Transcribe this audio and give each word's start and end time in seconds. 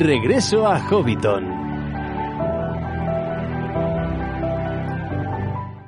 Regreso 0.00 0.66
a 0.66 0.80
Hobbiton. 0.88 1.44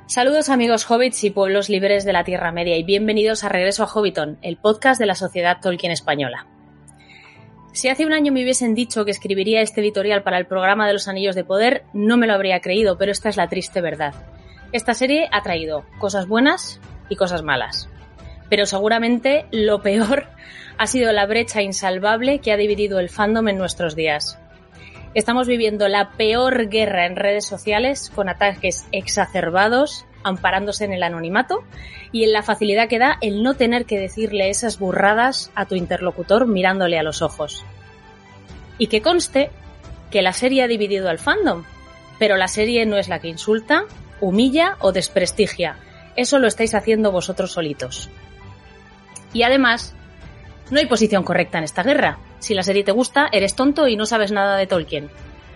Saludos 0.05 0.49
amigos 0.49 0.85
hobbits 0.85 1.23
y 1.23 1.31
pueblos 1.31 1.67
libres 1.67 2.05
de 2.05 2.13
la 2.13 2.23
Tierra 2.23 2.51
Media 2.51 2.77
y 2.77 2.83
bienvenidos 2.83 3.43
a 3.43 3.49
Regreso 3.49 3.81
a 3.81 3.87
Hobbiton, 3.87 4.37
el 4.43 4.57
podcast 4.57 4.99
de 4.99 5.07
la 5.07 5.15
Sociedad 5.15 5.57
Tolkien 5.59 5.91
Española. 5.91 6.45
Si 7.71 7.89
hace 7.89 8.05
un 8.05 8.13
año 8.13 8.31
me 8.31 8.43
hubiesen 8.43 8.75
dicho 8.75 9.03
que 9.03 9.09
escribiría 9.09 9.61
este 9.61 9.81
editorial 9.81 10.21
para 10.21 10.37
el 10.37 10.45
programa 10.45 10.85
de 10.85 10.93
los 10.93 11.07
Anillos 11.07 11.33
de 11.33 11.43
Poder, 11.43 11.83
no 11.91 12.15
me 12.15 12.27
lo 12.27 12.35
habría 12.35 12.61
creído, 12.61 12.99
pero 12.99 13.11
esta 13.11 13.29
es 13.29 13.37
la 13.37 13.49
triste 13.49 13.81
verdad. 13.81 14.13
Esta 14.73 14.93
serie 14.93 15.27
ha 15.31 15.41
traído 15.41 15.85
cosas 15.97 16.27
buenas 16.27 16.79
y 17.09 17.15
cosas 17.15 17.41
malas. 17.41 17.89
Pero 18.53 18.67
seguramente 18.67 19.47
lo 19.49 19.81
peor 19.81 20.27
ha 20.77 20.85
sido 20.85 21.11
la 21.11 21.25
brecha 21.25 21.63
insalvable 21.63 22.37
que 22.37 22.51
ha 22.51 22.55
dividido 22.55 22.99
el 22.99 23.09
fandom 23.09 23.47
en 23.47 23.57
nuestros 23.57 23.95
días. 23.95 24.37
Estamos 25.15 25.47
viviendo 25.47 25.87
la 25.87 26.11
peor 26.11 26.69
guerra 26.69 27.07
en 27.07 27.15
redes 27.15 27.47
sociales 27.47 28.11
con 28.13 28.29
ataques 28.29 28.85
exacerbados, 28.91 30.05
amparándose 30.23 30.85
en 30.85 30.93
el 30.93 31.01
anonimato 31.01 31.63
y 32.11 32.25
en 32.25 32.31
la 32.31 32.43
facilidad 32.43 32.87
que 32.87 32.99
da 32.99 33.17
el 33.21 33.41
no 33.41 33.55
tener 33.55 33.85
que 33.85 33.97
decirle 33.97 34.51
esas 34.51 34.77
burradas 34.77 35.49
a 35.55 35.65
tu 35.65 35.73
interlocutor 35.73 36.45
mirándole 36.45 36.99
a 36.99 37.03
los 37.03 37.23
ojos. 37.23 37.65
Y 38.77 38.85
que 38.85 39.01
conste 39.01 39.49
que 40.11 40.21
la 40.21 40.31
serie 40.31 40.61
ha 40.61 40.67
dividido 40.67 41.09
al 41.09 41.17
fandom, 41.17 41.63
pero 42.19 42.37
la 42.37 42.47
serie 42.47 42.85
no 42.85 42.97
es 42.97 43.09
la 43.09 43.17
que 43.17 43.29
insulta, 43.29 43.85
humilla 44.21 44.77
o 44.79 44.91
desprestigia. 44.91 45.77
Eso 46.15 46.37
lo 46.37 46.45
estáis 46.45 46.75
haciendo 46.75 47.11
vosotros 47.11 47.53
solitos. 47.53 48.11
Y 49.33 49.43
además, 49.43 49.93
no 50.69 50.79
hay 50.79 50.85
posición 50.85 51.23
correcta 51.23 51.57
en 51.57 51.63
esta 51.63 51.83
guerra. 51.83 52.19
Si 52.39 52.53
la 52.53 52.63
serie 52.63 52.83
te 52.83 52.91
gusta, 52.91 53.27
eres 53.31 53.55
tonto 53.55 53.87
y 53.87 53.95
no 53.95 54.05
sabes 54.05 54.31
nada 54.31 54.57
de 54.57 54.67
Tolkien. 54.67 55.09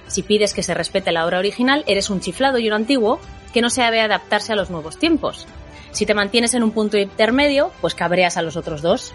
Si 0.07 0.23
pides 0.23 0.53
que 0.53 0.63
se 0.63 0.73
respete 0.73 1.11
la 1.11 1.25
obra 1.25 1.39
original, 1.39 1.83
eres 1.87 2.09
un 2.09 2.19
chiflado 2.19 2.57
y 2.57 2.67
un 2.67 2.73
antiguo 2.73 3.19
que 3.53 3.61
no 3.61 3.69
sabe 3.69 4.01
adaptarse 4.01 4.53
a 4.53 4.55
los 4.55 4.69
nuevos 4.69 4.97
tiempos. 4.97 5.47
Si 5.91 6.05
te 6.05 6.13
mantienes 6.13 6.53
en 6.53 6.63
un 6.63 6.71
punto 6.71 6.97
intermedio, 6.97 7.71
pues 7.81 7.95
cabreas 7.95 8.37
a 8.37 8.41
los 8.41 8.55
otros 8.55 8.81
dos. 8.81 9.13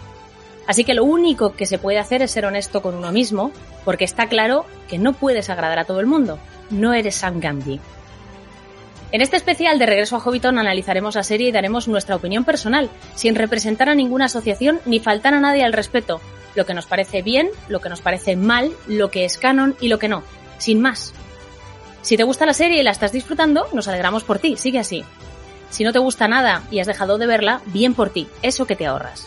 Así 0.66 0.84
que 0.84 0.94
lo 0.94 1.04
único 1.04 1.54
que 1.54 1.66
se 1.66 1.78
puede 1.78 1.98
hacer 1.98 2.22
es 2.22 2.30
ser 2.30 2.46
honesto 2.46 2.82
con 2.82 2.94
uno 2.94 3.12
mismo, 3.12 3.52
porque 3.84 4.04
está 4.04 4.28
claro 4.28 4.64
que 4.88 4.98
no 4.98 5.12
puedes 5.12 5.50
agradar 5.50 5.78
a 5.78 5.84
todo 5.84 6.00
el 6.00 6.06
mundo. 6.06 6.38
No 6.70 6.92
eres 6.94 7.16
Sam 7.16 7.40
Gamgee. 7.40 7.80
En 9.12 9.20
este 9.20 9.36
especial 9.36 9.78
de 9.78 9.84
Regreso 9.84 10.16
a 10.16 10.20
Hobbiton 10.20 10.58
analizaremos 10.58 11.16
la 11.16 11.22
serie 11.22 11.50
y 11.50 11.52
daremos 11.52 11.86
nuestra 11.86 12.16
opinión 12.16 12.44
personal, 12.44 12.88
sin 13.14 13.34
representar 13.34 13.90
a 13.90 13.94
ninguna 13.94 14.24
asociación 14.24 14.80
ni 14.86 15.00
faltar 15.00 15.34
a 15.34 15.40
nadie 15.40 15.64
al 15.64 15.74
respeto. 15.74 16.22
Lo 16.54 16.64
que 16.64 16.72
nos 16.72 16.86
parece 16.86 17.20
bien, 17.20 17.50
lo 17.68 17.80
que 17.80 17.90
nos 17.90 18.00
parece 18.00 18.36
mal, 18.36 18.72
lo 18.86 19.10
que 19.10 19.26
es 19.26 19.36
canon 19.36 19.76
y 19.82 19.88
lo 19.88 19.98
que 19.98 20.08
no. 20.08 20.22
Sin 20.56 20.80
más. 20.80 21.12
Si 22.00 22.16
te 22.16 22.24
gusta 22.24 22.46
la 22.46 22.54
serie 22.54 22.80
y 22.80 22.82
la 22.82 22.90
estás 22.90 23.12
disfrutando, 23.12 23.68
nos 23.74 23.86
alegramos 23.86 24.24
por 24.24 24.38
ti, 24.38 24.56
sigue 24.56 24.78
así. 24.78 25.04
Si 25.68 25.84
no 25.84 25.92
te 25.92 25.98
gusta 25.98 26.26
nada 26.26 26.62
y 26.70 26.80
has 26.80 26.86
dejado 26.86 27.18
de 27.18 27.26
verla, 27.26 27.60
bien 27.66 27.92
por 27.92 28.08
ti, 28.08 28.28
eso 28.40 28.66
que 28.66 28.76
te 28.76 28.86
ahorras. 28.86 29.26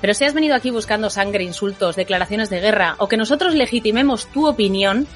Pero 0.00 0.14
si 0.14 0.24
has 0.24 0.32
venido 0.32 0.54
aquí 0.54 0.70
buscando 0.70 1.10
sangre, 1.10 1.44
insultos, 1.44 1.96
declaraciones 1.96 2.48
de 2.48 2.60
guerra 2.60 2.94
o 2.98 3.08
que 3.08 3.18
nosotros 3.18 3.54
legitimemos 3.54 4.26
tu 4.28 4.46
opinión, 4.46 5.06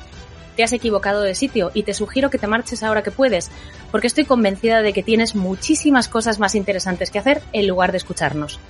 te 0.56 0.62
has 0.62 0.72
equivocado 0.72 1.22
de 1.22 1.34
sitio 1.34 1.70
y 1.75 1.83
te 1.83 1.95
sugiero 1.95 2.31
que 2.31 2.39
te 2.39 2.47
marches 2.47 2.83
ahora 2.83 3.03
que 3.03 3.11
puedes, 3.11 3.50
porque 3.91 4.06
estoy 4.06 4.25
convencida 4.25 4.83
de 4.83 4.92
que 4.92 5.03
tienes 5.03 5.34
muchísimas 5.34 6.08
cosas 6.08 6.39
más 6.39 6.55
interesantes 6.55 7.11
que 7.11 7.19
hacer 7.19 7.42
en 7.53 7.67
lugar 7.67 7.92
de 7.92 7.98
escucharnos. 7.98 8.61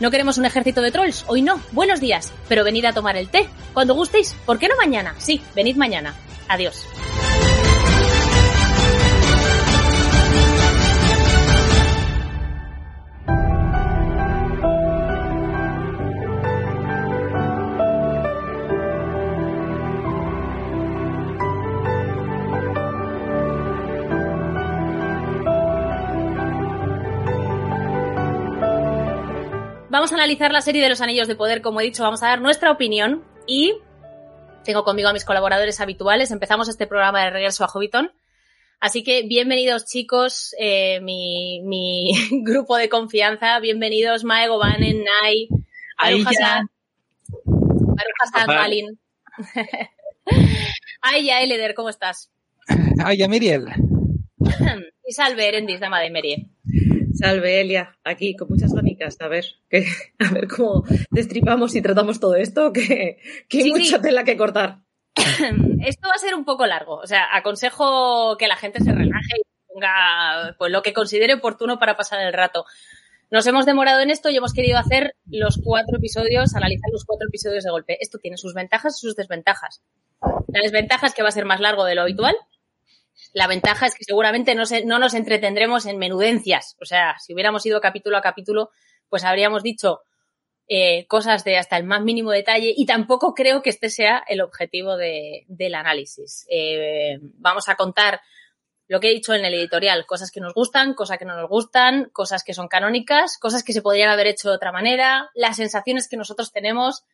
No 0.00 0.10
queremos 0.10 0.38
un 0.38 0.46
ejército 0.46 0.82
de 0.82 0.90
trolls, 0.90 1.24
hoy 1.28 1.42
no, 1.42 1.60
buenos 1.72 2.00
días, 2.00 2.32
pero 2.48 2.64
venid 2.64 2.84
a 2.86 2.92
tomar 2.92 3.16
el 3.16 3.28
té, 3.28 3.48
cuando 3.72 3.94
gustéis, 3.94 4.34
¿por 4.46 4.58
qué 4.58 4.68
no 4.68 4.76
mañana? 4.76 5.14
Sí, 5.18 5.40
venid 5.54 5.76
mañana. 5.76 6.14
Adiós. 6.48 6.86
Vamos 30.02 30.10
a 30.10 30.16
analizar 30.16 30.50
la 30.50 30.62
serie 30.62 30.82
de 30.82 30.88
los 30.88 31.00
Anillos 31.00 31.28
de 31.28 31.36
Poder, 31.36 31.62
como 31.62 31.80
he 31.80 31.84
dicho, 31.84 32.02
vamos 32.02 32.24
a 32.24 32.26
dar 32.26 32.40
nuestra 32.40 32.72
opinión 32.72 33.22
y 33.46 33.74
tengo 34.64 34.82
conmigo 34.82 35.08
a 35.08 35.12
mis 35.12 35.24
colaboradores 35.24 35.80
habituales. 35.80 36.32
Empezamos 36.32 36.68
este 36.68 36.88
programa 36.88 37.22
de 37.22 37.30
regreso 37.30 37.62
a 37.62 37.68
Hobbiton. 37.68 38.10
Así 38.80 39.04
que 39.04 39.22
bienvenidos 39.22 39.84
chicos, 39.84 40.56
eh, 40.58 40.98
mi, 41.02 41.62
mi 41.62 42.10
grupo 42.42 42.76
de 42.78 42.88
confianza, 42.88 43.60
bienvenidos 43.60 44.24
Mae, 44.24 44.48
Gobanen, 44.48 45.04
Nai, 45.04 45.46
Aruj 45.98 46.26
Hassan, 46.26 46.68
Hassan, 48.24 48.46
Malin. 48.48 48.98
Ay, 51.00 51.26
ya, 51.26 51.42
Eleder, 51.42 51.74
¿cómo 51.74 51.90
estás? 51.90 52.32
Ay, 53.04 53.18
ya, 53.18 53.28
Miriel. 53.28 53.66
y 55.06 55.12
salve, 55.12 55.46
Erendis, 55.46 55.78
dama 55.78 56.00
de 56.00 56.10
Merie. 56.10 56.50
Salve, 57.14 57.60
Elia, 57.60 57.96
aquí 58.02 58.34
con 58.34 58.48
muchas 58.48 58.72
A 59.20 59.28
ver, 59.28 59.44
que, 59.68 59.86
a 60.18 60.32
ver 60.32 60.48
cómo 60.48 60.84
destripamos 61.10 61.74
y 61.74 61.82
tratamos 61.82 62.20
todo 62.20 62.34
esto, 62.36 62.72
que, 62.72 63.18
que 63.48 63.58
hay 63.58 63.62
Sí, 63.64 63.70
mucha 63.70 63.96
sí. 63.96 64.02
tela 64.02 64.24
que 64.24 64.36
cortar. 64.36 64.78
Esto 65.14 66.08
va 66.08 66.14
a 66.14 66.18
ser 66.18 66.34
un 66.34 66.44
poco 66.44 66.66
largo. 66.66 66.96
O 66.96 67.06
sea, 67.06 67.26
aconsejo 67.36 68.36
que 68.38 68.48
la 68.48 68.56
gente 68.56 68.80
se 68.80 68.92
relaje 68.92 69.36
y 69.38 69.72
ponga 69.72 70.54
pues, 70.58 70.70
lo 70.72 70.82
que 70.82 70.92
considere 70.92 71.34
oportuno 71.34 71.78
para 71.78 71.96
pasar 71.96 72.20
el 72.20 72.32
rato. 72.32 72.64
Nos 73.30 73.46
hemos 73.46 73.64
demorado 73.66 74.00
en 74.00 74.10
esto 74.10 74.28
y 74.30 74.36
hemos 74.36 74.52
querido 74.52 74.78
hacer 74.78 75.14
los 75.26 75.58
cuatro 75.64 75.96
episodios, 75.96 76.54
analizar 76.54 76.90
los 76.92 77.04
cuatro 77.06 77.26
episodios 77.28 77.64
de 77.64 77.70
golpe. 77.70 77.96
Esto 78.00 78.18
tiene 78.18 78.36
sus 78.36 78.52
ventajas 78.54 78.96
y 78.98 79.00
sus 79.06 79.16
desventajas. 79.16 79.82
La 80.48 80.60
desventaja 80.62 81.06
es 81.06 81.14
que 81.14 81.22
va 81.22 81.28
a 81.30 81.32
ser 81.32 81.46
más 81.46 81.60
largo 81.60 81.84
de 81.84 81.94
lo 81.94 82.02
habitual. 82.02 82.36
La 83.32 83.46
ventaja 83.46 83.86
es 83.86 83.94
que 83.94 84.04
seguramente 84.04 84.54
no, 84.54 84.66
se- 84.66 84.84
no 84.84 84.98
nos 84.98 85.14
entretendremos 85.14 85.86
en 85.86 85.96
menudencias. 85.98 86.76
O 86.80 86.84
sea, 86.84 87.16
si 87.20 87.32
hubiéramos 87.32 87.64
ido 87.64 87.80
capítulo 87.80 88.18
a 88.18 88.22
capítulo, 88.22 88.70
pues 89.12 89.24
habríamos 89.24 89.62
dicho 89.62 90.00
eh, 90.66 91.06
cosas 91.06 91.44
de 91.44 91.58
hasta 91.58 91.76
el 91.76 91.84
más 91.84 92.00
mínimo 92.02 92.30
detalle 92.30 92.72
y 92.74 92.86
tampoco 92.86 93.34
creo 93.34 93.60
que 93.60 93.68
este 93.68 93.90
sea 93.90 94.24
el 94.26 94.40
objetivo 94.40 94.96
de- 94.96 95.44
del 95.48 95.74
análisis. 95.74 96.46
Eh, 96.50 97.18
vamos 97.34 97.68
a 97.68 97.74
contar 97.76 98.22
lo 98.88 98.98
que 98.98 99.10
he 99.10 99.14
dicho 99.14 99.34
en 99.34 99.44
el 99.44 99.52
editorial, 99.52 100.06
cosas 100.06 100.30
que 100.30 100.40
nos 100.40 100.54
gustan, 100.54 100.94
cosas 100.94 101.18
que 101.18 101.26
no 101.26 101.36
nos 101.36 101.50
gustan, 101.50 102.08
cosas 102.14 102.42
que 102.42 102.54
son 102.54 102.68
canónicas, 102.68 103.36
cosas 103.38 103.62
que 103.64 103.74
se 103.74 103.82
podrían 103.82 104.08
haber 104.08 104.28
hecho 104.28 104.48
de 104.48 104.56
otra 104.56 104.72
manera, 104.72 105.28
las 105.34 105.56
sensaciones 105.56 106.08
que 106.08 106.16
nosotros 106.16 106.50
tenemos 106.52 107.04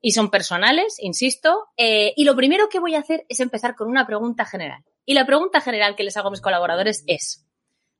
y 0.00 0.12
son 0.12 0.30
personales, 0.30 0.96
insisto. 0.98 1.66
Eh, 1.76 2.14
y 2.16 2.24
lo 2.24 2.36
primero 2.36 2.70
que 2.70 2.78
voy 2.80 2.94
a 2.94 3.00
hacer 3.00 3.26
es 3.28 3.40
empezar 3.40 3.74
con 3.74 3.88
una 3.88 4.06
pregunta 4.06 4.46
general. 4.46 4.82
Y 5.04 5.12
la 5.12 5.26
pregunta 5.26 5.60
general 5.60 5.94
que 5.94 6.04
les 6.04 6.16
hago 6.16 6.28
a 6.28 6.30
mis 6.30 6.40
colaboradores 6.40 7.04
es, 7.06 7.44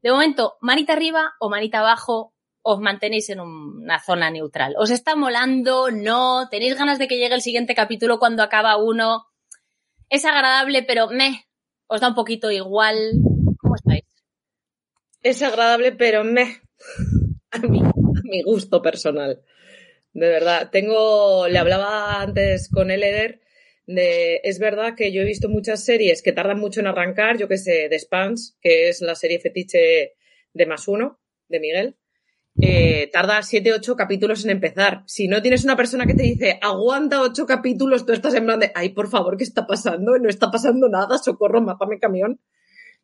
de 0.00 0.12
momento, 0.12 0.56
manita 0.62 0.92
arriba 0.94 1.34
o 1.40 1.50
manita 1.50 1.80
abajo, 1.80 2.32
os 2.62 2.80
mantenéis 2.80 3.30
en 3.30 3.40
una 3.40 4.00
zona 4.00 4.30
neutral. 4.30 4.74
¿Os 4.78 4.90
está 4.90 5.16
molando? 5.16 5.90
¿No? 5.90 6.48
¿Tenéis 6.50 6.76
ganas 6.76 6.98
de 6.98 7.08
que 7.08 7.18
llegue 7.18 7.34
el 7.34 7.42
siguiente 7.42 7.74
capítulo 7.74 8.18
cuando 8.18 8.42
acaba 8.42 8.76
uno? 8.76 9.26
Es 10.10 10.24
agradable, 10.24 10.82
pero 10.82 11.08
me, 11.08 11.46
os 11.86 12.00
da 12.00 12.08
un 12.08 12.14
poquito 12.14 12.50
igual. 12.50 12.96
¿Cómo 13.58 13.74
estáis? 13.74 14.04
Es 15.22 15.42
agradable, 15.42 15.92
pero 15.92 16.24
me. 16.24 16.60
A 17.50 17.56
a 17.56 17.60
mi 18.24 18.42
gusto 18.42 18.82
personal. 18.82 19.42
De 20.12 20.28
verdad. 20.28 20.68
Tengo. 20.70 21.48
Le 21.48 21.58
hablaba 21.58 22.20
antes 22.20 22.68
con 22.68 22.90
Eleder 22.90 23.40
de. 23.86 24.40
Es 24.44 24.58
verdad 24.58 24.94
que 24.94 25.12
yo 25.12 25.22
he 25.22 25.24
visto 25.24 25.48
muchas 25.48 25.82
series 25.82 26.20
que 26.20 26.32
tardan 26.32 26.60
mucho 26.60 26.80
en 26.80 26.88
arrancar. 26.88 27.38
Yo 27.38 27.48
que 27.48 27.56
sé, 27.56 27.88
The 27.88 27.98
Spans, 27.98 28.58
que 28.60 28.90
es 28.90 29.00
la 29.00 29.14
serie 29.14 29.40
fetiche 29.40 30.14
de 30.52 30.66
más 30.66 30.88
uno, 30.88 31.18
de 31.48 31.60
Miguel. 31.60 31.96
Eh, 32.60 33.08
tarda 33.12 33.42
siete, 33.42 33.72
ocho 33.72 33.94
capítulos 33.94 34.44
en 34.44 34.50
empezar. 34.50 35.02
Si 35.06 35.28
no 35.28 35.40
tienes 35.42 35.64
una 35.64 35.76
persona 35.76 36.06
que 36.06 36.14
te 36.14 36.24
dice 36.24 36.58
aguanta 36.60 37.22
ocho 37.22 37.46
capítulos, 37.46 38.04
tú 38.04 38.12
estás 38.12 38.34
en 38.34 38.46
plan 38.46 38.58
de 38.58 38.72
ay, 38.74 38.90
por 38.90 39.08
favor, 39.08 39.36
¿qué 39.36 39.44
está 39.44 39.66
pasando? 39.66 40.18
No 40.18 40.28
está 40.28 40.50
pasando 40.50 40.88
nada, 40.88 41.18
socorro, 41.18 41.60
mátame 41.60 42.00
camión. 42.00 42.40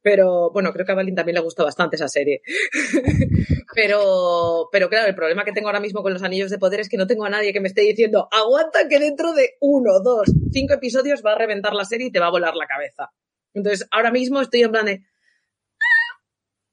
Pero 0.02 0.50
bueno, 0.50 0.72
creo 0.72 0.84
que 0.84 0.92
a 0.92 0.96
Valin 0.96 1.14
también 1.14 1.36
le 1.36 1.40
gusta 1.40 1.64
bastante 1.64 1.96
esa 1.96 2.08
serie. 2.08 2.42
pero, 3.74 4.68
pero 4.70 4.90
claro, 4.90 5.08
el 5.08 5.14
problema 5.14 5.44
que 5.44 5.52
tengo 5.52 5.68
ahora 5.68 5.80
mismo 5.80 6.02
con 6.02 6.12
los 6.12 6.22
anillos 6.22 6.50
de 6.50 6.58
poder 6.58 6.80
es 6.80 6.90
que 6.90 6.98
no 6.98 7.06
tengo 7.06 7.24
a 7.24 7.30
nadie 7.30 7.54
que 7.54 7.60
me 7.60 7.68
esté 7.68 7.82
diciendo 7.82 8.28
aguanta 8.30 8.86
que 8.88 8.98
dentro 8.98 9.32
de 9.32 9.54
uno, 9.60 10.00
dos, 10.00 10.30
cinco 10.52 10.74
episodios 10.74 11.22
va 11.24 11.32
a 11.32 11.38
reventar 11.38 11.72
la 11.74 11.86
serie 11.86 12.08
y 12.08 12.12
te 12.12 12.20
va 12.20 12.26
a 12.26 12.30
volar 12.30 12.54
la 12.54 12.66
cabeza. 12.66 13.12
Entonces, 13.54 13.88
ahora 13.92 14.10
mismo 14.10 14.40
estoy 14.40 14.62
en 14.62 14.72
plan 14.72 14.86
de. 14.86 15.04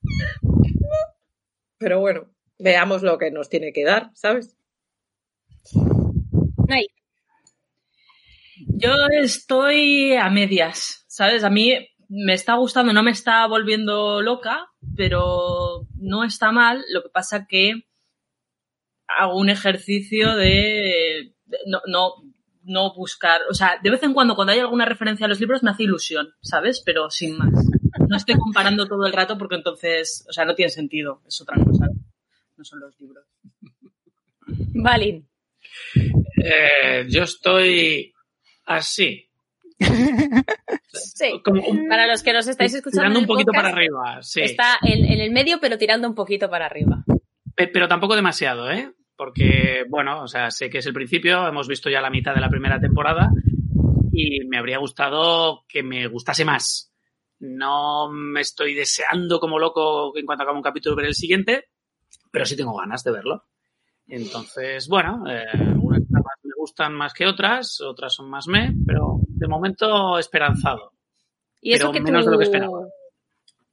Pero 1.77 1.99
bueno, 2.01 2.27
veamos 2.61 3.03
lo 3.03 3.17
que 3.17 3.31
nos 3.31 3.49
tiene 3.49 3.73
que 3.73 3.83
dar, 3.83 4.11
¿sabes? 4.13 4.55
Nay. 6.67 6.87
Yo 8.77 8.93
estoy 9.21 10.13
a 10.13 10.29
medias, 10.29 11.05
¿sabes? 11.07 11.43
A 11.43 11.49
mí 11.49 11.73
me 12.09 12.33
está 12.33 12.55
gustando, 12.55 12.93
no 12.93 13.03
me 13.03 13.11
está 13.11 13.47
volviendo 13.47 14.21
loca, 14.21 14.67
pero 14.95 15.87
no 15.95 16.23
está 16.23 16.51
mal. 16.51 16.83
Lo 16.89 17.01
que 17.03 17.09
pasa 17.09 17.47
que 17.47 17.85
hago 19.07 19.37
un 19.37 19.49
ejercicio 19.49 20.35
de 20.35 21.33
no, 21.65 21.81
no, 21.87 22.13
no 22.63 22.93
buscar, 22.93 23.41
o 23.49 23.53
sea, 23.53 23.79
de 23.81 23.89
vez 23.89 24.03
en 24.03 24.13
cuando 24.13 24.35
cuando 24.35 24.53
hay 24.53 24.59
alguna 24.59 24.85
referencia 24.85 25.25
a 25.25 25.29
los 25.29 25.39
libros 25.39 25.63
me 25.63 25.71
hace 25.71 25.83
ilusión, 25.83 26.33
¿sabes? 26.41 26.81
Pero 26.85 27.09
sin 27.09 27.37
más. 27.37 27.51
No 28.07 28.17
estoy 28.17 28.35
comparando 28.35 28.87
todo 28.87 29.05
el 29.05 29.13
rato 29.13 29.37
porque 29.37 29.55
entonces, 29.55 30.25
o 30.29 30.33
sea, 30.33 30.45
no 30.45 30.55
tiene 30.55 30.69
sentido, 30.69 31.21
es 31.27 31.41
otra 31.41 31.55
cosa, 31.63 31.87
no 32.61 32.65
son 32.65 32.79
los 32.79 32.99
libros. 32.99 33.25
Valin. 34.75 35.27
Eh, 36.43 37.05
yo 37.09 37.23
estoy 37.23 38.13
así. 38.65 39.27
Sí. 40.93 41.41
para 41.89 42.05
los 42.05 42.21
que 42.21 42.33
nos 42.33 42.47
estáis 42.47 42.75
escuchando. 42.75 43.01
Tirando 43.01 43.19
un 43.19 43.25
poquito 43.25 43.51
para 43.51 43.69
arriba, 43.69 44.21
sí. 44.21 44.41
Está 44.41 44.77
en, 44.83 45.05
en, 45.05 45.21
el 45.21 45.31
medio, 45.31 45.59
pero 45.59 45.77
tirando 45.77 46.07
un 46.07 46.13
poquito 46.13 46.49
para 46.49 46.67
arriba. 46.67 47.03
Pero 47.55 47.87
tampoco 47.87 48.15
demasiado, 48.15 48.69
¿eh? 48.71 48.93
porque, 49.21 49.85
bueno, 49.87 50.23
o 50.23 50.27
sea, 50.27 50.49
sé 50.49 50.69
que 50.69 50.79
es 50.79 50.85
el 50.87 50.93
principio, 50.93 51.47
hemos 51.47 51.67
visto 51.67 51.91
ya 51.91 52.01
la 52.01 52.09
mitad 52.09 52.33
de 52.33 52.41
la 52.41 52.49
primera 52.49 52.79
temporada 52.79 53.29
y 54.11 54.43
me 54.45 54.57
habría 54.57 54.79
gustado 54.79 55.63
que 55.67 55.83
me 55.83 56.07
gustase 56.07 56.43
más. 56.43 56.91
No 57.37 58.09
me 58.11 58.41
estoy 58.41 58.73
deseando 58.73 59.39
como 59.39 59.59
loco 59.59 60.17
en 60.17 60.25
cuanto 60.25 60.41
acabe 60.43 60.57
un 60.57 60.63
capítulo 60.63 60.95
ver 60.95 61.05
el 61.05 61.13
siguiente, 61.13 61.69
pero 62.31 62.45
sí 62.45 62.55
tengo 62.55 62.75
ganas 62.75 63.03
de 63.03 63.11
verlo. 63.11 63.45
Entonces, 64.07 64.87
bueno, 64.87 65.23
eh, 65.29 65.45
unas 65.81 66.01
me 66.43 66.53
gustan 66.57 66.93
más 66.93 67.13
que 67.13 67.27
otras, 67.27 67.79
otras 67.81 68.13
son 68.13 68.29
más 68.29 68.47
me, 68.47 68.73
pero 68.85 69.19
de 69.27 69.47
momento 69.47 70.17
esperanzado. 70.17 70.93
Y 71.61 71.73
eso 71.73 71.91
que 71.91 72.01
menos 72.01 72.25
de 72.25 72.31
lo 72.31 72.37
que 72.37 72.45
esperaba. 72.45 72.87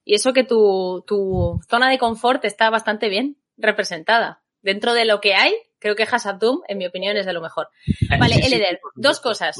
Y 0.04 0.14
eso 0.14 0.32
que 0.32 0.44
tu, 0.44 1.04
tu 1.06 1.60
zona 1.68 1.90
de 1.90 1.98
confort 1.98 2.44
está 2.44 2.70
bastante 2.70 3.08
bien 3.08 3.38
representada 3.56 4.42
dentro 4.62 4.94
de 4.94 5.04
lo 5.04 5.20
que 5.20 5.34
hay, 5.34 5.54
creo 5.78 5.96
que 5.96 6.04
Hasab 6.04 6.38
Doom, 6.38 6.62
en 6.68 6.78
mi 6.78 6.86
opinión, 6.86 7.16
es 7.16 7.26
de 7.26 7.32
lo 7.32 7.40
mejor. 7.40 7.68
Vale, 8.18 8.36
Eleder, 8.36 8.80
dos 8.94 9.20
cosas. 9.20 9.56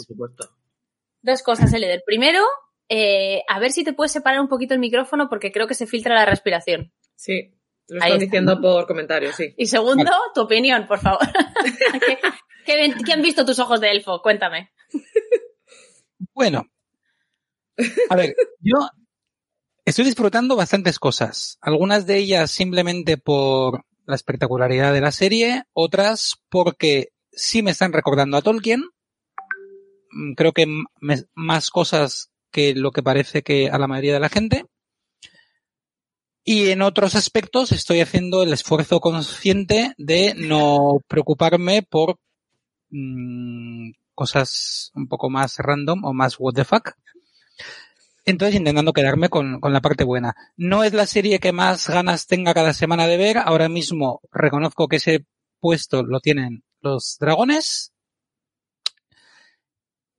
Dos 1.22 1.42
cosas, 1.42 1.72
Eleder. 1.72 2.02
Primero, 2.04 2.44
eh, 2.88 3.42
a 3.48 3.58
ver 3.58 3.72
si 3.72 3.84
te 3.84 3.92
puedes 3.92 4.12
separar 4.12 4.40
un 4.40 4.48
poquito 4.48 4.74
el 4.74 4.80
micrófono 4.80 5.28
porque 5.28 5.52
creo 5.52 5.66
que 5.66 5.74
se 5.74 5.86
filtra 5.86 6.14
la 6.14 6.26
respiración. 6.26 6.92
Sí, 7.14 7.54
lo 7.88 8.04
están 8.04 8.18
diciendo 8.18 8.60
por 8.60 8.86
comentarios, 8.86 9.34
sí. 9.34 9.54
Y 9.56 9.66
segundo, 9.66 10.10
tu 10.34 10.42
opinión, 10.42 10.86
por 10.86 11.00
favor. 11.00 11.20
¿Qué, 12.66 12.94
¿Qué, 13.04 13.12
han 13.12 13.22
visto 13.22 13.44
tus 13.44 13.58
ojos 13.58 13.80
de 13.80 13.90
elfo? 13.90 14.20
Cuéntame. 14.22 14.70
Bueno, 16.34 16.66
a 18.10 18.16
ver, 18.16 18.34
yo 18.60 18.88
estoy 19.84 20.04
disfrutando 20.04 20.56
bastantes 20.56 20.98
cosas. 20.98 21.58
Algunas 21.60 22.06
de 22.06 22.18
ellas 22.18 22.50
simplemente 22.50 23.16
por 23.18 23.84
la 24.06 24.14
espectacularidad 24.14 24.92
de 24.92 25.00
la 25.00 25.12
serie, 25.12 25.64
otras 25.72 26.42
porque 26.48 27.08
sí 27.30 27.62
me 27.62 27.70
están 27.70 27.92
recordando 27.92 28.36
a 28.36 28.42
Tolkien. 28.42 28.82
Mm, 30.10 30.32
creo 30.34 30.52
que 30.52 30.66
más 31.34 31.70
cosas 31.70 32.30
que 32.50 32.74
lo 32.74 32.90
que 32.90 33.02
parece 33.02 33.42
que 33.42 33.68
a 33.70 33.78
la 33.78 33.86
mayoría 33.86 34.14
de 34.14 34.20
la 34.20 34.28
gente. 34.28 34.64
Y 36.50 36.70
en 36.70 36.80
otros 36.80 37.14
aspectos 37.14 37.72
estoy 37.72 38.00
haciendo 38.00 38.42
el 38.42 38.54
esfuerzo 38.54 39.00
consciente 39.00 39.92
de 39.98 40.32
no 40.34 41.02
preocuparme 41.06 41.82
por 41.82 42.18
mmm, 42.88 43.90
cosas 44.14 44.90
un 44.94 45.08
poco 45.08 45.28
más 45.28 45.58
random 45.58 46.06
o 46.06 46.14
más 46.14 46.36
what 46.38 46.54
the 46.54 46.64
fuck, 46.64 46.92
entonces 48.24 48.56
intentando 48.56 48.94
quedarme 48.94 49.28
con, 49.28 49.60
con, 49.60 49.74
la 49.74 49.82
parte 49.82 50.04
buena. 50.04 50.34
No 50.56 50.84
es 50.84 50.94
la 50.94 51.04
serie 51.04 51.38
que 51.38 51.52
más 51.52 51.86
ganas 51.86 52.26
tenga 52.26 52.54
cada 52.54 52.72
semana 52.72 53.06
de 53.06 53.18
ver. 53.18 53.36
Ahora 53.36 53.68
mismo 53.68 54.22
reconozco 54.32 54.88
que 54.88 54.96
ese 54.96 55.26
puesto 55.60 56.02
lo 56.02 56.18
tienen 56.18 56.64
los 56.80 57.18
dragones. 57.20 57.92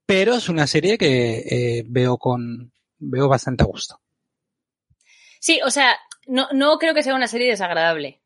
Pero 0.06 0.36
es 0.36 0.48
una 0.48 0.68
serie 0.68 1.00
que 1.00 1.40
eh, 1.40 1.84
veo 1.88 2.18
con, 2.18 2.72
veo 3.00 3.28
bastante 3.28 3.64
a 3.64 3.66
gusto. 3.66 4.00
Sí, 5.40 5.62
o 5.66 5.72
sea, 5.72 5.98
no, 6.30 6.48
no 6.54 6.78
creo 6.78 6.94
que 6.94 7.04
sea 7.04 7.16
una 7.16 7.28
serie 7.28 7.48
desagradable. 7.48 8.22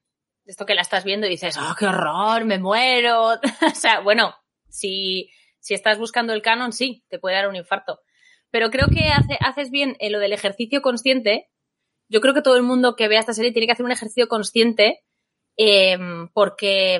Esto 0.46 0.66
que 0.66 0.76
la 0.76 0.82
estás 0.82 1.06
viendo 1.06 1.26
y 1.26 1.30
dices, 1.30 1.58
oh, 1.58 1.74
qué 1.80 1.86
horror, 1.86 2.44
me 2.44 2.60
muero. 2.60 3.40
o 3.72 3.76
sea, 3.76 4.02
bueno, 4.02 4.36
si, 4.68 5.32
si 5.60 5.74
estás 5.74 5.98
buscando 5.98 6.34
el 6.34 6.42
canon, 6.42 6.74
sí, 6.74 7.06
te 7.10 7.18
puede 7.18 7.36
dar 7.36 7.48
un 7.48 7.56
infarto. 7.56 8.02
Pero 8.52 8.70
creo 8.70 8.88
que 8.88 9.10
haces 9.40 9.72
bien 9.72 9.96
en 10.00 10.12
lo 10.12 10.20
del 10.20 10.34
ejercicio 10.34 10.82
consciente. 10.82 11.50
Yo 12.10 12.20
creo 12.22 12.34
que 12.34 12.42
todo 12.42 12.58
el 12.58 12.64
mundo 12.64 12.96
que 12.96 13.08
vea 13.08 13.22
esta 13.22 13.34
serie 13.34 13.54
tiene 13.54 13.66
que 13.66 13.72
hacer 13.72 13.86
un 13.86 13.92
ejercicio 13.92 14.28
consciente 14.28 15.04
eh, 15.58 15.98
porque 16.34 17.00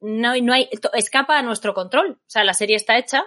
no, 0.00 0.36
no 0.36 0.52
hay, 0.52 0.68
escapa 0.94 1.38
a 1.38 1.42
nuestro 1.42 1.72
control. 1.72 2.18
O 2.20 2.30
sea, 2.30 2.44
la 2.44 2.52
serie 2.52 2.76
está 2.76 2.98
hecha, 2.98 3.24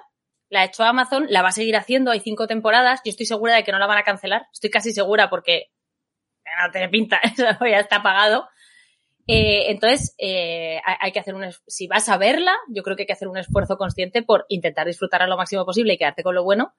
la 0.49 0.61
ha 0.61 0.65
hecho 0.65 0.83
Amazon, 0.83 1.27
la 1.29 1.41
va 1.41 1.47
a 1.47 1.53
seguir 1.53 1.77
haciendo, 1.77 2.11
hay 2.11 2.19
cinco 2.19 2.45
temporadas, 2.45 3.01
yo 3.03 3.09
estoy 3.09 3.25
segura 3.25 3.55
de 3.55 3.63
que 3.63 3.71
no 3.71 3.79
la 3.79 3.87
van 3.87 3.97
a 3.97 4.03
cancelar, 4.03 4.47
estoy 4.53 4.69
casi 4.69 4.91
segura 4.91 5.29
porque 5.29 5.71
no 6.63 6.71
tiene 6.71 6.89
pinta, 6.89 7.19
ya 7.37 7.79
está 7.79 8.01
pagado. 8.03 8.47
Eh, 9.27 9.71
entonces, 9.71 10.13
eh, 10.19 10.79
hay 10.85 11.11
que 11.11 11.19
hacer 11.19 11.33
un, 11.33 11.45
si 11.65 11.87
vas 11.87 12.09
a 12.09 12.17
verla, 12.17 12.55
yo 12.69 12.83
creo 12.83 12.95
que 12.95 13.03
hay 13.03 13.07
que 13.07 13.13
hacer 13.13 13.27
un 13.27 13.37
esfuerzo 13.37 13.77
consciente 13.77 14.21
por 14.21 14.45
intentar 14.49 14.85
disfrutarla 14.85 15.27
lo 15.27 15.37
máximo 15.37 15.65
posible 15.65 15.93
y 15.93 15.97
quedarte 15.97 16.23
con 16.23 16.35
lo 16.35 16.43
bueno, 16.43 16.75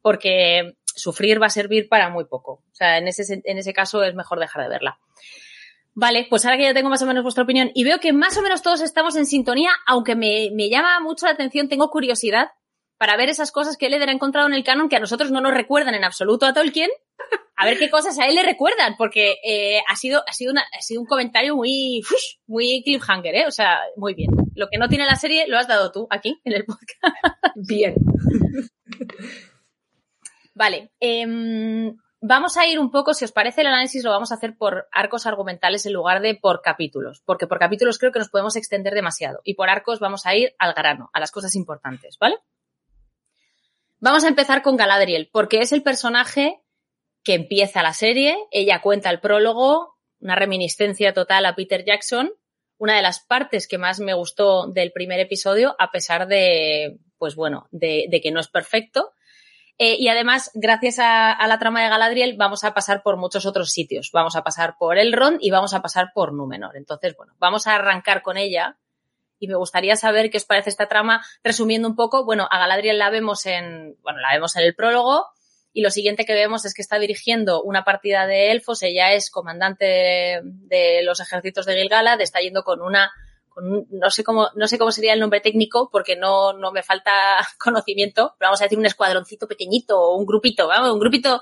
porque 0.00 0.76
sufrir 0.84 1.42
va 1.42 1.46
a 1.46 1.50
servir 1.50 1.88
para 1.88 2.08
muy 2.08 2.24
poco. 2.24 2.62
O 2.70 2.74
sea, 2.74 2.98
en 2.98 3.08
ese, 3.08 3.42
en 3.44 3.58
ese 3.58 3.72
caso 3.74 4.02
es 4.02 4.14
mejor 4.14 4.40
dejar 4.40 4.62
de 4.62 4.68
verla. 4.68 4.98
Vale, 5.92 6.26
pues 6.28 6.44
ahora 6.44 6.56
que 6.56 6.64
ya 6.64 6.74
tengo 6.74 6.90
más 6.90 7.02
o 7.02 7.06
menos 7.06 7.22
vuestra 7.22 7.44
opinión 7.44 7.70
y 7.72 7.84
veo 7.84 8.00
que 8.00 8.12
más 8.12 8.36
o 8.36 8.42
menos 8.42 8.62
todos 8.62 8.80
estamos 8.80 9.14
en 9.16 9.26
sintonía, 9.26 9.70
aunque 9.86 10.16
me, 10.16 10.50
me 10.52 10.68
llama 10.68 10.98
mucho 11.00 11.26
la 11.26 11.32
atención, 11.32 11.68
tengo 11.68 11.88
curiosidad 11.90 12.48
para 12.98 13.16
ver 13.16 13.28
esas 13.28 13.52
cosas 13.52 13.76
que 13.76 13.86
él 13.86 13.94
ha 13.94 14.10
encontrado 14.10 14.48
en 14.48 14.54
el 14.54 14.64
canon 14.64 14.88
que 14.88 14.96
a 14.96 15.00
nosotros 15.00 15.30
no 15.30 15.40
nos 15.40 15.54
recuerdan 15.54 15.94
en 15.94 16.04
absoluto 16.04 16.46
a 16.46 16.52
Tolkien, 16.52 16.90
a 17.56 17.66
ver 17.66 17.78
qué 17.78 17.90
cosas 17.90 18.18
a 18.18 18.26
él 18.26 18.34
le 18.34 18.42
recuerdan, 18.42 18.96
porque 18.96 19.36
eh, 19.44 19.80
ha, 19.88 19.96
sido, 19.96 20.22
ha, 20.26 20.32
sido 20.32 20.52
una, 20.52 20.62
ha 20.62 20.80
sido 20.80 21.00
un 21.00 21.06
comentario 21.06 21.56
muy, 21.56 22.02
muy 22.46 22.82
cliffhanger, 22.84 23.34
¿eh? 23.34 23.46
O 23.46 23.50
sea, 23.50 23.80
muy 23.96 24.14
bien. 24.14 24.30
Lo 24.54 24.68
que 24.68 24.78
no 24.78 24.88
tiene 24.88 25.06
la 25.06 25.16
serie 25.16 25.46
lo 25.48 25.58
has 25.58 25.68
dado 25.68 25.92
tú 25.92 26.06
aquí 26.10 26.40
en 26.44 26.52
el 26.52 26.64
podcast. 26.64 27.16
Bien. 27.56 27.94
Vale. 30.54 30.92
Eh, 31.00 31.26
vamos 32.26 32.56
a 32.56 32.66
ir 32.66 32.78
un 32.78 32.90
poco, 32.90 33.12
si 33.12 33.24
os 33.24 33.32
parece 33.32 33.60
el 33.60 33.66
análisis, 33.66 34.02
lo 34.02 34.10
vamos 34.10 34.32
a 34.32 34.36
hacer 34.36 34.56
por 34.56 34.88
arcos 34.92 35.26
argumentales 35.26 35.84
en 35.84 35.92
lugar 35.92 36.22
de 36.22 36.34
por 36.34 36.62
capítulos, 36.62 37.22
porque 37.26 37.46
por 37.46 37.58
capítulos 37.58 37.98
creo 37.98 38.12
que 38.12 38.18
nos 38.18 38.30
podemos 38.30 38.56
extender 38.56 38.94
demasiado 38.94 39.40
y 39.44 39.54
por 39.54 39.68
arcos 39.68 40.00
vamos 40.00 40.24
a 40.24 40.34
ir 40.34 40.54
al 40.58 40.72
grano, 40.72 41.10
a 41.12 41.20
las 41.20 41.30
cosas 41.30 41.54
importantes, 41.54 42.16
¿vale? 42.18 42.36
Vamos 44.00 44.24
a 44.24 44.28
empezar 44.28 44.62
con 44.62 44.76
Galadriel, 44.76 45.28
porque 45.32 45.58
es 45.58 45.72
el 45.72 45.82
personaje 45.82 46.63
que 47.24 47.34
empieza 47.34 47.82
la 47.82 47.94
serie, 47.94 48.36
ella 48.50 48.80
cuenta 48.82 49.10
el 49.10 49.20
prólogo, 49.20 49.96
una 50.20 50.36
reminiscencia 50.36 51.12
total 51.12 51.46
a 51.46 51.56
Peter 51.56 51.84
Jackson, 51.84 52.32
una 52.78 52.96
de 52.96 53.02
las 53.02 53.20
partes 53.20 53.66
que 53.66 53.78
más 53.78 54.00
me 54.00 54.14
gustó 54.14 54.66
del 54.66 54.92
primer 54.92 55.20
episodio, 55.20 55.74
a 55.78 55.90
pesar 55.90 56.26
de, 56.28 56.98
pues 57.18 57.34
bueno, 57.34 57.66
de, 57.70 58.06
de 58.10 58.20
que 58.20 58.30
no 58.30 58.40
es 58.40 58.48
perfecto, 58.48 59.12
eh, 59.76 59.96
y 59.98 60.08
además, 60.08 60.50
gracias 60.54 61.00
a, 61.00 61.32
a, 61.32 61.48
la 61.48 61.58
trama 61.58 61.82
de 61.82 61.88
Galadriel, 61.88 62.36
vamos 62.36 62.62
a 62.62 62.74
pasar 62.74 63.02
por 63.02 63.16
muchos 63.16 63.44
otros 63.44 63.72
sitios. 63.72 64.10
Vamos 64.12 64.36
a 64.36 64.44
pasar 64.44 64.76
por 64.78 64.98
Elrond 64.98 65.38
y 65.40 65.50
vamos 65.50 65.74
a 65.74 65.82
pasar 65.82 66.12
por 66.14 66.32
Númenor. 66.32 66.76
Entonces, 66.76 67.16
bueno, 67.16 67.34
vamos 67.38 67.66
a 67.66 67.74
arrancar 67.74 68.22
con 68.22 68.36
ella. 68.36 68.78
Y 69.40 69.48
me 69.48 69.56
gustaría 69.56 69.96
saber 69.96 70.30
qué 70.30 70.36
os 70.36 70.44
parece 70.44 70.70
esta 70.70 70.86
trama. 70.86 71.24
Resumiendo 71.42 71.88
un 71.88 71.96
poco, 71.96 72.24
bueno, 72.24 72.46
a 72.50 72.58
Galadriel 72.60 72.98
la 72.98 73.10
vemos 73.10 73.46
en, 73.46 73.96
bueno, 74.02 74.20
la 74.20 74.32
vemos 74.32 74.54
en 74.54 74.62
el 74.62 74.76
prólogo. 74.76 75.26
Y 75.76 75.82
lo 75.82 75.90
siguiente 75.90 76.24
que 76.24 76.34
vemos 76.34 76.64
es 76.64 76.72
que 76.72 76.82
está 76.82 77.00
dirigiendo 77.00 77.60
una 77.60 77.84
partida 77.84 78.28
de 78.28 78.52
elfos. 78.52 78.84
Ella 78.84 79.12
es 79.12 79.28
comandante 79.28 80.40
de, 80.44 81.02
los 81.02 81.18
ejércitos 81.18 81.66
de 81.66 81.74
Gilgalad. 81.74 82.20
Está 82.20 82.40
yendo 82.40 82.62
con 82.62 82.80
una 82.80 83.12
no 83.60 84.10
sé 84.10 84.24
cómo, 84.24 84.48
no 84.56 84.66
sé 84.66 84.78
cómo 84.78 84.90
sería 84.90 85.12
el 85.12 85.20
nombre 85.20 85.40
técnico 85.40 85.88
porque 85.90 86.16
no, 86.16 86.52
no 86.54 86.72
me 86.72 86.82
falta 86.82 87.12
conocimiento, 87.58 88.34
pero 88.38 88.48
vamos 88.48 88.60
a 88.60 88.64
decir 88.64 88.78
un 88.78 88.86
escuadroncito 88.86 89.46
pequeñito 89.46 90.00
o 90.00 90.16
un 90.16 90.26
grupito, 90.26 90.66
vamos, 90.66 90.90
un 90.92 90.98
grupito 90.98 91.40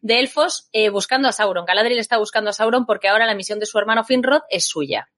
de 0.00 0.20
elfos 0.20 0.68
eh, 0.72 0.90
buscando 0.90 1.28
a 1.28 1.32
Sauron. 1.32 1.64
Galadriel 1.64 1.98
está 1.98 2.18
buscando 2.18 2.50
a 2.50 2.52
Sauron 2.52 2.84
porque 2.84 3.08
ahora 3.08 3.26
la 3.26 3.34
misión 3.34 3.58
de 3.60 3.66
su 3.66 3.78
hermano 3.78 4.04
Finrod 4.04 4.42
es 4.50 4.66
suya. 4.66 5.10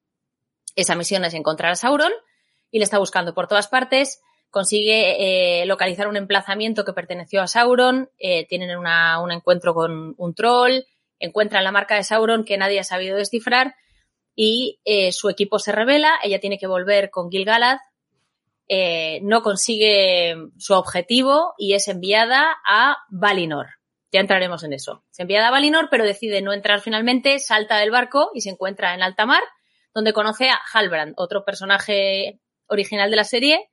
Esa 0.75 0.95
misión 0.95 1.25
es 1.25 1.33
encontrar 1.33 1.71
a 1.71 1.75
Sauron 1.75 2.11
y 2.71 2.79
le 2.79 2.85
está 2.85 2.97
buscando 2.97 3.33
por 3.33 3.47
todas 3.47 3.67
partes. 3.67 4.21
Consigue 4.49 5.61
eh, 5.61 5.65
localizar 5.65 6.07
un 6.07 6.17
emplazamiento 6.17 6.85
que 6.85 6.93
perteneció 6.93 7.41
a 7.41 7.47
Sauron. 7.47 8.09
Eh, 8.17 8.47
tienen 8.47 8.77
un 8.77 9.31
encuentro 9.31 9.73
con 9.73 10.15
un 10.17 10.33
troll. 10.33 10.83
Encuentran 11.19 11.63
la 11.63 11.71
marca 11.71 11.95
de 11.95 12.03
Sauron 12.03 12.45
que 12.45 12.57
nadie 12.57 12.79
ha 12.79 12.83
sabido 12.83 13.17
descifrar 13.17 13.75
y 14.35 14.79
eh, 14.85 15.11
su 15.11 15.29
equipo 15.29 15.57
se 15.57 15.71
revela, 15.71 16.13
ella 16.23 16.39
tiene 16.39 16.59
que 16.59 16.67
volver 16.67 17.09
con 17.09 17.31
Gil-galad 17.31 17.77
no 19.21 19.43
consigue 19.43 20.35
su 20.57 20.73
objetivo 20.73 21.53
y 21.57 21.73
es 21.73 21.87
enviada 21.87 22.57
a 22.67 22.97
Valinor. 23.09 23.77
Ya 24.11 24.21
entraremos 24.21 24.63
en 24.63 24.73
eso. 24.73 25.03
Se 25.09 25.23
enviada 25.23 25.49
a 25.49 25.51
Valinor, 25.51 25.89
pero 25.89 26.05
decide 26.05 26.41
no 26.41 26.53
entrar 26.53 26.81
finalmente, 26.81 27.39
salta 27.39 27.77
del 27.77 27.91
barco 27.91 28.31
y 28.33 28.41
se 28.41 28.49
encuentra 28.49 28.93
en 28.93 29.03
alta 29.03 29.25
mar, 29.25 29.43
donde 29.93 30.13
conoce 30.13 30.49
a 30.49 30.59
Halbrand, 30.73 31.13
otro 31.17 31.43
personaje 31.43 32.39
original 32.67 33.09
de 33.09 33.15
la 33.17 33.23
serie, 33.23 33.69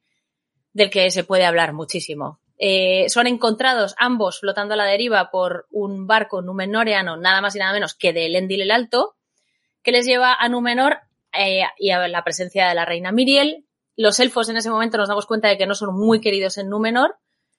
del 0.75 0.91
que 0.91 1.11
se 1.11 1.25
puede 1.25 1.47
hablar 1.47 1.73
muchísimo. 1.73 2.41
Eh, 2.59 3.09
son 3.09 3.27
encontrados 3.27 3.95
ambos 3.99 4.41
flotando 4.41 4.75
a 4.75 4.77
la 4.77 4.85
deriva 4.85 5.31
por 5.31 5.67
un 5.71 6.07
barco 6.07 6.43
numenoreano, 6.43 7.17
nada 7.17 7.41
más 7.41 7.57
y 7.57 7.59
nada 7.59 7.73
menos 7.73 7.95
que 7.95 8.13
de 8.13 8.27
Elendil 8.27 8.63
el 8.63 8.71
Alto, 8.71 9.17
que 9.83 9.93
les 9.93 10.07
lleva 10.07 10.35
a 10.35 10.49
Númenor 10.49 10.99
eh, 11.33 11.63
y 11.79 11.91
a 11.91 12.07
la 12.09 12.25
presencia 12.25 12.69
de 12.69 12.75
la 12.75 12.85
reina 12.85 13.13
Miriel. 13.13 13.65
Los 13.97 14.19
elfos 14.21 14.49
en 14.49 14.57
ese 14.57 14.71
momento 14.71 14.99
nos 14.99 15.09
damos 15.09 15.27
cuenta 15.27 15.49
de 15.49 15.57
que 15.57 15.67
no 15.67 15.75
son 15.75 15.95
muy 15.95 16.21
queridos 16.21 16.59
en 16.59 16.69
Númenor. 16.69 17.17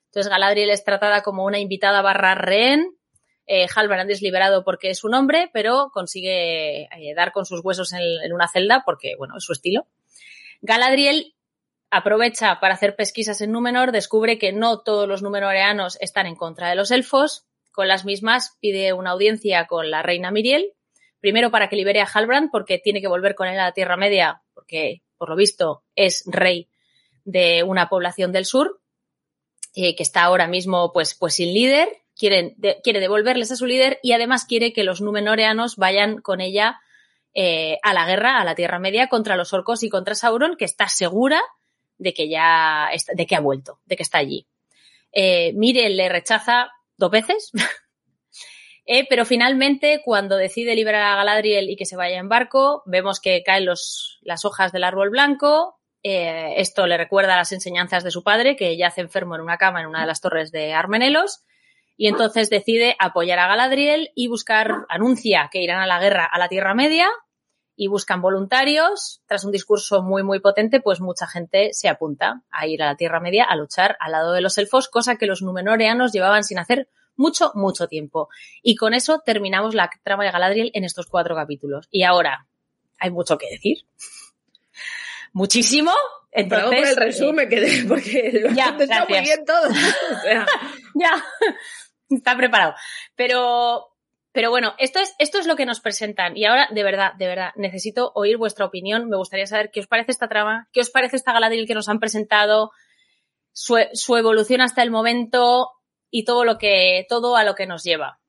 Entonces 0.08 0.30
Galadriel 0.30 0.70
es 0.70 0.84
tratada 0.84 1.24
como 1.24 1.46
una 1.46 1.60
invitada 1.60 2.02
barra 2.02 2.36
rehén. 2.36 2.98
Eh, 3.48 3.68
Halbrand 3.74 4.10
es 4.10 4.22
liberado 4.22 4.64
porque 4.64 4.90
es 4.90 5.04
un 5.04 5.14
hombre, 5.14 5.50
pero 5.54 5.92
consigue 5.94 6.84
eh, 6.84 7.14
dar 7.16 7.32
con 7.32 7.46
sus 7.46 7.64
huesos 7.64 7.94
en, 7.94 8.02
en 8.24 8.34
una 8.34 8.48
celda 8.48 8.84
porque, 8.86 9.16
bueno, 9.18 9.38
es 9.38 9.44
su 9.44 9.54
estilo. 9.54 9.88
Galadriel 10.62 11.35
aprovecha 11.96 12.60
para 12.60 12.74
hacer 12.74 12.96
pesquisas 12.96 13.40
en 13.42 13.52
Númenor, 13.52 13.92
descubre 13.92 14.38
que 14.38 14.52
no 14.52 14.82
todos 14.82 15.08
los 15.08 15.22
númenoreanos 15.22 15.98
están 16.02 16.28
en 16.28 16.36
contra 16.36 16.70
de 16.70 16.76
los 16.76 16.92
elfos. 16.92 17.46
Con 17.72 17.88
las 17.88 18.04
mismas 18.04 18.58
pide 18.60 18.92
una 18.94 19.12
audiencia 19.12 19.66
con 19.66 19.90
la 19.90 20.02
reina 20.04 20.30
Miriel, 20.30 20.74
primero 21.22 21.52
para 21.52 21.70
que 21.70 21.78
libere 21.78 22.02
a 22.02 22.10
Halbrand 22.12 22.52
porque 22.52 22.80
tiene 22.80 23.00
que 23.00 23.08
volver 23.08 23.36
con 23.36 23.48
él 23.48 23.58
a 23.60 23.66
la 23.66 23.72
Tierra 23.72 23.96
Media, 23.96 24.44
porque 24.54 25.04
por 25.18 25.30
lo 25.30 25.36
visto 25.38 25.84
es 25.96 26.24
rey 26.26 26.70
de 27.24 27.64
una 27.64 27.88
población 27.88 28.32
del 28.34 28.46
sur, 28.46 28.82
eh, 29.74 29.96
que 29.96 30.04
está 30.04 30.24
ahora 30.24 30.48
mismo 30.48 30.92
pues, 30.92 31.16
pues 31.16 31.36
sin 31.36 31.54
líder, 31.54 31.88
quiere 32.18 32.56
devolverles 32.84 33.52
a 33.52 33.56
su 33.56 33.66
líder 33.66 34.00
y 34.04 34.12
además 34.12 34.46
quiere 34.46 34.74
que 34.74 34.84
los 34.84 35.02
númenoreanos 35.02 35.78
vayan 35.78 36.22
con 36.22 36.42
ella 36.42 36.82
eh, 37.34 37.78
a 37.84 37.94
la 37.94 38.06
guerra, 38.06 38.40
a 38.40 38.46
la 38.46 38.56
Tierra 38.56 38.80
Media, 38.80 39.08
contra 39.08 39.38
los 39.38 39.54
orcos 39.54 39.84
y 39.84 39.90
contra 39.90 40.16
Sauron, 40.16 40.56
que 40.58 40.66
está 40.66 40.88
segura 40.88 41.42
de 41.98 42.14
que 42.14 42.30
ya, 42.30 42.90
está, 42.92 43.14
de 43.14 43.26
que 43.26 43.36
ha 43.36 43.40
vuelto, 43.40 43.80
de 43.86 43.96
que 43.96 44.04
está 44.04 44.18
allí. 44.18 44.48
Eh, 45.12 45.54
Miriel 45.54 45.96
le 45.96 46.10
rechaza 46.10 46.70
dos 46.98 47.12
veces, 47.12 47.52
eh, 48.86 49.06
pero 49.10 49.26
finalmente 49.26 50.02
cuando 50.04 50.38
decide 50.38 50.76
liberar 50.76 51.04
a 51.04 51.16
Galadriel 51.16 51.70
y 51.70 51.76
que 51.76 51.86
se 51.86 51.96
vaya 51.96 52.18
en 52.18 52.30
barco, 52.30 52.84
vemos 52.86 53.20
que 53.20 53.44
caen 53.44 53.66
los, 53.66 54.20
las 54.22 54.46
hojas 54.46 54.72
del 54.72 54.84
árbol 54.84 55.10
blanco. 55.10 55.80
Eh, 56.04 56.56
esto 56.58 56.86
le 56.86 56.98
recuerda 56.98 57.36
las 57.36 57.52
enseñanzas 57.52 58.04
de 58.04 58.12
su 58.12 58.24
padre, 58.24 58.56
que 58.56 58.78
yace 58.78 59.02
enfermo 59.02 59.36
en 59.36 59.42
una 59.42 59.58
cama 59.58 59.82
en 59.82 59.88
una 59.88 60.02
de 60.02 60.08
las 60.08 60.22
torres 60.22 60.52
de 60.52 60.74
Armenelos. 60.74 61.44
Y 61.98 62.08
entonces 62.08 62.50
decide 62.50 62.96
apoyar 63.00 63.40
a 63.40 63.48
Galadriel 63.48 64.12
y 64.16 64.28
buscar, 64.28 64.86
anuncia 64.90 65.50
que 65.50 65.62
irán 65.62 65.80
a 65.82 65.88
la 65.88 66.00
guerra 66.00 66.26
a 66.26 66.38
la 66.38 66.50
Tierra 66.50 66.76
Media 66.76 67.08
y 67.76 67.88
buscan 67.88 68.22
voluntarios. 68.22 69.22
Tras 69.28 69.44
un 69.44 69.52
discurso 69.52 70.02
muy, 70.02 70.24
muy 70.24 70.40
potente, 70.40 70.80
pues 70.80 71.02
mucha 71.02 71.28
gente 71.28 71.70
se 71.74 71.90
apunta 71.90 72.42
a 72.52 72.68
ir 72.68 72.82
a 72.84 72.88
la 72.88 72.96
Tierra 72.96 73.20
Media 73.20 73.44
a 73.44 73.56
luchar 73.56 73.98
al 74.00 74.12
lado 74.12 74.34
de 74.34 74.42
los 74.42 74.58
elfos, 74.58 74.88
cosa 74.88 75.18
que 75.18 75.26
los 75.26 75.42
numenoreanos 75.42 76.12
llevaban 76.12 76.44
sin 76.44 76.60
hacer 76.60 76.90
mucho, 77.16 77.52
mucho 77.56 77.88
tiempo. 77.88 78.30
Y 78.62 78.76
con 78.76 78.94
eso 78.94 79.22
terminamos 79.26 79.74
la 79.74 79.90
trama 80.04 80.24
de 80.24 80.32
Galadriel 80.32 80.72
en 80.74 80.84
estos 80.84 81.08
cuatro 81.08 81.36
capítulos. 81.36 81.88
Y 81.92 82.04
ahora, 82.04 82.48
hay 83.00 83.12
mucho 83.12 83.38
que 83.38 83.50
decir. 83.50 83.78
Muchísimo. 85.34 85.92
Entonces, 86.32 86.70
Bravo 86.70 86.82
por 86.82 86.88
el 86.88 86.96
resumen, 86.96 87.50
que, 87.50 87.86
porque 87.88 88.40
lo 88.42 88.52
Ya, 88.52 88.76
está 88.80 89.06
muy 89.06 89.20
bien 89.22 89.46
todo. 89.46 89.70
O 89.70 90.22
sea, 90.22 90.46
ya, 90.94 91.24
está 92.10 92.38
preparado. 92.38 92.76
Pero, 93.16 93.95
pero 94.36 94.50
bueno, 94.50 94.76
esto 94.80 95.00
es, 95.00 95.16
esto 95.18 95.40
es 95.40 95.48
lo 95.48 95.56
que 95.56 95.66
nos 95.66 95.80
presentan. 95.80 96.36
Y 96.36 96.44
ahora, 96.44 96.68
de 96.70 96.84
verdad, 96.84 97.14
de 97.14 97.26
verdad, 97.26 97.52
necesito 97.56 98.12
oír 98.16 98.36
vuestra 98.36 98.66
opinión. 98.66 99.08
Me 99.08 99.16
gustaría 99.16 99.48
saber 99.48 99.72
qué 99.72 99.80
os 99.80 99.88
parece 99.88 100.12
esta 100.12 100.28
trama, 100.28 100.68
qué 100.74 100.82
os 100.82 100.90
parece 100.90 101.16
esta 101.16 101.32
Galadriel 101.32 101.66
que 101.66 101.74
nos 101.74 101.88
han 101.88 102.02
presentado, 102.02 102.72
su, 103.54 103.78
su 103.94 104.18
evolución 104.18 104.60
hasta 104.60 104.84
el 104.84 104.92
momento 104.92 105.72
y 106.12 106.26
todo 106.26 106.44
lo 106.44 106.58
que, 106.58 107.06
todo 107.08 107.38
a 107.38 107.46
lo 107.46 107.56
que 107.56 107.66
nos 107.66 107.86
lleva. 107.86 108.20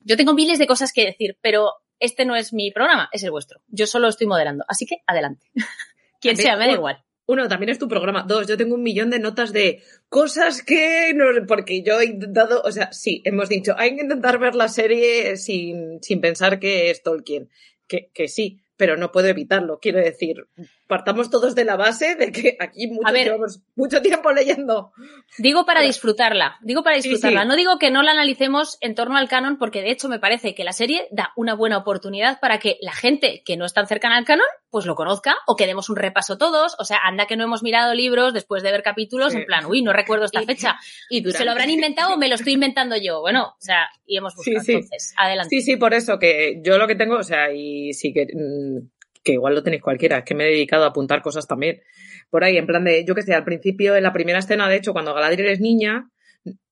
Yo 0.00 0.16
tengo 0.16 0.34
miles 0.34 0.58
de 0.58 0.66
cosas 0.66 0.92
que 0.92 1.04
decir, 1.04 1.38
pero 1.40 1.74
este 2.00 2.24
no 2.24 2.34
es 2.34 2.52
mi 2.52 2.72
programa, 2.72 3.08
es 3.12 3.22
el 3.22 3.30
vuestro. 3.30 3.60
Yo 3.68 3.86
solo 3.86 4.08
estoy 4.08 4.26
moderando. 4.26 4.64
Así 4.66 4.84
que 4.84 4.96
adelante. 5.06 5.46
Quien 6.20 6.36
sea, 6.36 6.56
me 6.56 6.66
da 6.66 6.72
igual. 6.72 7.04
Uno, 7.26 7.48
también 7.48 7.70
es 7.70 7.78
tu 7.78 7.88
programa. 7.88 8.24
Dos, 8.26 8.46
yo 8.46 8.56
tengo 8.56 8.76
un 8.76 8.82
millón 8.82 9.10
de 9.10 9.18
notas 9.18 9.52
de 9.52 9.82
cosas 10.08 10.62
que 10.62 11.12
no, 11.14 11.24
porque 11.46 11.82
yo 11.82 12.00
he 12.00 12.06
intentado, 12.06 12.62
o 12.62 12.70
sea, 12.70 12.92
sí, 12.92 13.20
hemos 13.24 13.48
dicho, 13.48 13.74
hay 13.76 13.96
que 13.96 14.02
intentar 14.02 14.38
ver 14.38 14.54
la 14.54 14.68
serie 14.68 15.36
sin, 15.36 16.02
sin 16.02 16.20
pensar 16.20 16.60
que 16.60 16.90
es 16.90 17.02
Tolkien. 17.02 17.50
Que, 17.88 18.10
que 18.14 18.28
sí, 18.28 18.60
pero 18.76 18.96
no 18.96 19.10
puedo 19.10 19.26
evitarlo. 19.26 19.78
Quiero 19.80 19.98
decir, 19.98 20.46
partamos 20.86 21.30
todos 21.30 21.54
de 21.54 21.64
la 21.64 21.76
base 21.76 22.14
de 22.14 22.30
que 22.32 22.56
aquí 22.60 22.86
mucho, 22.86 23.12
ver. 23.12 23.24
llevamos 23.24 23.60
mucho 23.74 24.00
tiempo 24.02 24.32
leyendo. 24.32 24.92
Digo 25.38 25.66
para 25.66 25.80
disfrutarla, 25.80 26.56
digo 26.62 26.82
para 26.82 26.96
disfrutarla. 26.96 27.42
sí. 27.42 27.48
No 27.48 27.56
digo 27.56 27.78
que 27.78 27.90
no 27.90 28.02
la 28.02 28.12
analicemos 28.12 28.78
en 28.80 28.94
torno 28.94 29.16
al 29.16 29.28
canon, 29.28 29.58
porque 29.58 29.82
de 29.82 29.90
hecho 29.90 30.08
me 30.08 30.18
parece 30.18 30.54
que 30.54 30.64
la 30.64 30.72
serie 30.72 31.08
da 31.10 31.32
una 31.36 31.54
buena 31.54 31.78
oportunidad 31.78 32.38
para 32.40 32.58
que 32.58 32.78
la 32.80 32.92
gente 32.92 33.42
que 33.44 33.56
no 33.56 33.64
es 33.64 33.72
tan 33.74 33.86
cercana 33.86 34.16
al 34.16 34.24
canon, 34.24 34.46
pues 34.70 34.86
lo 34.86 34.94
conozca, 34.94 35.36
o 35.46 35.56
que 35.56 35.66
demos 35.66 35.88
un 35.90 35.96
repaso 35.96 36.38
todos. 36.38 36.76
O 36.78 36.84
sea, 36.84 36.98
anda 37.04 37.26
que 37.26 37.36
no 37.36 37.44
hemos 37.44 37.62
mirado 37.62 37.94
libros 37.94 38.32
después 38.34 38.62
de 38.62 38.70
ver 38.72 38.82
capítulos, 38.82 39.32
Sí. 39.32 39.38
en 39.38 39.46
plan, 39.46 39.66
uy, 39.66 39.82
no 39.82 39.92
recuerdo 39.92 40.24
esta 40.26 40.42
Y- 40.42 40.46
fecha. 40.46 40.76
Y 41.10 41.20
durante- 41.20 41.38
¿Se 41.38 41.44
lo 41.44 41.50
habrán 41.52 41.70
inventado 41.70 42.14
o 42.14 42.16
me 42.16 42.28
lo 42.28 42.34
estoy 42.36 42.52
inventando 42.52 42.96
yo? 42.96 43.20
Bueno, 43.20 43.54
o 43.58 43.60
sea, 43.60 43.88
y 44.06 44.16
hemos 44.18 44.34
buscado. 44.36 44.58
Entonces, 44.66 45.14
adelante. 45.16 45.48
Sí, 45.56 45.62
sí, 45.62 45.76
por 45.76 45.94
eso 45.94 46.18
que 46.18 46.60
yo 46.64 46.78
lo 46.78 46.86
que 46.86 46.94
tengo, 46.94 47.16
o 47.16 47.22
sea, 47.22 47.52
y 47.52 47.92
sí 47.92 48.12
que, 48.12 48.26
mm, 48.32 48.88
que 49.26 49.32
igual 49.32 49.56
lo 49.56 49.62
tenéis 49.62 49.82
cualquiera, 49.82 50.18
es 50.18 50.24
que 50.24 50.36
me 50.36 50.44
he 50.44 50.52
dedicado 50.52 50.84
a 50.84 50.88
apuntar 50.88 51.20
cosas 51.20 51.48
también. 51.48 51.82
Por 52.30 52.44
ahí, 52.44 52.56
en 52.56 52.66
plan 52.66 52.84
de, 52.84 53.04
yo 53.04 53.14
que 53.14 53.22
sé, 53.22 53.34
al 53.34 53.44
principio, 53.44 53.96
en 53.96 54.04
la 54.04 54.12
primera 54.12 54.38
escena, 54.38 54.68
de 54.68 54.76
hecho, 54.76 54.92
cuando 54.92 55.12
Galadriel 55.12 55.48
es 55.48 55.60
niña, 55.60 56.08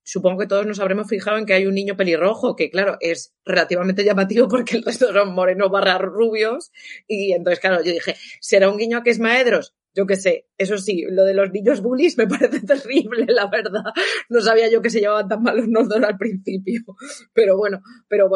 supongo 0.04 0.38
que 0.38 0.46
todos 0.46 0.64
nos 0.64 0.78
habremos 0.78 1.08
fijado 1.08 1.37
en 1.37 1.46
que 1.46 1.54
hay 1.54 1.66
un 1.66 1.75
niño 1.75 1.96
pelirrojo, 1.96 2.54
que 2.54 2.70
claro, 2.70 2.96
es 3.00 3.34
relativamente 3.44 4.04
llamativo 4.04 4.46
porque 4.49 4.76
el 4.76 4.84
resto 4.84 5.12
son 5.12 5.34
morenos 5.34 5.68
barra 5.70 5.99
rubios. 5.99 6.70
Y 7.08 7.32
entonces, 7.32 7.58
claro, 7.58 7.82
yo 7.82 7.92
dije, 7.92 8.14
¿será 8.40 8.70
un 8.70 8.78
guiño 8.78 8.99
a 8.99 9.02
que 9.02 9.11
es 9.11 9.18
Maedros? 9.18 9.75
Yo 9.95 10.07
qué 10.07 10.17
sé, 10.17 10.49
eso 10.59 10.77
sí, 10.77 11.05
lo 11.09 11.25
de 11.25 11.35
los 11.35 11.53
niños 11.53 11.81
bullies 11.81 12.19
me 12.19 12.27
parece 12.29 12.61
terrible, 12.61 13.27
la 13.29 13.47
verdad. 13.47 13.85
No 14.29 14.41
sabía 14.41 14.69
yo 14.69 14.83
que 14.83 14.91
se 14.91 15.01
llevaban 15.01 15.29
tan 15.29 15.43
mal 15.43 15.57
los 15.69 15.89
dos 15.89 16.03
al 16.03 16.19
principio. 16.19 16.83
Pero 17.33 17.57
bueno, 17.57 17.81
pero 18.09 18.29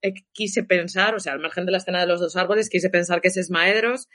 eh, 0.00 0.14
quise 0.32 0.64
pensar, 0.64 1.14
o 1.14 1.20
sea, 1.20 1.34
al 1.34 1.40
margen 1.40 1.66
de 1.66 1.72
la 1.72 1.78
escena 1.78 2.00
de 2.00 2.06
los 2.06 2.20
dos 2.20 2.36
árboles, 2.36 2.70
quise 2.70 2.88
pensar 2.88 3.20
que 3.20 3.28
ese 3.28 3.40
es 3.40 3.50
Maedros. 3.50 4.08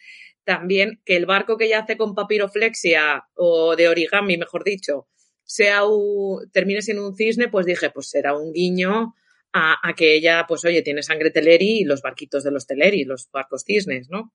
También 0.44 1.02
que 1.06 1.16
el 1.16 1.28
barco 1.28 1.58
que 1.58 1.66
ella 1.66 1.80
hace 1.80 1.98
con 1.98 2.16
papiroflexia, 2.16 3.28
o 3.36 3.76
de 3.76 3.90
origami, 3.90 4.38
mejor 4.38 4.64
dicho, 4.64 5.08
sea 5.44 5.86
un, 5.86 6.50
termine 6.52 6.82
siendo 6.82 7.08
un 7.08 7.16
cisne, 7.16 7.48
pues 7.48 7.66
dije, 7.68 7.92
pues 7.92 8.10
será 8.10 8.36
un 8.36 8.54
guiño 8.54 9.14
a, 9.54 9.76
a 9.88 9.94
que 9.94 10.16
ella, 10.16 10.46
pues 10.48 10.66
oye, 10.66 10.82
tiene 10.82 11.04
sangre 11.04 11.30
teleri 11.30 11.82
y 11.82 11.84
los 11.84 12.02
barquitos 12.02 12.44
de 12.44 12.52
los 12.52 12.66
teleri, 12.66 13.04
los 13.04 13.30
barcos 13.32 13.64
cisnes, 13.66 14.10
¿no? 14.10 14.34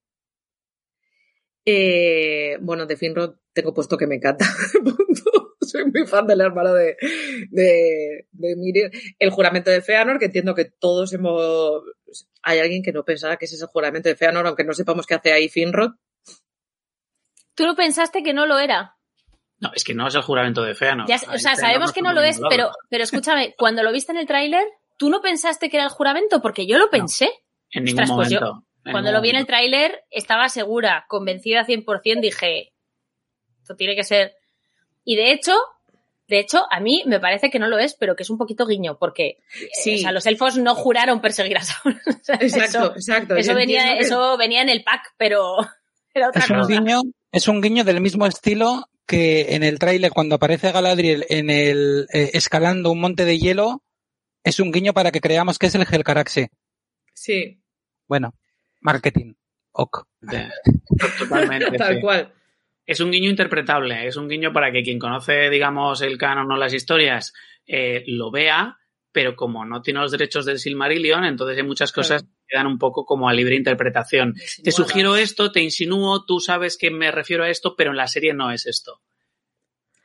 Eh, 1.65 2.57
bueno, 2.61 2.85
de 2.85 2.97
Finrod 2.97 3.35
tengo 3.53 3.73
puesto 3.73 3.97
que 3.97 4.07
me 4.07 4.15
encanta. 4.15 4.45
Soy 5.61 5.85
muy 5.85 6.05
fan 6.05 6.27
del 6.27 6.41
hermano 6.41 6.73
de, 6.73 6.97
de, 7.49 8.27
de 8.31 8.55
Miriam. 8.57 8.91
El 9.17 9.29
juramento 9.31 9.71
de 9.71 9.81
Feanor, 9.81 10.19
que 10.19 10.25
entiendo 10.25 10.53
que 10.55 10.65
todos 10.65 11.13
hemos. 11.13 11.81
Hay 12.41 12.59
alguien 12.59 12.83
que 12.83 12.91
no 12.91 13.03
pensara 13.05 13.37
que 13.37 13.45
ese 13.45 13.55
es 13.55 13.61
el 13.61 13.69
juramento 13.69 14.09
de 14.09 14.15
Feanor, 14.15 14.45
aunque 14.45 14.65
no 14.65 14.73
sepamos 14.73 15.05
qué 15.07 15.13
hace 15.15 15.31
ahí 15.31 15.47
Finrod. 15.49 15.91
Tú 17.55 17.65
no 17.65 17.75
pensaste 17.75 18.23
que 18.23 18.33
no 18.33 18.45
lo 18.45 18.59
era. 18.59 18.97
No, 19.59 19.71
es 19.73 19.83
que 19.83 19.93
no 19.93 20.07
es 20.07 20.15
el 20.15 20.21
juramento 20.23 20.61
de 20.63 20.75
Feanor. 20.75 21.07
Ya, 21.07 21.15
o 21.33 21.37
sea, 21.37 21.55
sabemos 21.55 21.93
que 21.93 22.01
no 22.01 22.11
lo 22.13 22.21
es, 22.21 22.37
lado. 22.39 22.49
pero, 22.49 22.71
pero 22.89 23.03
escúchame, 23.03 23.55
cuando 23.57 23.83
lo 23.83 23.93
viste 23.93 24.11
en 24.11 24.17
el 24.17 24.27
tráiler, 24.27 24.65
¿tú 24.97 25.09
no 25.09 25.21
pensaste 25.21 25.69
que 25.69 25.77
era 25.77 25.85
el 25.85 25.91
juramento? 25.91 26.41
Porque 26.41 26.67
yo 26.67 26.77
lo 26.77 26.89
pensé. 26.89 27.29
En 27.71 27.85
ningún 27.85 28.01
Ostras, 28.01 28.17
pues 28.17 28.29
yo- 28.31 28.39
momento. 28.41 28.67
en 28.67 28.72
Cuando 28.91 29.11
lo 29.11 29.21
vi 29.21 29.29
en 29.29 29.37
el 29.37 29.45
tráiler, 29.47 30.03
estaba 30.11 30.49
segura, 30.49 31.05
convencida 31.07 31.65
100%, 31.65 32.19
dije, 32.21 32.73
esto 33.61 33.75
tiene 33.75 33.95
que 33.95 34.03
ser. 34.03 34.35
Y 35.05 35.15
de 35.15 35.31
hecho, 35.31 35.53
de 36.27 36.39
hecho, 36.39 36.63
a 36.69 36.79
mí 36.79 37.03
me 37.05 37.19
parece 37.19 37.49
que 37.49 37.59
no 37.59 37.67
lo 37.67 37.77
es, 37.79 37.95
pero 37.95 38.15
que 38.15 38.23
es 38.23 38.29
un 38.29 38.37
poquito 38.37 38.65
guiño, 38.65 38.97
porque 38.99 39.25
eh, 39.61 39.69
Sí. 39.81 39.95
o 39.95 39.97
sea, 39.99 40.11
los 40.11 40.25
elfos 40.25 40.57
no 40.57 40.75
juraron 40.75 41.21
perseguir 41.21 41.57
a 41.57 41.63
Sauron. 41.63 41.99
Exacto, 42.27 42.57
eso, 42.63 42.93
exacto. 42.95 43.35
eso 43.35 43.53
venía, 43.55 43.93
que- 43.95 43.99
eso 43.99 44.37
venía 44.37 44.61
en 44.61 44.69
el 44.69 44.83
pack, 44.83 45.13
pero 45.17 45.57
era 46.13 46.29
otra 46.29 46.43
Es 46.43 46.49
un 46.49 46.57
cosa. 46.59 46.73
guiño, 46.73 47.01
es 47.31 47.47
un 47.47 47.61
guiño 47.61 47.83
del 47.83 48.01
mismo 48.01 48.25
estilo 48.25 48.89
que 49.05 49.55
en 49.55 49.63
el 49.63 49.79
tráiler 49.79 50.11
cuando 50.11 50.35
aparece 50.35 50.71
Galadriel 50.71 51.25
en 51.29 51.49
el 51.49 52.07
eh, 52.13 52.31
escalando 52.33 52.91
un 52.91 52.99
monte 53.01 53.25
de 53.25 53.37
hielo, 53.37 53.83
es 54.45 54.59
un 54.59 54.71
guiño 54.71 54.93
para 54.93 55.11
que 55.11 55.19
creamos 55.21 55.57
que 55.59 55.67
es 55.67 55.75
el 55.75 55.85
Helcaraxe. 55.89 56.49
Sí, 57.13 57.61
Bueno, 58.07 58.33
marketing. 58.83 59.33
Ok. 59.71 60.05
Totalmente. 61.19 61.71
tal 61.77 61.95
sí. 61.95 62.01
cual. 62.01 62.33
Es 62.85 62.99
un 62.99 63.11
guiño 63.11 63.29
interpretable, 63.29 64.05
es 64.07 64.17
un 64.17 64.27
guiño 64.27 64.51
para 64.51 64.71
que 64.71 64.83
quien 64.83 64.99
conoce, 64.99 65.49
digamos, 65.49 66.01
el 66.01 66.17
canon 66.17 66.51
o 66.51 66.57
las 66.57 66.73
historias 66.73 67.33
eh, 67.65 68.03
lo 68.07 68.29
vea, 68.29 68.77
pero 69.13 69.35
como 69.37 69.63
no 69.65 69.81
tiene 69.81 70.01
los 70.01 70.11
derechos 70.11 70.45
del 70.45 70.59
Silmarillion, 70.59 71.23
entonces 71.23 71.55
hay 71.57 71.63
muchas 71.63 71.93
cosas 71.93 72.23
que 72.23 72.29
quedan 72.49 72.67
un 72.67 72.77
poco 72.77 73.05
como 73.05 73.29
a 73.29 73.33
libre 73.33 73.55
interpretación. 73.55 74.33
Te 74.63 74.71
sugiero 74.73 75.15
esto, 75.15 75.49
te 75.51 75.61
insinúo, 75.61 76.25
tú 76.25 76.41
sabes 76.41 76.77
que 76.77 76.91
me 76.91 77.09
refiero 77.09 77.45
a 77.45 77.49
esto, 77.49 77.75
pero 77.77 77.91
en 77.91 77.97
la 77.97 78.07
serie 78.07 78.33
no 78.33 78.51
es 78.51 78.65
esto. 78.65 78.99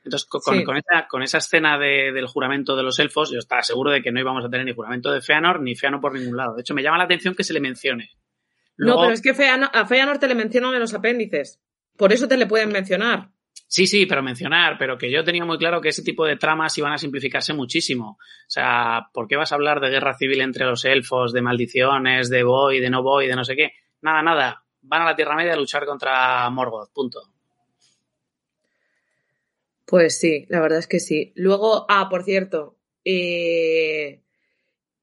Entonces, 0.05 0.27
con, 0.29 0.41
Sí. 0.57 0.63
con 0.63 0.77
esa, 0.77 1.05
con 1.09 1.21
esa 1.21 1.39
escena 1.39 1.77
de- 1.77 2.13
del 2.13 2.27
juramento 2.27 2.77
de 2.77 2.83
los 2.83 2.97
elfos, 2.99 3.29
yo 3.29 3.39
estaba 3.39 3.61
seguro 3.61 3.91
de 3.91 4.01
que 4.01 4.13
no 4.13 4.21
íbamos 4.21 4.45
a 4.45 4.49
tener 4.49 4.65
ni 4.65 4.73
juramento 4.73 5.11
de 5.11 5.19
Feanor 5.21 5.59
ni 5.61 5.75
Feanor 5.75 5.99
por 5.99 6.13
ningún 6.17 6.37
lado. 6.37 6.55
De 6.55 6.61
hecho, 6.61 6.73
me 6.73 6.81
llama 6.81 6.97
la 6.97 7.03
atención 7.03 7.35
que 7.35 7.43
se 7.43 7.51
le 7.53 7.59
mencione. 7.59 8.09
No, 8.79 8.99
pero 8.99 9.13
es 9.13 9.21
que 9.21 9.31
a 9.31 9.85
Feanor 9.85 10.19
te 10.19 10.27
le 10.27 10.35
mencionan 10.35 10.73
en 10.73 10.79
los 10.79 10.93
apéndices. 10.93 11.61
Por 11.97 12.13
eso 12.13 12.27
te 12.27 12.37
le 12.37 12.47
pueden 12.47 12.71
mencionar. 12.71 13.29
Sí, 13.67 13.85
sí, 13.85 14.05
pero 14.05 14.23
mencionar, 14.23 14.77
pero 14.79 14.97
que 14.97 15.11
yo 15.11 15.23
tenía 15.23 15.45
muy 15.45 15.57
claro 15.57 15.81
que 15.81 15.89
ese 15.89 16.01
tipo 16.01 16.25
de 16.25 16.37
tramas 16.37 16.77
iban 16.77 16.93
a 16.93 16.97
simplificarse 16.97 17.53
muchísimo. 17.53 18.17
O 18.17 18.49
sea, 18.49 19.09
¿por 19.13 19.27
qué 19.27 19.35
vas 19.35 19.51
a 19.51 19.55
hablar 19.55 19.79
de 19.79 19.89
guerra 19.89 20.17
civil 20.17 20.41
entre 20.41 20.65
los 20.65 20.85
elfos, 20.85 21.33
de 21.33 21.41
maldiciones, 21.41 22.29
de 22.29 22.41
voy, 22.41 22.79
de 22.79 22.89
no 22.89 23.03
voy, 23.03 23.27
de 23.27 23.35
no 23.35 23.43
sé 23.43 23.55
qué? 23.55 23.73
Nada, 24.01 24.23
nada. 24.23 24.63
Van 24.81 25.01
a 25.01 25.05
la 25.05 25.15
Tierra 25.15 25.35
Media 25.35 25.53
a 25.53 25.57
luchar 25.57 25.85
contra 25.85 26.49
Morgoth, 26.49 26.91
punto. 26.93 27.21
Pues 29.85 30.17
sí, 30.17 30.45
la 30.49 30.61
verdad 30.61 30.79
es 30.79 30.87
que 30.87 30.99
sí. 30.99 31.33
Luego, 31.35 31.85
ah, 31.89 32.07
por 32.09 32.23
cierto, 32.23 32.77
eh, 33.03 34.21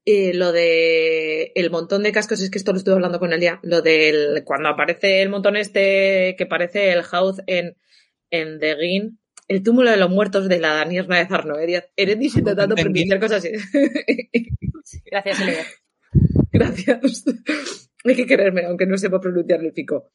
eh, 0.06 0.32
lo 0.34 0.52
de 0.52 1.50
el 1.56 1.70
montón 1.70 2.04
de 2.04 2.12
cascos, 2.12 2.40
es 2.40 2.48
que 2.48 2.58
esto 2.58 2.70
lo 2.72 2.78
estuve 2.78 2.94
hablando 2.94 3.18
con 3.18 3.32
él 3.32 3.40
ya, 3.40 3.58
lo 3.62 3.82
del 3.82 4.44
cuando 4.44 4.68
aparece 4.68 5.20
el 5.20 5.28
montón 5.28 5.56
este 5.56 6.36
que 6.38 6.46
parece 6.46 6.92
el 6.92 7.02
house 7.02 7.42
en, 7.48 7.76
en 8.30 8.60
The 8.60 8.76
Gin, 8.76 9.18
el 9.48 9.64
túmulo 9.64 9.90
de 9.90 9.96
los 9.96 10.08
muertos 10.08 10.48
de 10.48 10.60
la 10.60 10.74
Danierna 10.74 11.18
de 11.18 11.26
Zarnoedias. 11.26 11.86
Eredis 11.96 12.36
intentando 12.36 12.76
pronunciar 12.76 13.18
cosas 13.18 13.44
así. 13.44 13.50
Gracias, 15.10 15.40
Elena. 15.40 15.64
Gracias. 16.52 17.24
Hay 18.04 18.14
que 18.14 18.26
quererme, 18.26 18.64
aunque 18.64 18.86
no 18.86 18.96
sepa 18.98 19.20
pronunciar 19.20 19.60
el 19.64 19.72
pico. 19.72 20.12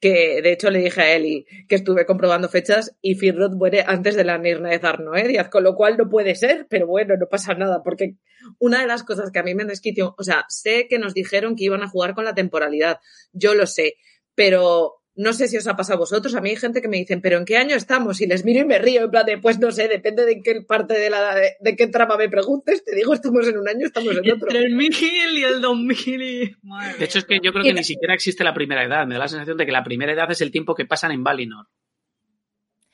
Que 0.00 0.42
de 0.42 0.52
hecho 0.52 0.70
le 0.70 0.80
dije 0.80 1.00
a 1.00 1.14
Eli 1.14 1.46
que 1.68 1.76
estuve 1.76 2.04
comprobando 2.04 2.48
fechas 2.48 2.94
y 3.00 3.14
Finrod 3.14 3.52
muere 3.52 3.82
antes 3.86 4.14
de 4.14 4.24
la 4.24 4.36
Nirna 4.36 4.68
de 4.68 4.78
Zarnoedias, 4.78 5.48
con 5.48 5.64
lo 5.64 5.74
cual 5.74 5.96
no 5.96 6.08
puede 6.08 6.34
ser, 6.34 6.66
pero 6.68 6.86
bueno, 6.86 7.16
no 7.16 7.26
pasa 7.28 7.54
nada, 7.54 7.82
porque 7.82 8.16
una 8.58 8.80
de 8.80 8.86
las 8.86 9.02
cosas 9.04 9.30
que 9.30 9.38
a 9.38 9.42
mí 9.42 9.54
me 9.54 9.64
desquició, 9.64 10.14
o 10.18 10.22
sea, 10.22 10.44
sé 10.48 10.86
que 10.88 10.98
nos 10.98 11.14
dijeron 11.14 11.56
que 11.56 11.64
iban 11.64 11.82
a 11.82 11.88
jugar 11.88 12.14
con 12.14 12.24
la 12.24 12.34
temporalidad, 12.34 13.00
yo 13.32 13.54
lo 13.54 13.66
sé, 13.66 13.94
pero 14.34 14.95
no 15.16 15.32
sé 15.32 15.48
si 15.48 15.56
os 15.56 15.66
ha 15.66 15.76
pasado 15.76 15.96
a 15.96 16.00
vosotros, 16.00 16.34
a 16.34 16.40
mí 16.40 16.50
hay 16.50 16.56
gente 16.56 16.82
que 16.82 16.88
me 16.88 16.98
dicen, 16.98 17.20
pero 17.22 17.38
¿en 17.38 17.44
qué 17.44 17.56
año 17.56 17.74
estamos? 17.74 18.20
Y 18.20 18.26
les 18.26 18.44
miro 18.44 18.60
y 18.60 18.64
me 18.64 18.78
río, 18.78 19.04
en 19.04 19.10
plan 19.10 19.24
de, 19.24 19.38
pues 19.38 19.58
no 19.58 19.70
sé, 19.72 19.88
depende 19.88 20.26
de 20.26 20.32
en 20.32 20.42
qué 20.42 20.60
parte 20.60 20.98
de 20.98 21.10
la, 21.10 21.34
de, 21.34 21.56
de 21.58 21.76
qué 21.76 21.86
trama 21.86 22.16
me 22.16 22.28
preguntes, 22.28 22.84
te 22.84 22.94
digo, 22.94 23.14
estamos 23.14 23.48
en 23.48 23.58
un 23.58 23.68
año, 23.68 23.86
estamos 23.86 24.12
en 24.12 24.30
otro. 24.30 24.48
Entre 24.48 24.58
el 24.58 24.74
1000 24.74 25.38
y 25.38 25.42
el 25.42 25.60
2000 25.60 26.22
y... 26.22 26.56
Madre 26.62 26.98
De 26.98 27.04
hecho, 27.06 27.18
es 27.18 27.24
que 27.24 27.40
yo 27.42 27.52
creo 27.52 27.64
que 27.64 27.72
ni 27.72 27.84
siquiera 27.84 28.14
existe 28.14 28.44
la 28.44 28.54
primera 28.54 28.84
edad. 28.84 29.06
Me 29.06 29.14
da 29.14 29.20
la 29.20 29.28
sensación 29.28 29.56
de 29.56 29.66
que 29.66 29.72
la 29.72 29.82
primera 29.82 30.12
edad 30.12 30.30
es 30.30 30.40
el 30.40 30.50
tiempo 30.50 30.74
que 30.74 30.84
pasan 30.84 31.12
en 31.12 31.24
Valinor. 31.24 31.66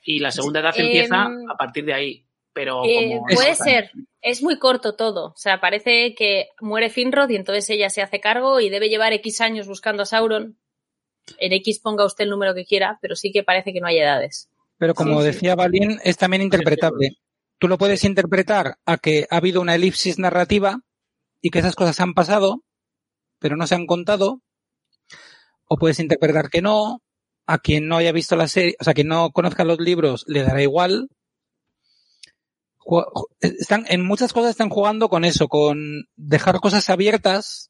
Y 0.01 0.19
la 0.19 0.31
segunda 0.31 0.59
edad 0.59 0.73
Em, 0.77 0.85
empieza 0.85 1.25
a 1.25 1.57
partir 1.57 1.85
de 1.85 1.93
ahí. 1.93 2.25
Pero 2.53 2.83
Eh, 2.85 3.15
como 3.17 3.25
puede 3.35 3.55
ser. 3.55 3.91
Es 4.21 4.43
muy 4.43 4.59
corto 4.59 4.95
todo. 4.95 5.27
O 5.27 5.37
sea, 5.37 5.59
parece 5.59 6.13
que 6.15 6.49
muere 6.61 6.89
Finrod 6.89 7.29
y 7.29 7.35
entonces 7.35 7.69
ella 7.69 7.89
se 7.89 8.01
hace 8.01 8.19
cargo 8.19 8.59
y 8.59 8.69
debe 8.69 8.89
llevar 8.89 9.11
X 9.13 9.41
años 9.41 9.67
buscando 9.67 10.03
a 10.03 10.05
Sauron. 10.05 10.57
En 11.37 11.53
X 11.53 11.79
ponga 11.79 12.05
usted 12.05 12.25
el 12.25 12.29
número 12.29 12.53
que 12.53 12.65
quiera, 12.65 12.99
pero 13.01 13.15
sí 13.15 13.31
que 13.31 13.43
parece 13.43 13.73
que 13.73 13.79
no 13.79 13.87
hay 13.87 13.99
edades. 13.99 14.49
Pero 14.77 14.93
como 14.93 15.21
Sí, 15.21 15.27
sí. 15.27 15.33
decía 15.33 15.55
Balín, 15.55 15.99
es 16.03 16.17
también 16.17 16.41
interpretable. 16.41 17.17
Tú 17.59 17.67
lo 17.67 17.77
puedes 17.77 18.03
interpretar 18.03 18.77
a 18.85 18.97
que 18.97 19.27
ha 19.29 19.37
habido 19.37 19.61
una 19.61 19.75
elipsis 19.75 20.19
narrativa 20.19 20.81
y 21.41 21.49
que 21.49 21.59
esas 21.59 21.75
cosas 21.75 21.99
han 21.99 22.13
pasado, 22.13 22.63
pero 23.39 23.55
no 23.55 23.67
se 23.67 23.75
han 23.75 23.85
contado. 23.85 24.41
O 25.67 25.77
puedes 25.77 25.99
interpretar 25.99 26.49
que 26.49 26.61
no. 26.61 27.01
A 27.45 27.57
quien 27.57 27.89
no 27.89 27.97
haya 27.97 28.13
visto 28.13 28.37
la 28.37 28.47
serie, 28.47 28.77
o 28.79 28.85
sea, 28.85 28.93
quien 28.93 29.09
no 29.09 29.31
conozca 29.31 29.65
los 29.65 29.77
libros, 29.77 30.23
le 30.27 30.43
dará 30.43 30.61
igual. 30.63 31.09
Están, 33.41 33.85
en 33.89 34.01
muchas 34.05 34.31
cosas 34.31 34.51
están 34.51 34.69
jugando 34.69 35.09
con 35.09 35.25
eso, 35.25 35.49
con 35.49 36.05
dejar 36.15 36.61
cosas 36.61 36.89
abiertas, 36.89 37.69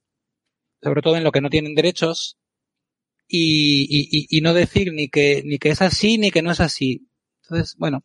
sobre 0.83 1.01
todo 1.01 1.15
en 1.17 1.23
lo 1.23 1.31
que 1.31 1.41
no 1.41 1.49
tienen 1.49 1.73
derechos, 1.73 2.37
y, 3.35 3.87
y- 3.89 4.07
y- 4.11 4.37
y 4.37 4.41
no 4.41 4.53
decir 4.53 4.93
ni 4.93 5.09
que, 5.09 5.41
ni 5.43 5.57
que 5.57 5.69
es 5.69 5.81
así 5.81 6.17
ni 6.19 6.29
que 6.29 6.41
no 6.43 6.51
es 6.51 6.59
así. 6.59 7.07
Entonces, 7.43 7.75
bueno, 7.77 8.03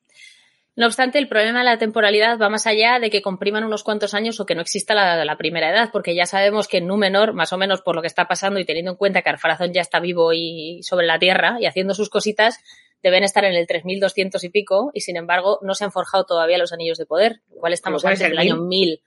No 0.75 0.87
obstante, 0.87 1.19
el 1.19 1.27
problema 1.29 1.59
de 1.59 1.65
la 1.65 1.77
temporalidad 1.79 2.39
va 2.39 2.49
más 2.49 2.67
allá 2.69 3.01
de 3.01 3.11
que 3.11 3.21
compriman 3.21 3.65
unos 3.65 3.83
cuantos 3.83 4.15
años 4.15 4.39
o 4.39 4.47
que 4.47 4.55
no 4.55 4.61
exista 4.63 4.95
la, 4.95 5.25
la 5.25 5.37
primera 5.37 5.71
edad, 5.71 5.91
porque 5.93 6.15
ya 6.15 6.25
sabemos 6.25 6.69
que 6.69 6.79
en 6.79 6.87
Númenor, 6.87 7.33
más 7.35 7.53
o 7.53 7.59
menos 7.59 7.83
por 7.83 7.97
lo 7.97 8.01
que 8.01 8.07
está 8.07 8.29
pasando 8.29 8.61
y 8.61 8.65
teniendo 8.65 8.93
en 8.93 8.97
cuenta 8.97 9.23
que 9.23 9.29
Arfarazón 9.29 9.73
ya 9.73 9.81
está 9.81 9.99
vivo 9.99 10.33
y 10.33 10.81
sobre 10.85 11.07
la 11.07 11.19
Tierra 11.19 11.57
y 11.61 11.67
haciendo 11.67 11.95
sus 11.95 12.09
cositas, 12.11 12.59
deben 13.03 13.25
estar 13.25 13.45
en 13.45 13.55
el 13.55 13.67
3200 13.67 14.43
y 14.45 14.49
pico 14.51 14.91
y 14.95 15.01
sin 15.01 15.17
embargo 15.17 15.59
no 15.63 15.75
se 15.75 15.83
han 15.85 15.91
forjado 15.93 16.25
todavía 16.25 16.59
los 16.59 16.73
anillos 16.73 16.97
de 16.99 17.07
poder, 17.07 17.41
lo 17.51 17.57
cual 17.61 17.73
estamos 17.73 18.03
antes 18.05 18.21
es 18.21 18.25
el 18.27 18.31
del 18.31 18.39
año 18.39 18.63
1000. 18.63 19.01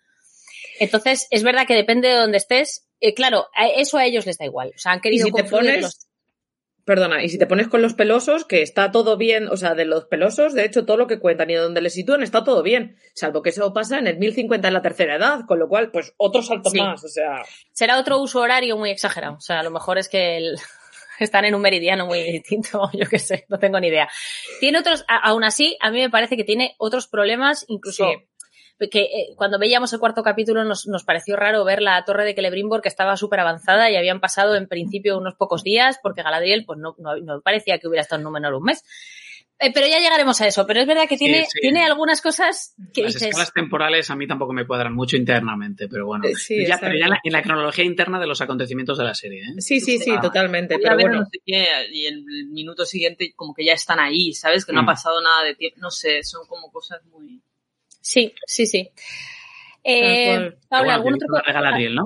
Entonces, 0.80 1.28
es 1.32 1.44
verdad 1.44 1.66
que 1.68 1.76
depende 1.76 2.10
de 2.10 2.16
dónde 2.16 2.38
estés. 2.38 2.86
Eh, 3.00 3.14
claro, 3.14 3.48
a- 3.56 3.68
eso 3.68 3.98
a 3.98 4.06
ellos 4.06 4.26
les 4.26 4.38
da 4.38 4.46
igual. 4.46 4.72
O 4.76 4.78
sea, 4.78 4.92
han 4.92 5.00
querido 5.02 5.26
si 5.28 5.32
pones- 5.68 5.82
los- 5.82 6.08
Perdona, 6.92 7.24
y 7.24 7.30
si 7.30 7.38
te 7.38 7.48
pones 7.48 7.70
con 7.70 7.82
los 7.82 7.94
pelosos, 7.94 8.44
que 8.44 8.62
está 8.62 8.92
todo 8.92 9.16
bien, 9.16 9.48
o 9.48 9.56
sea, 9.56 9.76
de 9.76 9.86
los 9.86 10.04
pelosos, 10.08 10.54
de 10.54 10.66
hecho, 10.66 10.84
todo 10.86 10.98
lo 10.98 11.08
que 11.08 11.20
cuentan 11.20 11.50
y 11.50 11.54
donde 11.54 11.80
les 11.80 11.94
sitúan 11.94 12.22
está 12.22 12.44
todo 12.44 12.64
bien, 12.64 12.98
salvo 13.14 13.42
que 13.42 13.52
eso 13.52 13.74
pasa 13.74 13.98
en 13.98 14.08
el 14.08 14.18
1050 14.18 14.68
en 14.68 14.74
la 14.74 14.82
tercera 14.82 15.16
edad, 15.16 15.46
con 15.48 15.58
lo 15.58 15.70
cual, 15.70 15.90
pues, 15.90 16.14
otro 16.18 16.42
salto 16.42 16.70
Sí. 16.70 16.82
más, 16.82 17.02
o 17.02 17.08
sea, 17.08 17.44
será 17.72 17.98
otro 17.98 18.20
uso 18.20 18.42
horario 18.42 18.76
muy 18.76 18.90
exagerado. 18.90 19.36
O 19.36 19.40
sea, 19.40 19.62
a 19.62 19.64
lo 19.64 19.72
mejor 19.72 20.00
es 20.00 20.10
que 20.10 20.36
el- 20.36 20.56
están 21.20 21.46
en 21.46 21.56
un 21.56 21.62
meridiano 21.62 22.06
muy 22.08 22.24
distinto, 22.24 22.90
yo 22.94 23.08
qué 23.10 23.20
sé, 23.20 23.46
no 23.48 23.58
tengo 23.58 23.80
ni 23.80 23.88
idea. 23.88 24.10
Tiene 24.60 24.80
otros, 24.80 25.06
aún 25.08 25.46
así, 25.46 25.78
a 25.80 25.92
mí 25.92 26.02
me 26.02 26.10
parece 26.10 26.36
que 26.36 26.44
tiene 26.44 26.76
otros 26.78 27.08
problemas, 27.08 27.64
incluso 27.70 28.06
Sí. 28.10 28.18
Que 28.90 29.02
eh, 29.02 29.34
cuando 29.36 29.60
veíamos 29.60 29.92
el 29.94 30.00
cuarto 30.00 30.24
capítulo 30.24 30.64
nos, 30.64 30.88
nos 30.88 31.04
pareció 31.04 31.36
raro 31.36 31.64
ver 31.64 31.82
la 31.82 32.04
torre 32.06 32.26
de 32.26 32.34
Celebrimbor 32.34 32.82
que 32.82 32.90
estaba 32.90 33.16
súper 33.18 33.40
avanzada 33.42 33.90
y 33.92 33.96
habían 33.96 34.20
pasado 34.20 34.56
en 34.56 34.68
principio 34.68 35.18
unos 35.18 35.36
pocos 35.36 35.64
días 35.64 36.00
porque 36.02 36.24
Galadriel 36.24 36.66
pues 36.66 36.80
no, 36.80 36.96
no, 37.00 37.16
no 37.18 37.42
parecía 37.42 37.78
que 37.80 37.88
hubiera 37.88 38.02
estado 38.02 38.20
en 38.20 38.24
Númenor 38.26 38.54
un 38.56 38.64
mes. 38.64 38.84
Eh, 39.64 39.70
pero 39.72 39.86
ya 39.86 40.00
llegaremos 40.00 40.42
a 40.42 40.48
eso. 40.48 40.66
Pero 40.66 40.80
es 40.82 40.88
verdad 40.88 41.04
que 41.08 41.20
Sí, 41.20 41.26
tiene, 41.26 41.46
sí. 41.46 41.60
tiene 41.62 41.84
algunas 41.84 42.20
cosas 42.20 42.74
que 42.96 43.04
Las 43.04 43.14
dices. 43.14 43.28
escalas 43.30 43.54
temporales 43.54 44.10
a 44.10 44.16
mí 44.16 44.26
tampoco 44.26 44.54
me 44.54 44.66
cuadran 44.66 44.96
mucho 44.96 45.18
internamente, 45.18 45.88
pero 45.88 46.08
bueno. 46.08 46.26
Eh, 46.26 46.34
sí, 46.34 46.66
ya, 46.66 46.80
pero 46.80 46.96
ya 46.98 47.04
en 47.06 47.10
la, 47.12 47.20
en 47.24 47.32
la 47.32 47.44
cronología 47.44 47.86
interna 47.86 48.20
de 48.20 48.26
los 48.26 48.42
acontecimientos 48.42 48.98
de 48.98 49.04
la 49.04 49.14
serie. 49.14 49.44
¿eh? 49.44 49.62
sí, 49.62 49.80
sí, 49.80 50.00
sí, 50.00 50.16
Ah. 50.18 50.20
totalmente, 50.20 50.80
pero 50.82 50.96
bueno, 50.96 51.20
no 51.20 51.26
sé 51.26 51.38
qué, 51.46 51.64
y 51.92 52.08
el 52.08 52.24
minuto 52.50 52.86
siguiente 52.86 53.34
como 53.36 53.54
que 53.54 53.64
ya 53.64 53.74
están 53.74 54.00
ahí, 54.00 54.34
¿sabes? 54.34 54.66
Que 54.66 54.74
no 54.74 54.82
Mm. 54.82 54.86
ha 54.90 54.94
pasado 54.94 55.22
nada 55.22 55.44
de 55.44 55.54
tiempo, 55.54 55.78
no 55.80 55.92
sé, 55.92 56.24
son 56.24 56.48
como 56.48 56.72
cosas 56.72 57.06
muy... 57.12 57.44
Sí, 58.02 58.34
sí, 58.46 58.66
sí. 58.66 58.90
Eh. 59.84 60.52
Paula, 60.70 60.96
¿algún 60.96 61.16
otro 61.16 61.28
de 61.46 61.54
Galadriel, 61.54 61.96
¿no? 61.96 62.06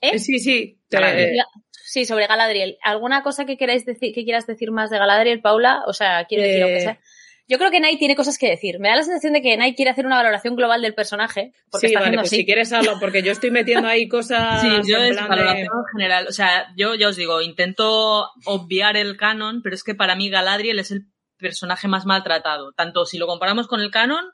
¿Eh? 0.00 0.10
Eh, 0.14 0.18
sí, 0.18 0.38
sí, 0.38 0.78
Galadriel. 0.90 1.40
Sí, 1.70 2.04
sobre 2.04 2.26
Galadriel. 2.26 2.76
¿Alguna 2.82 3.22
cosa 3.22 3.44
que 3.44 3.56
queráis 3.56 3.84
decir, 3.86 4.12
que 4.14 4.24
quieras 4.24 4.46
decir 4.46 4.70
más 4.72 4.90
de 4.90 4.98
Galadriel, 4.98 5.40
Paula? 5.40 5.82
O 5.86 5.92
sea, 5.92 6.24
quiero 6.24 6.42
decir, 6.44 6.58
Eh. 6.60 6.62
aunque 6.64 6.80
sea. 6.80 6.98
Yo 7.46 7.58
creo 7.58 7.70
que 7.70 7.78
Nai 7.78 7.98
tiene 7.98 8.16
cosas 8.16 8.38
que 8.38 8.48
decir. 8.48 8.78
Me 8.80 8.88
da 8.88 8.96
la 8.96 9.02
sensación 9.02 9.34
de 9.34 9.42
que 9.42 9.54
Nai 9.58 9.74
quiere 9.74 9.90
hacer 9.90 10.06
una 10.06 10.16
valoración 10.16 10.56
global 10.56 10.80
del 10.80 10.94
personaje. 10.94 11.52
Porque 11.70 11.88
sí, 11.88 11.92
está 11.92 12.00
vale, 12.00 12.16
pues 12.16 12.28
así. 12.28 12.36
si 12.36 12.46
quieres 12.46 12.72
hablo, 12.72 12.94
porque 12.98 13.22
yo 13.22 13.32
estoy 13.32 13.50
metiendo 13.50 13.86
ahí 13.86 14.08
cosas 14.08 14.62
Sí, 14.62 14.68
yo 14.90 14.96
en 14.96 15.04
es 15.12 15.16
plan 15.18 15.24
de- 15.28 15.36
valoración 15.36 15.68
general. 15.92 16.26
O 16.26 16.32
sea, 16.32 16.72
yo 16.74 16.94
ya 16.94 17.08
os 17.08 17.16
digo, 17.16 17.42
intento 17.42 18.30
obviar 18.46 18.96
el 18.96 19.18
canon, 19.18 19.60
pero 19.62 19.74
es 19.74 19.84
que 19.84 19.94
para 19.94 20.16
mí 20.16 20.30
Galadriel 20.30 20.78
es 20.78 20.90
el 20.90 21.02
personaje 21.36 21.86
más 21.86 22.06
maltratado. 22.06 22.72
Tanto 22.72 23.04
si 23.04 23.18
lo 23.18 23.26
comparamos 23.26 23.66
con 23.68 23.80
el 23.82 23.90
canon, 23.90 24.24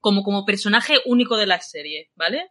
como 0.00 0.22
como 0.22 0.44
personaje 0.44 0.96
único 1.04 1.36
de 1.36 1.46
la 1.46 1.60
serie, 1.60 2.10
¿vale? 2.16 2.50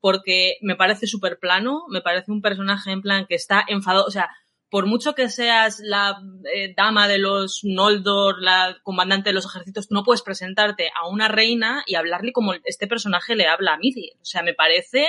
Porque 0.00 0.56
me 0.62 0.76
parece 0.76 1.06
súper 1.06 1.38
plano, 1.38 1.84
me 1.88 2.00
parece 2.00 2.30
un 2.30 2.42
personaje 2.42 2.90
en 2.90 3.02
plan 3.02 3.26
que 3.26 3.34
está 3.34 3.64
enfadado, 3.66 4.04
o 4.06 4.10
sea, 4.10 4.30
por 4.70 4.86
mucho 4.86 5.14
que 5.14 5.28
seas 5.28 5.80
la 5.80 6.22
eh, 6.54 6.72
dama 6.76 7.08
de 7.08 7.18
los 7.18 7.60
Noldor, 7.64 8.40
la 8.40 8.78
comandante 8.84 9.30
de 9.30 9.34
los 9.34 9.44
ejércitos, 9.44 9.90
no 9.90 10.04
puedes 10.04 10.22
presentarte 10.22 10.90
a 10.94 11.08
una 11.08 11.26
reina 11.28 11.82
y 11.86 11.96
hablarle 11.96 12.32
como 12.32 12.54
este 12.64 12.86
personaje 12.86 13.34
le 13.34 13.48
habla 13.48 13.74
a 13.74 13.78
Mithil. 13.78 14.12
O 14.22 14.24
sea, 14.24 14.42
me 14.42 14.54
parece, 14.54 15.08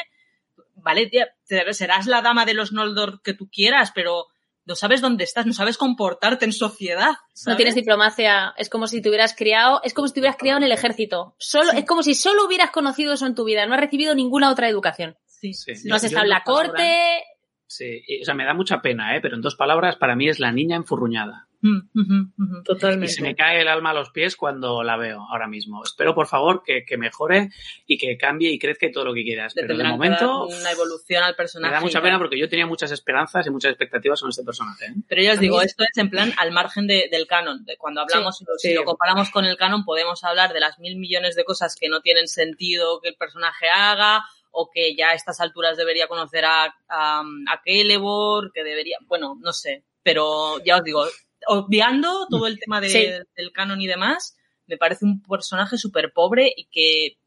vale, 0.76 1.06
tía, 1.08 1.28
serás 1.72 2.08
la 2.08 2.24
dama 2.24 2.46
de 2.46 2.56
los 2.56 2.72
Noldor 2.72 3.22
que 3.22 3.36
tú 3.36 3.50
quieras, 3.52 3.92
pero 3.94 4.26
no 4.66 4.76
sabes 4.76 5.02
dónde 5.02 5.24
estás, 5.24 5.46
no 5.46 5.54
sabes 5.54 5.78
comportarte 5.78 6.46
en 6.46 6.54
sociedad. 6.54 7.14
No 7.48 7.56
tienes 7.56 7.76
diplomacia. 7.76 8.54
Es 8.58 8.70
como 8.70 8.88
si 8.88 9.02
te 9.02 9.10
hubieras 9.10 9.36
criado, 9.36 9.82
es 9.84 9.94
como 9.94 10.08
si 10.08 10.14
te 10.14 10.20
hubieras 10.20 10.38
criado 10.38 10.58
en 10.60 10.64
el 10.64 10.72
ejército. 10.72 11.36
Solo, 11.40 11.72
es 11.72 11.86
como 11.86 12.04
si 12.04 12.14
solo 12.14 12.46
hubieras 12.46 12.72
conocido 12.72 13.14
eso 13.14 13.26
en 13.26 13.36
tu 13.36 13.44
vida. 13.44 13.66
No 13.66 13.74
has 13.74 13.80
recibido 13.80 14.14
ninguna 14.16 14.52
otra 14.52 14.70
educación. 14.70 15.18
Sí, 15.26 15.54
Sí. 15.54 15.76
sí. 15.76 15.88
No 15.88 15.96
has 15.96 16.04
estado 16.04 16.24
en 16.24 16.30
la 16.30 16.44
corte. 16.44 17.24
Sí, 17.66 18.02
o 18.22 18.26
sea, 18.26 18.34
me 18.36 18.46
da 18.46 18.54
mucha 18.54 18.82
pena, 18.82 19.16
¿eh? 19.16 19.22
pero 19.22 19.36
en 19.36 19.42
dos 19.42 19.56
palabras, 19.56 19.96
para 19.96 20.16
mí 20.16 20.28
es 20.28 20.40
la 20.40 20.52
niña 20.52 20.76
enfurruñada. 20.76 21.48
Ujú. 21.64 22.32
Y 22.60 22.64
Totalmente. 22.64 23.08
se 23.14 23.22
me 23.22 23.36
cae 23.36 23.62
el 23.62 23.68
alma 23.68 23.92
a 23.92 23.94
los 23.94 24.10
pies 24.10 24.36
cuando 24.36 24.82
la 24.84 24.98
veo 24.98 25.26
ahora 25.30 25.48
mismo. 25.48 25.84
Espero, 25.84 26.16
por 26.16 26.28
favor, 26.28 26.64
que, 26.66 26.84
que 26.86 26.98
mejore 26.98 27.50
y 27.86 27.98
que 27.98 28.18
cambie 28.18 28.52
y 28.52 28.58
crezca 28.60 28.88
y 28.88 28.92
todo 28.92 29.06
lo 29.06 29.14
que 29.14 29.24
quieras. 29.24 29.56
Le 29.56 29.62
Pero 29.64 29.78
de 29.78 29.84
momento 29.84 30.48
una 30.48 30.72
evolución 30.72 31.24
al 31.24 31.32
me 31.32 31.36
personaje. 31.36 31.74
da 31.74 31.80
y 31.80 31.84
mucha 31.84 32.02
pena 32.02 32.18
porque 32.18 32.40
yo 32.40 32.50
tenía 32.50 32.66
muchas 32.66 32.92
esperanzas 32.92 33.46
y 33.46 33.50
muchas 33.52 33.70
expectativas 33.72 34.20
con 34.22 34.30
este 34.32 34.44
personaje. 34.44 34.86
¿eh? 34.86 34.94
Pero 35.08 35.22
ya 35.22 35.34
os 35.34 35.40
digo, 35.40 35.62
esto 35.62 35.84
es 35.84 35.98
en 35.98 36.10
plan 36.10 36.34
al 36.38 36.52
margen 36.52 36.88
de- 36.88 37.08
del 37.12 37.28
canon. 37.28 37.64
De 37.66 37.78
cuando 37.78 38.02
hablamos, 38.02 38.38
si 38.38 38.46
lo- 38.46 38.58
si 38.58 38.70
sí. 38.70 38.74
lo 38.74 38.84
comparamos 38.84 39.30
con 39.30 39.46
el 39.46 39.58
canon, 39.58 39.86
podemos 39.86 40.24
hablar 40.24 40.54
de 40.54 40.60
las 40.60 40.80
mil 40.80 40.98
millones 40.98 41.36
de 41.36 41.44
cosas 41.44 41.76
que 41.80 41.90
no 41.90 42.02
tienen 42.02 42.28
sentido 42.28 43.00
que 43.02 43.10
el 43.10 43.16
personaje 43.16 43.68
haga, 43.70 44.24
o 44.54 44.70
que 44.74 44.96
ya 44.98 45.12
a 45.12 45.14
estas 45.14 45.40
alturas 45.40 45.78
debería 45.78 46.08
conocer 46.08 46.44
a, 46.44 46.66
a, 46.90 47.20
a 47.22 47.62
Celeborn, 47.64 48.52
que 48.54 48.64
debería, 48.66 48.98
bueno, 49.08 49.38
no 49.40 49.54
sé. 49.54 49.84
Pero 50.04 50.60
ya 50.66 50.78
os 50.78 50.84
digo, 50.84 51.06
obviando 51.48 52.28
todo 52.30 52.48
el 52.48 52.60
tema 52.60 52.82
de- 52.82 52.90
Sí. 52.90 53.08
del 53.36 53.52
canon 53.52 53.82
y 53.82 53.88
demás, 53.88 54.38
me 54.68 54.78
parece 54.78 55.06
un 55.06 55.22
personaje 55.22 55.78
súper 55.78 56.12
pobre 56.14 56.52
y 56.56 56.66
que 56.66 57.18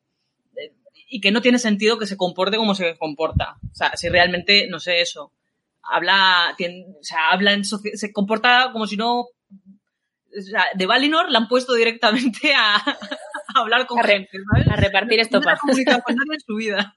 y 1.07 1.21
que 1.21 1.31
no 1.31 1.43
tiene 1.43 1.59
sentido 1.59 1.99
que 1.99 2.07
se 2.07 2.17
comporte 2.17 2.57
como 2.57 2.75
se 2.75 2.97
comporta. 2.99 3.57
O 3.71 3.75
sea, 3.75 3.97
si 3.97 4.09
realmente, 4.09 4.67
no 4.69 4.81
sé 4.81 5.01
eso, 5.01 5.33
habla, 5.83 6.55
tiene- 6.57 6.87
o 6.99 7.03
sea, 7.05 7.29
habla 7.31 7.53
en 7.53 7.65
se 7.65 8.13
comporta 8.13 8.71
como 8.73 8.87
si 8.87 8.97
no, 8.97 9.21
o 9.21 9.29
sea, 10.41 10.65
de 10.75 10.87
Valinor 10.87 11.31
la 11.31 11.39
han 11.41 11.49
puesto 11.49 11.75
directamente 11.75 12.55
a, 12.55 12.77
a 12.77 12.99
hablar 13.55 13.87
con 13.87 14.01
A 14.01 14.05
gente, 14.05 14.39
¿sabes? 14.53 14.69
A 14.69 14.77
repartir 14.77 15.21
estopa. 15.21 15.53
en 15.53 16.41
su 16.41 16.57
vida. 16.57 16.97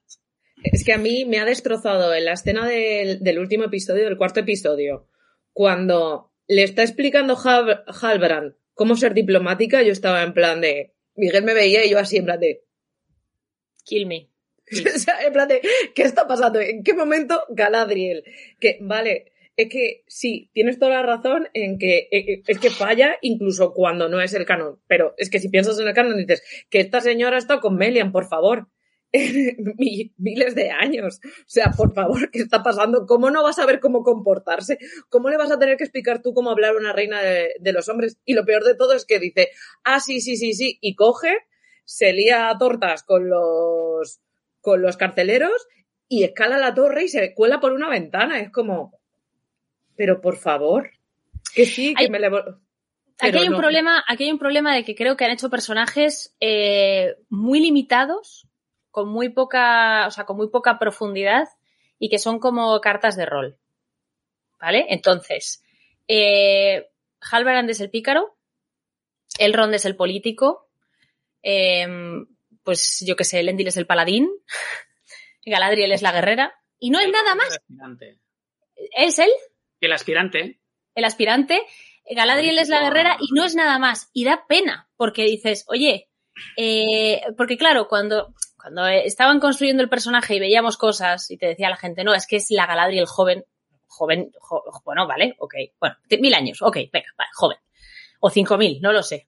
Es 0.63 0.83
que 0.83 0.93
a 0.93 0.97
mí 0.97 1.25
me 1.25 1.39
ha 1.39 1.45
destrozado 1.45 2.11
en 2.15 2.25
la 2.25 2.33
escena 2.33 2.65
del, 2.65 3.19
del 3.21 3.37
último 3.39 3.65
episodio, 3.65 4.05
del 4.05 4.17
cuarto 4.17 4.39
episodio, 4.39 5.07
cuando 5.53 6.26
le 6.47 6.63
está 6.63 6.83
explicando 6.83 7.35
Hal- 7.35 7.83
Halbrand 7.87 8.55
cómo 8.77 8.95
ser 8.95 9.13
diplomática, 9.13 9.81
yo 9.81 9.91
estaba 9.91 10.21
en 10.23 10.33
plan 10.33 10.61
de... 10.61 10.93
Miguel 11.15 11.43
me 11.43 11.55
veía 11.55 11.83
y 11.83 11.89
yo 11.89 11.99
así 11.99 12.17
en 12.17 12.25
plan 12.25 12.39
de... 12.39 12.63
Kill 13.83 14.05
me. 14.05 14.29
o 14.95 14.99
sea, 14.99 15.25
en 15.25 15.33
plan 15.33 15.47
de, 15.47 15.61
¿qué 15.95 16.03
está 16.03 16.27
pasando? 16.27 16.61
¿En 16.61 16.83
qué 16.83 16.93
momento 16.93 17.43
Galadriel? 17.49 18.23
Que, 18.59 18.77
vale, 18.81 19.33
es 19.55 19.69
que 19.69 20.03
sí, 20.07 20.51
tienes 20.53 20.77
toda 20.77 20.91
la 20.91 21.01
razón 21.01 21.49
en 21.53 21.79
que 21.79 21.97
eh, 21.97 22.07
eh, 22.11 22.43
es 22.45 22.59
que 22.59 22.69
falla 22.69 23.15
incluso 23.21 23.73
cuando 23.73 24.07
no 24.09 24.21
es 24.21 24.33
el 24.35 24.45
canon. 24.45 24.79
Pero 24.87 25.15
es 25.17 25.31
que 25.31 25.39
si 25.39 25.49
piensas 25.49 25.79
en 25.79 25.87
el 25.87 25.95
canon 25.95 26.15
dices 26.17 26.43
que 26.69 26.79
esta 26.79 27.01
señora 27.01 27.39
está 27.39 27.59
con 27.59 27.77
Melian, 27.77 28.11
por 28.11 28.27
favor. 28.27 28.67
Mi- 29.77 30.13
miles 30.17 30.55
de 30.55 30.69
años. 30.71 31.19
O 31.23 31.43
sea, 31.45 31.71
por 31.75 31.93
favor, 31.93 32.29
¿qué 32.31 32.39
está 32.39 32.61
pasando? 32.63 33.05
¿Cómo 33.05 33.29
no 33.31 33.43
vas 33.43 33.57
a 33.57 33.61
saber 33.61 33.79
cómo 33.79 34.03
comportarse? 34.03 34.77
¿Cómo 35.09 35.29
le 35.29 35.37
vas 35.37 35.51
a 35.51 35.59
tener 35.59 35.77
que 35.77 35.83
explicar 35.85 36.21
tú 36.21 36.33
cómo 36.33 36.51
hablar 36.51 36.73
a 36.75 36.77
una 36.77 36.93
reina 36.93 37.21
de, 37.21 37.53
de 37.59 37.73
los 37.73 37.87
hombres? 37.89 38.17
Y 38.25 38.33
lo 38.33 38.45
peor 38.45 38.63
de 38.63 38.75
todo 38.75 38.93
es 38.93 39.05
que 39.05 39.19
dice, 39.19 39.49
ah, 39.83 39.99
sí, 39.99 40.21
sí, 40.21 40.37
sí, 40.37 40.53
sí, 40.53 40.77
y 40.81 40.95
coge, 40.95 41.37
se 41.85 42.13
lía 42.13 42.49
a 42.49 42.57
tortas 42.57 43.03
con 43.03 43.29
los, 43.29 44.19
con 44.61 44.81
los 44.81 44.97
carceleros 44.97 45.67
y 46.09 46.23
escala 46.23 46.57
la 46.57 46.73
torre 46.73 47.05
y 47.05 47.07
se 47.09 47.33
cuela 47.33 47.59
por 47.59 47.73
una 47.73 47.89
ventana. 47.89 48.39
Es 48.39 48.51
como, 48.51 48.93
pero 49.95 50.21
por 50.21 50.37
favor, 50.37 50.91
que 51.55 51.65
sí, 51.65 51.93
que 51.95 52.03
Ay, 52.03 52.09
me 52.09 52.19
le... 52.19 52.27
Aquí 53.19 53.37
hay 53.37 53.47
un 53.47 53.53
no. 53.53 53.57
problema, 53.57 54.03
aquí 54.07 54.25
hay 54.25 54.31
un 54.31 54.37
problema 54.37 54.75
de 54.75 54.83
que 54.83 54.93
creo 54.93 55.17
que 55.17 55.25
han 55.25 55.31
hecho 55.31 55.49
personajes 55.49 56.35
eh, 56.39 57.15
muy 57.29 57.59
limitados, 57.59 58.46
con 58.97 59.09
muy 59.09 59.29
poca, 59.29 60.07
o 60.07 60.09
sea, 60.09 60.25
con 60.25 60.37
muy 60.37 60.49
poca 60.49 60.79
profundidad 60.79 61.47
y 61.99 62.09
que 62.09 62.17
son 62.17 62.39
como 62.39 62.81
cartas 62.81 63.15
de 63.15 63.27
rol. 63.27 63.59
¿Vale? 64.59 64.87
Entonces, 64.89 65.63
eh, 66.07 66.89
Halbrand 67.21 67.69
es 67.69 67.79
el 67.79 67.91
pícaro, 67.91 68.35
Elrond 69.37 69.75
es 69.75 69.85
el 69.85 69.95
político, 69.95 70.71
eh, 71.43 71.85
pues 72.63 73.03
yo 73.05 73.15
que 73.15 73.23
sé, 73.23 73.39
Elendil 73.41 73.67
es 73.67 73.77
el 73.77 73.85
paladín, 73.85 74.31
Galadriel 75.45 75.91
es 75.91 76.01
la 76.01 76.11
guerrera, 76.11 76.55
y 76.79 76.89
no 76.89 76.99
es 76.99 77.11
nada 77.11 77.33
El 77.33 77.37
más. 77.37 77.51
aspirante. 77.51 78.19
Es 78.95 79.19
él, 79.19 79.29
El 79.79 79.91
aspirante. 79.93 80.59
el 80.95 81.05
aspirante, 81.05 81.61
Galadriel 82.09 82.57
es 82.57 82.69
la 82.69 82.79
guerrera 82.81 83.15
y 83.19 83.31
no 83.35 83.45
es 83.45 83.53
nada 83.53 83.77
más. 83.77 84.09
Y 84.11 84.25
da 84.25 84.47
pena, 84.47 84.89
porque 84.95 85.21
dices, 85.25 85.65
oye, 85.67 86.09
eh, 86.55 87.21
porque 87.37 87.57
claro, 87.57 87.87
cuando, 87.87 88.33
cuando 88.61 88.85
estaban 88.87 89.39
construyendo 89.39 89.83
el 89.83 89.89
personaje 89.89 90.35
y 90.35 90.39
veíamos 90.39 90.77
cosas 90.77 91.29
y 91.31 91.37
te 91.37 91.47
decía 91.47 91.69
la 91.69 91.77
gente, 91.77 92.03
no, 92.03 92.13
es 92.13 92.27
que 92.27 92.37
es 92.37 92.47
la 92.51 92.65
Galadriel 92.65 93.05
joven, 93.05 93.45
joven, 93.87 94.31
jo- 94.39 94.63
bueno, 94.85 95.07
vale, 95.07 95.35
ok, 95.39 95.55
bueno, 95.79 95.95
mil 96.19 96.33
años, 96.33 96.61
ok, 96.61 96.77
venga, 96.91 97.07
vale, 97.17 97.29
joven. 97.33 97.57
O 98.19 98.29
cinco 98.29 98.57
mil, 98.57 98.81
no 98.81 98.91
lo 98.93 99.03
sé. 99.03 99.27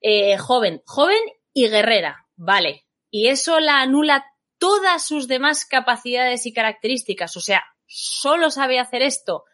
Eh, 0.00 0.36
joven, 0.36 0.82
joven 0.84 1.18
y 1.52 1.68
guerrera, 1.68 2.26
vale. 2.36 2.86
Y 3.10 3.28
eso 3.28 3.60
la 3.60 3.80
anula 3.80 4.26
todas 4.58 5.06
sus 5.06 5.28
demás 5.28 5.64
capacidades 5.64 6.44
y 6.46 6.52
características. 6.52 7.36
O 7.36 7.40
sea, 7.40 7.62
solo 7.86 8.50
sabe 8.50 8.78
hacer 8.80 9.02
esto. 9.02 9.44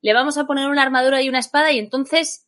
Le 0.00 0.14
vamos 0.14 0.38
a 0.38 0.44
poner 0.46 0.68
una 0.68 0.82
armadura 0.82 1.22
y 1.22 1.28
una 1.28 1.38
espada 1.38 1.70
y 1.72 1.78
entonces 1.78 2.46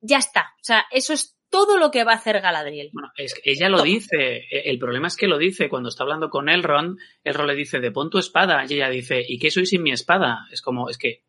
ya 0.00 0.18
está. 0.18 0.54
O 0.60 0.64
sea, 0.64 0.86
eso 0.90 1.12
es 1.12 1.35
todo 1.50 1.78
lo 1.78 1.90
que 1.90 2.04
va 2.04 2.12
a 2.12 2.16
hacer 2.16 2.40
Galadriel. 2.40 2.90
Bueno, 2.92 3.10
es 3.16 3.34
que 3.34 3.50
ella 3.50 3.68
lo 3.68 3.82
dice. 3.82 4.44
E- 4.50 4.70
El 4.70 4.78
problema 4.78 5.06
es 5.08 5.16
que 5.16 5.28
lo 5.28 5.38
dice 5.38 5.68
cuando 5.68 5.88
está 5.88 6.02
hablando 6.02 6.28
con 6.30 6.48
Elrond. 6.48 6.98
Elrond 7.24 7.48
le 7.48 7.54
dice, 7.54 7.80
de 7.80 7.90
pon 7.92 8.10
tu 8.10 8.18
espada. 8.18 8.64
Y 8.68 8.74
ella 8.74 8.88
dice, 8.90 9.24
¿y 9.26 9.38
qué 9.38 9.50
soy 9.50 9.66
sin 9.66 9.82
mi 9.82 9.92
espada? 9.92 10.46
Es 10.50 10.60
como, 10.62 10.88
es 10.90 10.98
que 10.98 11.22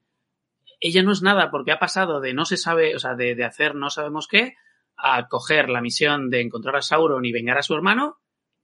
ella 0.79 1.01
no 1.03 1.11
es 1.11 1.21
nada 1.21 1.49
porque 1.51 1.71
ha 1.71 1.79
pasado 1.79 2.19
de 2.19 2.33
no 2.33 2.45
se 2.45 2.57
sabe, 2.57 2.95
o 2.95 2.99
sea, 2.99 3.15
de, 3.15 3.35
de 3.35 3.43
hacer 3.45 3.73
no 3.75 3.89
sabemos 3.89 4.27
qué, 4.27 4.53
a 4.95 5.27
coger 5.27 5.69
la 5.69 5.81
misión 5.81 6.29
de 6.29 6.41
encontrar 6.41 6.75
a 6.75 6.81
Sauron 6.81 7.25
y 7.25 7.31
vengar 7.31 7.57
a 7.57 7.63
su 7.63 7.73
hermano. 7.73 8.17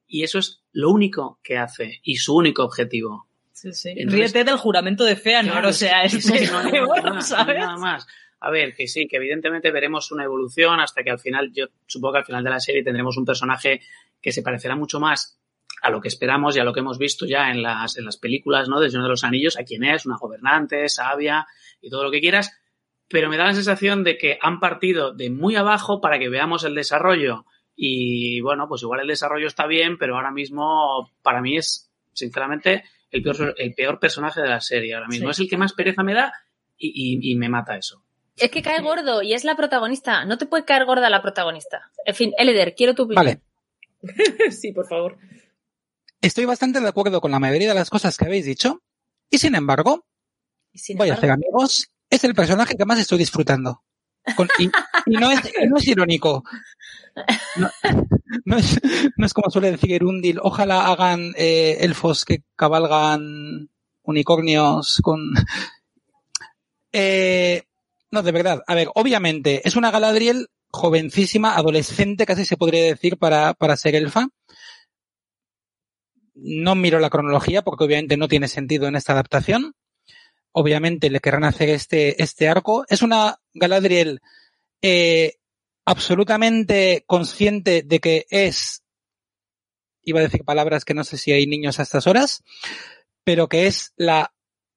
Y 0.06 0.24
eso 0.24 0.40
es 0.40 0.64
lo 0.72 0.90
único 0.92 1.40
que 1.44 1.58
hace 1.58 2.00
y 2.04 2.18
su 2.18 2.36
único 2.36 2.64
objetivo. 2.64 3.28
Sí, 3.52 3.72
sí. 3.74 3.90
Entonces- 3.96 4.34
Ríete 4.34 4.44
del 4.44 4.58
juramento 4.58 5.06
de 5.06 5.16
Feanor, 5.16 5.54
Claro, 5.54 5.70
o 5.70 5.74
sea, 5.74 6.04
es 6.04 6.26
nada 6.30 7.78
más. 7.78 8.06
A 8.46 8.52
ver, 8.52 8.74
que 8.76 8.88
sí, 8.88 9.08
que 9.08 9.18
evidentemente 9.18 9.72
veremos 9.72 10.12
una 10.12 10.26
evolución 10.26 10.80
hasta 10.82 11.02
que 11.04 11.12
al 11.12 11.20
final, 11.20 11.52
yo 11.54 11.68
supongo 11.88 12.14
que 12.14 12.20
al 12.20 12.26
final 12.26 12.44
de 12.44 12.50
la 12.50 12.60
serie 12.60 12.84
tendremos 12.84 13.16
un 13.18 13.24
personaje 13.26 13.80
que 14.22 14.32
se 14.34 14.42
parecerá 14.42 14.76
mucho 14.76 15.00
más 15.00 15.40
a 15.82 15.90
lo 15.90 16.02
que 16.02 16.08
esperamos 16.10 16.56
y 16.56 16.60
a 16.60 16.64
lo 16.64 16.74
que 16.74 16.82
hemos 16.82 16.98
visto 16.98 17.26
ya 17.26 17.50
en 17.52 17.62
las, 17.64 17.98
en 17.98 18.06
las 18.06 18.18
películas, 18.18 18.68
¿no? 18.68 18.80
De 18.80 18.90
Señor 18.90 19.04
de 19.04 19.10
los 19.12 19.24
Anillos, 19.24 19.58
a 19.58 19.64
quién 19.64 19.84
es, 19.86 20.06
una 20.06 20.18
gobernante, 20.18 20.88
sabia 20.90 21.46
y 21.82 21.90
todo 21.90 22.04
lo 22.04 22.12
que 22.12 22.20
quieras. 22.22 22.52
Pero 23.08 23.30
me 23.30 23.38
da 23.38 23.46
la 23.46 23.54
sensación 23.54 24.04
de 24.04 24.18
que 24.18 24.38
han 24.42 24.60
partido 24.60 25.14
de 25.14 25.30
muy 25.30 25.56
abajo 25.56 26.02
para 26.02 26.20
que 26.20 26.30
veamos 26.30 26.64
el 26.64 26.74
desarrollo. 26.76 27.46
Y 27.76 28.40
bueno, 28.42 28.68
pues 28.68 28.82
igual 28.82 29.02
el 29.02 29.08
desarrollo 29.08 29.48
está 29.48 29.68
bien, 29.68 29.98
pero 29.98 30.16
ahora 30.16 30.32
mismo 30.32 31.12
para 31.22 31.42
mí 31.42 31.58
es, 31.58 31.92
sinceramente, 32.14 32.84
el 33.12 33.22
peor, 33.24 33.56
el 33.58 33.74
peor 33.74 34.00
personaje 34.00 34.42
de 34.42 34.50
la 34.50 34.62
serie 34.62 34.96
ahora 34.96 35.08
mismo. 35.08 35.28
Sí. 35.28 35.32
Es 35.32 35.40
el 35.40 35.50
que 35.50 35.58
más 35.58 35.74
pereza 35.74 36.04
me 36.04 36.14
da 36.14 36.32
y, 36.78 36.90
y- 37.28 37.32
y 37.32 37.36
me 37.36 37.50
mata 37.50 37.78
eso. 37.78 38.04
Es 38.36 38.50
que 38.52 38.62
cae 38.62 38.82
gordo 38.82 39.22
y 39.22 39.34
es 39.34 39.44
la 39.44 39.56
protagonista. 39.56 40.26
No 40.26 40.38
te 40.38 40.46
puede 40.46 40.66
caer 40.66 40.86
gorda 40.86 41.10
la 41.10 41.22
protagonista. 41.22 41.92
En 42.06 42.16
fin, 42.16 42.34
Eleder, 42.38 42.74
quiero 42.76 42.96
tu 42.96 43.04
opinión. 43.04 43.24
Vale. 43.26 43.42
sí, 44.52 44.72
por 44.72 44.88
favor. 44.88 45.18
Estoy 46.22 46.46
bastante 46.46 46.80
de 46.80 46.88
acuerdo 46.88 47.22
con 47.22 47.32
la 47.32 47.40
mayoría 47.40 47.70
de 47.70 47.76
las 47.76 47.90
cosas 47.90 48.18
que 48.18 48.26
habéis 48.26 48.46
dicho. 48.46 48.82
Y 49.30 49.38
sin 49.38 49.56
embargo, 49.56 50.06
Y 50.72 50.80
sin 50.80 50.98
voy 50.98 51.10
a 51.10 51.14
hacer 51.16 51.32
amigos. 51.32 51.90
Es 52.10 52.24
el 52.24 52.34
personaje 52.36 52.76
que 52.76 52.86
más 52.86 53.00
estoy 53.00 53.18
disfrutando. 53.18 53.84
Con- 54.36 54.48
y, 54.58 54.66
y 55.08 55.18
no, 55.18 55.30
es, 55.32 55.40
y 55.62 55.68
no 55.68 55.78
es 55.78 55.88
irónico. 55.88 56.44
No, 57.58 57.70
no 58.46 58.58
es, 58.58 58.80
no 59.18 59.26
es 59.26 59.34
como 59.34 59.50
suele 59.52 59.72
decir 59.72 59.92
Erundil. 59.94 60.40
Ojalá 60.42 60.88
hagan 60.88 61.34
eh, 61.38 61.78
elfos 61.82 62.24
que 62.26 62.44
cabalgan 62.56 63.70
unicornios 64.04 65.00
con. 65.04 65.34
Eh, 66.92 67.64
no, 68.14 68.22
de 68.22 68.32
verdad. 68.32 68.62
A 68.68 68.76
ver, 68.76 68.90
obviamente, 68.94 69.68
es 69.68 69.76
una 69.76 69.90
Galadriel 69.90 70.48
jovencísima, 70.70 71.56
adolescente, 71.56 72.28
casi 72.28 72.46
se 72.46 72.58
podría 72.58 72.84
decir, 72.84 73.18
para, 73.18 73.56
para 73.56 73.76
ser 73.76 73.96
elfa. 73.96 74.28
No 76.36 76.76
miro 76.76 77.00
la 77.00 77.10
cronología 77.10 77.64
porque 77.64 77.86
obviamente 77.86 78.16
no 78.16 78.28
tiene 78.28 78.48
sentido 78.48 78.88
en 78.88 78.96
esta 78.96 79.14
adaptación. 79.14 79.74
Obviamente 80.52 81.10
le 81.10 81.22
querrán 81.22 81.44
hacer 81.44 81.70
este, 81.70 82.22
este 82.22 82.48
arco. 82.48 82.86
Es 82.88 83.02
una 83.02 83.40
Galadriel 83.56 84.22
eh, 84.84 85.38
absolutamente 85.84 87.06
consciente 87.08 87.82
de 87.82 88.00
que 88.00 88.28
es, 88.30 88.84
iba 90.04 90.20
a 90.20 90.24
decir 90.24 90.44
palabras 90.44 90.86
que 90.86 90.94
no 90.94 91.04
sé 91.04 91.18
si 91.18 91.32
hay 91.32 91.48
niños 91.48 91.80
a 91.80 91.82
estas 91.82 92.06
horas, 92.06 92.44
pero 93.24 93.50
que 93.50 93.66
es 93.66 93.92
la 93.96 94.36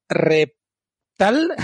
reptal, 0.08 1.54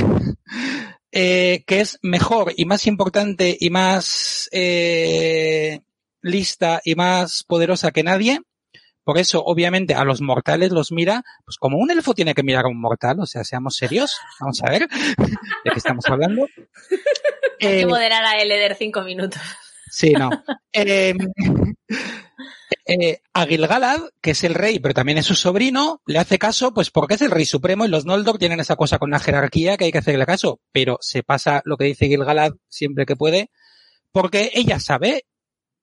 eh, 1.13 1.63
que 1.67 1.81
es 1.81 1.99
mejor 2.03 2.53
y 2.57 2.65
más 2.65 2.87
importante 2.87 3.57
y 3.59 3.71
más 3.71 4.49
eh, 4.53 5.81
lista 6.23 6.81
y 6.85 6.95
más 6.95 7.45
poderosa 7.45 7.91
que 7.91 8.03
nadie. 8.03 8.41
Por 9.05 9.19
eso, 9.19 9.43
obviamente, 9.45 9.95
a 9.95 10.05
los 10.05 10.21
mortales 10.21 10.71
los 10.71 10.93
mira, 10.93 11.25
pues 11.45 11.57
como 11.59 11.77
un 11.77 11.91
elfo 11.91 12.15
tiene 12.15 12.35
que 12.35 12.45
mirar 12.45 12.67
a 12.67 12.69
un 12.69 12.81
mortal, 12.81 13.19
o 13.21 13.27
sea, 13.27 13.43
seamos 13.43 13.75
serios, 13.77 14.17
vamos 14.41 14.63
a 14.63 14.71
ver 14.71 14.89
de 14.89 15.71
qué 15.71 15.79
estamos 15.79 16.05
hablando. 16.07 16.47
Hay 17.61 17.69
que 17.69 17.81
Eh, 17.81 17.87
moderar 17.87 18.25
a 18.25 18.41
Eleder 18.41 18.77
cinco 18.77 19.03
minutos. 19.03 19.43
Sí, 19.91 20.13
no. 20.13 20.31
Eh, 22.85 23.21
a 23.33 23.47
Gil-galad, 23.47 24.01
que 24.21 24.33
es 24.33 24.43
el 24.43 24.55
rey, 24.55 24.81
pero 24.81 24.93
también 24.93 25.19
es 25.19 25.27
su 25.27 25.37
sobrino, 25.37 26.03
le 26.05 26.19
hace 26.19 26.39
caso, 26.39 26.75
pues 26.75 26.91
porque 26.91 27.15
es 27.15 27.23
el 27.23 27.31
rey 27.31 27.45
supremo 27.45 27.85
y 27.85 27.89
los 27.89 28.07
Noldor 28.07 28.39
tienen 28.39 28.59
esa 28.59 28.75
cosa 28.75 28.99
con 28.99 29.11
la 29.11 29.21
jerarquía 29.21 29.77
que 29.77 29.85
hay 29.85 29.93
que 29.93 29.99
hacerle 29.99 30.27
caso. 30.27 30.61
Pero 30.73 30.99
se 31.01 31.23
pasa 31.23 31.63
lo 31.65 31.77
que 31.77 31.85
dice 31.85 32.09
Gil-galad 32.09 32.53
siempre 32.69 33.07
que 33.07 33.17
puede, 33.17 33.51
porque 34.11 34.51
ella 34.55 34.81
sabe, 34.81 35.27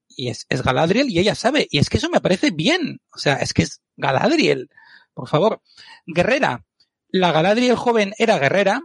y 0.10 0.30
es, 0.30 0.46
es 0.50 0.62
Galadriel, 0.62 1.10
y 1.10 1.20
ella 1.20 1.36
sabe, 1.36 1.68
y 1.72 1.80
es 1.80 1.90
que 1.90 1.98
eso 1.98 2.10
me 2.10 2.22
parece 2.22 2.52
bien. 2.52 3.00
O 3.14 3.18
sea, 3.18 3.36
es 3.36 3.54
que 3.54 3.64
es 3.64 3.82
Galadriel. 3.96 4.70
Por 5.14 5.30
favor. 5.30 5.62
Guerrera. 6.06 6.66
La 7.10 7.32
Galadriel 7.32 7.76
joven 7.76 8.14
era 8.18 8.38
guerrera, 8.40 8.82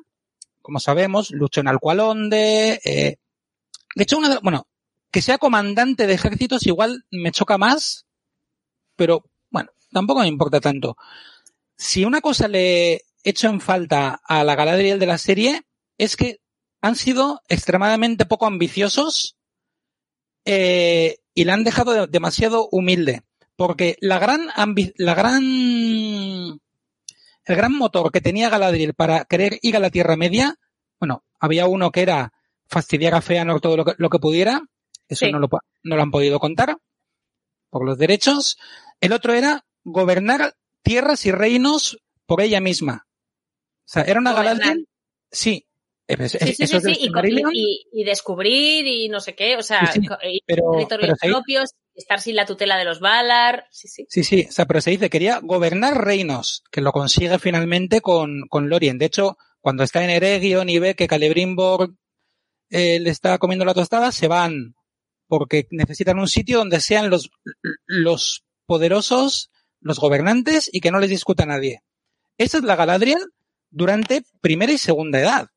como 0.62 0.80
sabemos, 0.80 1.30
luchó 1.30 1.60
en 1.60 1.68
Alcualonde, 1.68 2.80
eh, 2.84 3.16
de 3.94 4.02
hecho, 4.02 4.18
una 4.18 4.28
de, 4.28 4.38
bueno, 4.42 4.66
que 5.14 5.22
sea 5.22 5.38
comandante 5.38 6.08
de 6.08 6.14
ejércitos 6.14 6.66
igual 6.66 7.04
me 7.12 7.30
choca 7.30 7.56
más, 7.56 8.04
pero 8.96 9.22
bueno, 9.48 9.70
tampoco 9.92 10.22
me 10.22 10.26
importa 10.26 10.60
tanto. 10.60 10.96
Si 11.76 12.04
una 12.04 12.20
cosa 12.20 12.48
le 12.48 13.02
echo 13.22 13.48
en 13.48 13.60
falta 13.60 14.20
a 14.24 14.42
la 14.42 14.56
Galadriel 14.56 14.98
de 14.98 15.06
la 15.06 15.16
serie 15.18 15.62
es 15.98 16.16
que 16.16 16.40
han 16.80 16.96
sido 16.96 17.42
extremadamente 17.48 18.26
poco 18.26 18.46
ambiciosos 18.46 19.36
eh, 20.44 21.18
y 21.32 21.44
la 21.44 21.54
han 21.54 21.62
dejado 21.62 21.92
de- 21.92 22.06
demasiado 22.08 22.66
humilde. 22.72 23.22
Porque 23.54 23.96
la 24.00 24.18
gran, 24.18 24.48
la 24.96 25.14
gran, 25.14 25.44
el 25.44 26.58
gran 27.56 27.72
motor 27.72 28.10
que 28.10 28.20
tenía 28.20 28.50
Galadriel 28.50 28.94
para 28.94 29.26
querer 29.26 29.60
ir 29.62 29.76
a 29.76 29.80
la 29.80 29.90
Tierra 29.90 30.16
Media, 30.16 30.56
bueno, 30.98 31.22
había 31.38 31.68
uno 31.68 31.92
que 31.92 32.02
era 32.02 32.32
fastidiar 32.66 33.14
a 33.14 33.20
Feanor 33.20 33.60
todo 33.60 33.76
lo 33.96 34.10
que 34.10 34.18
pudiera, 34.18 34.64
eso 35.08 35.26
Sí. 35.26 35.32
no, 35.32 35.38
lo, 35.38 35.48
no 35.82 35.96
lo 35.96 36.02
han 36.02 36.10
podido 36.10 36.38
contar 36.38 36.76
por 37.70 37.84
los 37.84 37.98
derechos. 37.98 38.58
El 39.00 39.12
otro 39.12 39.34
era 39.34 39.64
gobernar 39.82 40.54
tierras 40.82 41.26
y 41.26 41.32
reinos 41.32 41.98
por 42.26 42.40
ella 42.40 42.60
misma. 42.60 43.06
O 43.06 43.88
sea, 43.88 44.02
era 44.02 44.20
una. 44.20 44.32
Galadriel, 44.32 44.88
sí, 45.30 45.66
eh, 46.06 46.16
pues, 46.16 46.32
Sí, 46.32 46.54
sí, 46.54 46.62
eso 46.64 46.80
sí, 46.80 47.10
y, 47.92 48.04
descubrir 48.04 48.86
y 48.86 49.08
no 49.08 49.20
sé 49.20 49.34
qué, 49.34 49.56
o 49.56 49.62
sea, 49.62 49.90
y 50.22 50.40
pero, 50.44 50.72
territorios 50.72 51.18
pero 51.20 51.34
propios, 51.36 51.70
estar 51.94 52.20
sin 52.20 52.36
la 52.36 52.44
tutela 52.44 52.76
de 52.76 52.84
los 52.84 53.00
Valar, 53.00 53.66
sí, 53.70 53.88
sí. 53.88 54.06
Sí, 54.08 54.22
sí, 54.22 54.46
o 54.48 54.52
sea, 54.52 54.66
pero 54.66 54.82
se 54.82 54.90
dice, 54.90 55.08
quería 55.08 55.40
gobernar 55.42 56.04
reinos, 56.04 56.62
que 56.70 56.82
lo 56.82 56.92
consigue 56.92 57.38
finalmente 57.38 58.02
con, 58.02 58.42
con 58.48 58.68
Lorien. 58.68 58.98
De 58.98 59.06
hecho, 59.06 59.38
cuando 59.60 59.82
está 59.82 60.04
en 60.04 60.10
Eregion 60.10 60.68
y 60.68 60.78
ve 60.78 60.94
que 60.94 61.08
Celebrimbor 61.08 61.94
eh, 62.68 63.00
le 63.00 63.08
está 63.08 63.38
comiendo 63.38 63.64
la 63.64 63.74
tostada, 63.74 64.12
se 64.12 64.28
van, 64.28 64.74
porque 65.26 65.66
necesitan 65.70 66.18
un 66.18 66.28
sitio 66.28 66.58
donde 66.58 66.80
sean 66.80 67.10
los, 67.10 67.30
los 67.86 68.44
poderosos, 68.66 69.50
los 69.80 69.98
gobernantes 69.98 70.70
y 70.72 70.80
que 70.80 70.90
no 70.90 70.98
les 70.98 71.10
discuta 71.10 71.46
nadie. 71.46 71.82
Esa 72.38 72.58
es 72.58 72.64
la 72.64 72.76
Galadriel 72.76 73.32
durante 73.70 74.24
primera 74.40 74.72
y 74.72 74.78
segunda 74.78 75.20
edad. 75.20 75.48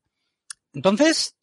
Entonces, 0.72 1.36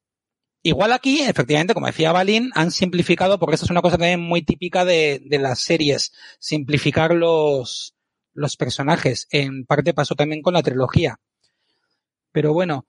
igual 0.61 0.93
aquí, 0.93 1.21
efectivamente, 1.21 1.73
como 1.73 1.87
decía 1.87 2.11
Balin, 2.11 2.51
han 2.53 2.71
simplificado, 2.71 3.39
porque 3.39 3.55
eso 3.55 3.65
es 3.65 3.71
una 3.71 3.81
cosa 3.81 3.97
también 3.97 4.21
muy 4.21 4.43
típica 4.43 4.85
de, 4.85 5.21
de 5.25 5.39
las 5.39 5.61
series, 5.61 6.11
simplificar 6.39 7.13
los, 7.13 7.95
los 8.33 8.55
personajes. 8.57 9.27
En 9.31 9.65
parte 9.65 9.93
pasó 9.93 10.15
también 10.15 10.41
con 10.41 10.53
la 10.53 10.63
trilogía. 10.63 11.19
Pero 12.31 12.53
bueno, 12.53 12.85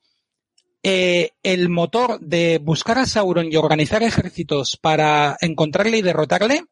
eh, 0.89 1.33
el 1.43 1.69
motor 1.69 2.21
de 2.21 2.61
buscar 2.63 2.97
a 2.99 3.07
Sauron 3.07 3.53
y 3.53 3.57
organizar 3.57 4.05
ejércitos 4.05 4.77
para 4.77 5.37
encontrarle 5.41 5.99
y 5.99 6.03
derrotarle 6.03 6.63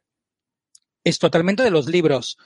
es 1.03 1.19
totalmente 1.19 1.65
de 1.65 1.73
los 1.73 1.89
libros. 1.89 2.39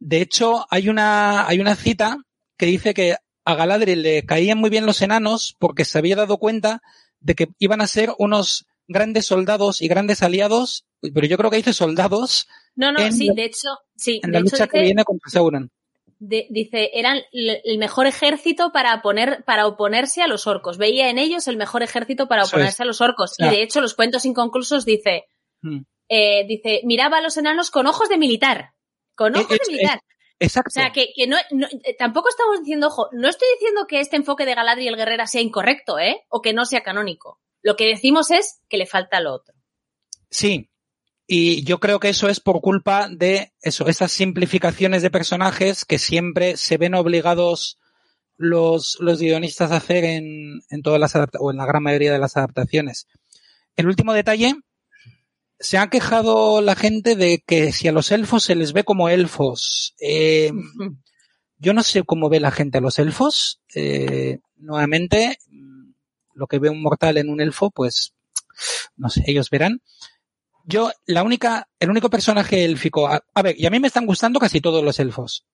De 0.00 0.20
hecho, 0.20 0.66
hay 0.70 0.88
una, 0.88 1.46
hay 1.46 1.60
una 1.60 1.76
cita 1.76 2.18
que 2.56 2.66
dice 2.66 2.94
que 2.94 3.14
a 3.44 3.54
Galadriel 3.54 4.02
le 4.02 4.26
caían 4.26 4.58
muy 4.58 4.70
bien 4.70 4.86
los 4.86 5.00
enanos 5.00 5.54
porque 5.60 5.84
se 5.84 5.98
había 5.98 6.16
dado 6.16 6.38
cuenta 6.38 6.82
de 7.20 7.36
que 7.36 7.46
iban 7.60 7.80
a 7.80 7.86
ser 7.86 8.12
unos 8.18 8.66
grandes 8.88 9.24
soldados 9.24 9.82
y 9.82 9.86
grandes 9.86 10.24
aliados, 10.24 10.84
pero 11.14 11.28
yo 11.28 11.36
creo 11.36 11.52
que 11.52 11.58
dice 11.58 11.74
soldados 11.74 12.48
No, 12.74 12.90
no, 12.90 12.98
En 12.98 13.12
sí, 13.12 13.30
de 13.36 13.44
hecho, 13.44 13.68
sí, 13.94 14.18
en 14.20 14.32
de 14.32 14.40
la 14.40 14.40
hecho 14.40 14.56
lucha 14.56 14.66
que 14.66 14.82
viene 14.82 15.04
contra 15.04 15.30
Sauron. 15.30 15.70
De- 16.18 16.46
dice, 16.50 16.90
eran 16.94 17.20
el 17.32 17.78
mejor 17.78 18.06
ejército 18.06 18.72
para 18.72 19.00
poner, 19.02 19.44
para 19.44 19.66
oponerse 19.66 20.22
a 20.22 20.26
los 20.26 20.46
orcos. 20.46 20.76
Veía 20.78 21.08
en 21.10 21.18
ellos 21.18 21.46
el 21.48 21.56
mejor 21.56 21.82
ejército 21.82 22.26
para 22.28 22.44
oponerse 22.44 22.74
es. 22.74 22.80
a 22.80 22.84
los 22.84 23.00
orcos. 23.00 23.34
Y 23.38 23.48
de 23.48 23.62
hecho, 23.62 23.80
los 23.80 23.94
cuentos 23.94 24.24
inconclusos 24.24 24.84
dice, 24.84 25.26
Mm. 25.62 25.80
eh, 26.08 26.44
dice, 26.46 26.80
miraba 26.84 27.18
a 27.18 27.20
los 27.22 27.36
enanos 27.36 27.70
con 27.70 27.86
ojos 27.86 28.08
de 28.08 28.18
militar. 28.18 28.72
Con 29.14 29.34
Eh, 29.36 29.40
ojos 29.40 29.58
de 29.66 29.72
militar. 29.72 30.00
Exacto. 30.40 30.68
O 30.68 30.72
sea, 30.72 30.90
que, 30.92 31.08
que 31.16 31.26
no, 31.26 31.36
no- 31.50 31.66
eh, 31.84 31.96
tampoco 31.98 32.28
estamos 32.28 32.60
diciendo, 32.60 32.86
ojo, 32.88 33.08
no 33.12 33.28
estoy 33.28 33.48
diciendo 33.54 33.86
que 33.88 33.98
este 34.00 34.14
enfoque 34.16 34.44
de 34.46 34.54
Galadriel 34.54 34.94
Guerrera 34.96 35.26
sea 35.26 35.40
incorrecto, 35.40 35.98
¿eh? 35.98 36.24
O 36.28 36.40
que 36.42 36.52
no 36.52 36.64
sea 36.64 36.82
canónico. 36.82 37.40
Lo 37.62 37.74
que 37.74 37.86
decimos 37.86 38.30
es 38.30 38.60
que 38.68 38.76
le 38.78 38.86
falta 38.86 39.20
lo 39.20 39.34
otro. 39.34 39.54
Sí. 40.30 40.70
Y 41.30 41.62
yo 41.62 41.78
creo 41.78 42.00
que 42.00 42.08
eso 42.08 42.28
es 42.28 42.40
por 42.40 42.62
culpa 42.62 43.08
de 43.08 43.52
eso, 43.60 43.86
esas 43.86 44.10
simplificaciones 44.10 45.02
de 45.02 45.10
personajes 45.10 45.84
que 45.84 45.98
siempre 45.98 46.56
se 46.56 46.78
ven 46.78 46.94
obligados 46.94 47.78
los, 48.38 48.96
los 48.98 49.20
guionistas 49.20 49.70
a 49.70 49.76
hacer 49.76 50.04
en, 50.04 50.62
en 50.70 50.82
todas 50.82 50.98
las 50.98 51.14
o 51.38 51.50
en 51.50 51.58
la 51.58 51.66
gran 51.66 51.82
mayoría 51.82 52.12
de 52.12 52.18
las 52.18 52.36
adaptaciones. 52.36 53.06
El 53.76 53.88
último 53.88 54.14
detalle, 54.14 54.54
se 55.60 55.78
ha 55.78 55.90
quejado 55.90 56.60
la 56.60 56.76
gente 56.76 57.16
de 57.16 57.42
que 57.44 57.72
si 57.72 57.88
a 57.88 57.92
los 57.92 58.12
elfos 58.12 58.44
se 58.44 58.54
les 58.54 58.72
ve 58.72 58.84
como 58.84 59.08
elfos. 59.08 59.94
Eh, 60.00 60.52
yo 61.58 61.72
no 61.74 61.82
sé 61.82 62.04
cómo 62.04 62.28
ve 62.28 62.40
la 62.40 62.52
gente 62.52 62.78
a 62.78 62.80
los 62.80 62.98
elfos. 62.98 63.60
Eh, 63.74 64.38
nuevamente, 64.56 65.38
lo 66.34 66.46
que 66.46 66.58
ve 66.58 66.70
un 66.70 66.82
mortal 66.82 67.18
en 67.18 67.28
un 67.28 67.40
elfo, 67.40 67.70
pues, 67.70 68.14
no 68.96 69.10
sé, 69.10 69.24
ellos 69.26 69.50
verán. 69.50 69.82
Yo, 70.70 70.90
la 71.06 71.22
única, 71.22 71.66
el 71.80 71.88
único 71.88 72.10
personaje 72.10 72.62
élfico, 72.62 73.08
a, 73.08 73.24
a 73.32 73.42
ver, 73.42 73.58
y 73.58 73.64
a 73.64 73.70
mí 73.70 73.80
me 73.80 73.86
están 73.86 74.04
gustando 74.04 74.38
casi 74.38 74.60
todos 74.60 74.84
los 74.84 75.00
elfos. 75.00 75.46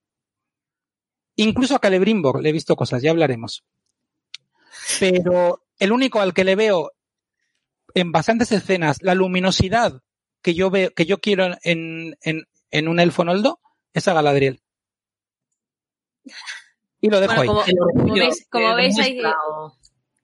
Incluso 1.36 1.76
a 1.76 1.78
Celebrimbor 1.78 2.42
le 2.42 2.48
he 2.48 2.52
visto 2.52 2.74
cosas, 2.74 3.00
ya 3.00 3.12
hablaremos. 3.12 3.62
Pero 4.98 5.62
el 5.78 5.92
único 5.92 6.18
al 6.20 6.34
que 6.34 6.42
le 6.42 6.56
veo 6.56 6.90
en 7.94 8.10
bastantes 8.10 8.50
escenas 8.50 9.02
la 9.02 9.14
luminosidad 9.14 10.02
que 10.42 10.54
yo 10.54 10.68
veo, 10.68 10.90
que 10.90 11.06
yo 11.06 11.20
quiero 11.20 11.56
en, 11.62 12.16
en, 12.20 12.48
en 12.72 12.88
un 12.88 12.98
elfo 12.98 13.22
noldo, 13.24 13.60
es 13.92 14.08
a 14.08 14.14
Galadriel. 14.14 14.60
Y 17.00 17.08
lo 17.08 17.20
dejo 17.20 17.36
Bueno, 17.36 17.60
ahí. 17.62 17.72
como, 17.76 18.14
veis, 18.14 18.46
como 18.50 18.68
que 18.70 18.74
veis 18.74 18.98
ahí, 18.98 19.22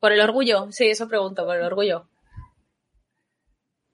por 0.00 0.10
el 0.10 0.20
orgullo, 0.20 0.72
sí, 0.72 0.86
eso 0.86 1.06
pregunto, 1.06 1.44
por 1.46 1.56
el 1.56 1.62
orgullo. 1.62 2.08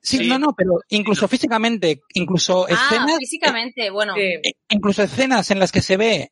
Sí, 0.06 0.18
Sí. 0.18 0.28
no, 0.28 0.38
no, 0.38 0.54
pero 0.56 0.78
incluso 0.90 1.26
físicamente, 1.26 2.02
incluso 2.14 2.64
Ah, 2.68 2.72
escenas, 2.74 3.16
físicamente, 3.18 3.90
bueno. 3.90 4.14
Eh, 4.16 4.40
incluso 4.68 5.02
escenas 5.02 5.50
en 5.50 5.58
las 5.58 5.72
que 5.72 5.82
se 5.82 5.96
ve 5.96 6.30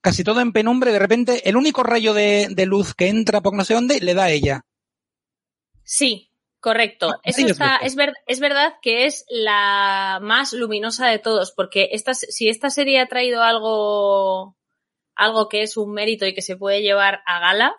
casi 0.00 0.22
todo 0.22 0.40
en 0.40 0.52
penumbre, 0.52 0.92
de 0.92 1.00
repente 1.00 1.48
el 1.48 1.56
único 1.56 1.82
rayo 1.82 2.14
de, 2.14 2.46
de 2.50 2.66
luz 2.66 2.94
que 2.94 3.08
entra 3.08 3.40
por 3.40 3.52
no 3.54 3.64
sé 3.64 3.74
dónde 3.74 3.98
le 4.00 4.14
da 4.14 4.24
a 4.24 4.30
ella. 4.30 4.62
Sí, 5.82 6.30
correcto. 6.60 7.10
Ah, 7.14 7.20
Eso 7.24 7.46
está, 7.46 7.76
es, 7.78 7.96
ver- 7.96 8.14
es 8.26 8.38
verdad 8.38 8.74
que 8.80 9.06
es 9.06 9.24
la 9.28 10.20
más 10.22 10.52
luminosa 10.52 11.08
de 11.08 11.18
todos, 11.18 11.50
porque 11.50 11.88
esta, 11.92 12.14
si 12.14 12.48
esta 12.48 12.70
serie 12.70 13.00
ha 13.00 13.08
traído 13.08 13.42
algo, 13.42 14.56
algo 15.16 15.48
que 15.48 15.62
es 15.62 15.76
un 15.76 15.92
mérito 15.92 16.26
y 16.26 16.34
que 16.34 16.42
se 16.42 16.56
puede 16.56 16.82
llevar 16.82 17.22
a 17.26 17.40
gala, 17.40 17.74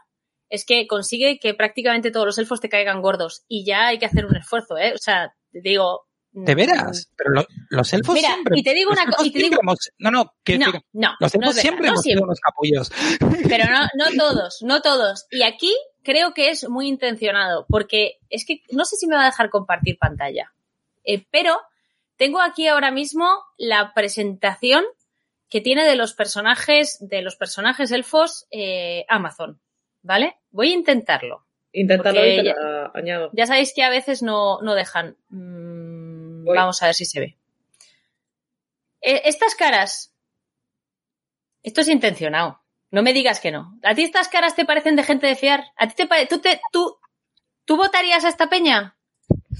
es 0.49 0.65
que 0.65 0.87
consigue 0.87 1.39
que 1.39 1.53
prácticamente 1.53 2.11
todos 2.11 2.25
los 2.25 2.37
elfos 2.37 2.59
te 2.61 2.69
caigan 2.69 3.01
gordos. 3.01 3.43
Y 3.47 3.65
ya 3.65 3.87
hay 3.87 3.99
que 3.99 4.05
hacer 4.05 4.25
un 4.25 4.35
esfuerzo, 4.35 4.77
¿eh? 4.77 4.93
O 4.93 4.97
sea, 4.97 5.33
te 5.51 5.61
digo. 5.61 6.05
¿De 6.31 6.53
veras? 6.55 7.11
Pero 7.17 7.31
lo- 7.31 7.47
los 7.69 7.91
elfos 7.93 8.13
Mira, 8.13 8.29
siempre. 8.29 8.59
y 8.59 8.63
te 8.63 8.73
digo 8.75 8.91
una 8.91 9.05
co- 9.05 9.09
elfos 9.11 9.25
y 9.25 9.31
te 9.31 9.39
digo- 9.39 9.49
siempre 9.49 9.63
hemos- 9.63 9.89
no, 9.97 10.11
no, 10.11 10.31
no. 10.93 11.15
los 11.19 11.33
elfos 11.35 11.55
siempre 11.55 11.87
hemos 11.87 12.01
sido 12.01 12.23
unos 12.23 12.39
capullos. 12.39 12.91
Pero 13.47 13.65
no, 13.71 13.79
no 13.95 14.05
todos, 14.17 14.59
no 14.61 14.81
todos. 14.81 15.25
Y 15.31 15.41
aquí 15.43 15.75
creo 16.03 16.33
que 16.35 16.49
es 16.49 16.69
muy 16.69 16.87
intencionado, 16.87 17.65
porque 17.69 18.19
es 18.29 18.45
que 18.45 18.61
no 18.71 18.85
sé 18.85 18.97
si 18.97 19.07
me 19.07 19.15
va 19.15 19.23
a 19.23 19.25
dejar 19.27 19.49
compartir 19.49 19.97
pantalla. 19.97 20.53
Eh, 21.03 21.25
pero 21.31 21.59
tengo 22.17 22.39
aquí 22.41 22.67
ahora 22.67 22.91
mismo 22.91 23.27
la 23.57 23.93
presentación 23.95 24.83
que 25.49 25.61
tiene 25.61 25.85
de 25.85 25.95
los 25.95 26.13
personajes, 26.13 26.97
de 26.99 27.21
los 27.23 27.35
personajes 27.35 27.91
elfos 27.91 28.45
eh, 28.51 29.05
Amazon. 29.09 29.59
¿Vale? 30.01 30.37
Voy 30.51 30.71
a 30.71 30.75
intentarlo. 30.75 31.45
Porque 31.73 32.33
y 32.33 32.37
te 32.37 32.43
ya- 32.45 32.55
la 32.55 32.91
añado. 32.93 33.29
Ya 33.33 33.45
sabéis 33.45 33.73
que 33.75 33.83
a 33.83 33.89
veces 33.89 34.21
no, 34.23 34.61
no 34.61 34.73
dejan. 34.73 35.17
Mm, 35.29 36.45
vamos 36.45 36.81
a 36.81 36.87
ver 36.87 36.95
si 36.95 37.05
se 37.05 37.19
ve. 37.19 37.37
Eh, 39.01 39.21
estas 39.25 39.55
caras. 39.55 40.13
Esto 41.63 41.81
es 41.81 41.87
intencionado. 41.89 42.61
No 42.89 43.03
me 43.03 43.13
digas 43.13 43.39
que 43.39 43.51
no. 43.51 43.77
¿A 43.83 43.93
ti 43.93 44.03
estas 44.03 44.29
caras 44.29 44.55
te 44.55 44.65
parecen 44.65 44.95
de 44.95 45.03
gente 45.03 45.27
de 45.27 45.35
fiar? 45.35 45.65
¿A 45.75 45.87
ti 45.87 45.93
te 45.95 46.07
parece... 46.07 46.27
Tú, 46.27 46.39
te, 46.39 46.61
tú, 46.71 46.97
¿Tú 47.65 47.75
votarías 47.75 48.23
a 48.23 48.29
esta 48.29 48.47
peña? 48.49 48.95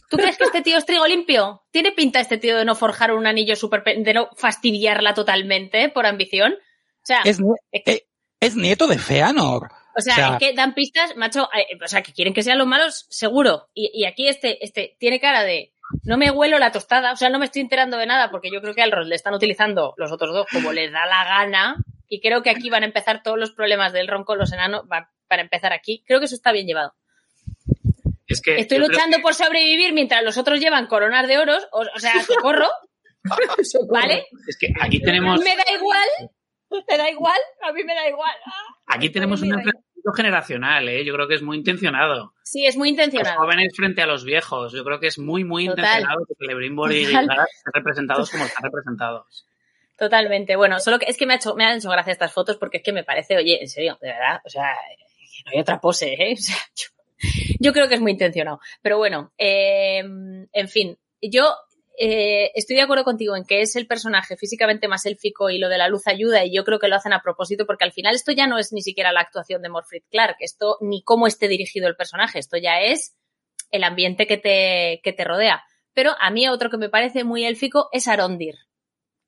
¿Tú 0.09 0.15
crees 0.15 0.37
que 0.37 0.45
este 0.45 0.61
tío 0.61 0.77
es 0.77 0.85
trigo 0.85 1.05
limpio? 1.05 1.63
¿Tiene 1.71 1.91
pinta 1.91 2.21
este 2.21 2.37
tío 2.37 2.57
de 2.57 2.63
no 2.63 2.75
forjar 2.75 3.11
un 3.11 3.27
anillo 3.27 3.57
super, 3.57 3.83
de 3.83 4.13
no 4.13 4.29
fastidiarla 4.37 5.13
totalmente 5.13 5.89
por 5.89 6.05
ambición? 6.05 6.53
O 6.53 7.05
sea, 7.05 7.21
es, 7.25 7.39
es, 7.71 8.03
es 8.39 8.55
nieto 8.55 8.87
de 8.87 8.97
Feanor. 8.97 9.69
O 9.97 10.01
sea, 10.01 10.13
o 10.13 10.15
sea, 10.15 10.27
es 10.33 10.39
que 10.39 10.53
dan 10.53 10.75
pistas, 10.75 11.15
macho, 11.15 11.49
eh, 11.53 11.77
o 11.83 11.87
sea, 11.87 12.03
que 12.03 12.13
quieren 12.13 12.33
que 12.33 12.43
sean 12.43 12.57
los 12.57 12.67
malos, 12.67 13.07
seguro. 13.09 13.69
Y, 13.73 13.89
y, 13.93 14.05
aquí 14.05 14.27
este, 14.27 14.63
este 14.63 14.95
tiene 14.99 15.19
cara 15.19 15.43
de 15.43 15.73
no 16.03 16.17
me 16.17 16.29
huelo 16.29 16.59
la 16.59 16.71
tostada, 16.71 17.13
o 17.13 17.15
sea, 17.15 17.29
no 17.29 17.39
me 17.39 17.45
estoy 17.45 17.61
enterando 17.61 17.97
de 17.97 18.05
nada 18.05 18.29
porque 18.29 18.51
yo 18.51 18.61
creo 18.61 18.73
que 18.73 18.81
al 18.81 18.91
rol 18.91 19.09
le 19.09 19.15
están 19.15 19.33
utilizando 19.33 19.93
los 19.97 20.11
otros 20.11 20.33
dos 20.33 20.45
como 20.51 20.73
les 20.73 20.91
da 20.91 21.05
la 21.05 21.23
gana 21.23 21.77
y 22.09 22.21
creo 22.21 22.43
que 22.43 22.49
aquí 22.49 22.69
van 22.69 22.83
a 22.83 22.87
empezar 22.87 23.23
todos 23.23 23.37
los 23.37 23.51
problemas 23.51 23.93
del 23.93 24.07
ron 24.07 24.23
con 24.23 24.37
los 24.37 24.51
enanos, 24.53 24.83
va, 24.91 25.11
para 25.27 25.41
empezar 25.41 25.73
aquí. 25.73 26.03
Creo 26.05 26.19
que 26.19 26.25
eso 26.25 26.35
está 26.35 26.51
bien 26.51 26.67
llevado. 26.67 26.93
Es 28.27 28.41
que 28.41 28.57
Estoy 28.57 28.79
luchando 28.79 29.17
que... 29.17 29.23
por 29.23 29.33
sobrevivir 29.33 29.93
mientras 29.93 30.23
los 30.23 30.37
otros 30.37 30.59
llevan 30.59 30.87
coronas 30.87 31.27
de 31.27 31.37
oros, 31.37 31.67
o, 31.71 31.81
o 31.81 31.99
sea, 31.99 32.21
socorro. 32.23 32.67
¿Vale? 33.91 34.25
Es 34.47 34.57
que 34.57 34.67
aquí 34.79 35.01
tenemos. 35.01 35.39
Me 35.39 35.55
da 35.55 35.63
igual, 35.73 36.07
me 36.89 36.97
da 36.97 37.09
igual, 37.09 37.39
a 37.61 37.71
mí 37.73 37.83
me 37.83 37.93
da 37.93 38.07
igual. 38.07 38.35
Aquí 38.85 39.09
tenemos 39.09 39.41
un 39.41 39.49
enfrentamiento 40.07 40.11
generacional, 40.13 40.89
¿eh? 40.89 41.05
Yo 41.05 41.13
creo 41.13 41.27
que 41.27 41.35
es 41.35 41.41
muy 41.41 41.57
intencionado. 41.57 42.33
Sí, 42.43 42.65
es 42.65 42.77
muy 42.77 42.89
intencionado. 42.89 43.35
Los 43.35 43.45
jóvenes 43.45 43.73
frente 43.75 44.01
a 44.01 44.07
los 44.07 44.23
viejos. 44.23 44.73
Yo 44.73 44.83
creo 44.83 44.99
que 44.99 45.07
es 45.07 45.19
muy, 45.19 45.43
muy 45.43 45.67
Total. 45.67 45.83
intencionado 45.85 46.25
que 46.25 46.35
Celebrimbor 46.35 46.91
y 46.93 47.03
estén 47.03 47.27
representados 47.73 48.29
como 48.31 48.45
están 48.45 48.63
representados. 48.63 49.47
Totalmente. 49.97 50.55
Bueno, 50.55 50.79
solo 50.79 50.99
que 50.99 51.05
es 51.05 51.17
que 51.17 51.25
me 51.25 51.33
ha 51.33 51.37
hecho, 51.37 51.55
me 51.55 51.65
han 51.65 51.77
hecho 51.77 51.89
gracia 51.89 52.13
estas 52.13 52.31
fotos 52.31 52.57
porque 52.57 52.77
es 52.77 52.83
que 52.83 52.93
me 52.93 53.03
parece, 53.03 53.35
oye, 53.37 53.59
en 53.61 53.67
serio, 53.67 53.97
de 54.01 54.09
verdad, 54.09 54.41
o 54.45 54.49
sea, 54.49 54.75
no 55.45 55.51
hay 55.53 55.59
otra 55.59 55.79
pose, 55.79 56.13
¿eh? 56.13 56.33
O 56.37 56.41
sea, 56.41 56.57
yo, 56.75 56.87
yo 57.59 57.73
creo 57.73 57.87
que 57.87 57.95
es 57.95 58.01
muy 58.01 58.11
intencionado. 58.11 58.59
Pero 58.81 58.97
bueno, 58.97 59.31
eh, 59.37 59.99
en 59.99 60.67
fin, 60.69 60.97
yo 61.21 61.55
eh, 61.99 62.51
estoy 62.53 62.75
de 62.75 62.83
acuerdo 62.83 63.03
contigo 63.03 63.35
en 63.35 63.43
que 63.43 63.61
es 63.61 63.75
el 63.75 63.87
personaje 63.87 64.37
físicamente 64.37 64.87
más 64.87 65.07
élfico 65.07 65.49
y 65.49 65.57
lo 65.57 65.67
de 65.67 65.79
la 65.79 65.89
luz 65.89 66.05
ayuda 66.05 66.45
y 66.45 66.53
yo 66.53 66.63
creo 66.63 66.77
que 66.77 66.87
lo 66.87 66.95
hacen 66.95 67.11
a 67.11 67.23
propósito 67.23 67.65
porque 67.65 67.85
al 67.85 67.91
final 67.91 68.13
esto 68.13 68.31
ya 68.31 68.45
no 68.45 68.59
es 68.59 68.71
ni 68.71 68.83
siquiera 68.83 69.11
la 69.11 69.21
actuación 69.21 69.63
de 69.63 69.69
Morfrid 69.69 70.03
Clark, 70.11 70.35
esto 70.39 70.77
ni 70.79 71.01
cómo 71.01 71.25
esté 71.25 71.47
dirigido 71.47 71.87
el 71.87 71.95
personaje, 71.95 72.37
esto 72.37 72.55
ya 72.57 72.81
es 72.81 73.17
el 73.71 73.83
ambiente 73.83 74.27
que 74.27 74.37
te, 74.37 75.01
que 75.03 75.11
te 75.11 75.23
rodea. 75.23 75.63
Pero 75.93 76.11
a 76.19 76.29
mí 76.29 76.47
otro 76.47 76.69
que 76.69 76.77
me 76.77 76.89
parece 76.89 77.23
muy 77.23 77.45
élfico 77.45 77.89
es 77.91 78.07
Arondir. 78.07 78.55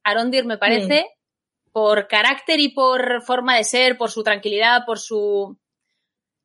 Arondir 0.04 0.46
me 0.46 0.60
parece 0.60 1.06
mm. 1.06 1.72
por 1.72 2.08
carácter 2.08 2.60
y 2.60 2.70
por 2.70 3.24
forma 3.24 3.58
de 3.58 3.64
ser, 3.64 3.98
por 3.98 4.12
su 4.12 4.22
tranquilidad, 4.22 4.86
por 4.86 5.00
su 5.00 5.58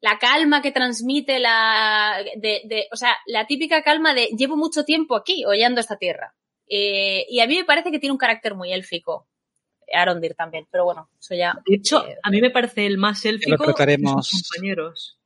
la 0.04 0.18
calma 0.18 0.60
que 0.60 0.70
transmite 0.70 1.38
la 1.38 2.22
de, 2.36 2.60
de, 2.66 2.88
o 2.92 2.96
sea, 2.96 3.16
la 3.24 3.46
típica 3.46 3.82
calma 3.82 4.12
de 4.12 4.26
llevo 4.36 4.54
mucho 4.54 4.84
tiempo 4.84 5.16
aquí 5.16 5.46
hollando 5.46 5.80
esta 5.80 5.96
tierra. 5.96 6.34
Eh, 6.68 7.24
y 7.30 7.40
a 7.40 7.46
mí 7.46 7.56
me 7.56 7.64
parece 7.64 7.90
que 7.90 7.98
tiene 7.98 8.12
un 8.12 8.18
carácter 8.18 8.54
muy 8.54 8.70
élfico. 8.70 9.26
Arondir 9.94 10.34
también, 10.34 10.66
pero 10.70 10.84
bueno, 10.84 11.08
eso 11.18 11.34
ya. 11.34 11.58
De 11.66 11.76
hecho, 11.76 12.06
eh, 12.06 12.18
a 12.22 12.28
mí 12.28 12.42
me 12.42 12.50
parece 12.50 12.84
el 12.84 12.98
más 12.98 13.24
élfico 13.24 13.72
de 13.72 14.22
sus 14.22 14.46
compañeros. 14.50 15.18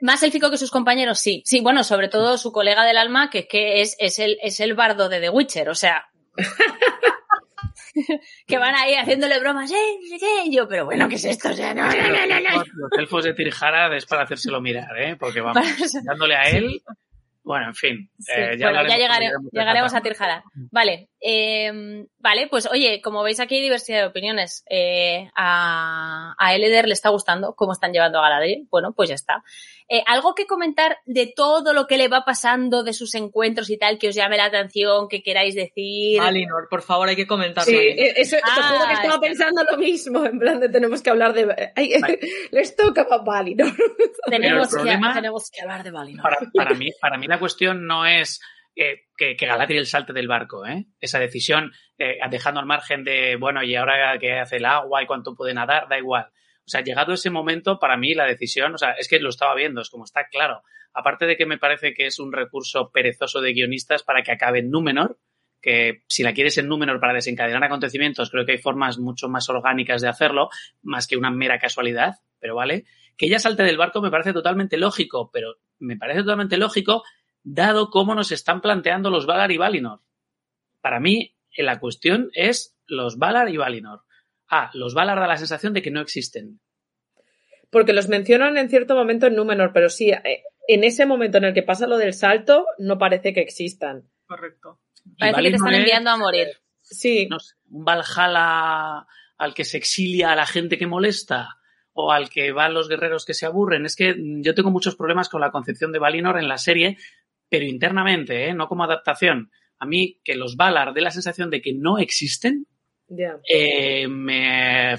Más 0.00 0.22
élfico 0.22 0.50
que 0.50 0.56
sus 0.56 0.70
compañeros, 0.70 1.18
sí. 1.18 1.42
Sí, 1.44 1.60
bueno, 1.60 1.84
sobre 1.84 2.08
todo 2.08 2.38
su 2.38 2.52
colega 2.52 2.86
del 2.86 2.96
alma, 2.96 3.28
que, 3.28 3.46
que 3.46 3.82
es, 3.82 3.96
es, 3.98 4.18
el, 4.18 4.38
es 4.40 4.60
el 4.60 4.72
bardo 4.72 5.10
de 5.10 5.20
The 5.20 5.28
Witcher, 5.28 5.68
o 5.68 5.74
sea. 5.74 6.06
que 8.46 8.58
van 8.58 8.74
ahí 8.74 8.94
haciéndole 8.94 9.38
bromas, 9.40 9.70
¿eh? 9.70 9.98
¿Qué? 10.18 10.50
Yo, 10.50 10.68
pero 10.68 10.84
bueno, 10.84 11.08
¿qué 11.08 11.16
es 11.16 11.24
esto? 11.24 11.50
O 11.50 11.52
sea, 11.52 11.74
no, 11.74 11.86
no, 11.86 11.92
no, 11.92 12.26
no, 12.26 12.40
no. 12.40 12.64
Los 12.74 12.98
elfos 12.98 13.24
de 13.24 13.34
Tirjara 13.34 13.94
es 13.96 14.06
para 14.06 14.22
hacérselo 14.22 14.60
mirar, 14.60 14.98
¿eh? 14.98 15.16
Porque 15.16 15.40
vamos, 15.40 15.64
dándole 16.04 16.36
a 16.36 16.44
él. 16.44 16.82
Bueno, 17.42 17.66
en 17.66 17.74
fin. 17.74 18.10
Sí. 18.18 18.32
Eh, 18.34 18.56
ya, 18.58 18.70
bueno, 18.70 18.88
ya 18.88 18.96
llegaré, 18.96 19.30
llegaremos 19.52 19.94
a 19.94 20.00
Tirjara. 20.00 20.44
Vale. 20.70 21.09
Eh, 21.20 22.06
vale, 22.18 22.48
pues 22.48 22.66
oye, 22.66 23.00
como 23.02 23.22
veis 23.22 23.40
aquí 23.40 23.56
hay 23.56 23.62
diversidad 23.62 23.98
de 23.98 24.06
opiniones. 24.06 24.64
Eh, 24.70 25.28
a, 25.34 26.34
a 26.38 26.54
Eleder 26.54 26.86
le 26.86 26.94
está 26.94 27.10
gustando 27.10 27.54
cómo 27.54 27.72
están 27.72 27.92
llevando 27.92 28.18
a 28.18 28.22
Galadriel. 28.22 28.66
Bueno, 28.70 28.92
pues 28.92 29.08
ya 29.08 29.14
está. 29.14 29.42
Eh, 29.92 30.04
¿Algo 30.06 30.36
que 30.36 30.46
comentar 30.46 30.98
de 31.04 31.32
todo 31.34 31.72
lo 31.72 31.88
que 31.88 31.98
le 31.98 32.06
va 32.06 32.24
pasando, 32.24 32.84
de 32.84 32.92
sus 32.92 33.12
encuentros 33.16 33.70
y 33.70 33.76
tal, 33.76 33.98
que 33.98 34.08
os 34.08 34.14
llame 34.14 34.36
la 34.36 34.44
atención, 34.44 35.08
que 35.08 35.20
queráis 35.20 35.56
decir? 35.56 36.20
Valinor, 36.20 36.68
por 36.70 36.82
favor, 36.82 37.08
hay 37.08 37.16
que 37.16 37.26
comentarlo. 37.26 37.76
Sí, 37.76 37.94
eso, 37.96 38.36
ah, 38.40 38.54
te 38.54 38.62
juro 38.62 38.86
que 38.86 38.92
estaba 38.92 39.14
está. 39.14 39.20
pensando 39.20 39.64
lo 39.68 39.78
mismo, 39.78 40.24
en 40.24 40.38
plan 40.38 40.60
de 40.60 40.68
tenemos 40.68 41.02
que 41.02 41.10
hablar 41.10 41.32
de... 41.32 41.72
Ay, 41.74 41.94
vale. 42.00 42.20
Les 42.52 42.76
toca 42.76 43.04
a 43.10 43.18
Valinor. 43.18 43.72
Tenemos, 44.26 44.68
problema, 44.68 45.08
que, 45.08 45.14
tenemos 45.14 45.50
que 45.50 45.60
hablar 45.60 45.82
de 45.82 45.90
Valinor. 45.90 46.22
Para, 46.22 46.38
para, 46.54 46.74
mí, 46.74 46.90
para 47.00 47.18
mí 47.18 47.26
la 47.26 47.40
cuestión 47.40 47.84
no 47.84 48.06
es... 48.06 48.40
Que, 48.80 49.34
que, 49.36 49.46
Galadriel 49.46 49.84
salte 49.84 50.14
del 50.14 50.26
barco, 50.26 50.66
¿eh? 50.66 50.86
Esa 51.00 51.18
decisión, 51.18 51.70
eh, 51.98 52.18
dejando 52.30 52.60
al 52.60 52.66
margen 52.66 53.04
de, 53.04 53.36
bueno, 53.36 53.62
y 53.62 53.76
ahora 53.76 54.18
qué 54.18 54.38
hace 54.38 54.56
el 54.56 54.64
agua 54.64 55.02
y 55.02 55.06
cuánto 55.06 55.34
puede 55.34 55.52
nadar, 55.52 55.86
da 55.90 55.98
igual. 55.98 56.30
O 56.60 56.70
sea, 56.70 56.80
llegado 56.80 57.12
ese 57.12 57.28
momento, 57.28 57.78
para 57.78 57.98
mí 57.98 58.14
la 58.14 58.24
decisión, 58.24 58.72
o 58.72 58.78
sea, 58.78 58.92
es 58.92 59.06
que 59.06 59.20
lo 59.20 59.28
estaba 59.28 59.54
viendo, 59.54 59.82
es 59.82 59.90
como 59.90 60.04
está 60.04 60.28
claro. 60.28 60.62
Aparte 60.94 61.26
de 61.26 61.36
que 61.36 61.44
me 61.44 61.58
parece 61.58 61.92
que 61.92 62.06
es 62.06 62.18
un 62.18 62.32
recurso 62.32 62.90
perezoso 62.90 63.42
de 63.42 63.52
guionistas 63.52 64.02
para 64.02 64.22
que 64.22 64.32
acabe 64.32 64.60
en 64.60 64.70
Númenor, 64.70 65.18
que 65.60 66.02
si 66.08 66.22
la 66.22 66.32
quieres 66.32 66.56
en 66.56 66.68
Númenor 66.68 67.00
para 67.00 67.12
desencadenar 67.12 67.62
acontecimientos, 67.62 68.30
creo 68.30 68.46
que 68.46 68.52
hay 68.52 68.58
formas 68.58 68.98
mucho 68.98 69.28
más 69.28 69.48
orgánicas 69.50 70.00
de 70.00 70.08
hacerlo, 70.08 70.48
más 70.80 71.06
que 71.06 71.18
una 71.18 71.30
mera 71.30 71.58
casualidad, 71.58 72.14
pero 72.38 72.54
vale. 72.54 72.84
Que 73.18 73.26
ella 73.26 73.38
salte 73.38 73.62
del 73.62 73.76
barco 73.76 74.00
me 74.00 74.10
parece 74.10 74.32
totalmente 74.32 74.78
lógico, 74.78 75.30
pero 75.30 75.56
me 75.78 75.96
parece 75.96 76.20
totalmente 76.20 76.56
lógico 76.56 77.02
dado 77.42 77.90
cómo 77.90 78.14
nos 78.14 78.32
están 78.32 78.60
planteando 78.60 79.10
los 79.10 79.26
Valar 79.26 79.50
y 79.52 79.56
Valinor. 79.56 80.00
Para 80.80 81.00
mí, 81.00 81.36
la 81.56 81.80
cuestión 81.80 82.30
es 82.34 82.76
los 82.86 83.18
Valar 83.18 83.48
y 83.48 83.56
Valinor. 83.56 84.02
Ah, 84.48 84.70
los 84.74 84.94
Valar 84.94 85.20
da 85.20 85.26
la 85.26 85.36
sensación 85.36 85.72
de 85.72 85.82
que 85.82 85.90
no 85.90 86.00
existen. 86.00 86.60
Porque 87.70 87.92
los 87.92 88.08
mencionan 88.08 88.56
en 88.58 88.68
cierto 88.68 88.94
momento 88.94 89.26
en 89.26 89.36
Númenor, 89.36 89.72
pero 89.72 89.88
sí, 89.88 90.10
eh, 90.10 90.42
en 90.66 90.84
ese 90.84 91.06
momento 91.06 91.38
en 91.38 91.44
el 91.44 91.54
que 91.54 91.62
pasa 91.62 91.86
lo 91.86 91.98
del 91.98 92.14
salto, 92.14 92.66
no 92.78 92.98
parece 92.98 93.32
que 93.32 93.40
existan. 93.40 94.10
Correcto. 94.26 94.80
Parece 95.18 95.42
que 95.42 95.50
te 95.50 95.56
están 95.56 95.74
enviando 95.74 96.10
a 96.10 96.16
morir. 96.16 96.48
Sí. 96.82 97.28
No 97.30 97.38
sé, 97.38 97.54
un 97.70 97.84
Valhalla 97.84 99.06
al 99.38 99.54
que 99.54 99.64
se 99.64 99.78
exilia 99.78 100.32
a 100.32 100.36
la 100.36 100.46
gente 100.46 100.76
que 100.76 100.86
molesta 100.86 101.56
o 101.92 102.12
al 102.12 102.28
que 102.28 102.52
van 102.52 102.74
los 102.74 102.88
guerreros 102.88 103.24
que 103.24 103.34
se 103.34 103.46
aburren. 103.46 103.86
Es 103.86 103.96
que 103.96 104.14
yo 104.16 104.54
tengo 104.54 104.70
muchos 104.70 104.96
problemas 104.96 105.28
con 105.28 105.40
la 105.40 105.50
concepción 105.50 105.92
de 105.92 105.98
Valinor 105.98 106.38
en 106.38 106.48
la 106.48 106.58
serie, 106.58 106.98
pero 107.50 107.66
internamente, 107.66 108.48
¿eh? 108.48 108.54
no 108.54 108.68
como 108.68 108.84
adaptación. 108.84 109.50
A 109.78 109.84
mí 109.84 110.20
que 110.24 110.34
los 110.34 110.56
Valar 110.56 110.94
dé 110.94 111.02
la 111.02 111.10
sensación 111.10 111.50
de 111.50 111.60
que 111.60 111.74
no 111.74 111.98
existen, 111.98 112.66
Yeah. 113.10 113.40
Eh, 113.48 114.06
me, 114.06 114.96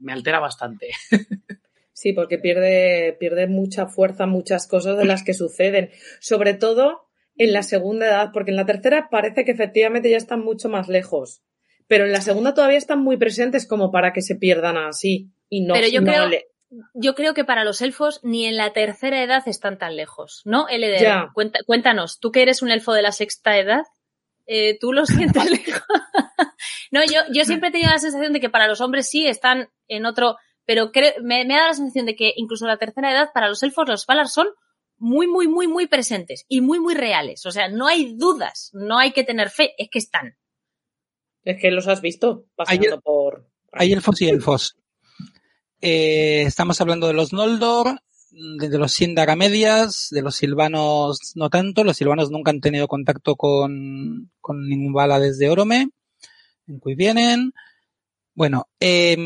me, 0.00 0.12
altera 0.12 0.38
bastante. 0.38 0.90
Sí, 1.94 2.12
porque 2.12 2.38
pierde, 2.38 3.16
pierde 3.18 3.48
mucha 3.48 3.88
fuerza 3.88 4.26
muchas 4.26 4.68
cosas 4.68 4.96
de 4.96 5.04
las 5.04 5.24
que 5.24 5.34
suceden. 5.34 5.90
Sobre 6.20 6.54
todo 6.54 7.08
en 7.36 7.52
la 7.52 7.64
segunda 7.64 8.06
edad, 8.06 8.30
porque 8.32 8.52
en 8.52 8.56
la 8.56 8.66
tercera 8.66 9.08
parece 9.10 9.44
que 9.44 9.50
efectivamente 9.50 10.08
ya 10.08 10.16
están 10.16 10.44
mucho 10.44 10.68
más 10.68 10.86
lejos. 10.86 11.42
Pero 11.88 12.04
en 12.04 12.12
la 12.12 12.20
segunda 12.20 12.54
todavía 12.54 12.78
están 12.78 13.00
muy 13.02 13.16
presentes 13.16 13.66
como 13.66 13.90
para 13.90 14.12
que 14.12 14.22
se 14.22 14.36
pierdan 14.36 14.76
así. 14.76 15.32
Y 15.48 15.62
no, 15.62 15.74
Pero 15.74 15.88
yo 15.88 16.00
no 16.00 16.12
creo, 16.12 16.28
le... 16.28 16.46
yo 16.94 17.14
creo 17.14 17.34
que 17.34 17.44
para 17.44 17.64
los 17.64 17.80
elfos 17.80 18.20
ni 18.22 18.46
en 18.46 18.56
la 18.56 18.72
tercera 18.72 19.22
edad 19.22 19.42
están 19.46 19.78
tan 19.78 19.96
lejos, 19.96 20.42
¿no? 20.44 20.68
Eleder, 20.68 21.00
yeah. 21.00 21.32
cuéntanos, 21.66 22.18
tú 22.20 22.30
que 22.30 22.42
eres 22.42 22.62
un 22.62 22.70
elfo 22.70 22.92
de 22.92 23.02
la 23.02 23.12
sexta 23.12 23.56
edad, 23.56 23.82
eh, 24.46 24.78
tú 24.78 24.92
lo 24.92 25.06
sientes 25.06 25.44
lejos. 25.50 25.82
no, 26.90 27.00
yo, 27.04 27.20
yo 27.32 27.44
siempre 27.44 27.68
he 27.68 27.72
tenido 27.72 27.90
la 27.90 27.98
sensación 27.98 28.32
de 28.32 28.40
que 28.40 28.50
para 28.50 28.68
los 28.68 28.80
hombres 28.80 29.08
sí 29.08 29.26
están 29.26 29.68
en 29.88 30.06
otro, 30.06 30.36
pero 30.64 30.92
creo, 30.92 31.12
me, 31.22 31.44
me, 31.44 31.54
ha 31.54 31.58
dado 31.58 31.68
la 31.68 31.74
sensación 31.74 32.06
de 32.06 32.16
que 32.16 32.32
incluso 32.36 32.66
la 32.66 32.76
tercera 32.76 33.12
edad 33.12 33.30
para 33.32 33.48
los 33.48 33.62
elfos 33.62 33.88
los 33.88 34.06
Valar 34.06 34.28
son 34.28 34.48
muy, 34.98 35.26
muy, 35.26 35.48
muy, 35.48 35.68
muy 35.68 35.86
presentes 35.86 36.44
y 36.48 36.60
muy, 36.60 36.80
muy 36.80 36.94
reales. 36.94 37.46
O 37.46 37.50
sea, 37.50 37.68
no 37.68 37.86
hay 37.86 38.14
dudas, 38.16 38.70
no 38.72 38.98
hay 38.98 39.12
que 39.12 39.24
tener 39.24 39.48
fe, 39.48 39.74
es 39.78 39.88
que 39.90 39.98
están. 39.98 40.36
Es 41.44 41.60
que 41.60 41.70
los 41.70 41.86
has 41.86 42.02
visto 42.02 42.46
pasando 42.56 42.94
hay, 42.94 43.00
por. 43.00 43.48
Hay 43.72 43.92
elfos 43.92 44.20
y 44.20 44.28
elfos. 44.28 44.76
Eh, 45.80 46.42
estamos 46.42 46.80
hablando 46.80 47.06
de 47.06 47.12
los 47.12 47.32
Noldor, 47.32 48.00
de 48.30 48.78
los 48.78 48.92
Sindar 48.92 49.30
a 49.30 49.36
medias, 49.36 50.08
de 50.10 50.22
los 50.22 50.34
silvanos 50.34 51.32
no 51.36 51.50
tanto, 51.50 51.84
los 51.84 51.96
silvanos 51.96 52.30
nunca 52.30 52.50
han 52.50 52.60
tenido 52.60 52.88
contacto 52.88 53.36
con, 53.36 54.32
con 54.40 54.68
ningún 54.68 54.92
bala 54.92 55.20
desde 55.20 55.48
Orome, 55.48 55.90
en 56.66 56.78
cui 56.80 56.96
vienen. 56.96 57.52
Bueno, 58.34 58.68
eh, 58.80 59.16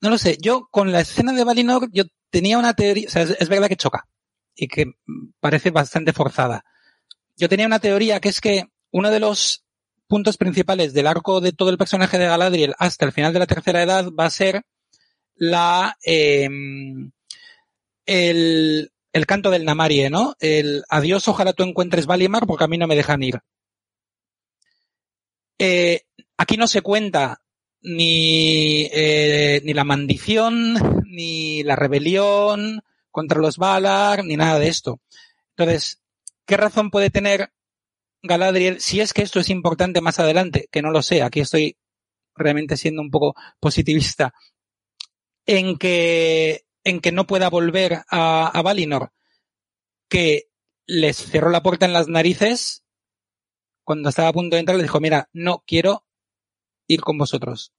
no 0.00 0.10
lo 0.10 0.18
sé, 0.18 0.36
yo 0.40 0.68
con 0.70 0.90
la 0.90 1.00
escena 1.00 1.32
de 1.32 1.44
Valinor, 1.44 1.88
yo 1.92 2.04
tenía 2.30 2.58
una 2.58 2.74
teoría, 2.74 3.06
o 3.06 3.10
sea, 3.10 3.22
es, 3.22 3.30
es, 3.38 3.48
verdad 3.48 3.68
que 3.68 3.76
choca 3.76 4.08
y 4.56 4.66
que 4.66 4.86
parece 5.40 5.70
bastante 5.70 6.12
forzada. 6.12 6.64
Yo 7.36 7.48
tenía 7.48 7.66
una 7.66 7.78
teoría 7.78 8.20
que 8.20 8.28
es 8.28 8.40
que 8.40 8.64
uno 8.90 9.10
de 9.10 9.20
los 9.20 9.61
puntos 10.12 10.36
principales 10.36 10.92
del 10.92 11.06
arco 11.06 11.40
de 11.40 11.52
todo 11.52 11.70
el 11.70 11.78
personaje 11.78 12.18
de 12.18 12.26
Galadriel 12.26 12.74
hasta 12.78 13.06
el 13.06 13.12
final 13.12 13.32
de 13.32 13.38
la 13.38 13.46
tercera 13.46 13.82
edad 13.82 14.10
va 14.12 14.26
a 14.26 14.30
ser 14.30 14.62
la, 15.36 15.96
eh, 16.04 16.50
el 18.04 18.92
el 19.14 19.26
canto 19.26 19.48
del 19.48 19.64
Namarie, 19.64 20.10
¿no? 20.10 20.34
El 20.38 20.84
adiós, 20.90 21.28
ojalá 21.28 21.54
tú 21.54 21.62
encuentres 21.62 22.04
Valimar 22.04 22.46
porque 22.46 22.64
a 22.64 22.68
mí 22.68 22.76
no 22.76 22.86
me 22.86 22.94
dejan 22.94 23.22
ir. 23.22 23.40
Eh, 25.58 26.02
aquí 26.36 26.58
no 26.58 26.66
se 26.66 26.82
cuenta 26.82 27.40
ni, 27.80 28.90
eh, 28.92 29.62
ni 29.64 29.72
la 29.72 29.84
maldición, 29.84 31.02
ni 31.06 31.62
la 31.62 31.74
rebelión 31.74 32.82
contra 33.10 33.40
los 33.40 33.56
Valar, 33.56 34.26
ni 34.26 34.36
nada 34.36 34.58
de 34.58 34.68
esto. 34.68 35.00
Entonces, 35.56 36.02
¿qué 36.44 36.58
razón 36.58 36.90
puede 36.90 37.08
tener 37.08 37.50
Galadriel 38.22 38.80
si 38.80 39.00
es 39.00 39.12
que 39.12 39.22
esto 39.22 39.40
es 39.40 39.50
importante 39.50 40.00
más 40.00 40.18
adelante? 40.18 40.68
Que 40.70 40.82
no 40.82 40.90
lo 40.90 41.02
sé, 41.02 41.22
aquí 41.22 41.40
estoy 41.40 41.76
realmente 42.34 42.76
siendo 42.76 43.02
un 43.02 43.10
poco 43.10 43.34
positivista 43.60 44.32
en 45.46 45.76
que, 45.76 46.64
en 46.84 47.00
que 47.00 47.12
no 47.12 47.26
pueda 47.26 47.50
volver 47.50 48.02
a, 48.08 48.60
Valinor, 48.62 49.12
que 50.08 50.48
les 50.86 51.16
cerró 51.16 51.50
la 51.50 51.62
puerta 51.62 51.86
en 51.86 51.92
las 51.92 52.08
narices 52.08 52.84
cuando 53.84 54.08
estaba 54.08 54.28
a 54.28 54.32
punto 54.32 54.56
de 54.56 54.60
entrar, 54.60 54.76
le 54.76 54.84
dijo, 54.84 55.00
mira, 55.00 55.28
no 55.32 55.64
quiero 55.66 56.04
ir 56.86 57.00
con 57.00 57.18
vosotros. 57.18 57.72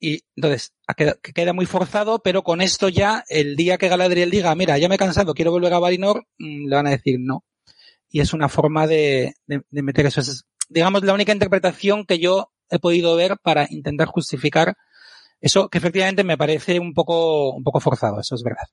Y 0.00 0.24
entonces, 0.36 0.74
que 0.96 1.32
queda 1.32 1.52
muy 1.52 1.66
forzado, 1.66 2.20
pero 2.20 2.42
con 2.42 2.60
esto 2.60 2.88
ya, 2.88 3.24
el 3.28 3.56
día 3.56 3.78
que 3.78 3.88
Galadriel 3.88 4.30
diga, 4.30 4.54
mira, 4.54 4.78
ya 4.78 4.88
me 4.88 4.96
he 4.96 4.98
cansado, 4.98 5.34
quiero 5.34 5.50
volver 5.50 5.72
a 5.74 5.78
Valinor, 5.78 6.26
mm, 6.38 6.68
le 6.68 6.76
van 6.76 6.86
a 6.88 6.90
decir 6.90 7.18
no. 7.20 7.44
Y 8.10 8.20
es 8.20 8.32
una 8.32 8.48
forma 8.48 8.86
de, 8.86 9.34
de, 9.46 9.62
de 9.68 9.82
meter 9.82 10.06
eso. 10.06 10.20
Es, 10.20 10.44
digamos, 10.68 11.02
la 11.02 11.14
única 11.14 11.32
interpretación 11.32 12.04
que 12.04 12.18
yo 12.18 12.50
he 12.70 12.78
podido 12.78 13.16
ver 13.16 13.36
para 13.42 13.66
intentar 13.70 14.08
justificar 14.08 14.76
eso, 15.40 15.68
que 15.68 15.78
efectivamente 15.78 16.24
me 16.24 16.36
parece 16.36 16.80
un 16.80 16.94
poco, 16.94 17.52
un 17.52 17.62
poco 17.62 17.80
forzado, 17.80 18.20
eso 18.20 18.34
es 18.34 18.42
verdad. 18.42 18.66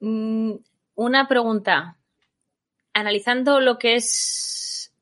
Mm, 0.00 0.54
una 0.94 1.28
pregunta. 1.28 1.96
Analizando 2.92 3.60
lo 3.60 3.78
que 3.78 3.96
es, 3.96 4.92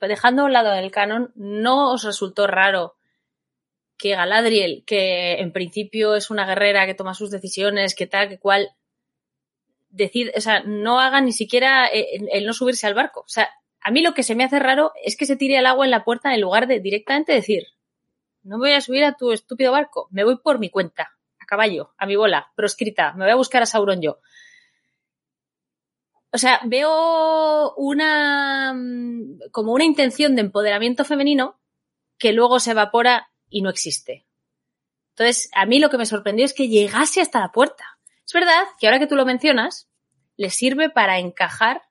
dejando 0.00 0.42
a 0.42 0.44
un 0.46 0.52
lado 0.52 0.72
el 0.72 0.90
canon, 0.90 1.32
¿no 1.34 1.92
os 1.92 2.04
resultó 2.04 2.46
raro 2.46 2.96
que 3.96 4.10
Galadriel, 4.10 4.82
que 4.86 5.34
en 5.40 5.52
principio 5.52 6.14
es 6.14 6.30
una 6.30 6.46
guerrera 6.46 6.86
que 6.86 6.94
toma 6.94 7.14
sus 7.14 7.30
decisiones, 7.30 7.94
que 7.94 8.06
tal, 8.06 8.28
que 8.28 8.38
cual, 8.38 8.70
decide, 9.90 10.32
o 10.36 10.40
sea, 10.40 10.62
no 10.64 11.00
haga 11.00 11.20
ni 11.20 11.32
siquiera 11.32 11.86
el, 11.86 12.28
el, 12.32 12.46
no 12.46 12.52
subirse 12.52 12.86
al 12.86 12.94
barco. 12.94 13.20
O 13.20 13.28
sea, 13.28 13.50
a 13.80 13.90
mí 13.90 14.02
lo 14.02 14.14
que 14.14 14.22
se 14.22 14.34
me 14.34 14.44
hace 14.44 14.58
raro 14.58 14.92
es 15.04 15.16
que 15.16 15.26
se 15.26 15.36
tire 15.36 15.58
el 15.58 15.66
agua 15.66 15.84
en 15.84 15.90
la 15.90 16.04
puerta 16.04 16.34
en 16.34 16.40
lugar 16.40 16.66
de 16.66 16.80
directamente 16.80 17.32
decir, 17.32 17.64
no 18.42 18.58
voy 18.58 18.72
a 18.72 18.80
subir 18.80 19.04
a 19.04 19.14
tu 19.14 19.32
estúpido 19.32 19.72
barco, 19.72 20.08
me 20.10 20.24
voy 20.24 20.38
por 20.38 20.58
mi 20.58 20.70
cuenta, 20.70 21.12
a 21.38 21.46
caballo, 21.46 21.92
a 21.98 22.06
mi 22.06 22.16
bola, 22.16 22.52
proscrita, 22.54 23.12
me 23.12 23.24
voy 23.24 23.32
a 23.32 23.36
buscar 23.36 23.62
a 23.62 23.66
Sauron 23.66 24.00
yo. 24.00 24.18
O 26.32 26.38
sea, 26.38 26.60
veo 26.64 27.74
una 27.74 28.74
como 29.50 29.72
una 29.72 29.84
intención 29.84 30.36
de 30.36 30.42
empoderamiento 30.42 31.04
femenino 31.04 31.60
que 32.18 32.32
luego 32.32 32.60
se 32.60 32.70
evapora 32.70 33.32
y 33.48 33.62
no 33.62 33.70
existe. 33.70 34.26
Entonces, 35.14 35.50
a 35.54 35.66
mí 35.66 35.80
lo 35.80 35.90
que 35.90 35.98
me 35.98 36.06
sorprendió 36.06 36.44
es 36.44 36.54
que 36.54 36.68
llegase 36.68 37.20
hasta 37.20 37.40
la 37.40 37.50
puerta. 37.50 37.98
Es 38.30 38.34
verdad 38.34 38.62
que 38.78 38.86
ahora 38.86 39.00
que 39.00 39.08
tú 39.08 39.16
lo 39.16 39.26
mencionas, 39.26 39.88
le 40.36 40.50
sirve 40.50 40.88
para 40.88 41.18
encajar 41.18 41.82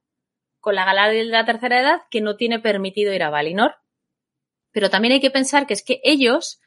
con 0.62 0.74
la 0.74 0.86
Galadriel 0.86 1.28
de 1.28 1.34
la 1.34 1.44
tercera 1.44 1.82
edad 1.82 2.04
que 2.10 2.22
no 2.22 2.38
tiene 2.38 2.60
permitido 2.62 3.14
ir 3.14 3.24
a 3.24 3.30
Valinor. 3.30 3.76
Pero 4.72 4.90
también 4.90 5.12
hay 5.12 5.20
que 5.20 5.32
pensar 5.32 5.68
que 5.68 5.74
es 5.74 5.84
que 5.84 6.00
ellos, 6.02 6.62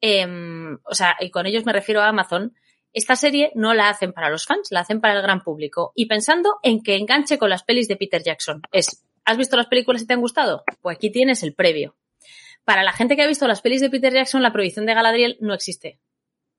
eh, 0.00 0.26
o 0.84 0.94
sea, 0.94 1.18
y 1.20 1.30
con 1.30 1.44
ellos 1.44 1.66
me 1.66 1.74
refiero 1.74 2.00
a 2.00 2.08
Amazon, 2.08 2.54
esta 2.94 3.14
serie 3.14 3.52
no 3.54 3.74
la 3.74 3.90
hacen 3.90 4.14
para 4.14 4.30
los 4.30 4.46
fans, 4.46 4.68
la 4.70 4.80
hacen 4.80 5.02
para 5.02 5.12
el 5.12 5.20
gran 5.20 5.42
público. 5.42 5.92
Y 5.94 6.06
pensando 6.06 6.58
en 6.62 6.82
que 6.82 6.96
enganche 6.96 7.36
con 7.36 7.50
las 7.50 7.62
pelis 7.62 7.88
de 7.88 7.96
Peter 7.96 8.22
Jackson. 8.22 8.62
Es, 8.72 9.04
¿has 9.26 9.36
visto 9.36 9.54
las 9.54 9.66
películas 9.66 10.00
y 10.00 10.06
te 10.06 10.14
han 10.14 10.22
gustado? 10.22 10.64
Pues 10.80 10.96
aquí 10.96 11.10
tienes 11.10 11.42
el 11.42 11.52
previo. 11.52 11.94
Para 12.64 12.82
la 12.84 12.94
gente 12.94 13.16
que 13.16 13.22
ha 13.22 13.28
visto 13.28 13.46
las 13.46 13.60
pelis 13.60 13.82
de 13.82 13.90
Peter 13.90 14.14
Jackson, 14.14 14.42
la 14.42 14.54
prohibición 14.54 14.86
de 14.86 14.94
Galadriel 14.94 15.36
no 15.42 15.52
existe. 15.52 16.00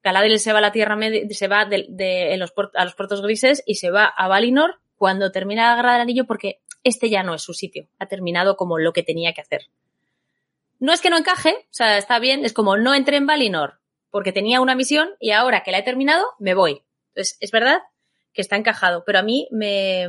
Galadriel 0.04 0.40
se 0.40 0.52
va 0.52 0.60
a 0.60 0.62
la 0.62 0.72
Tierra 0.72 0.96
Media, 0.96 1.22
se 1.30 1.48
va 1.48 1.66
de, 1.66 2.36
los 2.38 2.54
a 2.76 2.86
los 2.86 2.96
puertos 2.96 3.22
grises 3.22 3.64
y 3.66 3.76
se 3.76 3.92
va 3.92 4.06
a 4.06 4.28
Valinor 4.28 4.82
cuando 4.96 5.32
termina 5.32 5.70
la 5.70 5.76
Guerra 5.76 5.94
del 5.94 6.02
Anillo 6.02 6.26
porque 6.26 6.62
este 6.84 7.10
ya 7.10 7.24
no 7.24 7.34
es 7.34 7.44
su 7.44 7.54
sitio. 7.54 7.88
Ha 8.00 8.08
terminado 8.08 8.56
como 8.56 8.80
lo 8.80 8.94
que 8.94 9.04
tenía 9.04 9.34
que 9.34 9.42
hacer. 9.42 9.68
No 10.80 10.94
es 10.94 11.02
que 11.02 11.12
no 11.12 11.18
encaje, 11.18 11.52
o 11.52 11.74
sea, 11.74 11.98
está 11.98 12.18
bien, 12.18 12.44
es 12.44 12.54
como 12.54 12.78
no 12.78 12.96
entré 12.96 13.18
en 13.18 13.28
Valinor 13.28 13.80
porque 14.10 14.34
tenía 14.34 14.62
una 14.62 14.76
misión 14.76 15.10
y 15.20 15.32
ahora 15.32 15.64
que 15.64 15.72
la 15.72 15.80
he 15.80 15.84
terminado, 15.84 16.26
me 16.40 16.54
voy. 16.54 16.84
Entonces, 17.10 17.38
es 17.40 17.52
verdad 17.52 17.80
que 18.34 18.42
está 18.42 18.56
encajado, 18.58 19.04
pero 19.06 19.20
a 19.20 19.24
mí 19.24 19.48
me, 19.52 20.08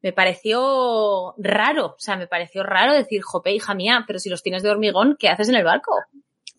me 0.00 0.12
pareció 0.12 1.34
raro, 1.38 1.86
o 1.86 1.98
sea, 1.98 2.16
me 2.16 2.26
pareció 2.26 2.62
raro 2.62 2.92
decir, 2.92 3.22
jope, 3.22 3.52
hija 3.52 3.74
mía, 3.74 4.04
pero 4.06 4.18
si 4.18 4.28
los 4.28 4.42
tienes 4.42 4.62
de 4.62 4.70
hormigón, 4.70 5.16
¿qué 5.18 5.28
haces 5.28 5.48
en 5.48 5.56
el 5.56 5.64
barco? 5.64 5.92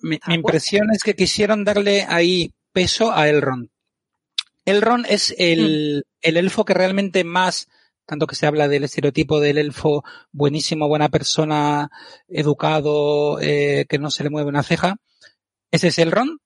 Mi, 0.06 0.20
mi 0.28 0.36
impresión 0.36 0.92
es 0.92 1.02
que 1.04 1.16
quisieron 1.16 1.64
darle 1.64 2.06
ahí 2.08 2.54
peso 2.72 3.12
a 3.12 3.28
Elrond. 3.28 3.70
Elrond 4.66 5.06
es 5.10 5.34
el, 5.38 6.06
mm. 6.06 6.10
el 6.22 6.38
elfo 6.38 6.64
que 6.64 6.74
realmente 6.74 7.24
más 7.24 7.68
tanto 8.06 8.28
que 8.28 8.36
se 8.36 8.46
habla 8.46 8.68
del 8.68 8.84
estereotipo 8.84 9.40
del 9.40 9.58
elfo 9.58 10.04
buenísimo, 10.32 10.88
buena 10.88 11.10
persona, 11.10 11.90
educado, 12.28 13.40
eh, 13.42 13.86
que 13.90 13.98
no 13.98 14.12
se 14.12 14.24
le 14.24 14.30
mueve 14.30 14.50
una 14.50 14.62
ceja. 14.62 14.98
Ese 15.72 15.88
es 15.88 15.98
Elrond 15.98 16.38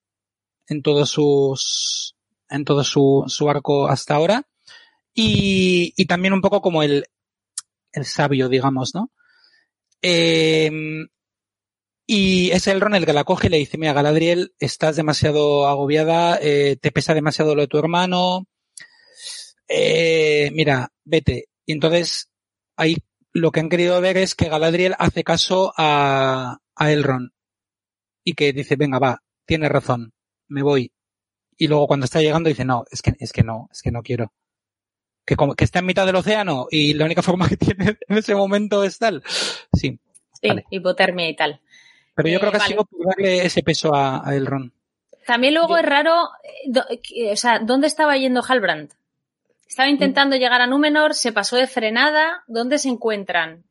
en 0.68 0.82
todos 0.82 1.10
sus, 1.10 2.16
en 2.50 2.64
todo 2.64 2.84
su, 2.84 3.26
su 3.28 3.50
arco 3.50 3.90
hasta 3.90 4.16
ahora. 4.16 4.48
Y, 5.14 5.94
y 5.98 6.06
también 6.06 6.34
un 6.34 6.42
poco 6.42 6.62
como 6.62 6.82
el, 6.82 7.06
el 7.92 8.06
sabio, 8.06 8.48
digamos, 8.48 8.96
¿no? 8.96 9.12
Eh, 10.02 10.72
y 12.12 12.50
es 12.50 12.66
Elrond 12.66 12.96
el 12.96 13.06
que 13.06 13.14
la 13.14 13.24
coge 13.24 13.46
y 13.46 13.50
le 13.52 13.58
dice, 13.58 13.78
mira, 13.78 13.94
Galadriel, 13.94 14.56
estás 14.58 14.96
demasiado 14.96 15.68
agobiada, 15.68 16.40
eh, 16.42 16.76
te 16.82 16.92
pesa 16.92 17.14
demasiado 17.14 17.54
lo 17.54 17.62
de 17.62 17.68
tu 17.68 17.78
hermano, 17.78 18.48
eh, 19.68 20.50
mira, 20.52 20.92
vete. 21.06 21.50
Y 21.68 21.74
entonces 21.74 22.32
ahí 22.76 22.98
lo 23.32 23.52
que 23.52 23.60
han 23.60 23.70
querido 23.70 24.02
ver 24.02 24.18
es 24.18 24.34
que 24.34 24.50
Galadriel 24.50 24.96
hace 24.98 25.24
caso 25.24 25.72
a, 25.78 26.58
a 26.76 26.92
Elrond 26.92 27.30
y 28.24 28.34
que 28.34 28.54
dice, 28.54 28.76
venga, 28.76 28.98
va, 28.98 29.22
tiene 29.46 29.70
razón, 29.70 30.12
me 30.48 30.64
voy. 30.64 30.92
Y 31.58 31.68
luego 31.68 31.86
cuando 31.86 32.06
está 32.06 32.22
llegando 32.22 32.50
dice, 32.50 32.66
no, 32.66 32.86
es 32.90 33.04
que, 33.04 33.14
es 33.20 33.32
que 33.32 33.44
no, 33.44 33.70
es 33.72 33.84
que 33.84 33.92
no 33.92 34.02
quiero. 34.02 34.34
Que, 35.28 35.36
como, 35.36 35.54
que 35.54 35.64
está 35.64 35.78
en 35.78 35.86
mitad 35.86 36.08
del 36.08 36.16
océano 36.16 36.66
y 36.72 36.96
la 36.96 37.06
única 37.06 37.22
forma 37.22 37.48
que 37.48 37.58
tiene 37.58 38.00
en 38.08 38.18
ese 38.18 38.34
momento 38.34 38.84
es 38.84 38.98
tal. 38.98 39.22
Sí. 39.74 40.00
Sí, 40.42 40.48
vale. 40.48 40.66
hipotermia 40.72 41.30
y 41.30 41.36
tal. 41.36 41.62
Pero 42.16 42.30
yo 42.30 42.38
eh, 42.38 42.40
creo 42.40 42.52
que 42.52 42.58
vale. 42.58 42.66
ha 42.66 42.68
sido 42.68 42.86
por 42.86 43.08
darle 43.08 43.46
ese 43.46 43.64
peso 43.64 43.94
a, 43.94 44.28
a 44.28 44.36
Elrond. 44.36 44.72
También 45.26 45.54
luego 45.54 45.78
es 45.78 45.86
raro, 45.86 46.24
o 46.24 47.36
sea, 47.36 47.60
¿dónde 47.60 47.86
estaba 47.86 48.18
yendo 48.18 48.42
Halbrand? 48.42 48.92
Estaba 49.68 49.88
intentando 49.88 50.36
mm. 50.36 50.40
llegar 50.40 50.62
a 50.62 50.66
Númenor, 50.66 51.14
se 51.14 51.32
pasó 51.32 51.56
de 51.56 51.68
frenada. 51.68 52.44
¿Dónde 52.48 52.80
se 52.80 52.90
encuentran? 52.90 53.64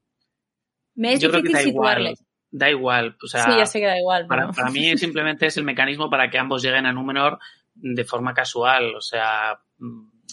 Me 0.95 1.15
es 1.15 1.21
Yo 1.21 1.29
difícil 1.29 1.43
creo 1.43 1.43
que 1.43 1.59
da 1.59 1.69
situarles. 1.69 2.13
igual. 2.13 2.29
Da 2.51 2.71
igual. 2.71 3.17
O 3.21 3.27
sea, 3.27 3.43
sí, 3.43 3.51
ya 3.59 3.67
sé 3.67 3.81
que 3.81 3.87
da 3.87 3.99
igual. 3.99 4.29
Para, 4.29 4.43
pero... 4.43 4.55
para, 4.55 4.71
mí 4.71 4.97
simplemente 4.97 5.47
es 5.47 5.57
el 5.57 5.65
mecanismo 5.65 6.09
para 6.09 6.31
que 6.31 6.39
ambos 6.39 6.63
lleguen 6.63 6.87
a 6.87 6.93
Númenor 6.93 7.41
de 7.75 8.05
forma 8.05 8.35
casual. 8.35 8.95
O 8.95 9.01
sea. 9.01 9.59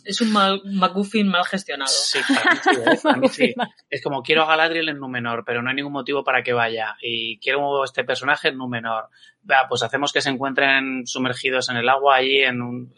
Es 0.05 0.21
un 0.21 0.31
mal, 0.31 0.61
McGuffin 0.63 1.27
mal 1.27 1.43
gestionado. 1.45 1.91
Sí, 1.91 2.19
para 2.27 2.53
mí 2.53 2.59
sí, 2.63 2.69
¿eh? 2.79 2.99
para 3.03 3.17
mí 3.17 3.27
sí. 3.27 3.53
Es 3.89 4.03
como 4.03 4.21
quiero 4.21 4.43
a 4.43 4.47
Galadriel 4.47 4.89
en 4.89 4.99
Númenor, 4.99 5.43
pero 5.45 5.61
no 5.61 5.69
hay 5.69 5.75
ningún 5.75 5.93
motivo 5.93 6.23
para 6.23 6.43
que 6.43 6.53
vaya. 6.53 6.95
Y 7.01 7.39
quiero 7.39 7.83
este 7.83 8.03
personaje 8.03 8.49
en 8.49 8.57
Númenor. 8.57 9.09
Va, 9.49 9.67
pues 9.67 9.83
hacemos 9.83 10.13
que 10.13 10.21
se 10.21 10.29
encuentren 10.29 11.07
sumergidos 11.07 11.69
en 11.69 11.77
el 11.77 11.89
agua 11.89 12.17
allí 12.17 12.41
en 12.43 12.61
un. 12.61 12.93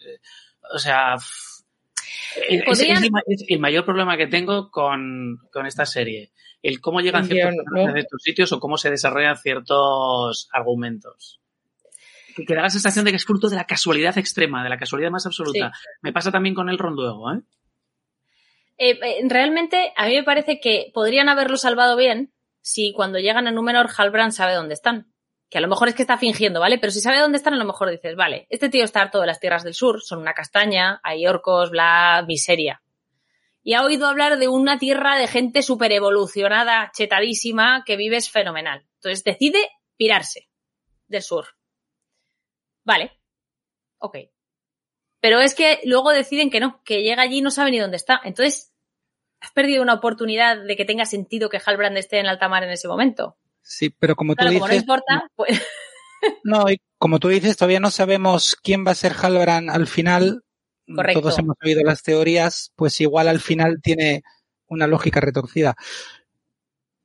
O 0.74 0.78
sea. 0.80 1.16
Es, 2.50 2.82
es, 2.82 2.82
es, 3.26 3.46
el 3.48 3.60
mayor 3.60 3.86
problema 3.86 4.16
que 4.18 4.28
tengo 4.28 4.70
con, 4.70 5.40
con 5.52 5.66
esta 5.66 5.86
serie. 5.86 6.32
El 6.62 6.82
cómo 6.82 7.02
llegan 7.02 7.26
ciertos 7.26 7.56
personajes 7.56 7.94
¿no? 7.94 7.96
a 7.96 8.00
estos 8.00 8.22
sitios 8.22 8.52
o 8.52 8.60
cómo 8.60 8.78
se 8.78 8.90
desarrollan 8.90 9.38
ciertos 9.38 10.50
argumentos. 10.52 11.40
Que 12.46 12.56
da 12.56 12.62
la 12.62 12.70
sensación 12.70 13.06
de 13.06 13.12
que 13.12 13.18
es 13.18 13.26
fruto 13.26 13.50
de 13.50 13.56
la 13.56 13.66
casualidad 13.66 14.18
extrema, 14.18 14.64
de 14.64 14.70
la 14.70 14.78
casualidad 14.78 15.12
más 15.12 15.26
absoluta. 15.26 15.72
Sí. 15.74 15.88
Me 16.02 16.14
pasa 16.14 16.32
también 16.32 16.56
con 16.56 16.70
el 16.70 16.78
ronduego, 16.78 17.34
¿eh? 17.34 17.42
Eh, 18.80 19.00
realmente, 19.28 19.92
a 19.96 20.06
mí 20.06 20.16
me 20.16 20.24
parece 20.24 20.60
que 20.60 20.92
podrían 20.94 21.30
haberlo 21.30 21.58
salvado 21.58 21.98
bien 21.98 22.32
si 22.62 22.94
cuando 22.94 23.18
llegan 23.18 23.48
a 23.48 23.52
Númenor 23.52 23.90
Halbrand 23.98 24.34
sabe 24.34 24.54
dónde 24.54 24.76
están 24.76 25.12
que 25.50 25.58
a 25.58 25.62
lo 25.62 25.68
mejor 25.68 25.88
es 25.88 25.96
que 25.96 26.02
está 26.02 26.18
fingiendo, 26.18 26.60
¿vale? 26.60 26.78
Pero 26.78 26.92
si 26.92 27.00
sabe 27.00 27.20
dónde 27.20 27.38
están, 27.38 27.54
a 27.54 27.58
lo 27.58 27.66
mejor 27.66 27.90
dices, 27.90 28.16
vale, 28.16 28.48
este 28.50 28.70
tío 28.70 28.84
está 28.84 29.02
harto 29.02 29.22
de 29.22 29.28
las 29.28 29.40
tierras 29.40 29.64
del 29.64 29.74
sur, 29.74 30.02
son 30.02 30.20
una 30.20 30.34
castaña, 30.34 31.00
hay 31.04 31.26
orcos, 31.26 31.70
bla, 31.70 32.24
miseria. 32.28 32.82
Y 33.64 33.74
ha 33.74 33.84
oído 33.84 34.08
hablar 34.08 34.38
de 34.38 34.48
una 34.48 34.78
tierra 34.78 35.18
de 35.18 35.28
gente 35.28 35.62
súper 35.62 35.92
evolucionada, 35.92 36.92
chetadísima, 36.94 37.84
que 37.86 37.98
vives 37.98 38.30
fenomenal. 38.30 38.86
Entonces 38.96 39.24
decide 39.24 39.60
pirarse 39.98 40.50
del 41.08 41.22
sur. 41.22 41.57
Vale. 42.88 43.12
Ok. 44.00 44.18
Pero 45.20 45.42
es 45.42 45.54
que 45.56 45.82
luego 45.84 46.12
deciden 46.12 46.50
que 46.50 46.62
no, 46.62 46.82
que 46.86 47.04
llega 47.04 47.24
allí 47.24 47.40
y 47.40 47.42
no 47.42 47.52
sabe 47.52 47.72
ni 47.72 47.80
dónde 47.80 47.98
está. 47.98 48.22
Entonces, 48.24 48.72
has 49.42 49.52
perdido 49.52 49.82
una 49.84 49.96
oportunidad 49.96 50.64
de 50.64 50.78
que 50.78 50.86
tenga 50.86 51.06
sentido 51.06 51.50
que 51.50 51.60
Halbrand 51.64 51.98
esté 51.98 52.20
en 52.20 52.28
alta 52.28 52.48
mar 52.48 52.64
en 52.64 52.70
ese 52.72 52.88
momento. 52.88 53.38
Sí, 53.62 53.90
pero 53.90 54.16
como 54.16 54.36
tú 54.36 54.46
Claro, 54.46 54.52
dices. 54.52 54.62
como 54.62 54.74
no 54.74 54.80
importa, 54.80 55.28
pues 55.36 55.62
No, 56.46 56.70
y 56.72 56.80
como 56.98 57.20
tú 57.20 57.28
dices, 57.28 57.58
todavía 57.58 57.82
no 57.82 57.92
sabemos 57.92 58.56
quién 58.56 58.88
va 58.88 58.92
a 58.92 58.96
ser 58.96 59.14
Halbrand 59.22 59.70
al 59.70 59.86
final. 59.88 60.44
Correcto. 60.96 61.20
Todos 61.20 61.38
hemos 61.40 61.58
oído 61.62 61.82
las 61.84 62.02
teorías, 62.04 62.72
pues 62.78 63.02
igual 63.02 63.28
al 63.28 63.42
final 63.42 63.82
tiene 63.84 64.24
una 64.68 64.88
lógica 64.88 65.20
retorcida. 65.20 65.76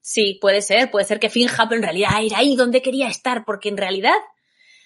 sí, 0.01 0.39
puede 0.41 0.63
ser. 0.63 0.91
Puede 0.93 1.07
ser 1.07 1.19
que 1.19 1.29
finja, 1.31 1.69
pero 1.69 1.79
en 1.79 1.83
realidad 1.85 2.11
era 2.23 2.39
ahí 2.39 2.55
donde 2.55 2.83
quería 2.83 3.09
estar, 3.09 3.45
porque 3.45 3.69
en 3.69 3.77
realidad 3.77 4.15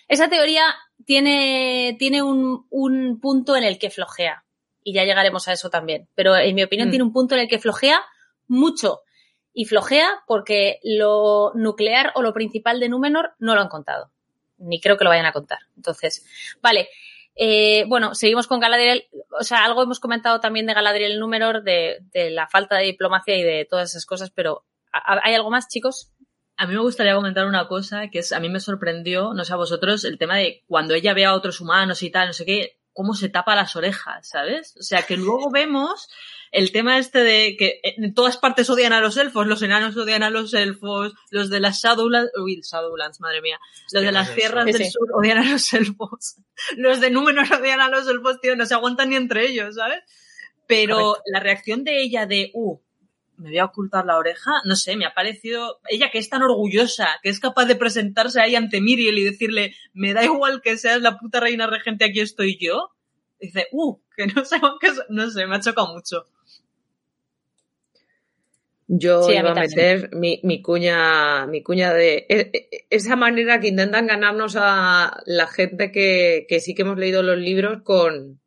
esa 0.08 0.28
teoría 0.28 0.62
tiene, 1.04 1.96
tiene 1.98 2.22
un, 2.22 2.66
un 2.70 3.20
punto 3.20 3.56
en 3.56 3.64
el 3.64 3.78
que 3.78 3.90
flojea. 3.90 4.44
Y 4.82 4.92
ya 4.94 5.04
llegaremos 5.04 5.48
a 5.48 5.52
eso 5.52 5.68
también. 5.70 6.08
Pero 6.14 6.36
en 6.36 6.54
mi 6.54 6.62
opinión 6.62 6.88
Mm. 6.88 6.90
tiene 6.90 7.04
un 7.04 7.12
punto 7.12 7.34
en 7.34 7.40
el 7.42 7.48
que 7.48 7.58
flojea 7.58 8.00
mucho. 8.46 9.00
Y 9.52 9.64
flojea 9.64 10.06
porque 10.26 10.78
lo 10.84 11.52
nuclear 11.54 12.12
o 12.14 12.22
lo 12.22 12.32
principal 12.34 12.78
de 12.78 12.88
Númenor 12.88 13.32
no 13.38 13.54
lo 13.54 13.60
han 13.62 13.68
contado. 13.68 14.10
Ni 14.58 14.80
creo 14.80 14.96
que 14.96 15.04
lo 15.04 15.10
vayan 15.10 15.26
a 15.26 15.32
contar. 15.32 15.58
Entonces, 15.76 16.24
vale. 16.60 16.88
Eh, 17.34 17.84
bueno, 17.88 18.14
seguimos 18.14 18.46
con 18.46 18.60
Galadriel. 18.60 19.08
O 19.38 19.42
sea, 19.44 19.64
algo 19.64 19.82
hemos 19.82 20.00
comentado 20.00 20.40
también 20.40 20.66
de 20.66 20.74
Galadriel 20.74 21.12
en 21.12 21.20
Númenor, 21.20 21.62
de, 21.62 21.98
de 22.12 22.30
la 22.30 22.48
falta 22.48 22.76
de 22.76 22.84
diplomacia 22.84 23.36
y 23.36 23.42
de 23.42 23.66
todas 23.68 23.90
esas 23.90 24.06
cosas, 24.06 24.30
pero 24.30 24.64
¿ha- 24.92 25.20
¿hay 25.22 25.34
algo 25.34 25.50
más, 25.50 25.68
chicos? 25.68 26.12
A 26.56 26.66
mí 26.66 26.74
me 26.74 26.80
gustaría 26.80 27.14
comentar 27.14 27.46
una 27.46 27.68
cosa 27.68 28.08
que 28.08 28.20
es, 28.20 28.32
a 28.32 28.40
mí 28.40 28.48
me 28.48 28.60
sorprendió, 28.60 29.34
no 29.34 29.44
sé 29.44 29.52
a 29.52 29.56
vosotros, 29.56 30.04
el 30.04 30.18
tema 30.18 30.36
de 30.36 30.64
cuando 30.66 30.94
ella 30.94 31.14
ve 31.14 31.24
a 31.24 31.34
otros 31.34 31.60
humanos 31.60 32.02
y 32.02 32.10
tal, 32.10 32.28
no 32.28 32.32
sé 32.32 32.46
qué, 32.46 32.78
cómo 32.96 33.14
se 33.14 33.28
tapa 33.28 33.54
las 33.54 33.76
orejas, 33.76 34.26
¿sabes? 34.26 34.74
O 34.80 34.82
sea, 34.82 35.02
que 35.02 35.18
luego 35.18 35.50
vemos 35.50 36.08
el 36.50 36.72
tema 36.72 36.96
este 36.96 37.22
de 37.22 37.56
que 37.58 37.80
en 37.82 38.14
todas 38.14 38.38
partes 38.38 38.70
odian 38.70 38.94
a 38.94 39.00
los 39.00 39.18
elfos, 39.18 39.46
los 39.46 39.60
enanos 39.60 39.94
odian 39.98 40.22
a 40.22 40.30
los 40.30 40.54
elfos, 40.54 41.12
los 41.30 41.50
de 41.50 41.60
las 41.60 41.82
Shadowlands, 41.82 42.32
uy, 42.42 42.62
Shadowlands, 42.62 43.20
madre 43.20 43.42
mía, 43.42 43.60
los 43.92 44.02
de 44.02 44.12
las 44.12 44.34
Tierras 44.34 44.64
del 44.64 44.90
sur 44.90 45.08
odian 45.12 45.36
a 45.36 45.50
los 45.50 45.72
elfos, 45.74 46.36
los 46.78 47.00
de 47.00 47.10
Númenor 47.10 47.52
odian 47.52 47.82
a 47.82 47.90
los 47.90 48.08
elfos, 48.08 48.40
tío, 48.40 48.56
no 48.56 48.64
se 48.64 48.72
aguantan 48.72 49.10
ni 49.10 49.16
entre 49.16 49.46
ellos, 49.46 49.74
¿sabes? 49.74 50.00
Pero 50.66 51.18
la 51.26 51.40
reacción 51.40 51.84
de 51.84 52.00
ella 52.00 52.24
de, 52.24 52.50
uh, 52.54 52.80
me 53.38 53.50
voy 53.50 53.58
a 53.58 53.66
ocultar 53.66 54.06
la 54.06 54.16
oreja, 54.16 54.50
no 54.64 54.76
sé, 54.76 54.96
me 54.96 55.04
ha 55.06 55.14
parecido, 55.14 55.80
ella 55.88 56.10
que 56.10 56.18
es 56.18 56.28
tan 56.28 56.42
orgullosa, 56.42 57.08
que 57.22 57.28
es 57.28 57.40
capaz 57.40 57.66
de 57.66 57.76
presentarse 57.76 58.40
ahí 58.40 58.54
ante 58.54 58.80
Miriel 58.80 59.18
y 59.18 59.24
decirle, 59.24 59.74
me 59.92 60.14
da 60.14 60.24
igual 60.24 60.62
que 60.62 60.76
seas 60.78 61.00
la 61.02 61.18
puta 61.18 61.40
reina 61.40 61.66
regente, 61.66 62.04
aquí 62.04 62.20
estoy 62.20 62.58
yo, 62.60 62.90
dice, 63.40 63.68
uh, 63.72 63.98
que 64.16 64.26
no 64.26 64.44
sé, 64.44 64.56
que 64.80 64.88
no 65.10 65.30
sé, 65.30 65.46
me 65.46 65.56
ha 65.56 65.60
chocado 65.60 65.92
mucho. 65.94 66.26
Yo 68.88 69.22
Sí, 69.22 69.32
iba 69.32 69.50
a 69.50 69.54
meter 69.54 70.10
mi, 70.14 70.40
mi 70.44 70.62
cuña, 70.62 71.46
mi 71.46 71.60
cuña 71.62 71.92
de 71.92 72.24
e- 72.28 72.50
e- 72.52 72.86
esa 72.88 73.16
manera 73.16 73.58
que 73.58 73.68
intentan 73.68 74.06
ganarnos 74.06 74.54
a 74.56 75.22
la 75.26 75.48
gente 75.48 75.90
que, 75.90 76.46
que 76.48 76.60
sí 76.60 76.74
que 76.74 76.82
hemos 76.82 76.96
leído 76.96 77.24
los 77.24 77.36
libros 77.36 77.82
con, 77.82 78.40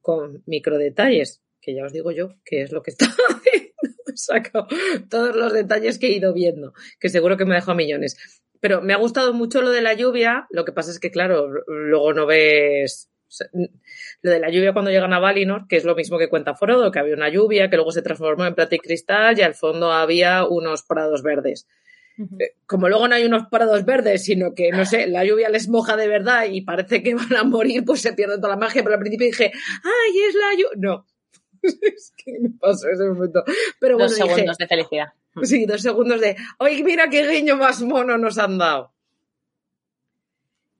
con 0.00 0.42
microdetalles, 0.46 1.40
que 1.60 1.74
ya 1.74 1.84
os 1.84 1.92
digo 1.92 2.10
yo, 2.10 2.34
que 2.44 2.62
es 2.62 2.72
lo 2.72 2.82
que 2.82 2.90
está 2.92 3.06
haciendo. 3.06 3.65
He 4.30 4.42
sacado 4.42 4.66
todos 5.10 5.36
los 5.36 5.52
detalles 5.52 5.98
que 5.98 6.08
he 6.08 6.16
ido 6.16 6.32
viendo, 6.32 6.72
que 6.98 7.08
seguro 7.08 7.36
que 7.36 7.44
me 7.44 7.54
dejo 7.54 7.74
millones. 7.74 8.16
Pero 8.60 8.80
me 8.80 8.94
ha 8.94 8.96
gustado 8.96 9.34
mucho 9.34 9.60
lo 9.62 9.70
de 9.70 9.82
la 9.82 9.94
lluvia, 9.94 10.46
lo 10.50 10.64
que 10.64 10.72
pasa 10.72 10.90
es 10.90 10.98
que, 10.98 11.10
claro, 11.10 11.48
luego 11.66 12.14
no 12.14 12.26
ves 12.26 13.10
o 13.28 13.30
sea, 13.30 13.48
lo 14.22 14.30
de 14.30 14.38
la 14.38 14.50
lluvia 14.50 14.72
cuando 14.72 14.90
llegan 14.90 15.12
a 15.12 15.18
Valinor, 15.18 15.66
que 15.68 15.76
es 15.76 15.84
lo 15.84 15.94
mismo 15.94 16.18
que 16.18 16.28
cuenta 16.28 16.54
Frodo, 16.54 16.90
que 16.90 16.98
había 16.98 17.14
una 17.14 17.28
lluvia 17.28 17.68
que 17.68 17.76
luego 17.76 17.90
se 17.90 18.02
transformó 18.02 18.46
en 18.46 18.54
plata 18.54 18.76
y 18.76 18.78
cristal 18.78 19.38
y 19.38 19.42
al 19.42 19.54
fondo 19.54 19.92
había 19.92 20.46
unos 20.46 20.84
prados 20.84 21.22
verdes. 21.22 21.66
Eh, 22.18 22.54
Como 22.66 22.88
luego 22.88 23.08
no 23.08 23.14
hay 23.14 23.24
unos 23.24 23.48
prados 23.50 23.84
verdes, 23.84 24.24
sino 24.24 24.54
que, 24.54 24.70
no 24.70 24.84
sé, 24.86 25.06
la 25.06 25.24
lluvia 25.24 25.48
les 25.48 25.68
moja 25.68 25.96
de 25.96 26.08
verdad 26.08 26.46
y 26.50 26.62
parece 26.62 27.02
que 27.02 27.14
van 27.14 27.34
a 27.36 27.44
morir, 27.44 27.84
pues 27.84 28.00
se 28.00 28.12
pierde 28.12 28.36
toda 28.36 28.50
la 28.50 28.56
magia. 28.56 28.82
Pero 28.82 28.94
al 28.94 29.00
principio 29.00 29.26
dije, 29.26 29.52
¡ay, 29.52 30.20
es 30.28 30.34
la 30.34 30.52
lluvia! 30.52 30.76
No. 30.76 31.06
es 31.82 32.12
que 32.16 32.38
me 32.40 32.50
pasó 32.50 32.88
ese 32.88 33.04
momento. 33.04 33.42
Pero 33.80 33.96
bueno, 33.96 34.08
Dos 34.08 34.16
dije, 34.16 34.28
segundos 34.28 34.58
de 34.58 34.66
felicidad. 34.66 35.06
Sí, 35.42 35.66
dos 35.66 35.82
segundos 35.82 36.18
de, 36.20 36.34
¡ay, 36.58 36.82
mira 36.82 37.10
qué 37.10 37.28
guiño 37.28 37.56
más 37.56 37.82
mono 37.82 38.16
nos 38.16 38.38
han 38.38 38.56
dado! 38.56 38.94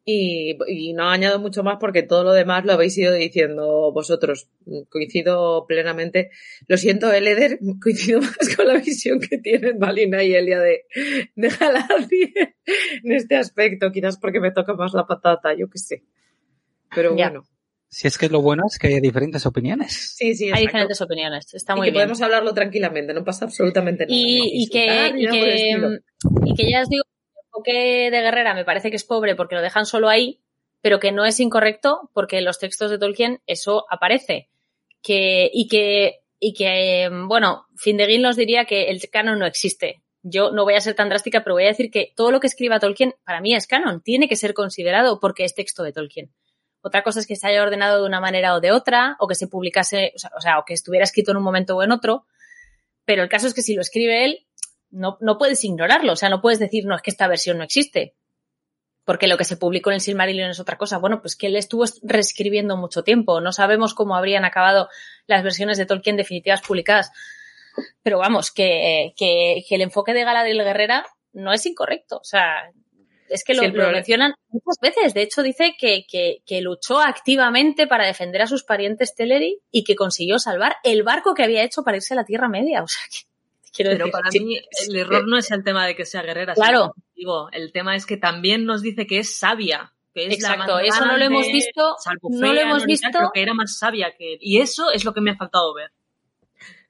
Y, 0.09 0.57
y 0.69 0.93
no 0.93 1.11
añado 1.11 1.41
mucho 1.41 1.65
más 1.65 1.79
porque 1.81 2.05
todo 2.05 2.23
lo 2.23 2.33
demás 2.33 2.65
lo 2.65 2.75
habéis 2.75 2.97
ido 2.97 3.13
diciendo 3.13 3.91
vosotros. 3.93 4.49
Coincido 4.89 5.67
plenamente. 5.67 6.31
Lo 6.69 6.77
siento, 6.77 7.13
Eleder, 7.13 7.59
coincido 7.83 8.21
más 8.21 8.57
con 8.57 8.69
la 8.69 8.79
visión 8.79 9.19
que 9.19 9.37
tienen 9.39 9.81
Valina 9.81 10.23
y 10.23 10.33
Elia 10.33 10.61
de, 10.61 10.87
de 11.35 11.49
Galadriel 11.49 12.55
en 13.03 13.13
este 13.13 13.37
aspecto. 13.37 13.91
Quizás 13.91 14.17
porque 14.17 14.39
me 14.39 14.53
toca 14.53 14.75
más 14.75 14.95
la 14.95 15.07
patata, 15.07 15.53
yo 15.55 15.69
qué 15.69 15.79
sé. 15.79 16.05
Pero 16.95 17.17
Ya. 17.17 17.33
Si 17.99 18.07
es 18.07 18.19
que 18.19 18.29
lo 18.29 18.43
bueno 18.43 18.65
es 18.71 18.79
que 18.79 18.89
hay 18.89 19.01
diferentes 19.01 19.47
opiniones. 19.47 20.15
Sí, 20.17 20.35
sí, 20.35 20.45
Hay 20.45 20.51
exacto. 20.51 20.67
diferentes 20.67 21.01
opiniones. 21.01 21.55
Está 21.55 21.73
Y 21.73 21.77
muy 21.77 21.87
que 21.87 21.93
bien. 21.93 22.03
podemos 22.03 22.21
hablarlo 22.21 22.53
tranquilamente, 22.53 23.15
no 23.15 23.25
pasa 23.25 23.47
absolutamente 23.47 24.05
nada. 24.05 24.15
y, 24.15 24.65
y 24.65 24.69
que, 24.69 25.13
y, 25.17 25.27
que, 25.29 25.79
y 26.45 26.55
que 26.55 26.71
ya 26.71 26.83
os 26.83 26.91
digo, 26.91 27.05
el 27.07 27.43
enfoque 27.47 28.11
de 28.11 28.21
Guerrera 28.21 28.53
me 28.53 28.67
parece 28.67 28.91
que 28.91 28.97
es 28.97 29.05
pobre 29.05 29.35
porque 29.35 29.55
lo 29.55 29.63
dejan 29.63 29.87
solo 29.87 30.11
ahí, 30.11 30.43
pero 30.83 31.01
que 31.01 31.11
no 31.11 31.25
es 31.25 31.41
incorrecto 31.41 32.11
porque 32.13 32.37
en 32.37 32.45
los 32.45 32.59
textos 32.59 32.91
de 32.91 32.99
Tolkien 32.99 33.41
eso 33.47 33.87
aparece. 33.91 34.51
Que, 35.03 35.49
y 35.51 35.67
que, 35.69 36.21
y 36.39 36.53
que, 36.53 37.09
bueno, 37.29 37.65
Findeguín 37.79 38.21
nos 38.21 38.37
diría 38.37 38.67
que 38.67 38.91
el 38.91 39.01
canon 39.11 39.39
no 39.39 39.47
existe. 39.47 40.03
Yo 40.23 40.51
no 40.51 40.65
voy 40.65 40.75
a 40.75 40.81
ser 40.83 40.95
tan 40.95 41.09
drástica, 41.09 41.43
pero 41.43 41.55
voy 41.55 41.65
a 41.65 41.69
decir 41.69 41.91
que 41.91 42.13
todo 42.15 42.31
lo 42.31 42.41
que 42.41 42.49
escriba 42.49 42.79
Tolkien 42.79 43.15
para 43.25 43.41
mí 43.41 43.55
es 43.55 43.67
canon, 43.67 44.03
tiene 44.03 44.29
que 44.29 44.37
ser 44.37 44.53
considerado 44.53 45.19
porque 45.19 45.45
es 45.45 45.55
texto 45.55 45.83
de 45.83 45.93
Tolkien. 45.93 46.31
Otra 46.87 47.03
cosa 47.03 47.19
es 47.19 47.27
que 47.27 47.35
se 47.35 47.49
haya 47.49 47.65
ordenado 47.65 48.01
de 48.01 48.07
una 48.07 48.21
manera 48.21 48.55
o 48.55 48.61
de 48.61 48.71
otra, 48.71 49.17
o 49.19 49.27
que 49.27 49.35
se 49.35 49.49
publicase, 49.49 50.13
o 50.37 50.41
sea, 50.41 50.61
o 50.61 50.65
que 50.65 50.73
estuviera 50.73 51.03
escrito 51.03 51.33
en 51.33 51.39
un 51.39 51.43
momento 51.43 51.77
o 51.77 51.83
en 51.83 51.91
otro, 51.91 52.27
pero 53.05 53.25
el 53.25 53.29
caso 53.29 53.49
es 53.49 53.55
que 53.55 53.63
si 53.63 53.75
lo 53.75 53.81
escribe 53.81 54.25
él, 54.25 54.47
no, 54.91 55.19
no 55.21 55.37
puedes 55.37 55.65
ignorarlo, 55.65 56.13
o 56.13 56.17
sea, 56.17 56.29
no 56.29 56.41
puedes 56.41 56.61
decir, 56.61 56.87
no, 56.87 56.95
es 56.95 57.03
que 57.03 57.11
esta 57.11 57.27
versión 57.27 57.59
no 57.59 57.65
existe. 57.65 58.15
Porque 59.05 59.27
lo 59.27 59.37
que 59.37 59.43
se 59.43 59.57
publicó 59.57 59.91
en 59.91 59.95
el 59.95 60.01
Silmarillion 60.01 60.51
es 60.51 60.61
otra 60.61 60.79
cosa. 60.79 60.99
Bueno, 60.99 61.21
pues 61.21 61.35
que 61.35 61.49
él 61.49 61.57
estuvo 61.57 61.83
reescribiendo 62.05 62.77
mucho 62.77 63.03
tiempo. 63.03 63.41
No 63.41 63.51
sabemos 63.51 63.93
cómo 63.93 64.15
habrían 64.15 64.45
acabado 64.45 64.89
las 65.27 65.43
versiones 65.43 65.79
de 65.79 65.87
Tolkien 65.87 66.17
definitivas 66.17 66.63
publicadas. 66.63 67.11
Pero 68.05 68.19
vamos, 68.19 68.53
que, 68.53 69.13
que, 69.17 69.65
que 69.69 69.75
el 69.75 69.83
enfoque 69.83 70.13
de 70.13 70.23
Galadriel 70.23 70.63
Guerrera 70.63 71.05
no 71.33 71.53
es 71.53 71.67
incorrecto. 71.67 72.19
O 72.19 72.25
sea, 72.25 72.71
es 73.29 73.45
que 73.45 73.55
lo, 73.55 73.63
Sí, 73.63 73.71
mencionan 73.71 74.35
muchas 74.49 74.79
veces. 74.81 75.15
De 75.15 75.23
hecho, 75.23 75.43
dice 75.43 75.75
que, 75.79 76.07
que, 76.09 76.43
que 76.47 76.61
luchó 76.61 77.01
activamente 77.01 77.87
para 77.87 78.07
defender 78.07 78.43
a 78.43 78.47
sus 78.47 78.65
parientes 78.65 79.15
Teleri 79.15 79.61
y 79.71 79.85
que 79.85 79.95
consiguió 79.95 80.39
salvar 80.39 80.77
el 80.85 81.03
barco 81.03 81.35
que 81.35 81.45
había 81.45 81.63
hecho 81.63 81.83
para 81.83 81.97
irse 81.97 82.15
a 82.15 82.17
la 82.17 82.25
Tierra 82.25 82.49
Media. 82.49 82.83
O 82.87 82.89
sea, 82.89 83.03
que 83.11 83.21
quiero 83.73 83.91
Pero 83.91 84.07
decir, 84.07 84.13
para 84.13 84.31
sí, 84.31 84.41
mí 84.41 84.59
el 84.89 84.97
error 84.97 85.27
no 85.27 85.37
es 85.37 85.51
el 85.51 85.63
tema 85.63 85.87
de 85.87 85.95
que 85.95 86.07
sea 86.07 86.23
guerrera. 86.23 86.55
Claro. 86.55 86.95
digo, 87.15 87.49
el 87.53 87.73
tema 87.73 87.95
es 87.95 88.07
que 88.07 88.17
también 88.17 88.65
nos 88.65 88.81
dice 88.81 89.07
que 89.07 89.19
es 89.19 89.37
sabia. 89.37 89.93
Que 90.15 90.27
es 90.27 90.41
la 90.41 90.55
Exacto, 90.55 90.79
eso 90.79 91.05
no 91.05 91.19
lo 91.19 91.25
hemos 91.25 91.47
visto, 91.49 91.95
salvo 91.99 92.29
no 92.31 92.53
lo 92.53 92.61
hemos 92.61 92.87
visto. 92.87 93.09
pero 93.13 93.31
que 93.35 93.43
era 93.43 93.53
más 93.53 93.77
sabia 93.79 94.15
que 94.17 94.35
él. 94.35 94.39
Y 94.41 94.61
eso 94.61 94.91
es 94.93 95.05
lo 95.05 95.13
que 95.13 95.21
me 95.21 95.33
ha 95.33 95.37
faltado 95.37 95.75
ver. 95.75 95.91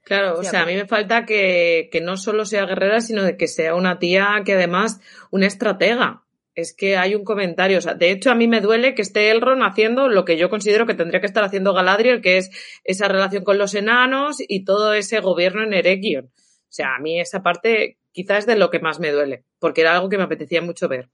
Claro, 0.07 0.39
o 0.39 0.43
sea, 0.43 0.61
a 0.61 0.65
mí 0.65 0.73
me 0.73 0.87
falta 0.87 1.25
que, 1.25 1.89
que 1.91 1.99
no 1.99 2.15
solo 2.15 2.45
sea 2.45 2.65
guerrera, 2.65 3.01
sino 3.01 3.23
de 3.23 3.35
que 3.35 3.47
sea 3.47 3.75
una 3.75 3.99
tía 3.99 4.41
que 4.45 4.53
además, 4.53 5.01
una 5.31 5.47
estratega. 5.47 6.23
Es 6.57 6.73
que 6.73 6.97
hay 6.97 7.13
un 7.13 7.23
comentario, 7.23 7.77
o 7.77 7.81
sea, 7.81 7.93
de 7.93 8.09
hecho 8.09 8.31
a 8.31 8.35
mí 8.35 8.47
me 8.47 8.61
duele 8.61 8.95
que 8.95 9.03
esté 9.03 9.29
Elrond 9.29 9.61
haciendo 9.61 10.07
lo 10.09 10.25
que 10.25 10.37
yo 10.37 10.49
considero 10.49 10.87
que 10.87 10.95
tendría 10.95 11.21
que 11.21 11.27
estar 11.27 11.43
haciendo 11.43 11.71
Galadriel, 11.71 12.19
que 12.19 12.37
es 12.37 12.49
esa 12.83 13.07
relación 13.07 13.43
con 13.43 13.59
los 13.59 13.75
enanos 13.75 14.37
y 14.39 14.65
todo 14.65 14.95
ese 14.95 15.19
gobierno 15.19 15.61
en 15.61 15.73
Eregion. 15.75 16.25
O 16.25 16.31
sea, 16.67 16.95
a 16.95 16.99
mí 16.99 17.19
esa 17.21 17.43
parte 17.43 17.99
quizás 18.11 18.39
es 18.39 18.45
de 18.47 18.55
lo 18.55 18.71
que 18.71 18.79
más 18.79 18.99
me 18.99 19.11
duele, 19.11 19.43
porque 19.59 19.81
era 19.81 19.93
algo 19.93 20.09
que 20.09 20.17
me 20.17 20.23
apetecía 20.23 20.63
mucho 20.63 20.87
ver. 20.87 21.09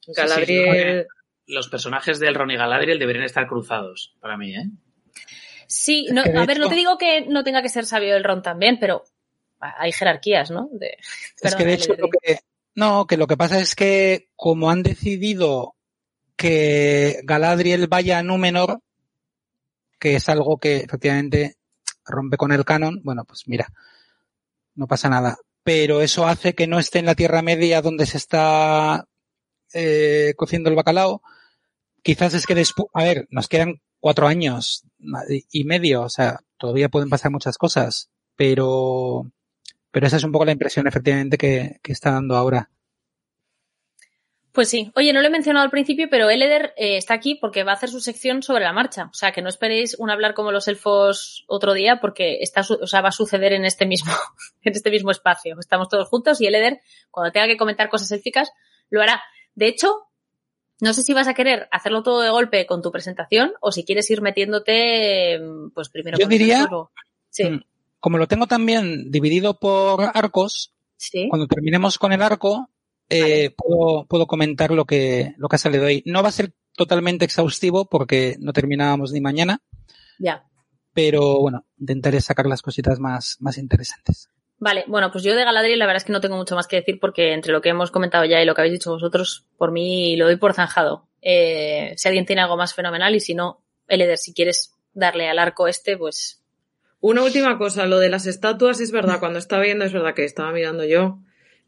sí, 0.00 0.12
Galadriel, 0.14 1.06
Los 1.46 1.68
personajes 1.70 2.18
del 2.18 2.34
Ron 2.34 2.50
y 2.50 2.56
Galadriel 2.58 2.98
deberían 2.98 3.24
estar 3.24 3.46
cruzados, 3.46 4.16
para 4.20 4.36
mí, 4.36 4.54
¿eh? 4.54 4.64
Sí, 5.66 6.08
no, 6.12 6.24
de 6.24 6.38
a 6.38 6.44
ver, 6.44 6.58
no 6.58 6.64
hecho- 6.66 6.68
te 6.70 6.76
digo 6.76 6.98
que 6.98 7.22
no 7.22 7.42
tenga 7.42 7.62
que 7.62 7.70
ser 7.70 7.86
sabio 7.86 8.14
el 8.16 8.22
Ron 8.24 8.42
también, 8.42 8.78
pero 8.78 9.04
hay 9.60 9.92
jerarquías, 9.92 10.50
¿no? 10.50 10.68
De- 10.72 10.98
Es 11.40 11.54
que 11.54 11.64
de 11.64 11.72
hecho 11.72 11.92
Lili. 11.92 12.02
lo 12.02 12.08
que, 12.10 12.38
no, 12.78 13.08
que 13.08 13.16
lo 13.16 13.26
que 13.26 13.36
pasa 13.36 13.58
es 13.58 13.74
que 13.74 14.28
como 14.36 14.70
han 14.70 14.84
decidido 14.84 15.74
que 16.36 17.18
Galadriel 17.24 17.88
vaya 17.88 18.18
a 18.18 18.22
Númenor, 18.22 18.82
que 19.98 20.14
es 20.14 20.28
algo 20.28 20.58
que 20.58 20.76
efectivamente 20.76 21.56
rompe 22.04 22.36
con 22.36 22.52
el 22.52 22.64
canon, 22.64 23.00
bueno, 23.02 23.24
pues 23.24 23.48
mira, 23.48 23.72
no 24.76 24.86
pasa 24.86 25.08
nada. 25.08 25.38
Pero 25.64 26.02
eso 26.02 26.28
hace 26.28 26.54
que 26.54 26.68
no 26.68 26.78
esté 26.78 27.00
en 27.00 27.06
la 27.06 27.16
Tierra 27.16 27.42
Media 27.42 27.82
donde 27.82 28.06
se 28.06 28.16
está 28.16 29.08
eh, 29.74 30.34
cociendo 30.36 30.70
el 30.70 30.76
bacalao. 30.76 31.20
Quizás 32.04 32.34
es 32.34 32.46
que 32.46 32.54
después, 32.54 32.86
a 32.94 33.02
ver, 33.02 33.26
nos 33.30 33.48
quedan 33.48 33.82
cuatro 33.98 34.28
años 34.28 34.84
y 35.50 35.64
medio, 35.64 36.02
o 36.02 36.10
sea, 36.10 36.44
todavía 36.58 36.88
pueden 36.88 37.10
pasar 37.10 37.32
muchas 37.32 37.58
cosas, 37.58 38.08
pero, 38.36 39.32
pero 39.90 40.06
esa 40.06 40.16
es 40.16 40.24
un 40.24 40.32
poco 40.32 40.44
la 40.44 40.52
impresión 40.52 40.86
efectivamente 40.86 41.38
que, 41.38 41.80
que 41.82 41.92
está 41.92 42.12
dando 42.12 42.36
ahora. 42.36 42.70
Pues 44.58 44.70
sí. 44.70 44.90
Oye, 44.96 45.12
no 45.12 45.20
lo 45.20 45.28
he 45.28 45.30
mencionado 45.30 45.62
al 45.62 45.70
principio, 45.70 46.08
pero 46.10 46.28
Eleder 46.28 46.74
eh, 46.76 46.96
está 46.96 47.14
aquí 47.14 47.36
porque 47.36 47.62
va 47.62 47.70
a 47.70 47.74
hacer 47.76 47.90
su 47.90 48.00
sección 48.00 48.42
sobre 48.42 48.64
la 48.64 48.72
marcha. 48.72 49.04
O 49.04 49.14
sea, 49.14 49.30
que 49.30 49.40
no 49.40 49.48
esperéis 49.48 49.94
un 50.00 50.10
hablar 50.10 50.34
como 50.34 50.50
los 50.50 50.66
elfos 50.66 51.44
otro 51.46 51.74
día 51.74 52.00
porque 52.00 52.38
está, 52.40 52.62
o 52.62 52.86
sea, 52.88 53.00
va 53.00 53.10
a 53.10 53.12
suceder 53.12 53.52
en 53.52 53.64
este 53.64 53.86
mismo, 53.86 54.10
en 54.64 54.72
este 54.72 54.90
mismo 54.90 55.12
espacio. 55.12 55.56
Estamos 55.60 55.88
todos 55.88 56.08
juntos 56.08 56.40
y 56.40 56.46
Eleder, 56.46 56.80
cuando 57.12 57.30
tenga 57.30 57.46
que 57.46 57.56
comentar 57.56 57.88
cosas 57.88 58.10
élficas, 58.10 58.50
lo 58.90 59.00
hará. 59.00 59.22
De 59.54 59.68
hecho, 59.68 60.08
no 60.80 60.92
sé 60.92 61.04
si 61.04 61.12
vas 61.12 61.28
a 61.28 61.34
querer 61.34 61.68
hacerlo 61.70 62.02
todo 62.02 62.20
de 62.20 62.30
golpe 62.30 62.66
con 62.66 62.82
tu 62.82 62.90
presentación 62.90 63.52
o 63.60 63.70
si 63.70 63.84
quieres 63.84 64.10
ir 64.10 64.22
metiéndote, 64.22 65.40
pues 65.72 65.88
primero. 65.88 66.18
Yo 66.18 66.26
diría, 66.26 66.68
sí. 67.30 67.60
Como 68.00 68.18
lo 68.18 68.28
tengo 68.28 68.46
también 68.46 69.10
dividido 69.10 69.58
por 69.58 70.10
arcos, 70.14 70.74
¿Sí? 70.96 71.28
cuando 71.28 71.46
terminemos 71.46 71.98
con 71.98 72.12
el 72.12 72.22
arco, 72.22 72.70
eh, 73.08 73.54
puedo, 73.56 74.06
puedo 74.06 74.26
comentar 74.26 74.70
lo 74.70 74.84
que, 74.84 75.34
lo 75.36 75.48
que 75.48 75.56
ha 75.56 75.58
salido 75.58 75.86
ahí. 75.86 76.02
No 76.06 76.22
va 76.22 76.28
a 76.28 76.32
ser 76.32 76.52
totalmente 76.76 77.24
exhaustivo 77.24 77.88
porque 77.88 78.36
no 78.38 78.52
terminábamos 78.52 79.12
ni 79.12 79.20
mañana. 79.20 79.62
Ya. 80.18 80.44
Pero 80.94 81.40
bueno, 81.40 81.66
intentaré 81.78 82.20
sacar 82.20 82.46
las 82.46 82.62
cositas 82.62 82.98
más, 82.98 83.36
más 83.40 83.58
interesantes. 83.58 84.30
Vale, 84.60 84.84
bueno, 84.88 85.12
pues 85.12 85.22
yo 85.22 85.36
de 85.36 85.44
Galadriel 85.44 85.78
la 85.78 85.86
verdad 85.86 85.98
es 85.98 86.04
que 86.04 86.12
no 86.12 86.20
tengo 86.20 86.36
mucho 86.36 86.56
más 86.56 86.66
que 86.66 86.76
decir 86.76 86.98
porque 87.00 87.32
entre 87.32 87.52
lo 87.52 87.60
que 87.60 87.68
hemos 87.68 87.92
comentado 87.92 88.24
ya 88.24 88.42
y 88.42 88.44
lo 88.44 88.54
que 88.54 88.60
habéis 88.62 88.74
dicho 88.74 88.90
vosotros, 88.90 89.46
por 89.56 89.70
mí 89.70 90.16
lo 90.16 90.26
doy 90.26 90.36
por 90.36 90.54
zanjado. 90.54 91.08
Eh, 91.22 91.94
si 91.96 92.08
alguien 92.08 92.26
tiene 92.26 92.42
algo 92.42 92.56
más 92.56 92.74
fenomenal 92.74 93.14
y 93.14 93.20
si 93.20 93.34
no, 93.34 93.62
Eleder, 93.86 94.18
si 94.18 94.34
quieres 94.34 94.74
darle 94.92 95.28
al 95.28 95.38
arco 95.38 95.68
este, 95.68 95.96
pues... 95.96 96.37
Una 97.00 97.22
última 97.22 97.58
cosa, 97.58 97.86
lo 97.86 97.98
de 97.98 98.08
las 98.08 98.26
estatuas 98.26 98.80
es 98.80 98.90
verdad, 98.90 99.20
cuando 99.20 99.38
estaba 99.38 99.62
viendo 99.62 99.84
es 99.84 99.92
verdad 99.92 100.14
que 100.14 100.24
estaba 100.24 100.52
mirando 100.52 100.84
yo 100.84 101.20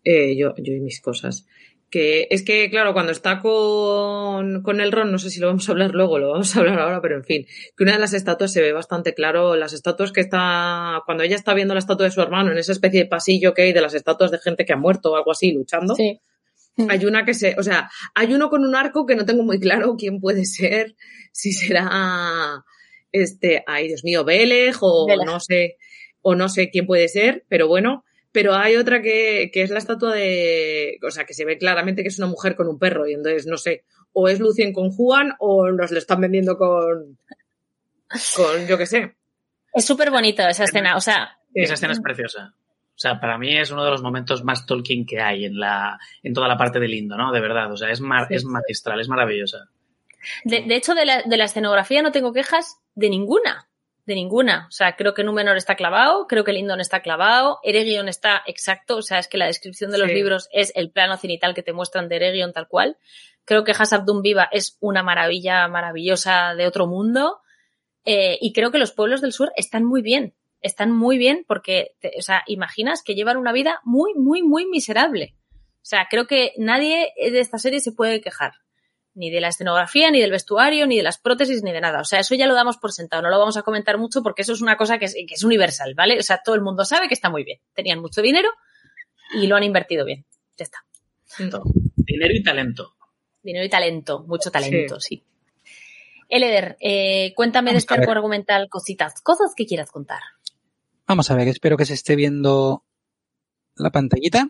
eh, 0.04 0.36
yo, 0.36 0.54
yo 0.56 0.74
y 0.74 0.80
mis 0.80 1.00
cosas. 1.00 1.46
Que 1.90 2.28
es 2.30 2.44
que, 2.44 2.70
claro, 2.70 2.92
cuando 2.92 3.10
está 3.10 3.40
con, 3.40 4.62
con 4.62 4.80
el 4.80 4.92
Ron, 4.92 5.10
no 5.10 5.18
sé 5.18 5.28
si 5.28 5.40
lo 5.40 5.48
vamos 5.48 5.68
a 5.68 5.72
hablar 5.72 5.90
luego, 5.90 6.20
lo 6.20 6.30
vamos 6.30 6.54
a 6.54 6.60
hablar 6.60 6.78
ahora, 6.78 7.00
pero 7.02 7.16
en 7.16 7.24
fin, 7.24 7.46
que 7.76 7.82
una 7.82 7.94
de 7.94 7.98
las 7.98 8.12
estatuas 8.12 8.52
se 8.52 8.62
ve 8.62 8.72
bastante 8.72 9.12
claro, 9.12 9.56
las 9.56 9.72
estatuas 9.72 10.12
que 10.12 10.20
está, 10.20 11.02
cuando 11.04 11.24
ella 11.24 11.34
está 11.34 11.52
viendo 11.52 11.74
la 11.74 11.80
estatua 11.80 12.06
de 12.06 12.12
su 12.12 12.20
hermano 12.20 12.52
en 12.52 12.58
esa 12.58 12.70
especie 12.70 13.00
de 13.00 13.06
pasillo 13.06 13.54
que 13.54 13.62
hay 13.62 13.72
de 13.72 13.80
las 13.80 13.94
estatuas 13.94 14.30
de 14.30 14.38
gente 14.38 14.64
que 14.64 14.72
ha 14.72 14.76
muerto 14.76 15.10
o 15.10 15.16
algo 15.16 15.32
así 15.32 15.50
luchando. 15.50 15.96
Sí. 15.96 16.20
Hay 16.88 17.04
una 17.04 17.24
que 17.24 17.34
se, 17.34 17.56
o 17.58 17.62
sea, 17.64 17.90
hay 18.14 18.32
uno 18.32 18.48
con 18.48 18.64
un 18.64 18.76
arco 18.76 19.04
que 19.04 19.16
no 19.16 19.26
tengo 19.26 19.42
muy 19.42 19.58
claro 19.58 19.96
quién 19.98 20.20
puede 20.20 20.44
ser, 20.44 20.94
si 21.32 21.52
será, 21.52 22.64
este, 23.12 23.64
ay 23.66 23.88
Dios 23.88 24.04
mío, 24.04 24.24
Belej 24.24 24.76
o 24.80 25.06
no 25.24 25.40
sé, 25.40 25.76
o 26.22 26.34
no 26.34 26.48
sé 26.48 26.70
quién 26.70 26.86
puede 26.86 27.08
ser, 27.08 27.44
pero 27.48 27.68
bueno, 27.68 28.04
pero 28.32 28.54
hay 28.54 28.76
otra 28.76 29.02
que, 29.02 29.50
que, 29.52 29.62
es 29.62 29.70
la 29.70 29.78
estatua 29.78 30.14
de, 30.14 30.98
o 31.06 31.10
sea, 31.10 31.24
que 31.24 31.34
se 31.34 31.44
ve 31.44 31.58
claramente 31.58 32.02
que 32.02 32.08
es 32.08 32.18
una 32.18 32.28
mujer 32.28 32.54
con 32.54 32.68
un 32.68 32.78
perro 32.78 33.08
y 33.08 33.14
entonces 33.14 33.46
no 33.46 33.56
sé, 33.56 33.84
o 34.12 34.28
es 34.28 34.40
Lucien 34.40 34.72
con 34.72 34.90
Juan 34.90 35.34
o 35.38 35.70
nos 35.70 35.90
lo 35.90 35.98
están 35.98 36.20
vendiendo 36.20 36.56
con, 36.56 37.18
con 38.36 38.66
yo 38.66 38.78
qué 38.78 38.86
sé. 38.86 39.14
Es 39.72 39.84
súper 39.84 40.10
bonito 40.10 40.42
esa 40.46 40.64
escena, 40.64 40.96
o 40.96 41.00
sea. 41.00 41.38
Esa 41.54 41.74
escena 41.74 41.92
es 41.92 42.00
preciosa. 42.00 42.54
O 42.56 42.98
sea, 43.00 43.20
para 43.20 43.38
mí 43.38 43.56
es 43.56 43.70
uno 43.70 43.84
de 43.84 43.90
los 43.90 44.02
momentos 44.02 44.44
más 44.44 44.66
Tolkien 44.66 45.06
que 45.06 45.20
hay 45.20 45.46
en 45.46 45.58
la, 45.58 45.98
en 46.22 46.34
toda 46.34 46.48
la 46.48 46.58
parte 46.58 46.78
de 46.80 46.88
lindo, 46.88 47.16
¿no? 47.16 47.32
De 47.32 47.40
verdad, 47.40 47.72
o 47.72 47.76
sea, 47.76 47.90
es, 47.90 48.00
mar, 48.00 48.26
es 48.30 48.44
magistral, 48.44 49.00
es 49.00 49.08
maravillosa. 49.08 49.68
De, 50.44 50.62
de 50.62 50.76
hecho, 50.76 50.94
de 50.94 51.06
la, 51.06 51.22
de 51.22 51.36
la 51.36 51.44
escenografía 51.44 52.02
no 52.02 52.12
tengo 52.12 52.32
quejas 52.32 52.78
de 52.94 53.10
ninguna 53.10 53.70
de 54.10 54.16
ninguna. 54.16 54.66
O 54.68 54.72
sea, 54.72 54.96
creo 54.96 55.14
que 55.14 55.24
Númenor 55.24 55.56
está 55.56 55.76
clavado, 55.76 56.26
creo 56.26 56.44
que 56.44 56.52
Lindon 56.52 56.80
está 56.80 57.00
clavado, 57.00 57.60
Eregion 57.62 58.08
está 58.08 58.42
exacto, 58.46 58.96
o 58.96 59.02
sea, 59.02 59.18
es 59.18 59.28
que 59.28 59.38
la 59.38 59.46
descripción 59.46 59.90
de 59.90 59.98
los 59.98 60.08
libros 60.08 60.48
es 60.52 60.72
el 60.74 60.90
plano 60.90 61.16
cenital 61.16 61.54
que 61.54 61.62
te 61.62 61.72
muestran 61.72 62.08
de 62.08 62.16
Eregion 62.16 62.52
tal 62.52 62.68
cual. 62.68 62.98
Creo 63.44 63.64
que 63.64 63.72
Hasabdun 63.72 64.20
Viva 64.20 64.48
es 64.50 64.76
una 64.80 65.02
maravilla 65.02 65.66
maravillosa 65.68 66.54
de 66.54 66.66
otro 66.66 66.86
mundo. 66.86 67.40
Eh, 68.04 68.38
y 68.40 68.52
creo 68.52 68.70
que 68.70 68.78
los 68.78 68.92
pueblos 68.92 69.20
del 69.20 69.32
sur 69.32 69.52
están 69.56 69.84
muy 69.84 70.02
bien. 70.02 70.34
Están 70.60 70.92
muy 70.92 71.16
bien 71.16 71.44
porque, 71.46 71.96
o 72.18 72.22
sea, 72.22 72.42
imaginas 72.46 73.02
que 73.02 73.14
llevan 73.14 73.36
una 73.36 73.52
vida 73.52 73.80
muy, 73.84 74.14
muy, 74.14 74.42
muy 74.42 74.66
miserable. 74.66 75.36
O 75.52 75.86
sea, 75.90 76.06
creo 76.10 76.26
que 76.26 76.52
nadie 76.58 77.12
de 77.16 77.40
esta 77.40 77.58
serie 77.58 77.80
se 77.80 77.92
puede 77.92 78.20
quejar 78.20 78.52
ni 79.20 79.30
de 79.30 79.42
la 79.42 79.48
escenografía, 79.48 80.10
ni 80.10 80.18
del 80.18 80.30
vestuario, 80.30 80.86
ni 80.86 80.96
de 80.96 81.02
las 81.02 81.18
prótesis, 81.18 81.62
ni 81.62 81.72
de 81.72 81.80
nada. 81.82 82.00
O 82.00 82.04
sea, 82.04 82.20
eso 82.20 82.34
ya 82.34 82.46
lo 82.46 82.54
damos 82.54 82.78
por 82.78 82.90
sentado, 82.90 83.20
no 83.20 83.28
lo 83.28 83.38
vamos 83.38 83.58
a 83.58 83.62
comentar 83.62 83.98
mucho 83.98 84.22
porque 84.22 84.40
eso 84.40 84.54
es 84.54 84.62
una 84.62 84.78
cosa 84.78 84.98
que 84.98 85.04
es, 85.04 85.14
que 85.14 85.34
es 85.34 85.44
universal, 85.44 85.92
¿vale? 85.94 86.18
O 86.18 86.22
sea, 86.22 86.40
todo 86.42 86.54
el 86.54 86.62
mundo 86.62 86.86
sabe 86.86 87.06
que 87.06 87.12
está 87.12 87.28
muy 87.28 87.44
bien. 87.44 87.60
Tenían 87.74 88.00
mucho 88.00 88.22
dinero 88.22 88.48
y 89.34 89.46
lo 89.46 89.56
han 89.56 89.62
invertido 89.62 90.06
bien. 90.06 90.24
Ya 90.56 90.64
está. 90.64 90.78
Dinero 91.96 92.34
y 92.34 92.42
talento. 92.42 92.94
Dinero 93.42 93.66
y 93.66 93.68
talento, 93.68 94.24
mucho 94.26 94.50
talento, 94.50 94.98
sí. 94.98 95.22
Eleder, 96.30 96.78
eh, 96.80 97.34
cuéntame 97.36 97.72
de 97.72 97.78
este 97.78 97.92
arco 97.92 98.12
argumental 98.12 98.70
cositas, 98.70 99.20
cosas 99.20 99.52
que 99.54 99.66
quieras 99.66 99.90
contar. 99.90 100.20
Vamos 101.06 101.30
a 101.30 101.34
ver, 101.34 101.46
espero 101.48 101.76
que 101.76 101.84
se 101.84 101.94
esté 101.94 102.16
viendo 102.16 102.84
la 103.76 103.90
pantallita. 103.90 104.48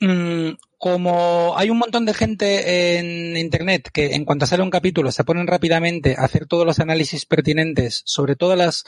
Mm, 0.00 0.54
como 0.78 1.56
hay 1.56 1.70
un 1.70 1.78
montón 1.78 2.04
de 2.04 2.14
gente 2.14 2.98
en 2.98 3.36
Internet 3.36 3.88
que 3.92 4.14
en 4.14 4.24
cuanto 4.24 4.46
sale 4.46 4.62
un 4.62 4.70
capítulo 4.70 5.10
se 5.10 5.24
ponen 5.24 5.46
rápidamente 5.46 6.16
a 6.18 6.24
hacer 6.24 6.46
todos 6.46 6.66
los 6.66 6.80
análisis 6.80 7.24
pertinentes 7.24 8.02
sobre 8.04 8.36
todas 8.36 8.58
las 8.58 8.84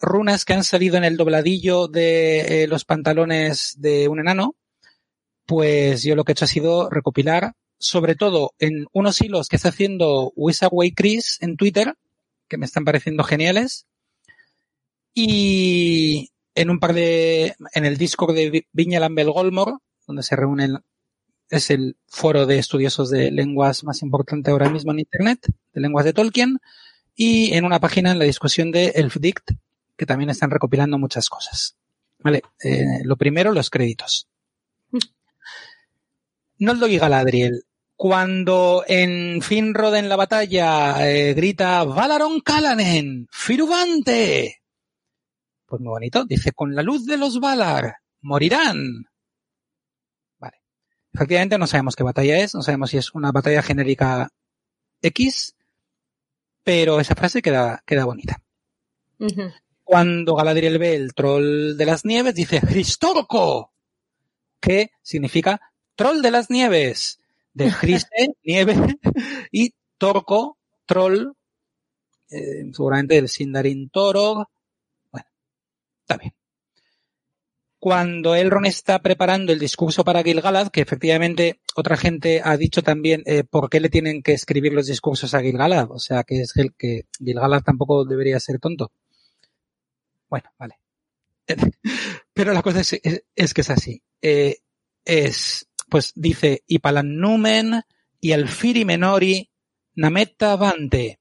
runas 0.00 0.44
que 0.44 0.54
han 0.54 0.64
salido 0.64 0.96
en 0.96 1.04
el 1.04 1.16
dobladillo 1.16 1.88
de 1.88 2.62
eh, 2.62 2.66
los 2.68 2.84
pantalones 2.84 3.74
de 3.78 4.08
un 4.08 4.20
enano, 4.20 4.54
pues 5.46 6.02
yo 6.02 6.14
lo 6.14 6.24
que 6.24 6.32
he 6.32 6.34
hecho 6.34 6.44
ha 6.44 6.48
sido 6.48 6.88
recopilar 6.90 7.54
sobre 7.78 8.14
todo 8.14 8.54
en 8.58 8.86
unos 8.92 9.20
hilos 9.20 9.48
que 9.48 9.56
está 9.56 9.68
haciendo 9.68 10.32
Wizardway 10.36 10.92
Chris 10.92 11.38
en 11.42 11.56
Twitter, 11.56 11.94
que 12.48 12.56
me 12.56 12.66
están 12.66 12.84
pareciendo 12.84 13.24
geniales, 13.24 13.86
y 15.12 16.30
en 16.54 16.70
un 16.70 16.80
par 16.80 16.94
de, 16.94 17.54
en 17.74 17.84
el 17.84 17.98
Discord 17.98 18.34
de 18.34 18.66
Viña 18.72 19.00
Lambel 19.00 19.28
donde 20.06 20.22
se 20.22 20.36
reúnen, 20.36 20.78
es 21.50 21.70
el 21.70 21.96
foro 22.06 22.46
de 22.46 22.58
estudiosos 22.58 23.10
de 23.10 23.30
lenguas 23.30 23.84
más 23.84 24.02
importante 24.02 24.50
ahora 24.50 24.70
mismo 24.70 24.92
en 24.92 25.00
Internet, 25.00 25.46
de 25.72 25.80
lenguas 25.80 26.04
de 26.04 26.12
Tolkien, 26.12 26.58
y 27.14 27.54
en 27.54 27.64
una 27.64 27.80
página 27.80 28.10
en 28.10 28.18
la 28.18 28.24
discusión 28.24 28.72
de 28.72 28.88
Elfdict, 28.88 29.52
que 29.96 30.06
también 30.06 30.30
están 30.30 30.50
recopilando 30.50 30.98
muchas 30.98 31.28
cosas. 31.28 31.76
Vale, 32.18 32.42
eh, 32.62 33.02
lo 33.04 33.16
primero, 33.16 33.52
los 33.52 33.70
créditos. 33.70 34.28
Noldo 36.58 36.86
y 36.86 36.98
Galadriel. 36.98 37.64
Cuando 37.96 38.84
en 38.88 39.40
Finrod 39.40 39.94
en 39.94 40.08
la 40.08 40.16
batalla 40.16 41.08
eh, 41.08 41.32
grita 41.34 41.84
Valaron 41.84 42.40
Kalanen, 42.40 43.28
Firuvante. 43.30 44.62
Pues 45.66 45.80
muy 45.80 45.90
bonito. 45.90 46.24
Dice, 46.24 46.52
con 46.52 46.74
la 46.74 46.82
luz 46.82 47.06
de 47.06 47.16
los 47.16 47.38
Valar, 47.40 47.96
morirán. 48.20 49.06
Efectivamente, 51.14 51.58
no 51.58 51.68
sabemos 51.68 51.94
qué 51.94 52.02
batalla 52.02 52.38
es, 52.38 52.54
no 52.54 52.62
sabemos 52.62 52.90
si 52.90 52.96
es 52.98 53.14
una 53.14 53.30
batalla 53.30 53.62
genérica 53.62 54.30
X, 55.00 55.54
pero 56.64 56.98
esa 56.98 57.14
frase 57.14 57.40
queda, 57.40 57.82
queda 57.86 58.04
bonita. 58.04 58.42
Cuando 59.84 60.34
Galadriel 60.34 60.78
ve 60.78 60.96
el 60.96 61.14
troll 61.14 61.76
de 61.76 61.86
las 61.86 62.04
nieves, 62.04 62.34
dice 62.34 62.60
Cristorco, 62.60 63.72
que 64.60 64.90
significa 65.02 65.60
troll 65.94 66.20
de 66.20 66.32
las 66.32 66.50
nieves, 66.50 67.20
de 67.52 67.70
Criste, 67.70 68.34
nieve, 68.42 68.74
y 69.52 69.72
Torco, 69.98 70.58
troll, 70.84 71.32
eh, 72.28 72.64
seguramente 72.72 73.14
del 73.14 73.28
Sindarin 73.28 73.88
Toro. 73.88 74.50
Bueno, 75.12 75.28
está 76.00 76.16
bien 76.16 76.34
cuando 77.84 78.34
Elrond 78.34 78.64
está 78.64 79.02
preparando 79.02 79.52
el 79.52 79.58
discurso 79.58 80.04
para 80.04 80.22
Gilgalad, 80.22 80.68
que 80.68 80.80
efectivamente 80.80 81.60
otra 81.76 81.98
gente 81.98 82.40
ha 82.42 82.56
dicho 82.56 82.80
también 82.80 83.22
eh, 83.26 83.44
por 83.44 83.68
qué 83.68 83.78
le 83.78 83.90
tienen 83.90 84.22
que 84.22 84.32
escribir 84.32 84.72
los 84.72 84.86
discursos 84.86 85.34
a 85.34 85.42
Gilgalad, 85.42 85.90
o 85.90 85.98
sea 85.98 86.24
que 86.24 86.40
es 86.40 86.56
el 86.56 86.72
que 86.72 87.02
Gilgalad 87.22 87.60
tampoco 87.60 88.06
debería 88.06 88.40
ser 88.40 88.58
tonto. 88.58 88.90
Bueno, 90.30 90.48
vale. 90.58 90.78
Pero 92.32 92.54
la 92.54 92.62
cosa 92.62 92.80
es, 92.80 93.52
que 93.52 93.60
es 93.60 93.68
así. 93.70 94.02
Eh, 94.22 94.60
es, 95.04 95.68
pues 95.90 96.12
dice, 96.14 96.62
y 96.66 96.80
Numen, 97.04 97.82
y 98.18 98.32
Alfiri 98.32 98.86
Menori, 98.86 99.50
Nametta 99.94 100.56
Vante, 100.56 101.20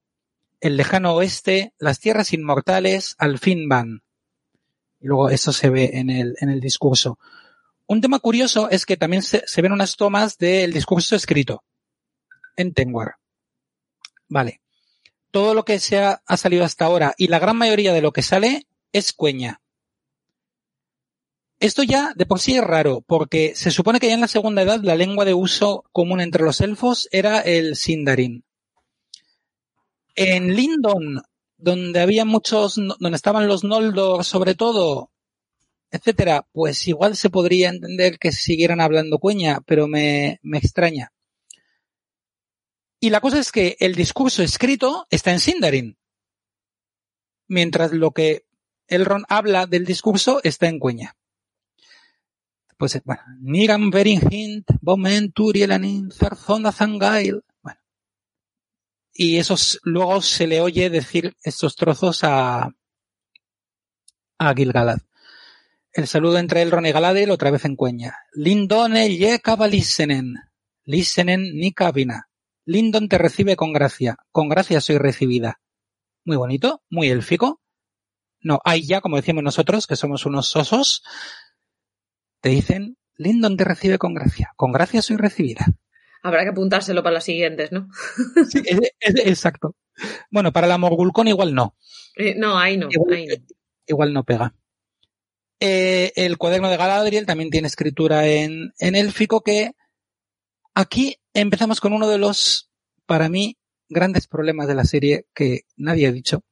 el 0.62 0.78
lejano 0.78 1.14
oeste, 1.16 1.74
las 1.78 2.00
tierras 2.00 2.32
inmortales 2.32 3.16
al 3.18 3.38
fin 3.38 3.68
van. 3.68 4.03
Y 5.04 5.08
luego 5.08 5.30
eso 5.30 5.52
se 5.52 5.70
ve 5.70 5.92
en 5.96 6.10
el, 6.10 6.36
en 6.40 6.50
el 6.50 6.62
discurso. 6.62 7.20
Un 7.88 8.00
tema 8.00 8.20
curioso 8.20 8.70
es 8.70 8.86
que 8.86 8.96
también 8.96 9.22
se, 9.22 9.44
ven 9.62 9.74
unas 9.74 9.98
tomas 9.98 10.38
del 10.38 10.72
discurso 10.72 11.18
escrito 11.18 11.64
en 12.56 12.74
Tengwar. 12.74 13.16
Vale. 14.30 14.62
todo 15.30 15.54
lo 15.54 15.66
que 15.66 15.80
se 15.80 16.00
ha, 16.00 16.24
ha 16.26 16.38
salido 16.38 16.64
hasta 16.64 16.86
ahora 16.86 17.14
y 17.18 17.28
la 17.28 17.40
gran 17.40 17.58
mayoría 17.58 17.94
de 17.94 18.02
lo 18.02 18.14
que 18.14 18.22
sale 18.22 18.66
es 18.94 19.12
cueña. 19.12 19.62
Esto 21.60 21.84
ya 21.84 22.14
de 22.16 22.26
por 22.26 22.40
sí 22.40 22.56
es 22.56 22.64
raro, 22.64 23.02
porque 23.02 23.54
se 23.56 23.72
supone 23.72 24.00
que 24.00 24.08
ya 24.08 24.14
en 24.14 24.22
la 24.22 24.28
segunda 24.28 24.62
edad 24.62 24.82
la 24.84 24.96
lengua 24.96 25.26
de 25.26 25.34
uso 25.34 25.84
común 25.92 26.22
entre 26.22 26.44
los 26.44 26.62
elfos 26.62 27.10
era 27.12 27.42
el 27.42 27.76
Sindarin. 27.76 28.44
En 30.16 30.56
Lindon, 30.56 31.24
donde 31.64 32.02
había 32.02 32.26
muchos, 32.26 32.76
donde 32.76 33.16
estaban 33.16 33.48
los 33.48 33.64
Noldor 33.64 34.26
sobre 34.26 34.54
todo, 34.54 35.12
etcétera, 35.92 36.46
pues 36.52 36.88
igual 36.88 37.16
se 37.16 37.30
podría 37.30 37.70
entender 37.70 38.20
que 38.20 38.32
siguieran 38.34 38.82
hablando 38.82 39.18
cueña, 39.18 39.62
pero 39.66 39.88
me, 39.88 40.40
me 40.44 40.58
extraña. 40.58 41.14
Y 43.00 43.10
la 43.10 43.22
cosa 43.22 43.40
es 43.40 43.52
que 43.52 43.78
el 43.80 43.96
discurso 43.96 44.44
escrito 44.44 45.08
está 45.10 45.32
en 45.32 45.40
Sindarin, 45.40 45.98
mientras 47.48 47.94
lo 47.94 48.12
que 48.12 48.46
Elrond 48.88 49.26
habla 49.30 49.66
del 49.66 49.86
discurso 49.86 50.42
está 50.44 50.68
en 50.68 50.80
cueña. 50.80 51.16
Pues, 52.78 53.02
bueno, 53.06 53.22
Hint, 54.32 54.70
Bomen 54.82 55.32
Turielanin. 55.32 56.12
Y 59.14 59.38
esos, 59.38 59.80
luego 59.84 60.22
se 60.22 60.48
le 60.48 60.62
oye 60.62 60.90
decir 60.90 61.36
estos 61.44 61.76
trozos 61.76 62.24
a, 62.24 62.72
a 64.40 64.54
Gilgalad. 64.56 65.00
El 65.92 66.08
saludo 66.08 66.40
entre 66.40 66.64
Elrond 66.64 66.88
y 66.88 66.92
Galadriel 66.92 67.30
otra 67.30 67.52
vez 67.52 67.66
en 67.66 67.76
cueña. 67.76 68.18
Lindone 68.34 69.16
Yekaba 69.16 69.68
Lissenen. 69.68 70.34
Lissenen 70.86 71.44
Nikabina. 71.54 72.30
Lindon 72.66 73.08
te 73.08 73.20
recibe 73.20 73.56
con 73.56 73.74
gracia. 73.74 74.18
Con 74.32 74.50
gracia 74.50 74.82
soy 74.82 74.98
recibida. 74.98 75.62
Muy 76.26 76.38
bonito, 76.38 76.82
muy 76.90 77.10
élfico. 77.10 77.62
No, 78.42 78.60
hay 78.66 78.86
ya, 78.88 79.02
como 79.02 79.18
decimos 79.18 79.44
nosotros, 79.44 79.86
que 79.86 79.96
somos 79.96 80.26
unos 80.26 80.50
sosos, 80.50 81.04
te 82.42 82.50
dicen, 82.50 82.98
Lindon 83.16 83.56
te 83.56 83.64
recibe 83.64 83.98
con 83.98 84.14
gracia. 84.14 84.52
Con 84.56 84.72
gracia 84.72 85.02
soy 85.02 85.18
recibida. 85.18 85.68
Habrá 86.24 86.44
que 86.44 86.50
apuntárselo 86.50 87.04
para 87.04 87.16
las 87.16 87.26
siguientes, 87.26 87.72
¿no? 87.72 87.90
Sí, 88.50 88.62
es- 88.66 88.80
es- 89.00 89.26
exacto. 89.28 89.76
Bueno, 90.32 90.52
para 90.52 90.66
la 90.68 90.78
Morgulcón 90.80 91.28
igual 91.28 91.54
no. 91.54 91.76
Eh, 92.16 92.34
no, 92.36 92.58
ahí 92.58 92.78
no, 92.78 92.88
Igual, 92.90 93.14
ahí 93.14 93.26
no. 93.28 93.36
igual 93.86 94.14
no 94.14 94.24
pega. 94.24 94.56
Eh, 95.60 96.12
el 96.16 96.38
cuaderno 96.38 96.70
de 96.70 96.78
Galadriel 96.78 97.26
también 97.26 97.50
tiene 97.50 97.68
escritura 97.68 98.28
en, 98.28 98.74
en 98.80 98.96
élfico 98.96 99.42
que 99.42 99.72
aquí 100.74 101.18
empezamos 101.34 101.80
con 101.80 101.94
uno 101.94 102.08
de 102.10 102.18
los, 102.18 102.70
para 103.06 103.30
mí, 103.30 103.58
grandes 103.90 104.28
problemas 104.28 104.68
de 104.68 104.76
la 104.76 104.84
serie 104.86 105.26
que 105.34 105.62
nadie 105.78 106.08
ha 106.08 106.12
dicho, 106.12 106.44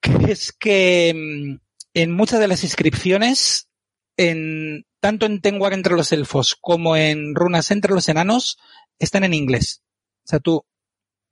que 0.00 0.32
es 0.32 0.52
que 0.52 1.12
mm, 1.14 1.60
en 1.94 2.12
muchas 2.12 2.40
de 2.40 2.48
las 2.48 2.62
inscripciones, 2.64 3.68
en, 4.16 4.86
tanto 5.06 5.26
en 5.26 5.40
Tengwar 5.40 5.72
entre 5.72 5.94
los 5.94 6.10
elfos 6.10 6.56
como 6.60 6.96
en 6.96 7.36
runas 7.36 7.70
entre 7.70 7.94
los 7.94 8.08
enanos, 8.08 8.58
están 8.98 9.22
en 9.22 9.34
inglés. 9.34 9.84
O 10.24 10.28
sea, 10.28 10.40
tú 10.40 10.64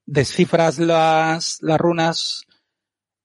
descifras 0.07 0.79
las, 0.79 1.59
runas 1.61 2.45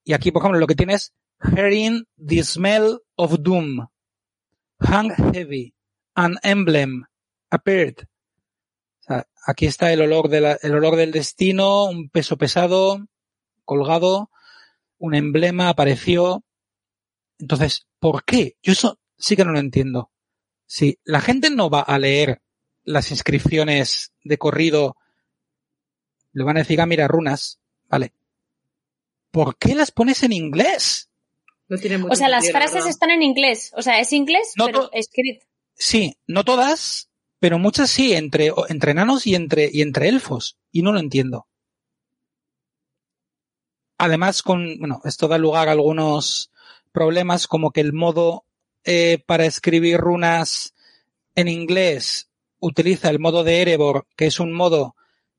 y 0.04 0.14
aquí, 0.14 0.32
por 0.32 0.42
ejemplo, 0.42 0.60
lo 0.60 0.66
que 0.66 0.74
tienes 0.74 1.14
Hearing 1.40 2.08
the 2.18 2.44
smell 2.44 3.00
of 3.16 3.36
doom. 3.42 3.90
Hang 4.80 5.12
heavy. 5.32 5.76
An 6.16 6.38
emblem. 6.42 7.04
Appeared. 7.52 7.98
O 9.02 9.04
sea, 9.04 9.28
aquí 9.46 9.68
está 9.68 9.94
el 9.94 10.02
olor, 10.02 10.30
de 10.30 10.42
la- 10.42 10.58
el 10.64 10.74
olor 10.74 10.96
del 10.96 11.12
destino, 11.12 11.86
un 11.86 12.10
peso 12.10 12.38
pesado, 12.38 13.06
colgado, 13.66 14.32
un 14.98 15.14
emblema 15.14 15.70
apareció. 15.70 16.44
Entonces, 17.38 17.88
¿por 18.00 18.24
qué? 18.26 18.58
Yo 18.64 18.72
eso 18.74 19.00
sí 19.16 19.36
que 19.36 19.46
no 19.46 19.52
lo 19.52 19.60
entiendo. 19.60 20.12
Si 20.72 21.00
la 21.04 21.20
gente 21.20 21.50
no 21.50 21.72
va 21.72 21.82
a 21.82 21.98
leer 21.98 22.44
las 22.84 23.10
inscripciones 23.10 24.14
de 24.24 24.38
corrido, 24.38 24.98
le 26.32 26.44
van 26.44 26.58
a 26.58 26.60
decir, 26.60 26.80
ah, 26.80 26.86
mira, 26.86 27.08
runas, 27.08 27.60
vale. 27.88 28.14
¿Por 29.32 29.58
qué 29.58 29.74
las 29.74 29.90
pones 29.90 30.22
en 30.22 30.32
inglés? 30.32 31.10
No 31.70 31.78
tiene 31.80 31.98
mucho 31.98 32.14
O 32.14 32.16
sea, 32.16 32.30
las 32.30 32.44
sentido, 32.44 32.60
frases 32.60 32.76
verdad. 32.76 32.90
están 32.92 33.10
en 33.10 33.24
inglés. 33.24 33.72
O 33.76 33.82
sea, 33.82 34.00
es 34.00 34.14
inglés, 34.14 34.54
No 34.58 34.66
pero 34.68 34.82
to- 34.82 34.90
escrito. 34.94 35.44
Sí, 35.74 36.18
no 36.28 36.46
todas, 36.46 37.10
pero 37.40 37.58
muchas 37.58 37.90
sí, 37.90 38.14
entre, 38.14 38.52
entre 38.68 38.92
enanos 38.92 39.26
y 39.26 39.34
entre, 39.34 39.72
y 39.74 39.82
entre 39.82 40.08
elfos. 40.08 40.60
Y 40.72 40.84
no 40.84 40.92
lo 40.92 41.00
entiendo. 41.00 41.48
Además, 43.98 44.44
con, 44.44 44.78
bueno, 44.78 45.02
esto 45.04 45.28
da 45.28 45.38
lugar 45.40 45.68
a 45.68 45.72
algunos 45.72 46.52
problemas, 46.92 47.48
como 47.48 47.72
que 47.72 47.82
el 47.82 47.92
modo 47.94 48.46
eh, 48.92 49.24
para 49.24 49.46
escribir 49.46 49.98
runas 49.98 50.74
en 51.36 51.48
inglés 51.48 52.28
utiliza 52.60 53.12
el 53.12 53.20
modo 53.20 53.44
de 53.44 53.62
Erebor, 53.62 54.08
que 54.16 54.26
es 54.26 54.40
un 54.40 54.52
modo 54.52 54.96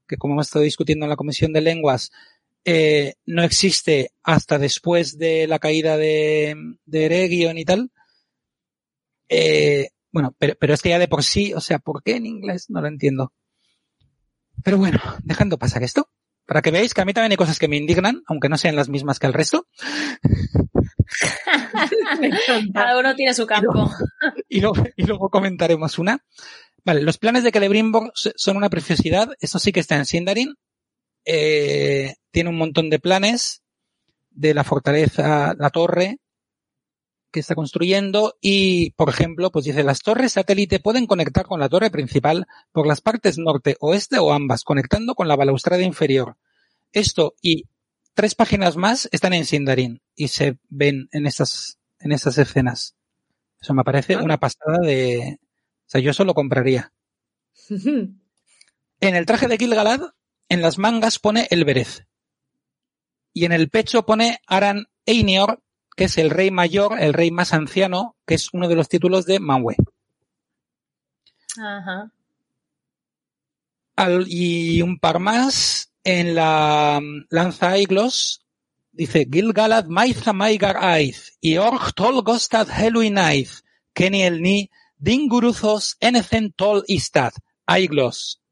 que, 0.07 0.17
como 0.17 0.35
hemos 0.35 0.47
estado 0.47 0.65
discutiendo 0.65 1.05
en 1.05 1.11
la 1.11 1.17
Comisión 1.17 1.53
de 1.53 1.61
Lenguas, 1.61 2.13
eh, 2.65 3.15
no 3.27 3.43
existe 3.43 4.13
hasta 4.23 4.57
después 4.57 5.19
de 5.19 5.49
la 5.49 5.59
caída 5.59 5.97
de, 5.97 6.55
de 6.87 7.05
Eregion 7.07 7.59
y 7.59 7.65
tal. 7.65 7.91
Eh, 9.29 9.89
bueno, 10.13 10.33
pero, 10.39 10.55
pero 10.55 10.75
es 10.75 10.81
que 10.81 10.91
ya 10.91 11.01
de 11.01 11.09
por 11.09 11.25
sí, 11.25 11.53
o 11.53 11.61
sea, 11.61 11.81
¿por 11.81 12.05
qué 12.05 12.15
en 12.15 12.27
inglés? 12.27 12.67
No 12.71 12.81
lo 12.81 12.87
entiendo. 12.87 13.33
Pero 14.63 14.79
bueno, 14.79 15.01
dejando 15.25 15.59
pasar 15.59 15.83
esto, 15.83 16.09
para 16.47 16.63
que 16.63 16.71
veáis 16.71 16.95
que 16.95 17.01
a 17.01 17.05
mí 17.05 17.13
también 17.13 17.33
hay 17.33 17.37
cosas 17.37 17.59
que 17.59 17.67
me 17.67 17.79
indignan, 17.79 18.23
aunque 18.29 18.49
no 18.49 18.59
sean 18.59 18.77
las 18.77 18.89
mismas 18.89 19.19
que 19.19 19.27
el 19.27 19.33
resto, 19.33 19.67
Me 22.21 22.29
encanta. 22.29 22.81
Cada 22.81 22.99
uno 22.99 23.15
tiene 23.15 23.35
su 23.35 23.47
campo. 23.47 23.91
y, 24.49 24.61
luego, 24.61 24.85
y 24.97 25.05
luego 25.05 25.29
comentaremos 25.29 25.99
una. 25.99 26.25
Vale, 26.85 27.03
los 27.03 27.19
planes 27.19 27.45
de 27.45 27.51
Celebrimbor 27.51 28.13
son 28.15 28.57
una 28.57 28.71
preciosidad, 28.71 29.31
eso 29.41 29.59
sí 29.59 29.71
que 29.71 29.81
está 29.81 29.97
en 29.97 30.07
Sindarin, 30.07 30.55
eh, 31.25 32.15
tiene 32.31 32.49
un 32.49 32.57
montón 32.57 32.89
de 32.89 32.99
planes 32.99 33.63
de 34.31 34.55
la 34.55 34.65
fortaleza, 34.65 35.55
la 35.59 35.71
torre 35.71 36.19
que 37.31 37.41
está 37.41 37.55
construyendo 37.55 38.37
y, 38.41 38.91
por 38.93 39.09
ejemplo, 39.09 39.51
pues 39.51 39.65
dice, 39.65 39.85
las 39.85 40.01
torres 40.01 40.33
satélite 40.33 40.81
pueden 40.81 41.07
conectar 41.07 41.47
con 41.47 41.61
la 41.61 41.69
torre 41.69 41.91
principal 41.91 42.47
por 42.73 42.87
las 42.87 43.01
partes 43.01 43.39
norte, 43.39 43.77
oeste 43.81 44.19
o 44.19 44.33
ambas, 44.33 44.65
conectando 44.65 45.15
con 45.15 45.29
la 45.29 45.37
balaustrada 45.37 45.83
inferior. 45.83 46.37
Esto 46.93 47.35
y 47.41 47.67
tres 48.15 48.35
páginas 48.35 48.77
más 48.77 49.09
están 49.13 49.33
en 49.33 49.45
Sindarin 49.45 50.03
y 50.17 50.29
se 50.29 50.59
ven 50.69 51.09
en 51.13 51.27
estas, 51.27 51.79
en 52.01 52.13
estas 52.13 52.39
escenas. 52.39 52.95
Eso 53.61 53.75
me 53.75 53.85
parece 53.85 54.15
Ah. 54.15 54.23
una 54.23 54.39
pasada 54.39 54.79
de, 54.83 55.39
o 55.43 55.89
sea, 55.89 56.01
yo 56.01 56.11
eso 56.11 56.25
lo 56.25 56.35
compraría. 56.35 56.93
En 59.03 59.17
el 59.17 59.25
traje 59.25 59.49
de 59.49 59.57
Gilgalad, 59.57 60.01
en 60.51 60.61
las 60.61 60.77
mangas 60.77 61.19
pone 61.19 61.49
el 61.51 61.65
Berez. 61.65 62.05
Y 63.33 63.47
en 63.47 63.53
el 63.53 63.71
pecho 63.71 64.05
pone 64.05 64.41
Aran 64.47 64.89
Einior, 65.07 65.63
que 65.97 66.05
es 66.05 66.19
el 66.19 66.29
rey 66.29 66.51
mayor, 66.51 67.01
el 67.01 67.15
rey 67.15 67.31
más 67.31 67.55
anciano, 67.55 68.17
que 68.27 68.35
es 68.35 68.53
uno 68.53 68.69
de 68.69 68.75
los 68.75 68.91
títulos 68.91 69.25
de 69.25 69.41
Manwë. 69.41 69.77
Ajá. 71.59 72.13
Al- 73.97 74.27
y 74.29 74.83
un 74.83 74.99
par 74.99 75.19
más 75.19 75.93
en 76.05 76.35
la 76.35 77.01
mm, 77.03 77.27
lanza 77.31 77.71
Aiglos 77.71 78.45
dice 79.01 79.27
Gilgalad 79.33 79.87
Maiza 79.87 80.35
Maigar 80.35 80.77
Aiz 80.77 81.39
y 81.41 81.57
Org 81.57 81.95
Tol 81.95 82.23
Gostad 82.23 82.69
Heluin 82.69 83.17
Aiz 83.17 83.65
Kenny 83.95 84.25
el 84.25 84.43
Ni 84.43 84.69
Dinguruzos 84.99 85.97
Enecen 86.01 86.53
Tol 86.53 86.85
Istad 86.87 87.33
Aiglos. 87.65 88.43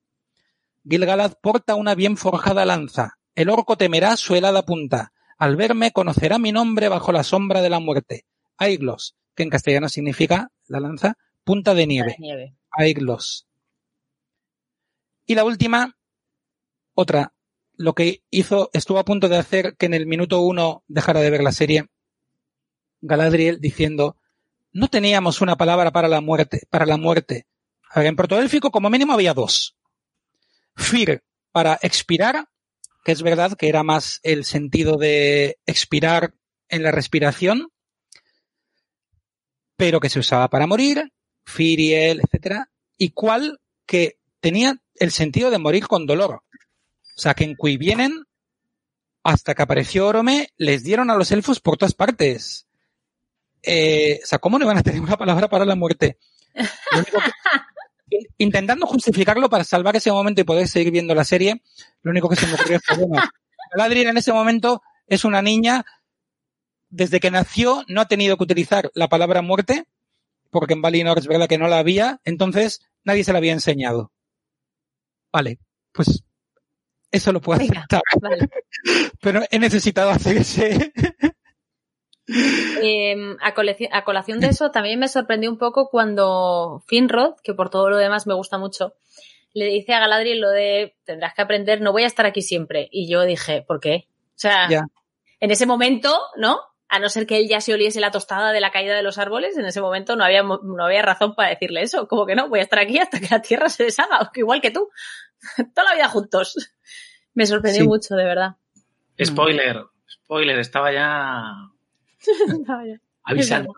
Gilgalad 0.89 1.35
porta 1.43 1.75
una 1.75 1.95
bien 1.95 2.17
forjada 2.17 2.65
lanza. 2.65 3.19
El 3.35 3.51
orco 3.51 3.77
temerá 3.77 4.17
su 4.17 4.37
helada 4.37 4.65
punta. 4.65 5.13
Al 5.37 5.55
verme 5.57 5.93
conocerá 5.93 6.39
mi 6.39 6.51
nombre 6.51 6.89
bajo 6.89 7.13
la 7.13 7.25
sombra 7.25 7.61
de 7.61 7.69
la 7.69 7.81
muerte. 7.81 8.25
Aiglos 8.57 9.17
que 9.35 9.43
en 9.43 9.51
castellano 9.51 9.91
significa 9.91 10.51
la 10.67 10.81
lanza 10.81 11.19
punta 11.45 11.75
de 11.75 11.87
nieve. 11.87 12.17
Nieve. 12.19 12.55
Aiglos. 12.71 13.47
Y 15.27 15.35
la 15.35 15.45
última, 15.45 15.95
otra, 16.95 17.35
lo 17.79 17.95
que 17.95 18.25
hizo, 18.31 18.71
estuvo 18.73 18.99
a 18.99 19.05
punto 19.05 19.29
de 19.29 19.39
hacer 19.39 19.77
que 19.77 19.87
en 19.87 19.95
el 19.95 20.07
minuto 20.07 20.41
uno 20.41 20.85
dejara 20.89 21.21
de 21.21 21.31
ver 21.31 21.43
la 21.43 21.53
serie, 21.53 21.87
Galadriel 23.01 23.61
diciendo, 23.61 24.17
no 24.73 24.89
teníamos 24.89 25.41
una 25.41 25.57
palabra 25.57 25.93
para 25.93 26.09
la 26.09 26.21
muerte, 26.21 26.63
para 26.71 26.87
la 26.87 26.97
muerte. 26.97 27.47
A 27.91 28.01
ver, 28.01 28.09
en 28.09 28.17
protoélfico 28.17 28.73
como 28.73 28.91
mínimo 28.91 29.13
había 29.13 29.33
dos. 29.33 29.77
Fir, 30.77 31.23
para 31.53 31.79
expirar, 31.81 32.49
que 33.05 33.13
es 33.13 33.23
verdad 33.23 33.57
que 33.57 33.69
era 33.69 33.85
más 33.85 34.19
el 34.25 34.45
sentido 34.45 34.97
de 34.97 35.59
expirar 35.65 36.35
en 36.69 36.83
la 36.83 36.91
respiración, 36.91 37.69
pero 39.77 40.01
que 40.01 40.11
se 40.11 40.19
usaba 40.19 40.49
para 40.49 40.67
morir, 40.67 41.13
Firiel, 41.45 42.21
etcétera, 42.21 42.71
y 42.97 43.11
cual 43.11 43.61
que 43.87 44.19
tenía 44.41 44.83
el 44.97 45.13
sentido 45.13 45.51
de 45.51 45.59
morir 45.59 45.87
con 45.87 46.07
dolor. 46.07 46.43
O 47.19 47.21
sea, 47.21 47.35
que 47.35 47.43
en 47.43 47.57
cui 47.57 47.77
vienen 47.77 48.25
hasta 49.25 49.53
que 49.57 49.63
apareció 49.63 50.07
Orome, 50.07 50.51
les 50.57 50.85
dieron 50.85 51.11
a 51.11 51.17
los 51.17 51.33
elfos 51.33 51.59
por 51.59 51.77
todas 51.77 51.93
partes. 51.93 52.69
Eh, 53.61 54.21
o 54.23 54.27
sea, 54.27 54.39
¿cómo 54.39 54.57
no 54.57 54.65
iban 54.67 54.79
a 54.79 54.85
tener 54.85 55.01
una 55.01 55.17
palabra 55.17 55.49
para 55.49 55.65
la 55.65 55.75
muerte? 55.75 56.17
Lo 56.93 56.99
único 57.01 57.19
que- 57.19 58.19
intentando 58.39 58.87
justificarlo 58.87 59.51
para 59.51 59.65
salvar 59.65 59.97
ese 59.97 60.13
momento 60.13 60.41
y 60.41 60.45
poder 60.45 60.69
seguir 60.69 60.93
viendo 60.93 61.13
la 61.13 61.25
serie, 61.25 61.61
lo 62.03 62.13
único 62.13 62.29
que 62.29 62.37
se 62.37 62.47
me 62.47 62.55
ocurrió 62.55 62.79
fue, 62.85 62.97
bueno, 63.05 63.29
Galadriel 63.73 64.07
en 64.07 64.17
ese 64.19 64.33
momento 64.33 64.81
es 65.09 65.25
una 65.25 65.43
niña, 65.43 65.85
desde 66.89 67.19
que 67.19 67.33
nació 67.33 67.83
no 67.89 68.01
ha 68.01 68.07
tenido 68.07 68.37
que 68.37 68.45
utilizar 68.45 68.93
la 68.95 69.09
palabra 69.09 69.43
muerte, 69.43 69.87
porque 70.51 70.75
en 70.75 70.83
Valinor 70.83 71.19
es 71.19 71.27
verdad 71.27 71.49
que 71.49 71.59
no 71.59 71.67
la 71.67 71.81
había, 71.81 72.21
entonces 72.25 72.81
nadie 73.03 73.25
se 73.25 73.33
la 73.33 73.39
había 73.39 73.53
enseñado. 73.53 74.13
Vale, 75.33 75.59
pues 75.93 76.23
eso 77.11 77.33
lo 77.33 77.41
puedo 77.41 77.59
Venga. 77.59 77.81
aceptar, 77.81 78.03
Vale. 78.21 78.49
pero 79.21 79.43
he 79.51 79.59
necesitado 79.59 80.11
hacer 80.11 80.37
ese... 80.39 80.93
Eh, 82.83 83.17
a, 83.41 83.55
colación 84.05 84.41
de 84.41 84.49
eso, 84.49 84.71
también 84.71 84.99
me 84.99 85.09
sorprendió 85.09 85.51
un 85.51 85.57
poco 85.59 85.89
cuando 85.89 86.83
Finrod, 86.87 87.37
que 87.43 87.55
por 87.55 87.71
todo 87.71 87.89
lo 87.89 87.97
demás 87.97 88.27
me 88.27 88.35
gusta 88.35 88.59
mucho, 88.59 88.95
le 89.55 89.65
dice 89.67 89.95
a 89.95 90.01
Galadriel 90.01 90.41
lo 90.41 90.51
de 90.51 90.95
tendrás 91.05 91.33
que 91.35 91.43
aprender, 91.43 91.81
no 91.81 91.93
voy 91.93 92.05
a 92.05 92.07
estar 92.07 92.27
aquí 92.27 92.43
siempre. 92.43 92.89
Y 92.93 93.09
yo 93.11 93.23
dije, 93.23 93.63
¿por 93.63 93.81
qué? 93.81 94.09
O 94.11 94.39
sea, 94.39 94.69
Ya. 94.69 94.85
en 95.41 95.51
ese 95.51 95.65
momento, 95.65 96.15
¿no? 96.37 96.61
A 96.91 96.99
no 97.01 97.09
ser 97.11 97.27
que 97.27 97.37
él 97.37 97.49
ya 97.49 97.61
se 97.61 97.75
oliese 97.75 98.01
la 98.01 98.11
tostada 98.11 98.51
de 98.53 98.61
la 98.61 98.71
caída 98.71 98.95
de 98.97 99.03
los 99.03 99.19
árboles, 99.19 99.59
en 99.59 99.67
ese 99.67 99.81
momento 99.83 100.17
no 100.17 100.25
había, 100.25 100.43
no 100.43 100.85
había 100.85 101.03
razón 101.03 101.35
para 101.35 101.51
decirle 101.51 101.83
eso. 101.83 102.09
Como 102.09 102.25
que 102.25 102.35
no, 102.35 102.49
voy 102.49 102.61
a 102.61 102.63
estar 102.63 102.79
aquí 102.79 102.99
hasta 102.99 103.21
que 103.21 103.29
la 103.31 103.43
tierra 103.43 103.69
se 103.69 103.85
deshaga, 103.85 104.31
igual 104.35 104.61
que 104.63 104.71
tú. 104.71 104.89
Toda 105.75 105.91
la 105.91 105.95
vida 105.95 106.09
juntos. 106.09 106.57
Me 107.35 107.45
sorprendió 107.47 107.83
Sí. 107.83 107.89
mucho, 107.89 108.15
de 108.17 108.25
verdad. 108.25 108.57
Spoiler, 109.23 109.83
spoiler, 110.09 110.59
estaba 110.59 110.93
ya 110.93 111.53
avisando. 113.25 113.75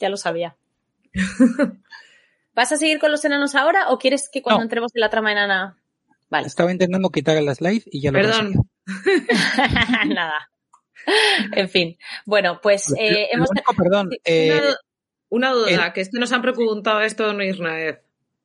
Ya 0.00 0.08
lo 0.08 0.16
sabía. 0.16 0.56
¿Vas 2.54 2.72
a 2.72 2.76
seguir 2.76 2.98
con 2.98 3.10
los 3.12 3.24
enanos 3.24 3.54
ahora 3.54 3.88
o 3.90 3.98
quieres 3.98 4.28
que 4.32 4.42
cuando 4.42 4.58
No. 4.60 4.64
entremos 4.64 4.90
en 4.94 5.00
la 5.00 5.10
trama 5.10 5.32
enana? 5.32 5.76
Vale. 6.28 6.46
Estaba 6.46 6.72
intentando 6.72 7.08
quitar 7.10 7.36
el 7.36 7.54
slide 7.54 7.82
y 7.86 8.00
ya 8.02 8.10
lo 8.10 8.18
Perdón. 8.18 8.52
Nada. 10.08 10.50
En 11.52 11.68
fin. 11.68 11.98
Bueno, 12.26 12.60
pues 12.62 12.92
eh, 12.98 13.28
hemos. 13.32 13.50
único, 13.50 13.74
perdón, 13.74 14.10
eh, 14.24 14.58
una, 14.58 14.76
una 15.30 15.52
duda, 15.52 15.86
el- 15.86 15.92
que 15.92 16.00
es 16.02 16.10
que 16.10 16.18
nos 16.18 16.32
han 16.32 16.42
preguntado 16.42 17.00
esto 17.00 17.30
en 17.30 17.40
Isnaed. 17.42 17.98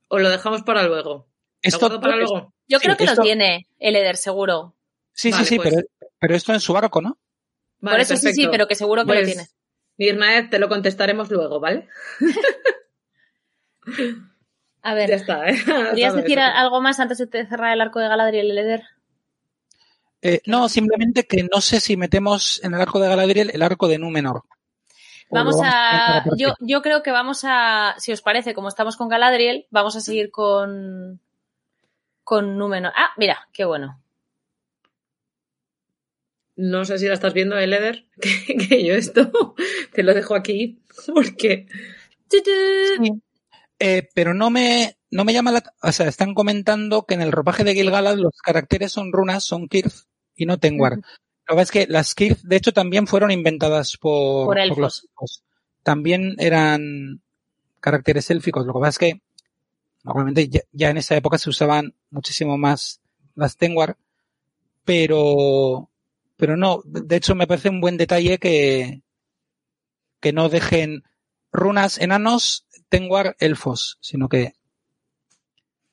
O 0.10 0.20
lo 0.20 0.30
dejamos 0.30 0.64
para 0.64 0.84
luego. 0.84 1.28
¿Lo 1.28 1.28
esto, 1.62 2.00
para 2.02 2.16
luego? 2.18 2.54
Yo 2.68 2.80
sí, 2.80 2.86
creo 2.86 2.98
que 2.98 3.04
esto- 3.06 3.22
lo 3.22 3.24
tiene 3.24 3.68
el 3.80 3.96
Eder, 3.96 4.16
seguro. 4.18 4.76
sí, 5.14 5.32
Vale, 5.32 5.44
sí, 5.46 5.50
sí, 5.50 5.56
pues. 5.58 5.70
pero, 5.74 5.88
pero 6.20 6.36
esto 6.36 6.54
en 6.54 6.60
su 6.60 6.76
arco, 6.78 7.02
¿no? 7.02 7.18
Vale, 7.80 7.96
Por 7.96 8.02
eso 8.02 8.16
sí, 8.18 8.34
sí, 8.34 8.48
pero 8.50 8.68
que 8.68 8.76
seguro 8.76 9.04
que 9.06 9.14
lo 9.14 9.20
Pues, 9.20 9.26
tiene. 9.34 9.48
Irnaed, 9.98 10.50
te 10.50 10.60
lo 10.60 10.70
contestaremos 10.70 11.30
luego, 11.32 11.60
¿vale? 11.60 11.88
A 14.82 14.90
Ya 14.92 14.96
ver, 14.96 15.12
está, 15.12 15.50
¿eh? 15.50 15.56
¿querías 15.92 16.12
Sabes. 16.14 16.24
decir 16.26 16.40
algo 16.40 16.82
más 16.82 17.00
antes 17.00 17.18
de 17.18 17.46
cerrar 17.48 17.74
el 17.74 17.82
arco 17.82 18.00
de 18.00 18.08
Galadriel 18.08 18.48
y 18.48 18.52
el 18.52 18.58
Eder? 18.58 18.84
Eh, 20.26 20.42
no, 20.46 20.70
simplemente 20.70 21.26
que 21.26 21.44
no 21.44 21.60
sé 21.60 21.82
si 21.82 21.98
metemos 21.98 22.64
en 22.64 22.74
el 22.74 22.80
arco 22.80 23.00
de 23.00 23.10
Galadriel 23.10 23.52
el 23.54 23.62
arco 23.62 23.90
de 23.90 23.98
Númenor. 23.98 24.44
Vamos 25.30 25.60
a. 25.62 26.24
Yo, 26.38 26.82
creo 26.82 27.04
que 27.04 27.12
vamos 27.12 27.42
a. 27.44 27.96
Si 27.98 28.14
os 28.14 28.22
parece, 28.22 28.54
como 28.54 28.70
estamos 28.70 28.96
con 28.96 29.10
Galadriel, 29.10 29.68
vamos 29.70 29.98
a 29.98 30.02
seguir 30.02 30.32
con. 30.32 31.20
Con 32.24 32.58
Númenor. 32.58 32.94
Ah, 32.96 33.12
mira, 33.18 33.50
qué 33.52 33.66
bueno. 33.66 34.00
No 36.56 36.86
sé 36.86 37.00
si 37.00 37.08
la 37.08 37.16
estás 37.16 37.34
viendo, 37.34 37.58
Eleder, 37.58 38.06
que, 38.22 38.56
que 38.56 38.86
yo 38.86 38.94
esto 38.94 39.56
te 39.92 40.04
lo 40.04 40.14
dejo 40.14 40.36
aquí 40.36 40.80
porque 41.14 41.68
Sí. 42.30 43.22
Eh, 43.80 44.10
pero 44.14 44.34
no 44.34 44.50
me, 44.50 44.98
no 45.12 45.26
me 45.26 45.34
llama 45.34 45.52
la... 45.52 45.64
O 45.82 45.92
sea, 45.92 46.08
están 46.08 46.34
comentando 46.34 47.06
que 47.06 47.16
en 47.16 47.22
el 47.22 47.32
ropaje 47.32 47.64
de 47.64 47.74
Gil-galad 47.74 48.16
los 48.16 48.38
caracteres 48.38 48.92
son 48.92 49.12
runas, 49.12 49.44
son 49.44 49.68
Kirth 49.68 50.06
y 50.36 50.46
no 50.46 50.58
Tengwar. 50.58 50.96
Lo 50.96 51.02
que 51.02 51.56
pasa 51.56 51.62
es 51.62 51.72
que 51.72 51.88
las 51.88 52.16
Kirth, 52.16 52.42
de 52.44 52.56
hecho, 52.56 52.72
también 52.72 53.08
fueron 53.08 53.32
inventadas 53.32 53.98
por, 53.98 54.48
Por 54.48 54.60
elfos. 54.60 54.78
los 54.80 55.04
elfos. 55.04 55.44
También 55.84 56.36
eran 56.40 57.22
caracteres 57.82 58.30
élficos. 58.32 58.66
Lo 58.66 58.74
que 58.74 58.80
pasa 58.80 58.90
es 58.90 58.98
que 58.98 59.22
normalmente 60.04 60.48
ya, 60.48 60.62
ya 60.72 60.90
en 60.90 60.98
esa 60.98 61.16
época 61.16 61.38
se 61.38 61.50
usaban 61.50 61.94
muchísimo 62.10 62.58
más 62.58 63.02
las 63.36 63.58
Tengwar, 63.58 63.98
pero, 64.86 65.90
pero 66.38 66.56
no. 66.56 66.82
De 66.86 67.16
hecho, 67.16 67.36
me 67.36 67.48
parece 67.48 67.70
un 67.70 67.82
buen 67.82 67.98
detalle 67.98 68.38
que, 68.38 69.02
que 70.22 70.32
no 70.32 70.48
dejen 70.50 71.04
runas 71.52 71.98
enanos, 72.00 72.66
Tengwar 72.88 73.36
elfos, 73.40 73.98
sino 74.02 74.30
que 74.30 74.54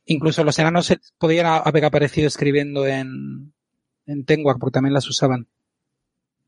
incluso 0.04 0.44
los 0.44 0.58
enanos 0.58 0.94
podían 1.18 1.46
haber 1.46 1.84
aparecido 1.84 2.28
escribiendo 2.28 2.86
en, 2.86 3.52
en 4.10 4.24
Tengwar, 4.24 4.56
porque 4.58 4.74
también 4.74 4.94
las 4.94 5.08
usaban. 5.08 5.46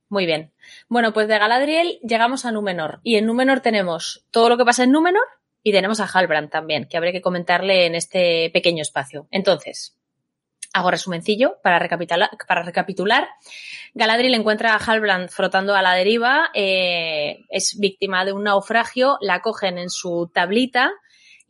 Muy 0.08 0.26
bien. 0.26 0.52
Bueno, 0.88 1.14
pues 1.14 1.26
de 1.26 1.38
Galadriel 1.38 1.98
llegamos 2.02 2.44
a 2.44 2.52
Númenor. 2.52 3.00
Y 3.02 3.16
en 3.16 3.26
Númenor 3.26 3.60
tenemos 3.60 4.26
todo 4.30 4.50
lo 4.50 4.58
que 4.58 4.64
pasa 4.64 4.84
en 4.84 4.92
Númenor 4.92 5.24
y 5.62 5.72
tenemos 5.72 6.00
a 6.00 6.06
Halbrand 6.06 6.50
también, 6.50 6.86
que 6.86 6.96
habría 6.96 7.12
que 7.12 7.22
comentarle 7.22 7.86
en 7.86 7.94
este 7.94 8.50
pequeño 8.52 8.82
espacio. 8.82 9.26
Entonces, 9.30 9.96
hago 10.74 10.90
resumencillo 10.90 11.58
para 11.62 11.78
recapitular. 11.78 12.30
Para 12.46 12.62
recapitular. 12.62 13.28
Galadriel 13.94 14.34
encuentra 14.34 14.74
a 14.74 14.76
Halbrand 14.76 15.30
frotando 15.30 15.74
a 15.74 15.82
la 15.82 15.94
deriva, 15.94 16.50
eh, 16.52 17.44
es 17.48 17.78
víctima 17.78 18.24
de 18.24 18.32
un 18.32 18.44
naufragio, 18.44 19.16
la 19.20 19.40
cogen 19.40 19.78
en 19.78 19.88
su 19.88 20.30
tablita 20.32 20.92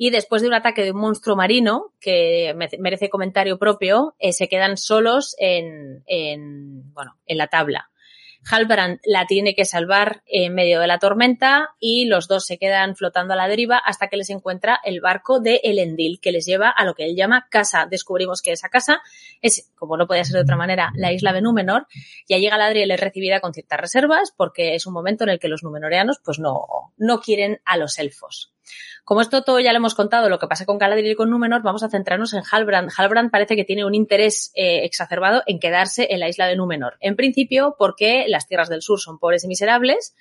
y 0.05 0.11
después 0.11 0.43
de 0.43 0.49
un 0.49 0.55
ataque 0.55 0.83
de 0.83 0.91
un 0.91 1.01
monstruo 1.01 1.37
marino, 1.37 1.93
que 2.01 2.55
me- 2.57 2.69
merece 2.81 3.09
comentario 3.09 3.57
propio, 3.57 4.17
eh, 4.19 4.33
se 4.33 4.49
quedan 4.49 4.77
solos 4.77 5.37
en, 5.39 6.03
en, 6.07 6.93
bueno, 6.93 7.13
en 7.25 7.39
la 7.39 7.47
tabla. 7.47 7.89
Halbrand 8.51 8.99
la 9.05 9.27
tiene 9.27 9.55
que 9.55 9.65
salvar 9.65 10.25
en 10.27 10.53
medio 10.55 10.81
de 10.81 10.89
la 10.89 10.99
tormenta 10.99 11.69
y 11.79 12.07
los 12.07 12.27
dos 12.27 12.45
se 12.45 12.59
quedan 12.59 12.97
flotando 12.97 13.35
a 13.35 13.37
la 13.37 13.47
deriva 13.47 13.77
hasta 13.79 14.09
que 14.09 14.17
les 14.17 14.31
encuentra 14.31 14.81
el 14.83 15.01
barco 15.01 15.39
de 15.39 15.61
Elendil 15.63 16.19
que 16.21 16.33
les 16.33 16.45
lleva 16.47 16.69
a 16.69 16.85
lo 16.85 16.95
que 16.95 17.05
él 17.05 17.15
llama 17.15 17.47
casa. 17.49 17.87
Descubrimos 17.89 18.43
que 18.43 18.51
esa 18.51 18.69
casa 18.69 19.01
es, 19.41 19.71
como 19.77 19.97
no 19.97 20.09
podía 20.09 20.25
ser 20.25 20.35
de 20.35 20.43
otra 20.43 20.57
manera, 20.57 20.91
la 20.97 21.13
isla 21.13 21.33
de 21.33 21.41
Númenor 21.43 21.87
y 22.27 22.35
allí 22.35 22.49
Galadriel 22.49 22.91
es 22.91 22.99
recibida 22.99 23.39
con 23.39 23.55
ciertas 23.55 23.79
reservas 23.79 24.33
porque 24.37 24.75
es 24.75 24.85
un 24.89 24.95
momento 24.95 25.23
en 25.23 25.31
el 25.31 25.39
que 25.39 25.47
los 25.47 25.63
numenoreanos 25.63 26.19
pues 26.25 26.41
no, 26.41 26.67
no 26.97 27.21
quieren 27.21 27.61
a 27.65 27.77
los 27.77 27.97
elfos. 28.01 28.52
Como 29.05 29.21
esto 29.21 29.43
todo 29.43 29.59
ya 29.59 29.73
lo 29.73 29.79
hemos 29.79 29.95
contado, 29.95 30.29
lo 30.29 30.39
que 30.39 30.47
pasa 30.47 30.65
con 30.65 30.79
Galadriel 30.79 31.13
y 31.13 31.15
con 31.17 31.31
Númenor, 31.31 31.63
vamos 31.63 31.83
a 31.83 31.89
centrarnos 31.89 32.35
en 32.35 32.43
Halbrand. 32.49 32.91
Halbrand 32.97 33.31
parece 33.31 33.57
que 33.57 33.65
tiene 33.65 33.85
un 33.85 33.95
interés 33.95 34.53
eh, 34.55 34.85
exacerbado 34.85 35.43
en 35.47 35.59
quedarse 35.59 36.09
en 36.11 36.21
la 36.21 36.29
isla 36.29 36.47
de 36.47 36.57
Númenor. 36.57 36.97
En 37.01 37.17
principio, 37.17 37.75
porque 37.79 38.27
las 38.29 38.47
tierras 38.47 38.69
del 38.69 38.83
sur 38.83 39.01
son 39.01 39.19
pobres 39.19 39.45
y 39.45 39.49
miserables, 39.49 40.15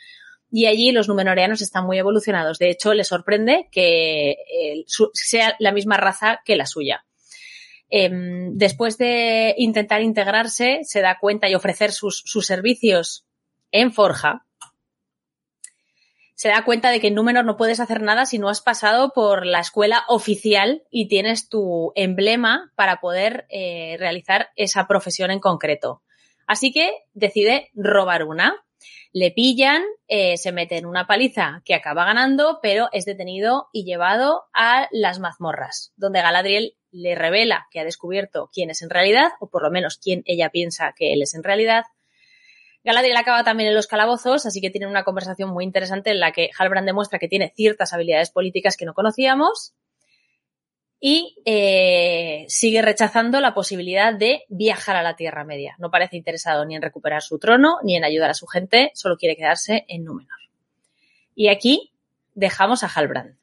y 0.52 0.66
allí 0.66 0.92
los 0.92 1.08
numenoreanos 1.08 1.62
están 1.62 1.86
muy 1.86 1.98
evolucionados. 1.98 2.60
De 2.60 2.70
hecho, 2.70 2.94
le 2.94 3.04
sorprende 3.04 3.70
que 3.72 4.32
eh, 4.32 4.84
sea 5.14 5.56
la 5.60 5.72
misma 5.72 5.98
raza 5.98 6.42
que 6.44 6.56
la 6.56 6.66
suya. 6.66 7.06
Em, 7.90 8.58
después 8.58 8.98
de 8.98 9.54
intentar 9.58 10.02
integrarse, 10.02 10.80
se 10.84 11.02
da 11.02 11.18
cuenta 11.20 11.50
y 11.50 11.56
ofrecer 11.56 11.92
sus 11.92 12.46
servicios 12.46 13.26
en 13.72 13.92
Forja, 13.92 14.46
se 16.42 16.50
da 16.50 16.66
cuenta 16.66 16.90
de 16.90 17.00
que 17.00 17.10
en 17.10 17.14
Númenor 17.14 17.46
no 17.46 17.56
puedes 17.56 17.80
hacer 17.80 18.02
nada 18.02 18.26
si 18.26 18.40
no 18.40 18.50
has 18.50 18.62
pasado 18.62 19.12
por 19.14 19.46
la 19.46 19.60
escuela 19.60 20.06
oficial 20.08 20.82
y 20.90 21.08
tienes 21.08 21.50
tu 21.50 21.92
emblema 21.94 22.72
para 22.76 23.00
poder 23.00 23.46
eh, 23.50 23.96
realizar 24.00 24.50
esa 24.56 24.88
profesión 24.88 25.30
en 25.30 25.40
concreto. 25.40 26.02
Así 26.48 26.72
que 26.72 26.94
decide 27.14 27.70
robar 27.76 28.24
una. 28.24 28.56
Le 29.14 29.30
pillan, 29.30 29.84
eh, 30.08 30.36
se 30.38 30.52
mete 30.52 30.78
en 30.80 30.88
una 30.88 31.06
paliza 31.06 31.62
que 31.64 31.76
acaba 31.76 32.06
ganando, 32.06 32.58
pero 32.60 32.90
es 32.92 33.06
detenido 33.06 33.68
y 33.72 33.86
llevado 33.86 34.46
a 34.52 34.88
las 34.90 35.20
mazmorras, 35.20 35.94
donde 35.96 36.24
Galadriel 36.24 36.76
le 36.90 37.14
revela 37.14 37.68
que 37.70 37.82
ha 37.82 37.84
descubierto 37.84 38.50
quién 38.52 38.72
es 38.72 38.82
en 38.82 38.90
realidad, 38.90 39.30
o 39.40 39.52
por 39.52 39.62
lo 39.62 39.70
menos 39.70 40.00
quién 40.00 40.24
ella 40.26 40.50
piensa 40.50 40.96
que 40.98 41.14
él 41.14 41.22
es 41.22 41.36
en 41.36 41.44
realidad, 41.44 41.84
Galadriel 42.84 43.18
acaba 43.18 43.44
también 43.44 43.70
en 43.70 43.76
los 43.76 43.88
calabozos, 43.88 44.46
así 44.46 44.60
que 44.60 44.72
tienen 44.72 44.90
una 44.90 45.04
conversación 45.04 45.50
muy 45.50 45.64
interesante 45.64 46.10
en 46.12 46.20
la 46.20 46.32
que 46.32 46.50
Halbrand 46.58 46.88
demuestra 46.88 47.20
que 47.20 47.28
tiene 47.28 47.54
ciertas 47.56 47.94
habilidades 47.94 48.32
políticas 48.32 48.76
que 48.76 48.86
no 48.86 48.94
conocíamos 48.94 49.76
y 51.00 51.36
eh, 51.46 52.46
sigue 52.48 52.82
rechazando 52.82 53.40
la 53.42 53.56
posibilidad 53.56 54.14
de 54.14 54.46
viajar 54.50 54.96
a 54.96 55.02
la 55.04 55.16
Tierra 55.16 55.44
Media. 55.44 55.76
No 55.80 55.90
parece 55.90 56.16
interesado 56.16 56.64
ni 56.64 56.76
en 56.76 56.82
recuperar 56.82 57.24
su 57.24 57.40
trono 57.40 57.78
ni 57.84 57.96
en 57.96 58.04
ayudar 58.04 58.30
a 58.30 58.36
su 58.36 58.46
gente, 58.46 58.92
solo 58.94 59.18
quiere 59.18 59.36
quedarse 59.36 59.84
en 59.88 60.04
Númenor. 60.04 60.40
Y 61.36 61.50
aquí 61.50 61.92
dejamos 62.36 62.84
a 62.84 62.88
Halbrand. 62.88 63.36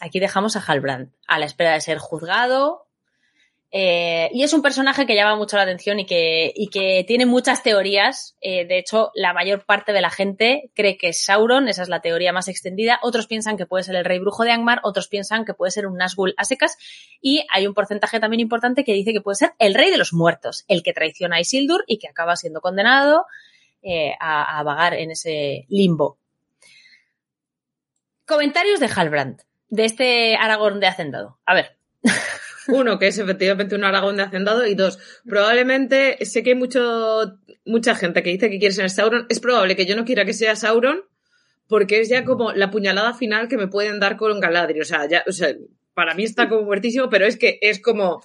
Aquí 0.00 0.20
dejamos 0.20 0.56
a 0.56 0.60
Halbrand 0.60 1.12
a 1.26 1.38
la 1.38 1.46
espera 1.46 1.72
de 1.72 1.80
ser 1.80 1.98
juzgado 1.98 2.83
Eh, 3.76 4.30
y 4.32 4.44
es 4.44 4.52
un 4.52 4.62
personaje 4.62 5.04
que 5.04 5.16
llama 5.16 5.34
mucho 5.34 5.56
la 5.56 5.64
atención 5.64 5.98
y 5.98 6.06
que, 6.06 6.52
y 6.54 6.68
que 6.68 7.04
tiene 7.08 7.26
muchas 7.26 7.64
teorías. 7.64 8.36
Eh, 8.40 8.64
de 8.66 8.78
hecho, 8.78 9.10
la 9.14 9.32
mayor 9.32 9.64
parte 9.64 9.92
de 9.92 10.00
la 10.00 10.10
gente 10.10 10.70
cree 10.74 10.96
que 10.96 11.08
es 11.08 11.24
Sauron, 11.24 11.66
esa 11.66 11.82
es 11.82 11.88
la 11.88 12.00
teoría 12.00 12.32
más 12.32 12.46
extendida. 12.46 13.00
Otros 13.02 13.26
piensan 13.26 13.56
que 13.56 13.66
puede 13.66 13.82
ser 13.82 13.96
el 13.96 14.04
rey 14.04 14.20
brujo 14.20 14.44
de 14.44 14.52
Angmar, 14.52 14.78
otros 14.84 15.08
piensan 15.08 15.44
que 15.44 15.54
puede 15.54 15.72
ser 15.72 15.88
un 15.88 15.98
Nazgûl 15.98 16.34
a 16.36 16.44
secas. 16.44 16.76
Y 17.20 17.44
hay 17.50 17.66
un 17.66 17.74
porcentaje 17.74 18.20
también 18.20 18.38
importante 18.38 18.84
que 18.84 18.92
dice 18.92 19.12
que 19.12 19.20
puede 19.20 19.34
ser 19.34 19.54
el 19.58 19.74
rey 19.74 19.90
de 19.90 19.98
los 19.98 20.12
muertos, 20.12 20.64
el 20.68 20.84
que 20.84 20.92
traiciona 20.92 21.36
a 21.36 21.40
Isildur 21.40 21.82
y 21.88 21.98
que 21.98 22.06
acaba 22.06 22.36
siendo 22.36 22.60
condenado 22.60 23.26
eh, 23.82 24.14
a, 24.20 24.60
a 24.60 24.62
vagar 24.62 24.94
en 24.94 25.10
ese 25.10 25.66
limbo. 25.68 26.18
Comentarios 28.24 28.78
de 28.78 28.88
Halbrand, 28.94 29.42
de 29.68 29.84
este 29.84 30.36
Aragorn 30.36 30.78
de 30.78 30.86
Hacendado. 30.86 31.38
A 31.44 31.54
ver. 31.54 31.76
Uno, 32.68 32.98
que 32.98 33.08
es 33.08 33.18
efectivamente 33.18 33.74
un 33.74 33.84
Aragón 33.84 34.16
de 34.16 34.22
hacendado. 34.22 34.66
Y 34.66 34.74
dos, 34.74 34.98
probablemente, 35.26 36.24
sé 36.24 36.42
que 36.42 36.50
hay 36.50 36.56
mucho, 36.56 37.38
mucha 37.64 37.94
gente 37.94 38.22
que 38.22 38.30
dice 38.30 38.50
que 38.50 38.58
quiere 38.58 38.74
ser 38.74 38.90
Sauron. 38.90 39.26
Es 39.28 39.40
probable 39.40 39.76
que 39.76 39.86
yo 39.86 39.96
no 39.96 40.04
quiera 40.04 40.24
que 40.24 40.32
sea 40.32 40.56
Sauron, 40.56 41.02
porque 41.68 42.00
es 42.00 42.08
ya 42.08 42.24
como 42.24 42.52
la 42.52 42.70
puñalada 42.70 43.14
final 43.14 43.48
que 43.48 43.56
me 43.56 43.68
pueden 43.68 44.00
dar 44.00 44.16
con 44.16 44.40
Galadriel. 44.40 44.82
O 44.82 44.86
sea, 44.86 45.08
ya, 45.08 45.24
o 45.26 45.32
sea, 45.32 45.54
para 45.94 46.14
mí 46.14 46.24
está 46.24 46.48
como 46.48 46.62
muertísimo, 46.62 47.08
pero 47.08 47.26
es 47.26 47.36
que 47.36 47.58
es 47.60 47.80
como, 47.80 48.22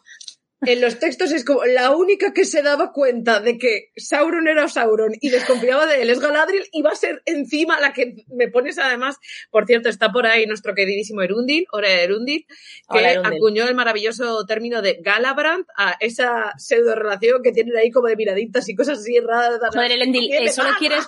en 0.62 0.82
los 0.82 0.99
textos 0.99 1.32
es 1.32 1.45
como 1.45 1.64
la 1.66 1.91
única 1.91 2.34
que 2.34 2.43
se 2.43 2.62
daba 2.62 2.91
cuenta 2.91 3.39
de 3.39 3.57
que 3.57 3.91
Sauron 3.95 4.47
era 4.47 4.68
Sauron 4.68 5.14
y 5.20 5.30
desconfiaba 5.30 5.86
de 5.86 6.01
él 6.01 6.10
es 6.10 6.20
Galadriel 6.20 6.66
y 6.72 6.82
va 6.82 6.91
a 6.91 6.95
ser 6.95 7.22
encima 7.26 7.80
la 7.80 7.93
que 7.93 8.26
me 8.28 8.49
pones 8.49 8.78
además, 8.78 9.18
por 9.51 9.66
cierto, 9.66 9.89
está 9.89 10.12
por 10.12 10.26
ahí 10.26 10.45
nuestro 10.45 10.76
queridísimo 10.76 11.22
Erundil, 11.22 11.66
Ora 11.72 11.89
Erundil, 11.89 12.45
que 12.47 12.97
Hola, 12.97 13.12
Erundil. 13.14 13.34
acuñó 13.38 13.68
el 13.68 13.76
maravilloso 13.76 14.45
término 14.45 14.82
de 14.82 14.99
Galabrand 15.01 15.66
a 15.78 15.95
esa 15.99 16.53
pseudo 16.57 16.95
relación 16.95 17.41
que 17.41 17.51
tienen 17.51 17.76
ahí 17.78 17.89
como 17.91 18.07
de 18.07 18.16
miraditas 18.16 18.68
y 18.68 18.76
cosas 18.76 18.99
así 18.99 19.20
raras. 19.20 19.60
Joder, 19.74 19.91
Elendil, 19.93 20.30
¿Qué 20.30 20.45
eh, 20.45 20.49
solo 20.51 20.70
pasa? 20.70 20.80
quieres. 20.80 21.07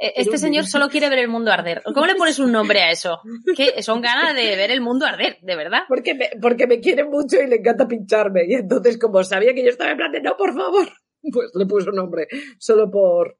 Eh, 0.00 0.14
Este 0.16 0.38
señor 0.38 0.66
solo 0.66 0.88
quiere 0.88 1.10
ver 1.10 1.18
el 1.18 1.28
mundo 1.28 1.52
arder. 1.52 1.82
¿Cómo 1.82 2.06
le 2.06 2.14
pones 2.14 2.38
un 2.38 2.50
nombre 2.50 2.80
a 2.80 2.90
eso? 2.90 3.20
Que 3.56 3.82
son 3.82 4.00
ganas 4.00 4.34
de 4.34 4.56
ver 4.56 4.70
el 4.70 4.80
mundo 4.80 5.06
arder, 5.06 5.38
de 5.42 5.56
verdad. 5.56 5.82
Porque 5.88 6.14
me, 6.14 6.30
porque 6.40 6.66
me 6.66 6.80
quiere 6.80 7.04
mucho 7.04 7.40
y 7.40 7.46
le 7.46 7.56
encanta 7.56 7.86
pincharme. 7.86 8.44
Y 8.48 8.54
entonces, 8.54 8.98
como 8.98 9.22
sabía 9.22 9.54
que 9.54 9.62
yo 9.62 9.68
estaba 9.68 9.90
en 9.90 9.98
plan 9.98 10.12
de 10.12 10.22
no, 10.22 10.36
por 10.36 10.54
favor, 10.54 10.88
pues 11.32 11.50
le 11.54 11.66
puso 11.66 11.92
nombre. 11.92 12.26
Solo 12.58 12.90
por, 12.90 13.36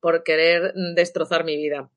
por 0.00 0.22
querer 0.24 0.72
destrozar 0.94 1.44
mi 1.44 1.56
vida. 1.56 1.88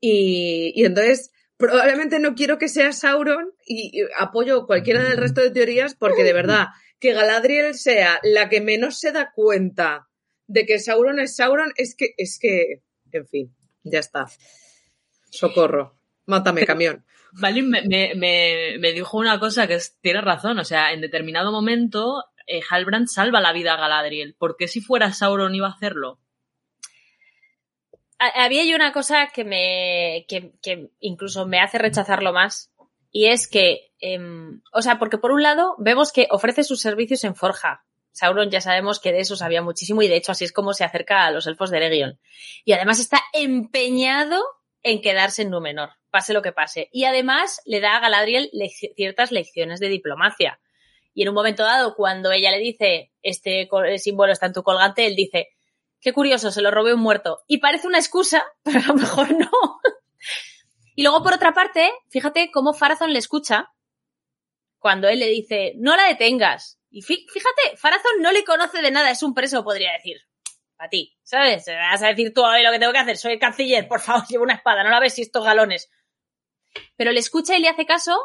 Y, 0.00 0.72
y 0.74 0.86
entonces, 0.86 1.30
probablemente 1.58 2.18
no 2.18 2.34
quiero 2.34 2.56
que 2.56 2.68
sea 2.68 2.92
Sauron 2.92 3.52
y, 3.66 4.00
y 4.00 4.06
apoyo 4.18 4.66
cualquiera 4.66 5.02
del 5.04 5.18
resto 5.18 5.42
de 5.42 5.50
teorías 5.50 5.94
porque 5.94 6.24
de 6.24 6.32
verdad, 6.32 6.68
que 6.98 7.12
Galadriel 7.12 7.74
sea 7.74 8.18
la 8.22 8.48
que 8.48 8.60
menos 8.60 8.98
se 8.98 9.12
da 9.12 9.32
cuenta 9.34 10.09
de 10.52 10.66
que 10.66 10.78
Sauron 10.78 11.20
es 11.20 11.36
Sauron, 11.36 11.72
es 11.76 11.94
que, 11.96 12.14
es 12.16 12.38
que, 12.40 12.82
en 13.12 13.26
fin, 13.28 13.56
ya 13.84 13.98
está. 14.00 14.26
Socorro. 15.30 15.96
Mátame, 16.26 16.64
camión. 16.66 17.04
Vale, 17.32 17.62
me, 17.62 17.82
me, 17.82 18.14
me, 18.16 18.76
me 18.78 18.92
dijo 18.92 19.16
una 19.18 19.38
cosa 19.38 19.66
que 19.66 19.74
es, 19.74 19.96
tiene 20.00 20.20
razón. 20.20 20.58
O 20.58 20.64
sea, 20.64 20.92
en 20.92 21.00
determinado 21.00 21.52
momento, 21.52 22.24
eh, 22.46 22.60
Halbrand 22.68 23.06
salva 23.06 23.40
la 23.40 23.52
vida 23.52 23.74
a 23.74 23.76
Galadriel. 23.76 24.34
¿Por 24.38 24.56
qué 24.56 24.66
si 24.66 24.80
fuera 24.80 25.12
Sauron 25.12 25.54
iba 25.54 25.68
a 25.68 25.72
hacerlo? 25.72 26.18
Ha- 28.18 28.44
Había 28.44 28.64
yo 28.64 28.74
una 28.76 28.92
cosa 28.92 29.28
que 29.32 29.44
me. 29.44 30.26
que, 30.28 30.52
que 30.62 30.90
incluso 31.00 31.46
me 31.46 31.60
hace 31.60 31.78
rechazarlo 31.78 32.32
más. 32.32 32.72
Y 33.12 33.26
es 33.26 33.48
que. 33.48 33.92
em, 34.00 34.60
o 34.72 34.82
sea, 34.82 34.98
porque 34.98 35.18
por 35.18 35.30
un 35.30 35.42
lado 35.42 35.76
vemos 35.78 36.12
que 36.12 36.26
ofrece 36.30 36.64
sus 36.64 36.80
servicios 36.80 37.22
en 37.24 37.34
Forja. 37.36 37.84
Sauron 38.12 38.50
ya 38.50 38.60
sabemos 38.60 39.00
que 39.00 39.12
de 39.12 39.20
eso 39.20 39.36
sabía 39.36 39.62
muchísimo 39.62 40.02
y 40.02 40.08
de 40.08 40.16
hecho 40.16 40.32
así 40.32 40.44
es 40.44 40.52
como 40.52 40.72
se 40.72 40.84
acerca 40.84 41.26
a 41.26 41.30
los 41.30 41.46
elfos 41.46 41.70
de 41.70 41.78
Eregion. 41.78 42.20
Y 42.64 42.72
además 42.72 42.98
está 42.98 43.20
empeñado 43.32 44.42
en 44.82 45.00
quedarse 45.00 45.42
en 45.42 45.50
Númenor, 45.50 45.90
pase 46.10 46.32
lo 46.32 46.42
que 46.42 46.52
pase. 46.52 46.88
Y 46.92 47.04
además 47.04 47.60
le 47.66 47.80
da 47.80 47.96
a 47.96 48.00
Galadriel 48.00 48.50
ciertas 48.96 49.32
lecciones 49.32 49.80
de 49.80 49.88
diplomacia. 49.88 50.60
Y 51.14 51.22
en 51.22 51.28
un 51.28 51.34
momento 51.34 51.64
dado, 51.64 51.94
cuando 51.94 52.32
ella 52.32 52.50
le 52.50 52.58
dice, 52.58 53.12
este 53.22 53.68
símbolo 53.98 54.32
está 54.32 54.46
en 54.46 54.52
tu 54.52 54.62
colgante, 54.62 55.06
él 55.06 55.16
dice, 55.16 55.48
qué 56.00 56.12
curioso, 56.12 56.50
se 56.50 56.62
lo 56.62 56.70
robé 56.70 56.94
un 56.94 57.00
muerto. 57.00 57.40
Y 57.46 57.58
parece 57.58 57.86
una 57.86 57.98
excusa, 57.98 58.44
pero 58.62 58.80
a 58.80 58.86
lo 58.86 58.94
mejor 58.94 59.32
no. 59.32 59.50
y 60.94 61.02
luego, 61.02 61.22
por 61.22 61.34
otra 61.34 61.52
parte, 61.52 61.90
fíjate 62.08 62.50
cómo 62.50 62.72
Farazón 62.72 63.12
le 63.12 63.18
escucha 63.18 63.70
cuando 64.78 65.08
él 65.08 65.18
le 65.18 65.28
dice, 65.28 65.74
no 65.76 65.96
la 65.96 66.04
detengas. 66.04 66.79
Y 66.90 67.02
fí- 67.02 67.26
fíjate, 67.30 67.76
Farazón 67.76 68.20
no 68.20 68.32
le 68.32 68.44
conoce 68.44 68.82
de 68.82 68.90
nada, 68.90 69.10
es 69.10 69.22
un 69.22 69.34
preso, 69.34 69.62
podría 69.64 69.92
decir. 69.92 70.16
A 70.78 70.88
ti, 70.88 71.14
¿sabes? 71.22 71.66
Vas 71.66 72.02
a 72.02 72.08
decir 72.08 72.32
tú 72.34 72.42
mí 72.46 72.62
lo 72.62 72.72
que 72.72 72.78
tengo 72.78 72.92
que 72.92 72.98
hacer. 72.98 73.16
Soy 73.18 73.32
el 73.34 73.38
canciller, 73.38 73.86
por 73.86 74.00
favor, 74.00 74.24
llevo 74.28 74.44
una 74.44 74.54
espada, 74.54 74.82
no 74.82 74.90
la 74.90 74.98
ves 75.00 75.14
si 75.14 75.22
estos 75.22 75.44
galones. 75.44 75.90
Pero 76.96 77.12
le 77.12 77.20
escucha 77.20 77.56
y 77.56 77.60
le 77.60 77.68
hace 77.68 77.84
caso 77.86 78.16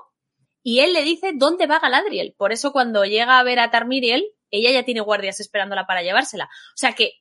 y 0.64 0.80
él 0.80 0.94
le 0.94 1.04
dice 1.04 1.32
dónde 1.36 1.68
va 1.68 1.80
Galadriel. 1.80 2.34
Por 2.38 2.54
eso 2.54 2.72
cuando 2.72 3.04
llega 3.06 3.40
a 3.40 3.44
ver 3.44 3.60
a 3.60 3.72
Tarmiriel, 3.72 4.26
ella 4.52 4.72
ya 4.72 4.84
tiene 4.86 5.02
guardias 5.02 5.40
esperándola 5.40 5.86
para 5.86 6.02
llevársela. 6.02 6.46
O 6.46 6.78
sea 6.78 6.94
que 6.94 7.14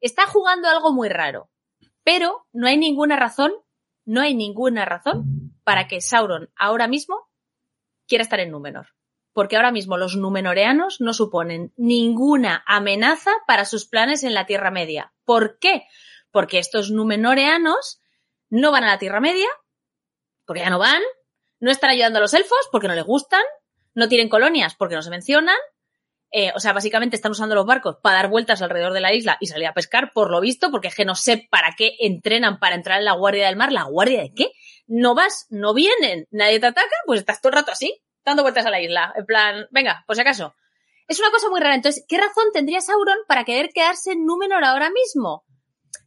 está 0.00 0.26
jugando 0.26 0.68
algo 0.68 0.92
muy 0.92 1.08
raro. 1.08 1.50
Pero 2.02 2.46
no 2.52 2.66
hay 2.66 2.76
ninguna 2.76 3.16
razón, 3.16 3.52
no 4.04 4.20
hay 4.22 4.34
ninguna 4.34 4.84
razón 4.86 5.52
para 5.64 5.86
que 5.86 6.00
Sauron 6.00 6.50
ahora 6.56 6.88
mismo 6.88 7.28
quiera 8.08 8.22
estar 8.22 8.40
en 8.40 8.50
Númenor. 8.50 8.88
Porque 9.32 9.56
ahora 9.56 9.72
mismo 9.72 9.96
los 9.96 10.16
Númenoreanos 10.16 11.00
no 11.00 11.12
suponen 11.12 11.72
ninguna 11.76 12.64
amenaza 12.66 13.30
para 13.46 13.64
sus 13.64 13.86
planes 13.86 14.24
en 14.24 14.34
la 14.34 14.46
Tierra 14.46 14.70
Media. 14.70 15.12
¿Por 15.24 15.58
qué? 15.58 15.84
Porque 16.30 16.58
estos 16.58 16.90
Númenoreanos 16.90 18.00
no 18.48 18.72
van 18.72 18.84
a 18.84 18.88
la 18.88 18.98
Tierra 18.98 19.20
Media, 19.20 19.48
porque 20.44 20.62
ya 20.62 20.70
no 20.70 20.78
van, 20.78 21.02
no 21.60 21.70
están 21.70 21.90
ayudando 21.90 22.18
a 22.18 22.22
los 22.22 22.34
elfos 22.34 22.58
porque 22.72 22.88
no 22.88 22.94
les 22.94 23.04
gustan, 23.04 23.42
no 23.94 24.08
tienen 24.08 24.28
colonias 24.28 24.74
porque 24.74 24.96
no 24.96 25.02
se 25.02 25.10
mencionan, 25.10 25.56
eh, 26.32 26.52
o 26.54 26.60
sea, 26.60 26.72
básicamente 26.72 27.16
están 27.16 27.32
usando 27.32 27.56
los 27.56 27.66
barcos 27.66 27.96
para 28.02 28.16
dar 28.16 28.28
vueltas 28.28 28.62
alrededor 28.62 28.92
de 28.92 29.00
la 29.00 29.12
isla 29.12 29.36
y 29.40 29.46
salir 29.46 29.66
a 29.66 29.74
pescar, 29.74 30.12
por 30.12 30.30
lo 30.30 30.40
visto, 30.40 30.70
porque 30.70 30.88
es 30.88 30.94
que 30.94 31.04
no 31.04 31.16
sé 31.16 31.48
para 31.50 31.74
qué 31.76 31.96
entrenan 31.98 32.60
para 32.60 32.76
entrar 32.76 32.98
en 32.98 33.04
la 33.04 33.12
Guardia 33.12 33.46
del 33.46 33.56
Mar. 33.56 33.72
¿La 33.72 33.82
Guardia 33.82 34.22
de 34.22 34.32
qué? 34.32 34.52
No 34.86 35.14
vas, 35.14 35.46
no 35.50 35.74
vienen, 35.74 36.28
nadie 36.30 36.60
te 36.60 36.66
ataca, 36.66 36.94
pues 37.04 37.20
estás 37.20 37.40
todo 37.40 37.50
el 37.50 37.56
rato 37.56 37.72
así, 37.72 38.00
dando 38.24 38.42
vueltas 38.42 38.66
a 38.66 38.70
la 38.70 38.80
isla. 38.80 39.12
En 39.16 39.26
plan, 39.26 39.66
venga, 39.70 40.04
por 40.06 40.16
si 40.16 40.22
acaso. 40.22 40.54
Es 41.08 41.18
una 41.18 41.30
cosa 41.30 41.50
muy 41.50 41.60
rara. 41.60 41.74
Entonces, 41.74 42.04
¿qué 42.08 42.18
razón 42.18 42.44
tendría 42.52 42.80
Sauron 42.80 43.18
para 43.26 43.44
querer 43.44 43.70
quedarse 43.74 44.12
en 44.12 44.24
Númenor 44.26 44.64
ahora 44.64 44.90
mismo? 44.90 45.44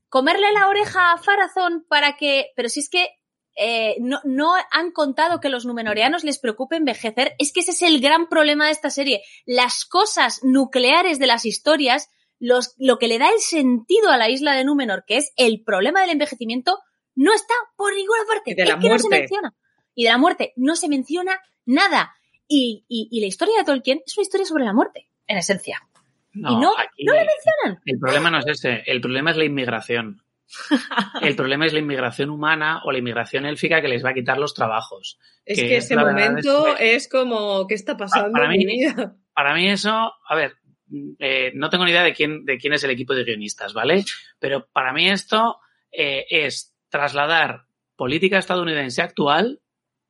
¿Comerle 0.08 0.52
la 0.54 0.68
oreja 0.68 1.12
a 1.12 1.18
Farazón 1.18 1.86
para 1.90 2.16
que... 2.16 2.52
Pero 2.56 2.70
si 2.70 2.80
es 2.80 2.90
que 2.90 3.10
eh, 3.56 3.98
no, 4.00 4.20
no 4.24 4.54
han 4.72 4.92
contado 4.92 5.40
que 5.40 5.50
los 5.50 5.66
numenoreanos 5.66 6.24
les 6.24 6.40
preocupe 6.40 6.76
envejecer. 6.76 7.34
Es 7.38 7.52
que 7.52 7.60
ese 7.60 7.72
es 7.72 7.82
el 7.82 8.02
gran 8.02 8.28
problema 8.28 8.66
de 8.66 8.72
esta 8.72 8.90
serie. 8.90 9.22
Las 9.46 9.86
cosas 9.86 10.40
nucleares 10.44 11.20
de 11.20 11.28
las 11.28 11.46
historias, 11.46 12.10
los, 12.40 12.74
lo 12.78 12.98
que 12.98 13.08
le 13.08 13.20
da 13.20 13.30
el 13.30 13.40
sentido 13.40 14.10
a 14.10 14.18
la 14.18 14.30
isla 14.30 14.56
de 14.56 14.64
Númenor, 14.64 15.04
que 15.06 15.18
es 15.18 15.34
el 15.36 15.64
problema 15.64 16.02
del 16.02 16.12
envejecimiento, 16.12 16.80
no 17.16 17.34
está 17.34 17.54
por 17.76 17.94
ninguna 17.96 18.22
parte. 18.28 18.56
De 18.56 18.64
es 18.64 18.70
la 18.70 18.80
que 18.80 18.90
no 18.90 18.98
se 18.98 19.08
muerte. 19.08 19.20
menciona. 19.20 19.56
Y 19.96 20.04
de 20.06 20.10
la 20.12 20.18
muerte 20.18 20.54
no 20.56 20.76
se 20.76 20.90
menciona 20.90 21.40
nada. 21.66 22.14
Y, 22.48 22.86
y, 22.88 23.08
y 23.12 23.22
la 23.22 23.28
historia 23.28 23.56
de 23.60 23.64
Tolkien 23.66 24.02
es 24.06 24.18
una 24.18 24.24
historia 24.24 24.46
sobre 24.46 24.66
la 24.66 24.74
muerte, 24.74 25.10
en 25.28 25.38
esencia. 25.38 25.80
No, 26.34 26.52
y 26.52 26.56
no, 26.58 26.72
aquí 26.78 27.04
no 27.06 27.14
le 27.14 27.20
mencionan. 27.26 27.82
el 27.86 28.00
problema 28.00 28.32
no 28.32 28.40
es 28.40 28.48
ese, 28.48 28.84
el 28.88 29.02
problema 29.02 29.32
es 29.32 29.38
la 29.38 29.46
inmigración. 29.46 30.24
El 31.22 31.36
problema 31.36 31.66
es 31.66 31.74
la 31.74 31.80
inmigración 31.80 32.30
humana 32.30 32.82
o 32.86 32.92
la 32.92 33.00
inmigración 33.00 33.46
élfica 33.46 33.82
que 33.82 33.88
les 33.88 34.04
va 34.06 34.10
a 34.10 34.14
quitar 34.14 34.38
los 34.38 34.54
trabajos. 34.54 35.18
Es 35.46 35.58
Que 35.60 35.68
que 35.68 35.78
ese 35.78 35.96
la 35.96 36.06
momento 36.06 36.76
es 36.78 37.08
como, 37.08 37.66
¿qué 37.66 37.74
está 37.74 37.98
pasando 37.98 38.34
para 38.34 38.46
en 38.46 38.52
mi 38.52 38.58
mí- 38.66 38.66
vida? 38.80 39.16
Para 39.34 39.56
mí 39.56 39.68
eso, 39.70 39.90
a 40.28 40.36
ver, 40.36 40.54
eh, 41.18 41.52
no 41.56 41.70
tengo 41.72 41.86
ni 41.86 41.92
idea 41.92 42.04
de 42.04 42.14
quién, 42.14 42.46
de 42.46 42.58
quién 42.60 42.74
es 42.74 42.84
el 42.84 42.92
equipo 42.92 43.16
de 43.16 43.24
guionistas, 43.24 43.74
¿vale? 43.74 44.04
Pero 44.38 44.68
para 44.72 44.94
mí 44.94 45.10
esto 45.10 45.58
eh, 45.92 46.26
es 46.30 46.76
trasladar 46.90 47.66
política 47.96 48.38
estadounidense 48.38 49.02
actual 49.02 49.62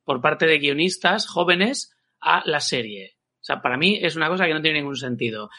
por 0.04 0.20
parte 0.20 0.46
de 0.46 0.58
guionistas 0.58 1.26
jóvenes 1.26 1.94
a 2.20 2.42
la 2.46 2.60
serie. 2.60 3.16
O 3.40 3.44
sea, 3.44 3.60
para 3.60 3.76
mí 3.76 3.98
es 4.00 4.16
una 4.16 4.28
cosa 4.28 4.46
que 4.46 4.54
no 4.54 4.62
tiene 4.62 4.78
ningún 4.78 4.96
sentido. 4.96 5.50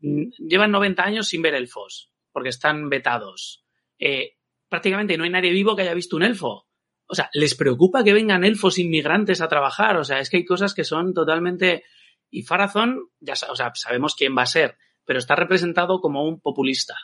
Mm, 0.00 0.30
Llevan 0.48 0.70
90 0.70 1.02
años 1.02 1.28
sin 1.28 1.42
ver 1.42 1.54
elfos, 1.54 2.12
porque 2.32 2.50
están 2.50 2.88
vetados. 2.88 3.64
Eh, 3.98 4.36
prácticamente 4.68 5.16
no 5.16 5.24
hay 5.24 5.30
nadie 5.30 5.50
vivo 5.50 5.74
que 5.74 5.82
haya 5.82 5.94
visto 5.94 6.16
un 6.16 6.22
elfo. 6.22 6.68
O 7.06 7.14
sea, 7.14 7.28
¿les 7.34 7.54
preocupa 7.54 8.04
que 8.04 8.12
vengan 8.12 8.44
elfos 8.44 8.78
inmigrantes 8.78 9.40
a 9.40 9.48
trabajar? 9.48 9.96
O 9.96 10.04
sea, 10.04 10.20
es 10.20 10.30
que 10.30 10.38
hay 10.38 10.44
cosas 10.44 10.74
que 10.74 10.84
son 10.84 11.12
totalmente... 11.12 11.84
Y 12.30 12.44
Farazón, 12.44 13.10
ya 13.20 13.34
o 13.50 13.56
sea, 13.56 13.72
sabemos 13.74 14.14
quién 14.14 14.34
va 14.34 14.42
a 14.42 14.46
ser, 14.46 14.78
pero 15.04 15.18
está 15.18 15.34
representado 15.34 16.00
como 16.00 16.26
un 16.26 16.40
populista. 16.40 16.96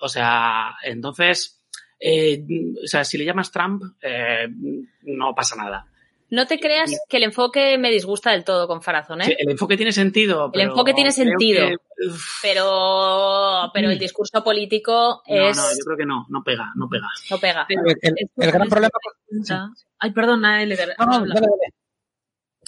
O 0.00 0.08
sea, 0.08 0.76
entonces, 0.82 1.62
eh, 2.00 2.42
o 2.82 2.86
sea, 2.86 3.04
si 3.04 3.18
le 3.18 3.26
llamas 3.26 3.50
Trump, 3.50 3.82
eh, 4.00 4.48
no 5.02 5.34
pasa 5.34 5.56
nada. 5.56 5.87
No 6.30 6.46
te 6.46 6.60
creas 6.60 6.90
que 7.08 7.16
el 7.16 7.22
enfoque 7.22 7.78
me 7.78 7.90
disgusta 7.90 8.32
del 8.32 8.44
todo 8.44 8.68
con 8.68 8.82
Farazón, 8.82 9.22
¿eh? 9.22 9.24
Sí, 9.24 9.34
el 9.38 9.50
enfoque 9.50 9.76
tiene 9.76 9.92
sentido. 9.92 10.50
El 10.52 10.60
enfoque 10.60 10.92
tiene 10.92 11.10
sentido. 11.10 11.66
que- 11.68 11.76
Pero, 12.42 13.70
pero 13.72 13.90
el 13.90 13.98
discurso 13.98 14.44
político 14.44 15.22
no, 15.26 15.48
es. 15.48 15.56
no, 15.56 15.62
yo 15.70 15.84
creo 15.86 15.96
que 15.96 16.06
no, 16.06 16.26
no 16.28 16.42
pega, 16.44 16.70
no 16.76 16.88
pega. 16.88 17.08
no 17.30 17.38
pega. 17.38 17.64
Pero 17.66 17.82
el, 17.88 18.14
el 18.36 18.52
gran 18.52 18.68
problema... 18.68 18.90
Ay, 19.98 20.10
perdona, 20.12 20.62
Eleder. 20.62 20.94
No, 20.98 21.06
no, 21.06 21.14
habla. 21.14 21.34
dale, 21.34 21.46
dale. 21.46 21.74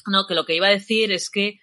No, 0.06 0.26
que 0.26 0.34
lo 0.34 0.44
que 0.46 0.54
iba 0.56 0.66
a 0.66 0.70
decir 0.70 1.12
es 1.12 1.28
que 1.30 1.58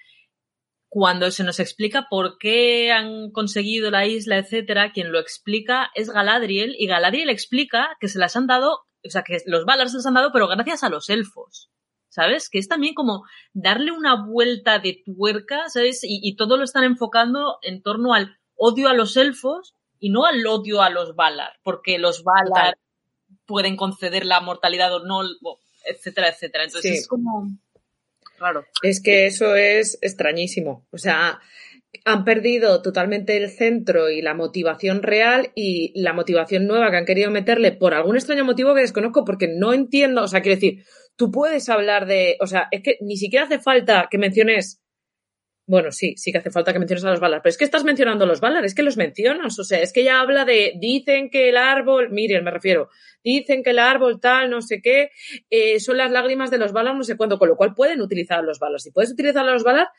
cuando 0.90 1.32
se 1.32 1.44
nos 1.44 1.60
explica 1.60 2.08
por 2.10 2.38
qué 2.38 2.92
han 2.92 3.32
conseguido 3.32 3.90
la 3.92 4.06
isla, 4.06 4.38
etcétera, 4.38 4.92
quien 4.92 5.12
lo 5.12 5.20
explica 5.20 5.90
es 5.96 6.10
Galadriel 6.12 6.76
y 6.78 6.88
Galadriel 6.88 7.30
explica 7.30 7.98
que 8.00 8.08
se 8.08 8.20
las 8.20 8.36
han 8.36 8.48
dado, 8.48 8.86
o 9.06 9.10
sea, 9.10 9.24
que 9.24 9.40
los 9.48 9.66
Valar 9.66 9.90
se 9.90 9.98
las 9.98 10.06
han 10.06 10.14
dado, 10.14 10.32
pero 10.32 10.48
gracias 10.48 10.84
a 10.84 10.90
los 10.90 11.10
elfos. 11.10 11.70
¿Sabes? 12.10 12.50
Que 12.50 12.58
es 12.60 12.68
también 12.68 12.94
como 12.94 13.24
darle 13.54 13.92
una 13.92 14.26
vuelta 14.26 14.80
de 14.80 15.04
tuerca, 15.06 15.70
¿sabes? 15.70 16.04
Y, 16.04 16.20
y 16.24 16.36
todo 16.36 16.58
lo 16.58 16.64
están 16.64 16.84
enfocando 16.84 17.58
en 17.62 17.82
torno 17.82 18.14
al 18.14 18.38
odio 18.56 18.88
a 18.90 18.94
los 18.94 19.18
elfos 19.18 19.76
y 20.00 20.10
no 20.10 20.26
al 20.26 20.46
odio 20.48 20.82
a 20.82 20.90
los 20.90 21.16
Valar, 21.16 21.54
porque 21.64 22.00
los 22.00 22.24
Valar 22.24 22.78
pueden 23.46 23.76
conceder 23.76 24.26
la 24.26 24.42
mortalidad 24.42 24.94
o 24.96 25.06
no, 25.06 25.22
etcétera, 25.86 26.30
etcétera. 26.30 26.64
Entonces 26.66 26.92
Sí. 26.92 26.98
es 26.98 27.08
como 27.08 27.48
raro. 28.40 28.66
Es 28.84 29.02
que 29.02 29.26
eso 29.26 29.56
es 29.56 29.98
extrañísimo. 30.02 30.86
O 30.92 30.98
sea, 30.98 31.40
han 32.06 32.24
perdido 32.24 32.82
totalmente 32.82 33.38
el 33.38 33.50
centro 33.50 34.10
y 34.10 34.22
la 34.22 34.34
motivación 34.34 35.04
real 35.04 35.52
y 35.56 35.92
la 36.00 36.14
motivación 36.14 36.68
nueva 36.68 36.92
que 36.92 36.98
han 36.98 37.06
querido 37.06 37.32
meterle 37.32 37.72
por 37.72 37.94
algún 37.94 38.16
extraño 38.16 38.46
motivo 38.46 38.74
que 38.74 38.82
desconozco 38.82 39.26
porque 39.26 39.48
no 39.48 39.74
entiendo. 39.74 40.24
O 40.24 40.28
sea, 40.28 40.42
quiero 40.42 40.56
decir, 40.56 40.84
tú 41.18 41.32
puedes 41.32 41.68
hablar 41.68 42.06
de. 42.06 42.38
O 42.40 42.48
sea, 42.48 42.68
es 42.72 42.82
que 42.82 42.98
ni 43.02 43.18
siquiera 43.18 43.46
hace 43.46 43.60
falta 43.60 44.08
que 44.10 44.18
menciones. 44.18 44.82
Bueno, 45.70 45.92
sí, 45.92 46.14
sí 46.16 46.32
que 46.32 46.38
hace 46.38 46.50
falta 46.50 46.72
que 46.72 46.80
menciones 46.80 47.04
a 47.04 47.10
los 47.10 47.20
Valar, 47.20 47.42
pero 47.44 47.50
es 47.50 47.58
que 47.58 47.66
estás 47.66 47.84
mencionando 47.84 48.24
a 48.24 48.28
los 48.28 48.40
Valar, 48.40 48.64
es 48.64 48.74
que 48.74 48.84
los 48.84 48.96
mencionas, 48.96 49.60
o 49.60 49.66
sea, 49.66 49.82
es 49.82 49.92
que 49.92 50.06
ya 50.06 50.22
habla 50.22 50.46
de, 50.46 50.76
dicen 50.80 51.30
que 51.30 51.50
el 51.50 51.58
árbol, 51.58 52.10
Miriam 52.10 52.46
me 52.46 52.52
refiero, 52.52 52.88
dicen 53.22 53.64
que 53.64 53.72
el 53.72 53.80
árbol 53.80 54.22
tal, 54.22 54.50
no 54.50 54.62
sé 54.62 54.80
qué, 54.82 55.10
eh, 55.50 55.82
son 55.82 55.98
las 55.98 56.10
lágrimas 56.10 56.52
de 56.52 56.58
los 56.58 56.72
Valar, 56.72 56.96
no 56.96 57.04
sé 57.04 57.18
cuándo, 57.18 57.38
con 57.38 57.50
lo 57.50 57.58
cual 57.58 57.74
pueden 57.76 58.00
utilizar 58.00 58.40
a 58.40 58.44
los 58.44 58.60
Valar. 58.60 58.80
Si 58.80 58.92
puedes 58.92 59.12
utilizar 59.12 59.46
a 59.46 59.52
los 59.52 59.66
Valar, 59.66 59.90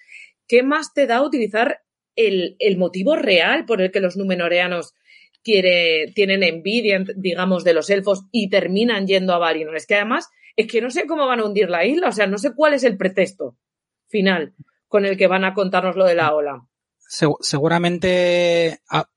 ¿qué 0.46 0.62
más 0.62 0.94
te 0.94 1.07
da 1.07 1.20
utilizar 1.20 1.82
el, 2.26 2.56
el 2.58 2.76
motivo 2.78 3.16
real 3.16 3.64
por 3.64 3.80
el 3.80 3.90
que 3.90 4.00
los 4.00 4.16
numenoreanos 4.16 4.94
tienen 5.42 6.42
envidia, 6.42 7.02
digamos, 7.16 7.64
de 7.64 7.72
los 7.74 7.88
elfos 7.90 8.24
y 8.32 8.50
terminan 8.50 9.06
yendo 9.06 9.32
a 9.34 9.38
Valinor? 9.38 9.76
Es 9.76 9.86
que 9.86 9.94
además, 9.94 10.28
es 10.56 10.66
que 10.66 10.80
no 10.82 10.90
sé 10.90 11.06
cómo 11.06 11.26
van 11.26 11.40
a 11.40 11.44
hundir 11.44 11.70
la 11.70 11.84
isla, 11.84 12.08
o 12.08 12.12
sea, 12.12 12.26
no 12.26 12.38
sé 12.38 12.54
cuál 12.54 12.74
es 12.74 12.84
el 12.84 12.96
pretexto 12.96 13.56
final 14.08 14.54
con 14.88 15.04
el 15.04 15.16
que 15.16 15.26
van 15.26 15.44
a 15.44 15.54
contarnos 15.54 15.96
lo 15.96 16.04
de 16.06 16.14
la 16.14 16.34
ola. 16.34 16.66
Segu- 17.10 17.38
seguramente 17.40 18.80
ha- 18.90 19.08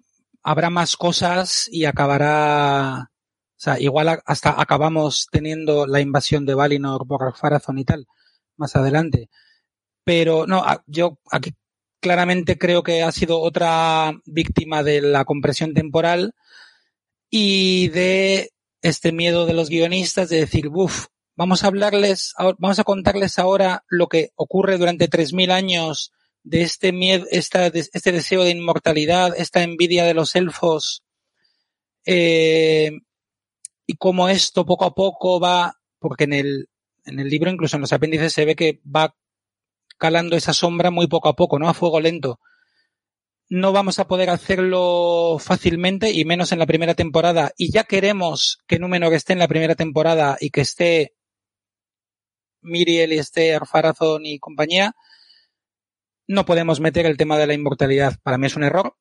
habrá 0.44 0.70
más 0.70 0.96
cosas 0.98 1.68
y 1.72 1.86
acabará. 1.86 3.10
O 3.10 3.64
sea, 3.64 3.80
igual 3.80 4.20
hasta 4.26 4.60
acabamos 4.60 5.28
teniendo 5.32 5.86
la 5.86 6.02
invasión 6.02 6.46
de 6.46 6.56
Valinor 6.56 7.06
por 7.08 7.36
Farazón 7.38 7.78
y 7.78 7.86
tal 7.86 8.08
más 8.58 8.76
adelante. 8.76 9.30
Pero 10.04 10.48
no, 10.48 10.64
yo 10.88 11.20
aquí 11.32 11.52
claramente 12.02 12.58
creo 12.58 12.84
que 12.84 13.04
ha 13.04 13.12
sido 13.12 13.40
otra 13.40 14.12
víctima 14.26 14.84
de 14.84 15.02
la 15.02 15.24
compresión 15.26 15.74
temporal 15.74 16.34
y 17.30 17.88
de 17.90 18.52
este 18.82 19.12
miedo 19.12 19.46
de 19.46 19.54
los 19.54 19.70
guionistas 19.70 20.28
de 20.30 20.38
decir, 20.40 20.70
buf, 20.70 21.06
vamos 21.36 21.64
a 21.64 21.68
hablarles, 21.68 22.34
vamos 22.58 22.80
a 22.80 22.84
contarles 22.84 23.40
ahora 23.40 23.84
lo 23.88 24.08
que 24.08 24.32
ocurre 24.36 24.78
durante 24.78 25.08
3.000 25.08 25.52
años 25.52 26.12
de 26.44 26.64
este 26.64 26.92
miedo, 26.92 27.26
esta, 27.30 27.70
de- 27.70 27.88
este 27.94 28.12
deseo 28.12 28.44
de 28.44 28.50
inmortalidad, 28.50 29.34
esta 29.38 29.62
envidia 29.64 30.04
de 30.04 30.16
los 30.16 30.36
elfos, 30.36 31.04
eh, 32.06 32.92
y 33.86 33.94
cómo 33.98 34.28
esto 34.30 34.66
poco 34.66 34.86
a 34.86 34.96
poco 34.96 35.40
va, 35.40 35.78
porque 36.00 36.24
en 36.24 36.34
el, 36.34 36.70
en 37.06 37.20
el 37.20 37.30
libro, 37.30 37.52
incluso 37.52 37.78
en 37.78 37.82
los 37.82 37.94
apéndices, 37.94 38.34
se 38.34 38.46
ve 38.46 38.56
que 38.56 38.82
va 38.84 39.16
calando 40.02 40.36
esa 40.36 40.52
sombra 40.52 40.90
muy 40.90 41.06
poco 41.06 41.30
a 41.30 41.36
poco, 41.36 41.60
¿no? 41.60 41.70
A 41.70 41.76
fuego 41.76 42.00
lento. 42.02 42.40
No 43.50 43.72
vamos 43.72 44.00
a 44.00 44.08
poder 44.08 44.32
hacerlo 44.32 45.38
fácilmente 45.40 46.12
y 46.12 46.26
menos 46.26 46.52
en 46.52 46.58
la 46.58 46.66
primera 46.66 46.96
temporada. 46.96 47.52
Y 47.56 47.72
ya 47.72 47.84
queremos 47.84 48.58
que 48.66 48.80
Númenor 48.80 49.14
esté 49.14 49.34
en 49.34 49.40
la 49.40 49.48
primera 49.48 49.76
temporada 49.76 50.38
y 50.40 50.50
que 50.50 50.62
esté 50.62 51.14
Miriel 52.62 53.14
y 53.14 53.20
esté 53.20 53.54
Arfarazón 53.54 54.26
y 54.26 54.40
compañía. 54.40 54.96
No 56.28 56.46
podemos 56.46 56.80
meter 56.80 57.06
el 57.06 57.18
tema 57.18 57.38
de 57.38 57.46
la 57.46 57.54
inmortalidad. 57.54 58.16
Para 58.24 58.40
mí 58.40 58.48
es 58.48 58.56
un 58.56 58.64
error. 58.64 58.96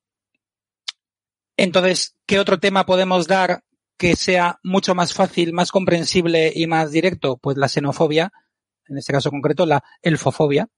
Entonces, 1.57 2.15
¿qué 2.27 2.37
otro 2.37 2.59
tema 2.59 2.85
podemos 2.85 3.25
dar 3.25 3.63
que 3.97 4.15
sea 4.15 4.59
mucho 4.61 4.93
más 4.93 5.15
fácil, 5.15 5.51
más 5.51 5.71
comprensible 5.71 6.53
y 6.53 6.67
más 6.67 6.91
directo? 6.91 7.37
Pues 7.37 7.57
la 7.57 7.69
xenofobia, 7.69 8.31
en 8.87 8.99
este 8.99 9.13
caso 9.13 9.31
concreto, 9.31 9.65
la 9.65 9.83
elfofobia. 10.03 10.69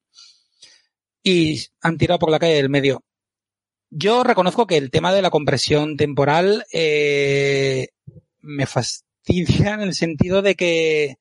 Y 1.24 1.66
han 1.82 1.98
tirado 1.98 2.20
por 2.20 2.30
la 2.30 2.40
calle 2.40 2.56
del 2.56 2.70
medio. 2.70 3.04
Yo 3.90 4.24
reconozco 4.24 4.68
que 4.68 4.78
el 4.78 4.92
tema 4.92 5.14
de 5.14 5.22
la 5.22 5.30
compresión 5.30 5.98
temporal 5.98 6.66
eh, 6.74 7.90
me 8.42 8.66
fastidia 8.66 9.76
en 9.76 9.82
el 9.82 9.94
sentido 9.94 10.42
de 10.42 10.56
que 10.56 11.18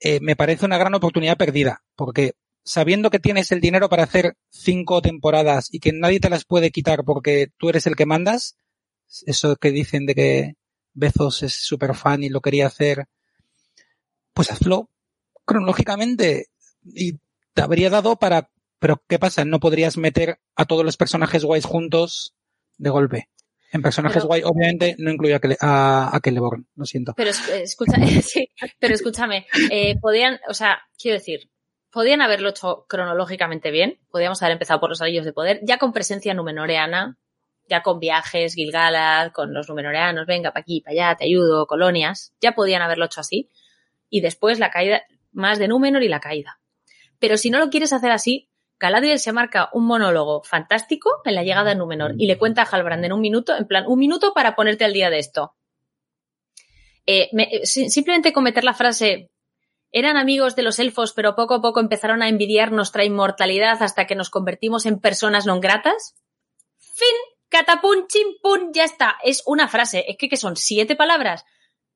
eh, 0.00 0.20
me 0.20 0.36
parece 0.36 0.64
una 0.64 0.78
gran 0.78 0.94
oportunidad 0.94 1.36
perdida, 1.36 1.82
porque 1.96 2.32
sabiendo 2.64 3.10
que 3.10 3.18
tienes 3.18 3.52
el 3.52 3.60
dinero 3.60 3.88
para 3.88 4.04
hacer 4.04 4.36
cinco 4.48 5.02
temporadas 5.02 5.68
y 5.72 5.80
que 5.80 5.92
nadie 5.92 6.20
te 6.20 6.30
las 6.30 6.44
puede 6.44 6.70
quitar 6.70 7.04
porque 7.04 7.48
tú 7.58 7.68
eres 7.68 7.86
el 7.86 7.96
que 7.96 8.06
mandas, 8.06 8.56
eso 9.26 9.56
que 9.56 9.70
dicen 9.70 10.06
de 10.06 10.14
que 10.14 10.54
Bezos 10.92 11.42
es 11.42 11.54
súper 11.54 11.94
fan 11.94 12.22
y 12.22 12.28
lo 12.28 12.40
quería 12.40 12.66
hacer, 12.66 13.06
pues 14.32 14.50
hazlo 14.50 14.88
cronológicamente 15.44 16.46
y 16.84 17.18
te 17.54 17.62
habría 17.62 17.90
dado 17.90 18.16
para... 18.16 18.50
Pero 18.80 19.02
¿qué 19.08 19.18
pasa? 19.20 19.44
No 19.44 19.60
podrías 19.60 19.96
meter 19.96 20.40
a 20.56 20.64
todos 20.64 20.84
los 20.84 20.96
personajes 20.96 21.44
guays 21.44 21.64
juntos 21.66 22.34
de 22.78 22.90
golpe. 22.90 23.28
En 23.72 23.82
personajes 23.82 24.16
Pero- 24.24 24.26
guay, 24.26 24.42
obviamente, 24.42 24.96
no 24.98 25.12
incluye 25.12 25.34
a, 25.34 25.40
a, 25.60 26.08
a 26.08 26.20
Celeborn, 26.20 26.66
lo 26.74 26.84
siento. 26.86 27.14
Pero 27.16 27.30
es- 27.30 27.48
escucha, 27.48 27.92
sí, 28.22 28.48
pero 28.80 28.94
escúchame, 28.94 29.46
eh, 29.70 29.96
podían, 30.00 30.40
o 30.48 30.54
sea, 30.54 30.80
quiero 31.00 31.18
decir, 31.18 31.50
podían 31.92 32.20
haberlo 32.20 32.48
hecho 32.48 32.86
cronológicamente 32.88 33.70
bien, 33.70 34.00
podíamos 34.10 34.42
haber 34.42 34.54
empezado 34.54 34.80
por 34.80 34.88
los 34.90 35.00
anillos 35.02 35.24
de 35.24 35.32
poder, 35.32 35.60
ya 35.62 35.78
con 35.78 35.92
presencia 35.92 36.34
numenoreana, 36.34 37.16
ya 37.68 37.82
con 37.82 38.00
viajes, 38.00 38.54
Gilgalad, 38.54 39.30
con 39.30 39.54
los 39.54 39.68
numenoreanos, 39.68 40.26
venga, 40.26 40.50
para 40.50 40.62
aquí, 40.62 40.80
para 40.80 40.92
allá, 40.92 41.16
te 41.16 41.26
ayudo, 41.26 41.66
colonias, 41.68 42.34
ya 42.40 42.52
podían 42.56 42.82
haberlo 42.82 43.04
hecho 43.04 43.20
así, 43.20 43.50
y 44.08 44.20
después 44.20 44.58
la 44.58 44.70
caída, 44.70 45.02
más 45.30 45.60
de 45.60 45.68
Númenor 45.68 46.02
y 46.02 46.08
la 46.08 46.18
caída. 46.18 46.58
Pero 47.20 47.36
si 47.36 47.50
no 47.50 47.60
lo 47.60 47.70
quieres 47.70 47.92
hacer 47.92 48.10
así, 48.10 48.48
Galadriel 48.80 49.18
se 49.20 49.32
marca 49.32 49.68
un 49.74 49.86
monólogo 49.86 50.42
fantástico 50.42 51.20
en 51.26 51.34
la 51.34 51.42
llegada 51.42 51.68
de 51.70 51.76
Númenor 51.76 52.14
y 52.18 52.26
le 52.26 52.38
cuenta 52.38 52.62
a 52.62 52.64
Halbrand 52.64 53.04
en 53.04 53.12
un 53.12 53.20
minuto, 53.20 53.54
en 53.54 53.66
plan, 53.66 53.84
un 53.86 53.98
minuto 53.98 54.32
para 54.34 54.56
ponerte 54.56 54.84
al 54.86 54.94
día 54.94 55.10
de 55.10 55.18
esto. 55.18 55.54
Eh, 57.06 57.28
me- 57.32 57.48
eh, 57.50 57.66
si- 57.66 57.90
simplemente 57.90 58.32
cometer 58.32 58.64
la 58.64 58.74
frase 58.74 59.30
eran 59.92 60.16
amigos 60.16 60.56
de 60.56 60.62
los 60.62 60.78
elfos, 60.78 61.12
pero 61.12 61.34
poco 61.34 61.54
a 61.54 61.60
poco 61.60 61.80
empezaron 61.80 62.22
a 62.22 62.28
envidiar 62.28 62.72
nuestra 62.72 63.04
inmortalidad 63.04 63.82
hasta 63.82 64.06
que 64.06 64.14
nos 64.14 64.30
convertimos 64.30 64.86
en 64.86 65.00
personas 65.00 65.46
non 65.46 65.60
gratas. 65.60 66.14
Fin, 66.78 67.16
catapum, 67.50 68.06
chimpum, 68.06 68.70
ya 68.72 68.84
está. 68.84 69.18
Es 69.24 69.42
una 69.46 69.66
frase. 69.68 70.04
Es 70.08 70.16
que, 70.16 70.28
que 70.28 70.36
son 70.38 70.54
siete 70.56 70.94
palabras. 70.96 71.44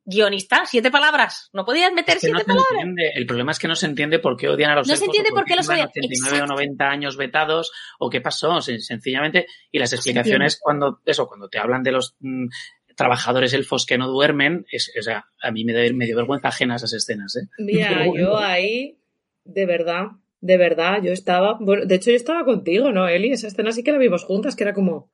Guionista, 0.06 0.64
siete 0.66 0.90
palabras. 0.90 1.48
No 1.52 1.64
podías 1.64 1.92
meter 1.92 2.16
Es 2.16 2.22
que 2.22 2.28
no 2.30 2.38
siete 2.38 2.46
palabras. 2.48 2.70
entiende. 2.72 3.12
El 3.14 3.26
problema 3.26 3.52
es 3.52 3.58
que 3.58 3.68
no 3.68 3.74
se 3.76 3.86
entiende 3.86 4.18
por 4.18 4.36
qué 4.36 4.48
odian 4.48 4.70
a 4.72 4.76
los 4.76 4.86
No 4.88 4.96
se 4.96 5.04
entiende 5.06 5.30
por 5.30 5.44
qué 5.44 5.56
los 5.56 5.68
odian. 5.68 5.86
89 5.88 6.32
o 6.32 6.34
Exacto. 6.44 6.52
90 6.54 6.84
años 6.90 7.16
vetados 7.16 7.72
o 7.98 8.10
qué 8.10 8.20
pasó, 8.20 8.50
sen- 8.58 8.80
sencillamente. 8.80 9.46
Y 9.72 9.78
las 9.78 9.92
explicaciones 9.92 10.58
cuando, 10.60 11.00
eso, 11.06 11.26
cuando 11.26 11.48
te 11.48 11.58
hablan 11.58 11.82
de 11.82 11.92
los 11.92 12.16
mm, 12.20 12.48
trabajadores 12.96 13.52
elfos 13.54 13.86
que 13.86 13.98
no 13.98 14.08
duermen, 14.08 14.66
es, 14.70 14.92
o 14.98 15.02
sea, 15.02 15.24
a 15.42 15.50
mí 15.50 15.64
me, 15.64 15.72
da- 15.72 15.92
me 15.94 16.04
dio 16.06 16.16
vergüenza 16.16 16.48
ajena 16.48 16.76
esas 16.76 16.92
escenas, 16.92 17.34
¿eh? 17.36 17.48
Mira, 17.58 18.04
yo 18.14 18.36
ahí, 18.38 18.98
de 19.44 19.66
verdad, 19.66 20.08
de 20.40 20.56
verdad, 20.58 21.02
yo 21.02 21.12
estaba, 21.12 21.56
bueno, 21.60 21.86
de 21.86 21.94
hecho 21.94 22.10
yo 22.10 22.16
estaba 22.16 22.44
contigo, 22.44 22.92
¿no, 22.92 23.08
Eli? 23.08 23.32
Esa 23.32 23.46
escena 23.48 23.72
sí 23.72 23.82
que 23.82 23.92
la 23.92 23.98
vimos 23.98 24.24
juntas, 24.24 24.54
que 24.54 24.64
era 24.64 24.74
como, 24.74 25.10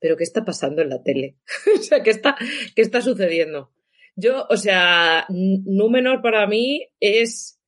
¿pero 0.00 0.16
qué 0.16 0.24
está 0.24 0.44
pasando 0.44 0.82
en 0.82 0.88
la 0.90 1.02
tele? 1.04 1.36
o 1.78 1.82
sea, 1.82 2.02
¿qué 2.02 2.10
está, 2.10 2.36
¿qué 2.74 2.82
está 2.82 3.00
sucediendo? 3.00 3.70
Yo, 4.16 4.46
o 4.48 4.56
sea, 4.56 5.26
Númenor 5.28 6.22
para 6.22 6.46
mí 6.46 6.88
es, 7.00 7.60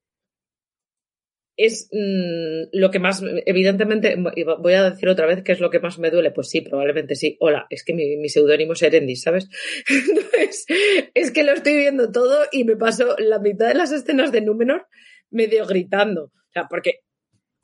es 1.58 1.90
mm, 1.92 2.70
lo 2.72 2.90
que 2.90 2.98
más, 2.98 3.22
evidentemente, 3.44 4.16
voy 4.16 4.72
a 4.72 4.90
decir 4.90 5.10
otra 5.10 5.26
vez 5.26 5.42
que 5.42 5.52
es 5.52 5.60
lo 5.60 5.68
que 5.68 5.80
más 5.80 5.98
me 5.98 6.10
duele, 6.10 6.30
pues 6.30 6.48
sí, 6.48 6.62
probablemente 6.62 7.16
sí. 7.16 7.36
Hola, 7.40 7.66
es 7.68 7.84
que 7.84 7.92
mi, 7.92 8.16
mi 8.16 8.30
seudónimo 8.30 8.72
es 8.72 8.82
Erendis, 8.82 9.22
¿sabes? 9.22 9.50
Entonces, 9.88 10.66
es 11.12 11.30
que 11.32 11.44
lo 11.44 11.52
estoy 11.52 11.76
viendo 11.76 12.10
todo 12.10 12.46
y 12.50 12.64
me 12.64 12.76
paso 12.76 13.14
la 13.18 13.38
mitad 13.38 13.68
de 13.68 13.74
las 13.74 13.92
escenas 13.92 14.32
de 14.32 14.40
Númenor 14.40 14.86
medio 15.30 15.66
gritando. 15.66 16.24
O 16.24 16.52
sea, 16.52 16.66
porque 16.70 17.00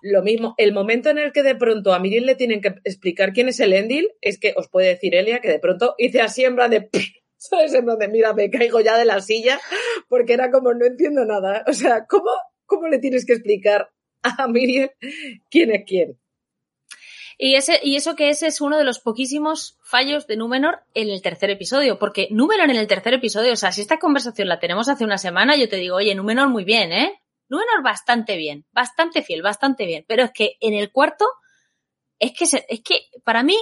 lo 0.03 0.23
mismo, 0.23 0.55
el 0.59 0.75
momento 0.75 1.09
en 1.09 1.17
el 1.17 1.33
que 1.33 1.43
de 1.43 1.55
pronto 1.55 1.95
a 1.95 1.99
Miriam 1.99 2.25
le 2.25 2.35
tienen 2.35 2.61
que 2.61 2.75
explicar 2.85 3.33
quién 3.33 3.49
es 3.49 3.59
el 3.61 3.73
Endil, 3.73 4.11
es 4.21 4.39
que 4.39 4.53
os 4.55 4.69
puede 4.69 4.89
decir 4.89 5.15
Elia 5.15 5.41
que 5.41 5.49
de 5.49 5.59
pronto 5.59 5.95
hice 5.97 6.21
así 6.21 6.45
en 6.45 6.57
plan 6.57 6.71
de... 6.71 6.91
¿Sabes? 7.49 7.75
En 7.75 7.85
plan 7.85 7.99
de, 7.99 8.09
mira, 8.09 8.33
me 8.33 8.51
caigo 8.51 8.81
ya 8.81 8.97
de 8.97 9.05
la 9.05 9.21
silla, 9.21 9.61
porque 10.09 10.33
era 10.33 10.51
como, 10.51 10.73
no 10.73 10.87
entiendo 10.87 11.27
nada. 11.27 11.63
O 11.69 11.75
sea, 11.75 12.07
¿cómo, 12.07 12.31
cómo 12.65 12.89
le 12.89 12.99
tienes 12.99 13.27
que 13.27 13.35
explicar 13.35 13.91
a 14.23 14.49
Miriam 14.49 14.89
quién 15.51 15.71
es 15.71 15.85
quién? 15.87 16.19
Y, 17.37 17.57
ese, 17.57 17.81
y 17.83 17.97
eso 17.97 18.15
que 18.15 18.31
ese 18.31 18.47
es 18.47 18.61
uno 18.61 18.79
de 18.79 18.85
los 18.85 19.01
poquísimos 19.01 19.77
fallos 19.83 20.27
de 20.27 20.37
Númenor 20.37 20.85
en 20.95 21.11
el 21.11 21.21
tercer 21.21 21.51
episodio, 21.51 21.99
porque 21.99 22.29
Númenor 22.31 22.71
en 22.71 22.77
el 22.77 22.87
tercer 22.87 23.13
episodio, 23.13 23.53
o 23.53 23.57
sea, 23.57 23.73
si 23.73 23.83
esta 23.83 23.99
conversación 23.99 24.49
la 24.49 24.61
tenemos 24.61 24.89
hace 24.89 25.05
una 25.05 25.19
semana, 25.19 25.57
yo 25.57 25.69
te 25.69 25.77
digo, 25.77 25.97
oye, 25.97 26.15
Númenor 26.15 26.49
muy 26.49 26.65
bien, 26.65 26.93
¿eh? 26.93 27.21
Númenor 27.49 27.83
bastante 27.83 28.37
bien, 28.37 28.65
bastante 28.73 29.23
fiel, 29.23 29.43
bastante 29.43 29.85
bien, 29.85 30.05
pero 30.09 30.25
es 30.25 30.31
que 30.33 30.57
en 30.61 30.75
el 30.75 30.93
cuarto, 30.93 31.27
es 32.19 32.33
que, 32.33 32.45
es 32.45 32.81
que 32.83 33.01
para 33.25 33.43
mí 33.43 33.59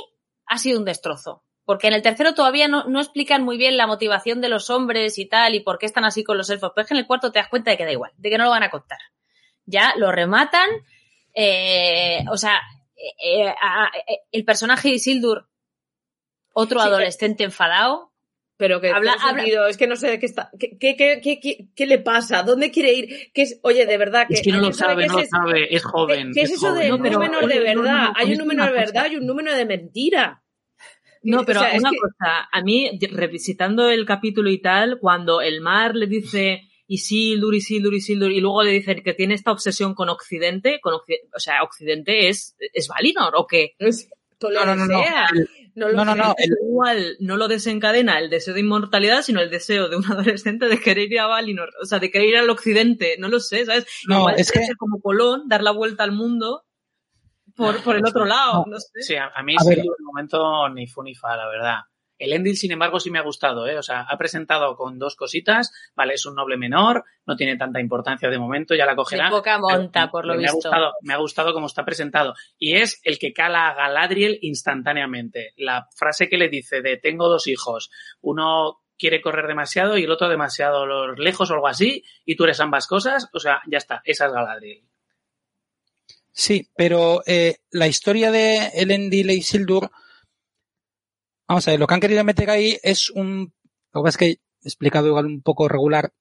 ha 0.47 0.59
sido 0.59 0.79
un 0.79 0.85
destrozo. 0.85 1.43
Porque 1.65 1.87
en 1.87 1.93
el 1.93 2.03
tercero 2.03 2.35
todavía 2.35 2.67
no, 2.67 2.85
no, 2.85 3.01
explican 3.01 3.45
muy 3.45 3.57
bien 3.57 3.77
la 3.77 3.87
motivación 3.87 4.41
de 4.41 4.49
los 4.49 4.69
hombres 4.69 5.19
y 5.19 5.27
tal, 5.27 5.55
y 5.55 5.61
por 5.61 5.79
qué 5.79 5.87
están 5.87 6.05
así 6.05 6.25
con 6.25 6.37
los 6.37 6.51
elfos. 6.51 6.73
Pero 6.75 6.83
es 6.83 6.89
que 6.89 6.95
en 6.95 7.01
el 7.01 7.07
cuarto 7.07 7.31
te 7.31 7.39
das 7.39 7.49
cuenta 7.49 7.71
de 7.71 7.77
que 7.77 7.85
da 7.85 7.93
igual, 7.93 8.13
de 8.17 8.31
que 8.31 8.39
no 8.39 8.45
lo 8.45 8.51
van 8.51 8.65
a 8.65 8.71
contar. 8.71 8.99
Ya 9.65 9.95
lo 9.97 10.11
rematan, 10.11 10.69
eh, 11.35 12.25
o 12.31 12.37
sea, 12.37 12.61
eh, 12.97 13.49
eh, 13.49 14.19
el 14.33 14.45
personaje 14.45 14.89
de 14.89 14.95
Isildur, 14.95 15.49
otro 16.53 16.81
sí, 16.81 16.89
adolescente 16.89 17.45
enfadado. 17.45 18.11
Pero 18.59 18.81
que 18.81 18.91
habla, 18.91 19.17
habla... 19.21 19.69
es 19.69 19.77
que 19.77 19.89
no 19.89 19.97
sé 19.97 20.09
de 20.09 20.19
qué 20.21 20.27
está, 20.27 20.51
qué, 20.59 20.77
qué, 20.79 21.21
qué, 21.21 21.69
qué, 21.75 21.87
le 21.87 21.99
pasa, 21.99 22.45
dónde 22.45 22.71
quiere 22.71 22.93
ir, 22.93 23.33
¿Qué 23.33 23.43
es, 23.43 23.59
oye, 23.63 23.87
de 23.87 23.99
verdad 23.99 24.29
que 24.29 24.35
es 24.35 24.43
que 24.43 24.53
no 24.53 24.61
lo 24.61 24.73
sabe, 24.73 25.07
no 25.07 25.19
lo 25.19 25.25
sabe, 25.25 25.75
es 25.75 25.83
joven. 25.83 26.31
¿Qué 26.33 26.43
es, 26.43 26.51
es 26.51 26.57
eso 26.59 26.69
joven. 26.69 26.83
de 26.83 26.89
no, 26.91 26.95
un 26.97 27.03
número 27.03 27.39
pero, 27.41 27.47
de 27.49 27.61
verdad? 27.61 27.83
no, 27.83 28.07
no, 28.09 28.13
hay 28.15 28.33
un 28.33 28.39
número 28.39 28.65
de 28.67 28.73
verdad 28.73 29.11
y 29.11 29.17
un 29.17 29.27
número 29.27 29.57
de 29.57 29.65
mentira. 29.65 30.42
No, 31.23 31.45
pero 31.45 31.61
o 31.61 31.65
sea, 31.65 31.79
una 31.79 31.91
que... 31.91 31.97
cosa, 31.97 32.49
a 32.51 32.63
mí, 32.63 32.91
revisitando 33.11 33.89
el 33.89 34.05
capítulo 34.05 34.51
y 34.51 34.61
tal, 34.61 34.99
cuando 35.01 35.41
el 35.41 35.61
mar 35.61 35.95
le 35.95 36.07
dice 36.07 36.69
Isildur, 36.87 37.55
Isildur, 37.55 37.95
Isildur, 37.95 38.33
y 38.33 38.41
luego 38.41 38.63
le 38.63 38.73
dicen 38.73 39.03
que 39.03 39.15
tiene 39.15 39.35
esta 39.35 39.53
obsesión 39.53 39.95
con 39.95 40.09
Occidente, 40.09 40.81
con 40.81 40.95
Occidente 40.95 41.29
o 41.35 41.41
sea, 41.41 41.63
Occidente 41.63 42.29
es, 42.29 42.57
es 42.59 42.89
Valinor, 42.89 43.35
¿o 43.37 43.47
qué? 43.47 43.75
No, 43.79 44.65
no, 44.65 44.75
no, 44.75 44.87
no. 44.87 45.03
No, 45.75 45.91
no, 45.91 46.05
no, 46.05 46.15
no, 46.15 46.35
el... 46.37 46.51
igual 46.63 47.17
no 47.21 47.39
lo 47.39 47.49
desencadena 47.49 48.19
el 48.19 48.29
deseo 48.29 48.53
de 48.53 48.61
inmortalidad, 48.61 49.23
sino 49.23 49.41
el 49.41 49.49
deseo 49.49 49.89
de 49.89 49.97
un 49.97 50.05
adolescente 50.13 50.69
de 50.69 50.79
querer 50.79 51.11
ir 51.11 51.21
a 51.21 51.27
Valinor, 51.27 51.71
o 51.81 51.87
sea, 51.87 51.99
de 51.99 52.11
querer 52.11 52.29
ir 52.29 52.37
al 52.37 52.51
occidente, 52.51 53.17
no 53.19 53.29
lo 53.29 53.41
sé, 53.41 53.65
¿sabes? 53.65 53.87
No, 54.07 54.19
igual 54.19 54.35
es 54.39 54.53
que... 54.53 54.61
como 54.77 55.01
Colón, 55.01 55.49
dar 55.49 55.63
la 55.63 55.71
vuelta 55.71 56.05
al 56.05 56.13
mundo 56.13 56.65
por, 57.57 57.83
por 57.83 57.97
el 57.97 58.05
otro 58.05 58.25
lado, 58.25 58.65
no, 58.67 58.79
sé. 58.79 59.03
Sí, 59.03 59.17
a, 59.17 59.31
a 59.35 59.43
mí 59.43 59.55
sí, 59.59 59.73
en 59.73 59.81
el 59.81 59.87
momento 60.01 60.69
ni 60.71 60.87
fu 60.87 61.03
ni 61.03 61.15
fa, 61.15 61.37
la 61.37 61.49
verdad. 61.49 61.81
El 62.23 62.33
Endil, 62.35 62.57
sin 62.57 62.71
embargo, 62.71 63.01
sí 63.01 63.11
me 63.11 63.19
ha 63.19 63.23
gustado, 63.23 63.67
¿eh? 63.67 63.77
O 63.77 63.83
sea, 63.83 64.03
ha 64.03 64.17
presentado 64.17 64.77
con 64.77 64.97
dos 64.97 65.17
cositas, 65.17 65.73
vale, 65.97 66.15
es 66.15 66.25
un 66.25 66.37
noble 66.37 66.57
menor, 66.57 67.05
no 67.27 67.35
tiene 67.35 67.57
tanta 67.57 67.81
importancia 67.81 68.31
de 68.31 68.39
momento, 68.39 68.77
ya 68.77 68.87
la 68.87 68.95
cogerá. 68.95 69.25
De 69.25 69.31
poca 69.31 69.59
monta, 69.59 70.09
por 70.09 70.25
lo 70.25 70.35
me 70.35 70.43
visto. 70.43 70.53
Ha 70.53 70.55
gustado, 70.55 70.93
me 71.03 71.15
ha 71.15 71.17
gustado 71.17 71.53
cómo 71.53 71.67
está 71.67 71.85
presentado. 71.85 72.35
Y 72.59 72.77
es 72.77 73.01
el 73.03 73.19
que 73.19 73.33
cala 73.33 73.67
a 73.67 73.75
Galadriel 73.75 74.39
instantáneamente. 74.41 75.53
La 75.57 75.89
frase 75.97 76.29
que 76.29 76.39
le 76.39 76.49
dice 76.49 76.81
de 76.81 76.97
tengo 76.97 77.29
dos 77.29 77.49
hijos, 77.49 77.91
uno 78.21 78.83
quiere 78.97 79.21
correr 79.21 79.49
demasiado 79.49 79.99
y 79.99 80.05
el 80.05 80.11
otro 80.13 80.29
demasiado 80.29 80.87
lejos 81.17 81.51
o 81.51 81.55
algo 81.55 81.67
así, 81.67 82.05
y 82.25 82.37
tú 82.37 82.45
eres 82.45 82.61
ambas 82.61 82.87
cosas, 82.87 83.29
o 83.33 83.41
sea, 83.41 83.63
ya 83.67 83.79
está, 83.79 84.01
esa 84.05 84.27
es 84.27 84.33
Galadriel. 84.33 84.85
Sí, 86.33 86.71
pero 86.77 87.23
eh, 87.27 87.57
la 87.71 87.89
historia 87.89 88.31
de 88.31 88.69
Elendil 88.75 89.31
e 89.31 89.35
Isildur, 89.35 89.91
vamos 91.47 91.69
a 91.69 91.73
ver, 91.73 91.81
lo 91.81 91.87
que 91.87 91.95
han 91.95 92.01
querido 92.01 92.25
meter 92.25 92.51
ahí 92.51 92.79
es 92.83 93.11
un, 93.11 93.53
lo 93.93 94.03
que 94.03 94.09
es 94.09 94.17
que 94.17 94.27
he 94.27 94.39
explicado 94.63 95.09
igual 95.09 95.27
un 95.27 95.43
poco 95.43 95.69
regular, 95.69 96.13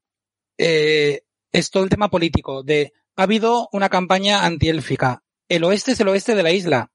eh, 0.57 1.21
es 1.51 1.71
todo 1.71 1.83
el 1.83 1.89
tema 1.89 2.09
político 2.09 2.61
de, 2.63 2.93
ha 3.15 3.23
habido 3.23 3.69
una 3.71 3.89
campaña 3.89 4.45
antiélfica. 4.45 5.23
El 5.47 5.63
oeste 5.63 5.93
es 5.93 5.99
el 5.99 6.09
oeste 6.09 6.35
de 6.35 6.43
la 6.43 6.51
isla, 6.51 6.91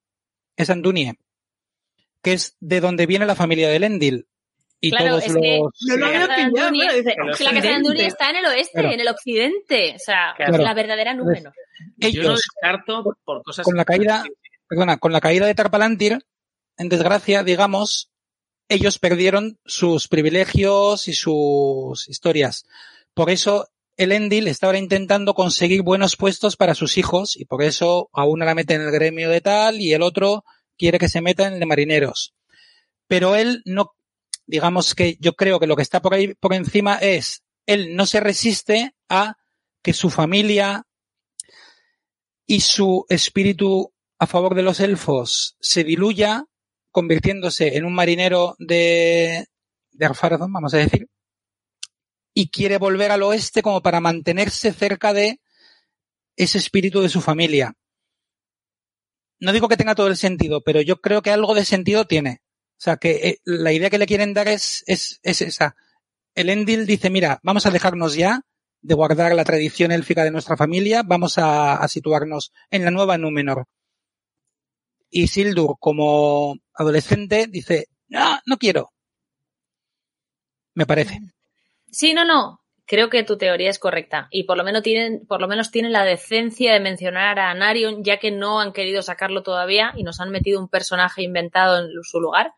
es 0.57 0.71
Andunie, 0.71 1.19
que 2.23 2.35
es 2.35 2.57
de 2.61 2.81
donde 2.81 3.07
viene 3.07 3.27
la 3.27 3.35
familia 3.35 3.69
de 3.69 3.77
Elendil. 3.77 4.29
Y 4.81 4.91
claro, 4.91 5.09
todos 5.11 5.25
es 5.25 5.33
los... 5.33 5.43
que 5.43 5.61
No 5.99 6.07
pillado, 6.53 6.71
dice, 6.95 7.15
la 7.17 7.53
casa 7.53 7.61
de 7.61 7.69
Andunie 7.75 8.07
está 8.07 8.31
en 8.31 8.37
el 8.37 8.47
oeste, 8.47 8.73
Claro. 8.73 8.93
en 8.93 9.01
el 9.01 9.09
occidente. 9.09 9.95
O 9.97 9.99
sea, 9.99 10.35
Claro. 10.37 10.59
la 10.59 10.75
verdadera 10.75 11.15
Númenor. 11.15 11.53
Yo 11.97 12.09
lo 12.09 12.09
Ellos, 12.09 12.43
descarto 12.43 13.03
por 13.25 13.43
cosas... 13.43 13.65
con 13.65 13.77
la 13.77 13.85
caída, 13.85 14.25
perdona, 14.69 14.99
con 14.99 15.13
la 15.13 15.21
caída 15.21 15.47
de 15.47 15.55
Tarpalantir, 15.55 16.19
en 16.77 16.89
desgracia, 16.89 17.43
digamos, 17.43 18.11
ellos 18.69 18.99
perdieron 18.99 19.59
sus 19.65 20.09
privilegios 20.09 21.09
y 21.09 21.15
sus 21.15 22.09
historias. 22.09 22.67
Por 23.15 23.31
eso 23.31 23.69
el 23.97 24.13
Endil 24.13 24.47
está 24.47 24.67
ahora 24.67 24.79
intentando 24.79 25.33
conseguir 25.33 25.83
buenos 25.83 26.17
puestos 26.17 26.57
para 26.57 26.75
sus 26.75 26.99
hijos 26.99 27.37
y 27.37 27.47
por 27.47 27.63
eso 27.63 28.11
a 28.13 28.25
uno 28.25 28.45
la 28.45 28.55
mete 28.55 28.75
en 28.75 28.83
el 28.83 28.91
gremio 28.91 29.31
de 29.31 29.41
tal 29.41 29.81
y 29.81 29.95
el 29.95 30.03
otro 30.03 30.45
quiere 30.77 30.99
que 30.99 31.09
se 31.09 31.23
meta 31.23 31.47
en 31.47 31.55
el 31.55 31.61
de 31.61 31.67
marineros. 31.67 32.35
Pero 33.09 33.37
él 33.37 33.63
no, 33.65 33.93
digamos 34.47 34.95
que 34.95 35.17
yo 35.21 35.35
creo 35.35 35.61
que 35.61 35.67
lo 35.67 35.77
que 35.77 35.83
está 35.83 36.01
por 36.01 36.15
ahí 36.15 36.35
por 36.35 36.55
encima 36.55 36.97
es, 36.97 37.43
él 37.67 37.97
no 37.97 38.07
se 38.07 38.21
resiste 38.21 38.95
a 39.09 39.37
que 39.83 39.93
su 39.93 40.11
familia 40.11 40.87
y 42.47 42.61
su 42.61 43.05
espíritu 43.09 43.93
a 44.19 44.27
favor 44.27 44.55
de 44.55 44.63
los 44.63 44.81
elfos 44.81 45.57
se 45.61 45.85
diluya, 45.85 46.45
convirtiéndose 46.91 47.77
en 47.77 47.85
un 47.85 47.95
marinero 47.95 48.57
de, 48.59 49.47
de 49.93 50.07
Arfarazón, 50.07 50.53
vamos 50.53 50.73
a 50.75 50.79
decir, 50.79 51.09
y 52.33 52.51
quiere 52.51 52.79
volver 52.79 53.11
al 53.11 53.23
oeste 53.23 53.63
como 53.63 53.83
para 53.83 54.01
mantenerse 54.01 54.73
cerca 54.73 55.13
de 55.13 55.41
ese 56.37 56.59
espíritu 56.59 57.01
de 57.03 57.09
su 57.09 57.21
familia. 57.21 57.75
No 59.39 59.53
digo 59.53 59.69
que 59.69 59.77
tenga 59.77 59.95
todo 59.95 60.09
el 60.09 60.17
sentido, 60.17 60.63
pero 60.63 60.81
yo 60.81 61.01
creo 61.01 61.23
que 61.23 61.31
algo 61.31 61.55
de 61.55 61.65
sentido 61.65 62.07
tiene. 62.07 62.43
O 62.79 62.81
sea, 62.81 62.97
que 62.97 63.11
eh, 63.11 63.39
la 63.45 63.73
idea 63.73 63.91
que 63.91 63.99
le 63.99 64.07
quieren 64.07 64.35
dar 64.35 64.49
es, 64.49 64.85
es, 64.87 65.19
es 65.23 65.41
esa. 65.41 65.77
El 66.35 66.51
Endil 66.51 66.87
dice, 66.87 67.09
mira, 67.09 67.41
vamos 67.43 67.65
a 67.65 67.71
dejarnos 67.71 68.15
ya 68.15 68.43
de 68.83 68.95
guardar 68.95 69.35
la 69.35 69.45
tradición 69.45 69.91
élfica 69.93 70.23
de 70.23 70.31
nuestra 70.31 70.57
familia, 70.57 71.03
vamos 71.03 71.39
a, 71.39 71.77
a 71.77 71.89
situarnos 71.89 72.53
en 72.71 72.85
la 72.85 72.91
nueva 72.91 73.17
Númenor. 73.17 73.65
Y 75.09 75.29
Sildur, 75.29 75.77
como 75.81 76.57
adolescente, 76.75 77.47
dice, 77.49 77.87
no, 78.09 78.39
no 78.45 78.59
quiero. 78.59 78.93
Me 80.75 80.85
parece. 80.85 81.21
Sí, 81.91 82.13
no, 82.13 82.25
no. 82.25 82.61
Creo 82.85 83.11
que 83.11 83.25
tu 83.25 83.37
teoría 83.37 83.71
es 83.71 83.79
correcta. 83.79 84.29
Y 84.31 84.45
por 84.45 84.57
lo 84.57 84.63
menos 84.63 84.83
tienen, 84.83 85.27
por 85.27 85.41
lo 85.41 85.49
menos 85.49 85.71
tienen 85.71 85.93
la 85.93 86.05
decencia 86.05 86.73
de 86.73 86.81
mencionar 86.81 87.39
a 87.39 87.51
Anarion, 87.51 88.05
ya 88.05 88.19
que 88.19 88.31
no 88.31 88.61
han 88.61 88.73
querido 88.73 89.03
sacarlo 89.03 89.43
todavía 89.43 89.93
y 89.97 90.05
nos 90.05 90.21
han 90.21 90.31
metido 90.31 90.61
un 90.61 90.69
personaje 90.69 91.23
inventado 91.23 91.79
en 91.85 91.91
su 92.03 92.21
lugar. 92.21 92.53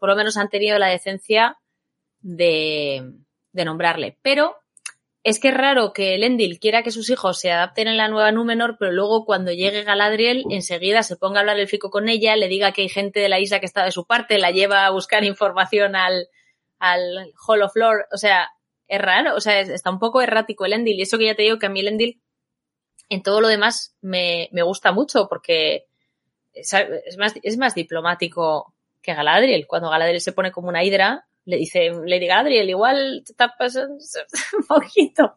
Por 0.00 0.08
lo 0.08 0.16
menos 0.16 0.36
han 0.36 0.48
tenido 0.48 0.76
la 0.80 0.88
decencia 0.88 1.58
de, 2.20 3.12
de 3.52 3.64
nombrarle. 3.64 4.18
Pero 4.22 4.56
es 5.22 5.38
que 5.38 5.48
es 5.48 5.54
raro 5.54 5.92
que 5.92 6.14
el 6.14 6.24
Endil 6.24 6.58
quiera 6.58 6.82
que 6.82 6.90
sus 6.90 7.10
hijos 7.10 7.38
se 7.38 7.52
adapten 7.52 7.88
en 7.88 7.98
la 7.98 8.08
nueva 8.08 8.32
Númenor, 8.32 8.76
pero 8.78 8.90
luego 8.90 9.26
cuando 9.26 9.52
llegue 9.52 9.84
Galadriel, 9.84 10.44
enseguida 10.50 11.02
se 11.02 11.16
ponga 11.16 11.38
a 11.38 11.40
hablar 11.40 11.58
el 11.58 11.68
fico 11.68 11.90
con 11.90 12.08
ella, 12.08 12.36
le 12.36 12.48
diga 12.48 12.72
que 12.72 12.82
hay 12.82 12.88
gente 12.88 13.20
de 13.20 13.28
la 13.28 13.38
isla 13.38 13.60
que 13.60 13.66
está 13.66 13.84
de 13.84 13.92
su 13.92 14.06
parte, 14.06 14.38
la 14.38 14.50
lleva 14.50 14.86
a 14.86 14.90
buscar 14.90 15.22
información 15.24 15.94
al, 15.94 16.28
al 16.78 17.32
Hall 17.46 17.62
of 17.62 17.76
Lore. 17.76 18.04
O 18.12 18.16
sea, 18.16 18.48
es 18.88 19.00
raro, 19.00 19.36
o 19.36 19.40
sea, 19.40 19.60
está 19.60 19.90
un 19.90 19.98
poco 19.98 20.22
errático 20.22 20.64
el 20.64 20.72
Endil. 20.72 20.98
Y 20.98 21.02
eso 21.02 21.18
que 21.18 21.26
ya 21.26 21.34
te 21.34 21.42
digo 21.42 21.58
que 21.58 21.66
a 21.66 21.70
mí 21.70 21.80
el 21.80 21.88
Endil, 21.88 22.22
en 23.10 23.22
todo 23.22 23.42
lo 23.42 23.48
demás, 23.48 23.94
me, 24.00 24.48
me 24.52 24.62
gusta 24.62 24.90
mucho 24.90 25.28
porque 25.28 25.86
es, 26.54 26.72
es, 26.72 27.18
más, 27.18 27.34
es 27.42 27.58
más 27.58 27.74
diplomático 27.74 28.74
que 29.02 29.14
Galadriel. 29.14 29.66
Cuando 29.66 29.90
Galadriel 29.90 30.20
se 30.20 30.32
pone 30.32 30.52
como 30.52 30.68
una 30.68 30.84
hidra, 30.84 31.26
le 31.44 31.56
dice 31.56 31.90
Lady 32.04 32.26
Galadriel, 32.26 32.68
igual 32.68 33.22
te 33.24 33.32
está 33.32 33.54
pasando 33.58 33.96
un 34.58 34.66
poquito. 34.66 35.36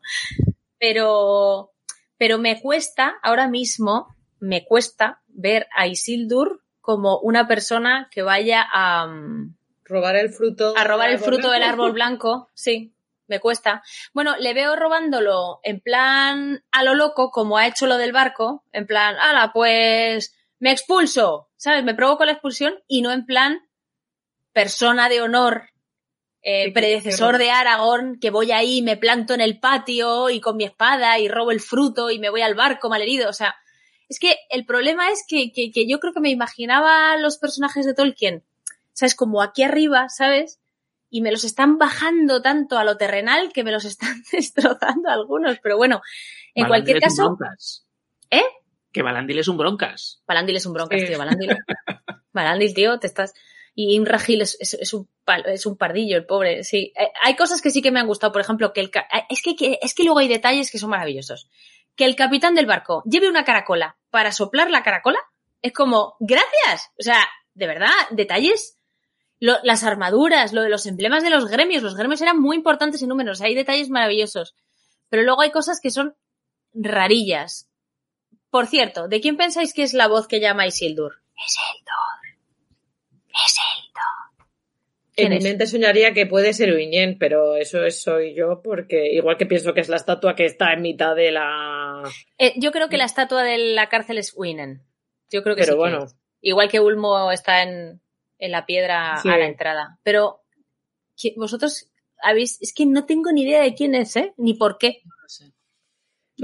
Pero, 0.79 1.71
pero 2.17 2.37
me 2.37 2.61
cuesta, 2.61 3.15
ahora 3.21 3.47
mismo, 3.47 4.15
me 4.39 4.65
cuesta 4.65 5.21
ver 5.27 5.67
a 5.75 5.87
Isildur 5.87 6.63
como 6.81 7.19
una 7.19 7.47
persona 7.47 8.09
que 8.11 8.21
vaya 8.21 8.65
a... 8.71 9.05
um, 9.05 9.55
Robar 9.85 10.15
el 10.15 10.29
fruto. 10.29 10.73
A 10.77 10.83
robar 10.83 11.09
el 11.09 11.19
fruto 11.19 11.51
del 11.51 11.63
árbol 11.63 11.91
blanco, 11.91 12.49
sí, 12.53 12.93
me 13.27 13.39
cuesta. 13.39 13.83
Bueno, 14.13 14.35
le 14.37 14.53
veo 14.53 14.75
robándolo 14.75 15.59
en 15.63 15.81
plan 15.81 16.63
a 16.71 16.83
lo 16.83 16.95
loco, 16.95 17.31
como 17.31 17.57
ha 17.57 17.67
hecho 17.67 17.85
lo 17.85 17.97
del 17.97 18.11
barco, 18.11 18.63
en 18.71 18.85
plan, 18.85 19.15
ala, 19.19 19.51
pues 19.53 20.33
me 20.63 20.71
expulso, 20.71 21.49
¿sabes? 21.57 21.83
Me 21.83 21.93
provoco 21.93 22.23
la 22.23 22.31
expulsión 22.31 22.75
y 22.87 23.01
no 23.01 23.11
en 23.11 23.25
plan 23.25 23.59
persona 24.53 25.09
de 25.09 25.21
honor 25.21 25.63
eh, 26.41 26.71
predecesor 26.71 27.37
de 27.37 27.51
Aragorn, 27.51 28.17
que 28.17 28.29
voy 28.29 28.53
ahí, 28.53 28.81
me 28.81 28.95
planto 28.95 29.33
en 29.33 29.41
el 29.41 29.59
patio 29.59 30.29
y 30.29 30.39
con 30.39 30.55
mi 30.55 30.63
espada 30.63 31.19
y 31.19 31.27
robo 31.27 31.51
el 31.51 31.59
fruto 31.59 32.11
y 32.11 32.17
me 32.17 32.29
voy 32.29 32.43
al 32.43 32.55
barco 32.55 32.87
malherido. 32.87 33.29
O 33.29 33.33
sea, 33.33 33.55
es 34.07 34.19
que 34.19 34.37
el 34.49 34.65
problema 34.65 35.11
es 35.11 35.25
que, 35.27 35.51
que, 35.51 35.69
que 35.69 35.85
yo 35.85 35.99
creo 35.99 36.13
que 36.13 36.21
me 36.21 36.29
imaginaba 36.29 37.17
los 37.17 37.37
personajes 37.39 37.85
de 37.85 37.93
Tolkien, 37.93 38.45
¿sabes? 38.93 39.15
Como 39.15 39.41
aquí 39.41 39.63
arriba, 39.63 40.07
¿sabes? 40.07 40.61
Y 41.09 41.19
me 41.19 41.31
los 41.31 41.43
están 41.43 41.77
bajando 41.77 42.41
tanto 42.41 42.77
a 42.77 42.85
lo 42.85 42.95
terrenal 42.95 43.51
que 43.51 43.65
me 43.65 43.73
los 43.73 43.83
están 43.83 44.23
destrozando 44.31 45.09
algunos. 45.09 45.59
Pero 45.61 45.75
bueno, 45.75 46.01
en 46.55 46.67
cualquier 46.67 47.01
caso. 47.01 47.37
¿Eh? 48.29 48.43
Que 48.93 49.01
Valandil 49.01 49.39
es 49.39 49.47
un 49.49 49.57
broncas. 49.57 50.21
Balandil 50.27 50.55
es 50.55 50.65
un 50.65 50.73
broncas, 50.73 51.01
Sí. 51.01 51.07
tío, 51.07 51.17
Balandil. 51.17 51.49
Balandil, 52.33 52.73
tío, 52.73 52.99
te 52.99 53.07
estás... 53.07 53.33
Y 53.75 53.95
Imrahil 53.95 54.41
es, 54.43 54.55
es, 54.59 54.75
es 54.75 54.93
un 54.93 55.09
es 55.47 55.65
un 55.65 55.77
pardillo, 55.77 56.15
el 56.15 56.27
pobre, 56.27 56.63
sí. 56.63 56.93
Eh, 56.95 57.07
Hay 57.23 57.35
cosas 57.35 57.59
que 57.59 57.71
sí 57.71 57.81
que 57.81 57.89
me 57.91 57.99
han 57.99 58.05
gustado, 58.05 58.31
por 58.31 58.41
ejemplo, 58.41 58.71
que 58.71 58.81
el... 58.81 58.91
eh, 58.95 59.23
Es 59.29 59.41
que, 59.41 59.55
que- 59.55 59.79
es 59.81 59.95
que 59.95 60.03
luego 60.03 60.19
hay 60.19 60.27
detalles 60.27 60.69
que 60.71 60.77
son 60.77 60.91
maravillosos. 60.91 61.49
Que 61.95 62.05
el 62.05 62.15
capitán 62.15 62.53
del 62.53 62.67
barco 62.67 63.01
lleve 63.05 63.27
una 63.29 63.43
caracola 63.43 63.97
para 64.11 64.31
soplar 64.31 64.69
la 64.69 64.83
caracola, 64.83 65.17
es 65.63 65.73
como, 65.73 66.15
gracias. 66.19 66.91
O 66.99 67.03
sea, 67.03 67.17
de 67.55 67.65
verdad, 67.67 67.89
detalles... 68.11 68.77
Lo- 69.39 69.57
las 69.63 69.83
armaduras, 69.83 70.53
lo 70.53 70.61
de 70.61 70.69
los 70.69 70.85
emblemas 70.85 71.23
de 71.23 71.31
los 71.31 71.47
gremios, 71.49 71.81
los 71.83 71.95
gremios 71.95 72.21
eran 72.21 72.39
muy 72.39 72.55
importantes 72.55 73.01
en 73.01 73.09
números, 73.09 73.41
hay 73.41 73.55
detalles 73.55 73.89
maravillosos. 73.89 74.53
Pero 75.09 75.23
luego 75.23 75.41
hay 75.41 75.49
cosas 75.51 75.79
que 75.81 75.89
son 75.89 76.15
rarillas. 76.73 77.69
Por 78.53 78.67
cierto, 78.67 79.07
¿de 79.07 79.19
quién 79.19 79.35
pensáis 79.35 79.73
que 79.73 79.81
es 79.81 79.93
la 79.95 80.07
voz 80.07 80.27
que 80.27 80.39
llama 80.39 80.61
a 80.61 80.67
Isildur? 80.67 81.23
Es 81.43 81.57
Eldor. 81.73 82.37
Es 83.45 83.57
Eldor. 83.79 84.45
En 85.15 85.27
¿Quién 85.29 85.37
mi 85.39 85.43
mente 85.43 85.65
soñaría 85.65 86.13
que 86.13 86.27
puede 86.27 86.53
ser 86.53 86.71
Uñén, 86.71 87.17
pero 87.17 87.55
eso 87.55 87.83
es, 87.83 88.03
soy 88.03 88.35
yo 88.35 88.61
porque 88.63 89.11
igual 89.11 89.37
que 89.37 89.47
pienso 89.47 89.73
que 89.73 89.81
es 89.81 89.89
la 89.89 89.95
estatua 89.95 90.35
que 90.35 90.45
está 90.45 90.71
en 90.71 90.83
mitad 90.83 91.15
de 91.15 91.31
la... 91.31 92.03
Eh, 92.37 92.53
yo 92.57 92.71
creo 92.71 92.89
que 92.89 92.97
la 92.97 93.05
estatua 93.05 93.41
de 93.43 93.57
la 93.57 93.89
cárcel 93.89 94.19
es 94.19 94.33
Winen. 94.35 94.83
Yo 95.31 95.41
creo 95.41 95.55
que 95.55 95.61
Pero 95.61 95.71
sí 95.73 95.75
que 95.75 95.79
bueno, 95.79 96.03
es. 96.03 96.15
Igual 96.41 96.69
que 96.69 96.79
Ulmo 96.79 97.31
está 97.31 97.63
en, 97.63 98.01
en 98.37 98.51
la 98.51 98.67
piedra 98.67 99.17
Sí. 99.17 99.29
a 99.29 99.37
la 99.37 99.47
entrada. 99.47 99.97
Pero 100.03 100.43
¿qui- 101.17 101.33
vosotros 101.37 101.89
habéis... 102.21 102.61
Es 102.61 102.71
que 102.71 102.85
no 102.85 103.07
tengo 103.07 103.31
ni 103.31 103.41
idea 103.45 103.63
de 103.63 103.73
quién 103.73 103.95
es, 103.95 104.15
¿eh? 104.15 104.35
Ni 104.37 104.53
por 104.53 104.77
qué. 104.77 105.01
No 105.05 105.27
sé. 105.27 105.52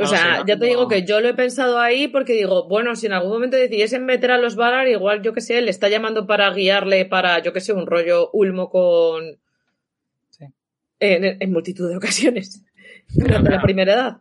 O 0.04 0.08
sea, 0.08 0.38
no 0.40 0.46
ya 0.46 0.58
te 0.58 0.66
digo 0.66 0.88
que 0.88 1.04
yo 1.06 1.20
lo 1.22 1.28
he 1.30 1.34
pensado 1.34 1.80
ahí 1.80 2.08
porque 2.08 2.34
digo, 2.34 2.68
bueno, 2.68 2.96
si 2.96 3.06
en 3.08 3.14
algún 3.14 3.32
momento 3.32 3.58
decidiesen 3.58 4.06
meter 4.06 4.32
a 4.32 4.38
los 4.38 4.56
Valar, 4.56 4.88
igual 4.88 5.22
yo 5.22 5.34
que 5.34 5.42
sé, 5.42 5.62
le 5.62 5.72
está 5.72 5.90
llamando 5.90 6.28
para 6.28 6.50
guiarle 6.54 7.06
para, 7.06 7.42
yo 7.42 7.54
que 7.54 7.62
sé, 7.62 7.74
un 7.74 7.88
rollo 7.88 8.30
Ulmo 8.34 8.70
con... 8.70 9.40
Sí. 10.30 10.46
En, 11.00 11.42
en 11.42 11.52
multitud 11.52 11.90
de 11.90 11.98
ocasiones. 11.98 12.64
Durante 13.16 13.50
la 13.52 13.62
primera 13.62 13.94
edad. 13.94 14.18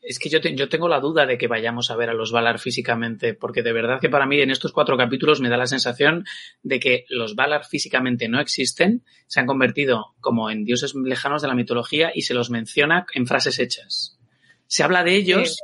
Es 0.00 0.18
que 0.20 0.28
yo, 0.28 0.40
te- 0.40 0.54
yo 0.54 0.68
tengo 0.68 0.88
la 0.88 1.00
duda 1.00 1.26
de 1.26 1.36
que 1.38 1.48
vayamos 1.48 1.90
a 1.90 1.96
ver 1.96 2.08
a 2.08 2.14
los 2.14 2.30
Valar 2.30 2.58
físicamente, 2.60 3.34
porque 3.34 3.62
de 3.62 3.72
verdad 3.72 4.00
que 4.00 4.08
para 4.08 4.26
mí 4.26 4.40
en 4.40 4.50
estos 4.50 4.72
cuatro 4.72 4.96
capítulos 4.96 5.40
me 5.40 5.48
da 5.48 5.56
la 5.56 5.66
sensación 5.66 6.24
de 6.62 6.78
que 6.78 7.04
los 7.08 7.34
Valar 7.34 7.64
físicamente 7.66 8.28
no 8.28 8.40
existen, 8.40 9.02
se 9.26 9.40
han 9.40 9.46
convertido 9.46 10.14
como 10.20 10.50
en 10.50 10.64
dioses 10.64 10.94
lejanos 10.94 11.42
de 11.42 11.48
la 11.48 11.54
mitología 11.54 12.12
y 12.14 12.22
se 12.22 12.32
los 12.34 12.48
menciona 12.48 13.06
en 13.12 13.26
frases 13.26 13.58
hechas. 13.58 14.17
Se 14.68 14.84
habla 14.84 15.02
de 15.02 15.16
ellos, 15.16 15.56
Sí. 15.56 15.62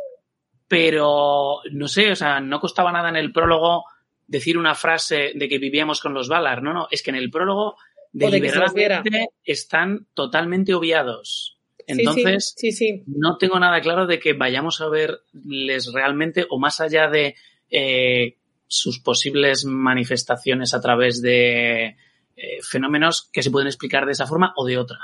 pero 0.66 1.60
no 1.70 1.86
sé, 1.86 2.10
o 2.10 2.16
sea, 2.16 2.40
no 2.40 2.59
costaba 2.59 2.90
nada 2.90 3.09
en 3.10 3.16
el 3.16 3.32
prólogo 3.32 3.85
decir 4.26 4.59
una 4.59 4.74
frase 4.74 5.32
de 5.35 5.48
que 5.48 5.59
vivíamos 5.59 6.01
con 6.01 6.14
los 6.14 6.28
Valar, 6.28 6.62
no, 6.62 6.72
no, 6.72 6.89
es 6.90 7.02
que 7.02 7.10
en 7.10 7.16
el 7.16 7.31
prólogo 7.31 7.76
de 8.12 8.31
deliberadamente 8.31 9.28
están 9.44 10.09
totalmente 10.14 10.74
obviados. 10.74 11.59
Entonces, 11.86 12.55
sí, 12.56 12.72
sí, 12.72 12.94
sí. 12.97 13.02
no 13.06 13.36
tengo 13.36 13.59
nada 13.60 13.81
claro 13.82 14.06
de 14.06 14.18
que 14.18 14.32
vayamos 14.32 14.81
a 14.81 14.89
verles 14.89 15.93
realmente 15.93 16.47
o 16.48 16.59
más 16.59 16.81
allá 16.81 17.09
de 17.09 17.36
eh, 17.70 18.39
sus 18.66 19.01
posibles 19.01 19.66
manifestaciones 19.66 20.72
a 20.72 20.81
través 20.81 21.20
de 21.20 21.97
eh, 22.36 22.59
fenómenos 22.62 23.28
que 23.32 23.43
se 23.43 23.51
pueden 23.51 23.68
explicar 23.68 24.06
de 24.06 24.12
esa 24.12 24.26
forma 24.26 24.55
o 24.56 24.64
de 24.64 24.78
otra. 24.78 24.98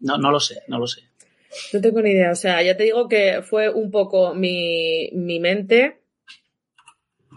No, 0.00 0.18
no 0.18 0.30
lo 0.30 0.40
sé, 0.40 0.62
no 0.68 0.78
lo 0.78 0.86
sé. 0.86 1.08
No 1.72 1.80
tengo 1.80 2.00
ni 2.02 2.10
idea. 2.10 2.30
O 2.32 2.36
sea, 2.36 2.62
ya 2.62 2.76
te 2.76 2.84
digo 2.84 3.08
que 3.08 3.42
fue 3.42 3.68
un 3.68 3.90
poco 3.90 4.34
mi, 4.34 5.10
mi 5.12 5.40
mente 5.40 6.00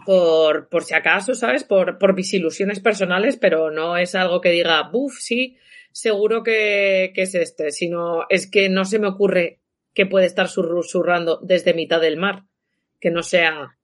por, 0.06 0.68
por 0.68 0.84
si 0.84 0.94
acaso, 0.94 1.34
¿sabes? 1.34 1.64
Por, 1.64 1.98
por 1.98 2.14
mis 2.14 2.32
ilusiones 2.32 2.80
personales, 2.80 3.36
pero 3.36 3.70
no 3.70 3.96
es 3.96 4.14
algo 4.14 4.40
que 4.40 4.50
diga, 4.50 4.82
buf, 4.90 5.18
sí, 5.18 5.56
seguro 5.92 6.42
que, 6.42 7.12
que 7.14 7.22
es 7.22 7.34
este, 7.34 7.70
sino 7.70 8.24
es 8.28 8.50
que 8.50 8.68
no 8.68 8.84
se 8.84 8.98
me 8.98 9.08
ocurre 9.08 9.60
que 9.94 10.06
puede 10.06 10.26
estar 10.26 10.48
susurrando 10.48 11.40
desde 11.42 11.74
mitad 11.74 12.00
del 12.00 12.16
mar, 12.16 12.44
que 13.00 13.10
no 13.10 13.22
sea 13.22 13.76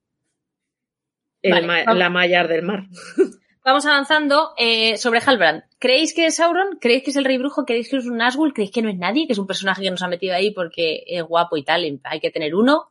el 1.42 1.52
Vale, 1.52 1.66
ma- 1.66 1.84
vamos. 1.84 1.98
la 1.98 2.10
mallar 2.10 2.48
del 2.48 2.62
mar. 2.62 2.84
Vamos 3.64 3.86
avanzando 3.86 4.52
eh, 4.58 4.98
sobre 4.98 5.20
Halbrand. 5.24 5.62
¿Creéis 5.78 6.12
que 6.12 6.26
es 6.26 6.36
Sauron? 6.36 6.76
¿Creéis 6.78 7.02
que 7.02 7.10
es 7.10 7.16
el 7.16 7.24
rey 7.24 7.38
brujo? 7.38 7.64
¿Creéis 7.64 7.88
que 7.88 7.96
es 7.96 8.04
un 8.04 8.18
Nazgûl? 8.18 8.52
¿Creéis 8.52 8.70
que 8.70 8.82
no 8.82 8.90
es 8.90 8.98
nadie? 8.98 9.26
¿Que 9.26 9.32
es 9.32 9.38
un 9.38 9.46
personaje 9.46 9.80
que 9.82 9.90
nos 9.90 10.02
ha 10.02 10.08
metido 10.08 10.34
ahí 10.34 10.50
porque 10.50 11.02
es 11.06 11.22
guapo 11.22 11.56
y 11.56 11.64
tal? 11.64 11.82
y 11.86 11.98
Hay 12.04 12.20
que 12.20 12.30
tener 12.30 12.54
uno. 12.54 12.90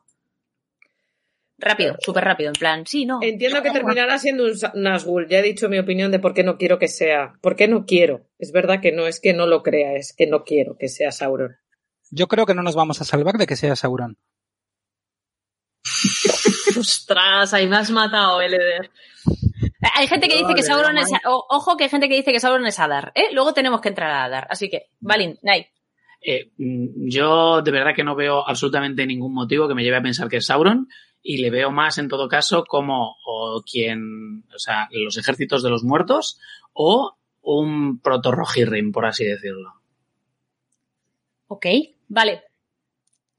Rápido, 1.58 1.96
súper 2.00 2.24
rápido. 2.24 2.48
En 2.48 2.54
plan, 2.54 2.84
sí, 2.86 3.06
no. 3.06 3.20
Entiendo 3.22 3.62
que 3.62 3.70
terminará 3.70 4.18
siendo 4.18 4.46
un 4.46 4.82
Nazgûl. 4.82 5.28
Ya 5.28 5.38
he 5.38 5.42
dicho 5.42 5.68
mi 5.68 5.78
opinión 5.78 6.10
de 6.10 6.18
por 6.18 6.34
qué 6.34 6.42
no 6.42 6.58
quiero 6.58 6.80
que 6.80 6.88
sea. 6.88 7.34
¿Por 7.40 7.54
qué 7.54 7.68
no 7.68 7.86
quiero? 7.86 8.26
Es 8.40 8.50
verdad 8.50 8.80
que 8.80 8.90
no 8.90 9.06
es 9.06 9.20
que 9.20 9.32
no 9.32 9.46
lo 9.46 9.62
crea, 9.62 9.94
es 9.94 10.12
que 10.12 10.26
no 10.26 10.42
quiero 10.42 10.76
que 10.76 10.88
sea 10.88 11.12
Sauron. 11.12 11.56
Yo 12.10 12.26
creo 12.26 12.46
que 12.46 12.54
no 12.54 12.64
nos 12.64 12.74
vamos 12.74 13.00
a 13.00 13.04
salvar 13.04 13.38
de 13.38 13.46
que 13.46 13.54
sea 13.54 13.76
Sauron. 13.76 14.18
Ostras, 16.76 17.54
ahí 17.54 17.68
me 17.68 17.76
has 17.76 17.92
matado, 17.92 18.40
Eleder. 18.40 18.90
Hay 19.96 20.06
gente 20.06 20.28
que 20.28 20.36
dice 20.38 20.54
que 20.54 20.62
Sauron 20.62 20.96
es... 20.98 21.10
o- 21.26 21.46
ojo 21.50 21.76
que 21.76 21.84
hay 21.84 21.90
gente 21.90 22.08
que 22.08 22.16
dice 22.16 22.32
que 22.32 22.40
Sauron 22.40 22.66
es 22.66 22.78
Adar. 22.80 23.12
¿eh? 23.14 23.28
Luego 23.32 23.52
tenemos 23.52 23.80
que 23.80 23.88
entrar 23.90 24.10
a 24.10 24.24
Adar. 24.24 24.46
Así 24.50 24.68
que, 24.70 24.88
Valin, 25.00 25.38
Nai. 25.42 25.66
Eh, 26.20 26.50
mm, 26.56 27.08
yo 27.10 27.60
de 27.62 27.70
verdad 27.70 27.94
que 27.94 28.04
no 28.04 28.14
veo 28.14 28.46
absolutamente 28.48 29.06
ningún 29.06 29.34
motivo 29.34 29.68
que 29.68 29.74
me 29.74 29.82
lleve 29.82 29.96
a 29.98 30.02
pensar 30.02 30.28
que 30.28 30.38
es 30.38 30.46
Sauron 30.46 30.88
y 31.22 31.38
le 31.38 31.50
veo 31.50 31.70
más 31.70 31.98
en 31.98 32.08
todo 32.08 32.28
caso 32.28 32.64
como 32.64 33.16
o 33.26 33.62
quien, 33.70 34.44
o 34.54 34.58
sea, 34.58 34.88
los 34.90 35.16
ejércitos 35.18 35.62
de 35.62 35.70
los 35.70 35.84
muertos 35.84 36.38
o 36.72 37.16
un 37.42 38.00
proto-Rohirrim, 38.00 38.90
por 38.92 39.04
así 39.06 39.24
decirlo. 39.24 39.74
Ok, 41.46 41.66
vale. 42.08 42.42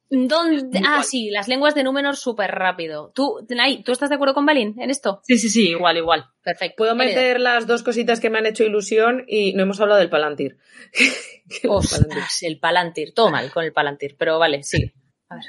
¿Dónde? 0.09 0.81
Ah, 0.87 1.01
sí, 1.03 1.29
las 1.31 1.47
lenguas 1.47 1.73
de 1.73 1.83
Númenor 1.83 2.15
súper 2.15 2.51
rápido. 2.51 3.11
¿Tú, 3.15 3.45
Nai, 3.49 3.83
¿tú 3.83 3.91
estás 3.91 4.09
de 4.09 4.15
acuerdo 4.15 4.33
con 4.35 4.45
Valin 4.45 4.79
en 4.79 4.89
esto? 4.89 5.21
Sí, 5.23 5.37
sí, 5.37 5.49
sí, 5.49 5.69
igual, 5.69 5.97
igual. 5.97 6.25
Perfecto. 6.43 6.75
Puedo 6.77 6.95
meter 6.95 7.39
las 7.39 7.65
dos 7.65 7.81
cositas 7.81 8.19
que 8.19 8.29
me 8.29 8.37
han 8.37 8.45
hecho 8.45 8.63
ilusión 8.63 9.23
y 9.27 9.53
no 9.53 9.63
hemos 9.63 9.81
hablado 9.81 9.99
del 9.99 10.09
Palantir. 10.09 10.57
El 11.63 11.69
Palantir. 11.69 12.23
El 12.41 12.59
Palantir. 12.59 13.13
Todo 13.13 13.29
mal 13.29 13.51
con 13.51 13.63
el 13.63 13.73
Palantir, 13.73 14.15
pero 14.17 14.39
vale, 14.39 14.63
sí. 14.63 14.91
A 15.29 15.35
ver. 15.35 15.43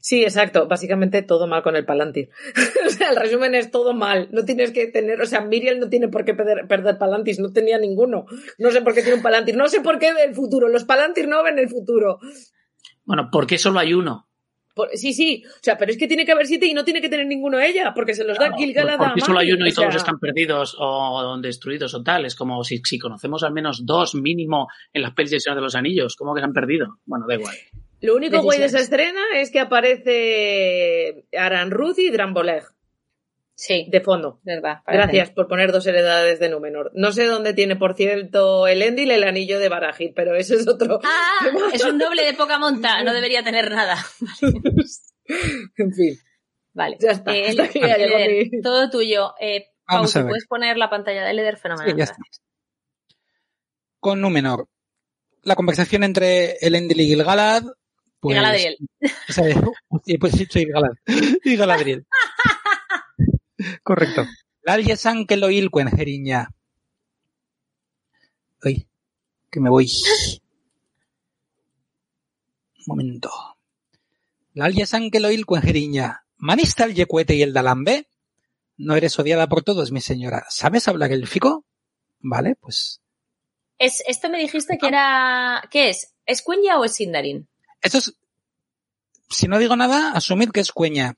Sí, 0.00 0.22
exacto. 0.22 0.66
Básicamente 0.66 1.22
todo 1.22 1.46
mal 1.46 1.62
con 1.62 1.76
el 1.76 1.84
Palantir. 1.84 2.30
o 2.86 2.90
sea, 2.90 3.10
el 3.10 3.16
resumen 3.16 3.54
es 3.54 3.70
todo 3.70 3.94
mal. 3.94 4.28
No 4.32 4.44
tienes 4.44 4.72
que 4.72 4.86
tener, 4.86 5.20
o 5.20 5.26
sea, 5.26 5.40
Miriel 5.40 5.78
no 5.78 5.88
tiene 5.88 6.08
por 6.08 6.24
qué 6.24 6.34
perder, 6.34 6.66
perder 6.66 6.98
Palantis, 6.98 7.38
no 7.38 7.52
tenía 7.52 7.78
ninguno. 7.78 8.26
No 8.58 8.70
sé 8.70 8.80
por 8.80 8.94
qué 8.94 9.02
tiene 9.02 9.16
un 9.16 9.22
Palantir, 9.22 9.56
no 9.56 9.68
sé 9.68 9.80
por 9.80 9.98
qué 9.98 10.12
ve 10.12 10.24
el 10.24 10.34
futuro. 10.34 10.68
Los 10.68 10.84
Palantir 10.84 11.28
no 11.28 11.42
ven 11.42 11.58
el 11.58 11.68
futuro. 11.68 12.18
Bueno, 13.04 13.28
¿por 13.30 13.46
qué 13.46 13.58
solo 13.58 13.78
hay 13.78 13.94
uno? 13.94 14.28
Por- 14.74 14.90
sí, 14.94 15.12
sí. 15.12 15.42
O 15.46 15.58
sea, 15.62 15.76
pero 15.76 15.90
es 15.90 15.98
que 15.98 16.06
tiene 16.06 16.24
que 16.24 16.32
haber 16.32 16.46
siete 16.46 16.66
y 16.66 16.74
no 16.74 16.84
tiene 16.84 17.00
que 17.00 17.08
tener 17.08 17.26
ninguno 17.26 17.58
ella, 17.58 17.92
porque 17.94 18.14
se 18.14 18.24
los 18.24 18.38
da 18.38 18.54
Gilgalad 18.56 18.94
a 18.94 18.98
¿Por 18.98 19.14
qué 19.14 19.20
solo 19.20 19.40
hay 19.40 19.52
uno 19.52 19.66
y 19.66 19.70
o 19.70 19.72
sea, 19.72 19.84
todos 19.84 19.96
están 19.96 20.18
perdidos 20.18 20.76
o 20.78 21.38
destruidos 21.40 21.94
o 21.94 22.02
tal? 22.02 22.24
Es 22.24 22.36
como 22.36 22.62
si, 22.64 22.80
si 22.84 22.98
conocemos 22.98 23.42
al 23.42 23.52
menos 23.52 23.84
dos 23.84 24.14
mínimo 24.14 24.68
en 24.92 25.02
las 25.02 25.12
pelis 25.12 25.42
Señor 25.42 25.56
de 25.56 25.62
los 25.62 25.74
Anillos. 25.74 26.16
¿Cómo 26.16 26.34
que 26.34 26.40
se 26.40 26.46
han 26.46 26.52
perdido? 26.52 26.98
Bueno, 27.04 27.26
da 27.26 27.34
igual. 27.34 27.54
Lo 28.00 28.16
único 28.16 28.40
guay 28.42 28.58
de 28.58 28.66
esa 28.66 28.80
estrena 28.80 29.20
es 29.34 29.50
que 29.50 29.60
aparece 29.60 31.26
Aran 31.36 31.70
Ruth 31.70 31.98
y 31.98 32.10
Dramboleg 32.10 32.64
Sí, 33.62 33.86
de 33.90 34.00
fondo. 34.00 34.40
verdad. 34.42 34.78
parece. 34.86 35.02
Gracias 35.02 35.30
por 35.34 35.46
poner 35.46 35.70
dos 35.70 35.86
heredades 35.86 36.40
de 36.40 36.48
Númenor. 36.48 36.92
No 36.94 37.12
sé 37.12 37.26
dónde 37.26 37.52
tiene, 37.52 37.76
por 37.76 37.94
cierto, 37.94 38.66
el 38.66 38.80
Endil 38.80 39.10
el 39.10 39.22
anillo 39.22 39.58
de 39.58 39.68
Barajit, 39.68 40.14
pero 40.16 40.34
ese 40.34 40.54
es 40.54 40.66
otro. 40.66 40.98
Ah, 41.04 41.46
es 41.74 41.84
un 41.84 41.98
doble 41.98 42.24
de 42.24 42.32
poca 42.32 42.58
monta, 42.58 43.02
no 43.04 43.12
debería 43.12 43.42
tener 43.44 43.70
nada. 43.70 43.96
en 45.76 45.92
fin. 45.92 46.14
Vale. 46.72 46.96
Ya 47.00 47.10
está, 47.10 47.36
Eh, 47.36 47.48
hasta 47.50 47.64
aquí 47.64 47.80
ya 47.80 47.96
llegó 47.98 48.16
Eleder, 48.16 48.48
mi- 48.50 48.62
todo 48.62 48.88
tuyo. 48.88 49.34
Eh, 49.40 49.66
Pau, 49.86 49.96
Vamos 49.98 50.16
a 50.16 50.20
¿te 50.20 50.22
ver. 50.24 50.30
puedes 50.30 50.46
poner 50.46 50.76
la 50.78 50.88
pantalla 50.88 51.24
de 51.24 51.34
Leder 51.34 51.56
fenomenal. 51.58 51.90
Sí, 51.92 51.98
ya 51.98 52.04
está. 52.04 52.16
gracias. 52.16 52.42
Con 53.98 54.20
Númenor. 54.22 54.68
La 55.42 55.54
conversación 55.56 56.02
entre 56.04 56.52
Elendil 56.62 57.00
y 57.00 57.06
Gilgalad. 57.08 57.62
Pues, 58.20 58.34
Y 58.34 58.36
Galadriel. 58.36 58.76
o 59.28 59.32
sea, 59.32 59.44
pues 60.18 60.32
sí, 60.32 60.46
soy 60.48 60.62
Gilgalad. 60.64 60.92
Y 61.44 61.56
Galadriel. 61.56 62.06
Correcto. 63.82 64.26
Lal 64.62 64.84
yesan 64.84 65.26
que 65.26 65.36
lo 65.36 65.50
ilquen, 65.50 65.90
jeriña. 65.90 66.50
Uy. 68.64 68.86
que 69.50 69.60
me 69.60 69.70
voy. 69.70 69.90
Un 72.78 72.84
momento. 72.86 73.30
La 74.54 74.66
aliesan 74.66 75.10
que 75.10 75.20
lo 75.20 75.30
il 75.30 75.46
cuenjeriña. 75.46 76.24
¿Manista 76.36 76.84
el 76.84 76.94
yecuete 76.94 77.34
y 77.34 77.42
el 77.42 77.52
dalambe? 77.52 78.08
No 78.76 78.96
eres 78.96 79.18
odiada 79.18 79.48
por 79.48 79.62
todos, 79.62 79.92
mi 79.92 80.00
señora. 80.00 80.46
¿Sabes 80.48 80.88
hablar 80.88 81.12
élfico? 81.12 81.64
Vale, 82.20 82.56
pues. 82.56 83.00
Es, 83.78 84.02
esto 84.06 84.28
me 84.28 84.38
dijiste 84.38 84.78
que 84.78 84.88
era. 84.88 85.62
¿Qué 85.70 85.90
es? 85.90 86.14
¿Es 86.26 86.42
Cuenya 86.42 86.78
o 86.78 86.84
es 86.84 86.94
Sindarin? 86.94 87.48
Esto 87.82 87.98
es. 87.98 88.14
Si 89.28 89.46
no 89.48 89.58
digo 89.58 89.76
nada, 89.76 90.12
asumid 90.12 90.50
que 90.50 90.60
es 90.60 90.72
cueña. 90.72 91.14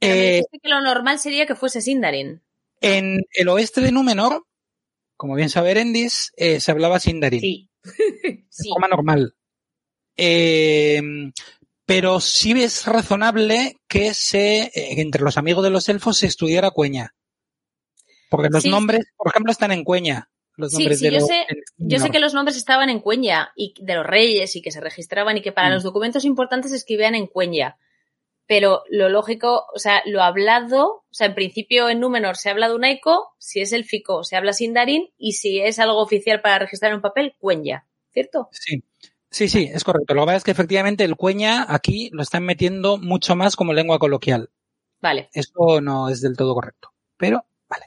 Pero 0.00 0.14
me 0.14 0.20
Eh, 0.20 0.32
dijiste 0.36 0.58
que 0.62 0.68
lo 0.68 0.80
normal 0.80 1.18
sería 1.18 1.46
que 1.46 1.54
fuese 1.54 1.80
Sindarin. 1.80 2.42
en 2.80 3.20
el 3.34 3.48
oeste 3.48 3.80
de 3.82 3.92
Númenor, 3.92 4.46
como 5.16 5.34
bien 5.34 5.50
sabe 5.50 5.72
Erendis, 5.72 6.32
eh, 6.36 6.60
se 6.60 6.70
hablaba 6.70 6.98
Sindarin. 6.98 7.40
Sí. 7.40 7.68
de 7.82 7.84
Sí. 8.50 8.68
forma 8.70 8.88
normal. 8.88 9.34
Eh, 10.16 11.00
pero 11.86 12.20
sí 12.20 12.52
es 12.62 12.86
razonable 12.86 13.76
que 13.88 14.14
se, 14.14 14.62
eh, 14.74 15.00
entre 15.00 15.22
los 15.22 15.36
amigos 15.38 15.64
de 15.64 15.70
los 15.70 15.88
elfos 15.88 16.18
se 16.18 16.26
estudiara 16.26 16.70
cueña. 16.70 17.14
Porque 18.30 18.48
los 18.50 18.62
Sí. 18.62 18.70
nombres, 18.70 19.06
por 19.16 19.28
ejemplo, 19.28 19.50
están 19.50 19.72
en 19.72 19.82
cueña. 19.84 20.30
Los 20.56 20.70
Sí, 20.72 20.76
nombres 20.78 20.98
sí, 20.98 21.04
de 21.06 21.10
yo 21.12 21.18
los- 21.20 21.28
sé- 21.28 21.46
Yo 21.78 21.98
sé 21.98 22.10
que 22.10 22.20
los 22.20 22.34
nombres 22.34 22.56
estaban 22.56 22.90
en 22.90 23.00
Cuenya 23.00 23.50
y 23.56 23.74
de 23.80 23.94
los 23.94 24.06
reyes 24.06 24.54
y 24.56 24.62
que 24.62 24.70
se 24.70 24.80
registraban 24.80 25.36
y 25.38 25.42
que 25.42 25.52
para 25.52 25.70
Mm. 25.70 25.72
los 25.72 25.82
documentos 25.82 26.24
importantes 26.24 26.70
se 26.70 26.76
escribían 26.76 27.14
en 27.14 27.26
Cuenya. 27.26 27.76
Pero 28.50 28.82
lo 28.90 29.08
lógico, 29.08 29.66
o 29.72 29.78
sea, 29.78 30.02
lo 30.06 30.24
hablado, 30.24 31.04
o 31.08 31.14
sea, 31.14 31.28
en 31.28 31.36
principio 31.36 31.88
en 31.88 32.00
Númenor 32.00 32.36
se 32.36 32.50
habla 32.50 32.66
Dunaico, 32.66 33.36
si 33.38 33.60
es 33.60 33.72
élfico 33.72 34.24
se 34.24 34.34
habla 34.34 34.52
Sindarin 34.52 35.08
y 35.16 35.34
si 35.34 35.60
es 35.60 35.78
algo 35.78 36.02
oficial 36.02 36.40
para 36.40 36.58
registrar 36.58 36.92
un 36.92 37.00
papel, 37.00 37.36
Cuenya, 37.38 37.86
¿cierto? 38.08 38.48
Sí. 38.50 38.82
Sí, 39.30 39.48
sí, 39.48 39.70
es 39.72 39.84
correcto. 39.84 40.14
Lo 40.14 40.22
que 40.22 40.26
pasa 40.26 40.36
es 40.38 40.42
que 40.42 40.50
efectivamente 40.50 41.04
el 41.04 41.14
cueña 41.14 41.64
aquí 41.68 42.10
lo 42.12 42.22
están 42.24 42.42
metiendo 42.42 42.98
mucho 42.98 43.36
más 43.36 43.54
como 43.54 43.72
lengua 43.72 44.00
coloquial. 44.00 44.50
Vale. 45.00 45.30
Eso 45.32 45.80
no 45.80 46.08
es 46.08 46.20
del 46.20 46.36
todo 46.36 46.52
correcto. 46.52 46.92
Pero, 47.16 47.44
vale. 47.68 47.84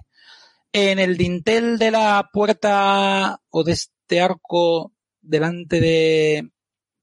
En 0.71 0.97
el 0.97 1.17
dintel 1.17 1.77
de 1.77 1.91
la 1.91 2.29
puerta 2.31 3.41
o 3.49 3.65
de 3.65 3.73
este 3.73 4.21
arco 4.21 4.93
delante 5.21 5.81
de 5.81 6.49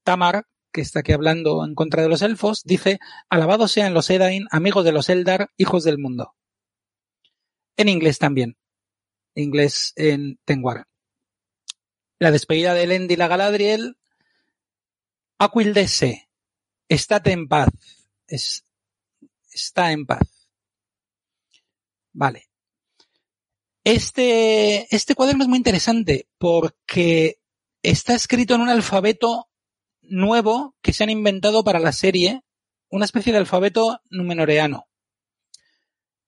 Tamar, 0.03 0.47
que 0.71 0.81
está 0.81 0.99
aquí 0.99 1.11
hablando 1.11 1.65
en 1.65 1.75
contra 1.75 2.01
de 2.01 2.09
los 2.09 2.21
elfos, 2.21 2.63
dice, 2.63 2.99
alabados 3.29 3.71
sean 3.71 3.93
los 3.93 4.09
Edain, 4.09 4.47
amigos 4.51 4.85
de 4.85 4.91
los 4.91 5.09
Eldar, 5.09 5.51
hijos 5.57 5.83
del 5.83 5.97
mundo. 5.97 6.35
En 7.77 7.89
inglés 7.89 8.19
también. 8.19 8.57
Inglés 9.35 9.93
en 9.95 10.39
Tengwar. 10.45 10.87
La 12.19 12.31
despedida 12.31 12.73
de 12.73 12.83
Elend 12.83 13.11
y 13.11 13.15
la 13.15 13.27
Galadriel. 13.27 13.97
Aquildese. 15.39 16.29
Estate 16.87 17.31
en 17.31 17.47
paz. 17.47 17.69
Es, 18.27 18.65
está 19.51 19.91
en 19.91 20.05
paz. 20.05 20.49
Vale. 22.13 22.49
Este, 23.83 24.93
este 24.93 25.15
cuaderno 25.15 25.43
es 25.43 25.49
muy 25.49 25.57
interesante 25.57 26.27
porque 26.37 27.39
está 27.81 28.13
escrito 28.13 28.53
en 28.53 28.61
un 28.61 28.69
alfabeto 28.69 29.50
nuevo 30.01 30.75
que 30.81 30.93
se 30.93 31.03
han 31.03 31.09
inventado 31.09 31.63
para 31.63 31.79
la 31.79 31.91
serie, 31.91 32.41
una 32.89 33.05
especie 33.05 33.31
de 33.31 33.39
alfabeto 33.39 33.99
numenoreano. 34.09 34.87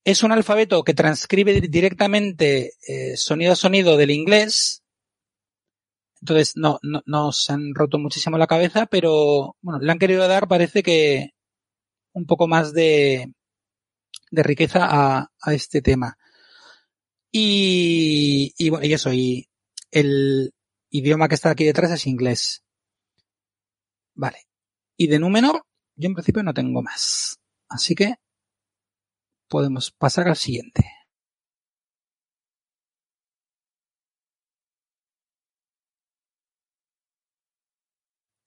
Es 0.06 0.24
un 0.24 0.32
alfabeto 0.32 0.84
que 0.84 0.94
transcribe 0.94 1.60
di- 1.62 1.68
directamente 1.68 2.74
eh, 2.88 3.16
sonido 3.18 3.54
a 3.54 3.56
sonido 3.56 3.98
del 3.98 4.12
inglés. 4.12 4.84
Entonces 6.22 6.54
no, 6.56 6.80
no, 6.84 7.02
no 7.06 7.32
se 7.32 7.54
han 7.54 7.74
roto 7.74 7.98
muchísimo 8.00 8.38
la 8.38 8.48
cabeza, 8.48 8.86
pero 8.86 9.56
bueno, 9.62 9.80
le 9.80 9.92
han 9.92 10.00
querido 10.00 10.28
dar, 10.28 10.48
parece 10.48 10.84
que 10.84 11.32
un 12.14 12.26
poco 12.26 12.48
más 12.48 12.74
de, 12.74 13.34
de 14.32 14.44
riqueza 14.44 14.86
a, 14.90 15.32
a 15.42 15.54
este 15.54 15.82
tema. 15.82 16.18
Y, 17.32 18.54
y 18.58 18.70
bueno, 18.70 18.86
y 18.86 18.94
eso, 18.94 19.12
y 19.12 19.50
el 19.92 20.54
idioma 20.90 21.28
que 21.28 21.36
está 21.36 21.50
aquí 21.50 21.66
detrás 21.66 21.92
es 21.92 22.08
inglés. 22.08 22.63
Vale. 24.16 24.40
Y 24.98 25.08
de 25.08 25.20
Númenor, 25.20 25.64
yo 25.96 26.08
en 26.08 26.14
principio 26.14 26.44
no 26.44 26.54
tengo 26.54 26.82
más. 26.82 27.40
Así 27.70 27.96
que 27.96 28.16
podemos 29.48 29.92
pasar 29.92 30.28
al 30.28 30.36
siguiente. 30.36 30.84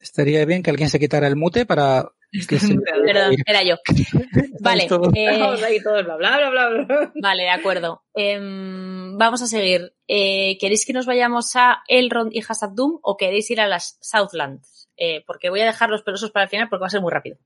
Estaría 0.01 0.44
bien 0.44 0.62
que 0.62 0.70
alguien 0.70 0.90
se 0.90 0.98
quitara 1.01 1.26
el 1.26 1.36
mute 1.36 1.66
para 1.66 2.10
que 2.48 2.59
se 2.59 2.74
Perdón, 2.76 3.34
era 3.47 3.62
yo. 3.62 3.76
Vale. 4.60 4.84
eh, 4.84 5.30
Estamos 5.32 5.62
ahí 5.62 5.80
todos, 5.82 6.05
bla, 6.05 6.16
bla, 6.16 6.36
bla, 6.51 6.51
bla, 6.51 6.84
bla. 6.84 7.12
Vale, 7.20 7.43
de 7.44 7.51
acuerdo. 7.51 8.02
Em, 8.14 9.16
vamos 9.16 9.43
a 9.43 9.47
seguir. 9.47 9.94
Eh, 10.06 10.56
¿Queréis 10.59 10.86
que 10.86 10.93
nos 10.93 11.06
vayamos 11.06 11.56
a 11.56 11.82
Elrond 11.88 12.32
y 12.34 12.40
Hasabdum 12.40 12.98
o 13.02 13.16
queréis 13.16 13.51
ir 13.51 13.60
a 13.60 13.66
las 13.66 13.98
Southlands? 14.01 14.86
Eh, 14.97 15.23
porque 15.27 15.51
voy 15.51 15.60
a 15.60 15.66
dejar 15.66 15.90
los 15.90 16.02
pelosos 16.02 16.31
para 16.31 16.44
el 16.44 16.51
final 16.51 16.68
porque 16.68 16.81
va 16.82 16.86
a 16.86 16.90
ser 16.90 17.01
muy 17.01 17.12
rápido. 17.12 17.39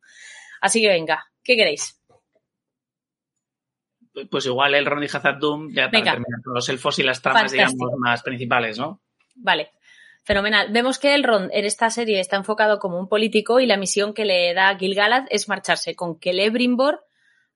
Así 0.60 0.81
que 0.81 0.89
venga, 0.89 1.27
¿qué 1.43 1.56
queréis? 1.56 2.01
Pues 4.31 4.44
igual 4.47 4.74
el 4.74 4.86
Ron 4.86 5.02
y 5.02 5.06
Hazard-Dum 5.06 5.70
ya 5.72 5.85
para 5.86 5.98
Venga. 5.98 6.12
terminar 6.12 6.43
con 6.44 6.55
los 6.55 6.68
elfos 6.68 6.98
y 6.98 7.02
las 7.02 7.22
tramas, 7.22 7.43
Fantástico. 7.52 7.85
digamos, 7.86 8.01
más 8.01 8.22
principales, 8.22 8.78
¿no? 8.78 9.01
Vale, 9.36 9.70
fenomenal. 10.24 10.72
Vemos 10.72 10.98
que 10.98 11.14
Elrond 11.14 11.51
en 11.52 11.64
esta 11.64 11.90
serie 11.90 12.18
está 12.20 12.36
enfocado 12.36 12.78
como 12.81 12.98
un 12.98 13.09
político 13.09 13.60
y 13.60 13.66
la 13.66 13.77
misión 13.77 14.12
que 14.12 14.24
le 14.24 14.52
da 14.52 14.77
Gil-galad 14.77 15.27
es 15.31 15.48
marcharse 15.48 15.94
con 15.94 16.18
Celebrimbor 16.20 17.05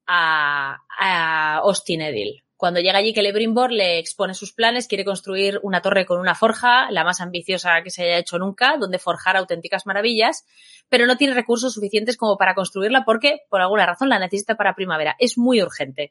a, 0.06 0.78
a 0.98 1.60
Ostin 1.64 2.02
Edil. 2.02 2.43
Cuando 2.64 2.80
llega 2.80 2.96
allí, 2.96 3.12
Celebrimbor 3.12 3.70
le 3.72 3.98
expone 3.98 4.32
sus 4.32 4.54
planes, 4.54 4.88
quiere 4.88 5.04
construir 5.04 5.60
una 5.62 5.82
torre 5.82 6.06
con 6.06 6.18
una 6.18 6.34
forja, 6.34 6.90
la 6.90 7.04
más 7.04 7.20
ambiciosa 7.20 7.82
que 7.82 7.90
se 7.90 8.04
haya 8.04 8.16
hecho 8.16 8.38
nunca, 8.38 8.78
donde 8.80 8.98
forjar 8.98 9.36
auténticas 9.36 9.84
maravillas, 9.84 10.46
pero 10.88 11.04
no 11.04 11.18
tiene 11.18 11.34
recursos 11.34 11.74
suficientes 11.74 12.16
como 12.16 12.38
para 12.38 12.54
construirla 12.54 13.04
porque, 13.04 13.40
por 13.50 13.60
alguna 13.60 13.84
razón, 13.84 14.08
la 14.08 14.18
necesita 14.18 14.54
para 14.54 14.74
primavera. 14.74 15.14
Es 15.18 15.36
muy 15.36 15.60
urgente. 15.60 16.10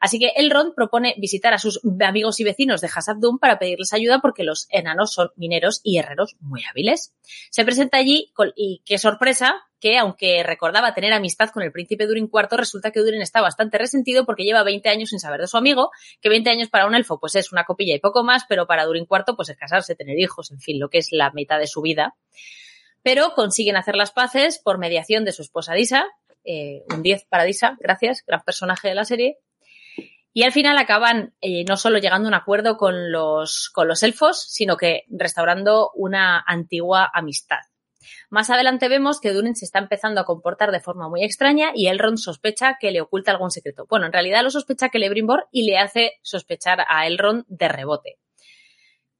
Así 0.00 0.18
que 0.18 0.32
Elrond 0.36 0.74
propone 0.74 1.14
visitar 1.18 1.54
a 1.54 1.58
sus 1.58 1.80
amigos 2.00 2.40
y 2.40 2.44
vecinos 2.44 2.80
de 2.80 2.88
Hasabdum 2.94 3.38
para 3.38 3.58
pedirles 3.58 3.92
ayuda 3.92 4.20
porque 4.20 4.44
los 4.44 4.66
enanos 4.70 5.12
son 5.12 5.30
mineros 5.36 5.80
y 5.82 5.98
herreros 5.98 6.36
muy 6.40 6.62
hábiles. 6.64 7.14
Se 7.50 7.64
presenta 7.64 7.98
allí 7.98 8.32
y 8.56 8.82
qué 8.84 8.98
sorpresa 8.98 9.66
que, 9.80 9.98
aunque 9.98 10.42
recordaba 10.42 10.94
tener 10.94 11.12
amistad 11.12 11.50
con 11.50 11.62
el 11.62 11.72
príncipe 11.72 12.06
Durin 12.06 12.30
IV, 12.32 12.56
resulta 12.56 12.90
que 12.90 13.00
Durin 13.00 13.20
está 13.20 13.40
bastante 13.40 13.78
resentido 13.78 14.24
porque 14.24 14.44
lleva 14.44 14.62
20 14.62 14.88
años 14.88 15.10
sin 15.10 15.20
saber 15.20 15.40
de 15.40 15.46
su 15.46 15.56
amigo, 15.56 15.90
que 16.20 16.28
20 16.28 16.50
años 16.50 16.68
para 16.68 16.86
un 16.86 16.94
elfo 16.94 17.18
pues 17.20 17.34
es 17.34 17.52
una 17.52 17.64
copilla 17.64 17.94
y 17.94 17.98
poco 17.98 18.24
más, 18.24 18.44
pero 18.48 18.66
para 18.66 18.84
Durin 18.84 19.06
IV 19.10 19.36
pues 19.36 19.48
es 19.48 19.56
casarse, 19.56 19.94
tener 19.94 20.18
hijos, 20.18 20.50
en 20.50 20.60
fin, 20.60 20.80
lo 20.80 20.88
que 20.88 20.98
es 20.98 21.08
la 21.12 21.30
mitad 21.30 21.58
de 21.58 21.66
su 21.66 21.82
vida. 21.82 22.16
Pero 23.02 23.34
consiguen 23.34 23.76
hacer 23.76 23.96
las 23.96 24.10
paces 24.10 24.58
por 24.58 24.78
mediación 24.78 25.24
de 25.24 25.32
su 25.32 25.42
esposa 25.42 25.74
Disa, 25.74 26.06
eh, 26.44 26.84
un 26.92 27.02
10 27.02 27.26
para 27.28 27.44
Disa, 27.44 27.76
gracias, 27.80 28.24
gran 28.26 28.42
personaje 28.42 28.88
de 28.88 28.94
la 28.94 29.04
serie, 29.04 29.38
y 30.36 30.42
al 30.42 30.52
final 30.52 30.76
acaban 30.76 31.32
eh, 31.40 31.64
no 31.66 31.78
solo 31.78 31.96
llegando 31.96 32.28
a 32.28 32.28
un 32.28 32.34
acuerdo 32.34 32.76
con 32.76 33.10
los, 33.10 33.70
con 33.72 33.88
los 33.88 34.02
elfos, 34.02 34.42
sino 34.42 34.76
que 34.76 35.04
restaurando 35.08 35.92
una 35.94 36.44
antigua 36.46 37.10
amistad. 37.14 37.60
Más 38.28 38.50
adelante 38.50 38.90
vemos 38.90 39.18
que 39.18 39.32
Durin 39.32 39.56
se 39.56 39.64
está 39.64 39.78
empezando 39.78 40.20
a 40.20 40.26
comportar 40.26 40.72
de 40.72 40.80
forma 40.80 41.08
muy 41.08 41.24
extraña 41.24 41.70
y 41.74 41.86
Elrond 41.86 42.18
sospecha 42.18 42.76
que 42.78 42.90
le 42.90 43.00
oculta 43.00 43.30
algún 43.30 43.50
secreto. 43.50 43.86
Bueno, 43.88 44.04
en 44.04 44.12
realidad 44.12 44.42
lo 44.42 44.50
sospecha 44.50 44.90
que 44.90 44.98
Celebrimbor 44.98 45.48
y 45.52 45.64
le 45.64 45.78
hace 45.78 46.18
sospechar 46.20 46.84
a 46.86 47.06
Elrond 47.06 47.46
de 47.48 47.68
rebote. 47.68 48.18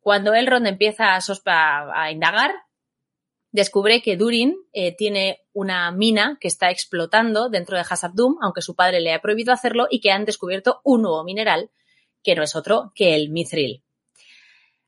Cuando 0.00 0.34
Elrond 0.34 0.66
empieza 0.66 1.14
a, 1.14 1.92
a 1.94 2.10
indagar, 2.10 2.52
descubre 3.56 4.00
que 4.00 4.16
Durin 4.16 4.56
eh, 4.72 4.94
tiene 4.94 5.40
una 5.52 5.90
mina 5.90 6.38
que 6.40 6.46
está 6.46 6.70
explotando 6.70 7.48
dentro 7.48 7.76
de 7.76 7.82
Hasabdum, 7.82 8.36
aunque 8.40 8.62
su 8.62 8.76
padre 8.76 9.00
le 9.00 9.12
ha 9.12 9.20
prohibido 9.20 9.52
hacerlo, 9.52 9.88
y 9.90 10.00
que 10.00 10.12
han 10.12 10.24
descubierto 10.24 10.80
un 10.84 11.02
nuevo 11.02 11.24
mineral, 11.24 11.70
que 12.22 12.36
no 12.36 12.44
es 12.44 12.54
otro 12.54 12.92
que 12.94 13.16
el 13.16 13.30
mithril. 13.30 13.82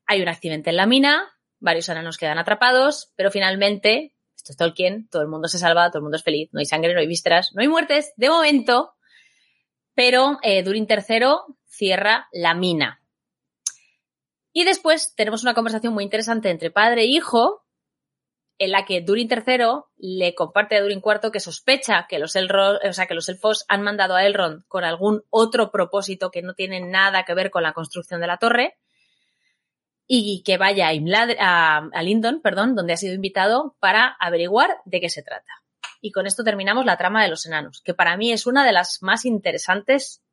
Hay 0.05 0.21
un 0.21 0.29
accidente 0.29 0.69
en 0.69 0.77
la 0.77 0.85
mina, 0.85 1.27
varios 1.59 1.89
enanos 1.89 2.17
quedan 2.17 2.37
atrapados, 2.37 3.11
pero 3.15 3.31
finalmente, 3.31 4.13
esto 4.35 4.53
es 4.53 4.57
Tolkien, 4.57 5.09
todo 5.09 5.21
el 5.21 5.27
mundo 5.27 5.47
se 5.47 5.59
salva, 5.59 5.89
todo 5.89 5.99
el 5.99 6.03
mundo 6.03 6.17
es 6.17 6.23
feliz, 6.23 6.49
no 6.53 6.59
hay 6.59 6.65
sangre, 6.65 6.93
no 6.93 7.01
hay 7.01 7.07
vísceras, 7.07 7.51
no 7.53 7.61
hay 7.61 7.67
muertes, 7.67 8.13
de 8.15 8.29
momento, 8.29 8.93
pero 9.93 10.39
eh, 10.43 10.63
Durin 10.63 10.87
III 10.89 11.55
cierra 11.67 12.29
la 12.31 12.53
mina. 12.53 13.03
Y 14.53 14.63
después 14.63 15.13
tenemos 15.15 15.43
una 15.43 15.53
conversación 15.53 15.93
muy 15.93 16.03
interesante 16.03 16.49
entre 16.49 16.71
padre 16.71 17.01
e 17.01 17.05
hijo, 17.05 17.65
en 18.59 18.71
la 18.71 18.85
que 18.85 19.01
Durin 19.01 19.29
III 19.31 19.83
le 19.97 20.35
comparte 20.35 20.75
a 20.75 20.81
Durin 20.81 21.01
IV 21.03 21.31
que 21.31 21.39
sospecha 21.39 22.05
que 22.07 22.19
los, 22.19 22.35
o 22.35 22.93
sea, 22.93 23.07
los 23.09 23.29
elfos 23.29 23.65
han 23.69 23.81
mandado 23.81 24.15
a 24.15 24.25
Elrond 24.25 24.65
con 24.67 24.83
algún 24.83 25.23
otro 25.29 25.71
propósito 25.71 26.29
que 26.29 26.41
no 26.41 26.53
tiene 26.53 26.81
nada 26.81 27.23
que 27.23 27.33
ver 27.33 27.51
con 27.51 27.63
la 27.63 27.71
construcción 27.71 28.19
de 28.19 28.27
la 28.27 28.37
torre. 28.37 28.77
y 30.11 30.41
que 30.43 30.57
vaya 30.57 30.89
a, 30.89 32.01
Lindon, 32.01 32.41
perdón, 32.41 32.75
donde 32.75 32.93
ha 32.93 32.97
sido 32.97 33.13
invitado 33.13 33.75
para 33.79 34.17
averiguar 34.19 34.77
de 34.85 34.99
qué 34.99 35.09
se 35.09 35.21
trata. 35.21 35.63
Y 36.01 36.11
con 36.11 36.25
esto 36.25 36.43
terminamos 36.43 36.83
la 36.85 36.97
trama 36.97 37.21
de 37.21 37.29
los 37.29 37.45
enanos, 37.45 37.81
que 37.81 37.93
para 37.93 38.17
mí 38.17 38.31
es 38.31 38.47
una 38.47 38.65
de 38.65 38.71
las 38.71 39.03
más 39.03 39.23
interesantes 39.25 40.23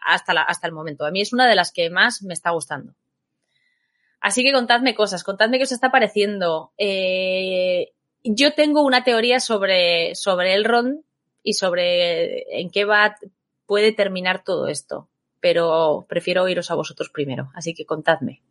hasta, 0.00 0.32
hasta 0.40 0.66
el 0.66 0.72
momento. 0.72 1.04
A 1.04 1.10
mí 1.10 1.20
es 1.20 1.34
una 1.34 1.46
de 1.46 1.56
las 1.56 1.72
que 1.72 1.90
más 1.90 2.22
me 2.22 2.32
está 2.32 2.50
gustando. 2.50 2.94
Así 4.20 4.42
que 4.42 4.52
contadme 4.52 4.94
cosas, 4.94 5.24
contadme 5.24 5.58
qué 5.58 5.64
os 5.64 5.72
está 5.72 5.90
pareciendo. 5.90 6.72
Eh, 6.78 7.92
yo 8.24 8.54
tengo 8.54 8.82
una 8.82 9.04
teoría 9.04 9.40
sobre, 9.40 10.14
sobre 10.14 10.54
Elrond 10.54 11.00
y 11.42 11.54
sobre 11.54 12.60
en 12.60 12.70
qué 12.70 12.84
va, 12.84 13.16
puede 13.66 13.92
terminar 13.92 14.42
todo 14.42 14.68
esto, 14.68 15.08
pero 15.40 16.06
prefiero 16.08 16.42
oíros 16.42 16.70
a 16.70 16.74
vosotros 16.74 17.10
primero, 17.10 17.50
así 17.54 17.74
que 17.74 17.86
contadme. 17.86 18.42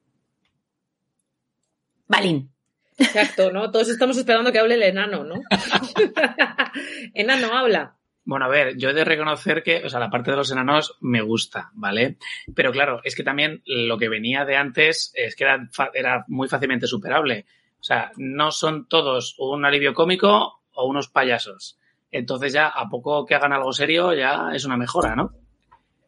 Balín. 2.08 2.52
Exacto, 2.98 3.52
¿no? 3.52 3.72
Todos 3.72 3.90
estamos 3.90 4.18
esperando 4.18 4.52
que 4.52 4.60
hable 4.60 4.76
el 4.76 4.84
enano, 4.84 5.26
¿no? 5.26 5.36
enano, 7.14 7.54
habla. 7.54 7.98
Bueno, 8.26 8.46
a 8.46 8.50
ver, 8.50 8.76
yo 8.76 8.90
he 8.90 8.94
de 8.94 9.06
reconocer 9.06 9.62
que, 9.62 9.84
o 9.86 9.90
sea, 9.90 10.00
la 10.00 10.10
parte 10.10 10.32
de 10.32 10.38
los 10.38 10.52
enanos 10.52 10.98
me 11.00 11.22
gusta, 11.22 11.70
¿vale? 11.74 12.18
Pero 12.56 12.72
claro, 12.72 13.00
es 13.04 13.16
que 13.16 13.24
también 13.24 13.62
lo 13.66 14.00
que 14.00 14.10
venía 14.10 14.46
de 14.46 14.56
antes 14.56 15.12
es 15.14 15.36
que 15.36 15.44
era, 15.44 16.26
muy 16.28 16.48
fácilmente 16.48 16.88
superable. 16.88 17.46
O 17.80 17.84
sea, 17.84 18.12
no 18.18 18.50
son 18.50 18.88
todos 18.88 19.36
un 19.38 19.64
alivio 19.64 19.94
cómico 19.94 20.64
o 20.74 20.88
unos 20.88 21.08
payasos. 21.08 21.78
Entonces 22.12 22.52
ya, 22.52 22.68
a 22.68 22.90
poco 22.90 23.28
que 23.28 23.36
hagan 23.36 23.54
algo 23.54 23.72
serio, 23.74 24.12
ya 24.14 24.50
es 24.56 24.66
una 24.66 24.76
mejora, 24.76 25.16
¿no? 25.16 25.32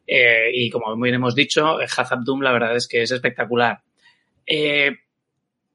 Eh, 0.04 0.50
y 0.52 0.70
como 0.70 0.96
bien 0.96 1.14
hemos 1.14 1.36
dicho, 1.36 1.78
Hazab 1.78 2.24
Doom 2.24 2.40
la 2.40 2.50
verdad 2.50 2.74
es 2.74 2.88
que 2.88 3.02
es 3.02 3.12
espectacular. 3.12 3.82
Eh, 4.44 4.90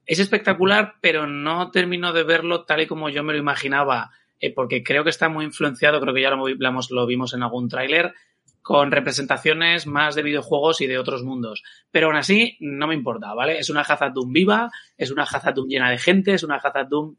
es 0.05 0.19
espectacular, 0.19 0.95
pero 0.99 1.25
no 1.25 1.71
termino 1.71 2.11
de 2.11 2.23
verlo 2.23 2.65
tal 2.65 2.81
y 2.81 2.87
como 2.87 3.07
yo 3.07 3.23
me 3.23 3.31
lo 3.31 3.39
imaginaba 3.39 4.11
eh, 4.43 4.53
porque 4.53 4.83
creo 4.83 5.05
que 5.05 5.09
está 5.09 5.29
muy 5.29 5.45
influenciado, 5.45 6.01
creo 6.01 6.13
que 6.13 6.21
ya 6.21 6.29
lo, 6.29 6.43
vimos, 6.43 6.91
lo 6.91 7.05
vimos 7.05 7.33
en 7.33 7.43
algún 7.43 7.69
tráiler, 7.69 8.13
con 8.61 8.91
representaciones 8.91 9.87
más 9.87 10.15
de 10.15 10.21
videojuegos 10.21 10.81
y 10.81 10.87
de 10.87 10.97
otros 10.97 11.23
mundos. 11.23 11.63
Pero 11.91 12.07
aún 12.07 12.17
así, 12.17 12.57
no 12.59 12.87
me 12.87 12.93
importa, 12.93 13.33
¿vale? 13.33 13.57
Es 13.57 13.69
una 13.69 13.83
Hazard 13.83 14.11
Doom 14.11 14.33
viva, 14.33 14.69
es 14.97 15.11
una 15.11 15.23
Hazard 15.23 15.55
Doom 15.55 15.69
llena 15.69 15.89
de 15.89 15.97
gente, 15.97 16.33
es 16.33 16.43
una 16.43 16.57
Hazard 16.57 16.89
Doom 16.89 17.15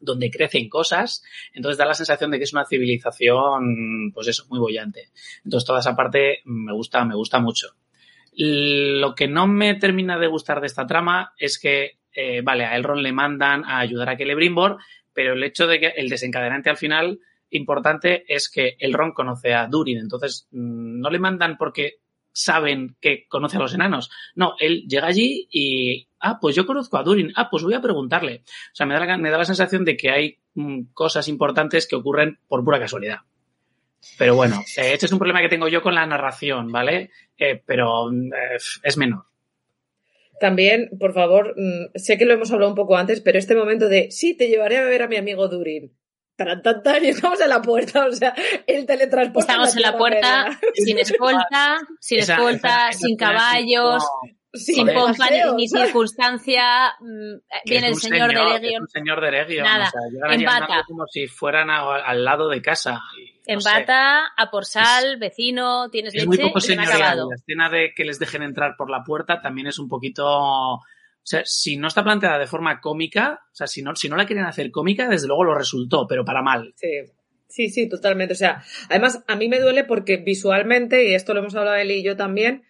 donde 0.00 0.30
crecen 0.30 0.70
cosas, 0.70 1.22
entonces 1.52 1.76
da 1.76 1.84
la 1.84 1.92
sensación 1.92 2.30
de 2.30 2.38
que 2.38 2.44
es 2.44 2.54
una 2.54 2.64
civilización, 2.64 4.10
pues 4.14 4.28
eso, 4.28 4.46
muy 4.48 4.58
bollante. 4.58 5.10
Entonces 5.44 5.66
toda 5.66 5.80
esa 5.80 5.94
parte 5.94 6.40
me 6.46 6.72
gusta, 6.72 7.04
me 7.04 7.14
gusta 7.14 7.38
mucho. 7.38 7.68
Lo 8.32 9.14
que 9.14 9.28
no 9.28 9.46
me 9.46 9.74
termina 9.74 10.18
de 10.18 10.26
gustar 10.26 10.62
de 10.62 10.68
esta 10.68 10.86
trama 10.86 11.34
es 11.36 11.58
que, 11.58 11.98
eh, 12.14 12.40
vale, 12.42 12.64
a 12.64 12.76
Elrond 12.76 13.02
le 13.02 13.12
mandan 13.12 13.62
a 13.66 13.78
ayudar 13.78 14.08
a 14.08 14.16
Celebrimbor, 14.16 14.78
pero 15.12 15.34
el 15.34 15.44
hecho 15.44 15.66
de 15.66 15.80
que 15.80 15.88
el 15.88 16.08
desencadenante 16.08 16.70
al 16.70 16.76
final 16.76 17.20
importante 17.50 18.24
es 18.26 18.50
que 18.50 18.76
Elrond 18.78 19.14
conoce 19.14 19.54
a 19.54 19.66
Durin, 19.66 19.98
entonces 19.98 20.48
mm, 20.50 21.00
no 21.00 21.10
le 21.10 21.18
mandan 21.18 21.56
porque 21.56 21.98
saben 22.32 22.96
que 23.00 23.26
conoce 23.28 23.58
a 23.58 23.60
los 23.60 23.74
enanos. 23.74 24.10
No, 24.34 24.54
él 24.58 24.86
llega 24.88 25.06
allí 25.06 25.48
y, 25.50 26.08
ah, 26.20 26.38
pues 26.40 26.56
yo 26.56 26.66
conozco 26.66 26.96
a 26.96 27.02
Durin, 27.02 27.32
ah, 27.36 27.48
pues 27.50 27.62
voy 27.62 27.74
a 27.74 27.80
preguntarle. 27.80 28.42
O 28.46 28.74
sea, 28.74 28.86
me 28.86 28.94
da 28.94 29.04
la, 29.04 29.18
me 29.18 29.30
da 29.30 29.38
la 29.38 29.44
sensación 29.44 29.84
de 29.84 29.96
que 29.96 30.10
hay 30.10 30.38
mm, 30.54 30.92
cosas 30.94 31.28
importantes 31.28 31.86
que 31.86 31.96
ocurren 31.96 32.38
por 32.48 32.64
pura 32.64 32.80
casualidad. 32.80 33.18
Pero 34.18 34.34
bueno, 34.34 34.60
eh, 34.76 34.94
este 34.94 35.06
es 35.06 35.12
un 35.12 35.18
problema 35.18 35.40
que 35.40 35.48
tengo 35.48 35.68
yo 35.68 35.80
con 35.80 35.94
la 35.94 36.06
narración, 36.06 36.72
¿vale? 36.72 37.10
Eh, 37.36 37.62
pero 37.64 38.10
mm, 38.10 38.32
eh, 38.32 38.58
es 38.82 38.96
menor. 38.96 39.26
También, 40.42 40.90
por 40.98 41.14
favor, 41.14 41.54
mm, 41.56 41.92
sé 41.96 42.18
que 42.18 42.24
lo 42.24 42.34
hemos 42.34 42.50
hablado 42.50 42.68
un 42.72 42.74
poco 42.76 42.96
antes, 42.96 43.20
pero 43.20 43.38
este 43.38 43.54
momento 43.54 43.88
de 43.88 44.10
sí, 44.10 44.34
te 44.36 44.48
llevaré 44.48 44.76
a 44.76 44.82
ver 44.84 45.02
a 45.02 45.06
mi 45.08 45.16
amigo 45.16 45.46
Durin. 45.46 45.96
Y 47.02 47.06
estamos 47.06 47.40
en 47.40 47.48
la 47.48 47.62
puerta, 47.62 48.06
o 48.06 48.12
sea, 48.12 48.34
el 48.66 48.84
teletransporte. 48.84 49.40
Estamos 49.52 49.76
en 49.76 49.82
la 49.82 49.96
puerta, 49.96 50.44
Media. 50.46 50.58
sin 50.74 50.98
escolta, 50.98 51.78
sin 52.00 52.18
Esa- 52.18 52.34
escolta, 52.34 52.68
esa- 52.68 52.88
esa 52.90 52.98
sin 52.98 53.16
caballos, 53.16 54.02
Sí, 54.54 54.74
sin 54.74 54.86
pompa 54.88 55.28
ni, 55.54 55.68
circunstancia. 55.68 56.92
mm, 57.00 57.36
que 57.64 57.70
Viene 57.70 57.86
el 57.86 57.92
un 57.94 58.00
señor, 58.00 58.34
de 58.34 58.54
es 58.56 58.60
Legion. 58.62 58.82
un 58.82 58.88
señor 58.88 59.20
de 59.20 59.30
Legion. 59.30 59.64
Nada, 59.64 59.86
o 59.86 59.90
sea, 59.90 60.00
llegan 60.36 60.82
como 60.86 61.06
si 61.06 61.26
fueran 61.28 61.70
a- 61.70 61.94
al 62.04 62.24
lado 62.24 62.48
de 62.48 62.60
casa. 62.60 63.00
y 63.16 63.31
En 63.46 63.56
no 63.56 63.60
sé. 63.60 63.70
bata, 63.70 64.26
a 64.36 64.50
por 64.50 64.64
sal, 64.64 65.16
vecino, 65.18 65.90
tienes 65.90 66.14
Es 66.14 66.26
muy 66.26 66.36
leche 66.36 66.48
poco 66.48 66.58
y 66.58 66.62
se 66.62 66.76
me 66.76 66.82
ha 66.82 66.86
señorial. 66.86 67.08
acabado. 67.08 67.30
La 67.30 67.36
escena 67.36 67.70
de 67.70 67.92
que 67.94 68.04
les 68.04 68.18
dejen 68.18 68.42
entrar 68.42 68.74
por 68.76 68.90
la 68.90 69.02
puerta 69.04 69.40
también 69.40 69.66
es 69.66 69.78
un 69.78 69.88
poquito. 69.88 70.24
O 70.26 70.80
sea, 71.24 71.42
si 71.44 71.76
no 71.76 71.88
está 71.88 72.02
planteada 72.02 72.38
de 72.38 72.46
forma 72.46 72.80
cómica, 72.80 73.40
o 73.52 73.54
sea, 73.54 73.66
si 73.66 73.82
no, 73.82 73.94
si 73.94 74.08
no 74.08 74.16
la 74.16 74.26
quieren 74.26 74.44
hacer 74.44 74.70
cómica, 74.70 75.08
desde 75.08 75.26
luego 75.28 75.44
lo 75.44 75.54
resultó, 75.54 76.06
pero 76.08 76.24
para 76.24 76.42
mal. 76.42 76.72
Sí. 76.76 76.88
Sí, 77.48 77.68
sí, 77.68 77.86
totalmente. 77.86 78.32
O 78.32 78.36
sea, 78.36 78.64
además, 78.88 79.22
a 79.28 79.36
mí 79.36 79.46
me 79.46 79.60
duele 79.60 79.84
porque 79.84 80.16
visualmente, 80.16 81.10
y 81.10 81.14
esto 81.14 81.34
lo 81.34 81.40
hemos 81.40 81.54
hablado 81.54 81.76
él 81.76 81.90
y 81.90 82.02
yo 82.02 82.16
también, 82.16 82.64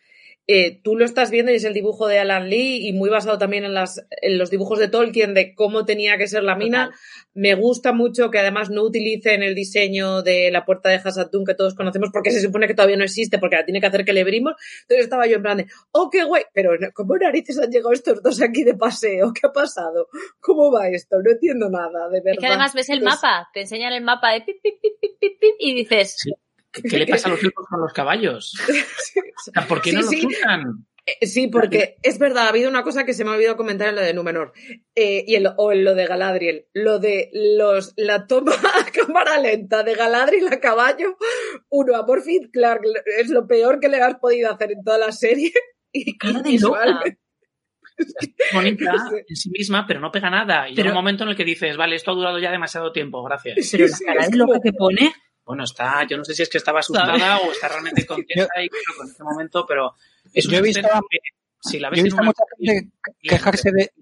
eh, 0.48 0.80
tú 0.82 0.96
lo 0.96 1.04
estás 1.04 1.30
viendo 1.30 1.52
y 1.52 1.54
es 1.54 1.64
el 1.64 1.72
dibujo 1.72 2.08
de 2.08 2.18
Alan 2.18 2.50
Lee 2.50 2.88
y 2.88 2.92
muy 2.92 3.08
basado 3.08 3.38
también 3.38 3.64
en, 3.64 3.74
las, 3.74 4.04
en 4.22 4.38
los 4.38 4.50
dibujos 4.50 4.78
de 4.80 4.88
Tolkien 4.88 5.34
de 5.34 5.54
cómo 5.54 5.84
tenía 5.84 6.18
que 6.18 6.26
ser 6.26 6.42
la 6.42 6.56
mina. 6.56 6.86
Total. 6.86 7.00
Me 7.34 7.54
gusta 7.54 7.92
mucho 7.92 8.30
que 8.30 8.40
además 8.40 8.68
no 8.68 8.82
utilicen 8.82 9.42
el 9.42 9.54
diseño 9.54 10.22
de 10.22 10.50
la 10.50 10.64
puerta 10.64 10.88
de 10.88 10.96
Hasatun 10.96 11.44
que 11.44 11.54
todos 11.54 11.74
conocemos 11.74 12.10
porque 12.12 12.32
se 12.32 12.40
supone 12.40 12.66
que 12.66 12.74
todavía 12.74 12.96
no 12.96 13.04
existe 13.04 13.38
porque 13.38 13.56
la 13.56 13.64
tiene 13.64 13.80
que 13.80 13.86
hacer 13.86 14.04
que 14.04 14.12
le 14.12 14.24
brimos. 14.24 14.54
Entonces 14.82 15.04
estaba 15.04 15.26
yo 15.26 15.36
en 15.36 15.42
plan 15.42 15.56
de, 15.58 15.66
oh, 15.92 16.10
qué 16.10 16.24
guay, 16.24 16.42
pero 16.52 16.72
¿cómo 16.92 17.16
narices 17.16 17.58
han 17.60 17.70
llegado 17.70 17.92
estos 17.92 18.20
dos 18.22 18.42
aquí 18.42 18.64
de 18.64 18.74
paseo? 18.74 19.32
¿Qué 19.32 19.46
ha 19.46 19.52
pasado? 19.52 20.08
¿Cómo 20.40 20.72
va 20.72 20.88
esto? 20.88 21.16
No 21.22 21.30
entiendo 21.30 21.70
nada, 21.70 22.08
de 22.08 22.20
verdad. 22.20 22.32
Es 22.32 22.38
que 22.38 22.46
además 22.46 22.74
ves 22.74 22.88
el 22.88 22.98
Entonces, 22.98 23.22
mapa, 23.22 23.48
te 23.54 23.60
enseñan 23.60 23.92
el 23.92 24.02
mapa 24.02 24.32
de 24.32 24.40
pip, 24.40 24.56
pip, 24.60 24.74
pip, 24.80 24.92
pip, 25.00 25.18
pip, 25.20 25.40
pip, 25.40 25.54
y 25.60 25.74
dices, 25.74 26.16
Sí. 26.18 26.32
¿Qué, 26.72 26.82
qué 26.82 26.98
le 26.98 27.06
pasa 27.06 27.28
a 27.28 27.32
los 27.32 27.42
elfos 27.44 27.66
con 27.68 27.80
los 27.80 27.92
caballos? 27.92 28.54
O 28.58 29.52
sea, 29.52 29.66
¿Por 29.68 29.82
qué 29.82 29.90
Sí, 29.90 29.96
no 29.96 30.02
sí. 30.02 30.22
los 30.22 30.32
usan? 30.32 30.86
Eh, 31.04 31.26
Sí, 31.26 31.48
porque 31.48 31.96
es 32.02 32.18
verdad, 32.20 32.46
ha 32.46 32.48
habido 32.50 32.70
una 32.70 32.82
cosa 32.84 33.04
que 33.04 33.12
se 33.12 33.24
me 33.24 33.30
ha 33.30 33.34
olvidado 33.34 33.56
comentar 33.56 33.88
en 33.88 33.96
lo 33.96 34.00
de 34.02 34.14
Númenor 34.14 34.52
eh, 34.94 35.24
y 35.26 35.34
en 35.34 35.42
lo, 35.42 35.50
o 35.58 35.72
en 35.72 35.82
lo 35.84 35.94
de 35.96 36.06
Galadriel, 36.06 36.66
lo 36.74 37.00
de 37.00 37.28
los 37.32 37.92
la 37.96 38.26
toma 38.28 38.52
a 38.86 38.90
cámara 38.92 39.38
lenta 39.40 39.82
de 39.82 39.94
Galadriel 39.96 40.46
a 40.48 40.60
caballo, 40.60 41.16
uno 41.70 41.96
a 41.96 42.06
por 42.06 42.22
fin, 42.22 42.48
Clark, 42.52 42.82
es 43.18 43.30
lo 43.30 43.46
peor 43.48 43.80
que 43.80 43.88
le 43.88 44.00
has 44.00 44.14
podido 44.20 44.50
hacer 44.52 44.70
en 44.72 44.84
toda 44.84 44.98
la 44.98 45.10
serie 45.12 45.52
y, 45.92 46.16
Cara 46.16 46.34
de 46.34 46.38
loca. 46.38 46.48
visualmente- 46.50 47.18
bonita 48.52 48.92
No 48.92 49.10
sé. 49.10 49.24
en 49.28 49.36
sí 49.36 49.50
misma, 49.50 49.86
pero 49.86 50.00
no 50.00 50.10
pega 50.10 50.30
nada. 50.30 50.68
Y 50.68 50.74
Pero- 50.74 50.84
llega 50.86 50.90
un 50.98 51.02
momento 51.04 51.24
en 51.24 51.30
el 51.30 51.36
que 51.36 51.44
dices, 51.44 51.76
vale, 51.76 51.96
esto 51.96 52.12
ha 52.12 52.14
durado 52.14 52.38
ya 52.38 52.50
demasiado 52.50 52.92
tiempo, 52.92 53.22
gracias. 53.24 53.68
Pero 53.72 53.86
la 53.86 53.96
Sí, 53.96 54.04
cara 54.04 54.20
es 54.22 54.30
de 54.30 54.36
loca 54.38 54.58
que 54.62 54.72
pone. 54.72 55.12
Bueno, 55.52 55.64
está, 55.64 56.06
yo 56.08 56.16
no 56.16 56.24
sé 56.24 56.34
si 56.34 56.42
es 56.42 56.48
que 56.48 56.56
estaba 56.58 56.80
asustada 56.80 57.38
o 57.40 57.52
está 57.52 57.68
realmente 57.68 58.06
contenta 58.06 58.62
y 58.62 58.68
creo 58.70 58.82
con 58.96 59.06
este 59.08 59.22
momento, 59.22 59.66
pero 59.68 59.94
es 60.32 60.46
Yo 60.46 60.56
he 60.58 60.62
visto- 60.62 60.80
que, 61.10 61.18
si 61.60 61.78
la 61.78 61.90
ves 61.90 61.98
Yo 61.98 62.00
he 62.00 62.04
visto 62.04 62.16
una- 62.16 62.26
mucha 62.26 62.42
gente 62.58 62.90
quejarse 63.22 63.70
de. 63.70 63.92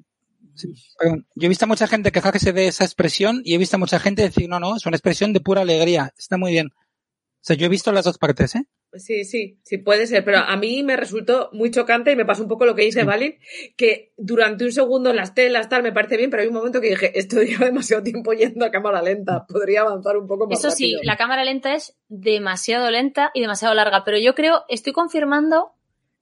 sí, 0.55 0.73
perdón. 0.99 1.27
Yo 1.35 1.47
he 1.47 1.49
visto 1.49 1.65
a 1.65 1.69
mucha 1.69 1.89
gente 1.89 2.13
quejarse 2.13 2.53
de 2.53 2.69
esa 2.69 2.85
expresión 2.85 3.43
y 3.45 3.55
he 3.55 3.59
visto 3.59 3.77
a 3.77 3.79
mucha 3.81 3.99
gente 3.99 4.23
decir, 4.23 4.49
no, 4.49 4.61
no, 4.61 4.77
es 4.77 4.87
una 4.87 4.97
expresión 4.97 5.33
de 5.33 5.41
pura 5.41 5.63
alegría. 5.63 6.15
Está 6.17 6.37
muy 6.37 6.53
bien. 6.53 6.69
O 6.73 7.43
sea, 7.43 7.57
yo 7.57 7.67
he 7.67 7.69
visto 7.69 7.91
las 7.91 8.05
dos 8.05 8.19
partes, 8.19 8.55
¿eh? 8.55 8.65
Sí, 8.93 9.25
sí, 9.25 9.59
sí 9.63 9.79
puede 9.79 10.07
ser, 10.09 10.25
pero 10.25 10.39
a 10.39 10.57
mí 10.57 10.83
me 10.83 10.97
resultó 10.97 11.49
muy 11.53 11.71
chocante 11.71 12.11
y 12.11 12.17
me 12.17 12.25
pasó 12.25 12.43
un 12.43 12.49
poco 12.49 12.67
lo 12.67 12.75
que 12.75 12.83
dice. 12.83 13.05
Valin, 13.05 13.39
que 13.77 14.13
durante 14.17 14.65
un 14.65 14.73
segundo 14.73 15.13
las 15.13 15.35
telas 15.35 15.69
tal 15.69 15.85
me 15.85 15.93
parece 15.93 16.17
bien, 16.17 16.29
pero 16.29 16.43
hay 16.43 16.49
un 16.49 16.55
momento 16.55 16.81
que 16.81 16.89
dije, 16.89 17.17
esto 17.19 17.41
lleva 17.43 17.67
demasiado 17.67 18.03
tiempo 18.03 18.33
yendo 18.33 18.65
a 18.65 18.71
cámara 18.71 19.01
lenta, 19.01 19.47
podría 19.47 19.83
avanzar 19.83 20.17
un 20.17 20.27
poco 20.27 20.49
más 20.49 20.59
Eso 20.59 20.71
sí, 20.71 20.97
la 21.03 21.17
cámara 21.17 21.45
lenta 21.45 21.75
es 21.75 21.97
demasiado 22.09 22.91
lenta 22.91 23.31
y 23.33 23.41
demasiado 23.41 23.75
larga, 23.75 24.03
pero 24.05 24.19
yo 24.19 24.35
creo, 24.35 24.65
estoy 24.69 24.93
confirmando 24.93 25.73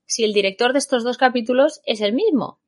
si 0.05 0.23
el 0.23 0.33
director 0.33 0.73
de 0.73 0.79
estos 0.79 1.03
dos 1.03 1.17
capítulos 1.17 1.81
es 1.85 2.01
el 2.01 2.13
mismo. 2.13 2.59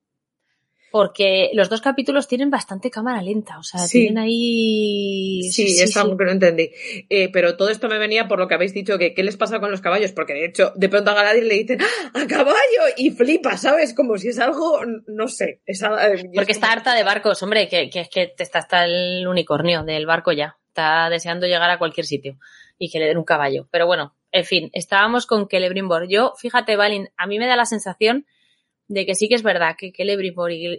Porque 0.92 1.52
los 1.54 1.70
dos 1.70 1.80
capítulos 1.80 2.28
tienen 2.28 2.50
bastante 2.50 2.92
cámara 2.92 3.22
lenta, 3.22 3.58
o 3.58 3.64
sea, 3.64 3.80
Sí. 3.80 4.02
tienen 4.02 4.18
ahí... 4.18 5.42
Sí, 5.52 5.64
es 5.82 5.96
algo 5.96 6.18
que 6.18 6.26
no 6.26 6.32
entendí. 6.32 6.70
Eh, 7.10 7.30
pero 7.32 7.56
todo 7.56 7.70
esto 7.70 7.88
me 7.88 7.98
venía 7.98 8.28
por 8.28 8.40
lo 8.40 8.48
que 8.48 8.56
habéis 8.56 8.74
dicho, 8.74 8.98
que 8.98 9.14
qué 9.14 9.24
les 9.24 9.38
pasa 9.38 9.60
con 9.60 9.72
los 9.72 9.80
caballos, 9.82 10.12
porque 10.12 10.34
de 10.34 10.46
hecho, 10.46 10.74
de 10.76 10.90
pronto 10.90 11.12
a 11.12 11.14
Galadriel 11.14 11.48
le 11.48 11.56
dicen 11.56 11.80
¡Ah, 11.82 12.22
¡A 12.22 12.28
caballo! 12.28 12.94
Y 12.98 13.12
flipa, 13.12 13.56
¿sabes? 13.58 13.94
Como 13.94 14.18
si 14.18 14.30
es 14.30 14.40
algo, 14.40 14.82
no 15.08 15.28
sé. 15.28 15.62
Es, 15.66 15.82
eh, 15.82 15.88
Porque 16.36 16.52
es 16.52 16.58
está 16.58 16.72
harta 16.74 16.94
de 16.94 17.04
barcos, 17.04 17.42
hombre, 17.42 17.68
que, 17.70 17.90
que 17.90 18.02
es 18.02 18.10
que 18.10 18.28
te 18.28 18.44
está 18.44 18.60
hasta 18.60 18.86
el 18.86 19.26
unicornio 19.28 19.84
del 19.84 20.06
barco 20.06 20.32
ya. 20.34 20.58
Está 20.68 21.10
deseando 21.10 21.48
llegar 21.48 21.70
a 21.70 21.78
cualquier 21.78 22.06
sitio 22.06 22.38
y 22.78 22.90
que 22.90 23.00
le 23.00 23.06
den 23.06 23.18
un 23.18 23.24
caballo. 23.24 23.68
Pero 23.72 23.86
bueno, 23.86 24.16
en 24.32 24.44
fin, 24.46 24.70
estábamos 24.74 25.26
con 25.26 25.48
Celebrimbor. 25.50 26.08
Yo, 26.10 26.34
fíjate, 26.38 26.76
Valin, 26.76 27.10
a 27.16 27.28
mí 27.28 27.40
me 27.40 27.48
da 27.48 27.56
la 27.56 27.66
sensación 27.66 28.26
de 28.92 29.06
que 29.06 29.16
sí 29.16 29.30
que 29.30 29.36
es 29.36 29.44
verdad 29.44 29.76
que 29.78 29.94
Celebrimbor 29.96 30.52
y, 30.52 30.78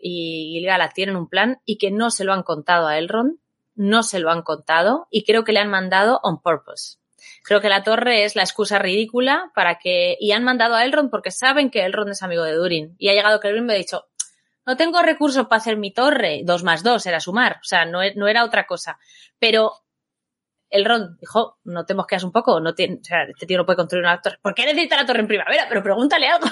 Gilgalad 0.52 0.90
tienen 0.94 1.16
un 1.16 1.28
plan 1.28 1.60
y 1.64 1.78
que 1.78 1.90
no 1.90 2.10
se 2.10 2.24
lo 2.24 2.34
han 2.34 2.43
contado 2.43 2.86
a 2.86 2.98
Elrond, 2.98 3.39
no 3.74 4.02
se 4.02 4.20
lo 4.20 4.30
han 4.30 4.43
contado 4.43 5.09
y 5.10 5.24
creo 5.24 5.44
que 5.44 5.52
le 5.52 5.60
han 5.60 5.70
mandado 5.70 6.20
on 6.22 6.43
purpose. 6.43 6.98
Creo 7.43 7.60
que 7.60 7.70
la 7.70 7.82
torre 7.82 8.24
es 8.24 8.36
la 8.36 8.43
excusa 8.43 8.78
ridícula 8.78 9.51
para 9.55 9.78
que... 9.78 10.16
Y 10.20 10.32
han 10.32 10.44
mandado 10.44 10.74
a 10.74 10.84
Elrond 10.84 11.10
porque 11.10 11.30
saben 11.30 11.70
que 11.70 11.84
Elrond 11.84 12.10
es 12.10 12.22
amigo 12.22 12.43
de 12.43 12.52
Durin. 12.52 12.94
Y 12.98 13.09
ha 13.09 13.14
llegado 13.14 13.40
Celebrimbor 13.40 13.72
y 13.72 13.76
ha 13.76 13.78
dicho, 13.78 14.09
no 14.66 14.76
tengo 14.76 15.01
recursos 15.02 15.47
para 15.47 15.60
hacer 15.60 15.76
mi 15.76 15.93
torre, 15.93 16.43
dos 16.44 16.64
más 16.64 16.82
dos 16.82 17.06
era 17.06 17.20
sumar, 17.20 17.59
o 17.62 17.64
sea, 17.64 17.84
no, 17.84 18.02
e, 18.02 18.14
no 18.14 18.28
era 18.28 18.44
otra 18.44 18.66
cosa. 18.66 18.98
Pero 19.39 19.72
el 20.68 20.84
Ron 20.84 21.16
dijo, 21.18 21.59
no 21.64 21.86
te 21.86 21.94
mosqueas 21.94 22.24
un 22.24 22.32
poco, 22.32 22.60
no 22.60 22.74
tiene, 22.74 22.97
o 23.01 23.05
sea, 23.05 23.24
este 23.24 23.47
tío 23.47 23.56
no 23.56 23.64
puede 23.64 23.76
construir 23.76 24.05
una 24.05 24.20
torre. 24.20 24.39
¿Por 24.43 24.55
qué 24.55 24.66
necesita 24.66 24.97
la 24.97 25.06
torre 25.06 25.20
en 25.20 25.28
primavera? 25.28 25.66
Pero 25.68 25.82
pregúntale 25.82 26.28
algo. 26.28 26.48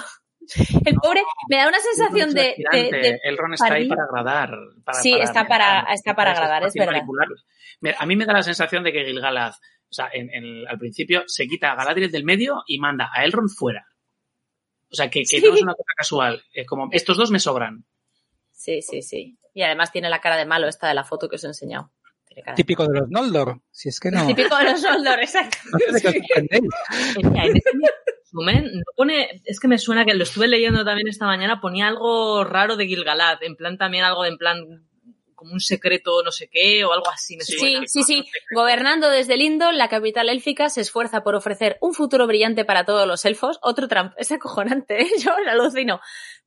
El 0.85 0.95
pobre 0.97 1.23
me 1.49 1.57
da 1.57 1.69
una 1.69 1.79
sensación 1.79 2.35
de, 2.35 2.57
de, 2.73 2.83
de 2.91 3.19
El 3.23 3.37
Ron 3.39 3.55
está 3.55 3.73
ahí 3.75 3.89
para 3.89 4.05
agradar. 4.05 4.51
para- 4.85 4.99
Sí, 5.01 5.15
está 5.15 5.47
para- 5.47 5.87
está 5.93 6.15
para 6.15 6.33
agradar, 6.33 6.65
es 6.65 6.75
verdad. 6.75 7.03
Mira, 7.81 7.97
a 7.99 8.07
mí 8.07 8.17
me 8.17 8.27
da 8.27 8.33
la 8.35 8.43
sensación 8.43 8.83
de 8.85 8.93
que 8.93 9.05
Gilgalad, 9.05 9.53
o 9.53 9.93
sea, 9.93 10.09
en, 10.13 10.29
en- 10.33 10.69
al 10.69 10.79
principio 10.79 11.25
se 11.27 11.47
quita 11.47 11.73
a 11.73 11.77
Galadriel 11.77 12.11
del 12.11 12.25
medio 12.25 12.63
y 12.67 12.79
manda 12.79 13.11
a 13.13 13.25
Elrond 13.25 13.49
fuera. 13.51 13.87
O 14.91 14.95
sea, 14.95 15.09
que, 15.09 15.21
que 15.21 15.27
Sí. 15.27 15.41
no 15.41 15.55
es 15.55 15.63
una 15.63 15.75
cosa 15.75 15.93
casual. 15.97 16.43
Es 16.53 16.67
como, 16.67 16.89
estos 16.93 17.17
dos 17.17 17.31
me 17.31 17.39
sobran. 17.39 17.85
Sí, 18.53 18.83
sí, 18.83 19.03
sí. 19.03 19.39
Y 19.55 19.63
además 19.63 19.93
tiene 19.93 20.11
la 20.11 20.21
cara 20.21 20.37
de 20.37 20.45
malo 20.47 20.69
esta 20.69 20.89
de 20.89 20.95
la 20.95 21.05
foto 21.05 21.29
que 21.29 21.37
os 21.37 21.45
he 21.45 21.47
enseñado. 21.47 21.93
Típico 22.55 22.87
de 22.87 23.01
los 23.01 23.09
Noldor. 23.11 23.61
Si 23.71 23.89
es 23.89 23.99
que 23.99 24.11
no. 24.11 24.27
Típico 24.27 24.57
de 24.57 24.65
los 24.65 24.83
Noldor, 24.83 25.21
exacto. 25.21 25.57
No 25.73 25.79
sé 25.79 25.93
de 25.93 26.01
qué 26.01 26.09
os 26.09 26.25
resumen 28.31 28.65
no 28.73 28.83
pone, 28.97 29.43
es 29.45 29.61
que 29.61 29.69
me 29.69 29.79
suena 29.79 30.05
que 30.05 30.15
lo 30.15 30.23
estuve 30.23 30.49
leyendo 30.49 30.85
también 30.85 31.09
esta 31.09 31.27
mañana, 31.27 31.61
ponía 31.61 31.89
algo 31.89 32.45
raro 32.45 32.77
de 32.77 32.87
Gilgalad, 32.87 33.43
en 33.43 33.57
plan 33.57 33.77
también 33.79 34.05
algo 34.05 34.23
de 34.23 34.29
en 34.31 34.39
plan 34.39 34.87
como 35.35 35.55
un 35.55 35.61
secreto 35.61 36.23
no 36.23 36.31
sé 36.33 36.51
qué 36.53 36.85
o 36.85 36.93
algo 36.93 37.09
así 37.09 37.35
me 37.37 37.45
Sí, 37.45 37.57
suena. 37.59 37.87
sí, 37.87 38.03
sí. 38.03 38.25
Gobernando 38.55 39.09
desde 39.09 39.39
Lindon, 39.39 39.79
la 39.79 39.89
capital 39.89 40.29
élfica 40.29 40.69
se 40.69 40.83
esfuerza 40.83 41.23
por 41.23 41.35
ofrecer 41.35 41.79
un 41.81 41.95
futuro 41.95 42.27
brillante 42.27 42.67
para 42.67 42.85
todos 42.85 43.07
los 43.09 43.25
elfos. 43.25 43.59
Otro 43.63 43.89
Trump. 43.89 44.13
Es 44.19 44.31
acojonante, 44.33 45.01
¿eh? 45.03 45.09
yo 45.25 45.31
lo 45.43 45.51
alucino. 45.51 45.99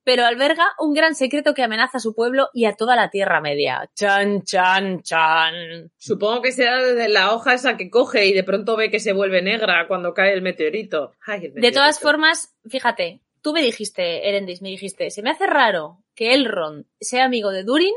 Pero 0.03 0.25
alberga 0.25 0.65
un 0.79 0.93
gran 0.93 1.15
secreto 1.15 1.53
que 1.53 1.63
amenaza 1.63 1.97
a 1.97 2.01
su 2.01 2.13
pueblo 2.13 2.49
y 2.53 2.65
a 2.65 2.73
toda 2.73 2.95
la 2.95 3.09
Tierra 3.09 3.39
Media. 3.41 3.89
Chan, 3.95 4.43
chan, 4.43 5.01
chan. 5.01 5.91
Supongo 5.97 6.41
que 6.41 6.51
será 6.51 6.83
desde 6.83 7.07
la 7.09 7.33
hoja 7.33 7.53
esa 7.53 7.77
que 7.77 7.89
coge 7.89 8.25
y 8.25 8.33
de 8.33 8.43
pronto 8.43 8.75
ve 8.75 8.91
que 8.91 8.99
se 8.99 9.13
vuelve 9.13 9.41
negra 9.41 9.87
cuando 9.87 10.13
cae 10.13 10.33
el 10.33 10.41
meteorito. 10.41 11.13
Ay, 11.25 11.45
el 11.45 11.53
De 11.53 11.71
todas 11.71 11.99
formas, 11.99 12.53
fíjate, 12.69 13.21
tú 13.41 13.53
me 13.53 13.61
dijiste, 13.61 14.27
Erendis, 14.27 14.61
me 14.61 14.69
dijiste, 14.69 15.09
se 15.09 15.21
me 15.21 15.29
hace 15.29 15.47
raro 15.47 16.03
que 16.15 16.33
Elrond 16.33 16.85
sea 16.99 17.25
amigo 17.25 17.51
de 17.51 17.63
Durin 17.63 17.93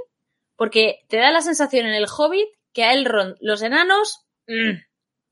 porque 0.57 1.01
te 1.09 1.19
da 1.19 1.31
la 1.31 1.41
sensación 1.41 1.87
en 1.87 1.95
el 1.95 2.07
Hobbit 2.07 2.49
que 2.73 2.85
a 2.85 2.93
Elrond 2.93 3.37
los 3.41 3.63
enanos 3.63 4.27
mm, 4.47 4.79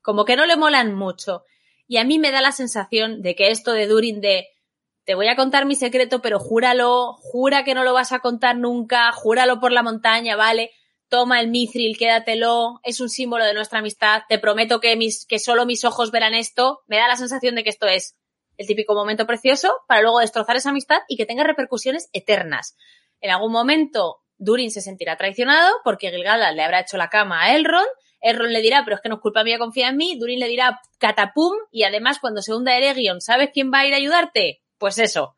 como 0.01 0.25
que 0.25 0.35
no 0.35 0.45
le 0.45 0.55
molan 0.55 0.93
mucho. 0.93 1.43
Y 1.87 1.97
a 1.97 2.03
mí 2.03 2.17
me 2.17 2.31
da 2.31 2.41
la 2.41 2.51
sensación 2.51 3.21
de 3.21 3.35
que 3.35 3.51
esto 3.51 3.71
de 3.71 3.87
Durin 3.87 4.21
de 4.21 4.47
te 5.05 5.13
voy 5.13 5.27
a 5.27 5.35
contar 5.35 5.65
mi 5.65 5.75
secreto, 5.75 6.21
pero 6.21 6.39
júralo, 6.39 7.13
jura 7.13 7.63
que 7.63 7.75
no 7.75 7.83
lo 7.83 7.93
vas 7.93 8.11
a 8.11 8.19
contar 8.19 8.57
nunca, 8.57 9.11
júralo 9.11 9.59
por 9.59 9.71
la 9.71 9.83
montaña, 9.83 10.35
¿vale? 10.35 10.71
Toma 11.09 11.39
el 11.39 11.49
mithril, 11.49 11.95
quédatelo, 11.97 12.79
es 12.83 12.99
un 12.99 13.09
símbolo 13.09 13.45
de 13.45 13.53
nuestra 13.53 13.79
amistad, 13.79 14.23
te 14.27 14.39
prometo 14.39 14.79
que 14.79 14.95
mis, 14.95 15.27
que 15.27 15.37
solo 15.37 15.67
mis 15.67 15.85
ojos 15.85 16.09
verán 16.09 16.33
esto. 16.33 16.81
Me 16.87 16.97
da 16.97 17.07
la 17.07 17.15
sensación 17.15 17.53
de 17.53 17.63
que 17.63 17.69
esto 17.69 17.85
es 17.85 18.17
el 18.57 18.65
típico 18.65 18.95
momento 18.95 19.27
precioso 19.27 19.71
para 19.87 20.01
luego 20.01 20.19
destrozar 20.19 20.55
esa 20.55 20.71
amistad 20.71 20.99
y 21.07 21.17
que 21.17 21.27
tenga 21.27 21.43
repercusiones 21.43 22.09
eternas. 22.11 22.75
En 23.21 23.29
algún 23.29 23.51
momento 23.51 24.21
Durin 24.37 24.71
se 24.71 24.81
sentirá 24.81 25.17
traicionado 25.17 25.71
porque 25.83 26.09
Gilgalad 26.09 26.55
le 26.55 26.63
habrá 26.63 26.79
hecho 26.79 26.97
la 26.97 27.09
cama 27.09 27.43
a 27.43 27.55
Elrond. 27.55 27.87
Elrond 28.21 28.51
le 28.51 28.61
dirá, 28.61 28.81
pero 28.83 28.95
es 28.95 29.01
que 29.03 29.09
no 29.09 29.15
es 29.15 29.21
culpa 29.21 29.43
mía, 29.43 29.59
confía 29.59 29.89
en 29.89 29.97
mí. 29.97 30.17
Durin 30.17 30.39
le 30.39 30.47
dirá, 30.47 30.81
catapum. 30.97 31.53
Y 31.71 31.83
además, 31.83 32.17
cuando 32.19 32.41
se 32.41 32.55
hunda 32.55 32.75
Eregion, 32.75 33.21
¿sabes 33.21 33.51
quién 33.53 33.71
va 33.71 33.81
a 33.81 33.85
ir 33.85 33.93
a 33.93 33.97
ayudarte? 33.97 34.64
Pues 34.77 34.97
eso. 34.99 35.35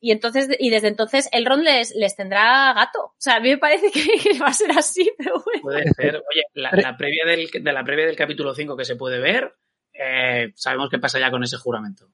Y 0.00 0.10
entonces, 0.10 0.48
y 0.58 0.70
desde 0.70 0.88
entonces 0.88 1.28
Elrond 1.30 1.62
les, 1.62 1.94
les 1.94 2.16
tendrá 2.16 2.72
gato. 2.72 2.98
O 3.04 3.14
sea, 3.18 3.36
a 3.36 3.40
mí 3.40 3.50
me 3.50 3.58
parece 3.58 3.90
que 3.92 4.38
va 4.40 4.48
a 4.48 4.52
ser 4.54 4.72
así, 4.72 5.08
pero 5.16 5.42
bueno. 5.44 5.62
Puede 5.62 5.88
ser. 5.94 6.16
Oye, 6.16 6.42
la, 6.54 6.70
la 6.72 6.96
previa 6.96 7.24
del, 7.24 7.48
de 7.52 7.72
la 7.72 7.84
previa 7.84 8.06
del 8.06 8.16
capítulo 8.16 8.54
5 8.54 8.76
que 8.76 8.84
se 8.84 8.96
puede 8.96 9.20
ver, 9.20 9.54
eh, 9.92 10.52
sabemos 10.56 10.88
qué 10.90 10.98
pasa 10.98 11.20
ya 11.20 11.30
con 11.30 11.44
ese 11.44 11.56
juramento. 11.56 12.10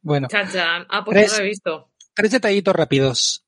Bueno, 0.00 0.28
chan. 0.28 0.86
Ah, 0.88 1.02
pues 1.04 1.16
Tres. 1.16 1.32
no 1.32 1.38
lo 1.38 1.44
he 1.44 1.48
visto. 1.48 1.90
tres 2.14 2.30
detallitos 2.30 2.74
rápidos. 2.74 3.44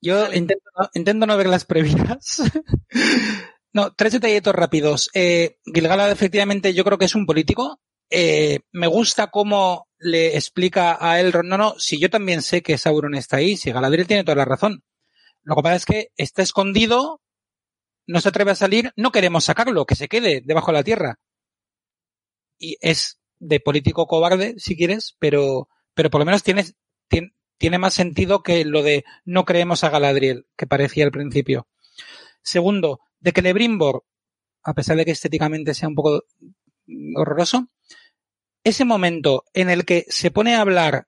Yo 0.00 0.22
Vale. 0.22 0.36
intento, 0.36 0.64
no- 0.76 0.90
intento 0.94 1.26
no 1.26 1.36
ver 1.36 1.46
las 1.46 1.64
previas. 1.64 2.42
no, 3.72 3.94
tres 3.94 4.12
detallitos 4.14 4.54
rápidos. 4.54 5.08
Eh, 5.14 5.58
Gilgalad 5.64 6.10
efectivamente 6.10 6.74
yo 6.74 6.84
creo 6.84 6.98
que 6.98 7.04
es 7.06 7.14
un 7.14 7.24
político. 7.24 7.80
Eh, 8.14 8.60
me 8.72 8.88
gusta 8.88 9.28
cómo 9.28 9.88
le 9.98 10.36
explica 10.36 10.98
a 11.00 11.18
Elrond, 11.18 11.48
no, 11.48 11.56
no, 11.56 11.78
si 11.78 11.98
yo 11.98 12.10
también 12.10 12.42
sé 12.42 12.62
que 12.62 12.76
Sauron 12.76 13.14
está 13.14 13.38
ahí, 13.38 13.56
si 13.56 13.72
Galadriel 13.72 14.06
tiene 14.06 14.22
toda 14.22 14.36
la 14.36 14.44
razón. 14.44 14.84
Lo 15.44 15.56
que 15.56 15.62
pasa 15.62 15.76
es 15.76 15.86
que 15.86 16.08
está 16.18 16.42
escondido, 16.42 17.22
no 18.06 18.20
se 18.20 18.28
atreve 18.28 18.50
a 18.50 18.54
salir, 18.54 18.92
no 18.96 19.12
queremos 19.12 19.44
sacarlo, 19.44 19.86
que 19.86 19.94
se 19.94 20.08
quede 20.08 20.42
debajo 20.44 20.72
de 20.72 20.76
la 20.76 20.84
tierra. 20.84 21.20
Y 22.58 22.76
es 22.82 23.18
de 23.38 23.60
político 23.60 24.06
cobarde, 24.06 24.56
si 24.58 24.76
quieres, 24.76 25.16
pero, 25.18 25.68
pero 25.94 26.10
por 26.10 26.20
lo 26.20 26.26
menos 26.26 26.42
tiene, 26.42 26.66
tiene, 27.08 27.32
tiene 27.56 27.78
más 27.78 27.94
sentido 27.94 28.42
que 28.42 28.66
lo 28.66 28.82
de 28.82 29.04
no 29.24 29.46
creemos 29.46 29.84
a 29.84 29.88
Galadriel, 29.88 30.46
que 30.58 30.66
parecía 30.66 31.06
al 31.06 31.12
principio. 31.12 31.66
Segundo, 32.42 33.00
de 33.20 33.32
que 33.32 33.40
Lebrimbor, 33.40 34.04
a 34.62 34.74
pesar 34.74 34.98
de 34.98 35.06
que 35.06 35.12
estéticamente 35.12 35.72
sea 35.72 35.88
un 35.88 35.94
poco 35.94 36.24
horroroso, 37.16 37.68
ese 38.64 38.84
momento 38.84 39.44
en 39.54 39.70
el 39.70 39.84
que 39.84 40.04
se 40.08 40.30
pone 40.30 40.54
a 40.54 40.60
hablar 40.60 41.06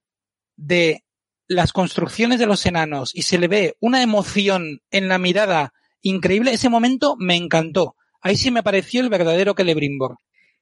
de 0.57 1.05
las 1.47 1.73
construcciones 1.73 2.39
de 2.39 2.47
los 2.47 2.65
enanos 2.67 3.15
y 3.15 3.23
se 3.23 3.39
le 3.39 3.49
ve 3.49 3.77
una 3.81 4.03
emoción 4.03 4.81
en 4.91 5.09
la 5.09 5.19
mirada 5.19 5.73
increíble, 6.01 6.53
ese 6.53 6.69
momento 6.69 7.17
me 7.19 7.37
encantó. 7.37 7.97
Ahí 8.21 8.37
sí 8.37 8.51
me 8.51 8.63
pareció 8.63 9.01
el 9.01 9.11
verdadero 9.11 9.55
Celebrimbor. 9.55 10.17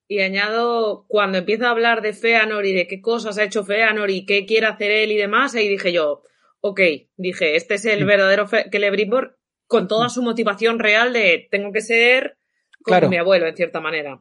Y 0.09 0.20
añado, 0.20 1.06
cuando 1.09 1.39
empieza 1.39 1.69
a 1.69 1.70
hablar 1.70 2.02
de 2.02 2.12
Feanor 2.12 2.66
y 2.66 2.73
de 2.73 2.86
qué 2.86 3.01
cosas 3.01 3.39
ha 3.39 3.44
hecho 3.44 3.64
Feanor 3.64 4.10
y 4.10 4.27
qué 4.27 4.44
quiere 4.44 4.66
hacer 4.66 4.90
él 4.90 5.12
y 5.12 5.16
demás, 5.16 5.55
ahí 5.55 5.69
dije 5.69 5.93
yo, 5.93 6.23
ok, 6.60 6.81
dije, 7.16 7.56
este 7.56 7.74
es 7.74 7.85
el 7.85 8.05
verdadero 8.05 8.47
Celebrimbor 8.48 9.39
con 9.66 9.89
toda 9.89 10.09
su 10.09 10.23
motivación 10.23 10.78
real 10.78 11.12
de 11.12 11.48
tengo 11.51 11.73
que 11.73 11.81
ser 11.81 12.36
como 12.82 12.98
Claro. 12.98 13.09
mi 13.09 13.16
abuelo, 13.16 13.47
en 13.47 13.56
cierta 13.56 13.81
manera. 13.81 14.20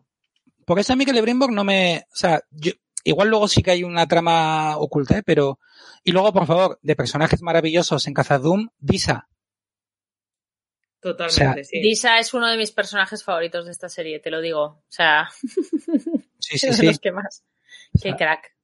Porque 0.71 0.83
ese 0.83 0.93
a 0.93 0.95
mí 0.95 1.03
Celebrimbor 1.03 1.51
no 1.51 1.65
me, 1.65 2.05
o 2.13 2.15
sea, 2.15 2.41
yo, 2.49 2.71
igual 3.03 3.27
luego 3.27 3.49
sí 3.49 3.61
que 3.61 3.71
hay 3.71 3.83
una 3.83 4.07
trama 4.07 4.77
oculta, 4.77 5.17
¿eh? 5.17 5.23
pero, 5.25 5.59
y 6.01 6.13
luego, 6.13 6.31
por 6.31 6.47
favor, 6.47 6.79
de 6.81 6.95
personajes 6.95 7.41
maravillosos 7.41 8.07
en 8.07 8.13
Cazadum, 8.13 8.69
Disa. 8.79 9.27
Totalmente, 11.01 11.43
O 11.43 11.53
sea, 11.55 11.63
sí. 11.65 11.81
Disa 11.81 12.19
es 12.19 12.33
uno 12.33 12.47
de 12.47 12.55
mis 12.55 12.71
personajes 12.71 13.21
favoritos 13.21 13.65
de 13.65 13.71
esta 13.71 13.89
serie, 13.89 14.19
te 14.21 14.31
lo 14.31 14.39
digo. 14.39 14.63
O 14.63 14.83
sea, 14.87 15.29
Sí, 15.35 15.49
sí, 16.57 16.67
es 16.67 16.77
de 16.77 16.81
sí. 16.81 16.85
los 16.85 16.99
que 16.99 17.11
más. 17.11 17.43
O 17.93 17.99
Qué 18.01 18.09
sea, 18.09 18.15
crack. 18.15 18.55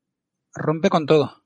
rompe 0.54 0.90
con 0.90 1.06
todo. 1.06 1.44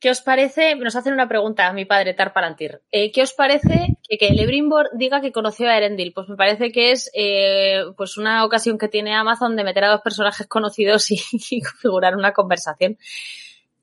¿Qué 0.00 0.10
os 0.10 0.20
parece? 0.20 0.76
Nos 0.76 0.94
hacen 0.94 1.12
una 1.12 1.28
pregunta 1.28 1.66
a 1.66 1.72
mi 1.72 1.84
padre 1.84 2.14
Tarpalantir. 2.14 2.82
Eh, 2.92 3.10
¿Qué 3.10 3.22
os 3.22 3.32
parece 3.32 3.96
que, 4.08 4.16
que 4.16 4.30
Lebrimbor 4.30 4.90
diga 4.96 5.20
que 5.20 5.32
conoció 5.32 5.68
a 5.68 5.76
Erendil? 5.76 6.12
Pues 6.12 6.28
me 6.28 6.36
parece 6.36 6.70
que 6.70 6.92
es 6.92 7.10
eh, 7.14 7.82
pues 7.96 8.16
una 8.16 8.44
ocasión 8.44 8.78
que 8.78 8.86
tiene 8.88 9.14
Amazon 9.16 9.56
de 9.56 9.64
meter 9.64 9.82
a 9.84 9.90
dos 9.90 10.02
personajes 10.02 10.46
conocidos 10.46 11.10
y, 11.10 11.16
y 11.50 11.60
configurar 11.62 12.14
una 12.16 12.32
conversación. 12.32 12.96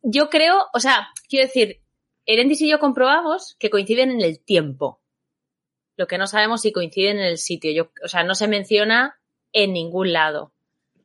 Yo 0.03 0.29
creo, 0.29 0.67
o 0.73 0.79
sea, 0.79 1.09
quiero 1.27 1.47
decir, 1.47 1.81
Erendis 2.25 2.61
y 2.61 2.69
yo 2.69 2.79
comprobamos 2.79 3.55
que 3.59 3.69
coinciden 3.69 4.09
en 4.11 4.21
el 4.21 4.39
tiempo. 4.39 5.01
Lo 5.97 6.07
que 6.07 6.17
no 6.17 6.27
sabemos 6.27 6.61
si 6.61 6.71
coinciden 6.71 7.19
en 7.19 7.25
el 7.25 7.37
sitio. 7.37 7.71
Yo, 7.71 7.91
o 8.03 8.07
sea, 8.07 8.23
no 8.23 8.35
se 8.35 8.47
menciona 8.47 9.19
en 9.51 9.73
ningún 9.73 10.13
lado. 10.13 10.53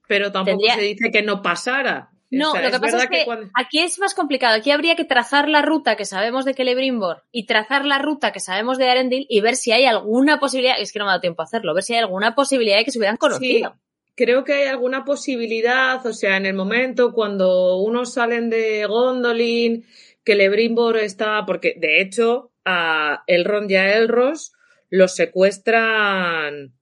Pero 0.07 0.31
tampoco 0.32 0.59
tendría- 0.59 0.74
se 0.77 0.82
dice 0.82 1.11
que 1.12 1.23
no 1.23 1.43
pasara. 1.43 2.10
No, 2.32 2.51
O 2.51 2.52
sea, 2.52 2.62
lo 2.62 2.70
que 2.70 2.78
pasa 2.78 2.98
es 3.05 3.11
que, 3.11 3.24
cuando- 3.24 3.51
aquí 3.55 3.81
es 3.81 3.98
más 3.98 4.15
complicado. 4.15 4.55
Aquí 4.57 4.70
habría 4.70 4.94
que 4.94 5.05
trazar 5.05 5.48
la 5.48 5.62
ruta 5.62 5.97
que 5.97 6.05
sabemos 6.05 6.44
de 6.44 6.55
Celebrimbor 6.55 7.24
y 7.32 7.47
trazar 7.47 7.85
la 7.85 7.98
ruta 7.98 8.31
que 8.32 8.39
sabemos 8.40 8.78
de 8.78 8.89
Arendil 8.89 9.27
y 9.28 9.40
ver 9.40 9.57
si 9.57 9.73
hay 9.73 9.85
alguna 9.85 10.39
posibilidad, 10.39 10.81
es 10.81 10.93
que 10.93 11.01
no 11.01 11.07
me 11.07 11.11
ha 11.11 11.12
dado 11.15 11.20
tiempo 11.23 11.43
a 11.43 11.44
hacerlo, 11.47 11.74
ver 11.74 11.82
si 11.82 11.94
hay 11.94 11.98
alguna 12.01 12.35
posibilidad 12.36 12.78
de 12.78 12.85
que 12.85 12.93
se 12.93 12.98
hubieran 12.98 13.16
conocido. 13.16 13.74
Creo 14.15 14.44
que 14.44 14.52
hay 14.52 14.69
alguna 14.69 15.05
posibilidad, 15.05 16.05
o 16.07 16.12
sea, 16.12 16.36
en 16.36 16.47
el 16.47 16.55
momento 16.55 17.12
cuando 17.15 17.78
unos 17.78 18.12
salen 18.15 18.51
de 18.51 18.85
Gondolin, 18.86 19.86
que 20.24 20.35
Lebrimbor 20.35 20.98
está, 20.98 21.44
porque 21.47 21.74
de 21.78 22.01
hecho 22.01 22.52
a 22.65 23.24
Elrond 23.27 23.70
y 23.70 23.77
a 23.77 23.97
Elros 23.97 24.52
los 24.90 25.15
secuestran 25.16 26.74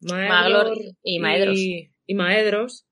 Maglor 0.00 0.72
y 1.02 1.18
Maedros. 1.18 1.58
Y, 1.58 1.90
y 2.06 2.14
Maedros. 2.14 2.85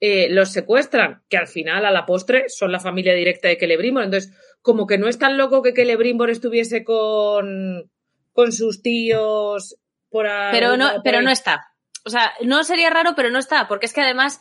Eh, 0.00 0.28
los 0.30 0.52
secuestran, 0.52 1.22
que 1.28 1.36
al 1.38 1.48
final, 1.48 1.84
a 1.84 1.90
la 1.90 2.06
postre, 2.06 2.48
son 2.48 2.70
la 2.70 2.78
familia 2.78 3.14
directa 3.14 3.48
de 3.48 3.56
Celebrimbor. 3.58 4.04
Entonces, 4.04 4.32
como 4.62 4.86
que 4.86 4.96
no 4.98 5.08
es 5.08 5.18
tan 5.18 5.36
loco 5.36 5.62
que 5.62 5.72
Celebrimbor 5.72 6.30
estuviese 6.30 6.84
con, 6.84 7.90
con 8.32 8.52
sus 8.52 8.80
tíos 8.82 9.76
por 10.08 10.26
ahí. 10.28 10.52
Pero 10.52 10.76
no, 10.76 10.92
por 10.94 11.02
pero 11.02 11.18
ahí. 11.18 11.24
no 11.24 11.30
está. 11.30 11.66
O 12.04 12.10
sea, 12.10 12.32
no 12.42 12.62
sería 12.64 12.90
raro, 12.90 13.14
pero 13.16 13.30
no 13.30 13.38
está, 13.38 13.66
porque 13.66 13.86
es 13.86 13.92
que 13.92 14.00
además 14.00 14.40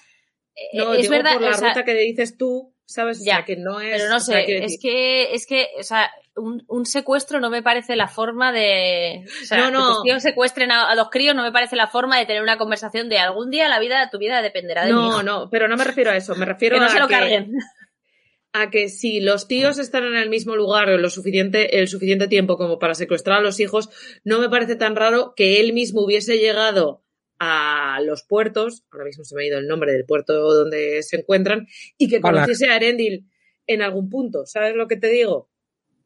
eh, 0.55 0.77
No, 0.77 0.93
es 0.93 1.01
digo 1.01 1.11
verdad, 1.13 1.33
por 1.33 1.41
la 1.41 1.49
o 1.49 1.53
sea, 1.53 1.69
ruta 1.69 1.83
que 1.85 1.93
dices 1.95 2.37
tú, 2.37 2.75
¿sabes? 2.85 3.23
Ya, 3.25 3.33
o 3.33 3.35
sea, 3.37 3.45
que 3.45 3.55
no 3.57 3.81
es... 3.81 3.97
Pero 3.97 4.09
no 4.09 4.17
o 4.17 4.19
sea, 4.19 4.35
sé, 4.45 4.55
es 4.57 4.61
decir- 4.61 4.79
que, 4.81 5.33
es 5.33 5.47
que, 5.47 5.67
o 5.79 5.83
sea, 5.83 6.11
un, 6.37 6.63
un 6.67 6.85
secuestro 6.85 7.39
no 7.39 7.49
me 7.49 7.61
parece 7.61 7.95
la 7.95 8.07
forma 8.07 8.51
de. 8.53 9.25
O 9.41 9.45
sea, 9.45 9.57
No, 9.57 9.65
que 9.65 9.71
no. 9.71 9.87
tus 9.95 10.03
tíos 10.03 10.23
secuestren 10.23 10.71
a, 10.71 10.89
a 10.91 10.95
dos 10.95 11.09
críos 11.09 11.35
no 11.35 11.43
me 11.43 11.51
parece 11.51 11.75
la 11.75 11.87
forma 11.87 12.17
de 12.17 12.25
tener 12.25 12.41
una 12.41 12.57
conversación 12.57 13.09
de 13.09 13.17
algún 13.19 13.49
día 13.51 13.67
la 13.67 13.79
vida, 13.79 14.09
tu 14.09 14.17
vida 14.19 14.41
dependerá 14.41 14.85
de 14.85 14.91
No, 14.91 15.07
hijo. 15.09 15.23
no, 15.23 15.49
pero 15.49 15.67
no 15.67 15.75
me 15.77 15.83
refiero 15.83 16.11
a 16.11 16.15
eso, 16.17 16.35
me 16.35 16.45
refiero 16.45 16.75
que 16.77 16.79
no 16.81 16.85
a 16.85 16.89
se 16.89 16.99
lo 16.99 17.07
que, 17.07 17.13
carguen. 17.13 17.51
a 18.53 18.69
que 18.69 18.89
si 18.89 19.19
los 19.19 19.47
tíos 19.47 19.77
están 19.79 20.03
en 20.05 20.15
el 20.15 20.29
mismo 20.29 20.55
lugar 20.55 20.87
lo 20.87 21.09
suficiente, 21.09 21.79
el 21.79 21.87
suficiente 21.87 22.27
tiempo 22.27 22.57
como 22.57 22.79
para 22.79 22.95
secuestrar 22.95 23.39
a 23.39 23.41
los 23.41 23.59
hijos, 23.59 23.89
no 24.23 24.39
me 24.39 24.49
parece 24.49 24.75
tan 24.75 24.95
raro 24.95 25.33
que 25.35 25.59
él 25.59 25.73
mismo 25.73 26.01
hubiese 26.03 26.37
llegado 26.37 27.03
a 27.39 27.99
los 28.03 28.23
puertos, 28.23 28.83
ahora 28.91 29.05
mismo 29.05 29.23
se 29.23 29.35
me 29.35 29.43
ha 29.43 29.47
ido 29.47 29.59
el 29.59 29.67
nombre 29.67 29.91
del 29.91 30.05
puerto 30.05 30.33
donde 30.33 31.03
se 31.03 31.17
encuentran, 31.17 31.67
y 31.97 32.09
que 32.09 32.19
conociese 32.19 32.67
a 32.69 32.75
Erendil 32.77 33.27
en 33.67 33.81
algún 33.83 34.09
punto, 34.09 34.45
¿sabes 34.47 34.75
lo 34.75 34.87
que 34.87 34.95
te 34.95 35.07
digo? 35.09 35.49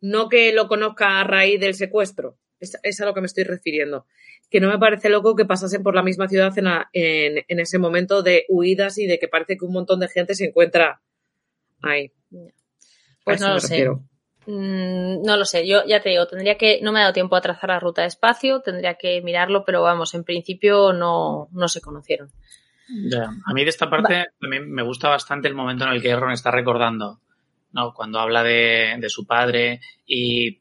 No 0.01 0.27
que 0.29 0.51
lo 0.53 0.67
conozca 0.67 1.19
a 1.19 1.23
raíz 1.23 1.59
del 1.59 1.75
secuestro, 1.75 2.37
es, 2.59 2.77
es 2.83 2.99
a 3.01 3.05
lo 3.05 3.13
que 3.13 3.21
me 3.21 3.27
estoy 3.27 3.43
refiriendo. 3.43 4.05
Que 4.49 4.59
no 4.59 4.67
me 4.69 4.77
parece 4.79 5.09
loco 5.09 5.35
que 5.35 5.45
pasasen 5.45 5.83
por 5.83 5.95
la 5.95 6.03
misma 6.03 6.27
ciudad 6.27 6.57
en, 6.57 6.67
a- 6.67 6.89
en- 6.91 7.45
en 7.47 7.59
ese 7.59 7.77
momento 7.79 8.21
de 8.23 8.45
huidas 8.49 8.97
y 8.97 9.05
de 9.07 9.19
que 9.19 9.27
parece 9.27 9.57
que 9.57 9.65
un 9.65 9.73
montón 9.73 9.99
de 9.99 10.07
gente 10.09 10.35
se 10.35 10.45
encuentra 10.45 11.01
ahí. 11.81 12.11
Pues 13.23 13.39
no 13.41 13.53
lo 13.53 13.59
sé. 13.59 13.75
Mm, 14.47 15.21
no 15.23 15.37
lo 15.37 15.45
sé, 15.45 15.67
yo 15.67 15.85
ya 15.85 16.01
te 16.01 16.09
digo, 16.09 16.25
tendría 16.27 16.57
que, 16.57 16.79
no 16.81 16.91
me 16.91 16.97
ha 16.99 17.03
dado 17.03 17.13
tiempo 17.13 17.35
a 17.35 17.41
trazar 17.41 17.69
la 17.69 17.79
ruta 17.79 18.01
despacio, 18.01 18.61
tendría 18.61 18.95
que 18.95 19.21
mirarlo, 19.21 19.63
pero 19.65 19.83
vamos, 19.83 20.15
en 20.15 20.23
principio 20.23 20.93
no, 20.93 21.47
no 21.51 21.67
se 21.67 21.79
conocieron. 21.79 22.31
Ya. 23.09 23.29
A 23.45 23.53
mí 23.53 23.63
de 23.63 23.69
esta 23.69 23.87
parte 23.89 24.25
también 24.39 24.69
me 24.71 24.81
gusta 24.81 25.09
bastante 25.09 25.47
el 25.47 25.53
momento 25.53 25.85
en 25.85 25.91
el 25.91 26.01
que 26.01 26.15
Ron 26.15 26.31
está 26.31 26.49
recordando, 26.49 27.19
¿no? 27.73 27.93
Cuando 27.93 28.19
habla 28.19 28.43
de, 28.43 28.95
de 28.99 29.09
su 29.09 29.25
padre 29.25 29.81
y, 30.05 30.59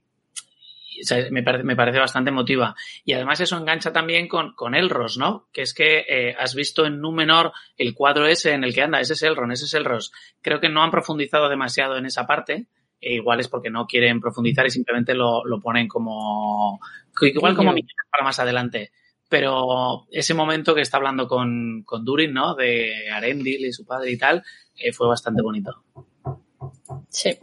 y, 0.91 1.03
o 1.03 1.05
sea, 1.05 1.27
me, 1.31 1.43
parece, 1.43 1.65
me 1.65 1.77
parece 1.77 1.99
bastante 1.99 2.31
emotiva. 2.31 2.74
Y 3.05 3.12
además 3.12 3.41
eso 3.41 3.57
engancha 3.57 3.93
también 3.93 4.28
con, 4.28 4.55
con 4.55 4.74
Elros, 4.74 5.19
¿no? 5.19 5.49
Que 5.53 5.62
es 5.62 5.74
que 5.74 6.05
eh, 6.09 6.37
has 6.39 6.55
visto 6.55 6.87
en 6.87 7.01
Númenor 7.01 7.53
el 7.77 7.95
cuadro 7.95 8.27
ese 8.27 8.53
en 8.53 8.65
el 8.65 8.74
que 8.74 8.82
anda, 8.82 9.01
ese 9.01 9.15
es 9.15 9.23
Elrond, 9.23 9.53
ese 9.53 9.65
es 9.65 9.74
Elros. 9.74 10.12
Creo 10.43 10.61
que 10.61 10.69
no 10.69 10.82
han 10.82 10.91
profundizado 10.91 11.49
demasiado 11.49 11.97
en 11.97 12.07
esa 12.07 12.27
parte. 12.27 12.66
E 13.01 13.15
igual 13.15 13.41
es 13.41 13.49
porque 13.49 13.70
no 13.70 13.87
quieren 13.87 14.20
profundizar 14.20 14.66
y 14.66 14.70
simplemente 14.70 15.15
lo, 15.15 15.43
lo 15.47 15.59
ponen 15.59 15.89
como, 15.89 16.78
igual 17.23 17.57
como 17.57 17.73
para 18.11 18.24
más 18.24 18.39
adelante 18.39 18.91
pero 19.31 20.09
ese 20.11 20.35
momento 20.35 20.74
que 20.74 20.81
está 20.81 20.97
hablando 20.97 21.28
con, 21.28 21.85
con 21.87 22.05
Durin, 22.05 22.35
¿no? 22.35 22.57
De 22.57 23.09
Arendil 23.11 23.65
y 23.65 23.73
su 23.73 23.87
padre 23.87 24.11
y 24.11 24.19
tal, 24.19 24.43
eh, 24.77 24.93
fue 24.93 25.07
bastante 25.07 25.41
bonito. 25.41 25.85
Sí. 27.11 27.39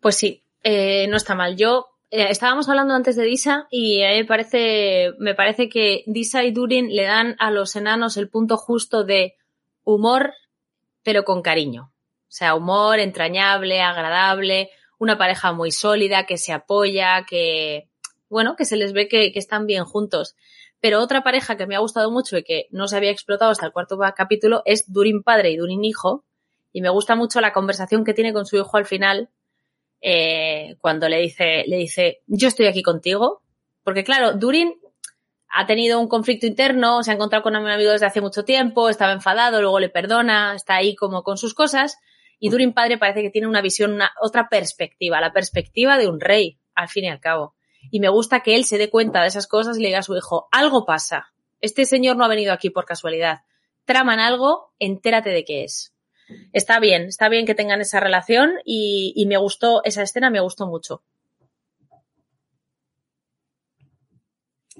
Pues 0.00 0.16
sí, 0.16 0.42
eh, 0.62 1.06
no 1.08 1.16
está 1.16 1.34
mal. 1.34 1.56
Yo 1.56 1.88
eh, 2.10 2.26
estábamos 2.30 2.68
hablando 2.68 2.94
antes 2.94 3.16
de 3.16 3.24
Disa 3.24 3.68
y 3.70 4.02
a 4.02 4.10
mí 4.10 4.16
me 4.16 4.24
parece, 4.24 5.12
me 5.18 5.34
parece 5.34 5.68
que 5.68 6.02
Disa 6.06 6.42
y 6.44 6.50
Durin 6.50 6.94
le 6.94 7.04
dan 7.04 7.36
a 7.38 7.50
los 7.50 7.76
enanos 7.76 8.16
el 8.16 8.28
punto 8.28 8.56
justo 8.56 9.04
de 9.04 9.36
humor, 9.84 10.32
pero 11.02 11.24
con 11.24 11.42
cariño. 11.42 11.92
O 12.28 12.32
sea, 12.36 12.54
humor 12.54 12.98
entrañable, 12.98 13.80
agradable, 13.80 14.70
una 14.98 15.16
pareja 15.16 15.52
muy 15.52 15.70
sólida 15.70 16.26
que 16.26 16.38
se 16.38 16.52
apoya, 16.52 17.24
que, 17.28 17.88
bueno, 18.28 18.56
que 18.56 18.64
se 18.64 18.76
les 18.76 18.92
ve 18.92 19.08
que 19.08 19.32
están 19.34 19.66
bien 19.66 19.84
juntos. 19.84 20.34
Pero 20.80 21.00
otra 21.00 21.22
pareja 21.22 21.56
que 21.56 21.66
me 21.66 21.74
ha 21.74 21.80
gustado 21.80 22.10
mucho 22.10 22.36
y 22.36 22.44
que 22.44 22.68
no 22.70 22.86
se 22.88 22.96
había 22.96 23.10
explotado 23.10 23.50
hasta 23.50 23.66
el 23.66 23.72
cuarto 23.72 23.98
capítulo 24.16 24.62
es 24.66 24.92
Durin 24.92 25.22
padre 25.22 25.50
y 25.50 25.56
Durin 25.56 25.84
hijo. 25.84 26.24
Y 26.76 26.82
me 26.82 26.90
gusta 26.90 27.16
mucho 27.16 27.40
la 27.40 27.54
conversación 27.54 28.04
que 28.04 28.12
tiene 28.12 28.34
con 28.34 28.44
su 28.44 28.58
hijo 28.58 28.76
al 28.76 28.84
final, 28.84 29.30
eh, 30.02 30.76
cuando 30.82 31.08
le 31.08 31.20
dice, 31.20 31.64
le 31.66 31.78
dice, 31.78 32.20
yo 32.26 32.48
estoy 32.48 32.66
aquí 32.66 32.82
contigo. 32.82 33.40
Porque 33.82 34.04
claro, 34.04 34.34
Durin 34.34 34.74
ha 35.48 35.64
tenido 35.64 35.98
un 35.98 36.06
conflicto 36.06 36.46
interno, 36.46 37.02
se 37.02 37.12
ha 37.12 37.14
encontrado 37.14 37.42
con 37.42 37.56
un 37.56 37.66
amigo 37.66 37.92
desde 37.92 38.04
hace 38.04 38.20
mucho 38.20 38.44
tiempo, 38.44 38.90
estaba 38.90 39.12
enfadado, 39.12 39.62
luego 39.62 39.80
le 39.80 39.88
perdona, 39.88 40.54
está 40.54 40.74
ahí 40.74 40.94
como 40.94 41.22
con 41.22 41.38
sus 41.38 41.54
cosas. 41.54 41.96
Y 42.38 42.50
Durin 42.50 42.74
padre 42.74 42.98
parece 42.98 43.22
que 43.22 43.30
tiene 43.30 43.48
una 43.48 43.62
visión, 43.62 43.94
una, 43.94 44.12
otra 44.20 44.50
perspectiva, 44.50 45.18
la 45.22 45.32
perspectiva 45.32 45.96
de 45.96 46.08
un 46.08 46.20
rey, 46.20 46.60
al 46.74 46.90
fin 46.90 47.04
y 47.04 47.08
al 47.08 47.20
cabo. 47.20 47.54
Y 47.90 48.00
me 48.00 48.10
gusta 48.10 48.40
que 48.40 48.54
él 48.54 48.66
se 48.66 48.76
dé 48.76 48.90
cuenta 48.90 49.22
de 49.22 49.28
esas 49.28 49.46
cosas 49.46 49.78
y 49.78 49.80
le 49.80 49.88
diga 49.88 50.00
a 50.00 50.02
su 50.02 50.14
hijo, 50.14 50.46
algo 50.52 50.84
pasa. 50.84 51.32
Este 51.58 51.86
señor 51.86 52.18
no 52.18 52.24
ha 52.26 52.28
venido 52.28 52.52
aquí 52.52 52.68
por 52.68 52.84
casualidad. 52.84 53.44
Traman 53.86 54.20
algo, 54.20 54.74
entérate 54.78 55.30
de 55.30 55.42
qué 55.46 55.64
es. 55.64 55.95
Está 56.52 56.80
bien, 56.80 57.04
está 57.04 57.28
bien 57.28 57.46
que 57.46 57.54
tengan 57.54 57.80
esa 57.80 58.00
relación 58.00 58.54
y, 58.64 59.12
y 59.16 59.26
me 59.26 59.36
gustó, 59.36 59.82
esa 59.84 60.02
escena 60.02 60.30
me 60.30 60.40
gustó 60.40 60.66
mucho. 60.66 61.02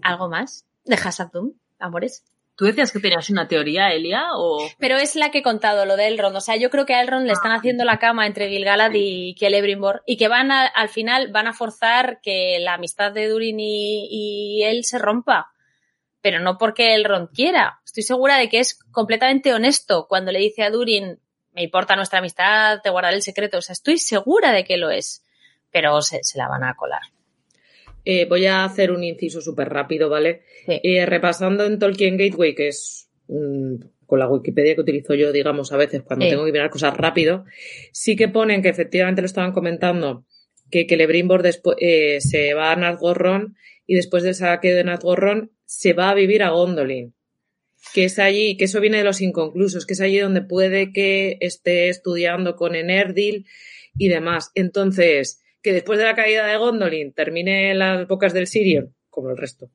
¿Algo 0.03 0.29
más? 0.29 0.67
¿De 0.85 0.97
Hassadum, 0.97 1.55
amores? 1.79 2.25
¿Tú 2.57 2.65
decías 2.65 2.91
que 2.91 3.01
tenías 3.01 3.29
una 3.29 3.49
teoría, 3.49 3.93
Elia? 3.93 4.29
O... 4.35 4.67
Pero 4.79 4.97
es 4.97 5.15
la 5.15 5.31
que 5.31 5.39
he 5.39 5.43
contado, 5.43 5.85
lo 5.85 5.95
de 5.97 6.07
Elrond. 6.07 6.37
O 6.37 6.41
sea, 6.41 6.57
yo 6.57 6.71
creo 6.71 6.87
que 6.87 6.95
a 6.95 7.03
Elrond 7.03 7.27
le 7.27 7.33
están 7.33 7.53
haciendo 7.53 7.85
la 7.85 7.99
cama 7.99 8.27
entre 8.27 8.49
Gilgalad 8.49 8.93
y 8.95 9.35
Celebrimbor 9.39 10.03
y 10.07 10.17
que 10.17 10.29
van 10.29 10.51
a, 10.51 10.65
al 10.65 10.89
final 10.89 11.31
van 11.31 11.49
a 11.49 11.53
forzar 11.53 12.21
que 12.23 12.59
la 12.61 12.75
amistad 12.75 13.13
de 13.13 13.29
Durin 13.29 13.61
y, 13.61 14.09
y 14.11 14.63
él 14.63 14.85
se 14.85 14.99
rompa. 14.99 15.53
Pero 16.23 16.41
no 16.41 16.57
porque 16.57 16.95
Elrond 16.95 17.29
quiera. 17.31 17.81
Estoy 17.85 18.05
segura 18.05 18.39
de 18.39 18.49
que 18.49 18.61
es 18.61 18.79
completamente 18.91 19.53
honesto 19.53 20.07
cuando 20.09 20.33
le 20.33 20.39
dice 20.39 20.63
a 20.63 20.71
Durin, 20.71 21.21
me 21.57 21.63
importa 21.65 21.97
nuestra 21.97 22.21
amistad, 22.21 22.81
te 22.83 22.91
guardaré 22.91 23.17
el 23.17 23.23
secreto. 23.23 23.59
O 23.59 23.63
sea, 23.63 23.73
estoy 23.73 23.99
segura 23.99 24.53
de 24.53 24.65
que 24.65 24.77
lo 24.77 24.91
es. 24.91 25.25
Pero 25.73 26.01
se, 26.03 26.23
se 26.23 26.39
la 26.39 26.47
van 26.49 26.63
a 26.63 26.75
colar. 26.77 27.03
Eh, 28.05 28.25
voy 28.27 28.47
a 28.47 28.65
hacer 28.65 28.93
un 28.93 29.03
inciso 29.03 29.41
súper 29.41 29.69
rápido, 29.69 30.09
¿vale? 30.09 30.43
Sí. 30.65 30.81
Eh, 30.83 31.05
repasando 31.07 31.65
en 31.65 31.79
Tolkien 31.81 32.17
Gateway, 32.17 32.55
que 32.55 32.69
es 32.69 33.09
un- 33.27 33.91
con 34.07 34.21
la 34.21 34.29
Wikipedia 34.29 34.77
que 34.77 34.83
utilizo 34.83 35.15
yo, 35.15 35.33
digamos, 35.33 35.73
a 35.73 35.77
veces 35.77 36.03
cuando 36.05 36.25
Sí. 36.25 36.31
tengo 36.31 36.45
que 36.45 36.53
mirar 36.53 36.71
cosas 36.71 36.97
rápido, 36.97 37.45
sí 37.91 38.15
que 38.15 38.29
ponen 38.29 38.63
que 38.63 38.69
efectivamente 38.69 39.21
lo 39.23 39.27
estaban 39.27 39.51
comentando, 39.51 40.25
que 40.71 40.87
Celebrimbor 40.89 41.43
después 41.43 41.77
eh, 41.81 42.21
se 42.21 42.55
va 42.55 42.71
a 42.71 42.77
Nazgorron 42.77 43.57
y 43.85 43.97
después 43.97 44.23
del 44.23 44.37
saqueo 44.37 44.77
de 44.77 44.85
Nazgorron 44.85 45.51
se 45.65 45.93
va 45.93 46.11
a 46.11 46.15
vivir 46.15 46.45
a 46.45 46.51
Gondolin. 46.51 47.13
Que 47.95 48.05
es 48.05 48.19
allí, 48.19 48.57
que 48.57 48.67
eso 48.67 48.81
viene 48.81 48.99
de 48.99 49.05
los 49.05 49.21
inconclusos, 49.21 49.87
que 49.87 49.95
es 49.95 50.01
allí 50.01 50.19
donde 50.19 50.43
puede 50.43 50.93
que 50.93 51.39
esté 51.41 51.89
estudiando 51.89 52.57
con 52.57 52.75
Enerdil 52.75 53.47
y 53.97 54.09
demás. 54.09 54.51
Entonces, 54.55 55.43
que 55.63 55.73
después 55.73 55.99
de 55.99 56.05
la 56.05 56.15
caída 56.15 56.47
de 56.47 56.57
Gondolin 56.57 57.13
termine 57.13 57.71
en 57.71 57.79
las 57.79 58.07
bocas 58.07 58.33
del 58.33 58.47
Sirion, 58.47 58.95
como 59.09 59.31
el 59.31 59.37
resto 59.37 59.71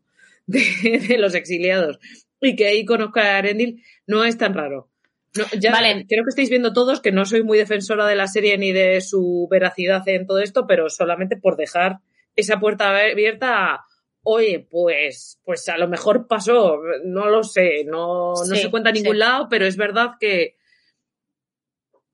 de, 0.46 0.62
de 1.08 1.18
los 1.18 1.36
exiliados, 1.36 2.00
y 2.40 2.56
que 2.56 2.68
ahí 2.68 2.86
conozca 2.86 3.36
a 3.36 3.38
Arendil, 3.38 3.84
no 4.08 4.24
es 4.24 4.38
tan 4.38 4.54
raro. 4.54 4.90
No, 5.36 5.46
ya 5.58 5.72
Vale. 5.72 6.06
creo 6.10 6.24
que 6.26 6.30
estáis 6.30 6.50
viendo 6.50 6.74
todos 6.74 7.00
que 7.00 7.14
no 7.14 7.26
soy 7.26 7.44
muy 7.44 7.58
defensora 7.58 8.06
de 8.06 8.16
la 8.16 8.28
serie 8.28 8.58
ni 8.58 8.74
de 8.74 9.00
su 9.00 9.48
veracidad 9.50 10.06
en 10.10 10.28
todo 10.28 10.40
esto, 10.40 10.68
pero 10.68 10.90
solamente 10.90 11.38
por 11.38 11.56
dejar 11.56 12.00
esa 12.36 12.60
puerta 12.60 12.90
abierta 12.90 13.76
a, 13.76 13.86
oye, 14.24 14.68
pues, 14.70 15.40
pues 15.44 15.68
a 15.70 15.78
lo 15.78 15.88
mejor 15.88 16.28
pasó, 16.28 16.80
no 17.04 17.28
lo 17.28 17.44
sé, 17.44 17.84
no, 17.86 18.34
no 18.34 18.56
Sí, 18.56 18.62
se 18.62 18.72
cuenta 18.72 18.90
en 18.90 18.96
ningún 18.96 19.16
sí. 19.16 19.20
lado, 19.20 19.48
pero 19.50 19.66
es 19.66 19.78
verdad 19.78 20.12
que 20.20 20.58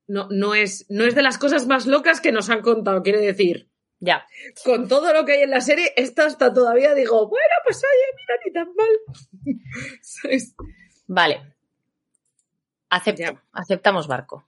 no, 0.06 0.26
no, 0.30 0.54
es, 0.54 0.86
no 0.88 1.04
es 1.04 1.14
de 1.14 1.22
las 1.22 1.38
cosas 1.38 1.66
más 1.66 1.86
locas 1.86 2.20
que 2.20 2.32
nos 2.32 2.48
han 2.50 2.62
contado, 2.62 3.02
quiere 3.02 3.20
decir. 3.20 3.68
Ya. 4.00 4.26
Con 4.64 4.86
todo 4.88 5.12
lo 5.12 5.24
que 5.24 5.32
hay 5.32 5.42
en 5.42 5.50
la 5.50 5.60
serie, 5.60 5.92
esta 5.96 6.24
hasta 6.24 6.52
todavía 6.54 6.94
digo, 6.94 7.28
bueno, 7.28 7.54
pues 7.64 7.82
oye, 7.82 8.16
mira, 8.16 8.40
ni 8.44 8.52
tan 8.52 8.74
mal. 8.74 10.40
Vale. 11.08 11.54
Acepto. 12.90 13.42
Aceptamos 13.52 14.06
barco. 14.06 14.47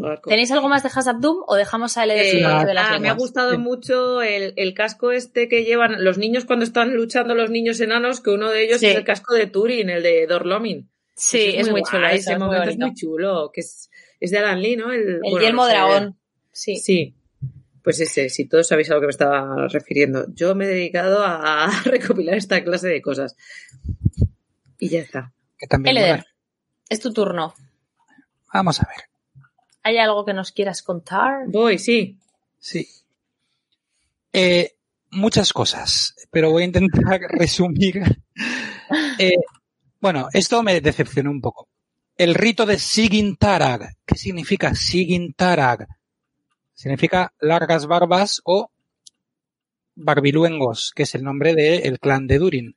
Barco. 0.00 0.30
¿Tenéis 0.30 0.50
algo 0.52 0.68
más 0.68 0.82
de 0.82 0.88
Hasabdum 0.94 1.42
o 1.46 1.56
dejamos 1.56 1.96
a 1.98 2.04
él 2.04 2.12
Eh, 2.12 2.14
de 2.14 2.64
de 2.66 2.74
las 2.74 2.90
ah, 2.90 2.98
me 2.98 3.08
ha 3.08 3.14
gustado 3.14 3.52
Sí. 3.52 3.58
mucho 3.58 4.22
el, 4.22 4.54
el 4.56 4.74
casco 4.74 5.12
este 5.12 5.48
que 5.48 5.64
llevan 5.64 6.02
los 6.04 6.18
niños 6.18 6.44
cuando 6.44 6.64
están 6.64 6.94
luchando 6.94 7.34
los 7.34 7.50
niños 7.50 7.80
enanos, 7.80 8.20
que 8.20 8.30
uno 8.30 8.50
de 8.50 8.64
ellos 8.64 8.80
Sí. 8.80 8.86
es 8.86 8.96
el 8.96 9.04
casco 9.04 9.34
de 9.34 9.46
Turin, 9.46 9.90
el 9.90 10.02
de 10.02 10.26
Dorlomin. 10.26 10.90
Sí, 11.14 11.52
es, 11.56 11.70
muy 11.70 11.82
chulo. 11.82 12.00
guay, 12.02 12.16
Ese 12.18 12.32
es 12.32 12.38
muy 12.38 12.46
momento 12.46 12.62
es 12.70 12.76
bonito. 12.76 12.86
muy 12.86 12.94
chulo, 12.94 13.50
que 13.52 13.60
es, 13.60 13.90
es 14.20 14.30
de 14.30 14.38
Alan 14.38 14.60
Lee, 14.62 14.76
¿no? 14.76 14.90
El, 14.92 15.08
El 15.08 15.20
bueno, 15.20 15.40
yelmo 15.40 15.62
no 15.62 15.68
sé, 15.68 15.74
dragón. 15.74 16.18
Sí. 16.52 16.76
Sí. 16.76 17.16
Pues 17.84 18.00
ese, 18.00 18.28
si 18.30 18.48
todos 18.48 18.68
sabéis 18.68 18.90
a 18.90 18.94
lo 18.94 19.00
que 19.00 19.06
me 19.06 19.10
estaba 19.10 19.66
refiriendo. 19.68 20.26
Yo 20.32 20.54
me 20.54 20.64
he 20.64 20.68
dedicado 20.68 21.22
a 21.24 21.68
recopilar 21.84 22.36
esta 22.36 22.62
clase 22.64 22.88
de 22.88 23.02
cosas. 23.02 23.36
Y 24.78 24.88
ya 24.88 25.00
está. 25.00 25.32
Que 25.58 25.66
también 25.66 26.24
es 26.88 27.00
tu 27.00 27.12
turno. 27.12 27.54
Vamos 28.52 28.80
a 28.80 28.86
ver. 28.86 29.08
¿Hay 29.82 29.98
algo 29.98 30.24
que 30.24 30.34
nos 30.34 30.52
quieras 30.52 30.82
contar? 30.82 31.44
Voy, 31.46 31.78
sí. 31.78 32.16
Sí. 32.58 32.86
Eh, 34.32 34.74
muchas 35.10 35.52
cosas, 35.52 36.14
pero 36.30 36.50
voy 36.50 36.62
a 36.62 36.66
intentar 36.66 37.20
resumir. 37.30 38.02
Eh, 39.18 39.32
bueno, 40.00 40.28
esto 40.32 40.62
me 40.62 40.80
decepcionó 40.80 41.30
un 41.30 41.40
poco. 41.40 41.68
el 42.16 42.34
rito 42.34 42.66
de 42.66 42.78
Sigintarag. 42.78 43.96
¿Qué 44.06 44.16
significa 44.16 44.74
Sigintarag? 44.74 45.88
Significa 46.74 47.32
largas 47.40 47.86
barbas 47.86 48.40
o 48.44 48.70
barbiluengos, 49.94 50.92
que 50.94 51.04
es 51.04 51.14
el 51.14 51.22
nombre 51.22 51.54
del 51.54 51.98
clan 51.98 52.26
de 52.26 52.38
Durin. 52.38 52.76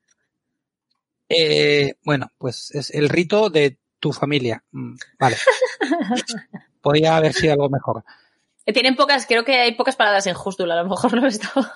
Eh, 1.30 1.95
bueno, 2.03 2.32
pues 2.38 2.72
es 2.76 2.91
el 2.91 3.10
rito 3.10 3.49
de 3.49 3.77
tu 3.99 4.14
familia. 4.14 4.64
Mm, 4.72 4.95
Vale. 5.19 5.38
Podría 6.86 7.18
haber 7.18 7.34
sido 7.34 7.53
algo 7.53 7.68
mejor. 7.68 8.03
Eh, 8.64 8.72
Tienen 8.72 8.95
pocas, 8.95 9.26
creo 9.26 9.44
que 9.44 9.60
hay 9.60 9.74
pocas 9.74 9.95
palabras 9.95 10.28
en 10.28 10.36
Husdul, 10.36 10.70
a 10.72 10.84
lo 10.84 10.88
mejor 10.88 11.20
no 11.20 11.26
estaba. 11.26 11.74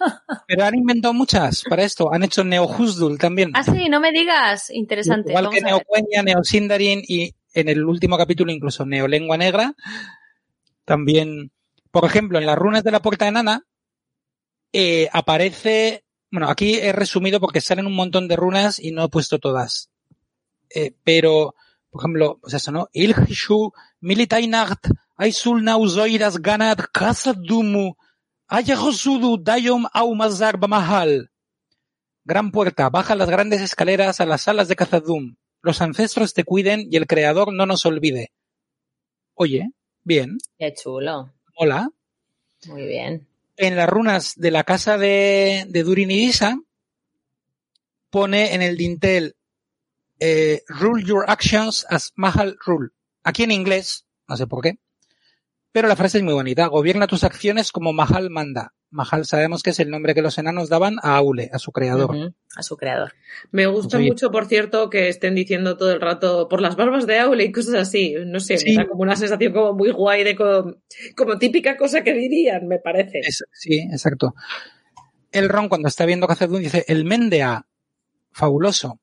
Pero 0.48 0.66
han 0.66 0.76
inventado 0.76 1.16
muchas 1.16 1.64
para 1.68 1.82
esto. 1.82 2.14
Han 2.14 2.24
hecho 2.24 2.44
Neo-Husdul 2.44 3.18
también. 3.18 3.50
Ah, 3.56 3.64
sí, 3.64 3.90
no 3.90 4.00
me 4.00 4.12
digas. 4.12 4.70
Interesante. 4.70 5.32
Igual 5.32 5.46
Vamos 5.46 5.60
que 5.60 5.62
a 5.62 5.66
ver. 5.66 5.74
Neocuenya, 5.74 6.22
Neosindarin 6.22 7.02
y 7.08 7.34
en 7.56 7.70
el 7.70 7.84
último 7.84 8.20
capítulo 8.20 8.52
incluso 8.52 8.86
Neolengua 8.86 9.36
Negra. 9.36 9.74
También, 10.86 11.52
por 11.90 12.06
ejemplo, 12.06 12.38
en 12.38 12.46
las 12.46 12.58
runas 12.58 12.84
de 12.84 12.92
la 12.92 13.02
puerta 13.02 13.28
enana 13.28 13.66
eh, 14.74 15.10
aparece, 15.12 16.04
bueno, 16.30 16.50
aquí 16.50 16.76
he 16.78 16.92
resumido 16.92 17.40
porque 17.40 17.62
salen 17.62 17.88
un 17.88 17.96
montón 17.96 18.28
de 18.28 18.36
runas 18.36 18.78
y 18.78 18.92
no 18.92 19.06
he 19.06 19.10
puesto 19.10 19.40
todas. 19.40 19.90
Eh, 20.70 20.94
pero, 21.04 21.56
por 21.90 22.02
ejemplo, 22.02 22.38
pues 22.42 22.54
eso, 22.54 22.72
¿no? 22.72 22.90
Ilhishu, 22.94 23.74
Militainacht, 24.02 24.88
Aisul 25.18 25.64
Nauzoiras 25.64 26.38
Ganat, 26.42 26.88
Kasadumu, 26.94 27.94
Ayahosudu, 28.48 29.38
Dayom 29.38 29.86
Aumazar 29.94 30.58
Bamahal. 30.58 31.30
Gran 32.24 32.52
puerta, 32.52 32.90
baja 32.90 33.16
las 33.16 33.30
grandes 33.30 33.62
escaleras 33.62 34.22
a 34.22 34.26
las 34.26 34.42
salas 34.42 34.68
de 34.68 34.76
Khazad-dûm. 34.76 35.36
Los 35.62 35.82
ancestros 35.82 36.34
te 36.34 36.44
cuiden 36.44 36.88
y 36.90 36.96
el 36.98 37.08
creador 37.08 37.52
no 37.54 37.66
nos 37.66 37.86
olvide. 37.86 38.32
Oye, 39.34 39.72
bien, 40.04 40.38
Qué 40.58 40.74
chulo. 40.74 41.34
hola. 41.56 41.90
Muy 42.68 42.86
bien. 42.86 43.28
En 43.58 43.76
las 43.76 43.90
runas 43.90 44.34
de 44.38 44.52
la 44.52 44.64
casa 44.64 44.98
de, 44.98 45.66
de 45.68 45.84
Durin 45.84 46.12
y 46.12 46.18
Disa 46.28 46.58
pone 48.10 48.54
en 48.54 48.62
el 48.62 48.78
dintel 48.78 49.36
eh, 50.20 50.62
Rule 50.68 51.04
your 51.06 51.26
actions 51.28 51.86
as 51.90 52.12
Mahal 52.16 52.58
rule. 52.66 52.90
Aquí 53.30 53.44
en 53.44 53.52
inglés, 53.52 54.08
no 54.28 54.36
sé 54.38 54.48
por 54.48 54.64
qué, 54.64 54.80
pero 55.72 55.88
la 55.88 55.96
frase 55.96 56.18
es 56.18 56.24
muy 56.24 56.34
bonita. 56.34 56.66
Gobierna 56.66 57.06
tus 57.06 57.24
acciones 57.24 57.72
como 57.72 57.94
Mahal 57.94 58.32
manda. 58.32 58.74
Mahal 58.90 59.28
sabemos 59.28 59.62
que 59.62 59.70
es 59.70 59.80
el 59.80 59.92
nombre 59.92 60.16
que 60.16 60.24
los 60.24 60.40
enanos 60.40 60.68
daban 60.68 60.96
a 61.04 61.16
Aule, 61.18 61.52
a 61.54 61.60
su 61.60 61.72
creador. 61.72 62.34
A 62.56 62.64
su 62.64 62.76
creador. 62.76 63.14
Me 63.52 63.68
gusta 63.68 63.98
Oye. 63.98 64.08
mucho, 64.08 64.32
por 64.32 64.48
cierto, 64.48 64.90
que 64.90 65.10
estén 65.10 65.36
diciendo 65.36 65.78
todo 65.78 65.92
el 65.92 66.02
rato 66.02 66.48
por 66.50 66.60
las 66.60 66.76
barbas 66.76 67.06
de 67.06 67.20
Aule 67.20 67.44
y 67.44 67.52
cosas 67.52 67.76
así. 67.76 68.16
No 68.26 68.40
sé, 68.40 68.58
Sí. 68.58 68.72
me 68.76 68.84
da 68.84 68.88
como 68.90 69.04
una 69.04 69.16
sensación 69.16 69.54
como 69.54 69.74
muy 69.74 69.92
guay 69.92 70.24
de 70.24 70.36
como, 70.36 70.74
como 71.16 71.38
típica 71.38 71.78
cosa 71.78 72.04
que 72.04 72.14
dirían, 72.14 72.68
me 72.68 72.80
parece. 72.80 73.20
Es- 73.20 73.44
sí, 73.54 73.78
exacto. 73.92 74.34
El 75.32 75.50
Ron 75.50 75.70
cuando 75.70 75.88
está 75.88 76.08
viendo 76.08 76.26
Khazad-dûm 76.28 76.58
dice 76.58 76.84
el 76.88 77.06
Mendea, 77.06 77.68
fabuloso. 78.32 79.00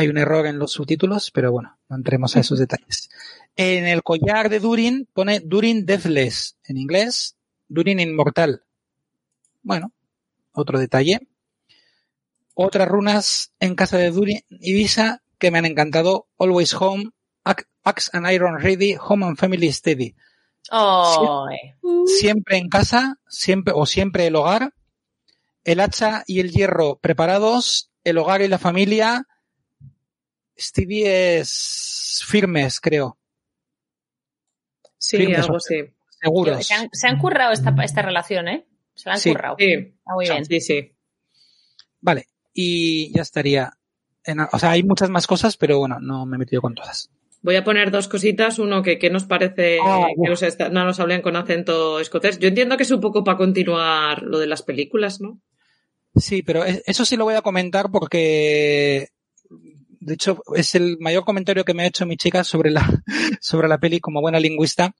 Hay 0.00 0.08
un 0.08 0.16
error 0.16 0.46
en 0.46 0.58
los 0.58 0.72
subtítulos, 0.72 1.30
pero 1.30 1.52
bueno, 1.52 1.78
no 1.90 1.96
entremos 1.96 2.34
a 2.34 2.40
esos 2.40 2.58
detalles. 2.58 3.10
En 3.54 3.86
el 3.86 4.02
collar 4.02 4.48
de 4.48 4.58
Durin 4.58 5.06
pone 5.12 5.40
Durin 5.40 5.84
Deathless 5.84 6.56
en 6.64 6.78
inglés, 6.78 7.36
Durin 7.68 8.00
Inmortal. 8.00 8.62
Bueno, 9.62 9.92
otro 10.52 10.78
detalle. 10.78 11.28
Otras 12.54 12.88
runas 12.88 13.52
en 13.60 13.74
casa 13.74 13.98
de 13.98 14.10
Durin 14.10 14.40
y 14.48 14.72
Visa 14.72 15.22
que 15.38 15.50
me 15.50 15.58
han 15.58 15.66
encantado. 15.66 16.28
Always 16.38 16.72
Home, 16.72 17.10
Axe 17.44 18.08
and 18.14 18.30
Iron 18.32 18.58
Ready, 18.58 18.96
Home 18.98 19.26
and 19.26 19.36
Family 19.36 19.70
Steady 19.70 20.14
Oh, 20.70 21.46
siempre 22.06 22.56
en 22.56 22.70
casa, 22.70 23.18
siempre 23.28 23.74
o 23.76 23.84
siempre 23.84 24.26
el 24.26 24.36
hogar, 24.36 24.72
el 25.64 25.80
hacha 25.80 26.24
y 26.26 26.40
el 26.40 26.52
hierro 26.52 26.98
preparados, 27.00 27.90
el 28.02 28.16
hogar 28.16 28.40
y 28.40 28.48
la 28.48 28.58
familia, 28.58 29.26
Stevie 30.60 31.38
es 31.40 32.22
firmes, 32.26 32.80
creo, 32.80 33.18
Sí, 34.98 35.32
algo 35.34 35.56
así. 35.56 35.84
seguros. 36.20 36.66
se, 36.66 36.74
han, 36.74 36.88
se 36.92 37.06
han 37.08 37.18
currado 37.18 37.52
esta, 37.52 37.74
esta 37.82 38.02
relación, 38.02 38.48
¿eh? 38.48 38.66
Se 38.94 39.08
la 39.08 39.14
han 39.14 39.20
Sí. 39.20 39.30
currado. 39.32 39.56
Sí, 39.58 39.72
Está 39.72 40.14
muy 40.14 40.28
bien. 40.28 40.44
sí, 40.44 40.60
sí. 40.60 40.92
Vale, 42.00 42.26
y 42.52 43.12
ya 43.14 43.22
estaría. 43.22 43.72
En- 44.24 44.40
o 44.40 44.58
sea, 44.58 44.72
hay 44.72 44.82
muchas 44.82 45.08
más 45.08 45.26
cosas, 45.26 45.56
pero 45.56 45.78
bueno, 45.78 45.98
no 46.00 46.26
me 46.26 46.36
he 46.36 46.38
metido 46.38 46.60
con 46.60 46.74
todas. 46.74 47.10
Voy 47.42 47.56
a 47.56 47.64
poner 47.64 47.90
dos 47.90 48.06
cositas. 48.08 48.58
Uno, 48.58 48.82
que, 48.82 48.98
que 48.98 49.08
nos 49.08 49.24
parece 49.24 49.78
Ah, 49.82 50.08
que 50.22 50.28
los 50.28 50.42
enanos 50.42 51.00
hablen 51.00 51.22
con 51.22 51.36
acento 51.36 51.98
escocés. 51.98 52.38
Yo 52.38 52.48
entiendo 52.48 52.76
que 52.76 52.82
es 52.82 52.90
un 52.90 53.00
poco 53.00 53.24
para 53.24 53.38
continuar 53.38 54.22
lo 54.22 54.38
de 54.38 54.46
las 54.46 54.60
películas, 54.62 55.22
¿no? 55.22 55.40
Sí, 56.16 56.42
pero 56.42 56.64
es- 56.64 56.82
eso 56.86 57.06
sí 57.06 57.16
lo 57.16 57.24
voy 57.24 57.34
a 57.36 57.40
comentar 57.42 57.90
porque, 57.90 59.08
de 60.00 60.14
hecho, 60.14 60.42
es 60.56 60.74
el 60.74 60.96
mayor 60.98 61.24
comentario 61.24 61.64
que 61.64 61.74
me 61.74 61.82
ha 61.82 61.86
hecho 61.86 62.06
mi 62.06 62.16
chica 62.16 62.42
sobre 62.42 62.70
la, 62.70 63.02
sobre 63.40 63.68
la 63.68 63.78
peli 63.78 64.00
como 64.00 64.22
buena 64.22 64.40
lingüista. 64.40 64.94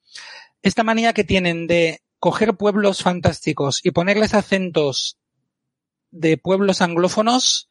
Esta 0.63 0.85
manía 0.85 1.15
que 1.15 1.25
tienen 1.25 1.67
de 1.67 2.03
coger 2.19 2.55
pueblos 2.55 3.03
fantásticos 3.03 3.81
y 3.83 3.93
ponerles 3.93 4.35
acentos 4.35 5.19
de 6.11 6.37
pueblos 6.37 6.83
anglófonos, 6.83 7.71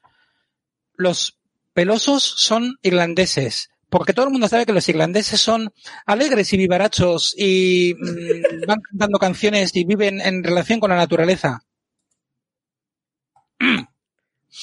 los 0.95 1.37
pelosos 1.73 2.23
son 2.23 2.77
irlandeses. 2.81 3.69
Porque 3.89 4.13
todo 4.13 4.25
el 4.25 4.31
mundo 4.31 4.47
sabe 4.47 4.65
que 4.65 4.73
los 4.73 4.89
irlandeses 4.89 5.39
son 5.39 5.71
alegres 6.05 6.51
y 6.53 6.57
vivarachos 6.57 7.35
y 7.37 7.95
mm, 7.99 8.67
van 8.67 8.81
cantando 8.81 9.19
canciones 9.19 9.75
y 9.75 9.83
viven 9.83 10.19
en 10.19 10.43
relación 10.43 10.79
con 10.79 10.89
la 10.89 10.95
naturaleza. 10.95 11.63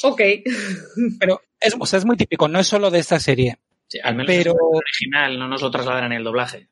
Ok. 0.03 0.21
Pero 1.19 1.41
es, 1.61 1.75
o 1.79 1.87
sea, 1.87 1.99
es 1.99 2.05
muy 2.05 2.17
típico, 2.17 2.49
no 2.49 2.59
es 2.61 2.67
solo 2.67 2.91
de 2.91 2.99
esta 2.99 3.19
serie. 3.21 3.59
Sí, 3.89 3.99
al 4.03 4.15
menos 4.17 4.27
Pero- 4.35 4.53
es 4.53 4.57
original, 4.61 5.39
no 5.39 5.49
nos 5.49 5.63
lo 5.63 5.71
trasladan 5.71 6.07
en 6.07 6.13
el 6.13 6.25
doblaje. 6.25 6.69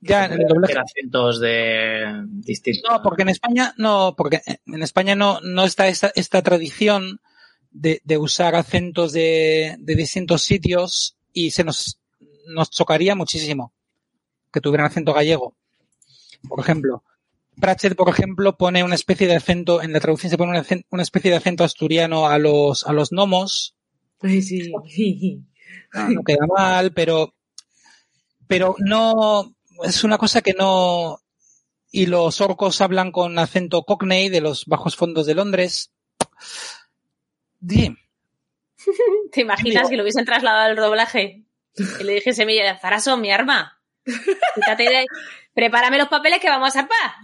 Ya 0.00 0.26
en 0.26 0.32
el 0.34 0.46
doblaje. 0.46 0.78
Acentos 0.78 1.40
de 1.40 2.22
distintos. 2.28 2.90
No, 2.90 3.02
porque 3.02 3.22
en 3.22 3.30
España 3.30 3.74
no, 3.76 4.14
porque 4.16 4.40
en 4.66 4.82
España 4.82 5.14
no, 5.16 5.40
no 5.40 5.64
está 5.64 5.88
esta, 5.88 6.12
esta 6.14 6.42
tradición 6.42 7.20
de, 7.70 8.00
de 8.04 8.18
usar 8.18 8.54
acentos 8.54 9.12
de, 9.12 9.76
de 9.78 9.94
distintos 9.96 10.42
sitios 10.42 11.16
y 11.32 11.50
se 11.50 11.64
nos, 11.64 11.98
nos 12.46 12.70
chocaría 12.70 13.14
muchísimo 13.14 13.72
que 14.52 14.60
tuvieran 14.60 14.86
acento 14.86 15.12
gallego. 15.12 15.56
Por 16.48 16.60
ejemplo, 16.60 17.02
Pratchett, 17.60 17.96
por 17.96 18.08
ejemplo, 18.08 18.56
pone 18.56 18.84
una 18.84 18.94
especie 18.94 19.26
de 19.26 19.36
acento, 19.36 19.82
en 19.82 19.92
la 19.92 20.00
traducción 20.00 20.30
se 20.30 20.38
pone 20.38 20.50
una, 20.50 20.64
una 20.90 21.02
especie 21.02 21.30
de 21.30 21.36
acento 21.36 21.64
asturiano 21.64 22.28
a 22.28 22.38
los, 22.38 22.86
a 22.86 22.92
los 22.92 23.10
gnomos, 23.10 23.76
Ay, 24.20 24.42
sí. 24.42 24.70
no, 25.94 26.08
no 26.10 26.22
queda 26.22 26.46
mal, 26.46 26.92
pero, 26.92 27.34
pero 28.46 28.76
no, 28.78 29.54
es 29.84 30.04
una 30.04 30.18
cosa 30.18 30.42
que 30.42 30.54
no, 30.54 31.20
y 31.90 32.06
los 32.06 32.40
orcos 32.40 32.80
hablan 32.80 33.12
con 33.12 33.38
acento 33.38 33.82
cockney 33.82 34.28
de 34.28 34.40
los 34.40 34.66
bajos 34.66 34.96
fondos 34.96 35.26
de 35.26 35.34
Londres. 35.34 35.92
Di, 37.58 37.96
¿Te 39.32 39.40
imaginas 39.40 39.88
que 39.88 39.96
lo 39.96 40.02
hubiesen 40.02 40.24
trasladado 40.24 40.70
al 40.70 40.76
doblaje? 40.76 41.44
Y 42.00 42.04
le 42.04 42.14
dijese, 42.14 42.46
mira, 42.46 42.78
Zaraso, 42.78 43.16
mi 43.16 43.30
arma. 43.30 43.80
Quítate 44.54 44.84
de 44.84 44.96
ahí. 44.96 45.06
Prepárame 45.56 45.96
los 45.96 46.08
papeles 46.08 46.38
que 46.38 46.50
vamos 46.50 46.68
a 46.68 46.72
zarpar. 46.80 47.14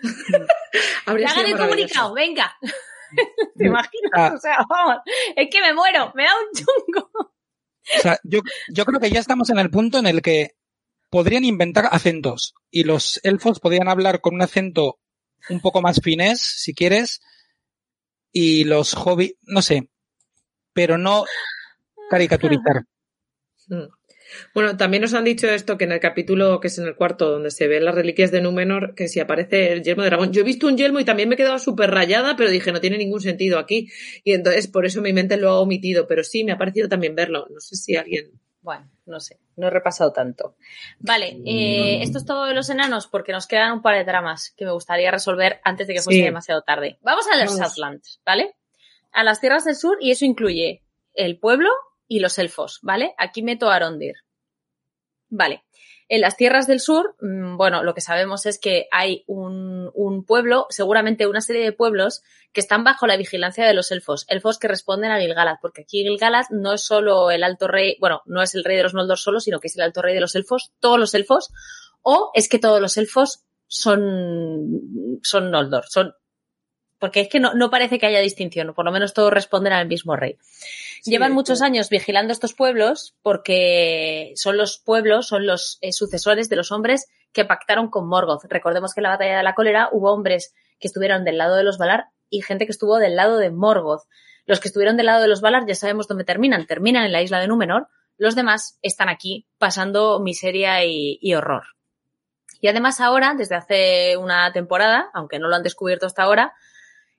Hagan 1.06 1.44
el 1.44 1.58
comunicado, 1.58 2.14
venga. 2.14 2.56
¿Te 3.58 3.66
imaginas? 3.66 4.10
Ah. 4.14 4.32
O 4.34 4.38
sea, 4.38 4.64
vamos, 4.66 5.02
es 5.36 5.48
que 5.50 5.60
me 5.60 5.74
muero, 5.74 6.10
me 6.14 6.24
da 6.24 6.30
un 6.40 6.46
chungo. 6.54 7.10
o 7.14 8.00
sea, 8.00 8.18
yo, 8.24 8.40
yo 8.68 8.86
creo 8.86 8.98
que 8.98 9.10
ya 9.10 9.20
estamos 9.20 9.50
en 9.50 9.58
el 9.58 9.68
punto 9.68 9.98
en 9.98 10.06
el 10.06 10.22
que 10.22 10.56
podrían 11.10 11.44
inventar 11.44 11.86
acentos 11.92 12.54
y 12.70 12.84
los 12.84 13.20
elfos 13.24 13.60
podrían 13.60 13.88
hablar 13.90 14.22
con 14.22 14.36
un 14.36 14.42
acento 14.42 14.98
un 15.50 15.60
poco 15.60 15.82
más 15.82 16.00
finés, 16.02 16.40
si 16.40 16.72
quieres, 16.72 17.20
y 18.32 18.64
los 18.64 18.94
hobbits, 18.94 19.38
no 19.42 19.60
sé, 19.60 19.90
pero 20.72 20.96
no 20.96 21.26
caricaturizar. 22.08 22.86
Mm. 24.32 24.50
Bueno, 24.54 24.76
también 24.76 25.02
nos 25.02 25.14
han 25.14 25.24
dicho 25.24 25.48
esto 25.48 25.78
que 25.78 25.84
en 25.84 25.92
el 25.92 26.00
capítulo 26.00 26.60
que 26.60 26.68
es 26.68 26.78
en 26.78 26.86
el 26.86 26.94
cuarto 26.96 27.30
donde 27.30 27.50
se 27.50 27.68
ven 27.68 27.84
las 27.84 27.94
reliquias 27.94 28.30
de 28.30 28.40
Númenor, 28.40 28.94
que 28.94 29.08
si 29.08 29.20
aparece 29.20 29.72
el 29.72 29.82
yelmo 29.82 30.02
de 30.02 30.08
dragón. 30.10 30.32
Yo 30.32 30.42
he 30.42 30.44
visto 30.44 30.66
un 30.66 30.76
yelmo 30.76 31.00
y 31.00 31.04
también 31.04 31.28
me 31.28 31.34
he 31.34 31.38
quedado 31.38 31.58
súper 31.58 31.90
rayada, 31.90 32.36
pero 32.36 32.50
dije 32.50 32.72
no 32.72 32.80
tiene 32.80 32.98
ningún 32.98 33.20
sentido 33.20 33.58
aquí. 33.58 33.88
Y 34.24 34.32
entonces 34.32 34.68
por 34.68 34.86
eso 34.86 35.02
mi 35.02 35.12
mente 35.12 35.36
lo 35.36 35.50
ha 35.50 35.60
omitido, 35.60 36.06
pero 36.06 36.24
sí 36.24 36.44
me 36.44 36.52
ha 36.52 36.58
parecido 36.58 36.88
también 36.88 37.14
verlo. 37.14 37.46
No 37.50 37.60
sé 37.60 37.76
si 37.76 37.96
alguien. 37.96 38.30
Bueno, 38.60 38.88
no 39.06 39.18
sé, 39.18 39.40
no 39.56 39.66
he 39.66 39.70
repasado 39.70 40.12
tanto. 40.12 40.54
Vale, 41.00 41.36
eh, 41.44 42.00
esto 42.02 42.18
es 42.18 42.24
todo 42.24 42.44
de 42.44 42.54
los 42.54 42.70
enanos 42.70 43.08
porque 43.08 43.32
nos 43.32 43.48
quedan 43.48 43.72
un 43.72 43.82
par 43.82 43.96
de 43.98 44.04
tramas 44.04 44.54
que 44.56 44.64
me 44.64 44.70
gustaría 44.70 45.10
resolver 45.10 45.60
antes 45.64 45.88
de 45.88 45.94
que 45.94 46.00
fuese 46.00 46.20
Sí. 46.20 46.24
demasiado 46.24 46.62
tarde. 46.62 46.98
Vamos 47.02 47.24
a 47.26 47.42
los. 47.42 47.56
Southlands, 47.56 48.20
¿vale? 48.24 48.54
A 49.10 49.24
las 49.24 49.40
tierras 49.40 49.64
del 49.64 49.74
sur 49.74 49.98
y 50.00 50.12
eso 50.12 50.24
incluye 50.24 50.84
el 51.14 51.40
pueblo 51.40 51.70
y 52.12 52.20
los 52.20 52.36
elfos, 52.36 52.78
¿vale? 52.82 53.14
Aquí 53.16 53.42
meto 53.42 53.70
a 53.70 53.76
Arondir. 53.76 54.16
Vale. 55.30 55.64
En 56.10 56.20
las 56.20 56.36
tierras 56.36 56.66
del 56.66 56.78
sur, 56.78 57.16
mm, 57.22 57.56
bueno, 57.56 57.82
lo 57.82 57.94
que 57.94 58.02
sabemos 58.02 58.44
es 58.44 58.58
que 58.58 58.86
hay 58.90 59.24
un, 59.26 59.90
un, 59.94 60.26
pueblo, 60.26 60.66
seguramente 60.68 61.26
una 61.26 61.40
serie 61.40 61.64
de 61.64 61.72
pueblos, 61.72 62.22
que 62.52 62.60
están 62.60 62.84
bajo 62.84 63.06
la 63.06 63.16
vigilancia 63.16 63.66
de 63.66 63.72
los 63.72 63.90
elfos. 63.92 64.26
Elfos 64.28 64.58
que 64.58 64.68
responden 64.68 65.10
a 65.10 65.20
Gilgalad, 65.20 65.56
porque 65.62 65.82
aquí 65.82 66.02
Gilgalad 66.02 66.44
no 66.50 66.74
es 66.74 66.82
solo 66.82 67.30
el 67.30 67.44
alto 67.44 67.66
rey, 67.66 67.96
bueno, 67.98 68.20
no 68.26 68.42
es 68.42 68.54
el 68.54 68.62
rey 68.62 68.76
de 68.76 68.82
los 68.82 68.92
Noldor 68.92 69.18
solo, 69.18 69.40
sino 69.40 69.58
que 69.58 69.68
es 69.68 69.76
el 69.76 69.82
alto 69.82 70.02
rey 70.02 70.12
de 70.12 70.20
los 70.20 70.34
elfos, 70.34 70.72
todos 70.80 70.98
los 70.98 71.14
elfos, 71.14 71.48
o 72.02 72.30
es 72.34 72.46
que 72.46 72.58
todos 72.58 72.82
los 72.82 72.98
elfos 72.98 73.44
son, 73.68 75.18
son 75.22 75.50
Noldor, 75.50 75.86
son 75.88 76.14
porque 77.02 77.22
es 77.22 77.28
que 77.28 77.40
no, 77.40 77.52
no, 77.54 77.68
parece 77.68 77.98
que 77.98 78.06
haya 78.06 78.20
distinción, 78.20 78.74
por 78.74 78.84
lo 78.84 78.92
menos 78.92 79.12
todos 79.12 79.32
responden 79.32 79.72
al 79.72 79.88
mismo 79.88 80.14
rey. 80.14 80.38
Sí, 81.02 81.10
Llevan 81.10 81.32
muchos 81.32 81.58
sí. 81.58 81.64
años 81.64 81.88
vigilando 81.88 82.32
estos 82.32 82.54
pueblos 82.54 83.16
porque 83.22 84.32
son 84.36 84.56
los 84.56 84.78
pueblos, 84.78 85.26
son 85.26 85.44
los 85.44 85.78
eh, 85.80 85.90
sucesores 85.90 86.48
de 86.48 86.54
los 86.54 86.70
hombres 86.70 87.08
que 87.32 87.44
pactaron 87.44 87.90
con 87.90 88.06
Morgoth. 88.06 88.44
Recordemos 88.44 88.94
que 88.94 89.00
en 89.00 89.02
la 89.02 89.08
batalla 89.08 89.38
de 89.38 89.42
la 89.42 89.56
cólera 89.56 89.88
hubo 89.90 90.12
hombres 90.12 90.54
que 90.78 90.86
estuvieron 90.86 91.24
del 91.24 91.38
lado 91.38 91.56
de 91.56 91.64
los 91.64 91.76
Valar 91.76 92.04
y 92.30 92.40
gente 92.40 92.66
que 92.66 92.70
estuvo 92.70 92.98
del 92.98 93.16
lado 93.16 93.38
de 93.38 93.50
Morgoth. 93.50 94.02
Los 94.46 94.60
que 94.60 94.68
estuvieron 94.68 94.96
del 94.96 95.06
lado 95.06 95.22
de 95.22 95.28
los 95.28 95.40
Valar 95.40 95.66
ya 95.66 95.74
sabemos 95.74 96.06
dónde 96.06 96.22
terminan, 96.22 96.68
terminan 96.68 97.02
en 97.02 97.10
la 97.10 97.20
isla 97.20 97.40
de 97.40 97.48
Númenor. 97.48 97.88
Los 98.16 98.36
demás 98.36 98.78
están 98.80 99.08
aquí 99.08 99.48
pasando 99.58 100.20
miseria 100.20 100.84
y, 100.84 101.18
y 101.20 101.34
horror. 101.34 101.64
Y 102.60 102.68
además 102.68 103.00
ahora, 103.00 103.34
desde 103.36 103.56
hace 103.56 104.16
una 104.16 104.52
temporada, 104.52 105.10
aunque 105.14 105.40
no 105.40 105.48
lo 105.48 105.56
han 105.56 105.64
descubierto 105.64 106.06
hasta 106.06 106.22
ahora, 106.22 106.52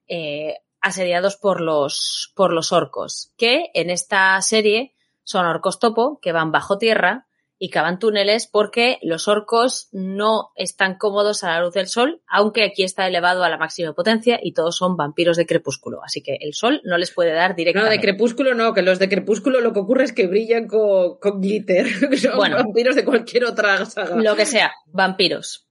eh, 0.07 0.55
asediados 0.81 1.37
por 1.37 1.61
los, 1.61 2.33
por 2.35 2.53
los 2.53 2.71
orcos, 2.71 3.31
que 3.37 3.71
en 3.73 3.89
esta 3.89 4.41
serie 4.41 4.93
son 5.23 5.45
orcos 5.45 5.79
topo 5.79 6.19
que 6.21 6.33
van 6.33 6.51
bajo 6.51 6.77
tierra 6.77 7.27
y 7.57 7.69
cavan 7.69 7.97
túneles 7.97 8.47
porque 8.47 8.99
los 9.01 9.29
orcos 9.29 9.87
no 9.93 10.51
están 10.55 10.97
cómodos 10.97 11.45
a 11.45 11.51
la 11.51 11.61
luz 11.61 11.73
del 11.73 11.87
sol, 11.87 12.21
aunque 12.27 12.65
aquí 12.65 12.83
está 12.83 13.07
elevado 13.07 13.45
a 13.45 13.49
la 13.49 13.57
máxima 13.57 13.93
potencia 13.93 14.37
y 14.43 14.51
todos 14.51 14.75
son 14.75 14.97
vampiros 14.97 15.37
de 15.37 15.45
crepúsculo, 15.45 16.03
así 16.03 16.21
que 16.21 16.37
el 16.41 16.53
sol 16.53 16.81
no 16.83 16.97
les 16.97 17.11
puede 17.11 17.31
dar 17.31 17.55
directamente. 17.55 17.95
No, 17.95 18.01
de 18.01 18.05
crepúsculo 18.05 18.53
no, 18.53 18.73
que 18.73 18.81
los 18.81 18.99
de 18.99 19.07
crepúsculo 19.07 19.61
lo 19.61 19.71
que 19.71 19.79
ocurre 19.79 20.03
es 20.03 20.11
que 20.11 20.27
brillan 20.27 20.67
con, 20.67 21.17
con 21.19 21.39
glitter, 21.39 21.87
son 22.17 22.35
bueno, 22.35 22.57
vampiros 22.57 22.97
de 22.97 23.05
cualquier 23.05 23.45
otra 23.45 23.85
saga. 23.85 24.17
Lo 24.17 24.35
que 24.35 24.45
sea, 24.45 24.73
vampiros. 24.87 25.65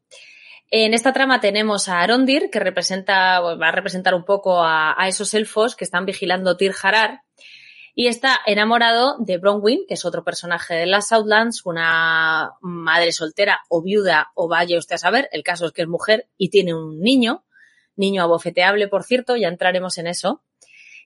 En 0.74 0.94
esta 0.94 1.12
trama 1.12 1.39
tenemos 1.39 1.90
a 1.90 2.01
Arondir, 2.01 2.49
que 2.51 2.59
representa, 2.59 3.40
va 3.40 3.69
a 3.69 3.73
representar 3.73 4.15
un 4.15 4.24
poco 4.24 4.62
a, 4.62 4.97
esos 5.07 5.35
elfos 5.35 5.77
que 5.77 5.85
están 5.85 6.07
vigilando 6.07 6.57
Tir 6.57 6.73
Harar, 6.82 7.20
y 7.94 8.07
está 8.07 8.40
enamorado 8.47 9.19
de 9.19 9.36
Bronwyn, 9.36 9.85
que 9.86 9.93
es 9.93 10.07
otro 10.07 10.24
personaje 10.24 10.73
de 10.73 10.86
las 10.86 11.09
Southlands, 11.09 11.66
una 11.66 12.53
madre 12.62 13.12
soltera 13.12 13.61
o 13.69 13.82
viuda 13.82 14.31
o 14.35 14.49
vaya 14.49 14.78
usted 14.78 14.94
a 14.94 14.99
saber, 14.99 15.28
el 15.32 15.43
caso 15.43 15.66
es 15.66 15.73
que 15.73 15.82
es 15.82 15.89
mujer 15.89 16.31
y 16.39 16.49
tiene 16.49 16.73
un 16.73 17.01
niño, 17.01 17.44
niño 17.94 18.23
abofeteable, 18.23 18.89
por 18.89 19.05
cierto, 19.05 19.36
ya 19.36 19.49
entraremos 19.49 19.99
en 19.99 20.07
eso. 20.07 20.43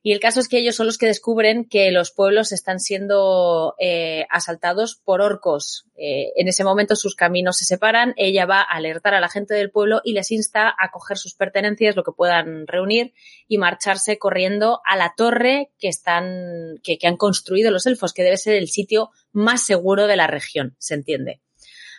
Y 0.02 0.12
el 0.12 0.20
caso 0.20 0.40
es 0.40 0.48
que 0.48 0.58
ellos 0.58 0.76
son 0.76 0.86
los 0.86 0.98
que 0.98 1.06
descubren 1.06 1.64
que 1.64 1.90
los 1.90 2.12
pueblos 2.12 2.52
están 2.52 2.78
siendo 2.78 3.74
eh, 3.78 4.26
asaltados 4.30 4.96
por 4.96 5.20
orcos. 5.20 5.86
Eh, 5.96 6.32
en 6.36 6.48
ese 6.48 6.64
momento 6.64 6.94
sus 6.94 7.16
caminos 7.16 7.58
se 7.58 7.64
separan, 7.64 8.14
ella 8.16 8.46
va 8.46 8.60
a 8.60 8.76
alertar 8.76 9.14
a 9.14 9.20
la 9.20 9.28
gente 9.28 9.54
del 9.54 9.70
pueblo 9.70 10.00
y 10.04 10.12
les 10.12 10.30
insta 10.30 10.74
a 10.78 10.90
coger 10.90 11.18
sus 11.18 11.34
pertenencias, 11.34 11.96
lo 11.96 12.04
que 12.04 12.12
puedan 12.12 12.66
reunir, 12.66 13.14
y 13.48 13.58
marcharse 13.58 14.18
corriendo 14.18 14.80
a 14.84 14.96
la 14.96 15.14
torre 15.16 15.70
que 15.78 15.88
están, 15.88 16.78
que, 16.82 16.98
que 16.98 17.06
han 17.06 17.16
construido 17.16 17.70
los 17.70 17.86
elfos, 17.86 18.12
que 18.12 18.22
debe 18.22 18.36
ser 18.36 18.54
el 18.54 18.68
sitio 18.68 19.10
más 19.32 19.64
seguro 19.66 20.06
de 20.06 20.16
la 20.16 20.26
región, 20.26 20.76
se 20.78 20.94
entiende. 20.94 21.40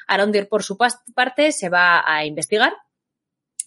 Arondir, 0.07 0.47
por 0.47 0.63
su 0.63 0.77
parte, 0.77 1.51
se 1.51 1.69
va 1.69 2.01
a 2.05 2.25
investigar 2.25 2.73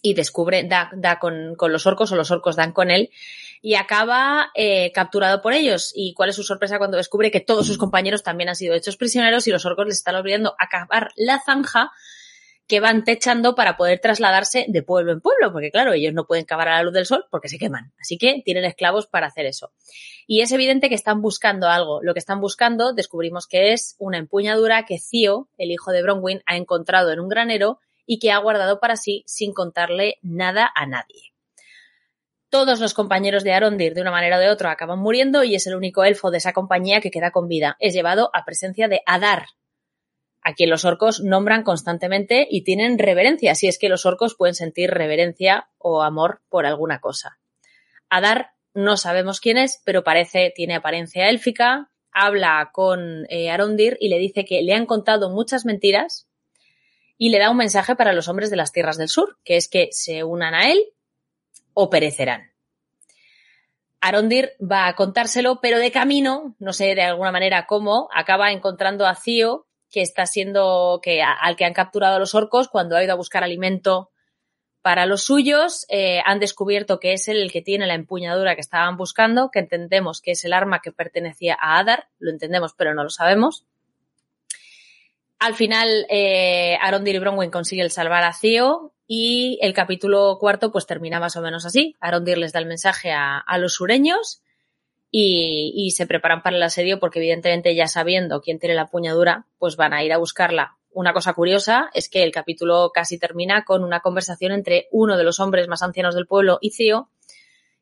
y 0.01 0.15
descubre, 0.15 0.63
da, 0.63 0.89
da 0.95 1.19
con, 1.19 1.55
con, 1.55 1.71
los 1.71 1.85
orcos 1.85 2.11
o 2.11 2.15
los 2.15 2.31
orcos 2.31 2.55
dan 2.55 2.71
con 2.71 2.89
él 2.89 3.11
y 3.61 3.75
acaba 3.75 4.51
eh, 4.55 4.91
capturado 4.91 5.41
por 5.41 5.53
ellos. 5.53 5.91
¿Y 5.95 6.13
cuál 6.13 6.29
es 6.29 6.35
su 6.35 6.43
sorpresa 6.43 6.79
cuando 6.79 6.97
descubre 6.97 7.31
que 7.31 7.39
todos 7.39 7.67
sus 7.67 7.77
compañeros 7.77 8.23
también 8.23 8.49
han 8.49 8.55
sido 8.55 8.73
hechos 8.73 8.97
prisioneros 8.97 9.47
y 9.47 9.51
los 9.51 9.65
orcos 9.65 9.85
les 9.85 9.97
están 9.97 10.15
olvidando 10.15 10.55
a 10.57 10.67
cavar 10.67 11.11
la 11.15 11.39
zanja 11.39 11.91
que 12.67 12.79
van 12.79 13.03
techando 13.03 13.53
para 13.53 13.75
poder 13.75 13.99
trasladarse 13.99 14.65
de 14.69 14.81
pueblo 14.81 15.11
en 15.11 15.19
pueblo, 15.19 15.51
porque 15.51 15.71
claro, 15.71 15.91
ellos 15.91 16.13
no 16.13 16.25
pueden 16.25 16.45
cavar 16.45 16.69
a 16.69 16.77
la 16.77 16.83
luz 16.83 16.93
del 16.93 17.05
sol 17.05 17.25
porque 17.29 17.49
se 17.49 17.57
queman. 17.57 17.91
Así 17.99 18.17
que 18.17 18.41
tienen 18.45 18.63
esclavos 18.63 19.07
para 19.07 19.27
hacer 19.27 19.45
eso. 19.45 19.73
Y 20.25 20.39
es 20.39 20.53
evidente 20.53 20.87
que 20.87 20.95
están 20.95 21.21
buscando 21.21 21.67
algo. 21.67 22.01
Lo 22.01 22.13
que 22.13 22.19
están 22.19 22.39
buscando, 22.39 22.93
descubrimos 22.93 23.45
que 23.45 23.73
es 23.73 23.95
una 23.99 24.17
empuñadura 24.17 24.85
que 24.85 24.99
Cío, 24.99 25.49
el 25.57 25.71
hijo 25.71 25.91
de 25.91 26.01
Bronwyn, 26.01 26.43
ha 26.45 26.55
encontrado 26.55 27.11
en 27.11 27.19
un 27.19 27.27
granero 27.27 27.79
y 28.05 28.19
que 28.19 28.31
ha 28.31 28.37
guardado 28.37 28.79
para 28.79 28.95
sí 28.95 29.23
sin 29.27 29.53
contarle 29.53 30.17
nada 30.21 30.71
a 30.73 30.85
nadie. 30.85 31.30
Todos 32.51 32.81
los 32.81 32.93
compañeros 32.93 33.45
de 33.45 33.53
Arondir, 33.53 33.93
de 33.93 34.01
una 34.01 34.11
manera 34.11 34.35
o 34.35 34.39
de 34.41 34.49
otra, 34.49 34.71
acaban 34.71 34.99
muriendo 34.99 35.45
y 35.45 35.55
es 35.55 35.67
el 35.67 35.75
único 35.75 36.03
elfo 36.03 36.31
de 36.31 36.39
esa 36.39 36.51
compañía 36.51 36.99
que 36.99 37.09
queda 37.09 37.31
con 37.31 37.47
vida. 37.47 37.77
Es 37.79 37.93
llevado 37.93 38.29
a 38.33 38.43
presencia 38.43 38.89
de 38.89 38.99
Adar, 39.05 39.45
a 40.41 40.53
quien 40.53 40.69
los 40.69 40.83
orcos 40.83 41.21
nombran 41.21 41.63
constantemente 41.63 42.45
y 42.51 42.65
tienen 42.65 42.99
reverencia, 42.99 43.55
si 43.55 43.69
es 43.69 43.79
que 43.79 43.87
los 43.87 44.05
orcos 44.05 44.35
pueden 44.35 44.53
sentir 44.53 44.91
reverencia 44.91 45.69
o 45.77 46.01
amor 46.01 46.41
por 46.49 46.65
alguna 46.65 46.99
cosa. 46.99 47.39
Adar 48.09 48.49
no 48.73 48.97
sabemos 48.97 49.39
quién 49.39 49.57
es, 49.57 49.81
pero 49.85 50.03
parece, 50.03 50.51
tiene 50.53 50.75
apariencia 50.75 51.29
élfica, 51.29 51.89
habla 52.11 52.71
con 52.73 53.27
eh, 53.29 53.49
Arondir 53.49 53.95
y 54.01 54.09
le 54.09 54.19
dice 54.19 54.43
que 54.43 54.61
le 54.61 54.73
han 54.73 54.85
contado 54.85 55.29
muchas 55.29 55.63
mentiras 55.63 56.27
y 57.17 57.29
le 57.29 57.39
da 57.39 57.49
un 57.49 57.55
mensaje 57.55 57.95
para 57.95 58.11
los 58.11 58.27
hombres 58.27 58.49
de 58.49 58.57
las 58.57 58.73
tierras 58.73 58.97
del 58.97 59.07
sur, 59.07 59.37
que 59.45 59.55
es 59.55 59.69
que 59.69 59.87
se 59.91 60.25
unan 60.25 60.53
a 60.53 60.69
él 60.69 60.83
o 61.73 61.89
perecerán. 61.89 62.51
Arondir 63.99 64.53
va 64.59 64.87
a 64.87 64.95
contárselo, 64.95 65.61
pero 65.61 65.77
de 65.77 65.91
camino, 65.91 66.55
no 66.59 66.73
sé 66.73 66.95
de 66.95 67.03
alguna 67.03 67.31
manera 67.31 67.67
cómo, 67.67 68.09
acaba 68.13 68.51
encontrando 68.51 69.05
a 69.05 69.15
Cío, 69.15 69.67
que 69.91 70.01
está 70.01 70.25
siendo, 70.25 70.99
que 71.03 71.21
al 71.21 71.55
que 71.55 71.65
han 71.65 71.73
capturado 71.73 72.17
los 72.17 72.33
orcos 72.33 72.69
cuando 72.69 72.95
ha 72.95 73.03
ido 73.03 73.13
a 73.13 73.17
buscar 73.17 73.43
alimento 73.43 74.09
para 74.81 75.05
los 75.05 75.23
suyos. 75.23 75.85
Eh, 75.89 76.21
han 76.25 76.39
descubierto 76.39 76.99
que 76.99 77.13
es 77.13 77.27
el 77.27 77.51
que 77.51 77.61
tiene 77.61 77.87
la 77.87 77.93
empuñadura 77.93 78.55
que 78.55 78.61
estaban 78.61 78.97
buscando, 78.97 79.51
que 79.51 79.59
entendemos 79.59 80.21
que 80.21 80.31
es 80.31 80.43
el 80.45 80.53
arma 80.53 80.81
que 80.81 80.91
pertenecía 80.91 81.57
a 81.59 81.79
Adar, 81.79 82.07
lo 82.19 82.31
entendemos, 82.31 82.73
pero 82.73 82.93
no 82.93 83.03
lo 83.03 83.09
sabemos. 83.09 83.65
Al 85.39 85.55
final, 85.55 86.05
eh, 86.09 86.77
Arondir 86.81 87.15
y 87.15 87.19
Bronwyn 87.19 87.49
consiguen 87.49 87.89
salvar 87.89 88.23
a 88.23 88.33
Cío 88.33 88.93
y 89.13 89.59
el 89.61 89.73
capítulo 89.73 90.37
cuarto 90.39 90.71
pues 90.71 90.85
termina 90.85 91.19
más 91.19 91.35
o 91.35 91.41
menos 91.41 91.65
así. 91.65 91.97
Arondir 91.99 92.37
les 92.37 92.53
da 92.53 92.61
el 92.61 92.65
mensaje 92.65 93.11
a, 93.11 93.43
los 93.57 93.73
sureños 93.73 94.41
y, 95.09 95.73
y, 95.75 95.91
se 95.91 96.07
preparan 96.07 96.41
para 96.41 96.55
el 96.55 96.63
asedio 96.63 96.97
porque 96.97 97.19
evidentemente 97.19 97.75
ya 97.75 97.87
sabiendo 97.87 98.39
quién 98.39 98.57
tiene 98.57 98.73
la 98.73 98.87
puñadura, 98.87 99.47
pues 99.59 99.75
van 99.75 99.91
a 99.91 100.01
ir 100.01 100.13
a 100.13 100.17
buscarla. 100.17 100.77
Una 100.91 101.11
cosa 101.11 101.33
curiosa 101.33 101.89
es 101.93 102.07
que 102.07 102.23
el 102.23 102.31
capítulo 102.31 102.91
casi 102.93 103.19
termina 103.19 103.65
con 103.65 103.83
una 103.83 103.99
conversación 103.99 104.53
entre 104.53 104.87
uno 104.91 105.17
de 105.17 105.25
los 105.25 105.41
hombres 105.41 105.67
más 105.67 105.83
ancianos 105.83 106.15
del 106.15 106.25
pueblo 106.25 106.57
y 106.61 106.71
Cío 106.71 107.09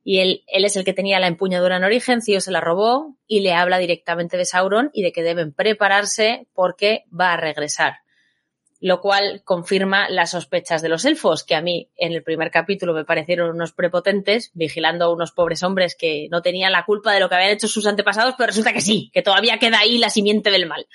y 0.04 0.22
él, 0.22 0.44
él 0.48 0.66
es 0.66 0.78
el 0.78 0.84
que 0.84 0.94
tenía 0.94 1.20
la 1.20 1.28
empuñadura 1.28 1.78
en 1.78 1.84
origen, 1.84 2.24
Cío 2.24 2.42
se 2.42 2.50
la 2.50 2.60
robó 2.60 3.18
y 3.28 3.42
le 3.42 3.54
habla 3.54 3.78
directamente 3.78 4.36
de 4.36 4.46
Sauron 4.46 4.90
y 4.94 5.04
de 5.04 5.12
que 5.12 5.22
deben 5.22 5.54
prepararse 5.54 6.48
porque 6.56 7.04
va 7.14 7.34
a 7.34 7.38
regresar. 7.38 7.98
Lo 8.82 9.02
cual 9.02 9.42
confirma 9.44 10.10
las 10.10 10.32
sospechas 10.32 10.82
de 10.82 10.90
los 10.90 11.04
elfos, 11.06 11.44
que 11.44 11.56
a 11.56 11.62
mí 11.62 11.90
en 11.98 12.14
el 12.14 12.24
primer 12.24 12.50
capítulo 12.50 12.94
me 12.94 13.04
parecieron 13.04 13.50
unos 13.50 13.74
prepotentes, 13.74 14.52
vigilando 14.54 15.06
a 15.06 15.14
unos 15.14 15.32
pobres 15.32 15.64
hombres 15.64 15.96
que 15.96 16.28
no 16.32 16.42
tenían 16.42 16.72
la 16.72 16.86
culpa 16.86 17.14
de 17.14 17.20
lo 17.20 17.28
que 17.28 17.36
habían 17.36 17.52
hecho 17.52 17.68
sus 17.68 17.86
antepasados, 17.86 18.36
pero 18.38 18.48
resulta 18.48 18.72
que 18.72 18.82
sí, 18.82 19.12
que 19.14 19.22
todavía 19.22 19.60
queda 19.60 19.80
ahí 19.80 19.98
la 19.98 20.10
simiente 20.10 20.50
del 20.50 20.66
mal. 20.66 20.88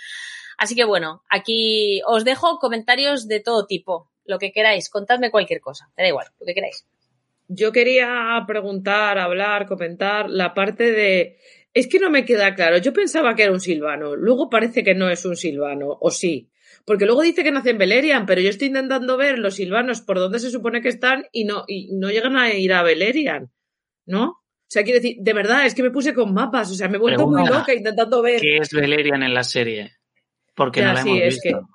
Así 0.56 0.74
que 0.74 0.84
bueno, 0.84 1.22
aquí 1.28 2.00
os 2.06 2.24
dejo 2.24 2.58
comentarios 2.58 3.28
de 3.28 3.40
todo 3.40 3.66
tipo, 3.66 4.10
lo 4.24 4.38
que 4.38 4.52
queráis, 4.52 4.88
contadme 4.88 5.30
cualquier 5.30 5.60
cosa, 5.60 5.90
me 5.96 6.04
da 6.04 6.08
igual, 6.08 6.28
lo 6.40 6.46
que 6.46 6.54
queráis 6.54 6.86
yo 7.48 7.72
quería 7.72 8.42
preguntar, 8.46 9.18
hablar, 9.18 9.66
comentar 9.66 10.30
la 10.30 10.54
parte 10.54 10.92
de. 10.92 11.38
Es 11.72 11.88
que 11.88 11.98
no 11.98 12.10
me 12.10 12.24
queda 12.24 12.54
claro. 12.54 12.78
Yo 12.78 12.92
pensaba 12.92 13.34
que 13.34 13.42
era 13.42 13.52
un 13.52 13.60
silvano. 13.60 14.16
Luego 14.16 14.48
parece 14.48 14.84
que 14.84 14.94
no 14.94 15.10
es 15.10 15.24
un 15.24 15.36
silvano. 15.36 15.96
O 16.00 16.10
sí. 16.10 16.50
Porque 16.84 17.06
luego 17.06 17.22
dice 17.22 17.42
que 17.42 17.50
nace 17.50 17.70
en 17.70 17.78
Beleriand, 17.78 18.26
pero 18.26 18.40
yo 18.40 18.50
estoy 18.50 18.68
intentando 18.68 19.16
ver 19.16 19.38
los 19.38 19.54
silvanos 19.54 20.02
por 20.02 20.18
dónde 20.18 20.38
se 20.38 20.50
supone 20.50 20.82
que 20.82 20.90
están 20.90 21.24
y 21.32 21.44
no, 21.44 21.64
y 21.66 21.94
no 21.94 22.10
llegan 22.10 22.36
a 22.36 22.52
ir 22.52 22.72
a 22.72 22.82
Beleriand. 22.82 23.48
¿No? 24.06 24.24
O 24.26 24.66
sea, 24.74 24.82
quiero 24.82 25.00
decir, 25.00 25.16
de 25.20 25.32
verdad, 25.32 25.66
es 25.66 25.74
que 25.74 25.82
me 25.82 25.90
puse 25.90 26.12
con 26.12 26.34
mapas. 26.34 26.70
O 26.70 26.74
sea, 26.74 26.88
me 26.88 26.96
he 26.96 27.00
vuelto 27.00 27.26
muy 27.26 27.46
loca 27.46 27.72
intentando 27.72 28.20
ver. 28.22 28.40
¿Qué 28.40 28.58
es 28.58 28.70
Beleriand 28.70 29.22
en 29.22 29.32
la 29.32 29.44
serie? 29.44 29.92
Porque 30.54 30.80
ya, 30.80 30.88
no 30.88 30.92
la 30.94 31.02
sí, 31.02 31.10
hemos 31.10 31.22
es 31.22 31.34
visto. 31.42 31.58
Que, 31.58 31.66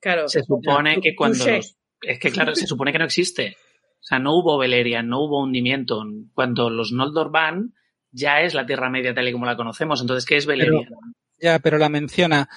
claro. 0.00 0.28
Se 0.28 0.42
supone 0.42 0.96
ya, 0.96 1.00
que 1.00 1.14
cuando. 1.14 1.46
Los, 1.46 1.76
es 2.02 2.18
que, 2.18 2.30
claro, 2.30 2.54
se 2.54 2.66
supone 2.66 2.92
que 2.92 2.98
no 2.98 3.04
existe. 3.04 3.56
O 4.00 4.02
sea, 4.02 4.18
no 4.18 4.36
hubo 4.36 4.58
Beleriand, 4.58 5.08
no 5.08 5.24
hubo 5.24 5.42
hundimiento. 5.42 6.04
Cuando 6.34 6.70
los 6.70 6.92
Noldor 6.92 7.30
van, 7.30 7.74
ya 8.10 8.40
es 8.40 8.54
la 8.54 8.66
Tierra 8.66 8.90
Media 8.90 9.14
tal 9.14 9.28
y 9.28 9.32
como 9.32 9.46
la 9.46 9.56
conocemos. 9.56 10.00
Entonces, 10.00 10.24
¿qué 10.24 10.36
es 10.36 10.46
Beleriand? 10.46 10.86
Pero, 10.88 11.00
ya, 11.40 11.58
pero 11.58 11.78
la 11.78 11.88
menciona. 11.88 12.48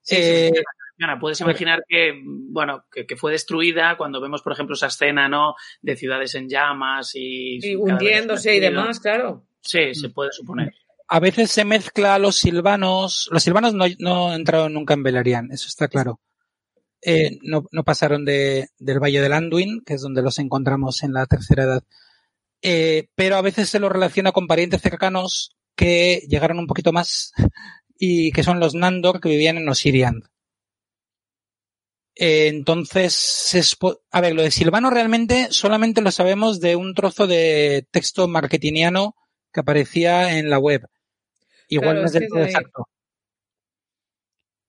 Sí, 0.00 0.16
eh, 0.16 0.50
sí, 0.54 0.60
funciona. 0.96 1.20
Puedes 1.20 1.40
imaginar 1.40 1.84
que, 1.86 2.20
bueno, 2.24 2.84
que, 2.90 3.06
que, 3.06 3.16
fue 3.16 3.32
destruida 3.32 3.96
cuando 3.96 4.20
vemos, 4.20 4.42
por 4.42 4.52
ejemplo, 4.52 4.74
esa 4.74 4.86
escena, 4.86 5.28
¿no? 5.28 5.54
De 5.82 5.96
ciudades 5.96 6.34
en 6.34 6.48
llamas 6.48 7.12
y... 7.14 7.58
y 7.62 7.74
hundiéndose 7.76 8.56
y 8.56 8.60
demás, 8.60 9.00
claro. 9.00 9.46
Sí, 9.60 9.94
se 9.94 10.08
puede 10.10 10.32
suponer. 10.32 10.72
A 11.08 11.20
veces 11.20 11.50
se 11.50 11.64
mezcla 11.64 12.18
los 12.18 12.36
silvanos. 12.36 13.28
Los 13.30 13.42
silvanos 13.42 13.74
no, 13.74 13.84
no 13.98 14.34
entraron 14.34 14.72
nunca 14.72 14.94
en 14.94 15.02
Beleriand, 15.02 15.52
eso 15.52 15.68
está 15.68 15.88
claro. 15.88 16.20
Eh, 17.02 17.38
no, 17.42 17.66
no, 17.70 17.84
pasaron 17.84 18.24
de, 18.24 18.68
del 18.78 18.98
Valle 18.98 19.20
del 19.20 19.32
Anduin, 19.32 19.82
que 19.84 19.94
es 19.94 20.02
donde 20.02 20.22
los 20.22 20.38
encontramos 20.38 21.02
en 21.02 21.12
la 21.12 21.26
tercera 21.26 21.64
edad. 21.64 21.84
Eh, 22.62 23.08
pero 23.14 23.36
a 23.36 23.42
veces 23.42 23.68
se 23.68 23.78
los 23.78 23.92
relaciona 23.92 24.32
con 24.32 24.46
parientes 24.46 24.82
cercanos 24.82 25.56
que 25.76 26.22
llegaron 26.28 26.58
un 26.58 26.66
poquito 26.66 26.92
más 26.92 27.32
y 27.98 28.32
que 28.32 28.42
son 28.42 28.60
los 28.60 28.74
Nandor 28.74 29.20
que 29.20 29.28
vivían 29.28 29.58
en 29.58 29.68
Osirian. 29.68 30.22
Eh, 32.18 32.48
entonces, 32.48 33.76
a 34.10 34.20
ver, 34.22 34.34
lo 34.34 34.42
de 34.42 34.50
Silvano 34.50 34.88
realmente 34.88 35.48
solamente 35.50 36.00
lo 36.00 36.10
sabemos 36.10 36.60
de 36.60 36.74
un 36.74 36.94
trozo 36.94 37.26
de 37.26 37.86
texto 37.90 38.26
marketingiano 38.26 39.14
que 39.52 39.60
aparecía 39.60 40.38
en 40.38 40.48
la 40.48 40.58
web. 40.58 40.88
Igual 41.68 41.88
claro, 41.88 42.00
no 42.00 42.06
es 42.06 42.12
del 42.12 42.28
todo 42.28 42.42
exacto. 42.42 42.88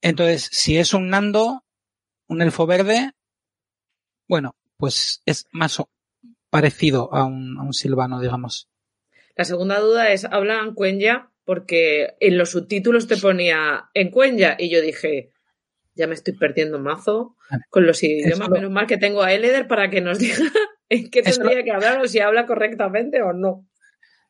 Entonces, 0.01 0.49
si 0.51 0.77
es 0.77 0.93
un 0.93 1.09
Nando, 1.09 1.63
un 2.27 2.41
elfo 2.41 2.65
verde, 2.65 3.11
bueno, 4.27 4.55
pues 4.75 5.21
es 5.25 5.45
más 5.51 5.81
parecido 6.49 7.13
a 7.13 7.25
un, 7.25 7.57
a 7.57 7.63
un 7.63 7.73
silvano, 7.73 8.19
digamos. 8.19 8.67
La 9.35 9.45
segunda 9.45 9.79
duda 9.79 10.11
es, 10.11 10.25
¿hablan 10.25 10.73
cuenya? 10.73 11.31
Porque 11.45 12.15
en 12.19 12.37
los 12.37 12.51
subtítulos 12.51 13.07
te 13.07 13.15
ponía 13.15 13.89
en 13.93 14.11
cuenya 14.11 14.57
y 14.59 14.69
yo 14.69 14.81
dije, 14.81 15.31
ya 15.97 16.07
me 16.07 16.13
estoy 16.13 16.33
perdiendo 16.35 16.79
mazo 16.79 17.35
con 17.69 17.85
los 17.85 18.03
idiomas. 18.03 18.49
Menos 18.49 18.71
mal 18.71 18.87
que 18.87 18.97
tengo 18.97 19.23
a 19.23 19.33
Eleder 19.33 19.67
para 19.67 19.89
que 19.89 20.01
nos 20.01 20.19
diga 20.19 20.37
en 20.89 21.09
qué 21.09 21.21
tendría 21.21 21.59
eso, 21.59 21.65
que 21.65 21.71
hablar 21.71 21.99
o 22.01 22.07
si 22.07 22.19
habla 22.19 22.45
correctamente 22.45 23.21
o 23.21 23.33
no. 23.33 23.67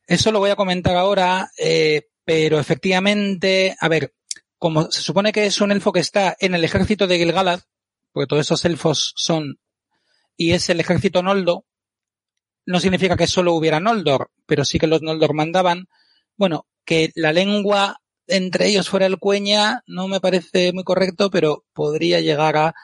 Eso 0.07 0.31
lo 0.31 0.39
voy 0.39 0.49
a 0.49 0.55
comentar 0.55 0.95
ahora, 0.95 1.49
eh, 1.57 2.03
pero 2.23 2.59
efectivamente, 2.59 3.75
a 3.79 3.89
ver, 3.89 4.13
como 4.57 4.89
se 4.89 5.01
supone 5.01 5.31
que 5.31 5.45
es 5.45 5.59
un 5.61 5.71
elfo 5.71 5.91
que 5.91 5.99
está 5.99 6.35
en 6.39 6.55
el 6.55 6.63
ejército 6.63 7.07
de 7.07 7.17
Gilgalad, 7.17 7.59
porque 8.11 8.27
todos 8.27 8.45
esos 8.45 8.63
elfos 8.65 9.13
son, 9.17 9.59
y 10.37 10.53
es 10.53 10.69
el 10.69 10.79
ejército 10.79 11.21
Noldo, 11.21 11.65
no 12.65 12.79
significa 12.79 13.15
que 13.15 13.27
solo 13.27 13.53
hubiera 13.53 13.79
Noldor, 13.79 14.29
pero 14.45 14.65
sí 14.65 14.77
que 14.77 14.87
los 14.87 15.01
Noldor 15.01 15.33
mandaban. 15.33 15.87
Bueno, 16.35 16.67
que 16.85 17.11
la 17.15 17.31
lengua 17.31 18.01
entre 18.27 18.67
ellos 18.67 18.89
fuera 18.89 19.05
el 19.05 19.19
cueña 19.19 19.83
no 19.87 20.07
me 20.07 20.19
parece 20.19 20.73
muy 20.73 20.83
correcto, 20.83 21.29
pero 21.29 21.65
podría 21.73 22.19
llegar 22.21 22.57
a 22.57 22.75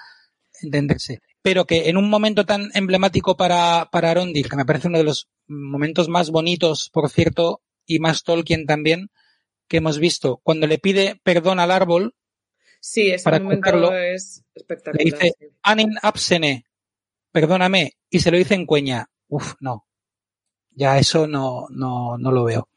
entenderse. 0.62 1.20
Pero 1.42 1.66
que 1.66 1.90
en 1.90 1.98
un 1.98 2.10
momento 2.10 2.46
tan 2.46 2.70
emblemático 2.74 3.36
para, 3.36 3.90
para 3.92 4.12
Arondir, 4.12 4.50
que 4.50 4.56
me 4.56 4.66
parece 4.66 4.88
uno 4.88 4.98
de 4.98 5.04
los 5.04 5.30
momentos 5.48 6.08
más 6.08 6.30
bonitos, 6.30 6.90
por 6.92 7.10
cierto, 7.10 7.62
y 7.86 8.00
más 8.00 8.24
Tolkien 8.24 8.66
también, 8.66 9.10
que 9.68 9.78
hemos 9.78 10.00
visto, 10.00 10.40
cuando 10.44 10.68
le 10.68 10.78
pide 10.78 11.20
perdón 11.24 11.60
al 11.60 11.72
árbol, 11.72 12.16
Sí, 12.86 13.12
ese 13.12 13.24
para 13.24 13.40
momento 13.40 13.72
contarlo, 13.72 13.98
es 13.98 14.44
espectacular. 14.54 14.98
Le 14.98 15.12
dice, 15.12 15.34
sí. 15.40 15.46
Anin 15.62 15.92
absene, 16.02 16.66
perdóname, 17.32 17.94
y 18.10 18.20
se 18.20 18.30
lo 18.30 18.38
dice 18.38 18.56
en 18.56 18.66
cueña. 18.66 19.10
Uf, 19.30 19.54
no. 19.62 19.88
Ya 20.72 20.98
eso 20.98 21.26
no, 21.26 21.68
no, 21.70 22.18
no 22.18 22.32
lo 22.32 22.44
veo. 22.44 22.68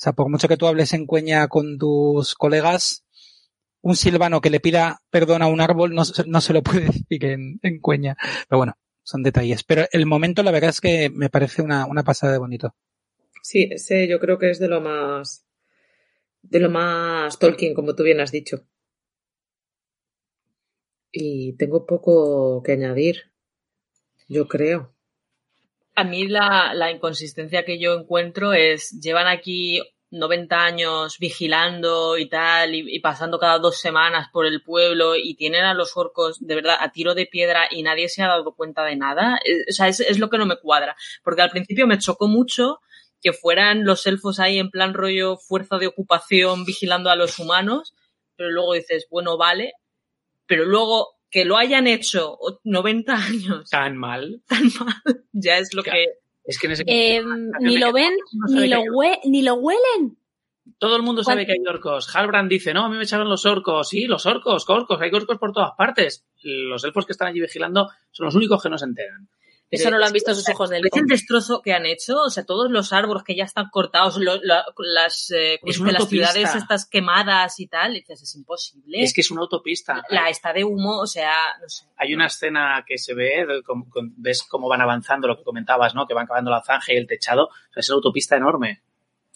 O 0.00 0.02
sea, 0.02 0.14
por 0.14 0.30
mucho 0.30 0.48
que 0.48 0.56
tú 0.56 0.66
hables 0.66 0.94
en 0.94 1.04
cueña 1.04 1.46
con 1.48 1.76
tus 1.76 2.34
colegas, 2.34 3.04
un 3.82 3.96
silvano 3.96 4.40
que 4.40 4.48
le 4.48 4.58
pida 4.58 5.02
perdón 5.10 5.42
a 5.42 5.46
un 5.46 5.60
árbol 5.60 5.94
no, 5.94 6.04
no 6.26 6.40
se 6.40 6.52
lo 6.54 6.62
puede 6.62 6.86
decir 6.86 7.22
en, 7.26 7.60
en, 7.60 7.80
cueña. 7.80 8.16
Pero 8.48 8.56
bueno, 8.56 8.78
son 9.02 9.22
detalles. 9.22 9.62
Pero 9.62 9.84
el 9.92 10.06
momento, 10.06 10.42
la 10.42 10.52
verdad 10.52 10.70
es 10.70 10.80
que 10.80 11.10
me 11.10 11.28
parece 11.28 11.60
una, 11.60 11.84
una 11.84 12.02
pasada 12.02 12.32
de 12.32 12.38
bonito. 12.38 12.74
Sí, 13.42 13.68
ese 13.70 14.08
yo 14.08 14.18
creo 14.20 14.38
que 14.38 14.48
es 14.48 14.58
de 14.58 14.68
lo 14.68 14.80
más, 14.80 15.44
de 16.40 16.60
lo 16.60 16.70
más 16.70 17.38
Tolkien, 17.38 17.74
como 17.74 17.94
tú 17.94 18.02
bien 18.02 18.20
has 18.20 18.32
dicho. 18.32 18.64
Y 21.12 21.58
tengo 21.58 21.84
poco 21.84 22.62
que 22.62 22.72
añadir, 22.72 23.32
yo 24.28 24.48
creo. 24.48 24.94
A 25.94 26.04
mí 26.04 26.26
la, 26.28 26.72
la, 26.74 26.90
inconsistencia 26.90 27.64
que 27.64 27.78
yo 27.78 27.94
encuentro 27.94 28.52
es, 28.52 28.90
llevan 29.00 29.26
aquí 29.26 29.80
90 30.10 30.64
años 30.64 31.18
vigilando 31.18 32.18
y 32.18 32.28
tal, 32.28 32.74
y, 32.74 32.98
pasando 33.00 33.38
cada 33.38 33.58
dos 33.58 33.80
semanas 33.80 34.28
por 34.32 34.46
el 34.46 34.62
pueblo 34.62 35.14
y 35.16 35.34
tienen 35.34 35.64
a 35.64 35.74
los 35.74 35.96
orcos 35.96 36.38
de 36.40 36.54
verdad 36.56 36.76
a 36.80 36.90
tiro 36.90 37.14
de 37.14 37.26
piedra 37.26 37.68
y 37.70 37.82
nadie 37.82 38.08
se 38.08 38.22
ha 38.22 38.28
dado 38.28 38.54
cuenta 38.54 38.84
de 38.84 38.96
nada. 38.96 39.38
O 39.68 39.72
sea, 39.72 39.88
es, 39.88 40.00
es 40.00 40.18
lo 40.18 40.30
que 40.30 40.38
no 40.38 40.46
me 40.46 40.56
cuadra. 40.56 40.96
Porque 41.22 41.42
al 41.42 41.50
principio 41.50 41.86
me 41.86 41.98
chocó 41.98 42.28
mucho 42.28 42.80
que 43.20 43.32
fueran 43.32 43.84
los 43.84 44.06
elfos 44.06 44.40
ahí 44.40 44.58
en 44.58 44.70
plan 44.70 44.94
rollo 44.94 45.36
fuerza 45.36 45.78
de 45.78 45.86
ocupación 45.86 46.64
vigilando 46.64 47.10
a 47.10 47.16
los 47.16 47.38
humanos, 47.38 47.94
pero 48.36 48.50
luego 48.50 48.72
dices, 48.74 49.06
bueno, 49.10 49.36
vale, 49.36 49.74
pero 50.46 50.64
luego 50.64 51.19
que 51.30 51.44
lo 51.44 51.56
hayan 51.56 51.86
hecho 51.86 52.38
90 52.64 53.14
años. 53.14 53.70
Tan 53.70 53.96
mal. 53.96 54.42
Tan 54.46 54.64
mal. 54.78 54.94
Ya 55.32 55.58
es 55.58 55.72
lo 55.74 55.82
que. 55.82 55.90
Es 56.44 56.58
que 56.58 56.66
en 56.66 56.72
ese 56.72 56.84
eh, 56.86 57.22
ni 57.60 57.78
lo 57.78 57.92
ven, 57.92 58.12
no 58.32 58.60
ni, 58.60 58.68
lo 58.68 58.82
hue 58.92 59.20
ni 59.24 59.42
lo 59.42 59.54
huelen. 59.54 60.18
Todo 60.78 60.96
el 60.96 61.02
mundo 61.02 61.22
sabe 61.22 61.46
que 61.46 61.52
hay 61.52 61.66
orcos. 61.68 62.14
Halbrand 62.14 62.50
dice, 62.50 62.74
no, 62.74 62.86
a 62.86 62.88
mí 62.88 62.96
me 62.96 63.04
echaron 63.04 63.28
los 63.28 63.46
orcos. 63.46 63.88
Sí, 63.88 64.06
los 64.06 64.26
orcos, 64.26 64.68
orcos, 64.68 65.00
hay 65.00 65.10
orcos 65.12 65.38
por 65.38 65.52
todas 65.52 65.72
partes. 65.76 66.26
Los 66.42 66.82
elfos 66.84 67.06
que 67.06 67.12
están 67.12 67.28
allí 67.28 67.40
vigilando 67.40 67.90
son 68.10 68.26
los 68.26 68.34
únicos 68.34 68.62
que 68.62 68.68
no 68.68 68.78
se 68.78 68.86
enteran. 68.86 69.28
Eso 69.70 69.90
no 69.90 69.98
lo 69.98 70.04
han 70.04 70.12
visto 70.12 70.34
sus 70.34 70.48
ojos 70.48 70.70
del 70.70 70.82
¿Ves 70.82 70.92
el 70.96 71.06
destrozo 71.06 71.62
que 71.62 71.72
han 71.72 71.86
hecho? 71.86 72.22
O 72.22 72.30
sea, 72.30 72.44
todos 72.44 72.70
los 72.70 72.92
árboles 72.92 73.22
que 73.22 73.36
ya 73.36 73.44
están 73.44 73.68
cortados, 73.70 74.16
lo, 74.18 74.40
la, 74.42 74.64
las, 74.78 75.30
eh, 75.30 75.60
es 75.62 75.80
las 75.80 76.08
ciudades 76.08 76.54
estas 76.54 76.86
quemadas 76.86 77.60
y 77.60 77.68
tal, 77.68 77.92
y 77.92 78.00
dices, 78.00 78.22
es 78.22 78.34
imposible. 78.34 79.00
Es 79.00 79.14
que 79.14 79.20
es 79.20 79.30
una 79.30 79.42
autopista. 79.42 80.02
La 80.10 80.28
está 80.28 80.52
de 80.52 80.64
humo, 80.64 80.98
o 80.98 81.06
sea, 81.06 81.32
no 81.60 81.68
sé. 81.68 81.84
Hay 81.96 82.14
una 82.14 82.26
escena 82.26 82.84
que 82.86 82.98
se 82.98 83.14
ve, 83.14 83.46
con, 83.64 83.88
con, 83.88 84.12
ves 84.16 84.42
cómo 84.42 84.68
van 84.68 84.80
avanzando, 84.80 85.28
lo 85.28 85.36
que 85.36 85.44
comentabas, 85.44 85.94
¿no? 85.94 86.06
Que 86.06 86.14
van 86.14 86.26
cavando 86.26 86.50
la 86.50 86.62
zanja 86.62 86.92
y 86.92 86.96
el 86.96 87.06
techado. 87.06 87.44
O 87.46 87.72
sea, 87.72 87.80
es 87.80 87.88
una 87.90 87.96
autopista 87.96 88.36
enorme. 88.36 88.82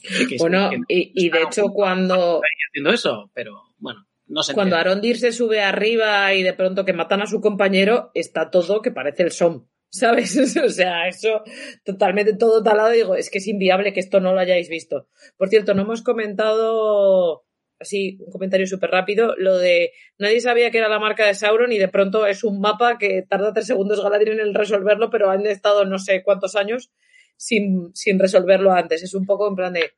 Que, 0.02 0.36
bueno, 0.38 0.70
que, 0.70 0.76
y, 0.88 1.26
y, 1.26 1.30
de 1.30 1.42
hecho 1.42 1.68
cuando... 1.68 2.40
Haciendo 2.70 2.90
eso, 2.90 3.30
pero 3.32 3.62
bueno. 3.78 4.06
No 4.26 4.42
se 4.42 4.54
cuando 4.54 4.76
Arondir 4.76 5.18
se 5.18 5.32
sube 5.32 5.62
arriba 5.62 6.32
y 6.34 6.42
de 6.42 6.54
pronto 6.54 6.84
que 6.84 6.92
matan 6.92 7.22
a 7.22 7.26
su 7.26 7.40
compañero, 7.40 8.10
está 8.14 8.50
todo 8.50 8.80
que 8.80 8.90
parece 8.90 9.22
el 9.22 9.32
SOM. 9.32 9.66
¿Sabes? 9.94 10.36
O 10.64 10.68
sea, 10.68 11.08
eso 11.08 11.42
totalmente 11.84 12.36
todo 12.36 12.62
talado. 12.62 12.90
Digo, 12.90 13.14
es 13.14 13.30
que 13.30 13.38
es 13.38 13.46
inviable 13.46 13.92
que 13.92 14.00
esto 14.00 14.20
no 14.20 14.34
lo 14.34 14.40
hayáis 14.40 14.68
visto. 14.68 15.08
Por 15.36 15.48
cierto, 15.48 15.74
no 15.74 15.82
hemos 15.82 16.02
comentado, 16.02 17.44
así, 17.78 18.18
un 18.20 18.32
comentario 18.32 18.66
súper 18.66 18.90
rápido, 18.90 19.34
lo 19.36 19.58
de 19.58 19.92
nadie 20.18 20.40
sabía 20.40 20.70
que 20.70 20.78
era 20.78 20.88
la 20.88 20.98
marca 20.98 21.26
de 21.26 21.34
Sauron 21.34 21.72
y 21.72 21.78
de 21.78 21.88
pronto 21.88 22.26
es 22.26 22.44
un 22.44 22.60
mapa 22.60 22.98
que 22.98 23.22
tarda 23.22 23.52
tres 23.52 23.66
segundos 23.66 24.02
Galadriel 24.02 24.40
en 24.40 24.54
resolverlo, 24.54 25.10
pero 25.10 25.30
han 25.30 25.46
estado 25.46 25.84
no 25.84 25.98
sé 25.98 26.22
cuántos 26.22 26.56
años 26.56 26.90
sin, 27.36 27.94
sin 27.94 28.18
resolverlo 28.18 28.72
antes. 28.72 29.02
Es 29.02 29.14
un 29.14 29.26
poco 29.26 29.48
en 29.48 29.54
plan 29.54 29.72
de, 29.72 29.92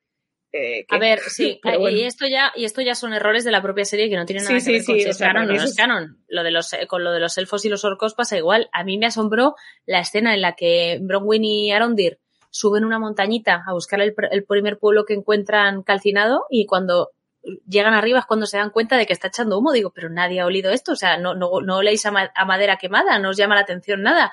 eh, 0.56 0.86
a 0.88 0.98
ver, 0.98 1.20
sí, 1.20 1.60
bueno. 1.64 1.90
y 1.90 2.02
esto 2.02 2.26
ya 2.26 2.52
y 2.56 2.64
esto 2.64 2.80
ya 2.82 2.94
son 2.94 3.12
errores 3.12 3.44
de 3.44 3.50
la 3.50 3.62
propia 3.62 3.84
serie 3.84 4.08
que 4.08 4.16
no 4.16 4.24
tienen 4.26 4.44
nada 4.44 4.58
sí, 4.60 4.66
que 4.66 4.72
ver 4.72 4.84
con 4.84 4.94
sí, 4.96 5.00
si 5.02 5.08
es 5.08 5.14
o 5.16 5.18
sea, 5.18 5.28
canon 5.32 5.50
o 5.50 5.54
no 5.54 5.62
es 5.62 5.74
canon. 5.74 6.24
Lo 6.28 6.42
de 6.42 6.50
los 6.50 6.70
con 6.88 7.04
lo 7.04 7.12
de 7.12 7.20
los 7.20 7.36
elfos 7.38 7.64
y 7.64 7.68
los 7.68 7.84
orcos 7.84 8.14
pasa 8.14 8.36
igual. 8.36 8.68
A 8.72 8.84
mí 8.84 8.98
me 8.98 9.06
asombró 9.06 9.54
la 9.84 10.00
escena 10.00 10.34
en 10.34 10.40
la 10.42 10.54
que 10.54 10.98
Bronwyn 11.00 11.44
y 11.44 11.72
Arondir 11.72 12.18
suben 12.50 12.84
una 12.84 12.98
montañita 12.98 13.62
a 13.66 13.72
buscar 13.74 14.00
el, 14.00 14.14
el 14.30 14.44
primer 14.44 14.78
pueblo 14.78 15.04
que 15.04 15.14
encuentran 15.14 15.82
calcinado 15.82 16.44
y 16.50 16.64
cuando 16.66 17.10
llegan 17.68 17.94
arriba 17.94 18.18
es 18.20 18.26
cuando 18.26 18.46
se 18.46 18.56
dan 18.56 18.70
cuenta 18.70 18.96
de 18.96 19.06
que 19.06 19.12
está 19.12 19.28
echando 19.28 19.58
humo. 19.58 19.72
Digo, 19.72 19.92
pero 19.94 20.08
nadie 20.08 20.40
ha 20.40 20.46
olido 20.46 20.70
esto, 20.70 20.92
o 20.92 20.96
sea, 20.96 21.18
no, 21.18 21.34
no, 21.34 21.60
no 21.60 21.76
oléis 21.76 22.04
a, 22.06 22.10
ma- 22.10 22.32
a 22.34 22.44
madera 22.44 22.76
quemada, 22.76 23.18
no 23.18 23.30
os 23.30 23.36
llama 23.36 23.54
la 23.54 23.60
atención 23.60 24.02
nada. 24.02 24.32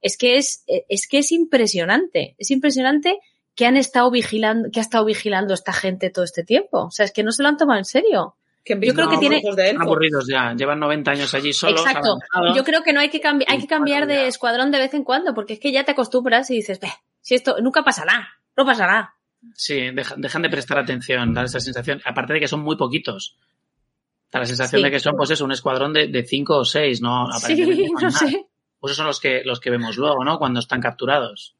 Es 0.00 0.16
que 0.16 0.36
es, 0.36 0.64
es 0.66 1.08
que 1.08 1.18
es 1.18 1.32
impresionante, 1.32 2.36
es 2.38 2.50
impresionante 2.52 3.18
que 3.58 3.66
han 3.66 3.76
estado 3.76 4.08
vigilando, 4.08 4.68
que 4.70 4.78
ha 4.78 4.82
estado 4.82 5.04
vigilando 5.04 5.52
esta 5.52 5.72
gente 5.72 6.10
todo 6.10 6.24
este 6.24 6.44
tiempo. 6.44 6.84
O 6.84 6.90
sea, 6.92 7.04
es 7.04 7.10
que 7.12 7.24
no 7.24 7.32
se 7.32 7.42
lo 7.42 7.48
han 7.48 7.56
tomado 7.56 7.80
en 7.80 7.84
serio. 7.84 8.36
que 8.64 8.74
Yo 8.74 8.92
creo 8.94 9.08
visto 9.08 9.10
que 9.10 9.16
tiene- 9.18 9.38
elfos. 9.38 9.80
aburridos 9.82 10.26
ya. 10.30 10.52
Llevan 10.54 10.78
90 10.78 11.10
años 11.10 11.34
allí 11.34 11.52
solos. 11.52 11.80
Exacto. 11.80 12.18
Yo 12.54 12.62
creo 12.62 12.82
que 12.84 12.92
no 12.92 13.00
hay 13.00 13.08
que 13.08 13.18
cambiar, 13.20 13.50
hay 13.50 13.58
que 13.58 13.66
cambiar 13.66 14.06
de 14.06 14.26
escuadrón 14.28 14.70
de 14.70 14.78
vez 14.78 14.94
en 14.94 15.02
cuando, 15.02 15.34
porque 15.34 15.54
es 15.54 15.58
que 15.58 15.72
ya 15.72 15.82
te 15.84 15.90
acostumbras 15.92 16.50
y 16.50 16.54
dices, 16.56 16.78
"Beh, 16.78 16.92
si 17.20 17.34
esto 17.34 17.56
nunca 17.62 17.82
pasa 17.82 18.04
nada, 18.04 18.28
no 18.56 18.64
pasa 18.64 18.86
nada. 18.86 19.14
Sí, 19.54 19.90
dejan, 19.92 20.20
dejan 20.20 20.42
de 20.42 20.50
prestar 20.50 20.78
atención, 20.78 21.32
da 21.34 21.42
esa 21.44 21.58
sensación. 21.60 22.00
Aparte 22.04 22.34
de 22.34 22.40
que 22.40 22.46
son 22.48 22.60
muy 22.60 22.76
poquitos. 22.76 23.36
Da 24.30 24.38
la 24.40 24.46
sensación 24.46 24.80
Sí. 24.82 24.84
de 24.84 24.90
que 24.92 25.00
son, 25.00 25.16
pues 25.16 25.30
eso, 25.30 25.44
un 25.44 25.52
escuadrón 25.52 25.92
de, 25.94 26.06
de 26.08 26.24
cinco 26.24 26.58
o 26.58 26.64
seis, 26.64 27.00
¿no? 27.00 27.26
Sí, 27.40 27.56
no 28.00 28.10
sé. 28.10 28.46
Pues 28.78 28.90
esos 28.92 28.96
son 28.98 29.06
los 29.06 29.18
que, 29.18 29.42
los 29.44 29.58
que 29.60 29.70
vemos 29.70 29.96
luego, 29.96 30.24
¿no? 30.24 30.38
Cuando 30.38 30.60
están 30.60 30.80
capturados. 30.80 31.56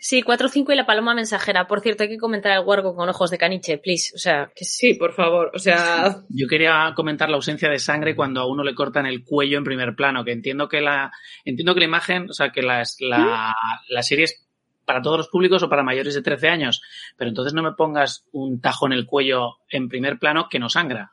Sí, 0.00 0.22
4 0.22 0.48
5 0.48 0.72
y 0.72 0.76
la 0.76 0.86
paloma 0.86 1.14
mensajera. 1.14 1.66
Por 1.66 1.80
cierto, 1.80 2.04
hay 2.04 2.08
que 2.08 2.18
comentar 2.18 2.52
el 2.52 2.64
huargo 2.64 2.94
con 2.94 3.08
ojos 3.08 3.30
de 3.30 3.38
caniche, 3.38 3.78
please. 3.78 4.12
O 4.14 4.18
sea, 4.18 4.50
que 4.54 4.64
Sí, 4.64 4.94
por 4.94 5.12
favor. 5.14 5.50
O 5.54 5.58
sea, 5.58 6.22
Yo 6.28 6.46
quería 6.48 6.92
comentar 6.94 7.28
la 7.28 7.36
ausencia 7.36 7.68
de 7.68 7.78
sangre 7.78 8.14
cuando 8.14 8.40
a 8.40 8.46
uno 8.46 8.62
le 8.62 8.74
cortan 8.74 9.06
el 9.06 9.24
cuello 9.24 9.58
en 9.58 9.64
primer 9.64 9.94
plano, 9.96 10.24
que 10.24 10.32
entiendo 10.32 10.68
que 10.68 10.80
la, 10.80 11.10
entiendo 11.44 11.74
que 11.74 11.80
la 11.80 11.86
imagen, 11.86 12.30
o 12.30 12.32
sea, 12.32 12.50
que 12.50 12.62
las- 12.62 12.96
la, 13.00 13.54
la 13.88 14.02
serie 14.02 14.24
es 14.26 14.44
para 14.84 15.02
todos 15.02 15.18
los 15.18 15.28
públicos 15.28 15.62
o 15.62 15.68
para 15.68 15.82
mayores 15.82 16.14
de 16.14 16.22
13 16.22 16.48
años, 16.48 16.80
pero 17.16 17.28
entonces 17.28 17.52
no 17.52 17.62
me 17.62 17.72
pongas 17.72 18.24
un 18.32 18.60
tajo 18.60 18.86
en 18.86 18.92
el 18.94 19.04
cuello 19.04 19.56
en 19.68 19.88
primer 19.88 20.18
plano 20.18 20.46
que 20.50 20.58
no 20.58 20.70
sangra. 20.70 21.12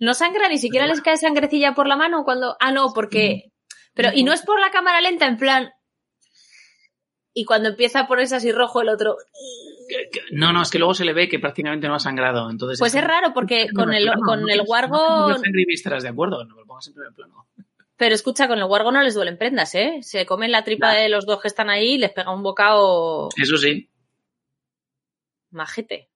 no 0.00 0.14
sangra, 0.14 0.48
ni 0.48 0.58
siquiera 0.58 0.86
les 0.86 1.00
cae 1.00 1.16
sangrecilla 1.16 1.74
por 1.74 1.86
la 1.86 1.96
mano 1.96 2.24
cuando. 2.24 2.56
Ah, 2.58 2.72
no, 2.72 2.92
porque. 2.94 3.52
Pero, 3.94 4.10
y 4.14 4.22
no 4.22 4.32
es 4.32 4.42
por 4.42 4.60
la 4.60 4.70
cámara 4.70 5.00
lenta, 5.00 5.26
en 5.26 5.36
plan. 5.36 5.70
Y 7.38 7.44
cuando 7.44 7.68
empieza 7.68 8.00
a 8.00 8.08
ponerse 8.08 8.34
así 8.34 8.50
rojo 8.50 8.82
el 8.82 8.88
otro. 8.88 9.16
No, 10.32 10.52
no, 10.52 10.62
es 10.62 10.70
que 10.72 10.78
luego 10.80 10.92
se 10.92 11.04
le 11.04 11.12
ve 11.12 11.28
que 11.28 11.38
prácticamente 11.38 11.86
no 11.86 11.94
ha 11.94 12.00
sangrado, 12.00 12.50
entonces... 12.50 12.80
Pues 12.80 12.96
es 12.96 13.04
raro 13.04 13.32
porque 13.32 13.68
con 13.72 13.94
el, 13.94 14.10
con 14.26 14.50
el 14.50 14.62
guargo. 14.62 15.32
sangre 15.34 15.62
y 15.62 15.64
vísceras, 15.64 16.02
de 16.02 16.08
acuerdo, 16.08 16.44
no 16.44 16.56
me 16.56 16.62
lo 16.62 16.66
pongas 16.66 16.88
en 16.88 16.94
primer 16.94 17.12
plano. 17.12 17.46
Pero 17.96 18.12
escucha, 18.12 18.48
con 18.48 18.58
el 18.58 18.66
guargo 18.66 18.90
no 18.90 19.02
les 19.02 19.14
duelen 19.14 19.38
prendas, 19.38 19.72
¿eh? 19.76 20.00
Se 20.02 20.26
comen 20.26 20.50
la 20.50 20.64
tripa 20.64 20.92
de 20.94 21.08
los 21.08 21.26
dos 21.26 21.40
que 21.40 21.46
están 21.46 21.70
ahí 21.70 21.92
y 21.92 21.98
les 21.98 22.10
pega 22.10 22.34
un 22.34 22.42
bocado 22.42 23.28
Eso 23.36 23.56
sí. 23.56 23.88
majete. 25.52 26.08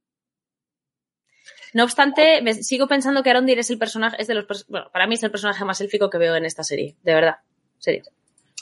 No 1.73 1.85
obstante, 1.85 2.43
me 2.43 2.55
sigo 2.55 2.89
pensando 2.89 3.23
que 3.23 3.31
Arondir 3.31 3.61
es 3.61 3.71
el 3.71 3.79
personaje, 3.79 4.17
es 4.19 4.27
de 4.27 4.35
los, 4.35 4.67
bueno, 4.67 4.91
para 4.93 5.07
mí 5.07 5.15
es 5.15 5.23
el 5.23 5.31
personaje 5.31 5.65
más 5.65 5.81
élfico 5.81 6.11
que 6.11 6.19
veo 6.19 6.35
en 6.35 6.47
esta 6.47 6.65
serie, 6.65 6.97
de 7.05 7.15
verdad, 7.15 7.37
serio. 7.79 8.03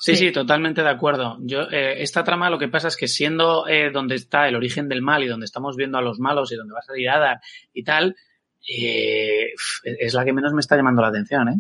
Sí, 0.01 0.17
Sí. 0.17 0.27
sí, 0.27 0.33
totalmente 0.33 0.83
de 0.83 0.89
acuerdo. 0.89 1.37
Yo, 1.41 1.63
eh, 1.71 2.03
esta 2.03 2.25
trama 2.25 2.49
lo 2.49 2.59
que 2.59 2.69
pasa 2.69 2.89
es 2.89 2.97
que 2.97 3.07
siendo 3.07 3.69
eh, 3.69 3.91
donde 3.93 4.15
está 4.15 4.49
el 4.49 4.57
origen 4.57 4.89
del 4.89 5.03
mal 5.03 5.23
y 5.23 5.29
donde 5.29 5.45
estamos 5.45 5.77
viendo 5.77 5.99
a 5.99 6.03
los 6.03 6.19
malos 6.19 6.51
y 6.53 6.57
donde 6.57 6.73
va 6.73 6.79
a 6.81 6.83
salir 6.83 7.11
Adar 7.11 7.41
y 7.75 7.85
tal, 7.85 8.17
eh, 8.67 9.53
es 9.85 10.15
la 10.15 10.25
que 10.25 10.33
menos 10.33 10.53
me 10.55 10.61
está 10.61 10.77
llamando 10.77 11.03
la 11.03 11.09
atención, 11.09 11.49
¿eh? 11.49 11.57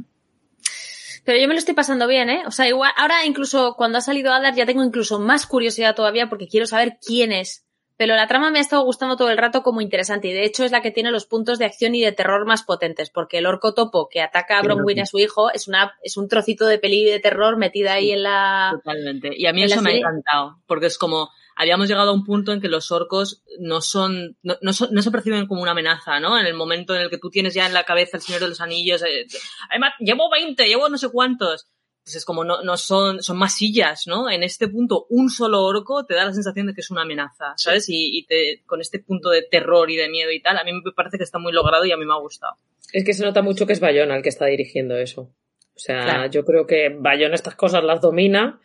Pero 1.24 1.38
yo 1.38 1.48
me 1.48 1.54
lo 1.54 1.58
estoy 1.58 1.74
pasando 1.74 2.06
bien, 2.06 2.30
¿eh? 2.30 2.42
O 2.46 2.50
sea, 2.50 2.66
igual, 2.66 2.92
ahora 2.96 3.26
incluso 3.26 3.74
cuando 3.76 3.98
ha 3.98 4.00
salido 4.00 4.32
Adar 4.32 4.54
ya 4.54 4.64
tengo 4.64 4.82
incluso 4.82 5.20
más 5.20 5.46
curiosidad 5.46 5.94
todavía 5.94 6.28
porque 6.28 6.48
quiero 6.48 6.66
saber 6.66 6.96
quién 7.06 7.32
es. 7.32 7.66
Pero 8.00 8.16
la 8.16 8.26
trama 8.26 8.50
me 8.50 8.60
ha 8.60 8.62
estado 8.62 8.82
gustando 8.82 9.14
todo 9.18 9.28
el 9.28 9.36
rato 9.36 9.62
como 9.62 9.82
interesante 9.82 10.28
y 10.28 10.32
de 10.32 10.46
hecho 10.46 10.64
es 10.64 10.72
la 10.72 10.80
que 10.80 10.90
tiene 10.90 11.10
los 11.10 11.26
puntos 11.26 11.58
de 11.58 11.66
acción 11.66 11.94
y 11.94 12.00
de 12.00 12.12
terror 12.12 12.46
más 12.46 12.62
potentes 12.62 13.10
porque 13.10 13.36
el 13.36 13.44
orco 13.44 13.74
topo 13.74 14.08
que 14.08 14.22
ataca 14.22 14.58
a 14.58 14.62
Bronwyn 14.62 14.96
y 14.96 15.00
a 15.02 15.04
su 15.06 15.18
hijo 15.18 15.50
es 15.52 15.68
una 15.68 15.92
es 16.02 16.16
un 16.16 16.26
trocito 16.26 16.64
de 16.64 16.78
peli 16.78 17.04
de 17.04 17.20
terror 17.20 17.58
metida 17.58 17.92
ahí 17.92 18.12
en 18.12 18.22
la 18.22 18.70
Totalmente. 18.82 19.32
Y 19.36 19.44
a 19.44 19.52
mí 19.52 19.64
¿En 19.64 19.68
la 19.68 19.74
eso 19.74 19.84
me 19.84 19.90
ha 19.90 19.96
encantado, 19.98 20.56
porque 20.66 20.86
es 20.86 20.96
como, 20.96 21.28
habíamos 21.56 21.88
llegado 21.88 22.08
a 22.08 22.14
un 22.14 22.24
punto 22.24 22.54
en 22.54 22.62
que 22.62 22.68
los 22.68 22.90
orcos 22.90 23.42
no 23.58 23.82
son, 23.82 24.38
no, 24.42 24.56
no 24.62 24.72
son- 24.72 24.88
no 24.92 25.02
se 25.02 25.10
perciben 25.10 25.46
como 25.46 25.60
una 25.60 25.72
amenaza, 25.72 26.20
¿no? 26.20 26.38
En 26.38 26.46
el 26.46 26.54
momento 26.54 26.94
en 26.94 27.02
el 27.02 27.10
que 27.10 27.18
tú 27.18 27.28
tienes 27.28 27.52
ya 27.52 27.66
en 27.66 27.74
la 27.74 27.84
cabeza 27.84 28.16
el 28.16 28.22
Señor 28.22 28.40
de 28.40 28.48
los 28.48 28.62
Anillos, 28.62 29.02
eh, 29.02 29.26
además, 29.68 29.92
llevo 29.98 30.30
20, 30.30 30.66
llevo 30.66 30.88
no 30.88 30.96
sé 30.96 31.10
cuántos. 31.10 31.66
Pues 32.04 32.16
es 32.16 32.24
como, 32.24 32.44
no, 32.44 32.62
no 32.62 32.76
son, 32.76 33.22
son 33.22 33.36
masillas, 33.38 34.06
¿no? 34.06 34.30
En 34.30 34.42
este 34.42 34.68
punto, 34.68 35.06
un 35.10 35.28
solo 35.30 35.62
orco 35.64 36.06
te 36.06 36.14
da 36.14 36.24
la 36.24 36.32
sensación 36.32 36.66
de 36.66 36.74
que 36.74 36.80
es 36.80 36.90
una 36.90 37.02
amenaza, 37.02 37.52
¿sabes? 37.56 37.88
Y, 37.88 38.18
y 38.18 38.26
te, 38.26 38.62
con 38.66 38.80
este 38.80 38.98
punto 39.00 39.30
de 39.30 39.42
terror 39.42 39.90
y 39.90 39.96
de 39.96 40.08
miedo 40.08 40.30
y 40.32 40.40
tal, 40.40 40.56
a 40.58 40.64
mí 40.64 40.72
me 40.72 40.92
parece 40.92 41.18
que 41.18 41.24
está 41.24 41.38
muy 41.38 41.52
logrado 41.52 41.84
y 41.84 41.92
a 41.92 41.96
mí 41.96 42.04
me 42.06 42.14
ha 42.14 42.18
gustado. 42.18 42.54
es 42.92 43.04
que 43.04 43.12
se 43.12 43.22
nota 43.24 43.42
mucho 43.42 43.66
que 43.66 43.74
es 43.74 43.80
Bayona 43.80 44.16
el 44.16 44.22
que 44.22 44.28
está 44.30 44.46
dirigiendo 44.46 44.96
eso. 44.96 45.30
O 45.76 45.78
sea, 45.78 46.02
Claro. 46.02 46.30
yo 46.30 46.44
creo 46.44 46.66
que 46.66 46.88
Bayona 46.88 47.34
estas 47.34 47.54
cosas 47.54 47.84
las 47.84 48.00
domina. 48.00 48.60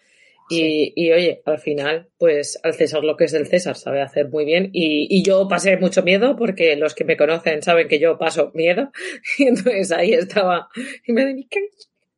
Y, 0.47 0.93
y, 0.95 1.11
oye, 1.11 1.41
al 1.45 1.57
final, 1.57 2.09
pues 2.19 2.59
al 2.61 2.75
César 2.75 3.03
lo 3.03 3.17
que 3.17 3.23
es 3.23 3.31
del 3.31 3.47
César 3.47 3.75
sabe 3.75 4.01
hacer 4.03 4.29
muy 4.29 4.45
bien. 4.45 4.69
Y, 4.73 5.07
y 5.09 5.23
yo 5.23 5.47
pasé 5.47 5.75
mucho 5.77 6.03
miedo 6.03 6.35
porque 6.35 6.75
los 6.75 6.93
que 6.93 7.03
me 7.03 7.17
conocen 7.17 7.63
saben 7.63 7.87
que 7.87 7.99
yo 7.99 8.17
paso 8.19 8.51
miedo. 8.53 8.91
Y 9.39 9.45
entonces 9.47 9.91
ahí 9.91 10.13
estaba. 10.13 10.69
Y 11.05 11.13
me 11.13 11.25
di, 11.33 11.47
¿qué? 11.49 11.61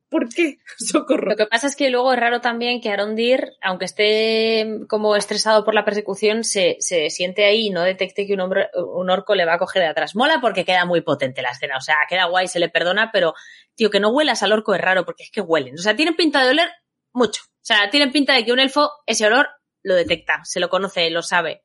¿Por 0.09 0.29
qué? 0.29 0.57
Socorro. 0.77 1.29
Lo 1.29 1.35
que 1.35 1.45
pasa 1.45 1.67
es 1.67 1.75
que 1.75 1.89
luego 1.89 2.13
es 2.13 2.19
raro 2.19 2.41
también 2.41 2.81
que 2.81 2.89
Arondir, 2.89 3.53
aunque 3.61 3.85
esté 3.85 4.79
como 4.87 5.15
estresado 5.15 5.63
por 5.63 5.73
la 5.73 5.85
persecución, 5.85 6.43
se, 6.43 6.77
se 6.79 7.09
siente 7.09 7.45
ahí 7.45 7.67
y 7.67 7.69
no 7.69 7.81
detecte 7.81 8.25
que 8.25 8.33
un, 8.33 8.41
hombre, 8.41 8.69
un 8.75 9.09
orco 9.09 9.35
le 9.35 9.45
va 9.45 9.55
a 9.55 9.59
coger 9.59 9.81
de 9.81 9.89
atrás. 9.89 10.15
Mola 10.15 10.39
porque 10.41 10.65
queda 10.65 10.85
muy 10.85 11.01
potente 11.01 11.41
la 11.41 11.51
escena, 11.51 11.77
o 11.77 11.81
sea, 11.81 11.97
queda 12.09 12.25
guay, 12.25 12.47
se 12.47 12.59
le 12.59 12.69
perdona, 12.69 13.11
pero, 13.11 13.33
tío, 13.75 13.89
que 13.89 13.99
no 13.99 14.09
huelas 14.09 14.43
al 14.43 14.53
orco 14.53 14.73
es 14.73 14.81
raro 14.81 15.05
porque 15.05 15.23
es 15.23 15.31
que 15.31 15.41
huelen. 15.41 15.75
O 15.75 15.81
sea, 15.81 15.95
tienen 15.95 16.15
pinta 16.15 16.43
de 16.43 16.51
oler 16.51 16.69
mucho. 17.13 17.43
O 17.45 17.67
sea, 17.67 17.89
tienen 17.89 18.11
pinta 18.11 18.33
de 18.33 18.45
que 18.45 18.53
un 18.53 18.59
elfo 18.59 18.91
ese 19.05 19.25
olor 19.25 19.49
lo 19.83 19.95
detecta, 19.95 20.41
se 20.43 20.59
lo 20.59 20.69
conoce, 20.69 21.09
lo 21.09 21.21
sabe. 21.21 21.63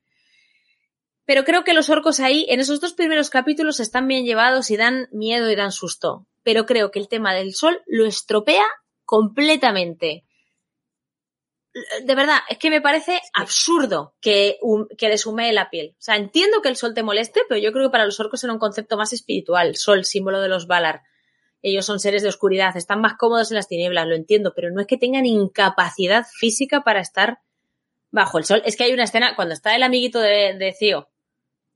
Pero 1.24 1.44
creo 1.44 1.62
que 1.62 1.74
los 1.74 1.88
orcos 1.88 2.20
ahí, 2.20 2.46
en 2.48 2.60
esos 2.60 2.80
dos 2.80 2.94
primeros 2.94 3.30
capítulos, 3.30 3.78
están 3.78 4.08
bien 4.08 4.24
llevados 4.24 4.70
y 4.70 4.76
dan 4.76 5.08
miedo 5.12 5.50
y 5.50 5.56
dan 5.56 5.70
susto. 5.70 6.26
Pero 6.42 6.66
creo 6.66 6.90
que 6.90 6.98
el 6.98 7.08
tema 7.08 7.34
del 7.34 7.54
sol 7.54 7.82
lo 7.86 8.04
estropea 8.06 8.64
completamente. 9.04 10.24
De 12.04 12.14
verdad, 12.14 12.40
es 12.50 12.58
que 12.58 12.68
me 12.68 12.82
parece 12.82 13.20
absurdo 13.32 14.14
que, 14.20 14.58
hum- 14.60 14.88
que 14.98 15.08
les 15.08 15.24
humee 15.24 15.52
la 15.54 15.70
piel. 15.70 15.94
O 15.98 16.02
sea, 16.02 16.16
entiendo 16.16 16.60
que 16.60 16.68
el 16.68 16.76
sol 16.76 16.92
te 16.92 17.02
moleste, 17.02 17.40
pero 17.48 17.60
yo 17.60 17.72
creo 17.72 17.88
que 17.88 17.92
para 17.92 18.04
los 18.04 18.20
orcos 18.20 18.44
era 18.44 18.52
un 18.52 18.58
concepto 18.58 18.98
más 18.98 19.12
espiritual. 19.14 19.74
Sol, 19.76 20.04
símbolo 20.04 20.40
de 20.42 20.48
los 20.48 20.66
Valar. 20.66 21.00
Ellos 21.62 21.86
son 21.86 21.98
seres 22.00 22.22
de 22.22 22.28
oscuridad, 22.28 22.76
están 22.76 23.00
más 23.00 23.14
cómodos 23.16 23.50
en 23.50 23.54
las 23.54 23.68
tinieblas, 23.68 24.06
lo 24.06 24.16
entiendo, 24.16 24.52
pero 24.54 24.70
no 24.70 24.80
es 24.80 24.86
que 24.86 24.98
tengan 24.98 25.24
incapacidad 25.24 26.26
física 26.30 26.82
para 26.82 27.00
estar 27.00 27.38
bajo 28.10 28.36
el 28.38 28.44
sol. 28.44 28.62
Es 28.66 28.76
que 28.76 28.84
hay 28.84 28.92
una 28.92 29.04
escena 29.04 29.34
cuando 29.36 29.54
está 29.54 29.74
el 29.74 29.82
amiguito 29.84 30.18
de, 30.20 30.54
de 30.58 30.74
Cío 30.78 31.08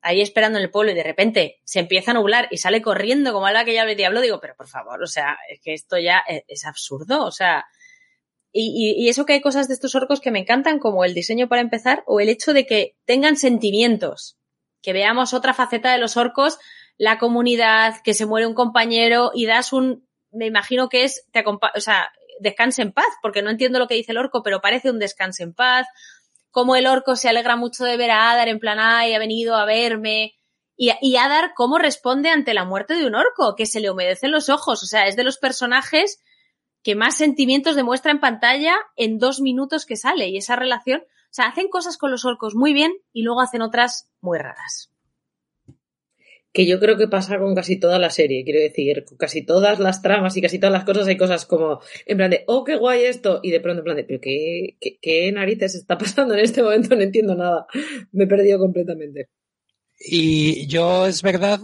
ahí 0.06 0.20
esperando 0.20 0.58
en 0.58 0.64
el 0.64 0.70
pueblo 0.70 0.92
y 0.92 0.94
de 0.94 1.02
repente 1.02 1.60
se 1.64 1.80
empieza 1.80 2.12
a 2.12 2.14
nublar 2.14 2.46
y 2.52 2.58
sale 2.58 2.80
corriendo 2.80 3.32
como 3.32 3.46
algo 3.46 3.64
que 3.64 3.74
ya 3.74 3.82
el 3.82 3.96
diablo, 3.96 4.20
digo, 4.20 4.38
pero 4.40 4.54
por 4.54 4.68
favor, 4.68 5.02
o 5.02 5.06
sea, 5.08 5.36
es 5.50 5.60
que 5.60 5.74
esto 5.74 5.98
ya 5.98 6.22
es, 6.28 6.44
es 6.46 6.64
absurdo, 6.64 7.24
o 7.24 7.32
sea, 7.32 7.66
y, 8.52 8.94
y, 8.98 9.04
y, 9.04 9.08
eso 9.08 9.26
que 9.26 9.32
hay 9.32 9.40
cosas 9.40 9.66
de 9.66 9.74
estos 9.74 9.96
orcos 9.96 10.20
que 10.20 10.30
me 10.30 10.38
encantan, 10.38 10.78
como 10.78 11.04
el 11.04 11.12
diseño 11.12 11.48
para 11.48 11.60
empezar, 11.60 12.04
o 12.06 12.20
el 12.20 12.28
hecho 12.28 12.52
de 12.52 12.66
que 12.66 12.96
tengan 13.04 13.36
sentimientos, 13.36 14.38
que 14.80 14.92
veamos 14.92 15.34
otra 15.34 15.52
faceta 15.52 15.92
de 15.92 15.98
los 15.98 16.16
orcos, 16.16 16.58
la 16.96 17.18
comunidad, 17.18 17.96
que 18.04 18.14
se 18.14 18.26
muere 18.26 18.46
un 18.46 18.54
compañero 18.54 19.32
y 19.34 19.46
das 19.46 19.72
un, 19.72 20.06
me 20.30 20.46
imagino 20.46 20.88
que 20.88 21.02
es, 21.02 21.26
te 21.32 21.44
o 21.44 21.80
sea, 21.80 22.12
descanse 22.38 22.82
en 22.82 22.92
paz, 22.92 23.08
porque 23.22 23.42
no 23.42 23.50
entiendo 23.50 23.80
lo 23.80 23.88
que 23.88 23.94
dice 23.94 24.12
el 24.12 24.18
orco, 24.18 24.42
pero 24.44 24.60
parece 24.60 24.90
un 24.90 25.00
descanse 25.00 25.42
en 25.42 25.52
paz, 25.52 25.88
como 26.50 26.76
el 26.76 26.86
orco 26.86 27.16
se 27.16 27.28
alegra 27.28 27.56
mucho 27.56 27.84
de 27.84 27.96
ver 27.96 28.10
a 28.10 28.30
Adar 28.30 28.48
en 28.48 28.58
plan, 28.58 28.78
ay, 28.80 29.14
ha 29.14 29.18
venido 29.18 29.54
a 29.56 29.64
verme. 29.64 30.34
Y, 30.76 30.90
y, 31.00 31.16
Adar, 31.16 31.52
¿cómo 31.54 31.78
responde 31.78 32.30
ante 32.30 32.54
la 32.54 32.64
muerte 32.64 32.94
de 32.94 33.06
un 33.06 33.14
orco? 33.14 33.54
Que 33.56 33.66
se 33.66 33.80
le 33.80 33.90
humedecen 33.90 34.30
los 34.30 34.48
ojos. 34.48 34.82
O 34.82 34.86
sea, 34.86 35.06
es 35.06 35.16
de 35.16 35.24
los 35.24 35.38
personajes 35.38 36.22
que 36.82 36.94
más 36.94 37.16
sentimientos 37.16 37.76
demuestra 37.76 38.12
en 38.12 38.20
pantalla 38.20 38.76
en 38.94 39.18
dos 39.18 39.40
minutos 39.40 39.86
que 39.86 39.96
sale. 39.96 40.28
Y 40.28 40.36
esa 40.36 40.56
relación, 40.56 41.00
o 41.00 41.32
sea, 41.32 41.46
hacen 41.46 41.68
cosas 41.68 41.98
con 41.98 42.10
los 42.10 42.24
orcos 42.24 42.54
muy 42.54 42.72
bien 42.72 42.92
y 43.12 43.22
luego 43.22 43.40
hacen 43.40 43.62
otras 43.62 44.08
muy 44.20 44.38
raras. 44.38 44.92
Que 46.56 46.64
yo 46.64 46.80
creo 46.80 46.96
que 46.96 47.06
pasa 47.06 47.38
con 47.38 47.54
casi 47.54 47.78
toda 47.78 47.98
la 47.98 48.08
serie, 48.08 48.42
quiero 48.42 48.60
decir, 48.60 49.04
con 49.04 49.18
casi 49.18 49.44
todas 49.44 49.78
las 49.78 50.00
tramas 50.00 50.34
y 50.38 50.40
casi 50.40 50.58
todas 50.58 50.72
las 50.72 50.84
cosas 50.84 51.06
hay 51.06 51.18
cosas 51.18 51.44
como, 51.44 51.80
en 52.06 52.16
plan 52.16 52.30
de, 52.30 52.44
oh, 52.46 52.64
qué 52.64 52.76
guay 52.76 53.04
esto, 53.04 53.40
y 53.42 53.50
de 53.50 53.60
pronto 53.60 53.80
en 53.80 53.84
plan 53.84 53.96
de, 53.98 54.04
pero 54.04 54.22
qué, 54.22 54.78
qué, 54.80 54.98
qué 55.02 55.30
narices 55.32 55.74
está 55.74 55.98
pasando 55.98 56.32
en 56.32 56.40
este 56.40 56.62
momento, 56.62 56.96
no 56.96 57.02
entiendo 57.02 57.34
nada, 57.34 57.66
me 58.10 58.24
he 58.24 58.26
perdido 58.26 58.58
completamente. 58.58 59.28
Y 59.98 60.66
yo, 60.66 61.06
es 61.06 61.20
verdad, 61.20 61.60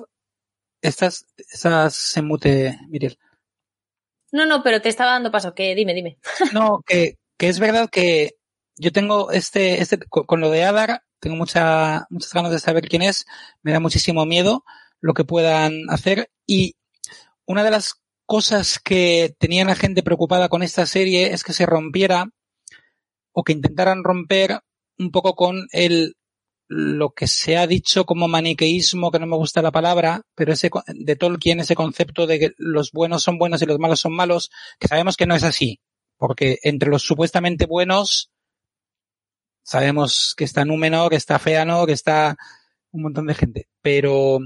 estas, 0.83 1.27
estas 1.39 1.95
se 1.95 2.21
mute, 2.21 2.79
Miriel. 2.91 3.17
No, 4.31 4.45
no, 4.45 4.63
pero 4.63 4.83
te 4.83 4.91
estaba 4.91 5.13
dando 5.13 5.31
paso, 5.31 5.55
que 5.55 5.75
dime, 5.75 5.95
dime. 5.95 6.19
No, 6.53 6.83
que, 6.87 7.17
que 7.39 7.49
es 7.49 7.59
verdad 7.59 7.89
que 7.89 8.33
yo 8.77 8.93
tengo 8.93 9.31
este, 9.31 9.81
este, 9.81 9.99
con, 10.11 10.25
con 10.25 10.43
lo 10.43 10.51
de 10.51 10.65
Adar, 10.65 11.03
tengo 11.19 11.37
mucha, 11.37 12.07
muchas 12.11 12.35
ganas 12.35 12.53
de 12.53 12.59
saber 12.59 12.89
quién 12.89 13.01
es, 13.01 13.25
me 13.63 13.73
da 13.73 13.81
muchísimo 13.81 14.27
miedo 14.27 14.65
lo 15.03 15.13
que 15.13 15.25
puedan 15.25 15.91
hacer. 15.91 16.31
Y 16.47 16.77
una 17.45 17.63
de 17.63 17.71
las 17.71 17.97
cosas 18.25 18.79
que 18.79 19.35
tenía 19.39 19.67
la 19.67 19.75
gente 19.75 20.03
preocupada 20.03 20.49
con 20.49 20.63
esta 20.63 20.87
serie 20.87 21.35
es 21.35 21.45
que 21.45 21.53
se 21.53 21.67
rompiera 21.67 22.31
o 23.33 23.45
que 23.45 23.53
intentaran 23.53 24.05
romper 24.05 24.61
un 24.99 25.11
poco 25.11 25.35
con 25.35 25.67
el 25.73 26.17
lo 26.69 27.11
que 27.11 27.27
se 27.27 27.59
ha 27.59 27.67
dicho 27.67 28.07
como 28.07 28.29
maniqueísmo, 28.29 29.11
que 29.11 29.19
no 29.19 29.27
me 29.27 29.37
gusta 29.37 29.61
la 29.61 29.73
palabra, 29.73 30.23
pero 30.35 30.55
ese 30.55 30.71
de 30.87 31.17
Tolkien, 31.17 31.61
ese 31.61 31.75
concepto 31.75 32.27
de 32.27 32.39
que 32.39 32.51
los 32.57 32.93
buenos 32.93 33.23
son 33.23 33.37
buenos 33.37 33.61
y 33.61 33.67
los 33.67 33.79
malos 33.79 34.01
son 34.01 34.15
malos, 34.15 34.51
que 34.79 34.89
sabemos 34.89 35.19
que 35.19 35.27
no 35.27 35.35
es 35.35 35.43
así, 35.43 35.81
porque 36.17 36.61
entre 36.63 36.89
los 36.89 37.03
supuestamente 37.03 37.67
buenos 37.67 38.31
sabemos 39.63 40.35
que 40.35 40.45
está 40.45 40.65
Númenor, 40.65 41.11
que 41.11 41.17
está 41.17 41.39
Feanor, 41.39 41.87
que 41.87 41.93
está 41.93 42.39
un 42.91 43.03
montón 43.03 43.27
de 43.27 43.35
gente, 43.35 43.69
pero 43.83 44.39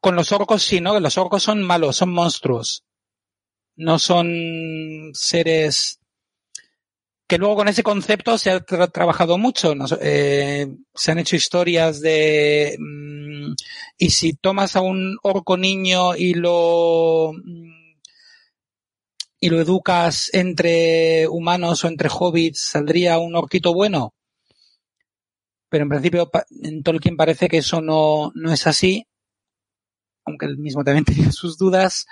con 0.00 0.16
los 0.16 0.32
orcos 0.32 0.62
sí, 0.62 0.80
¿no? 0.80 0.98
Los 1.00 1.18
orcos 1.18 1.42
son 1.42 1.62
malos, 1.62 1.96
son 1.96 2.12
monstruos. 2.12 2.84
No 3.76 3.98
son 3.98 5.10
seres 5.14 6.00
que 7.26 7.38
luego 7.38 7.56
con 7.56 7.68
ese 7.68 7.82
concepto 7.82 8.38
se 8.38 8.50
ha 8.50 8.60
tra 8.60 8.86
trabajado 8.88 9.38
mucho. 9.38 9.74
¿no? 9.74 9.86
Eh, 10.00 10.68
se 10.94 11.12
han 11.12 11.18
hecho 11.18 11.36
historias 11.36 12.00
de 12.00 12.76
mmm, 12.78 13.54
y 13.98 14.10
si 14.10 14.34
tomas 14.34 14.76
a 14.76 14.80
un 14.80 15.18
orco 15.22 15.56
niño 15.56 16.16
y 16.16 16.34
lo 16.34 17.32
y 19.38 19.50
lo 19.50 19.60
educas 19.60 20.30
entre 20.32 21.28
humanos 21.28 21.84
o 21.84 21.88
entre 21.88 22.08
hobbits, 22.10 22.70
¿saldría 22.70 23.18
un 23.18 23.36
orquito 23.36 23.74
bueno? 23.74 24.14
Pero 25.68 25.82
en 25.82 25.90
principio 25.90 26.30
en 26.62 26.82
Tolkien 26.82 27.16
parece 27.16 27.48
que 27.48 27.58
eso 27.58 27.80
no, 27.80 28.32
no 28.34 28.52
es 28.52 28.66
así, 28.66 29.06
aunque 30.26 30.46
él 30.46 30.58
mismo 30.58 30.84
también 30.84 31.04
tenía 31.06 31.32
sus 31.32 31.56
dudas. 31.56 32.06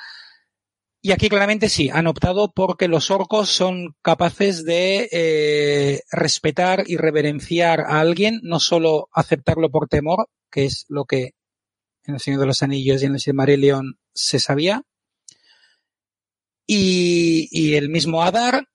Y 1.03 1.13
aquí 1.13 1.29
claramente 1.29 1.69
sí, 1.69 1.91
han 1.91 2.07
optado 2.07 2.53
porque 2.53 2.89
los 2.89 3.11
orcos 3.11 3.51
son 3.51 3.95
capaces 4.01 4.65
de 4.65 5.09
eh, 5.13 6.01
respetar 6.11 6.85
y 6.87 6.97
reverenciar 6.97 7.81
a 7.81 8.01
alguien, 8.01 8.41
no 8.43 8.59
solo 8.59 9.11
aceptarlo 9.13 9.71
por 9.71 9.87
temor, 9.89 10.29
que 10.51 10.65
es 10.65 10.87
lo 10.89 11.05
que 11.05 11.33
en 12.05 12.15
El 12.15 12.21
Señor 12.21 12.41
de 12.41 12.47
los 12.47 12.63
Anillos 12.63 13.03
y 13.03 13.07
en 13.07 13.13
el 13.15 13.21
Silmarillion 13.21 13.99
se 14.15 14.41
sabía. 14.41 14.83
Y, 16.67 17.49
y 17.51 17.75
el 17.75 17.91
mismo 17.91 18.23
Adar, 18.23 18.67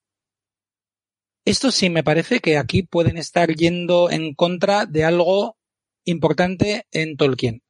esto 1.45 1.71
sí 1.71 1.89
me 1.89 2.03
parece 2.03 2.41
que 2.41 2.59
aquí 2.59 2.83
pueden 2.83 3.17
estar 3.17 3.55
yendo 3.55 4.11
en 4.11 4.35
contra 4.35 4.85
de 4.85 5.03
algo 5.03 5.57
importante 6.05 6.85
en 6.91 7.17
Tolkien. 7.17 7.63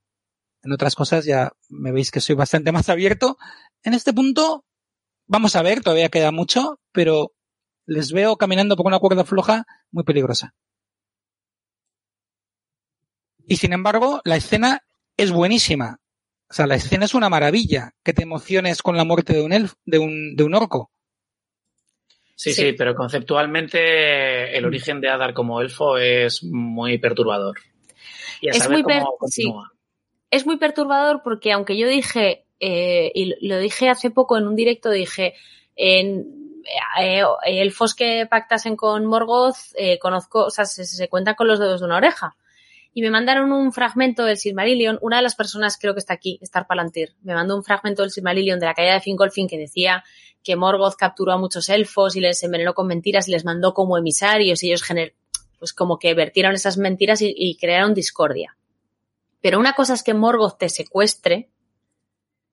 En 0.63 0.71
otras 0.71 0.95
cosas 0.95 1.25
ya 1.25 1.51
me 1.69 1.91
veis 1.91 2.11
que 2.11 2.21
soy 2.21 2.35
bastante 2.35 2.71
más 2.71 2.89
abierto. 2.89 3.37
En 3.83 3.93
este 3.93 4.13
punto, 4.13 4.65
vamos 5.27 5.55
a 5.55 5.61
ver, 5.61 5.81
todavía 5.81 6.09
queda 6.09 6.31
mucho, 6.31 6.79
pero 6.91 7.33
les 7.85 8.11
veo 8.11 8.37
caminando 8.37 8.75
por 8.75 8.87
una 8.87 8.99
cuerda 8.99 9.23
floja 9.23 9.65
muy 9.91 10.03
peligrosa. 10.03 10.53
Y 13.47 13.57
sin 13.57 13.73
embargo, 13.73 14.21
la 14.25 14.35
escena 14.35 14.83
es 15.17 15.31
buenísima. 15.31 15.99
O 16.49 16.53
sea, 16.53 16.67
la 16.67 16.75
escena 16.75 17.05
es 17.05 17.13
una 17.13 17.29
maravilla, 17.29 17.93
que 18.03 18.13
te 18.13 18.23
emociones 18.23 18.81
con 18.81 18.97
la 18.97 19.05
muerte 19.05 19.33
de 19.33 19.43
un 19.43 19.53
elf, 19.53 19.73
de 19.85 19.99
un, 19.99 20.35
de 20.35 20.43
un 20.43 20.55
orco. 20.55 20.91
Sí, 22.35 22.53
sí, 22.53 22.61
sí, 22.61 22.73
pero 22.73 22.95
conceptualmente 22.95 24.57
el 24.57 24.65
origen 24.65 25.01
de 25.01 25.09
Adar 25.09 25.33
como 25.33 25.61
elfo 25.61 25.97
es 25.97 26.43
muy 26.43 26.97
perturbador. 26.97 27.59
Y 28.39 28.47
a 28.47 28.51
es 28.51 28.59
saber 28.59 28.77
muy 28.77 28.83
per 28.83 29.03
cómo 29.03 29.17
continúa. 29.17 29.69
sí. 29.71 29.78
Es 30.31 30.45
muy 30.45 30.57
perturbador 30.57 31.21
porque 31.23 31.51
aunque 31.51 31.77
yo 31.77 31.87
dije, 31.87 32.45
eh, 32.59 33.11
y 33.13 33.47
lo 33.47 33.57
dije 33.57 33.89
hace 33.89 34.11
poco 34.11 34.37
en 34.37 34.47
un 34.47 34.55
directo, 34.55 34.89
dije, 34.89 35.33
en, 35.75 36.61
eh, 36.99 37.23
elfos 37.45 37.95
que 37.95 38.27
pactasen 38.29 38.75
con 38.75 39.05
Morgoth, 39.05 39.57
eh, 39.75 39.97
conozco, 39.99 40.45
o 40.45 40.49
sea, 40.49 40.65
se, 40.65 40.85
se 40.85 41.07
cuentan 41.07 41.35
con 41.35 41.47
los 41.47 41.59
dedos 41.59 41.79
de 41.79 41.85
una 41.85 41.97
oreja 41.97 42.35
y 42.93 43.01
me 43.01 43.11
mandaron 43.11 43.51
un 43.51 43.71
fragmento 43.71 44.25
del 44.25 44.37
Silmarillion. 44.37 44.97
Una 45.01 45.17
de 45.17 45.23
las 45.23 45.35
personas, 45.35 45.77
creo 45.79 45.93
que 45.93 45.99
está 45.99 46.13
aquí, 46.13 46.39
Star 46.41 46.67
Palantir, 46.67 47.15
me 47.21 47.33
mandó 47.33 47.55
un 47.55 47.63
fragmento 47.63 48.01
del 48.01 48.11
Silmarillion 48.11 48.59
de 48.59 48.65
la 48.65 48.73
caída 48.73 48.93
de 48.93 49.01
Fingolfin 49.01 49.47
que 49.47 49.57
decía 49.57 50.03
que 50.43 50.55
Morgoth 50.55 50.95
capturó 50.95 51.33
a 51.33 51.37
muchos 51.37 51.69
elfos 51.69 52.15
y 52.15 52.19
les 52.19 52.43
envenenó 52.43 52.73
con 52.73 52.87
mentiras 52.87 53.27
y 53.27 53.31
les 53.31 53.45
mandó 53.45 53.73
como 53.73 53.97
emisarios 53.97 54.63
y 54.63 54.67
ellos 54.67 54.83
gener 54.83 55.15
pues 55.59 55.73
como 55.73 55.99
que 55.99 56.13
vertieron 56.13 56.53
esas 56.53 56.77
mentiras 56.77 57.19
y 57.21 57.57
crearon 57.59 57.93
discordia. 57.93 58.55
Pero 59.41 59.59
una 59.59 59.73
cosa 59.73 59.93
es 59.93 60.03
que 60.03 60.13
Morgoth 60.13 60.57
te 60.57 60.69
secuestre 60.69 61.49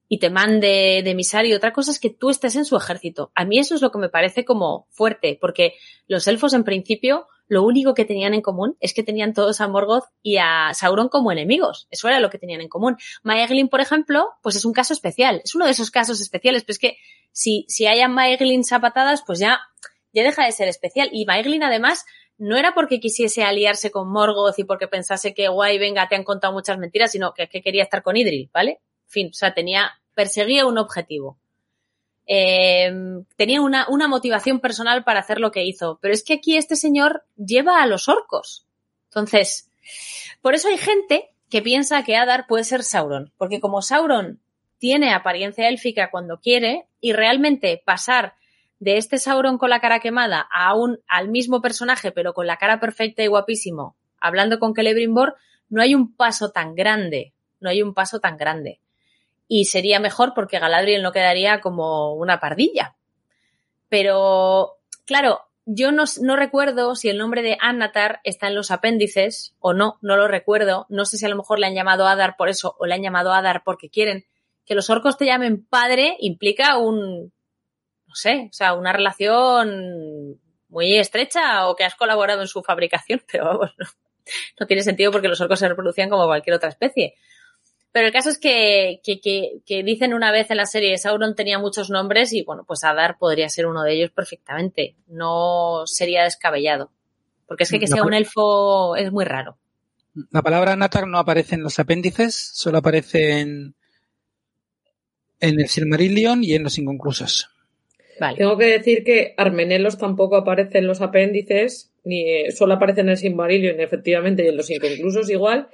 y 0.08 0.18
te 0.18 0.30
mande 0.30 1.02
de 1.02 1.10
emisario. 1.10 1.56
Otra 1.56 1.72
cosa 1.72 1.90
es 1.90 1.98
que 1.98 2.10
tú 2.10 2.30
estés 2.30 2.56
en 2.56 2.64
su 2.64 2.76
ejército. 2.76 3.32
A 3.34 3.44
mí 3.44 3.58
eso 3.58 3.74
es 3.74 3.82
lo 3.82 3.90
que 3.90 3.98
me 3.98 4.08
parece 4.08 4.44
como 4.44 4.86
fuerte, 4.90 5.36
porque 5.40 5.74
los 6.06 6.26
elfos 6.28 6.54
en 6.54 6.64
principio 6.64 7.26
lo 7.48 7.62
único 7.62 7.94
que 7.94 8.04
tenían 8.04 8.34
en 8.34 8.42
común 8.42 8.76
es 8.80 8.92
que 8.92 9.02
tenían 9.02 9.32
todos 9.32 9.60
a 9.60 9.68
Morgoth 9.68 10.06
y 10.22 10.38
a 10.38 10.72
Sauron 10.74 11.08
como 11.08 11.30
enemigos. 11.30 11.86
Eso 11.90 12.08
era 12.08 12.20
lo 12.20 12.30
que 12.30 12.38
tenían 12.38 12.60
en 12.60 12.68
común. 12.68 12.96
Maeglin, 13.22 13.68
por 13.68 13.80
ejemplo, 13.80 14.30
pues 14.42 14.56
es 14.56 14.64
un 14.64 14.72
caso 14.72 14.92
especial. 14.92 15.42
Es 15.44 15.54
uno 15.54 15.64
de 15.64 15.70
esos 15.70 15.90
casos 15.90 16.20
especiales, 16.20 16.64
pero 16.64 16.72
es 16.72 16.78
que 16.78 16.96
si, 17.30 17.64
si 17.68 17.86
hay 17.86 18.00
a 18.00 18.08
Maeglin 18.08 18.62
a 18.70 18.80
patadas, 18.80 19.22
pues 19.24 19.38
ya, 19.38 19.60
ya 20.12 20.24
deja 20.24 20.44
de 20.44 20.52
ser 20.52 20.68
especial. 20.68 21.08
Y 21.12 21.24
Maeglin, 21.24 21.62
además, 21.62 22.04
no 22.38 22.56
era 22.56 22.74
porque 22.74 23.00
quisiese 23.00 23.44
aliarse 23.44 23.90
con 23.90 24.10
Morgoth 24.10 24.58
y 24.58 24.64
porque 24.64 24.88
pensase 24.88 25.34
que 25.34 25.48
guay, 25.48 25.78
venga, 25.78 26.08
te 26.08 26.16
han 26.16 26.24
contado 26.24 26.52
muchas 26.52 26.78
mentiras, 26.78 27.12
sino 27.12 27.32
que, 27.32 27.48
que 27.48 27.62
quería 27.62 27.82
estar 27.82 28.02
con 28.02 28.16
Idril, 28.16 28.50
¿vale? 28.52 28.80
En 29.06 29.10
fin, 29.10 29.28
o 29.30 29.34
sea, 29.34 29.54
tenía, 29.54 30.00
perseguía 30.14 30.66
un 30.66 30.78
objetivo. 30.78 31.38
Eh, 32.26 32.92
tenía 33.36 33.60
una, 33.60 33.86
una 33.88 34.08
motivación 34.08 34.60
personal 34.60 35.04
para 35.04 35.20
hacer 35.20 35.40
lo 35.40 35.52
que 35.52 35.64
hizo. 35.64 35.98
Pero 36.02 36.12
es 36.12 36.24
que 36.24 36.34
aquí 36.34 36.56
este 36.56 36.76
señor 36.76 37.24
lleva 37.36 37.82
a 37.82 37.86
los 37.86 38.08
orcos. 38.08 38.66
Entonces, 39.10 39.70
por 40.42 40.54
eso 40.54 40.68
hay 40.68 40.76
gente 40.76 41.30
que 41.48 41.62
piensa 41.62 42.02
que 42.02 42.16
Adar 42.16 42.46
puede 42.48 42.64
ser 42.64 42.82
Sauron. 42.82 43.32
Porque 43.38 43.60
como 43.60 43.80
Sauron 43.80 44.40
tiene 44.78 45.14
apariencia 45.14 45.68
élfica 45.68 46.10
cuando 46.10 46.40
quiere, 46.40 46.86
y 47.00 47.12
realmente 47.12 47.80
pasar 47.84 48.34
de 48.78 48.96
este 48.96 49.18
Sauron 49.18 49.58
con 49.58 49.70
la 49.70 49.80
cara 49.80 50.00
quemada 50.00 50.46
a 50.52 50.74
un, 50.74 51.00
al 51.08 51.28
mismo 51.28 51.62
personaje, 51.62 52.12
pero 52.12 52.34
con 52.34 52.46
la 52.46 52.56
cara 52.56 52.80
perfecta 52.80 53.22
y 53.22 53.26
guapísimo, 53.26 53.96
hablando 54.20 54.58
con 54.58 54.74
Celebrimbor, 54.74 55.36
no 55.68 55.82
hay 55.82 55.94
un 55.94 56.14
paso 56.14 56.50
tan 56.50 56.74
grande. 56.74 57.32
No 57.58 57.70
hay 57.70 57.82
un 57.82 57.94
paso 57.94 58.20
tan 58.20 58.36
grande 58.36 58.80
y 59.48 59.66
sería 59.66 60.00
mejor 60.00 60.32
porque 60.34 60.58
Galadriel 60.58 61.02
no 61.02 61.12
quedaría 61.12 61.60
como 61.60 62.14
una 62.14 62.40
pardilla. 62.40 62.96
Pero, 63.88 64.78
claro, 65.04 65.42
yo 65.64 65.92
no, 65.92 66.04
no, 66.22 66.36
recuerdo 66.36 66.94
si 66.94 67.08
el 67.08 67.18
nombre 67.18 67.42
de 67.42 67.56
Anatar 67.60 68.20
está 68.24 68.48
en 68.48 68.54
los 68.54 68.70
apéndices 68.70 69.54
o 69.60 69.72
no, 69.72 69.98
no 70.02 70.16
lo 70.16 70.28
recuerdo. 70.28 70.86
No 70.88 71.04
sé 71.04 71.16
si 71.16 71.26
a 71.26 71.28
lo 71.28 71.36
mejor 71.36 71.58
le 71.58 71.66
han 71.66 71.74
llamado 71.74 72.06
Adar 72.06 72.36
por 72.36 72.48
eso 72.48 72.74
o 72.78 72.86
le 72.86 72.94
han 72.94 73.02
llamado 73.02 73.32
Adar 73.32 73.62
porque 73.64 73.88
quieren. 73.88 74.24
Que 74.64 74.74
los 74.74 74.90
orcos 74.90 75.16
te 75.16 75.26
llamen 75.26 75.64
padre 75.64 76.16
implica 76.18 76.76
un, 76.76 77.32
no 78.06 78.14
sé, 78.14 78.48
o 78.50 78.52
sea, 78.52 78.74
una 78.74 78.92
relación 78.92 80.40
muy 80.68 80.96
estrecha 80.96 81.68
o 81.68 81.76
que 81.76 81.84
has 81.84 81.94
colaborado 81.94 82.42
en 82.42 82.48
su 82.48 82.62
fabricación, 82.62 83.22
pero 83.30 83.44
vamos, 83.44 83.74
no, 83.78 83.86
no 84.60 84.66
tiene 84.66 84.82
sentido 84.82 85.12
porque 85.12 85.28
los 85.28 85.40
orcos 85.40 85.58
se 85.58 85.68
reproducían 85.68 86.10
como 86.10 86.26
cualquier 86.26 86.56
otra 86.56 86.68
especie. 86.68 87.14
Pero 87.92 88.08
el 88.08 88.12
caso 88.12 88.28
es 88.28 88.38
que, 88.38 89.00
que, 89.02 89.20
que, 89.20 89.62
que, 89.64 89.82
dicen 89.82 90.12
una 90.12 90.30
vez 90.30 90.50
en 90.50 90.58
la 90.58 90.66
serie 90.66 90.98
Sauron 90.98 91.34
tenía 91.34 91.58
muchos 91.58 91.88
nombres 91.88 92.30
y 92.34 92.44
bueno, 92.44 92.64
pues 92.66 92.84
Adar 92.84 93.16
podría 93.16 93.48
ser 93.48 93.66
uno 93.66 93.82
de 93.82 93.94
ellos 93.94 94.10
perfectamente. 94.10 94.96
No 95.06 95.84
sería 95.86 96.24
descabellado. 96.24 96.90
Porque 97.46 97.64
es 97.64 97.70
que 97.70 97.78
que 97.78 97.86
sea 97.86 98.02
un 98.02 98.12
elfo 98.12 98.96
es 98.96 99.10
muy 99.10 99.24
raro. 99.24 99.56
La 100.30 100.42
palabra 100.42 100.76
Natar 100.76 101.06
no 101.06 101.18
aparece 101.18 101.54
en 101.54 101.62
los 101.62 101.78
apéndices, 101.78 102.34
solo 102.34 102.76
aparece 102.76 103.40
en, 103.40 103.76
en 105.40 105.60
el 105.60 105.68
Silmarillion 105.68 106.44
y 106.44 106.54
en 106.54 106.64
los 106.64 106.76
inconclusos. 106.76 107.55
Vale. 108.18 108.36
Tengo 108.36 108.56
que 108.56 108.66
decir 108.66 109.04
que 109.04 109.34
Armenelos 109.36 109.98
tampoco 109.98 110.36
aparece 110.36 110.78
en 110.78 110.86
los 110.86 111.00
apéndices, 111.00 111.92
ni 112.04 112.50
solo 112.50 112.74
aparece 112.74 113.02
en 113.02 113.10
el 113.10 113.16
Silmarillion, 113.16 113.80
efectivamente, 113.80 114.44
y 114.44 114.48
en 114.48 114.56
los 114.56 114.70
inconclusos 114.70 115.28
igual, 115.30 115.68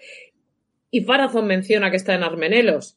y 0.90 1.02
Farazón 1.02 1.46
menciona 1.46 1.90
que 1.90 1.96
está 1.96 2.14
en 2.14 2.22
Armenelos. 2.22 2.96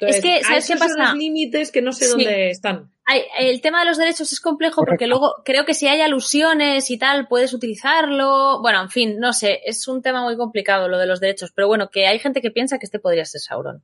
Entonces, 0.00 0.16
es 0.16 0.22
que, 0.22 0.44
¿sabes 0.44 0.66
qué 0.66 0.76
pasa? 0.76 0.94
Son 0.94 1.02
los 1.02 1.14
límites 1.16 1.72
que 1.72 1.82
no 1.82 1.92
sé 1.92 2.06
sí. 2.06 2.10
dónde 2.12 2.50
están. 2.50 2.90
El 3.38 3.60
tema 3.62 3.80
de 3.80 3.86
los 3.86 3.96
derechos 3.96 4.32
es 4.32 4.40
complejo 4.40 4.76
Correcto. 4.76 4.92
porque 4.92 5.06
luego 5.06 5.34
creo 5.44 5.64
que 5.64 5.74
si 5.74 5.88
hay 5.88 6.02
alusiones 6.02 6.90
y 6.90 6.98
tal, 6.98 7.26
puedes 7.26 7.54
utilizarlo. 7.54 8.60
Bueno, 8.60 8.82
en 8.82 8.90
fin, 8.90 9.18
no 9.18 9.32
sé, 9.32 9.60
es 9.64 9.88
un 9.88 10.02
tema 10.02 10.22
muy 10.22 10.36
complicado 10.36 10.88
lo 10.88 10.98
de 10.98 11.06
los 11.06 11.20
derechos, 11.20 11.52
pero 11.54 11.68
bueno, 11.68 11.90
que 11.90 12.06
hay 12.06 12.18
gente 12.18 12.42
que 12.42 12.50
piensa 12.50 12.78
que 12.78 12.84
este 12.84 12.98
podría 12.98 13.24
ser 13.24 13.40
Sauron. 13.40 13.82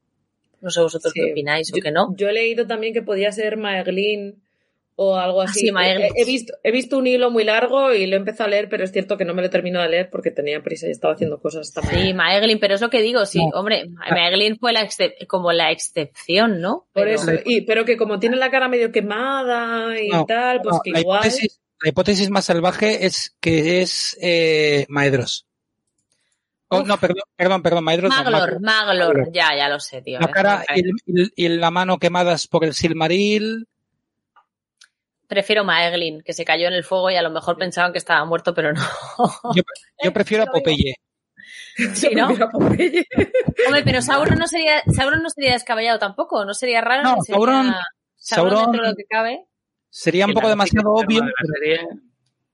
No 0.60 0.70
sé 0.70 0.80
vosotros 0.80 1.12
sí. 1.12 1.20
qué 1.20 1.32
opináis 1.32 1.70
yo, 1.72 1.78
o 1.78 1.82
que 1.82 1.90
no. 1.90 2.14
Yo 2.16 2.28
he 2.28 2.32
leído 2.32 2.66
también 2.66 2.92
que 2.92 3.02
podía 3.02 3.32
ser 3.32 3.56
Maeglin 3.56 4.43
o 4.96 5.16
algo 5.16 5.42
así. 5.42 5.70
Ah, 5.74 5.84
sí, 5.84 6.02
he, 6.16 6.22
he, 6.22 6.24
visto, 6.24 6.54
he 6.62 6.70
visto 6.70 6.98
un 6.98 7.06
hilo 7.06 7.30
muy 7.30 7.44
largo 7.44 7.92
y 7.92 8.06
lo 8.06 8.14
he 8.14 8.18
empezado 8.18 8.48
a 8.48 8.50
leer, 8.50 8.68
pero 8.68 8.84
es 8.84 8.92
cierto 8.92 9.16
que 9.16 9.24
no 9.24 9.34
me 9.34 9.42
lo 9.42 9.48
he 9.48 9.50
terminado 9.50 9.84
de 9.84 9.90
leer 9.90 10.10
porque 10.10 10.30
tenía 10.30 10.62
prisa 10.62 10.86
y 10.86 10.90
estaba 10.90 11.14
haciendo 11.14 11.40
cosas 11.40 11.68
esta 11.68 11.82
mañana. 11.82 12.02
Sí, 12.04 12.14
Maeglin, 12.14 12.58
pero 12.58 12.74
es 12.74 12.80
lo 12.80 12.90
que 12.90 13.02
digo, 13.02 13.26
sí, 13.26 13.38
no. 13.38 13.58
hombre, 13.58 13.88
Maeglin 13.88 14.58
fue 14.58 14.72
la 14.72 14.88
como 15.26 15.52
la 15.52 15.70
excepción, 15.70 16.60
¿no? 16.60 16.86
Por 16.92 17.08
eso, 17.08 17.32
y, 17.44 17.62
pero 17.62 17.84
que 17.84 17.96
como 17.96 18.18
tiene 18.18 18.36
la 18.36 18.50
cara 18.50 18.68
medio 18.68 18.92
quemada 18.92 20.00
y 20.00 20.08
no, 20.08 20.24
tal, 20.26 20.60
pues 20.62 20.76
que 20.84 20.90
la 20.90 21.00
igual... 21.00 21.20
Hipótesis, 21.20 21.60
la 21.82 21.88
hipótesis 21.88 22.30
más 22.30 22.44
salvaje 22.44 23.06
es 23.06 23.36
que 23.40 23.82
es 23.82 24.16
eh, 24.20 24.86
Maedros. 24.88 25.46
Oh, 26.68 26.82
no, 26.82 26.98
perdón, 26.98 27.22
perdón, 27.36 27.62
perdón, 27.62 27.84
Maedros. 27.84 28.10
Maglor, 28.10 28.54
no, 28.54 28.60
Maglor, 28.60 29.16
Maglor, 29.16 29.32
ya, 29.32 29.54
ya 29.56 29.68
lo 29.68 29.78
sé, 29.80 30.02
tío. 30.02 30.18
La 30.18 30.28
cara 30.28 30.64
y, 30.74 30.80
el, 30.80 31.32
y, 31.36 31.48
la 31.48 31.70
mano 31.70 31.98
quemadas 31.98 32.48
por 32.48 32.64
el 32.64 32.74
Silmaril 32.74 33.68
prefiero 35.28 35.64
Maeglin, 35.64 36.22
que 36.22 36.32
se 36.32 36.44
cayó 36.44 36.68
en 36.68 36.74
el 36.74 36.84
fuego 36.84 37.10
y 37.10 37.16
a 37.16 37.22
lo 37.22 37.30
mejor 37.30 37.56
pensaban 37.56 37.92
que 37.92 37.98
estaba 37.98 38.24
muerto, 38.24 38.54
pero 38.54 38.72
no. 38.72 38.82
Yo, 39.54 39.62
yo 40.04 40.12
prefiero 40.12 40.44
a 40.44 40.46
Popeye. 40.46 40.94
Sí, 41.92 42.14
¿no? 42.14 42.28
Hombre, 42.52 43.04
pero 43.84 44.00
Sauron 44.00 44.38
no 44.38 44.46
sería, 44.46 44.80
Sauron 44.94 45.20
no 45.24 45.28
sería 45.28 45.54
descabellado 45.54 45.98
tampoco, 45.98 46.44
no 46.44 46.54
sería 46.54 46.80
raro. 46.80 47.02
No, 47.02 47.20
sería, 47.20 47.34
Sauron, 47.34 47.74
Sauron, 48.14 48.62
dentro 48.62 48.82
de 48.82 48.88
lo 48.90 48.94
que 48.94 49.04
cabe. 49.04 49.44
Sería 49.90 50.26
un 50.26 50.34
poco 50.34 50.48
demasiado 50.48 50.92
obvio. 50.92 51.20
De 51.20 51.26
la 51.26 51.54
serie, 51.58 51.88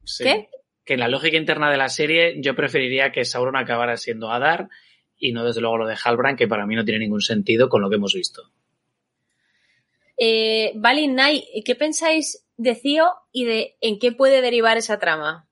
Sí. 0.05 0.25
¿Qué? 0.25 0.49
Que 0.87 0.95
en 0.95 1.01
la 1.01 1.09
lógica 1.09 1.37
interna 1.37 1.71
de 1.71 1.77
la 1.77 1.91
serie 1.91 2.41
yo 2.41 2.57
preferiría 2.57 3.13
que 3.13 3.27
Sauron 3.27 3.57
acabara 3.57 3.99
siendo 3.99 4.31
Adar 4.31 4.71
y 5.19 5.33
no 5.33 5.45
desde 5.45 5.61
luego 5.61 5.77
lo 5.77 5.87
de 5.87 5.97
Halbrand, 6.03 6.39
que 6.39 6.49
para 6.49 6.67
mí 6.67 6.75
no 6.75 6.85
tiene 6.85 7.01
ningún 7.01 7.21
sentido 7.21 7.69
con 7.69 7.83
lo 7.83 7.91
que 7.91 7.97
hemos 7.97 8.15
visto. 8.15 8.51
Eh, 10.17 10.73
Balin 10.75 11.15
Nai, 11.15 11.45
¿qué 11.65 11.75
pensáis 11.75 12.47
de 12.61 12.75
Cío 12.75 13.11
y 13.33 13.47
de 13.47 13.77
en 13.81 13.99
qué 13.99 14.13
puede 14.13 14.43
derivar 14.43 14.77
esa 14.77 14.99
trama? 14.99 15.49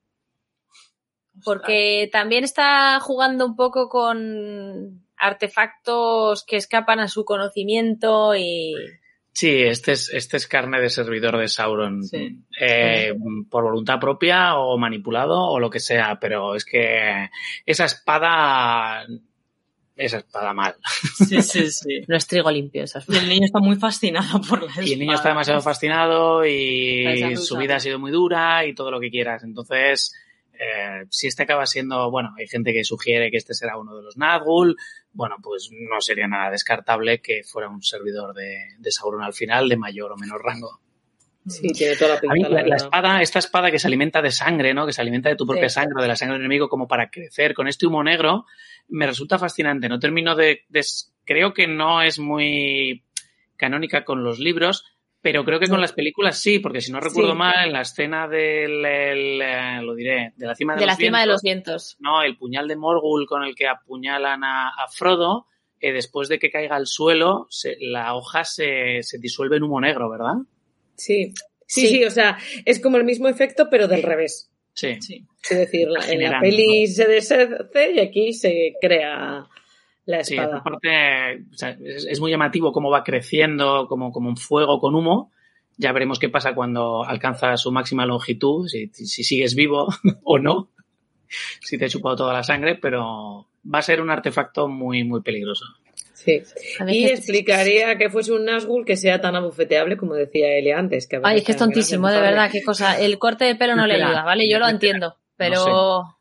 Porque 1.43 2.07
también 2.11 2.43
está 2.43 2.99
jugando 2.99 3.45
un 3.45 3.55
poco 3.55 3.89
con 3.89 5.03
artefactos 5.17 6.45
que 6.45 6.57
escapan 6.57 6.99
a 6.99 7.07
su 7.07 7.25
conocimiento 7.25 8.35
y... 8.35 8.75
Sí, 9.31 9.63
este 9.63 9.93
es, 9.93 10.13
este 10.13 10.37
es 10.37 10.47
carne 10.47 10.81
de 10.81 10.89
servidor 10.89 11.37
de 11.37 11.47
Sauron. 11.47 12.03
Sí. 12.03 12.43
Eh, 12.59 13.13
por 13.49 13.63
voluntad 13.63 13.99
propia 13.99 14.57
o 14.57 14.77
manipulado 14.77 15.39
o 15.39 15.59
lo 15.59 15.69
que 15.69 15.79
sea, 15.79 16.19
pero 16.19 16.55
es 16.55 16.65
que 16.65 17.29
esa 17.65 17.85
espada. 17.85 19.05
Esa 19.99 20.19
espada 20.19 20.53
mal. 20.53 20.75
Sí, 21.27 21.41
sí, 21.41 21.69
sí. 21.69 22.01
No 22.07 22.15
es 22.15 22.25
trigo 22.25 22.49
limpio 22.49 22.85
esas 22.85 23.07
Y 23.09 23.17
el 23.17 23.27
niño 23.27 23.45
está 23.45 23.59
muy 23.59 23.75
fascinado 23.75 24.39
por 24.41 24.63
la 24.63 24.71
Y 24.81 24.93
el 24.93 24.99
niño 24.99 25.11
espada. 25.11 25.15
está 25.15 25.29
demasiado 25.29 25.61
fascinado 25.61 26.43
Esa 26.43 27.31
y 27.31 27.35
su 27.35 27.57
vida 27.57 27.75
ha 27.75 27.79
sido 27.81 27.99
muy 27.99 28.11
dura 28.11 28.65
y 28.65 28.73
todo 28.73 28.91
lo 28.91 28.99
que 29.01 29.09
quieras. 29.09 29.43
Entonces, 29.43 30.13
eh, 30.53 31.05
si 31.09 31.27
este 31.27 31.43
acaba 31.43 31.65
siendo, 31.65 32.09
bueno, 32.11 32.33
hay 32.37 32.47
gente 32.47 32.71
que 32.71 32.85
sugiere 32.85 33.29
que 33.29 33.37
este 33.37 33.53
será 33.53 33.77
uno 33.77 33.93
de 33.97 34.03
los 34.03 34.15
Nazgûl, 34.17 34.77
bueno, 35.11 35.35
pues 35.43 35.69
no 35.71 35.99
sería 35.99 36.29
nada 36.29 36.49
descartable 36.49 37.19
que 37.19 37.43
fuera 37.43 37.67
un 37.67 37.83
servidor 37.83 38.33
de, 38.33 38.75
de 38.77 38.91
Sauron 38.91 39.21
al 39.23 39.33
final, 39.33 39.67
de 39.67 39.75
mayor 39.75 40.13
o 40.13 40.17
menor 40.17 40.41
rango. 40.43 40.79
Sí, 41.49 41.67
tiene 41.73 41.95
toda 41.95 42.15
la 42.21 42.31
A 42.31 42.33
mí, 42.33 42.41
la 42.43 42.49
la, 42.49 42.67
la 42.67 42.75
espada, 42.75 43.21
esta 43.21 43.39
espada 43.39 43.71
que 43.71 43.79
se 43.79 43.87
alimenta 43.87 44.21
de 44.21 44.31
sangre, 44.31 44.73
¿no? 44.73 44.85
Que 44.85 44.93
se 44.93 45.01
alimenta 45.01 45.29
de 45.29 45.35
tu 45.35 45.45
propia 45.45 45.69
Sí. 45.69 45.75
sangre 45.75 46.01
de 46.01 46.07
la 46.07 46.15
sangre 46.15 46.33
del 46.35 46.45
enemigo 46.45 46.69
como 46.69 46.87
para 46.87 47.09
crecer 47.09 47.53
con 47.53 47.67
este 47.67 47.87
humo 47.87 48.03
negro, 48.03 48.45
me 48.89 49.05
resulta 49.07 49.37
fascinante. 49.39 49.89
No 49.89 49.99
termino 49.99 50.35
de, 50.35 50.61
de- 50.69 50.85
creo 51.25 51.53
que 51.53 51.67
no 51.67 52.01
es 52.01 52.19
muy 52.19 53.03
canónica 53.57 54.05
con 54.05 54.23
los 54.23 54.39
libros, 54.39 54.85
pero 55.21 55.43
creo 55.43 55.59
que 55.59 55.67
con 55.67 55.81
las 55.81 55.91
películas 55.91 56.39
sí, 56.39 56.59
porque 56.59 56.79
si 56.79 56.91
no 56.93 56.99
recuerdo 57.01 57.31
Sí. 57.33 57.37
mal, 57.37 57.67
en 57.67 57.73
la 57.73 57.81
escena 57.81 58.27
del, 58.27 58.85
el, 58.85 59.41
eh, 59.41 59.81
lo 59.81 59.93
diré, 59.93 60.31
de 60.37 60.47
la 60.47 60.55
cima 60.55 60.75
de, 60.75 60.79
de 60.79 60.85
la 60.85 60.93
los 60.93 60.97
cima 60.97 61.19
de 61.19 61.25
vientos, 61.25 61.33
los 61.33 61.41
vientos. 61.41 61.97
no, 61.99 62.21
el 62.23 62.37
puñal 62.37 62.67
de 62.69 62.77
Morgul 62.77 63.25
con 63.27 63.43
el 63.43 63.53
que 63.53 63.67
apuñalan 63.67 64.43
a, 64.45 64.69
a 64.69 64.87
Frodo, 64.87 65.47
eh, 65.81 65.91
después 65.91 66.29
de 66.29 66.39
que 66.39 66.49
caiga 66.49 66.77
al 66.77 66.87
suelo, 66.87 67.47
se- 67.49 67.75
la 67.81 68.15
hoja 68.15 68.45
se, 68.45 69.03
se 69.03 69.17
disuelve 69.19 69.57
en 69.57 69.63
humo 69.63 69.81
negro, 69.81 70.09
¿verdad? 70.09 70.35
Sí. 70.99 71.33
Sí, 71.65 71.81
Sí. 71.81 71.87
sí, 71.87 72.03
o 72.03 72.11
sea, 72.11 72.37
es 72.65 72.79
como 72.79 72.97
el 72.97 73.03
mismo 73.03 73.27
efecto, 73.27 73.67
pero 73.69 73.87
del 73.87 74.03
revés. 74.03 74.49
Sí. 74.73 74.97
Sí. 75.01 75.25
Es 75.49 75.57
decir, 75.57 75.87
la- 75.89 76.05
en 76.11 76.21
la 76.23 76.39
peli 76.39 76.87
se 76.87 77.05
deshace 77.05 77.91
y 77.95 77.99
aquí 77.99 78.33
se 78.33 78.73
crea 78.81 79.45
la 80.05 80.23
Sí, 80.23 80.35
espada. 80.35 80.57
aparte 80.57 80.89
o 81.53 81.57
sea, 81.57 81.77
es, 81.83 82.05
es 82.05 82.19
muy 82.19 82.31
llamativo 82.31 82.71
cómo 82.71 82.89
va 82.89 83.03
creciendo 83.03 83.87
como, 83.87 84.11
como 84.11 84.29
un 84.29 84.37
fuego 84.37 84.79
con 84.79 84.95
humo. 84.95 85.31
Ya 85.77 85.91
veremos 85.93 86.17
qué 86.19 86.27
pasa 86.29 86.55
cuando 86.55 87.03
alcanza 87.05 87.55
su 87.57 87.71
máxima 87.71 88.05
longitud, 88.05 88.67
si, 88.67 88.87
si 88.87 89.23
sigues 89.23 89.53
vivo 89.55 89.87
o 90.23 90.39
no, 90.39 90.71
si 91.61 91.77
te 91.77 91.85
he 91.85 91.89
chupado 91.89 92.15
toda 92.15 92.33
la 92.33 92.43
sangre, 92.43 92.75
pero 92.75 93.47
va 93.71 93.79
a 93.79 93.83
ser 93.83 94.01
un 94.01 94.09
artefacto 94.09 94.67
muy, 94.67 95.03
muy 95.03 95.21
peligroso. 95.21 95.65
Sí. 96.25 96.41
Y 96.87 97.05
explicaría 97.05 97.97
que 97.97 98.09
fuese 98.09 98.33
un 98.33 98.45
Nazgûl 98.45 98.83
que 98.85 98.97
sea 98.97 99.21
tan 99.21 99.35
abofeteable 99.37 99.95
como 99.95 100.15
decía 100.15 100.49
Elia 100.57 100.77
antes. 100.77 101.07
Que 101.07 101.19
Ay, 101.23 101.37
es 101.37 101.43
que 101.45 101.53
es 101.53 101.57
tontísimo, 101.57 102.09
de 102.09 102.19
verdad, 102.19 102.51
qué 102.51 102.61
cosa. 102.61 102.99
El 102.99 103.17
corte 103.17 103.45
de 103.45 103.55
pelo 103.55 103.75
no 103.75 103.87
le 103.87 103.95
ayuda, 103.95 104.23
¿vale? 104.23 104.49
Yo 104.49 104.59
lo 104.59 104.67
entiendo, 104.67 105.17
pero... 105.37 106.17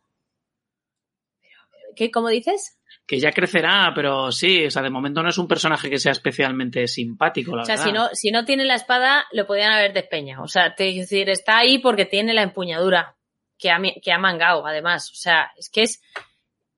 ¿Qué? 1.96 2.10
¿Cómo 2.12 2.28
dices? 2.28 2.78
Que 3.06 3.18
ya 3.18 3.32
crecerá, 3.32 3.90
pero 3.94 4.30
sí, 4.30 4.66
o 4.66 4.70
sea, 4.70 4.82
de 4.82 4.90
momento 4.90 5.22
no 5.22 5.30
es 5.30 5.38
un 5.38 5.48
personaje 5.48 5.90
que 5.90 5.98
sea 5.98 6.12
especialmente 6.12 6.86
simpático, 6.86 7.56
la 7.56 7.62
O 7.62 7.64
sea, 7.64 7.74
verdad. 7.76 7.86
si 7.86 7.92
no, 7.92 8.08
si 8.12 8.30
no 8.30 8.44
tiene 8.44 8.64
la 8.64 8.74
espada, 8.76 9.24
lo 9.32 9.46
podían 9.46 9.72
haber 9.72 9.92
despeñado. 9.94 10.44
O 10.44 10.48
sea, 10.48 10.74
te, 10.76 10.88
es 10.90 10.96
decir, 11.10 11.28
está 11.28 11.58
ahí 11.58 11.78
porque 11.78 12.04
tiene 12.04 12.34
la 12.34 12.42
empuñadura 12.42 13.16
que 13.58 13.70
ha, 13.70 13.80
que 14.02 14.12
ha 14.12 14.18
mangado, 14.18 14.64
además. 14.66 15.10
O 15.10 15.16
sea, 15.16 15.50
es 15.56 15.70
que 15.70 15.82
es... 15.82 16.00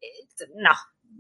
eh, 0.01 0.07
No, 0.55 0.71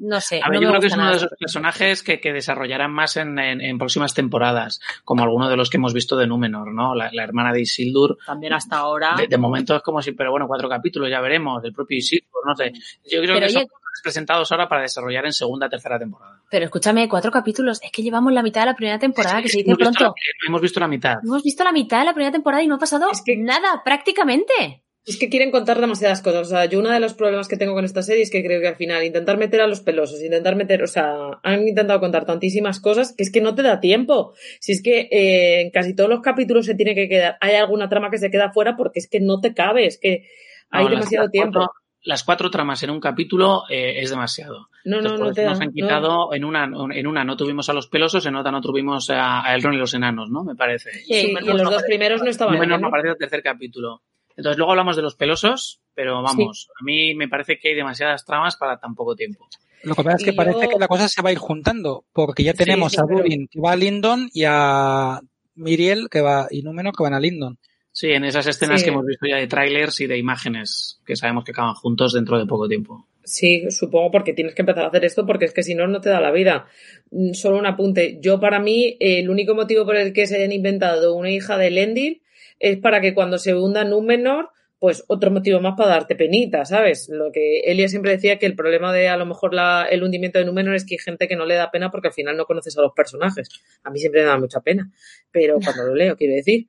no 0.00 0.20
sé. 0.20 0.40
A 0.42 0.48
ver, 0.48 0.56
no 0.56 0.62
yo 0.62 0.68
me 0.68 0.72
creo 0.72 0.80
que 0.80 0.86
es 0.88 0.94
uno 0.94 1.10
de 1.10 1.16
esos 1.16 1.30
personajes 1.38 2.02
que, 2.02 2.20
que 2.20 2.32
desarrollarán 2.32 2.90
más 2.92 3.16
en, 3.16 3.38
en- 3.38 3.60
en 3.60 3.78
próximas 3.78 4.14
temporadas, 4.14 4.80
como 5.04 5.22
alguno 5.22 5.48
de 5.48 5.56
los 5.56 5.70
que 5.70 5.76
hemos 5.76 5.94
visto 5.94 6.16
de 6.16 6.26
Númenor, 6.26 6.72
¿no? 6.74 6.94
La, 6.94 7.10
la 7.12 7.22
hermana 7.22 7.52
de 7.52 7.60
Isildur. 7.60 8.18
También 8.26 8.52
hasta 8.52 8.78
ahora. 8.78 9.14
De, 9.16 9.26
de 9.28 9.38
momento 9.38 9.76
es 9.76 9.82
como 9.82 10.02
si, 10.02 10.12
pero 10.12 10.30
bueno, 10.30 10.46
cuatro 10.48 10.68
capítulos, 10.68 11.08
ya 11.10 11.20
veremos, 11.20 11.62
del 11.62 11.72
propio 11.72 11.98
Isildur, 11.98 12.28
no 12.46 12.56
sé. 12.56 12.72
Yo 13.10 13.20
creo 13.22 13.34
Pero 13.34 13.46
que 13.46 13.52
son 13.52 13.66
presentados 14.02 14.50
ahora 14.52 14.68
para 14.68 14.82
desarrollar 14.82 15.26
en 15.26 15.32
segunda, 15.32 15.68
tercera 15.68 15.98
temporada. 15.98 16.40
Pero 16.50 16.64
escúchame, 16.64 17.08
cuatro 17.08 17.30
capítulos. 17.30 17.78
Es 17.82 17.92
que 17.92 18.02
llevamos 18.02 18.32
la 18.32 18.42
mitad 18.42 18.62
de 18.62 18.66
la 18.66 18.74
primera 18.74 18.98
temporada, 18.98 19.42
que 19.42 19.48
se 19.48 19.58
dice 19.58 19.70
hemos, 19.70 19.78
visto 19.78 19.92
pronto. 19.92 20.14
la, 20.16 20.48
hemos 20.48 20.60
visto 20.62 20.80
la 20.80 20.88
mitad. 20.88 21.16
Hemos 21.22 21.42
visto 21.42 21.62
la 21.64 21.72
mitad 21.72 21.98
de 21.98 22.04
la 22.06 22.14
primera 22.14 22.32
temporada 22.32 22.62
y 22.62 22.66
no 22.66 22.76
ha 22.76 22.78
pasado 22.78 23.10
Es 23.12 23.22
que- 23.24 23.36
nada, 23.36 23.82
prácticamente. 23.84 24.82
Es 25.06 25.18
que 25.18 25.28
quieren 25.30 25.50
contar 25.50 25.80
demasiadas 25.80 26.20
cosas. 26.22 26.46
O 26.46 26.50
sea, 26.50 26.66
yo 26.66 26.78
uno 26.78 26.90
de 26.90 27.00
los 27.00 27.14
problemas 27.14 27.48
que 27.48 27.56
tengo 27.56 27.72
con 27.74 27.84
esta 27.84 28.02
serie 28.02 28.22
es 28.22 28.30
que 28.30 28.44
creo 28.44 28.60
que 28.60 28.68
al 28.68 28.76
final 28.76 29.02
intentar 29.02 29.38
meter 29.38 29.60
a 29.62 29.66
los 29.66 29.80
pelosos, 29.80 30.20
intentar 30.22 30.56
meter, 30.56 30.82
o 30.82 30.86
sea, 30.86 31.14
han 31.42 31.66
intentado 31.66 32.00
contar 32.00 32.26
tantísimas 32.26 32.80
cosas 32.80 33.14
que 33.16 33.22
es 33.22 33.32
que 33.32 33.40
no 33.40 33.54
te 33.54 33.62
da 33.62 33.80
tiempo. 33.80 34.34
Si 34.60 34.72
es 34.72 34.82
que 34.82 35.08
eh, 35.10 35.62
en 35.62 35.70
casi 35.70 35.96
todos 35.96 36.10
los 36.10 36.20
capítulos 36.20 36.66
se 36.66 36.74
tiene 36.74 36.94
que 36.94 37.08
quedar, 37.08 37.38
hay 37.40 37.54
alguna 37.56 37.88
trama 37.88 38.10
que 38.10 38.18
se 38.18 38.30
queda 38.30 38.52
fuera 38.52 38.76
porque 38.76 38.98
es 39.00 39.08
que 39.08 39.20
no 39.20 39.40
te 39.40 39.54
cabe, 39.54 39.86
es 39.86 39.98
que 39.98 40.26
hay 40.70 40.84
No, 40.84 40.90
demasiado 40.90 41.24
las 41.24 41.32
tiempo. 41.32 41.58
cuatro- 41.60 41.74
las 42.02 42.24
cuatro 42.24 42.50
tramas 42.50 42.82
en 42.82 42.88
un 42.90 42.98
capítulo 43.00 43.64
eh, 43.68 44.00
es 44.00 44.08
demasiado. 44.08 44.68
No, 44.86 45.02
no, 45.02 45.10
Entonces, 45.10 45.18
no 45.20 45.24
por 45.26 45.34
te 45.34 45.40
eso 45.42 45.46
da. 45.48 45.50
nos 45.50 45.60
han 45.60 45.66
no. 45.68 45.72
quitado, 45.74 46.34
en, 46.34 46.44
una, 46.46 46.64
en 46.94 47.06
una 47.06 47.24
no 47.24 47.36
tuvimos 47.36 47.68
a 47.68 47.74
los 47.74 47.88
pelosos, 47.88 48.24
en 48.24 48.36
otra 48.36 48.50
no 48.52 48.62
tuvimos 48.62 49.10
a, 49.10 49.44
a 49.46 49.54
Elrond 49.54 49.74
y 49.76 49.78
los 49.78 49.92
enanos, 49.92 50.30
¿no? 50.30 50.42
Me 50.44 50.54
parece. 50.54 50.92
Sí, 50.92 51.34
y 51.34 51.36
en 51.36 51.46
los 51.46 51.62
no 51.62 51.70
dos 51.70 51.82
primeros 51.82 52.22
no 52.22 52.30
estaban. 52.30 52.54
Bien, 52.54 52.68
no 52.70 52.78
¿no? 52.78 52.86
aparece 52.88 53.10
el 53.10 53.16
tercer 53.18 53.42
capítulo. 53.42 54.02
Entonces 54.36 54.56
luego 54.56 54.72
hablamos 54.72 54.96
de 54.96 55.02
los 55.02 55.16
pelosos, 55.16 55.80
pero 55.94 56.22
vamos, 56.22 56.68
a 56.80 56.84
mí 56.84 57.14
me 57.14 57.28
parece 57.28 57.58
que 57.58 57.68
hay 57.70 57.74
demasiadas 57.74 58.24
tramas 58.24 58.56
para 58.56 58.78
tan 58.78 58.94
poco 58.94 59.14
tiempo. 59.16 59.46
Lo 59.82 59.94
que 59.94 60.02
pasa 60.04 60.16
es 60.18 60.24
que 60.24 60.30
Y 60.30 60.34
parece 60.34 60.62
yo- 60.62 60.68
que 60.70 60.78
la 60.78 60.88
cosa 60.88 61.08
se 61.08 61.22
va 61.22 61.30
a 61.30 61.32
ir 61.32 61.38
juntando, 61.38 62.04
porque 62.12 62.42
ya 62.42 62.54
tenemos 62.54 62.92
sí, 62.92 62.98
a 63.00 63.04
pero- 63.06 63.18
Durin 63.18 63.48
que 63.50 63.60
va 63.60 63.72
a 63.72 63.76
Lindon 63.76 64.28
y 64.32 64.44
a 64.46 65.20
Miriel 65.54 66.08
que 66.10 66.20
va 66.20 66.46
y 66.50 66.62
Númenor 66.62 66.94
que 66.96 67.02
van 67.02 67.14
a 67.14 67.20
Lindon. 67.20 67.58
Sí, 67.92 68.10
en 68.12 68.24
esas 68.24 68.46
escenas 68.46 68.80
Sí. 68.80 68.84
que 68.84 68.90
hemos 68.92 69.04
visto 69.04 69.26
ya 69.26 69.36
de 69.36 69.46
trailers 69.48 70.00
y 70.00 70.06
de 70.06 70.16
imágenes 70.16 71.00
que 71.04 71.16
sabemos 71.16 71.44
que 71.44 71.50
acaban 71.52 71.74
juntos 71.74 72.12
dentro 72.12 72.38
de 72.38 72.46
poco 72.46 72.68
tiempo. 72.68 73.06
Sí, 73.24 73.64
supongo 73.70 74.10
porque 74.10 74.32
tienes 74.32 74.54
que 74.54 74.62
empezar 74.62 74.84
a 74.84 74.88
hacer 74.88 75.04
esto 75.04 75.26
porque 75.26 75.44
es 75.46 75.52
que 75.52 75.62
si 75.62 75.74
no, 75.74 75.86
no 75.86 76.00
te 76.00 76.08
da 76.08 76.20
la 76.20 76.30
vida. 76.30 76.66
Mm, 77.10 77.32
Solo 77.32 77.58
un 77.58 77.66
apunte. 77.66 78.18
Yo, 78.22 78.38
para 78.40 78.58
mí, 78.60 78.96
el 79.00 79.28
único 79.28 79.54
motivo 79.54 79.84
por 79.84 79.96
el 79.96 80.12
que 80.12 80.26
se 80.26 80.36
hayan 80.36 80.52
inventado 80.52 81.14
una 81.14 81.30
hija 81.30 81.58
de 81.58 81.70
Lendil 81.70 82.22
es 82.60 82.78
para 82.78 83.00
que 83.00 83.14
cuando 83.14 83.38
se 83.38 83.54
hunda 83.54 83.82
Númenor, 83.84 84.50
pues 84.78 85.04
otro 85.08 85.30
motivo 85.30 85.60
más 85.60 85.74
para 85.76 85.90
darte 85.90 86.14
penita, 86.14 86.64
¿sabes? 86.64 87.08
Lo 87.10 87.32
que 87.32 87.60
Elia 87.60 87.88
siempre 87.88 88.12
decía 88.12 88.38
que 88.38 88.46
el 88.46 88.54
problema 88.54 88.92
de 88.92 89.08
a 89.08 89.16
lo 89.16 89.26
mejor 89.26 89.52
la, 89.52 89.86
el 89.90 90.02
hundimiento 90.02 90.38
de 90.38 90.44
Númenor 90.44 90.74
es 90.74 90.86
que 90.86 90.94
hay 90.94 90.98
gente 90.98 91.26
que 91.26 91.36
no 91.36 91.44
le 91.44 91.54
da 91.54 91.70
pena 91.70 91.90
porque 91.90 92.08
al 92.08 92.14
final 92.14 92.36
no 92.36 92.46
conoces 92.46 92.78
a 92.78 92.82
los 92.82 92.92
personajes. 92.92 93.48
A 93.82 93.90
mí 93.90 93.98
siempre 93.98 94.22
me 94.22 94.28
da 94.28 94.38
mucha 94.38 94.60
pena, 94.60 94.90
pero 95.32 95.58
cuando 95.64 95.84
lo 95.84 95.94
leo, 95.94 96.16
quiero 96.16 96.34
decir. 96.34 96.68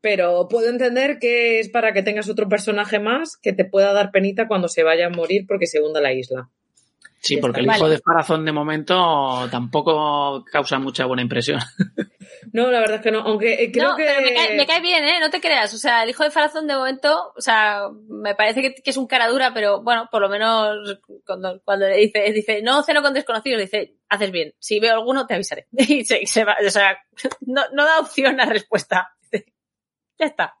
Pero 0.00 0.48
puedo 0.48 0.68
entender 0.68 1.18
que 1.18 1.60
es 1.60 1.68
para 1.68 1.92
que 1.92 2.02
tengas 2.02 2.28
otro 2.28 2.48
personaje 2.48 2.98
más 2.98 3.36
que 3.36 3.52
te 3.52 3.64
pueda 3.64 3.92
dar 3.92 4.10
penita 4.10 4.48
cuando 4.48 4.68
se 4.68 4.82
vaya 4.82 5.06
a 5.06 5.10
morir 5.10 5.46
porque 5.46 5.66
se 5.66 5.80
hunda 5.80 6.00
la 6.00 6.12
isla. 6.12 6.50
Sí, 7.24 7.38
porque 7.38 7.60
el 7.60 7.66
hijo 7.66 7.88
de 7.88 7.98
Farazón 7.98 8.44
de 8.44 8.52
momento 8.52 9.48
tampoco 9.50 10.44
causa 10.44 10.78
mucha 10.78 11.06
buena 11.06 11.22
impresión. 11.22 11.58
No, 12.52 12.70
la 12.70 12.80
verdad 12.80 12.96
es 12.96 13.02
que 13.02 13.10
no, 13.10 13.20
aunque 13.20 13.64
eh, 13.64 13.72
creo 13.72 13.90
no, 13.90 13.96
que... 13.96 14.04
pero 14.04 14.20
me 14.22 14.34
cae, 14.34 14.56
me 14.56 14.66
cae 14.66 14.80
bien, 14.80 15.04
¿eh? 15.04 15.18
No 15.20 15.28
te 15.30 15.40
creas. 15.40 15.74
O 15.74 15.78
sea, 15.78 16.02
el 16.02 16.10
hijo 16.10 16.22
de 16.22 16.30
Farazón 16.30 16.66
de 16.66 16.76
momento, 16.76 17.32
o 17.36 17.40
sea, 17.40 17.88
me 18.08 18.34
parece 18.34 18.62
que, 18.62 18.74
que 18.74 18.90
es 18.90 18.96
un 18.96 19.06
cara 19.06 19.28
dura, 19.28 19.52
pero 19.52 19.82
bueno, 19.82 20.08
por 20.10 20.22
lo 20.22 20.28
menos 20.28 21.00
cuando, 21.26 21.60
cuando 21.64 21.88
le 21.88 21.96
dice, 21.96 22.32
dice, 22.32 22.62
no 22.62 22.82
ceno 22.82 23.02
con 23.02 23.12
desconocidos, 23.12 23.60
dice, 23.60 23.96
haces 24.08 24.30
bien. 24.30 24.54
Si 24.58 24.78
veo 24.78 24.92
alguno, 24.92 25.26
te 25.26 25.34
avisaré. 25.34 25.66
Y 25.72 26.04
se, 26.04 26.26
se 26.26 26.44
va, 26.44 26.56
o 26.64 26.70
sea, 26.70 26.98
no, 27.40 27.62
no 27.72 27.84
da 27.84 28.00
opción 28.00 28.40
a 28.40 28.46
respuesta. 28.46 29.14
Ya 30.18 30.26
está. 30.26 30.54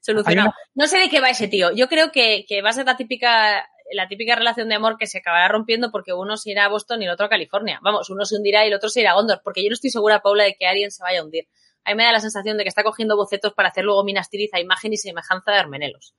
Solucionado. 0.00 0.52
No 0.74 0.86
sé 0.86 0.98
de 0.98 1.08
qué 1.08 1.20
va 1.20 1.30
ese 1.30 1.48
tío. 1.48 1.72
Yo 1.72 1.88
creo 1.88 2.10
que, 2.10 2.44
que 2.48 2.62
va 2.62 2.70
a 2.70 2.72
ser 2.72 2.86
la 2.86 2.96
típica, 2.96 3.68
la 3.92 4.08
típica 4.08 4.34
relación 4.34 4.68
de 4.68 4.74
amor 4.76 4.96
que 4.98 5.06
se 5.06 5.18
acabará 5.18 5.48
rompiendo 5.48 5.90
porque 5.90 6.12
uno 6.12 6.36
se 6.36 6.50
irá 6.50 6.64
a 6.64 6.68
Boston 6.68 7.02
y 7.02 7.04
el 7.04 7.10
otro 7.10 7.26
a 7.26 7.28
California. 7.28 7.78
Vamos, 7.82 8.10
uno 8.10 8.24
se 8.24 8.36
hundirá 8.36 8.64
y 8.64 8.68
el 8.68 8.74
otro 8.74 8.88
se 8.88 9.00
irá 9.00 9.10
a 9.10 9.14
Gondor, 9.14 9.40
porque 9.44 9.62
yo 9.62 9.68
no 9.70 9.74
estoy 9.74 9.90
segura, 9.90 10.20
Paula, 10.22 10.44
de 10.44 10.54
que 10.54 10.66
alguien 10.66 10.90
se 10.90 11.02
vaya 11.02 11.20
a 11.20 11.24
hundir. 11.24 11.48
A 11.84 11.90
mí 11.90 11.96
me 11.96 12.04
da 12.04 12.12
la 12.12 12.20
sensación 12.20 12.56
de 12.56 12.64
que 12.64 12.68
está 12.70 12.82
cogiendo 12.82 13.16
bocetos 13.16 13.52
para 13.52 13.68
hacer 13.68 13.84
luego 13.84 14.02
Minas 14.04 14.30
Tirith 14.30 14.54
a 14.54 14.60
imagen 14.60 14.92
y 14.92 14.96
semejanza 14.96 15.52
de 15.52 15.58
Armenelos. 15.58 16.14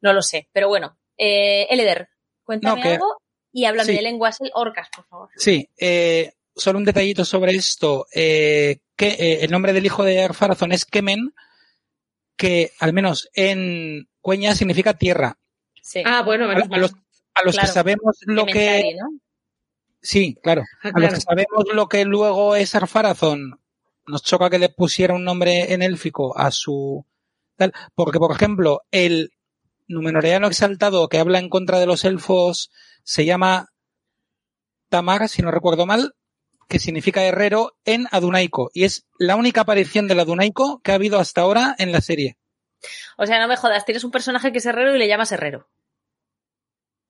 No 0.00 0.12
lo 0.12 0.20
sé, 0.22 0.48
pero 0.52 0.68
bueno. 0.68 0.98
Eh, 1.16 1.66
Eleder, 1.70 2.08
cuéntame 2.44 2.76
No, 2.76 2.82
que- 2.82 2.88
algo 2.94 3.16
y 3.52 3.64
háblame 3.64 3.90
sí. 3.90 3.96
de 3.96 4.02
lenguas 4.02 4.38
orcas, 4.54 4.88
por 4.94 5.06
favor. 5.06 5.28
Sí, 5.36 5.68
eh, 5.78 6.32
solo 6.54 6.78
un 6.78 6.84
detallito 6.84 7.24
sobre 7.24 7.52
esto. 7.52 8.06
Eh, 8.14 8.80
que 8.96 9.08
eh, 9.08 9.38
el 9.44 9.50
nombre 9.50 9.72
del 9.72 9.86
hijo 9.86 10.04
de 10.04 10.28
Farazón 10.34 10.72
es 10.72 10.84
Kemen, 10.84 11.32
que 12.36 12.72
al 12.80 12.92
menos 12.92 13.30
en 13.34 14.08
Cueña 14.20 14.54
significa 14.54 14.94
tierra. 14.94 15.38
Sí. 15.82 16.02
Ah, 16.06 16.22
bueno, 16.22 16.48
A 16.48 16.54
los, 16.54 16.68
a 16.70 16.78
los 16.78 16.92
Claro. 17.54 17.60
que 17.60 17.66
sabemos 17.66 18.18
lo 18.26 18.46
que... 18.46 18.96
Sí, 20.00 20.36
claro. 20.42 20.62
Ah, 20.82 20.88
A 20.88 20.88
los 20.88 21.00
claro. 21.00 21.14
que 21.14 21.20
sabemos 21.20 21.64
lo 21.74 21.88
que 21.88 22.04
luego 22.04 22.56
es 22.56 22.74
Arfarazón, 22.74 23.60
nos 24.06 24.22
choca 24.22 24.48
que 24.50 24.58
le 24.58 24.68
pusiera 24.70 25.14
un 25.14 25.24
nombre 25.24 25.72
en 25.74 25.82
élfico 25.82 26.36
a 26.38 26.50
su 26.50 27.04
tal, 27.56 27.72
porque 27.94 28.18
por 28.18 28.32
ejemplo, 28.32 28.80
el 28.90 29.32
numenoreano 29.88 30.46
exaltado 30.46 31.08
que 31.08 31.18
habla 31.18 31.38
en 31.38 31.48
contra 31.50 31.78
de 31.78 31.86
los 31.86 32.04
elfos 32.04 32.70
se 33.04 33.24
llama 33.24 33.68
Tamar, 34.88 35.28
si 35.28 35.42
no 35.42 35.50
recuerdo 35.50 35.86
mal, 35.86 36.14
que 36.68 36.78
significa 36.78 37.22
herrero 37.24 37.74
en 37.84 38.06
Adunaico 38.10 38.70
y 38.72 38.84
es 38.84 39.04
la 39.18 39.36
única 39.36 39.62
aparición 39.62 40.08
del 40.08 40.20
Adunaico 40.20 40.80
que 40.82 40.92
ha 40.92 40.96
habido 40.96 41.18
hasta 41.18 41.42
ahora 41.42 41.74
en 41.78 41.92
la 41.92 42.00
serie. 42.00 42.38
O 43.16 43.26
sea, 43.26 43.40
no 43.40 43.48
me 43.48 43.56
jodas, 43.56 43.84
tienes 43.84 44.04
un 44.04 44.10
personaje 44.10 44.52
que 44.52 44.58
es 44.58 44.66
herrero 44.66 44.94
y 44.94 44.98
le 44.98 45.08
llamas 45.08 45.32
herrero. 45.32 45.68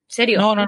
¿Serio? 0.07 0.39
No, 0.40 0.55
no, 0.55 0.66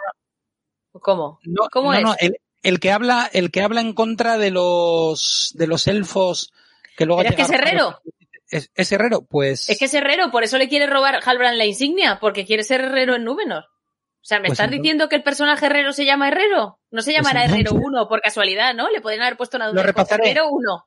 ¿Cómo? 0.93 1.39
no, 1.45 1.69
¿Cómo 1.71 1.93
no, 1.93 1.99
es? 1.99 2.05
no, 2.05 2.15
el, 2.19 2.37
el 2.63 2.81
que 2.81 2.93
habla, 2.93 3.29
el 3.33 3.51
que 3.51 3.63
habla 3.63 3.81
en 3.81 3.93
contra 3.93 4.39
de 4.39 4.51
los 4.51 5.53
de 5.55 5.67
los 5.67 5.87
elfos 5.87 6.53
que 6.97 7.05
luego 7.05 7.23
Pero 7.23 7.31
es 7.31 7.37
que 7.37 7.43
es 7.43 7.51
herrero. 7.51 8.01
¿Es, 8.49 8.71
es 8.75 8.93
herrero? 8.93 9.23
Pues. 9.23 9.69
Es 9.69 9.79
que 9.79 9.87
es 9.87 9.95
herrero, 9.95 10.31
por 10.31 10.45
eso 10.45 10.59
le 10.59 10.69
quiere 10.69 10.87
robar 10.87 11.21
Halbrand 11.25 11.59
la 11.59 11.65
insignia, 11.67 12.19
porque 12.21 12.47
quiere 12.47 12.63
ser 12.63 12.83
herrero 12.83 13.17
en 13.17 13.25
Númenor. 13.25 13.65
O 13.65 14.27
sea, 14.27 14.39
¿me 14.39 14.45
Pues 14.47 14.53
estás 14.53 14.67
entonces- 14.67 14.83
diciendo 14.83 15.09
que 15.09 15.17
el 15.17 15.23
personaje 15.23 15.67
herrero 15.67 15.93
se 15.93 16.05
llama 16.07 16.29
herrero? 16.29 16.79
No 16.91 17.03
se 17.03 17.13
llamará 17.13 17.45
entonces- 17.45 17.67
herrero 17.67 17.85
1 17.85 18.09
por 18.09 18.21
casualidad, 18.23 18.73
¿no? 18.75 18.89
Le 18.91 19.01
podrían 19.01 19.23
haber 19.23 19.37
puesto 19.37 19.57
una 19.59 19.71
Lo 19.73 19.83
repasaré. 19.83 20.31
herrero 20.31 20.49
1. 20.51 20.87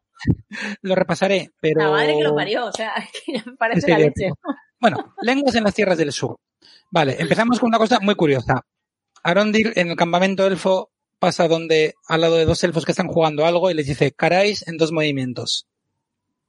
Lo 0.81 0.95
repasaré, 0.95 1.51
pero. 1.59 1.81
La 1.81 1.91
madre 1.91 2.17
que 2.17 2.23
lo 2.23 2.35
parió, 2.35 2.65
o 2.65 2.71
sea, 2.71 2.93
que 3.25 3.33
me 3.45 3.57
parece 3.57 3.89
la 3.91 3.99
leche. 3.99 4.29
Bueno, 4.79 5.13
lenguas 5.21 5.55
en 5.55 5.63
las 5.63 5.73
tierras 5.73 5.97
del 5.97 6.11
sur. 6.11 6.37
Vale, 6.89 7.17
empezamos 7.19 7.59
con 7.59 7.67
una 7.67 7.77
cosa 7.77 7.99
muy 7.99 8.15
curiosa. 8.15 8.65
Arondir 9.23 9.73
en 9.75 9.89
el 9.89 9.95
campamento 9.95 10.45
elfo 10.45 10.91
pasa 11.19 11.47
donde 11.47 11.95
al 12.07 12.21
lado 12.21 12.35
de 12.35 12.45
dos 12.45 12.63
elfos 12.63 12.85
que 12.85 12.91
están 12.91 13.07
jugando 13.07 13.45
algo 13.45 13.69
y 13.69 13.73
les 13.73 13.87
dice 13.87 14.11
caráis 14.11 14.67
en 14.67 14.77
dos 14.77 14.91
movimientos. 14.91 15.67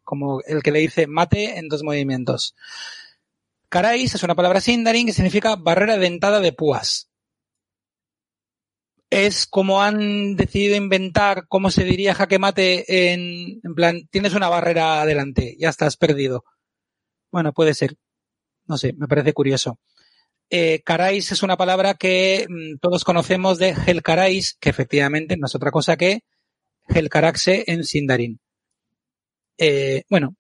Como 0.05 0.41
el 0.43 0.62
que 0.62 0.70
le 0.70 0.81
dice 0.81 1.07
mate 1.07 1.59
en 1.59 1.69
dos 1.69 1.83
movimientos. 1.83 2.55
Caráis 3.69 4.15
es 4.15 4.23
una 4.23 4.35
palabra 4.35 4.61
sindarin 4.61 5.07
que 5.07 5.12
significa 5.12 5.57
barrera 5.57 5.99
dentada 5.99 6.41
de 6.41 6.53
púas. 6.53 7.08
Es 9.11 9.47
como 9.47 9.83
han 9.83 10.37
decidido 10.37 10.77
inventar 10.77 11.47
cómo 11.49 11.71
se 11.71 11.85
diría 11.85 12.15
jaque 12.15 12.39
mate 12.39 13.13
en, 13.13 13.61
en 13.65 13.75
plan, 13.75 14.07
tienes 14.11 14.35
una 14.35 14.49
barrera 14.49 15.01
adelante, 15.01 15.57
ya 15.59 15.71
estás 15.71 15.97
perdido. 15.97 16.45
Bueno, 17.31 17.53
puede 17.53 17.75
ser. 17.75 17.97
No 18.67 18.77
sé, 18.77 18.93
me 18.93 19.09
parece 19.09 19.33
curioso. 19.33 19.79
Eh, 20.51 20.83
caráis 20.85 21.31
es 21.33 21.43
una 21.43 21.57
palabra 21.57 21.95
que 21.95 22.47
mm, 22.49 22.79
todos 22.81 23.05
conocemos 23.05 23.59
de 23.59 23.71
Helcarais, 23.87 24.55
que 24.61 24.71
efectivamente 24.71 25.37
no 25.37 25.47
es 25.47 25.55
otra 25.55 25.71
cosa 25.71 25.97
que 25.97 26.23
Helcaraxe 26.89 27.65
en 27.67 27.85
Sindarin. 27.85 28.41
Eh, 29.59 30.05
bueno, 30.09 30.37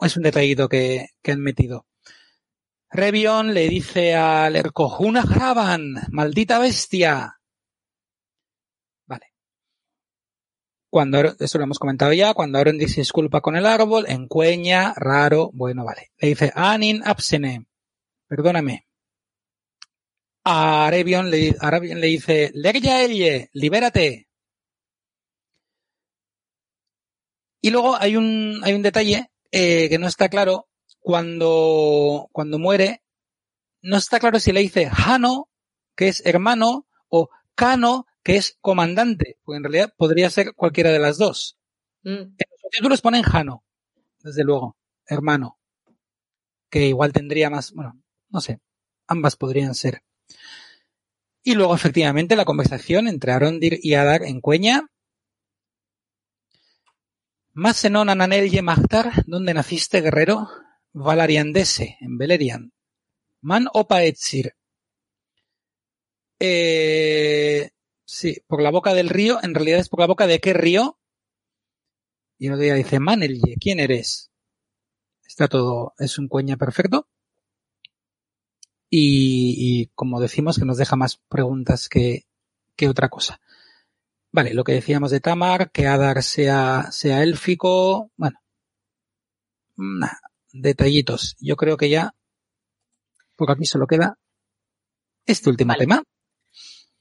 es 0.00 0.16
un 0.16 0.22
detallito 0.22 0.68
que, 0.68 1.08
que 1.22 1.32
han 1.32 1.40
metido. 1.40 1.86
Revion 2.90 3.52
le 3.52 3.68
dice 3.68 4.14
al 4.14 4.56
Ercojuna 4.56 5.22
Hraban, 5.22 5.94
maldita 6.10 6.58
bestia. 6.58 7.35
Cuando, 10.90 11.18
eso 11.38 11.58
lo 11.58 11.64
hemos 11.64 11.78
comentado 11.78 12.12
ya, 12.12 12.32
cuando 12.34 12.58
Aaron 12.58 12.78
dice 12.78 13.00
disculpa 13.00 13.40
con 13.40 13.56
el 13.56 13.66
árbol, 13.66 14.06
encueña, 14.08 14.94
raro, 14.96 15.50
bueno, 15.52 15.84
vale. 15.84 16.12
Le 16.18 16.28
dice 16.28 16.52
Anin 16.54 17.02
absene, 17.04 17.66
perdóname. 18.28 18.86
A 20.44 20.86
Arebion 20.86 21.30
le, 21.30 21.56
Arabion 21.60 22.00
le 22.00 22.06
dice, 22.06 22.52
Legya 22.54 23.02
elle, 23.02 23.50
libérate. 23.52 24.28
Y 27.60 27.70
luego 27.70 27.96
hay 27.96 28.16
un, 28.16 28.60
hay 28.62 28.74
un 28.74 28.82
detalle 28.82 29.28
eh, 29.50 29.88
que 29.88 29.98
no 29.98 30.06
está 30.06 30.28
claro. 30.28 30.68
Cuando, 31.00 32.28
cuando 32.30 32.60
muere, 32.60 33.02
no 33.82 33.96
está 33.96 34.20
claro 34.20 34.38
si 34.38 34.52
le 34.52 34.60
dice 34.60 34.88
Hano, 34.90 35.48
que 35.96 36.08
es 36.08 36.24
hermano, 36.24 36.86
o 37.08 37.28
Kano, 37.56 38.06
que 38.26 38.34
es 38.34 38.58
comandante, 38.60 39.38
porque 39.44 39.58
en 39.58 39.62
realidad 39.62 39.94
podría 39.96 40.28
ser 40.30 40.52
cualquiera 40.52 40.90
de 40.90 40.98
las 40.98 41.16
dos. 41.16 41.56
Mm. 42.02 42.08
En 42.08 42.46
los 42.50 42.60
subtítulos 42.60 43.00
ponen 43.00 43.22
Jano, 43.22 43.62
desde 44.18 44.42
luego, 44.42 44.76
hermano. 45.06 45.60
Que 46.68 46.88
igual 46.88 47.12
tendría 47.12 47.50
más, 47.50 47.72
bueno, 47.72 48.02
no 48.30 48.40
sé, 48.40 48.58
ambas 49.06 49.36
podrían 49.36 49.76
ser. 49.76 50.02
Y 51.44 51.54
luego, 51.54 51.76
efectivamente, 51.76 52.34
la 52.34 52.44
conversación 52.44 53.06
entre 53.06 53.30
Arondir 53.30 53.78
y 53.80 53.94
Adar 53.94 54.24
en 54.24 54.40
Cueña. 54.40 54.88
Masenon 57.52 58.08
Ananelye 58.08 58.60
Magtar, 58.60 59.22
¿dónde 59.28 59.54
naciste, 59.54 60.00
guerrero? 60.00 60.48
Valariandese, 60.92 61.96
en 62.00 62.18
Beleriand. 62.18 62.72
Man 63.40 63.68
Opa 63.72 64.02
Etzir. 64.02 64.56
Eh, 66.40 67.70
sí, 68.06 68.42
por 68.46 68.62
la 68.62 68.70
boca 68.70 68.94
del 68.94 69.10
río, 69.10 69.38
en 69.42 69.54
realidad 69.54 69.80
es 69.80 69.90
por 69.90 70.00
la 70.00 70.06
boca 70.06 70.26
de 70.26 70.40
qué 70.40 70.54
río. 70.54 70.98
Y 72.38 72.46
el 72.46 72.54
otro 72.54 72.62
día 72.62 72.74
dice, 72.74 73.00
Manelye, 73.00 73.56
¿quién 73.60 73.80
eres? 73.80 74.30
Está 75.26 75.48
todo, 75.48 75.94
es 75.98 76.18
un 76.18 76.28
cueña 76.28 76.56
perfecto. 76.56 77.08
Y, 78.88 79.54
y 79.58 79.86
como 79.94 80.20
decimos, 80.20 80.58
que 80.58 80.64
nos 80.64 80.78
deja 80.78 80.96
más 80.96 81.16
preguntas 81.28 81.88
que, 81.88 82.26
que 82.76 82.88
otra 82.88 83.08
cosa. 83.08 83.40
Vale, 84.30 84.54
lo 84.54 84.64
que 84.64 84.72
decíamos 84.72 85.10
de 85.10 85.20
Tamar, 85.20 85.70
que 85.70 85.86
Adar 85.86 86.22
sea, 86.22 86.88
sea 86.92 87.22
élfico, 87.22 88.10
bueno, 88.16 88.38
nah, 89.76 90.12
detallitos. 90.52 91.36
Yo 91.40 91.56
creo 91.56 91.76
que 91.76 91.88
ya, 91.88 92.14
porque 93.34 93.52
aquí 93.54 93.64
solo 93.64 93.86
queda 93.86 94.18
este 95.24 95.50
último 95.50 95.68
Vale. 95.68 95.80
tema. 95.80 96.02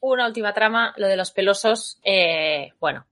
Una 0.07 0.27
última 0.27 0.53
trama, 0.53 0.93
lo 0.97 1.07
de 1.07 1.17
los 1.17 1.31
pelosos. 1.31 1.99
eh, 2.03 2.73
bueno, 2.79 3.07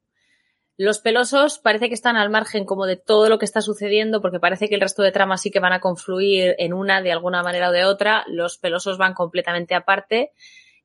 los 0.77 0.99
pelosos 0.99 1.57
parece 1.57 1.87
que 1.87 1.95
están 1.95 2.17
al 2.17 2.29
margen 2.29 2.65
como 2.65 2.85
de 2.85 2.97
todo 2.97 3.29
lo 3.29 3.39
que 3.39 3.45
está 3.45 3.61
sucediendo, 3.61 4.21
porque 4.21 4.39
parece 4.39 4.69
que 4.69 4.75
el 4.75 4.81
resto 4.81 5.01
de 5.01 5.11
tramas 5.11 5.41
sí 5.41 5.49
que 5.49 5.59
van 5.59 5.73
a 5.73 5.79
confluir 5.79 6.53
en 6.59 6.71
una 6.71 7.01
de 7.01 7.11
alguna 7.11 7.41
manera 7.41 7.69
o 7.69 7.71
de 7.71 7.83
otra. 7.83 8.23
Los 8.27 8.59
pelosos 8.59 8.99
van 8.99 9.15
completamente 9.15 9.73
aparte. 9.73 10.33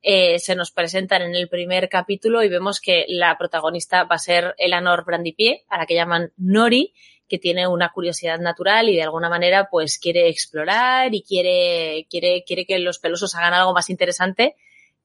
Eh, 0.01 0.39
se 0.39 0.55
nos 0.55 0.71
presentan 0.71 1.21
en 1.21 1.35
el 1.35 1.47
primer 1.47 1.89
capítulo 1.89 2.41
y 2.41 2.49
vemos 2.49 2.81
que 2.81 3.05
la 3.07 3.37
protagonista 3.37 4.05
va 4.05 4.15
a 4.15 4.19
ser 4.19 4.55
Eleanor 4.57 5.05
Brandipié, 5.05 5.63
a 5.69 5.77
la 5.77 5.85
que 5.85 5.93
llaman 5.93 6.33
Nori, 6.37 6.95
que 7.27 7.37
tiene 7.37 7.67
una 7.67 7.91
curiosidad 7.91 8.39
natural 8.39 8.89
y 8.89 8.95
de 8.95 9.03
alguna 9.03 9.29
manera 9.29 9.69
pues 9.69 9.99
quiere 9.99 10.27
explorar 10.27 11.13
y 11.13 11.21
quiere, 11.21 12.07
quiere, 12.09 12.43
quiere 12.47 12.65
que 12.65 12.79
los 12.79 12.97
pelosos 12.97 13.35
hagan 13.35 13.53
algo 13.53 13.75
más 13.75 13.91
interesante 13.91 14.55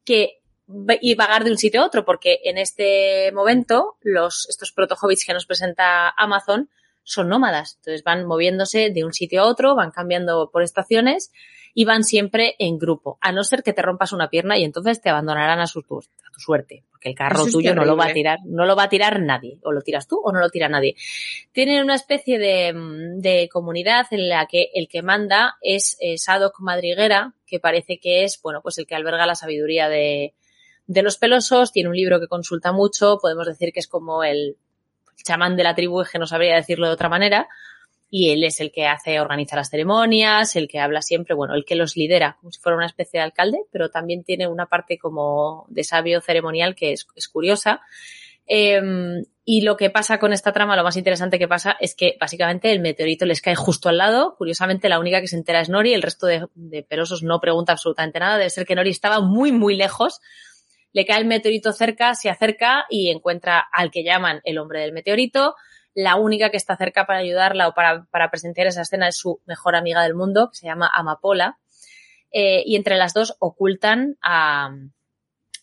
que 0.02 0.40
y 1.00 1.14
vagar 1.14 1.44
de 1.44 1.50
un 1.50 1.58
sitio 1.58 1.82
a 1.82 1.86
otro, 1.86 2.04
porque 2.04 2.40
en 2.44 2.58
este 2.58 3.30
momento 3.32 3.96
los, 4.02 4.46
estos 4.48 4.72
proto-hobbits 4.72 5.24
que 5.24 5.34
nos 5.34 5.46
presenta 5.46 6.08
Amazon 6.08 6.70
son 7.02 7.28
nómadas, 7.28 7.76
entonces 7.76 8.02
van 8.02 8.24
moviéndose 8.24 8.90
de 8.90 9.04
un 9.04 9.12
sitio 9.12 9.42
a 9.42 9.46
otro, 9.46 9.74
van 9.74 9.90
cambiando 9.90 10.50
por 10.50 10.62
estaciones 10.62 11.30
y 11.74 11.84
van 11.84 12.04
siempre 12.04 12.54
en 12.58 12.78
grupo, 12.78 13.18
a 13.20 13.32
no 13.32 13.42
ser 13.44 13.62
que 13.62 13.72
te 13.72 13.82
rompas 13.82 14.12
una 14.12 14.30
pierna 14.30 14.56
y 14.56 14.64
entonces 14.64 15.02
te 15.02 15.10
abandonarán 15.10 15.58
a, 15.60 15.66
su, 15.66 15.80
a 15.80 16.30
tu 16.32 16.40
suerte, 16.40 16.84
porque 16.90 17.10
el 17.10 17.14
carro 17.14 17.44
es 17.44 17.52
tuyo 17.52 17.74
no 17.74 17.84
lo 17.84 17.96
va 17.96 18.06
a 18.06 18.12
tirar, 18.12 18.38
no 18.44 18.64
lo 18.64 18.76
va 18.76 18.84
a 18.84 18.88
tirar 18.88 19.20
nadie, 19.20 19.58
o 19.64 19.72
lo 19.72 19.82
tiras 19.82 20.06
tú 20.06 20.18
o 20.22 20.32
no 20.32 20.38
lo 20.38 20.48
tira 20.50 20.68
nadie. 20.68 20.94
Tienen 21.52 21.82
una 21.82 21.96
especie 21.96 22.38
de, 22.38 22.72
de 23.16 23.48
comunidad 23.52 24.06
en 24.12 24.28
la 24.28 24.46
que 24.46 24.70
el 24.72 24.88
que 24.88 25.02
manda 25.02 25.56
es 25.60 25.96
eh, 26.00 26.16
Sadok 26.16 26.60
Madriguera, 26.60 27.34
que 27.44 27.58
parece 27.58 27.98
que 27.98 28.22
es, 28.22 28.40
bueno, 28.40 28.62
pues 28.62 28.78
el 28.78 28.86
que 28.86 28.94
alberga 28.94 29.26
la 29.26 29.34
sabiduría 29.34 29.88
de, 29.88 30.32
de 30.86 31.02
los 31.02 31.16
pelosos, 31.16 31.72
tiene 31.72 31.88
un 31.88 31.96
libro 31.96 32.20
que 32.20 32.28
consulta 32.28 32.72
mucho, 32.72 33.18
podemos 33.20 33.46
decir 33.46 33.72
que 33.72 33.80
es 33.80 33.88
como 33.88 34.22
el 34.22 34.56
chamán 35.22 35.56
de 35.56 35.64
la 35.64 35.74
tribu, 35.74 36.04
que 36.04 36.18
no 36.18 36.26
sabría 36.26 36.56
decirlo 36.56 36.86
de 36.86 36.92
otra 36.92 37.08
manera, 37.08 37.48
y 38.10 38.30
él 38.30 38.44
es 38.44 38.60
el 38.60 38.70
que 38.70 38.86
hace, 38.86 39.18
organiza 39.18 39.56
las 39.56 39.70
ceremonias, 39.70 40.54
el 40.56 40.68
que 40.68 40.78
habla 40.78 41.02
siempre, 41.02 41.34
bueno, 41.34 41.54
el 41.54 41.64
que 41.64 41.74
los 41.74 41.96
lidera, 41.96 42.36
como 42.40 42.52
si 42.52 42.60
fuera 42.60 42.76
una 42.76 42.86
especie 42.86 43.18
de 43.18 43.24
alcalde, 43.24 43.58
pero 43.72 43.90
también 43.90 44.22
tiene 44.22 44.46
una 44.46 44.66
parte 44.66 44.98
como 44.98 45.66
de 45.68 45.82
sabio 45.82 46.20
ceremonial 46.20 46.76
que 46.76 46.92
es, 46.92 47.06
curiosa. 47.32 47.80
Eh, 48.46 48.80
y 49.46 49.62
lo 49.62 49.76
que 49.76 49.90
pasa 49.90 50.18
con 50.18 50.32
esta 50.32 50.52
trama, 50.52 50.76
lo 50.76 50.84
más 50.84 50.96
interesante 50.96 51.38
que 51.38 51.48
pasa 51.48 51.76
es 51.80 51.94
que 51.94 52.16
básicamente 52.20 52.70
el 52.70 52.80
meteorito 52.80 53.26
les 53.26 53.42
cae 53.42 53.54
justo 53.54 53.88
al 53.88 53.98
lado. 53.98 54.36
Curiosamente, 54.38 54.88
la 54.88 54.98
única 55.00 55.20
que 55.20 55.28
se 55.28 55.36
entera 55.36 55.60
es 55.60 55.68
Nori, 55.68 55.92
el 55.92 56.02
resto 56.02 56.26
de 56.26 56.82
pelosos 56.88 57.22
no 57.22 57.40
pregunta 57.40 57.72
absolutamente 57.72 58.20
nada. 58.20 58.38
Debe 58.38 58.50
ser 58.50 58.64
que 58.64 58.74
Nori 58.74 58.90
estaba 58.90 59.20
muy, 59.20 59.52
muy 59.52 59.76
lejos. 59.76 60.20
Le 60.94 61.04
cae 61.04 61.20
el 61.20 61.26
meteorito 61.26 61.72
cerca, 61.72 62.14
se 62.14 62.30
acerca 62.30 62.86
y 62.88 63.10
encuentra 63.10 63.58
al 63.72 63.90
que 63.90 64.02
llaman 64.02 64.40
el 64.44 64.56
hombre 64.58 64.80
del 64.80 64.92
meteorito. 64.92 65.56
La 65.92 66.16
única 66.16 66.50
que 66.50 66.56
está 66.56 66.76
cerca 66.76 67.04
para 67.04 67.18
ayudarla 67.18 67.68
o 67.68 67.74
para, 67.74 68.04
para 68.06 68.30
presenciar 68.30 68.68
esa 68.68 68.82
escena 68.82 69.08
es 69.08 69.16
su 69.16 69.42
mejor 69.44 69.76
amiga 69.76 70.02
del 70.02 70.14
mundo, 70.14 70.50
que 70.50 70.56
se 70.56 70.66
llama 70.66 70.90
Amapola. 70.94 71.58
Eh, 72.30 72.62
y 72.64 72.76
entre 72.76 72.96
las 72.96 73.12
dos 73.12 73.36
ocultan 73.40 74.16
a, 74.22 74.70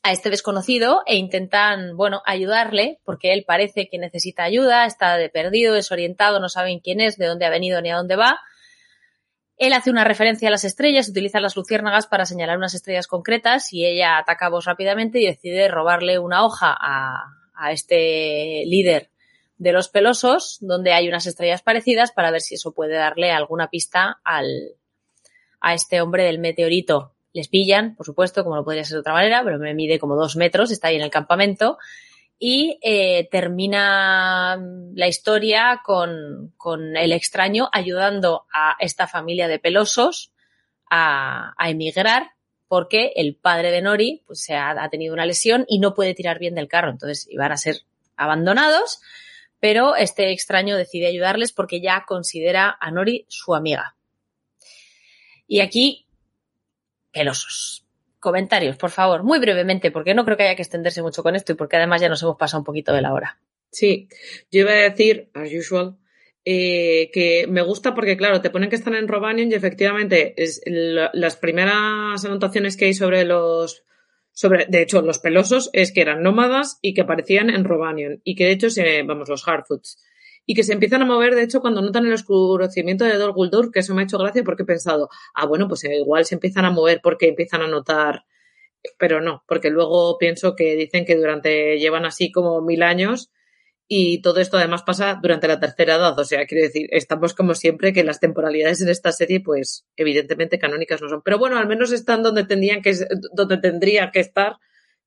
a 0.04 0.12
este 0.12 0.30
desconocido 0.30 1.04
e 1.06 1.16
intentan, 1.16 1.96
bueno, 1.96 2.22
ayudarle 2.26 3.00
porque 3.06 3.34
él 3.34 3.46
parece 3.46 3.88
que 3.90 4.00
necesita 4.00 4.44
ayuda, 4.44 4.86
está 4.86 5.18
de 5.18 5.30
perdido, 5.30 5.74
desorientado, 5.74 6.40
no 6.40 6.50
saben 6.50 6.80
quién 6.80 7.02
es, 7.02 7.18
de 7.18 7.28
dónde 7.28 7.46
ha 7.46 7.50
venido 7.50 7.82
ni 7.82 7.90
a 7.90 7.98
dónde 7.98 8.16
va. 8.16 8.40
Él 9.62 9.74
hace 9.74 9.92
una 9.92 10.04
referencia 10.04 10.48
a 10.48 10.52
las 10.52 10.64
estrellas, 10.64 11.08
utiliza 11.08 11.40
las 11.40 11.56
luciérnagas 11.56 12.08
para 12.08 12.26
señalar 12.26 12.58
unas 12.58 12.74
estrellas 12.74 13.06
concretas 13.06 13.72
y 13.72 13.86
ella 13.86 14.18
ataca 14.18 14.48
a 14.48 14.50
vos 14.50 14.66
rápidamente 14.66 15.20
y 15.20 15.28
decide 15.28 15.68
robarle 15.68 16.18
una 16.18 16.44
hoja 16.44 16.76
a, 16.76 17.38
a 17.54 17.72
este 17.72 18.64
líder 18.66 19.12
de 19.60 19.72
los 19.72 19.88
pelosos, 19.88 20.58
donde 20.62 20.94
hay 20.94 21.08
unas 21.08 21.28
estrellas 21.28 21.62
parecidas, 21.62 22.12
para 22.12 22.32
ver 22.32 22.42
si 22.42 22.56
eso 22.56 22.74
puede 22.74 22.96
darle 22.96 23.30
alguna 23.30 23.70
pista 23.70 24.20
al, 24.24 24.48
a 25.60 25.76
este 25.76 26.02
hombre 26.02 26.24
del 26.24 26.40
meteorito. 26.40 27.14
Les 27.32 27.48
pillan, 27.48 27.96
por 27.96 28.08
supuesto, 28.08 28.44
como 28.44 28.56
no 28.56 28.64
podría 28.64 28.84
ser 28.84 28.96
de 28.96 29.02
otra 29.02 29.14
manera, 29.14 29.44
pero 29.44 29.60
me 29.60 29.76
mide 29.76 30.00
como 30.00 30.16
dos 30.16 30.38
metros, 30.38 30.72
está 30.72 30.88
ahí 30.88 30.96
en 30.96 31.04
el 31.04 31.12
campamento. 31.12 31.78
Y 32.44 32.80
eh, 32.82 33.28
termina 33.30 34.60
la 34.96 35.08
historia 35.08 35.82
con, 35.86 36.52
con, 36.58 36.98
el 36.98 37.12
extraño 37.12 37.70
ayudando 37.72 38.48
a 38.52 38.76
esta 38.80 39.06
familia 39.06 39.48
de 39.48 39.60
pelosos 39.60 40.34
a, 40.90 41.54
a 41.56 41.70
emigrar 41.70 42.32
porque 42.68 43.14
el 43.16 43.36
padre 43.36 43.70
de 43.70 43.84
Nori 43.84 44.24
pues, 44.26 44.42
se 44.42 44.56
ha, 44.56 44.72
ha, 44.72 44.90
tenido 44.90 45.14
una 45.14 45.28
lesión 45.28 45.66
y 45.68 45.78
no 45.78 45.94
puede 45.94 46.16
tirar 46.16 46.40
bien 46.40 46.56
del 46.56 46.68
carro. 46.68 46.90
Entonces 46.90 47.28
iban 47.30 47.52
a 47.52 47.58
ser 47.58 47.82
abandonados, 48.16 49.02
pero 49.60 49.96
este 49.96 50.32
extraño 50.32 50.78
decide 50.78 51.06
ayudarles 51.06 51.52
porque 51.52 51.80
ya 51.80 52.06
considera 52.08 52.76
a 52.82 52.90
Nori 52.90 53.28
su 53.30 53.54
amiga. 53.54 53.96
Y 55.46 55.60
aquí, 55.60 56.08
pelosos. 57.12 57.86
Comentarios, 58.22 58.78
por 58.78 58.92
favor, 58.92 59.24
muy 59.24 59.40
brevemente, 59.40 59.90
porque 59.90 60.14
no 60.14 60.24
creo 60.24 60.38
que 60.38 60.44
haya 60.44 60.56
que 60.56 60.62
extenderse 60.62 61.02
mucho 61.02 61.24
con 61.24 61.36
esto 61.36 61.54
y 61.54 61.56
porque 61.56 61.78
además 61.78 62.02
ya 62.02 62.08
nos 62.08 62.22
hemos 62.22 62.38
pasado 62.38 62.62
un 62.62 62.66
poquito 62.66 62.94
de 62.94 63.02
la 63.02 63.14
hora. 63.14 63.40
Sí, 63.72 64.08
yo 64.52 64.62
iba 64.62 64.72
a 64.72 64.90
decir, 64.90 65.32
as 65.34 65.52
usual, 65.52 65.98
eh, 66.46 67.10
que 67.12 67.48
me 67.50 67.64
gusta 67.64 67.96
porque, 67.96 68.18
claro, 68.18 68.40
te 68.40 68.52
ponen 68.52 68.70
que 68.70 68.76
están 68.76 68.94
en 68.94 69.08
Robanion 69.08 69.52
y 69.52 69.56
efectivamente 69.56 70.36
las 71.14 71.36
primeras 71.36 72.24
anotaciones 72.24 72.78
que 72.78 72.86
hay 72.86 72.94
sobre 72.94 73.26
los. 73.26 73.84
Sobre, 74.34 74.66
de 74.68 74.84
hecho, 74.84 75.02
los 75.02 75.18
pelosos 75.18 75.72
es 75.74 75.92
que 75.92 76.02
eran 76.02 76.22
nómadas 76.22 76.78
y 76.82 76.94
que 76.94 77.02
aparecían 77.02 77.50
en 77.50 77.66
Robanion 77.66 78.22
y 78.24 78.36
que 78.36 78.46
de 78.46 78.52
hecho, 78.52 78.70
se, 78.70 79.02
vamos, 79.02 79.30
los 79.30 79.44
Hardfoods 79.44 79.98
y 80.46 80.56
que 80.56 80.64
se 80.64 80.74
empiezan 80.74 81.02
a 81.02 81.06
mover, 81.06 81.36
de 81.36 81.44
hecho, 81.44 81.62
cuando 81.62 81.82
notan 81.82 82.06
el 82.06 82.14
oscurecimiento 82.14 83.06
de 83.06 83.16
Dol 83.16 83.34
Guldur, 83.34 83.72
que 83.72 83.80
eso 83.80 83.94
me 83.94 84.02
ha 84.02 84.06
hecho 84.06 84.18
gracia 84.18 84.44
porque 84.44 84.64
he 84.64 84.66
pensado, 84.66 85.10
ah, 85.34 85.46
bueno, 85.46 85.68
pues 85.68 85.84
igual 85.84 86.26
se 86.26 86.36
empiezan 86.36 86.66
a 86.66 86.72
mover 86.72 87.00
porque 87.02 87.28
empiezan 87.28 87.62
a 87.62 87.68
notar, 87.68 88.26
pero 88.98 89.22
no, 89.22 89.44
porque 89.48 89.70
luego 89.70 90.18
pienso 90.18 90.56
que 90.56 90.76
dicen 90.76 91.06
que 91.06 91.16
durante, 91.16 91.78
llevan 91.78 92.06
así 92.06 92.32
como 92.32 92.62
mil 92.62 92.84
años 92.84 93.32
y 93.88 94.22
todo 94.22 94.40
esto 94.40 94.58
además 94.58 94.84
pasa 94.84 95.20
durante 95.22 95.48
la 95.48 95.60
tercera 95.60 95.96
edad, 95.96 96.18
o 96.18 96.24
sea, 96.26 96.46
quiero 96.46 96.64
decir, 96.64 96.88
estamos 96.92 97.34
como 97.34 97.54
siempre 97.54 97.94
que 97.94 98.04
las 98.04 98.20
temporalidades 98.20 98.82
en 98.82 98.90
esta 98.90 99.12
serie, 99.12 99.42
pues, 99.42 99.86
evidentemente 99.96 100.60
canónicas 100.60 101.02
no 101.02 101.10
son, 101.10 101.22
pero 101.22 101.38
bueno, 101.38 101.58
al 101.58 101.68
menos 101.68 101.92
están 101.92 102.24
donde 102.24 102.46
tendrían 102.46 102.82
que, 102.82 102.96
donde 103.34 103.58
tendría 103.58 104.12
que 104.12 104.22
estar 104.22 104.58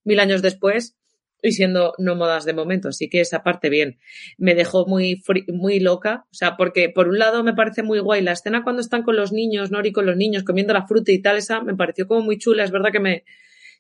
mil 0.05 0.21
años 0.21 0.43
después 0.43 0.97
y 1.45 1.53
siendo 1.53 1.93
nómadas 1.99 2.47
de 2.47 2.55
momento, 2.55 2.89
así 2.89 3.11
que 3.11 3.21
esa 3.21 3.43
parte 3.43 3.69
bien. 3.69 3.99
Me 4.39 4.55
dejó 4.55 4.87
muy, 4.87 5.23
muy 5.49 5.79
loca, 5.79 6.25
o 6.31 6.35
sea, 6.35 6.57
porque 6.57 6.89
por 6.89 7.09
un 7.09 7.19
lado 7.19 7.45
me 7.45 7.53
parece 7.53 7.83
muy 7.83 7.99
guay 7.99 8.23
la 8.23 8.33
escena 8.33 8.65
cuando 8.65 8.81
están 8.81 9.03
con 9.03 9.15
los 9.15 9.31
niños, 9.31 9.71
Nori 9.71 9.93
con 9.93 10.07
los 10.07 10.17
niños 10.17 10.43
comiendo 10.43 10.73
la 10.73 10.87
fruta 10.87 11.13
y 11.13 11.21
tal, 11.21 11.37
esa 11.37 11.61
me 11.61 11.77
pareció 11.77 12.09
como 12.09 12.23
muy 12.23 12.39
chula, 12.39 12.65
es 12.65 12.71
verdad 12.71 12.91
que 12.91 13.01
me, 13.01 13.25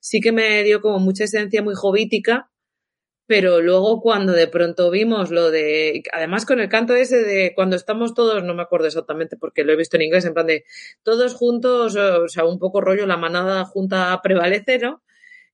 sí 0.00 0.20
que 0.20 0.30
me 0.30 0.62
dio 0.62 0.82
como 0.82 0.98
mucha 0.98 1.24
esencia 1.24 1.62
muy 1.62 1.74
jovítica, 1.74 2.50
pero 3.26 3.62
luego 3.62 4.02
cuando 4.02 4.34
de 4.34 4.46
pronto 4.46 4.90
vimos 4.90 5.30
lo 5.30 5.50
de, 5.50 6.02
además 6.12 6.44
con 6.44 6.60
el 6.60 6.68
canto 6.68 6.94
ese 6.94 7.22
de 7.22 7.54
cuando 7.54 7.76
estamos 7.76 8.12
todos, 8.12 8.44
no 8.44 8.54
me 8.54 8.62
acuerdo 8.62 8.88
exactamente 8.88 9.38
porque 9.38 9.64
lo 9.64 9.72
he 9.72 9.76
visto 9.76 9.96
en 9.96 10.02
inglés, 10.02 10.26
en 10.26 10.34
plan 10.34 10.46
de 10.46 10.66
todos 11.02 11.32
juntos, 11.32 11.96
o 11.96 12.28
sea, 12.28 12.44
un 12.44 12.58
poco 12.58 12.82
rollo, 12.82 13.06
la 13.06 13.16
manada 13.16 13.64
junta 13.64 14.20
prevalece, 14.22 14.78
¿no? 14.78 15.02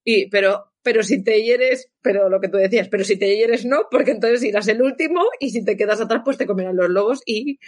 Y, 0.03 0.29
pero 0.31 0.70
pero 0.83 1.03
si 1.03 1.23
te 1.23 1.43
hieres, 1.43 1.91
pero 2.03 2.29
lo 2.29 2.41
que 2.41 2.49
tú 2.49 2.57
decías, 2.57 2.89
pero 2.89 3.05
si 3.05 3.19
te 3.19 3.37
hieres 3.37 3.65
no, 3.65 3.89
porque 3.91 4.13
entonces 4.13 4.43
irás 4.43 4.69
el 4.69 4.83
último 4.83 5.23
y 5.39 5.51
si 5.51 5.65
te 5.65 5.77
quedas 5.77 6.01
atrás, 6.01 6.23
pues 6.25 6.39
te 6.39 6.47
comerán 6.47 6.77
los 6.77 6.89
lobos 6.89 7.23
y 7.27 7.59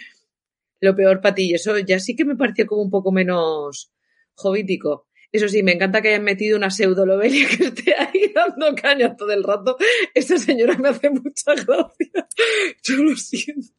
lo 0.79 0.95
peor 0.95 1.21
para 1.21 1.35
ti. 1.35 1.51
Y 1.51 1.53
eso 1.53 1.77
ya 1.79 1.99
sí 1.99 2.15
que 2.15 2.25
me 2.25 2.35
pareció 2.35 2.65
como 2.65 2.81
un 2.81 2.89
poco 2.89 3.11
menos 3.11 3.91
jovítico. 4.35 5.07
Eso 5.31 5.47
sí, 5.47 5.63
me 5.63 5.71
encanta 5.71 6.01
que 6.01 6.09
hayan 6.09 6.23
metido 6.23 6.57
una 6.57 6.69
pseudo 6.69 7.07
lobelia 7.07 7.47
que 7.49 7.65
esté 7.65 7.95
ahí 7.95 8.31
dando 8.35 8.75
caña 8.75 9.15
todo 9.15 9.31
el 9.31 9.43
rato. 9.43 9.77
Esa 10.13 10.37
señora 10.37 10.77
me 10.77 10.89
hace 10.89 11.09
mucha 11.09 11.55
gracia. 11.55 12.27
Yo 12.83 12.95
lo 12.97 13.15
siento. 13.15 13.73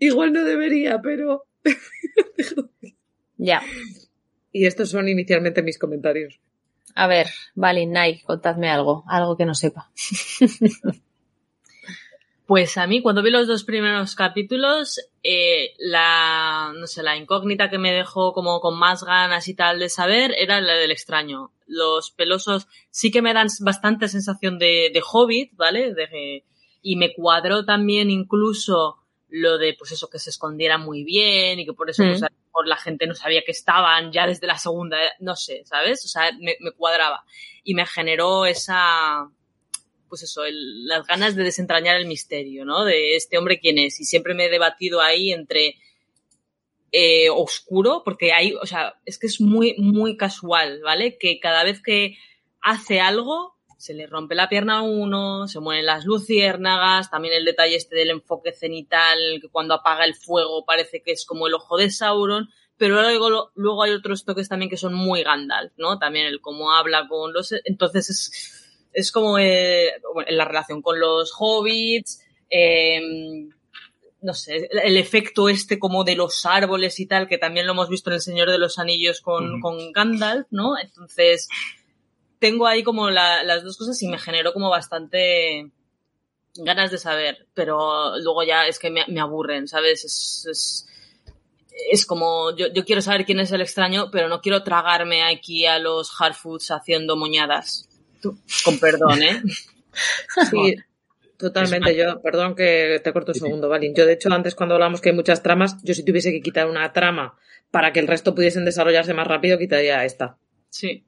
Igual 0.00 0.32
no 0.32 0.42
debería, 0.42 1.00
pero. 1.00 1.44
ya. 3.36 3.62
Y 4.50 4.66
estos 4.66 4.90
son 4.90 5.08
inicialmente 5.08 5.62
mis 5.62 5.78
comentarios. 5.78 6.40
A 6.94 7.06
ver, 7.06 7.28
vale, 7.54 7.86
Nike, 7.86 8.22
contadme 8.24 8.70
algo, 8.70 9.04
algo 9.08 9.36
que 9.36 9.46
no 9.46 9.54
sepa. 9.54 9.90
Pues 12.46 12.76
a 12.76 12.86
mí, 12.86 13.00
cuando 13.00 13.22
vi 13.22 13.30
los 13.30 13.46
dos 13.46 13.64
primeros 13.64 14.14
capítulos, 14.14 15.00
eh, 15.22 15.72
la, 15.78 16.74
no 16.76 16.86
sé, 16.86 17.02
la 17.02 17.16
incógnita 17.16 17.70
que 17.70 17.78
me 17.78 17.90
dejó 17.90 18.34
como 18.34 18.60
con 18.60 18.78
más 18.78 19.02
ganas 19.02 19.48
y 19.48 19.54
tal 19.54 19.78
de 19.78 19.88
saber 19.88 20.34
era 20.36 20.60
la 20.60 20.74
del 20.74 20.90
extraño. 20.90 21.52
Los 21.66 22.10
pelosos 22.10 22.68
sí 22.90 23.10
que 23.10 23.22
me 23.22 23.32
dan 23.32 23.48
bastante 23.60 24.08
sensación 24.08 24.58
de, 24.58 24.90
de 24.92 25.02
hobbit, 25.10 25.56
¿vale? 25.56 25.94
De, 25.94 26.44
y 26.82 26.96
me 26.96 27.14
cuadró 27.14 27.64
también 27.64 28.10
incluso 28.10 28.98
lo 29.36 29.58
de, 29.58 29.74
pues 29.76 29.90
eso, 29.90 30.08
que 30.08 30.20
se 30.20 30.30
escondiera 30.30 30.78
muy 30.78 31.02
bien 31.02 31.58
y 31.58 31.66
que 31.66 31.72
por 31.72 31.90
eso, 31.90 32.04
mm. 32.04 32.20
pues, 32.20 32.22
por 32.52 32.68
la 32.68 32.76
gente 32.76 33.06
no 33.08 33.16
sabía 33.16 33.42
que 33.44 33.50
estaban 33.50 34.12
ya 34.12 34.28
desde 34.28 34.46
la 34.46 34.58
segunda, 34.58 34.96
no 35.18 35.34
sé, 35.34 35.62
¿sabes? 35.64 36.04
O 36.04 36.08
sea, 36.08 36.30
me, 36.38 36.56
me 36.60 36.70
cuadraba. 36.70 37.24
Y 37.64 37.74
me 37.74 37.84
generó 37.84 38.46
esa, 38.46 39.28
pues 40.08 40.22
eso, 40.22 40.44
el, 40.44 40.86
las 40.86 41.04
ganas 41.04 41.34
de 41.34 41.42
desentrañar 41.42 41.96
el 41.96 42.06
misterio, 42.06 42.64
¿no? 42.64 42.84
De 42.84 43.16
este 43.16 43.36
hombre 43.36 43.58
quién 43.58 43.78
es. 43.78 43.98
Y 43.98 44.04
siempre 44.04 44.34
me 44.34 44.46
he 44.46 44.50
debatido 44.50 45.00
ahí 45.00 45.32
entre 45.32 45.78
eh, 46.92 47.28
oscuro, 47.28 48.02
porque 48.04 48.32
hay, 48.32 48.54
o 48.54 48.66
sea, 48.66 49.00
es 49.04 49.18
que 49.18 49.26
es 49.26 49.40
muy, 49.40 49.74
muy 49.78 50.16
casual, 50.16 50.80
¿vale? 50.84 51.18
Que 51.18 51.40
cada 51.40 51.64
vez 51.64 51.82
que 51.82 52.16
hace 52.60 53.00
algo, 53.00 53.53
se 53.84 53.92
le 53.92 54.06
rompe 54.06 54.34
la 54.34 54.48
pierna 54.48 54.78
a 54.78 54.82
uno, 54.82 55.46
se 55.46 55.60
mueren 55.60 55.84
las 55.84 56.06
luciérnagas, 56.06 57.10
también 57.10 57.34
el 57.34 57.44
detalle 57.44 57.76
este 57.76 57.96
del 57.96 58.08
enfoque 58.08 58.54
cenital, 58.54 59.18
que 59.42 59.50
cuando 59.50 59.74
apaga 59.74 60.06
el 60.06 60.14
fuego 60.14 60.64
parece 60.64 61.02
que 61.02 61.12
es 61.12 61.26
como 61.26 61.46
el 61.46 61.52
ojo 61.52 61.76
de 61.76 61.90
Sauron, 61.90 62.48
pero 62.78 63.02
luego, 63.02 63.50
luego 63.54 63.82
hay 63.82 63.92
otros 63.92 64.24
toques 64.24 64.48
también 64.48 64.70
que 64.70 64.78
son 64.78 64.94
muy 64.94 65.22
Gandalf, 65.22 65.74
¿no? 65.76 65.98
También 65.98 66.24
el 66.24 66.40
cómo 66.40 66.72
habla 66.72 67.06
con 67.08 67.34
los... 67.34 67.52
Entonces 67.66 68.08
es, 68.08 68.88
es 68.94 69.12
como 69.12 69.38
eh, 69.38 69.92
la 70.28 70.46
relación 70.46 70.80
con 70.80 70.98
los 70.98 71.34
hobbits, 71.38 72.24
eh, 72.48 73.02
no 74.22 74.32
sé, 74.32 74.66
el 74.82 74.96
efecto 74.96 75.50
este 75.50 75.78
como 75.78 76.04
de 76.04 76.16
los 76.16 76.46
árboles 76.46 76.98
y 77.00 77.06
tal, 77.06 77.28
que 77.28 77.36
también 77.36 77.66
lo 77.66 77.72
hemos 77.72 77.90
visto 77.90 78.08
en 78.08 78.14
El 78.14 78.22
Señor 78.22 78.50
de 78.50 78.56
los 78.56 78.78
Anillos 78.78 79.20
con, 79.20 79.44
uh 79.44 79.56
-huh. 79.58 79.60
con 79.60 79.92
Gandalf, 79.92 80.46
¿no? 80.50 80.78
Entonces, 80.78 81.50
tengo 82.38 82.66
ahí 82.66 82.82
como 82.82 83.10
la, 83.10 83.42
las 83.44 83.62
dos 83.62 83.76
cosas 83.76 84.00
y 84.02 84.08
me 84.08 84.18
generó 84.18 84.52
como 84.52 84.70
bastante 84.70 85.70
ganas 86.56 86.90
de 86.90 86.98
saber, 86.98 87.46
pero 87.54 88.16
luego 88.18 88.42
ya 88.44 88.66
es 88.66 88.78
que 88.78 88.90
me, 88.90 89.04
me 89.08 89.20
aburren, 89.20 89.66
¿sabes? 89.66 90.04
Es, 90.04 90.46
es, 90.50 90.86
es 91.90 92.06
como, 92.06 92.54
yo, 92.56 92.72
yo, 92.72 92.84
quiero 92.84 93.02
saber 93.02 93.24
quién 93.24 93.40
es 93.40 93.50
el 93.52 93.60
extraño, 93.60 94.10
pero 94.10 94.28
no 94.28 94.40
quiero 94.40 94.62
tragarme 94.62 95.24
aquí 95.24 95.66
a 95.66 95.78
los 95.78 96.10
Hardfoods 96.10 96.70
haciendo 96.70 97.16
moñadas. 97.16 97.88
Con 98.64 98.78
perdón, 98.78 99.22
¿eh? 99.22 99.42
Sí, 100.50 100.74
totalmente. 101.38 101.94
Yo, 101.94 102.20
perdón 102.20 102.56
que 102.56 103.00
te 103.02 103.12
corto 103.12 103.30
un 103.30 103.38
segundo, 103.38 103.68
Valin. 103.68 103.94
Yo, 103.94 104.06
de 104.06 104.14
hecho, 104.14 104.32
antes 104.32 104.56
cuando 104.56 104.74
hablamos 104.74 105.00
que 105.00 105.10
hay 105.10 105.14
muchas 105.14 105.40
tramas, 105.40 105.76
yo 105.84 105.94
si 105.94 106.04
tuviese 106.04 106.32
que 106.32 106.42
quitar 106.42 106.68
una 106.68 106.92
trama 106.92 107.38
para 107.70 107.92
que 107.92 108.00
el 108.00 108.08
resto 108.08 108.34
pudiesen 108.34 108.64
desarrollarse 108.64 109.14
más 109.14 109.28
rápido, 109.28 109.56
quitaría 109.56 110.04
esta. 110.04 110.36
Sí. 110.68 111.04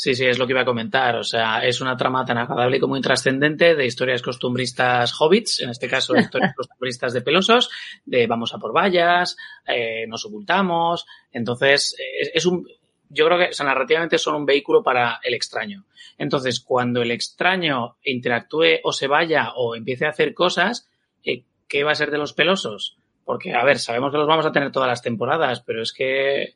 Sí, 0.00 0.14
sí, 0.14 0.24
es 0.24 0.38
lo 0.38 0.46
que 0.46 0.54
iba 0.54 0.62
a 0.62 0.64
comentar. 0.64 1.16
O 1.16 1.22
sea, 1.22 1.58
es 1.58 1.82
una 1.82 1.94
trama 1.94 2.24
tan 2.24 2.38
agradable 2.38 2.80
como 2.80 2.96
intrascendente 2.96 3.74
de 3.74 3.84
historias 3.84 4.22
costumbristas 4.22 5.12
hobbits, 5.20 5.60
en 5.60 5.68
este 5.68 5.88
caso 5.88 6.16
historias 6.16 6.54
costumbristas 6.56 7.12
de 7.12 7.20
pelosos, 7.20 7.68
de 8.06 8.26
vamos 8.26 8.54
a 8.54 8.58
por 8.58 8.74
vallas, 8.74 9.36
eh, 9.66 10.06
nos 10.08 10.24
ocultamos. 10.24 11.04
Entonces, 11.30 11.94
es, 12.18 12.30
es, 12.32 12.46
un, 12.46 12.66
yo 13.10 13.26
creo 13.26 13.38
que 13.40 13.48
o 13.50 13.52
sea, 13.52 13.66
narrativamente 13.66 14.16
son 14.16 14.36
un 14.36 14.46
vehículo 14.46 14.82
para 14.82 15.20
el 15.22 15.34
extraño. 15.34 15.84
Entonces, 16.16 16.60
cuando 16.60 17.02
el 17.02 17.10
extraño 17.10 17.98
interactúe 18.02 18.80
o 18.82 18.94
se 18.94 19.06
vaya 19.06 19.52
o 19.54 19.76
empiece 19.76 20.06
a 20.06 20.10
hacer 20.12 20.32
cosas, 20.32 20.88
eh, 21.22 21.44
¿qué 21.68 21.84
va 21.84 21.92
a 21.92 21.94
ser 21.94 22.10
de 22.10 22.16
los 22.16 22.32
pelosos? 22.32 22.96
Porque, 23.26 23.52
a 23.52 23.62
ver, 23.66 23.78
sabemos 23.78 24.12
que 24.12 24.16
los 24.16 24.26
vamos 24.26 24.46
a 24.46 24.52
tener 24.52 24.72
todas 24.72 24.88
las 24.88 25.02
temporadas, 25.02 25.60
pero 25.60 25.82
es 25.82 25.92
que 25.92 26.54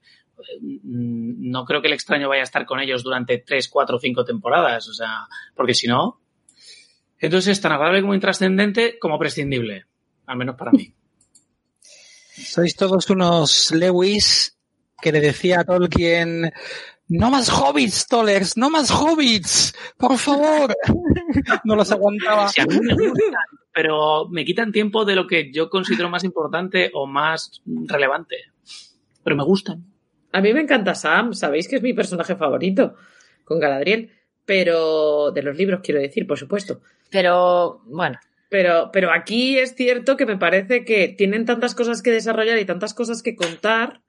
no 0.61 1.65
creo 1.65 1.81
que 1.81 1.89
el 1.89 1.95
extraño 1.95 2.29
vaya 2.29 2.43
a 2.43 2.45
estar 2.45 2.67
con 2.67 2.81
ellos 2.81 3.03
durante 3.03 3.39
tres, 3.39 3.69
cuatro, 3.69 3.99
cinco 3.99 4.25
temporadas. 4.25 4.89
O 4.89 4.93
sea, 4.93 5.27
porque 5.55 5.75
si 5.75 5.87
no, 5.87 6.21
entonces 7.19 7.53
es 7.53 7.61
tan 7.61 7.73
agradable 7.73 8.03
como 8.03 8.15
intrascendente 8.15 8.99
como 8.99 9.19
prescindible. 9.19 9.87
Al 10.27 10.37
menos 10.37 10.57
para 10.57 10.73
mí. 10.73 10.93
Sois 12.35 12.75
todos 12.75 13.09
unos 13.11 13.71
Lewis 13.73 14.59
que 15.01 15.13
le 15.13 15.21
decía 15.21 15.61
a 15.61 15.65
Tolkien, 15.65 16.51
no 17.09 17.31
más 17.31 17.49
hobbits, 17.51 18.07
Tollers, 18.09 18.57
no 18.57 18.71
más 18.71 18.91
hobbits, 18.91 19.75
por 19.97 20.17
favor. 20.19 20.75
no 21.65 21.77
los 21.77 21.93
aguantaba. 21.93 22.49
Sí, 22.49 22.61
a 22.61 22.67
mí 22.67 22.79
me 22.81 22.95
gustan, 22.95 23.45
pero 23.73 24.29
me 24.31 24.45
quitan 24.45 24.73
tiempo 24.73 25.05
de 25.05 25.15
lo 25.15 25.27
que 25.27 25.53
yo 25.53 25.69
considero 25.69 26.09
más 26.09 26.25
importante 26.25 26.91
o 26.95 27.07
más 27.07 27.63
relevante. 27.67 28.37
Pero 29.23 29.37
me 29.37 29.45
gustan. 29.45 29.94
A 30.35 30.41
mí 30.41 30.53
me 30.53 30.63
encanta 30.63 30.97
Sam, 30.97 31.33
sabéis 31.33 31.69
que 31.69 31.77
es 31.77 31.83
mi 31.83 31.95
personaje 31.95 32.35
favorito 32.35 32.97
con 33.45 33.61
Galadriel, 33.61 34.11
pero 34.45 35.31
de 35.31 35.43
los 35.43 35.57
libros 35.57 35.81
quiero 35.81 36.01
decir, 36.01 36.27
por 36.27 36.37
supuesto. 36.37 36.81
Pero, 37.09 37.83
bueno. 37.87 38.19
Pero, 38.49 38.91
pero 38.93 39.13
aquí 39.13 39.57
es 39.57 39.77
cierto 39.77 40.17
que 40.17 40.27
me 40.27 40.37
parece 40.37 40.85
que 40.85 41.07
tienen 41.07 41.45
tantas 41.45 41.77
cosas 41.77 42.03
que 42.03 42.11
desarrollar 42.11 42.59
y 42.59 42.65
tantas 42.65 42.95
cosas 42.95 43.23
que 43.23 43.37
contar 43.37 44.01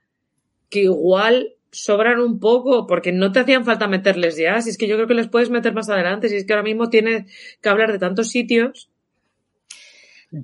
que 0.72 0.82
igual 0.82 1.54
sobran 1.70 2.20
un 2.20 2.40
poco 2.40 2.88
porque 2.88 3.12
no 3.12 3.32
te 3.32 3.42
hacían 3.42 3.64
falta 3.64 3.88
meterles 3.88 4.36
ya. 4.36 4.60
Si 4.62 4.72
es 4.72 4.80
que 4.80 4.88
yo 4.88 4.96
creo 4.96 5.08
que 5.08 5.14
les 5.14 5.28
puedes 5.28 5.52
meter 5.52 5.76
más 5.76 5.90
adelante. 5.90 6.28
Si 6.30 6.38
es 6.38 6.48
que 6.48 6.54
ahora 6.54 6.64
mismo 6.64 6.90
tienes 6.90 7.32
que 7.62 7.70
hablar 7.70 7.92
de 7.92 8.00
tantos 8.00 8.30
sitios. 8.30 8.90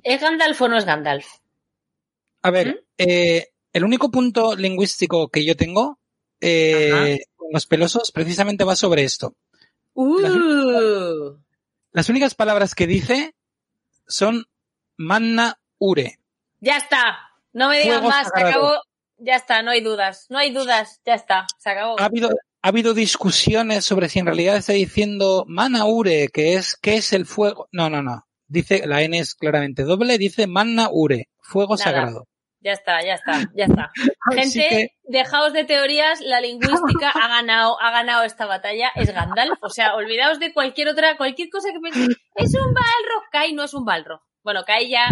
¿Es 0.04 0.20
Gandalf 0.20 0.62
o 0.62 0.68
no 0.68 0.78
es 0.78 0.84
Gandalf? 0.84 1.26
A 2.42 2.50
ver, 2.52 2.84
eh, 2.98 3.51
el 3.72 3.84
único 3.84 4.10
punto 4.10 4.54
lingüístico 4.54 5.28
que 5.28 5.44
yo 5.44 5.56
tengo 5.56 5.98
eh, 6.40 7.20
con 7.36 7.48
los 7.52 7.66
pelosos 7.66 8.12
precisamente 8.12 8.64
va 8.64 8.76
sobre 8.76 9.04
esto. 9.04 9.36
Uh. 9.94 11.36
Las 11.92 12.08
únicas 12.08 12.34
palabras 12.34 12.74
que 12.74 12.86
dice 12.86 13.34
son 14.06 14.46
manna 14.96 15.60
ure. 15.78 16.18
Ya 16.60 16.76
está. 16.76 17.30
No 17.52 17.68
me 17.68 17.80
digas 17.80 18.02
más. 18.02 18.28
Se 18.34 18.42
acabó. 18.42 18.72
Ya 19.18 19.36
está. 19.36 19.62
No 19.62 19.70
hay 19.70 19.80
dudas. 19.80 20.26
No 20.30 20.38
hay 20.38 20.52
dudas. 20.52 21.00
Ya 21.04 21.14
está. 21.14 21.46
Se 21.58 21.70
acabó. 21.70 22.00
Ha 22.00 22.04
habido, 22.06 22.30
ha 22.62 22.68
habido 22.68 22.94
discusiones 22.94 23.84
sobre 23.84 24.08
si 24.08 24.20
en 24.20 24.26
realidad 24.26 24.56
está 24.56 24.72
diciendo 24.72 25.44
manna 25.46 25.84
ure, 25.84 26.28
que 26.28 26.54
es, 26.54 26.76
¿qué 26.76 26.96
es 26.96 27.12
el 27.12 27.26
fuego? 27.26 27.68
No, 27.72 27.90
no, 27.90 28.02
no. 28.02 28.26
Dice, 28.46 28.86
la 28.86 29.02
N 29.02 29.18
es 29.18 29.34
claramente 29.34 29.82
doble, 29.82 30.18
dice 30.18 30.46
manna 30.46 30.88
ure, 30.90 31.28
fuego 31.40 31.74
Nada. 31.74 31.84
sagrado. 31.84 32.28
Ya 32.64 32.72
está, 32.72 33.02
ya 33.04 33.14
está, 33.14 33.40
ya 33.54 33.64
está. 33.64 33.90
Gente, 34.34 34.68
que- 34.68 34.88
dejaos 35.04 35.52
de 35.52 35.64
teorías, 35.64 36.20
la 36.20 36.40
lingüística 36.40 37.10
ha 37.10 37.28
ganado, 37.28 37.80
ha 37.80 37.90
ganado 37.90 38.22
esta 38.22 38.46
batalla, 38.46 38.90
es 38.94 39.12
Gandalf. 39.12 39.58
O 39.62 39.68
sea, 39.68 39.94
olvidaos 39.94 40.38
de 40.38 40.52
cualquier 40.52 40.88
otra, 40.88 41.16
cualquier 41.16 41.50
cosa 41.50 41.70
que 41.72 41.80
penséis. 41.80 42.16
Es 42.36 42.54
un 42.54 42.72
Balrog, 42.72 43.30
Kai 43.32 43.52
no 43.52 43.64
es 43.64 43.74
un 43.74 43.84
Balrog. 43.84 44.20
Bueno, 44.44 44.64
Kai 44.64 44.88
ya, 44.88 45.08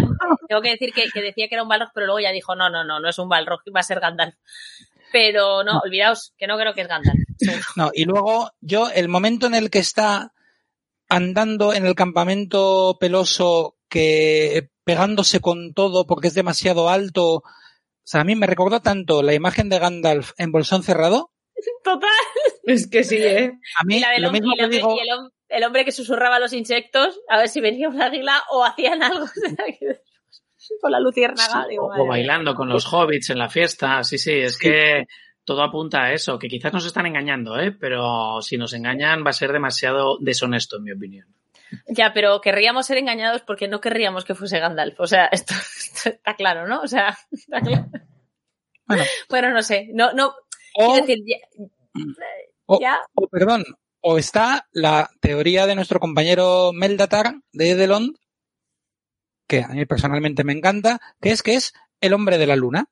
tengo 0.47 0.61
que 0.61 0.71
decir 0.71 0.91
que, 0.93 1.09
que 1.13 1.21
decía 1.21 1.47
que 1.47 1.55
era 1.55 1.63
un 1.63 1.69
Balrog, 1.69 1.89
pero 1.93 2.05
luego 2.05 2.19
ya 2.19 2.31
dijo, 2.31 2.55
no, 2.55 2.69
no, 2.69 2.83
no, 2.83 2.99
no 2.99 3.09
es 3.09 3.19
un 3.19 3.27
Balrog, 3.29 3.59
va 3.75 3.81
a 3.81 3.83
ser 3.83 3.99
Gandalf. 3.99 4.35
Pero 5.11 5.63
no, 5.63 5.79
olvidaos, 5.79 6.33
que 6.37 6.47
no 6.47 6.57
creo 6.57 6.73
que 6.73 6.81
es 6.81 6.87
Gandalf. 6.87 7.19
No, 7.75 7.89
y 7.93 8.05
luego 8.05 8.51
yo, 8.61 8.89
el 8.91 9.07
momento 9.09 9.47
en 9.47 9.55
el 9.55 9.69
que 9.69 9.79
está 9.79 10.31
andando 11.09 11.73
en 11.73 11.85
el 11.85 11.95
campamento 11.95 12.97
peloso, 12.99 13.75
que 13.91 14.69
pegándose 14.85 15.39
con 15.41 15.73
todo 15.73 16.07
porque 16.07 16.29
es 16.29 16.33
demasiado 16.33 16.89
alto, 16.89 17.27
o 17.35 17.43
sea, 18.03 18.21
a 18.21 18.23
mí 18.23 18.35
me 18.35 18.47
recordó 18.47 18.79
tanto 18.81 19.21
la 19.21 19.33
imagen 19.35 19.69
de 19.69 19.77
Gandalf 19.79 20.31
en 20.37 20.51
Bolsón 20.51 20.81
Cerrado, 20.83 21.31
Total. 21.83 22.09
Es 22.63 22.87
que 22.89 23.03
sí, 23.03 23.17
¿eh? 23.17 23.51
a 23.79 23.83
mí 23.85 23.97
Y, 23.97 23.99
la 23.99 24.09
del 24.11 24.21
lo 24.23 24.31
mismo 24.31 24.53
y 24.53 24.57
que 24.57 24.67
digo, 24.69 24.95
y 24.95 25.07
el 25.07 25.09
hom- 25.15 25.31
el 25.49 25.63
hombre 25.65 25.83
que 25.85 25.91
susurraba 25.91 26.37
a 26.37 26.39
los 26.39 26.53
insectos, 26.53 27.19
a 27.29 27.37
ver 27.37 27.49
si 27.49 27.59
venía 27.61 27.89
un 27.89 28.01
águila 28.01 28.41
o 28.51 28.63
hacían 28.63 29.03
algo 29.03 29.25
con 30.81 30.91
la 30.91 30.99
luciérnaga. 30.99 31.67
digo, 31.67 31.87
o, 31.95 32.07
bailando 32.07 32.55
con 32.55 32.69
los 32.69 32.91
hobbits 32.91 33.29
en 33.31 33.39
la 33.39 33.49
fiesta. 33.49 34.03
Sí, 34.03 34.17
sí, 34.17 34.31
es 34.31 34.57
que 34.57 35.05
todo 35.43 35.61
apunta 35.63 36.03
a 36.03 36.13
eso, 36.13 36.39
que 36.39 36.47
quizás 36.47 36.71
nos 36.71 36.85
están 36.85 37.05
engañando, 37.07 37.59
¿eh? 37.59 37.71
Pero 37.71 38.41
si 38.41 38.57
nos 38.57 38.73
engañan 38.73 39.25
va 39.25 39.31
a 39.31 39.33
ser 39.33 39.51
demasiado 39.51 40.17
deshonesto, 40.19 40.77
en 40.77 40.83
mi 40.83 40.91
opinión. 40.93 41.27
Ya, 41.87 42.13
pero 42.13 42.41
querríamos 42.41 42.85
ser 42.85 42.97
engañados 42.97 43.41
porque 43.43 43.67
no 43.67 43.79
querríamos 43.81 44.25
que 44.25 44.35
fuese 44.35 44.59
Gandalf. 44.59 44.99
O 44.99 45.07
sea, 45.07 45.25
esto, 45.27 45.53
esto 45.77 46.09
está 46.09 46.35
claro, 46.35 46.67
¿no? 46.67 46.81
O 46.81 46.87
sea, 46.87 47.17
está 47.31 47.61
claro. 47.61 47.85
Bueno. 48.85 49.03
Bueno, 49.29 49.51
no 49.51 49.63
sé. 49.63 49.87
No, 49.93 50.11
no. 50.13 50.33
o, 50.75 50.91
Quiero 50.93 51.05
decir, 51.05 51.23
ya, 51.25 51.37
o- 52.65 52.79
ya- 52.81 52.99
o, 53.13 53.27
perdón, 53.27 53.63
o 54.01 54.17
está 54.17 54.67
la 54.71 55.09
teoría 55.21 55.65
de 55.67 55.75
nuestro 55.75 55.99
compañero 55.99 56.71
Meldatar 56.73 57.35
de 57.53 57.71
Edelond, 57.71 58.15
que 59.47 59.63
a 59.63 59.69
mí 59.69 59.85
personalmente 59.85 60.43
me 60.43 60.53
encanta, 60.53 60.99
que 61.21 61.31
es 61.31 61.43
que 61.43 61.55
es 61.55 61.73
el 62.01 62.13
hombre 62.13 62.37
de 62.37 62.47
la 62.47 62.55
luna. 62.55 62.85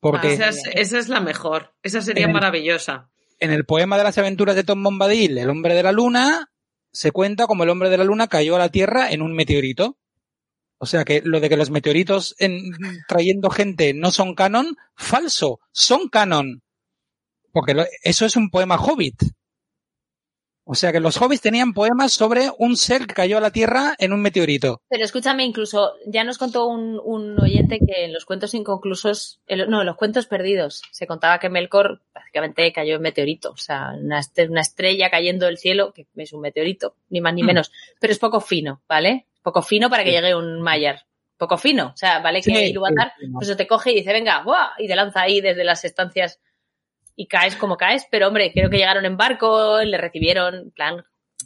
Porque 0.00 0.32
Esa 0.34 0.48
es, 0.48 0.62
esa 0.74 0.98
es 0.98 1.08
la 1.08 1.20
mejor. 1.20 1.74
Esa 1.82 2.00
sería 2.02 2.24
En 2.24 2.30
el- 2.30 2.34
maravillosa. 2.34 3.10
en 3.38 3.52
el 3.52 3.64
poema 3.64 3.96
de 3.98 4.04
las 4.04 4.18
aventuras 4.18 4.56
de 4.56 4.64
Tom 4.64 4.82
Bombadil, 4.82 5.38
el 5.38 5.48
hombre 5.50 5.74
de 5.74 5.82
la 5.82 5.92
luna, 5.92 6.51
se 6.92 7.10
cuenta 7.12 7.46
como 7.46 7.64
el 7.64 7.70
hombre 7.70 7.90
de 7.90 7.98
la 7.98 8.04
luna 8.04 8.28
cayó 8.28 8.56
a 8.56 8.58
la 8.60 8.68
Tierra 8.70 9.10
en 9.10 9.22
un 9.22 9.34
meteorito. 9.34 9.96
O 10.78 10.86
sea 10.86 11.04
que 11.04 11.22
lo 11.24 11.40
de 11.40 11.48
que 11.48 11.56
los 11.56 11.70
meteoritos 11.70 12.34
en- 12.38 12.72
trayendo 13.06 13.50
gente 13.50 13.94
no 13.94 14.10
son 14.10 14.34
canon, 14.34 14.76
falso, 14.96 15.60
son 15.72 16.08
canon. 16.08 16.62
Porque 17.52 17.74
eso 18.02 18.26
es 18.26 18.36
un 18.36 18.50
poema 18.50 18.76
hobbit. 18.76 19.22
O 20.72 20.74
sea 20.74 20.90
que 20.90 21.00
los 21.00 21.20
hobbits 21.20 21.42
tenían 21.42 21.72
poemas 21.74 22.12
sobre 22.12 22.50
un 22.58 22.76
ser 22.76 23.06
que 23.06 23.14
cayó 23.14 23.38
a 23.38 23.40
la 23.40 23.50
Tierra 23.50 23.94
en 23.98 24.12
un 24.12 24.22
meteorito. 24.22 24.80
pero 24.88 25.04
escúchame, 25.04 25.44
incluso 25.44 25.92
ya 26.06 26.24
nos 26.24 26.38
contó 26.38 26.66
un, 26.66 26.98
un 27.04 27.38
oyente 27.40 27.78
que 27.78 28.04
en 28.06 28.12
los 28.12 28.24
cuentos 28.24 28.54
inconclusos, 28.54 29.40
no, 29.68 29.80
en 29.80 29.86
los 29.86 29.96
cuentos 29.96 30.26
perdidos, 30.26 30.82
se 30.90 31.06
contaba 31.06 31.38
que 31.38 31.48
Melkor 31.50 32.00
básicamente 32.14 32.72
cayó 32.72 32.96
en 32.96 33.02
meteorito. 33.02 33.50
O 33.50 33.56
sea, 33.56 33.92
una, 34.00 34.20
una 34.48 34.60
estrella 34.62 35.10
cayendo 35.10 35.46
del 35.46 35.58
cielo, 35.58 35.92
que 35.92 36.06
es 36.16 36.32
un 36.32 36.40
meteorito, 36.40 36.96
ni 37.10 37.20
más 37.20 37.34
ni 37.34 37.42
Hmm. 37.42 37.46
menos. 37.46 37.70
Pero 38.00 38.12
es 38.12 38.18
poco 38.18 38.40
fino, 38.40 38.82
¿vale? 38.88 39.26
Poco 39.42 39.60
fino 39.62 39.90
para 39.90 40.04
que 40.04 40.10
Sí. 40.10 40.16
llegue 40.16 40.34
un 40.34 40.60
Mayer. 40.62 41.00
Poco 41.36 41.58
fino. 41.58 41.88
O 41.92 41.96
sea, 41.96 42.20
vale 42.20 42.38
que 42.40 42.54
Sí, 42.54 42.56
Ilúvatar 42.70 43.12
sí, 43.20 43.26
pues 43.32 43.56
te 43.56 43.66
coge 43.66 43.92
y 43.92 43.96
dice, 43.96 44.12
venga, 44.12 44.42
¡buah! 44.44 44.70
y 44.78 44.86
te 44.86 44.94
lanza 44.96 45.22
ahí 45.22 45.40
desde 45.40 45.64
las 45.64 45.84
estancias 45.84 46.40
y 47.16 47.26
caes 47.26 47.56
como 47.56 47.76
caes, 47.76 48.06
pero 48.10 48.28
hombre, 48.28 48.52
creo 48.52 48.70
que 48.70 48.78
llegaron 48.78 49.04
en 49.04 49.16
barco, 49.16 49.82
le 49.82 49.98
recibieron, 49.98 50.54
en 50.54 50.70
plan, 50.70 51.04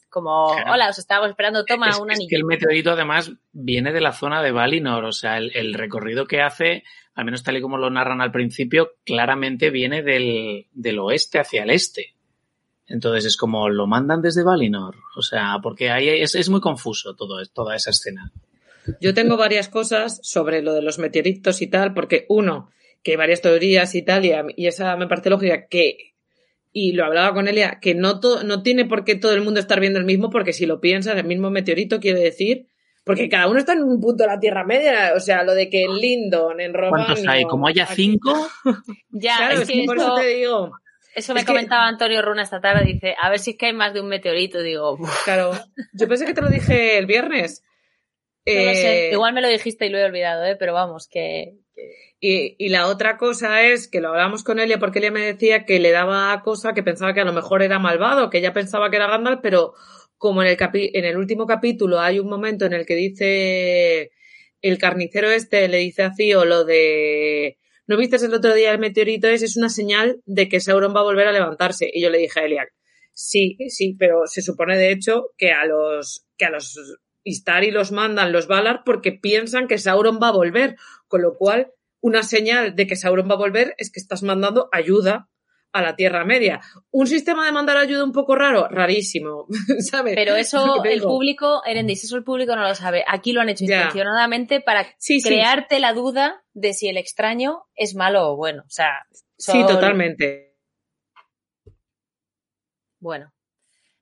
como, 0.08 0.52
Claro. 0.54 0.72
hola, 0.72 0.88
os 0.88 0.98
estábamos 0.98 1.30
esperando, 1.30 1.64
toma 1.64 1.90
es, 1.90 1.98
un 1.98 2.10
es 2.10 2.26
que 2.28 2.36
el 2.36 2.44
meteorito 2.44 2.92
además 2.92 3.32
viene 3.52 3.92
de 3.92 4.00
la 4.00 4.12
zona 4.12 4.42
de 4.42 4.52
Valinor, 4.52 5.04
o 5.04 5.12
sea, 5.12 5.38
el, 5.38 5.50
el 5.54 5.74
recorrido 5.74 6.26
que 6.26 6.40
hace, 6.40 6.84
al 7.14 7.24
menos 7.24 7.42
tal 7.42 7.56
y 7.56 7.60
como 7.60 7.78
lo 7.78 7.90
narran 7.90 8.20
al 8.20 8.32
principio, 8.32 8.92
claramente 9.04 9.70
viene 9.70 10.02
del, 10.02 10.66
del 10.72 10.98
oeste 10.98 11.38
hacia 11.38 11.64
el 11.64 11.70
este. 11.70 12.14
Entonces 12.88 13.24
es 13.24 13.36
como 13.36 13.68
lo 13.68 13.86
mandan 13.86 14.22
desde 14.22 14.44
Valinor, 14.44 14.94
o 15.16 15.22
sea, 15.22 15.58
porque 15.62 15.90
ahí 15.90 16.08
es, 16.08 16.34
es 16.36 16.48
muy 16.48 16.60
confuso 16.60 17.14
todo, 17.16 17.44
toda 17.52 17.74
esa 17.74 17.90
escena. 17.90 18.30
Yo 19.00 19.12
tengo 19.12 19.36
varias 19.36 19.68
cosas 19.68 20.20
sobre 20.22 20.62
lo 20.62 20.72
de 20.72 20.82
los 20.82 21.00
meteoritos 21.00 21.60
y 21.62 21.66
tal, 21.66 21.92
porque 21.92 22.26
uno, 22.28 22.70
que 23.02 23.12
hay 23.12 23.16
varias 23.16 23.40
teorías 23.42 23.94
y 23.94 24.02
tal, 24.02 24.24
y, 24.24 24.32
a 24.32 24.42
mí- 24.42 24.54
y 24.56 24.66
esa 24.66 24.96
me 24.96 25.06
parece 25.06 25.30
lógica 25.30 25.66
que, 25.68 26.14
y 26.72 26.92
lo 26.92 27.04
hablaba 27.04 27.32
con 27.34 27.48
Elia, 27.48 27.78
que 27.80 27.94
no, 27.94 28.20
to- 28.20 28.42
no 28.42 28.62
tiene 28.62 28.84
por 28.84 29.04
qué 29.04 29.14
todo 29.14 29.32
el 29.32 29.40
mundo 29.42 29.60
estar 29.60 29.80
viendo 29.80 29.98
el 29.98 30.04
mismo, 30.04 30.30
porque 30.30 30.52
si 30.52 30.66
lo 30.66 30.80
piensas, 30.80 31.16
el 31.16 31.24
mismo 31.24 31.50
meteorito 31.50 32.00
quiere 32.00 32.20
decir, 32.20 32.66
porque 33.04 33.28
cada 33.28 33.48
uno 33.48 33.58
está 33.60 33.72
en 33.74 33.84
un 33.84 34.00
punto 34.00 34.24
de 34.24 34.28
la 34.30 34.40
Tierra 34.40 34.64
Media, 34.64 35.12
o 35.14 35.20
sea, 35.20 35.44
lo 35.44 35.54
de 35.54 35.70
que 35.70 35.84
en 35.84 35.94
Lindon, 35.94 36.60
en 36.60 36.74
Romano... 36.74 37.04
¿Cuántos 37.06 37.26
hay? 37.28 37.44
Como 37.44 37.68
haya 37.68 37.86
cinco, 37.86 38.48
Ya, 39.10 39.36
Claro, 39.36 39.60
es 39.62 39.68
que 39.68 39.84
por 39.86 39.96
eso, 39.96 40.06
eso 40.06 40.14
te 40.16 40.26
digo, 40.26 40.72
eso 41.14 41.32
me 41.32 41.40
es 41.40 41.46
que- 41.46 41.52
comentaba 41.52 41.86
Antonio 41.86 42.20
Runa 42.20 42.42
esta 42.42 42.60
tarde, 42.60 42.84
dice, 42.84 43.14
a 43.22 43.30
ver 43.30 43.38
si 43.38 43.52
es 43.52 43.56
que 43.56 43.66
hay 43.66 43.72
más 43.72 43.94
de 43.94 44.00
un 44.00 44.08
meteorito, 44.08 44.60
digo, 44.60 44.94
"Uf, 44.94 45.24
claro. 45.24 45.52
Yo 45.92 46.08
pensé 46.08 46.26
que 46.26 46.34
te 46.34 46.42
lo 46.42 46.50
dije 46.50 46.98
el 46.98 47.06
viernes. 47.06 47.62
no 48.44 48.52
lo 48.64 48.74
sé, 48.74 49.08
Eh, 49.08 49.12
igual 49.12 49.32
me 49.34 49.40
lo 49.40 49.48
dijiste 49.48 49.86
y 49.86 49.88
lo 49.88 49.98
he 49.98 50.04
olvidado, 50.04 50.44
¿eh? 50.44 50.56
pero 50.58 50.72
vamos, 50.74 51.08
que... 51.08 51.54
Y, 52.20 52.56
y 52.58 52.70
la 52.70 52.86
otra 52.86 53.18
cosa 53.18 53.62
es 53.62 53.88
que 53.88 54.00
lo 54.00 54.08
hablábamos 54.08 54.42
con 54.42 54.58
Elia 54.58 54.78
porque 54.78 54.98
Elia 55.00 55.10
me 55.10 55.20
decía 55.20 55.64
que 55.66 55.78
le 55.80 55.90
daba 55.90 56.40
cosa 56.42 56.72
que 56.72 56.82
pensaba 56.82 57.12
que 57.12 57.20
a 57.20 57.24
lo 57.24 57.32
mejor 57.32 57.62
era 57.62 57.78
malvado, 57.78 58.30
que 58.30 58.38
ella 58.38 58.54
pensaba 58.54 58.88
que 58.90 58.96
era 58.96 59.06
Gandalf, 59.08 59.40
pero 59.42 59.74
como 60.16 60.42
en 60.42 60.48
el, 60.48 60.56
capi- 60.56 60.90
en 60.94 61.04
el 61.04 61.16
último 61.18 61.46
capítulo 61.46 62.00
hay 62.00 62.18
un 62.18 62.28
momento 62.28 62.64
en 62.64 62.72
el 62.72 62.86
que 62.86 62.94
dice 62.94 64.10
el 64.62 64.78
carnicero 64.78 65.30
este, 65.30 65.68
le 65.68 65.76
dice 65.78 66.02
a 66.04 66.14
Cío 66.14 66.44
lo 66.46 66.64
de 66.64 67.58
¿no 67.86 67.96
viste 67.98 68.16
el 68.16 68.34
otro 68.34 68.54
día 68.54 68.72
el 68.72 68.78
meteorito? 68.78 69.28
Es 69.28 69.56
una 69.56 69.68
señal 69.68 70.20
de 70.24 70.48
que 70.48 70.60
Sauron 70.60 70.94
va 70.94 71.00
a 71.00 71.04
volver 71.04 71.28
a 71.28 71.32
levantarse. 71.32 71.88
Y 71.92 72.02
yo 72.02 72.10
le 72.10 72.18
dije 72.18 72.40
a 72.40 72.44
Elia, 72.44 72.66
sí, 73.12 73.56
sí, 73.68 73.94
pero 73.98 74.22
se 74.26 74.42
supone 74.42 74.76
de 74.76 74.90
hecho 74.90 75.30
que 75.36 75.52
a 75.52 75.64
los, 75.66 76.26
que 76.36 76.46
a 76.46 76.50
los 76.50 76.76
Istari 77.22 77.70
los 77.70 77.92
mandan 77.92 78.32
los 78.32 78.46
Valar 78.48 78.82
porque 78.84 79.12
piensan 79.12 79.68
que 79.68 79.78
Sauron 79.78 80.18
va 80.20 80.28
a 80.28 80.32
volver, 80.32 80.76
con 81.08 81.22
lo 81.22 81.34
cual 81.36 81.72
una 82.06 82.22
señal 82.22 82.74
de 82.76 82.86
que 82.86 82.94
Sauron 82.96 83.28
va 83.28 83.34
a 83.34 83.38
volver 83.38 83.74
es 83.78 83.90
que 83.90 83.98
estás 84.00 84.22
mandando 84.22 84.68
ayuda 84.72 85.28
a 85.72 85.82
la 85.82 85.96
Tierra 85.96 86.24
Media. 86.24 86.60
Un 86.90 87.06
sistema 87.06 87.44
de 87.44 87.52
mandar 87.52 87.76
ayuda 87.76 88.04
un 88.04 88.12
poco 88.12 88.34
raro, 88.36 88.68
rarísimo, 88.68 89.46
¿sabes? 89.90 90.14
Pero 90.14 90.36
eso 90.36 90.82
el 90.84 91.02
público, 91.02 91.62
Erendis, 91.66 92.04
eso 92.04 92.16
el 92.16 92.24
público 92.24 92.54
no 92.56 92.62
lo 92.62 92.74
sabe. 92.74 93.04
Aquí 93.08 93.32
lo 93.32 93.40
han 93.40 93.48
hecho 93.48 93.64
Ya. 93.66 93.76
intencionadamente 93.78 94.60
para 94.60 94.84
Sí, 94.98 95.20
sí. 95.20 95.28
crearte 95.28 95.80
la 95.80 95.92
duda 95.92 96.44
de 96.54 96.72
si 96.72 96.88
el 96.88 96.96
extraño 96.96 97.64
es 97.74 97.94
malo 97.94 98.30
o 98.30 98.36
bueno. 98.36 98.62
O 98.66 98.70
sea, 98.70 98.90
Sí, 99.38 99.60
totalmente. 99.66 100.56
Bueno. 103.00 103.32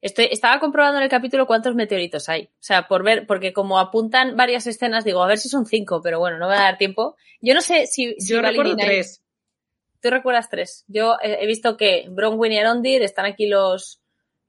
Estoy, 0.05 0.28
estaba 0.31 0.60
comprobando 0.60 0.99
en 0.99 1.05
el 1.05 1.08
capítulo 1.08 1.47
cuántos 1.47 1.74
meteoritos 1.74 2.28
hay. 2.28 2.44
O 2.44 2.49
sea, 2.62 2.86
por 2.89 3.02
ver, 3.02 3.26
porque 3.26 3.55
como 3.55 3.78
apuntan 3.78 4.36
varias 4.36 4.66
escenas, 4.66 5.02
digo, 5.02 5.23
a 5.23 5.26
ver 5.26 5.39
si 5.39 5.49
son 5.49 5.65
cinco, 5.65 6.02
pero 6.02 6.18
bueno, 6.18 6.36
no 6.39 6.47
me 6.47 6.55
va 6.55 6.60
a 6.60 6.65
dar 6.65 6.76
tiempo. 6.78 7.16
Yo 7.41 7.55
no 7.55 7.62
sé 7.62 7.86
si, 7.86 8.15
si 8.20 8.34
Yo 8.34 8.42
recuerdo 8.42 8.76
tres. 8.76 9.23
Tú 10.02 10.10
recuerdas 10.10 10.50
tres. 10.50 10.84
Yo 10.89 11.16
he, 11.23 11.42
he 11.42 11.47
visto 11.47 11.78
que 11.78 12.07
Bronwyn 12.10 12.52
y 12.52 12.58
Arondir 12.58 13.00
están 13.00 13.24
aquí 13.24 13.47
los, 13.49 13.99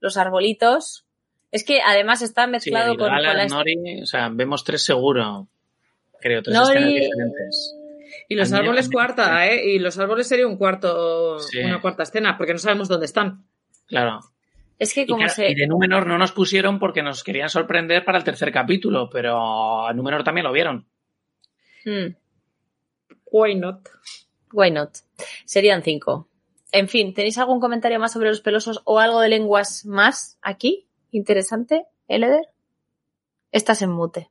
los 0.00 0.18
arbolitos. 0.18 1.06
Es 1.52 1.64
que 1.64 1.80
además 1.80 2.20
está 2.20 2.46
mezclado 2.46 2.88
con, 2.90 3.08
con 3.08 3.12
Galar, 3.12 3.36
la 3.36 3.46
Nori, 3.46 4.02
o 4.02 4.06
sea, 4.06 4.28
vemos 4.30 4.62
tres 4.62 4.84
seguro. 4.84 5.48
Creo, 6.20 6.42
tres 6.42 6.54
Nori- 6.54 6.68
escenas 6.74 6.92
diferentes. 6.92 7.74
Y 8.28 8.34
los 8.34 8.52
árboles 8.52 8.90
cuarta, 8.90 9.46
¿eh? 9.46 9.64
Y 9.74 9.78
los 9.78 9.98
árboles 9.98 10.28
sería 10.28 10.46
un 10.46 10.58
cuarto, 10.58 11.38
Sí. 11.38 11.60
una 11.60 11.80
cuarta 11.80 12.02
escena, 12.02 12.36
porque 12.36 12.52
no 12.52 12.58
sabemos 12.58 12.88
dónde 12.88 13.06
están. 13.06 13.46
Claro. 13.86 14.20
Es 14.78 14.92
que 14.92 15.02
Y, 15.02 15.06
como 15.06 15.18
claro, 15.18 15.32
se... 15.32 15.50
y 15.50 15.54
de 15.54 15.66
Númenor 15.66 16.06
no 16.06 16.18
nos 16.18 16.32
pusieron 16.32 16.78
porque 16.78 17.02
nos 17.02 17.24
querían 17.24 17.48
sorprender 17.48 18.04
para 18.04 18.18
el 18.18 18.24
tercer 18.24 18.52
capítulo, 18.52 19.08
pero 19.10 19.86
a 19.86 19.92
Númenor 19.92 20.22
también 20.24 20.44
lo 20.44 20.52
vieron. 20.52 20.86
Mm, 21.84 22.14
Why 23.30 23.54
not? 23.54 23.88
why 24.52 24.70
not? 24.70 24.90
Serían 25.44 25.82
cinco. 25.82 26.28
En 26.72 26.88
fin, 26.88 27.14
¿tenéis 27.14 27.38
algún 27.38 27.60
comentario 27.60 27.98
más 27.98 28.12
sobre 28.12 28.28
los 28.28 28.40
pelosos 28.40 28.82
o 28.84 28.98
algo 28.98 29.20
de 29.20 29.28
lenguas 29.28 29.84
más 29.86 30.38
aquí? 30.42 30.88
Interesante, 31.10 31.86
Eleder. 32.08 32.48
Estás 33.52 33.82
en 33.82 33.90
mute. 33.90 34.30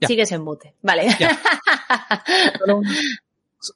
Ya. 0.00 0.08
Sigues 0.08 0.32
en 0.32 0.42
mute. 0.42 0.74
Vale. 0.82 1.08
Ya. 1.18 1.38
Solo 2.58 2.78
un- 2.78 2.86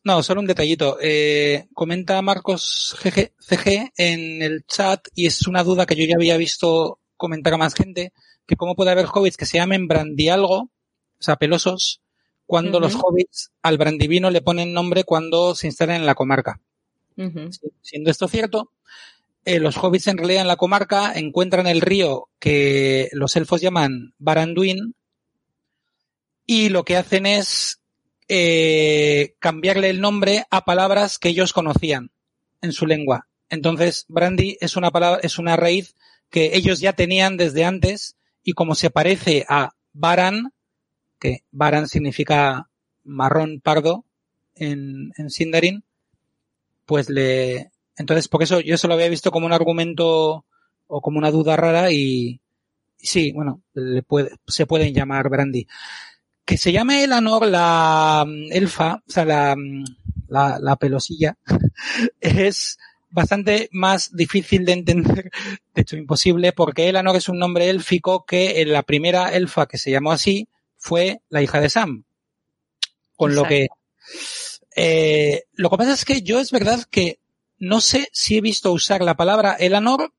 no, 0.04 0.22
solo 0.22 0.40
un 0.40 0.46
detallito. 0.46 0.98
Eh, 1.00 1.66
comenta 1.74 2.20
Marcos 2.22 2.96
GG, 3.02 3.32
CG 3.38 3.92
en 3.96 4.42
el 4.42 4.64
chat 4.66 5.06
y 5.14 5.26
es 5.26 5.46
una 5.46 5.64
duda 5.64 5.86
que 5.86 5.96
yo 5.96 6.04
ya 6.04 6.16
había 6.16 6.36
visto 6.36 6.98
comentar 7.16 7.54
a 7.54 7.58
más 7.58 7.74
gente, 7.74 8.12
que 8.46 8.56
cómo 8.56 8.74
puede 8.74 8.90
haber 8.90 9.06
hobbits 9.12 9.36
que 9.36 9.46
se 9.46 9.58
llamen 9.58 9.88
brandialgo, 9.88 10.56
o 10.60 10.70
sea, 11.18 11.36
pelosos, 11.36 12.00
cuando 12.46 12.80
los 12.80 12.94
hobbits 12.94 13.50
al 13.62 13.76
brandivino 13.76 14.30
le 14.30 14.40
ponen 14.40 14.72
nombre 14.72 15.04
cuando 15.04 15.54
se 15.54 15.66
instalan 15.66 15.96
en 15.96 16.06
la 16.06 16.14
comarca. 16.14 16.60
Siendo 17.82 18.10
esto 18.10 18.28
cierto, 18.28 18.72
eh, 19.44 19.58
los 19.58 19.76
hobbits 19.76 20.06
en 20.06 20.18
realidad 20.18 20.42
en 20.42 20.48
la 20.48 20.56
comarca 20.56 21.12
encuentran 21.14 21.66
el 21.66 21.80
río 21.80 22.28
que 22.38 23.08
los 23.12 23.34
elfos 23.36 23.60
llaman 23.60 24.14
Baranduin 24.18 24.94
y 26.46 26.70
lo 26.70 26.84
que 26.84 26.96
hacen 26.96 27.26
es 27.26 27.77
eh, 28.28 29.34
cambiarle 29.38 29.90
el 29.90 30.00
nombre 30.00 30.44
a 30.50 30.64
palabras 30.64 31.18
que 31.18 31.30
ellos 31.30 31.52
conocían 31.52 32.10
en 32.60 32.72
su 32.72 32.86
lengua. 32.86 33.28
Entonces, 33.48 34.04
Brandy 34.08 34.58
es 34.60 34.76
una 34.76 34.90
palabra, 34.90 35.20
es 35.22 35.38
una 35.38 35.56
raíz 35.56 35.94
que 36.30 36.54
ellos 36.56 36.80
ya 36.80 36.92
tenían 36.92 37.36
desde 37.36 37.64
antes 37.64 38.16
y 38.42 38.52
como 38.52 38.74
se 38.74 38.90
parece 38.90 39.46
a 39.48 39.74
Baran, 39.92 40.52
que 41.18 41.44
Baran 41.50 41.88
significa 41.88 42.68
marrón 43.04 43.60
pardo 43.60 44.04
en, 44.54 45.12
en 45.16 45.30
Sindarin, 45.30 45.84
pues 46.84 47.08
le, 47.08 47.70
entonces 47.96 48.28
por 48.28 48.42
eso 48.42 48.60
yo 48.60 48.76
se 48.76 48.88
lo 48.88 48.94
había 48.94 49.08
visto 49.08 49.30
como 49.30 49.46
un 49.46 49.52
argumento 49.52 50.44
o 50.86 51.00
como 51.00 51.18
una 51.18 51.30
duda 51.30 51.56
rara 51.56 51.90
y, 51.90 52.40
y 52.98 53.06
sí, 53.06 53.32
bueno, 53.32 53.62
le 53.74 54.02
puede, 54.02 54.30
se 54.46 54.66
pueden 54.66 54.94
llamar 54.94 55.28
Brandy. 55.28 55.66
Que 56.48 56.56
se 56.56 56.72
llame 56.72 57.04
Elanor 57.04 57.46
la 57.46 58.24
mm, 58.26 58.52
elfa, 58.52 59.02
o 59.06 59.10
sea, 59.10 59.26
la, 59.26 59.54
mm, 59.54 59.84
la, 60.28 60.58
la 60.58 60.76
pelosilla, 60.76 61.36
es 62.22 62.78
bastante 63.10 63.68
más 63.70 64.16
difícil 64.16 64.64
de 64.64 64.72
entender, 64.72 65.30
de 65.74 65.82
hecho 65.82 65.98
imposible, 65.98 66.52
porque 66.52 66.88
Elanor 66.88 67.16
es 67.16 67.28
un 67.28 67.38
nombre 67.38 67.68
élfico 67.68 68.24
que 68.24 68.62
en 68.62 68.72
la 68.72 68.82
primera 68.82 69.28
elfa 69.34 69.66
que 69.66 69.76
se 69.76 69.90
llamó 69.90 70.10
así 70.10 70.48
fue 70.78 71.20
la 71.28 71.42
hija 71.42 71.60
de 71.60 71.68
Sam. 71.68 72.04
Con 73.14 73.34
lo 73.34 73.44
que, 73.44 73.66
eh, 74.74 75.42
lo 75.52 75.68
que 75.68 75.76
pasa 75.76 75.92
es 75.92 76.06
que 76.06 76.22
yo 76.22 76.40
es 76.40 76.50
verdad 76.50 76.82
que 76.90 77.18
no 77.58 77.82
sé 77.82 78.08
si 78.10 78.38
he 78.38 78.40
visto 78.40 78.72
usar 78.72 79.02
la 79.02 79.18
palabra 79.18 79.52
Elanor 79.52 80.14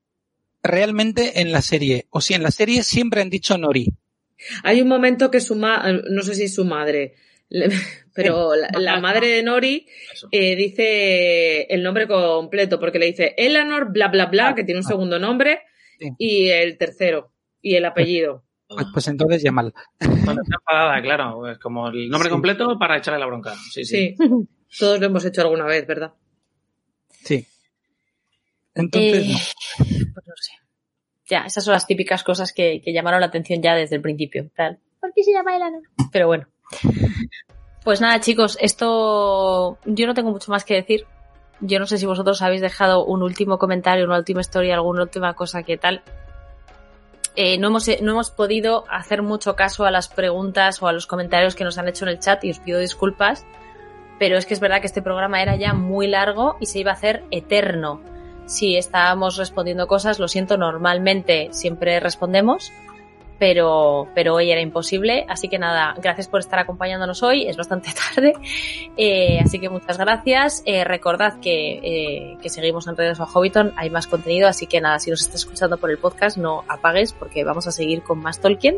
realmente 0.62 1.40
en 1.40 1.50
la 1.50 1.60
serie, 1.60 2.06
o 2.10 2.20
si 2.20 2.34
en 2.34 2.44
la 2.44 2.52
serie 2.52 2.84
siempre 2.84 3.20
han 3.20 3.30
dicho 3.30 3.58
Nori. 3.58 3.88
Hay 4.62 4.80
un 4.82 4.88
momento 4.88 5.30
que 5.30 5.40
su 5.40 5.54
ma 5.56 5.84
no 5.92 6.22
sé 6.22 6.34
si 6.34 6.44
es 6.44 6.54
su 6.54 6.64
madre, 6.64 7.14
pero 8.14 8.54
la, 8.54 8.68
la 8.78 9.00
madre 9.00 9.28
de 9.28 9.42
Nori 9.42 9.86
eh, 10.30 10.56
dice 10.56 11.62
el 11.62 11.82
nombre 11.82 12.06
completo, 12.06 12.78
porque 12.80 12.98
le 12.98 13.06
dice 13.06 13.34
Eleanor, 13.36 13.92
bla, 13.92 14.08
bla, 14.08 14.26
bla, 14.26 14.54
que 14.54 14.64
tiene 14.64 14.80
un 14.80 14.84
segundo 14.86 15.18
nombre, 15.18 15.60
Sí. 15.98 16.08
y 16.18 16.48
el 16.48 16.78
tercero, 16.78 17.32
y 17.60 17.74
el 17.74 17.84
apellido. 17.84 18.44
Pues, 18.68 18.86
pues 18.92 19.08
entonces 19.08 19.42
ya 19.42 19.52
mal. 19.52 19.74
Cuando 19.98 20.42
está 20.42 20.56
enfadada, 20.60 21.02
claro. 21.02 21.50
Es 21.50 21.58
como 21.58 21.88
el 21.88 22.08
nombre 22.08 22.28
Sí. 22.28 22.32
completo 22.32 22.78
para 22.78 22.96
echarle 22.96 23.18
la 23.20 23.26
bronca. 23.26 23.54
Sí, 23.70 23.84
sí. 23.84 24.14
Sí, 24.16 24.26
todos 24.78 24.98
lo 25.00 25.06
hemos 25.06 25.24
hecho 25.26 25.42
alguna 25.42 25.64
vez, 25.66 25.86
¿verdad? 25.86 26.12
Sí. 27.22 27.44
Entonces, 28.74 29.26
Eh, 29.26 29.32
no. 29.32 29.38
pues 30.14 30.26
no 30.26 30.34
sé. 30.36 30.52
Ya, 31.30 31.44
esas 31.46 31.64
son 31.64 31.74
las 31.74 31.86
típicas 31.86 32.24
cosas 32.24 32.52
que, 32.52 32.82
que 32.84 32.92
llamaron 32.92 33.20
la 33.20 33.26
atención 33.26 33.62
ya 33.62 33.74
desde 33.74 33.96
el 33.96 34.02
principio. 34.02 34.48
plan, 34.54 34.80
¿Por 35.00 35.12
qué 35.14 35.22
se 35.22 35.32
llama 35.32 35.54
Elanor? 35.54 35.82
Pero 36.10 36.26
bueno. 36.26 36.46
Pues 37.84 38.00
nada, 38.00 38.20
chicos, 38.20 38.58
esto 38.60 39.78
yo 39.86 40.06
no 40.06 40.14
tengo 40.14 40.30
mucho 40.30 40.50
más 40.50 40.64
que 40.64 40.74
decir. 40.74 41.06
Yo 41.60 41.78
no 41.78 41.86
sé 41.86 41.98
si 41.98 42.06
vosotros 42.06 42.42
habéis 42.42 42.60
dejado 42.60 43.04
un 43.04 43.22
último 43.22 43.58
comentario, 43.58 44.06
una 44.06 44.18
última 44.18 44.40
historia, 44.40 44.74
alguna 44.74 45.02
última 45.02 45.34
cosa 45.34 45.62
que 45.62 45.78
tal. 45.78 46.02
Eh, 47.36 47.58
no, 47.58 47.68
hemos, 47.68 47.88
no 48.02 48.10
hemos 48.12 48.30
podido 48.32 48.84
hacer 48.90 49.22
mucho 49.22 49.54
caso 49.54 49.84
a 49.84 49.90
las 49.90 50.08
preguntas 50.08 50.82
o 50.82 50.88
a 50.88 50.92
los 50.92 51.06
comentarios 51.06 51.54
que 51.54 51.64
nos 51.64 51.78
han 51.78 51.88
hecho 51.88 52.04
en 52.04 52.10
el 52.10 52.18
chat 52.18 52.42
y 52.44 52.50
os 52.50 52.58
pido 52.58 52.80
disculpas, 52.80 53.46
pero 54.18 54.36
es 54.36 54.46
que 54.46 54.54
es 54.54 54.60
verdad 54.60 54.80
que 54.80 54.88
este 54.88 55.00
programa 55.00 55.40
era 55.40 55.54
ya 55.56 55.74
muy 55.74 56.08
largo 56.08 56.56
y 56.60 56.66
se 56.66 56.80
iba 56.80 56.90
a 56.90 56.94
hacer 56.94 57.22
eterno 57.30 58.00
si 58.50 58.76
estábamos 58.76 59.36
respondiendo 59.36 59.86
cosas, 59.86 60.18
lo 60.18 60.26
siento, 60.26 60.56
normalmente 60.56 61.48
siempre 61.52 62.00
respondemos, 62.00 62.72
pero, 63.40 64.06
pero 64.14 64.34
hoy 64.34 64.52
era 64.52 64.60
imposible. 64.60 65.24
Así 65.26 65.48
que 65.48 65.58
nada, 65.58 65.94
gracias 66.00 66.28
por 66.28 66.40
estar 66.40 66.58
acompañándonos 66.58 67.22
hoy, 67.22 67.46
es 67.48 67.56
bastante 67.56 67.88
tarde. 68.14 68.34
Eh, 68.98 69.40
así 69.42 69.58
que 69.58 69.70
muchas 69.70 69.96
gracias. 69.96 70.62
Eh, 70.66 70.84
recordad 70.84 71.40
que, 71.40 71.80
eh, 71.82 72.36
que 72.42 72.50
seguimos 72.50 72.86
en 72.86 72.96
redes 72.96 73.18
a 73.18 73.24
Hobbiton, 73.24 73.72
hay 73.76 73.88
más 73.88 74.06
contenido, 74.06 74.46
así 74.46 74.66
que 74.66 74.82
nada, 74.82 74.98
si 74.98 75.10
nos 75.10 75.22
estás 75.22 75.36
escuchando 75.36 75.78
por 75.78 75.90
el 75.90 75.96
podcast, 75.96 76.36
no 76.36 76.64
apagues 76.68 77.14
porque 77.14 77.42
vamos 77.42 77.66
a 77.66 77.72
seguir 77.72 78.02
con 78.02 78.18
más 78.18 78.40
Tolkien. 78.40 78.76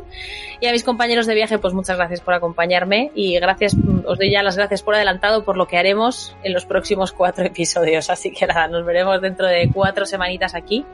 Y 0.60 0.66
a 0.66 0.72
mis 0.72 0.84
compañeros 0.84 1.26
de 1.26 1.34
viaje, 1.34 1.58
pues 1.58 1.74
muchas 1.74 1.96
gracias 1.96 2.20
por 2.20 2.34
acompañarme 2.34 3.10
y 3.16 3.34
gracias, 3.40 3.76
os 4.06 4.16
doy 4.16 4.30
ya 4.30 4.44
las 4.44 4.56
gracias 4.56 4.82
por 4.84 4.94
adelantado 4.94 5.44
por 5.44 5.56
lo 5.56 5.66
que 5.66 5.76
haremos 5.76 6.36
en 6.44 6.52
los 6.52 6.66
próximos 6.66 7.10
cuatro 7.10 7.44
episodios. 7.46 8.10
Así 8.10 8.30
que 8.30 8.46
nada, 8.46 8.68
nos 8.68 8.86
veremos 8.86 9.20
dentro 9.20 9.48
de 9.48 9.68
cuatro 9.74 10.06
semanitas 10.06 10.54
aquí 10.54 10.86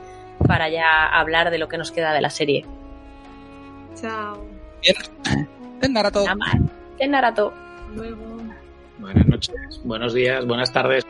para 0.46 0.70
ya 0.70 1.06
hablar 1.06 1.50
de 1.50 1.58
lo 1.58 1.68
que 1.68 1.76
nos 1.76 1.92
queda 1.92 2.14
de 2.14 2.22
la 2.22 2.30
serie. 2.30 2.64
Chao. 4.00 4.46
Ten 5.80 5.92
Narato. 5.92 6.24
Nada 6.24 6.36
más. 6.36 6.56
En 6.98 7.10
Narato. 7.10 7.52
Luego. 7.94 8.38
Buenas 8.98 9.26
noches, 9.26 9.54
buenos 9.84 10.12
días, 10.12 10.44
buenas 10.44 10.72
tardes. 10.72 11.04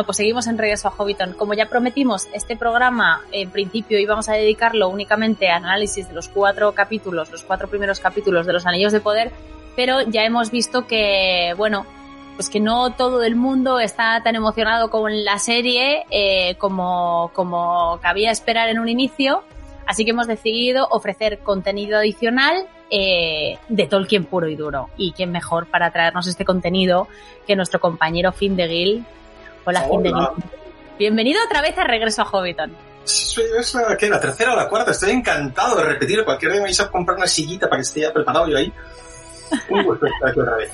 Bueno, 0.00 0.06
pues 0.06 0.16
seguimos 0.16 0.46
en 0.46 0.56
Regreso 0.56 0.88
a 0.88 0.92
Hobbiton. 0.92 1.34
Como 1.34 1.52
ya 1.52 1.66
prometimos, 1.66 2.26
este 2.32 2.56
programa 2.56 3.20
en 3.32 3.50
principio 3.50 3.98
íbamos 3.98 4.30
a 4.30 4.32
dedicarlo 4.32 4.88
únicamente 4.88 5.50
a 5.50 5.56
análisis 5.56 6.08
de 6.08 6.14
los 6.14 6.28
cuatro 6.28 6.72
capítulos, 6.72 7.30
los 7.30 7.42
cuatro 7.42 7.68
primeros 7.68 8.00
capítulos 8.00 8.46
de 8.46 8.54
los 8.54 8.64
Anillos 8.64 8.92
de 8.92 9.00
Poder, 9.00 9.30
pero 9.76 10.00
ya 10.00 10.24
hemos 10.24 10.50
visto 10.50 10.86
que, 10.86 11.52
bueno, 11.58 11.84
pues 12.36 12.48
que 12.48 12.60
no 12.60 12.94
todo 12.94 13.22
el 13.22 13.36
mundo 13.36 13.78
está 13.78 14.22
tan 14.22 14.36
emocionado 14.36 14.88
con 14.88 15.22
la 15.22 15.38
serie 15.38 16.06
eh, 16.08 16.54
como, 16.56 17.30
como 17.34 17.98
cabía 18.00 18.30
esperar 18.30 18.70
en 18.70 18.78
un 18.78 18.88
inicio. 18.88 19.42
Así 19.86 20.06
que 20.06 20.12
hemos 20.12 20.26
decidido 20.26 20.88
ofrecer 20.90 21.40
contenido 21.40 21.98
adicional 21.98 22.66
eh, 22.88 23.58
de 23.68 23.86
Tolkien 23.86 24.24
puro 24.24 24.48
y 24.48 24.56
duro. 24.56 24.88
Y 24.96 25.12
quién 25.12 25.30
mejor 25.30 25.66
para 25.66 25.90
traernos 25.90 26.26
este 26.26 26.46
contenido 26.46 27.06
que 27.46 27.54
nuestro 27.54 27.80
compañero 27.80 28.32
Finn 28.32 28.56
de 28.56 28.66
Gil. 28.66 29.04
Hola, 29.64 29.82
Gil. 29.82 30.14
Bienvenido 30.98 31.40
otra 31.44 31.62
vez 31.62 31.76
a 31.78 31.84
Regreso 31.84 32.22
a 32.22 32.24
Hobbiton. 32.26 32.74
Es 33.04 33.74
la, 33.74 33.96
¿qué, 33.96 34.08
la 34.08 34.20
tercera 34.20 34.52
o 34.52 34.56
la 34.56 34.68
cuarta. 34.68 34.90
Estoy 34.90 35.10
encantado 35.10 35.76
de 35.76 35.84
repetir. 35.84 36.24
Cualquier 36.24 36.52
día 36.52 36.60
me 36.60 36.66
vais 36.66 36.80
a 36.80 36.90
comprar 36.90 37.16
una 37.16 37.26
sillita 37.26 37.68
para 37.68 37.78
que 37.78 37.82
esté 37.82 38.00
ya 38.00 38.12
preparado 38.12 38.48
yo 38.48 38.56
ahí. 38.56 38.72
Un 39.68 39.84
gusto 39.84 40.06
estar 40.06 40.30
aquí 40.30 40.40
otra 40.40 40.56
vez. 40.56 40.72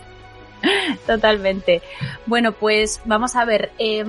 Totalmente. 1.06 1.82
Bueno, 2.26 2.52
pues 2.52 3.00
vamos 3.05 3.36
a 3.36 3.44
ver. 3.44 3.73
Eh, 3.78 4.05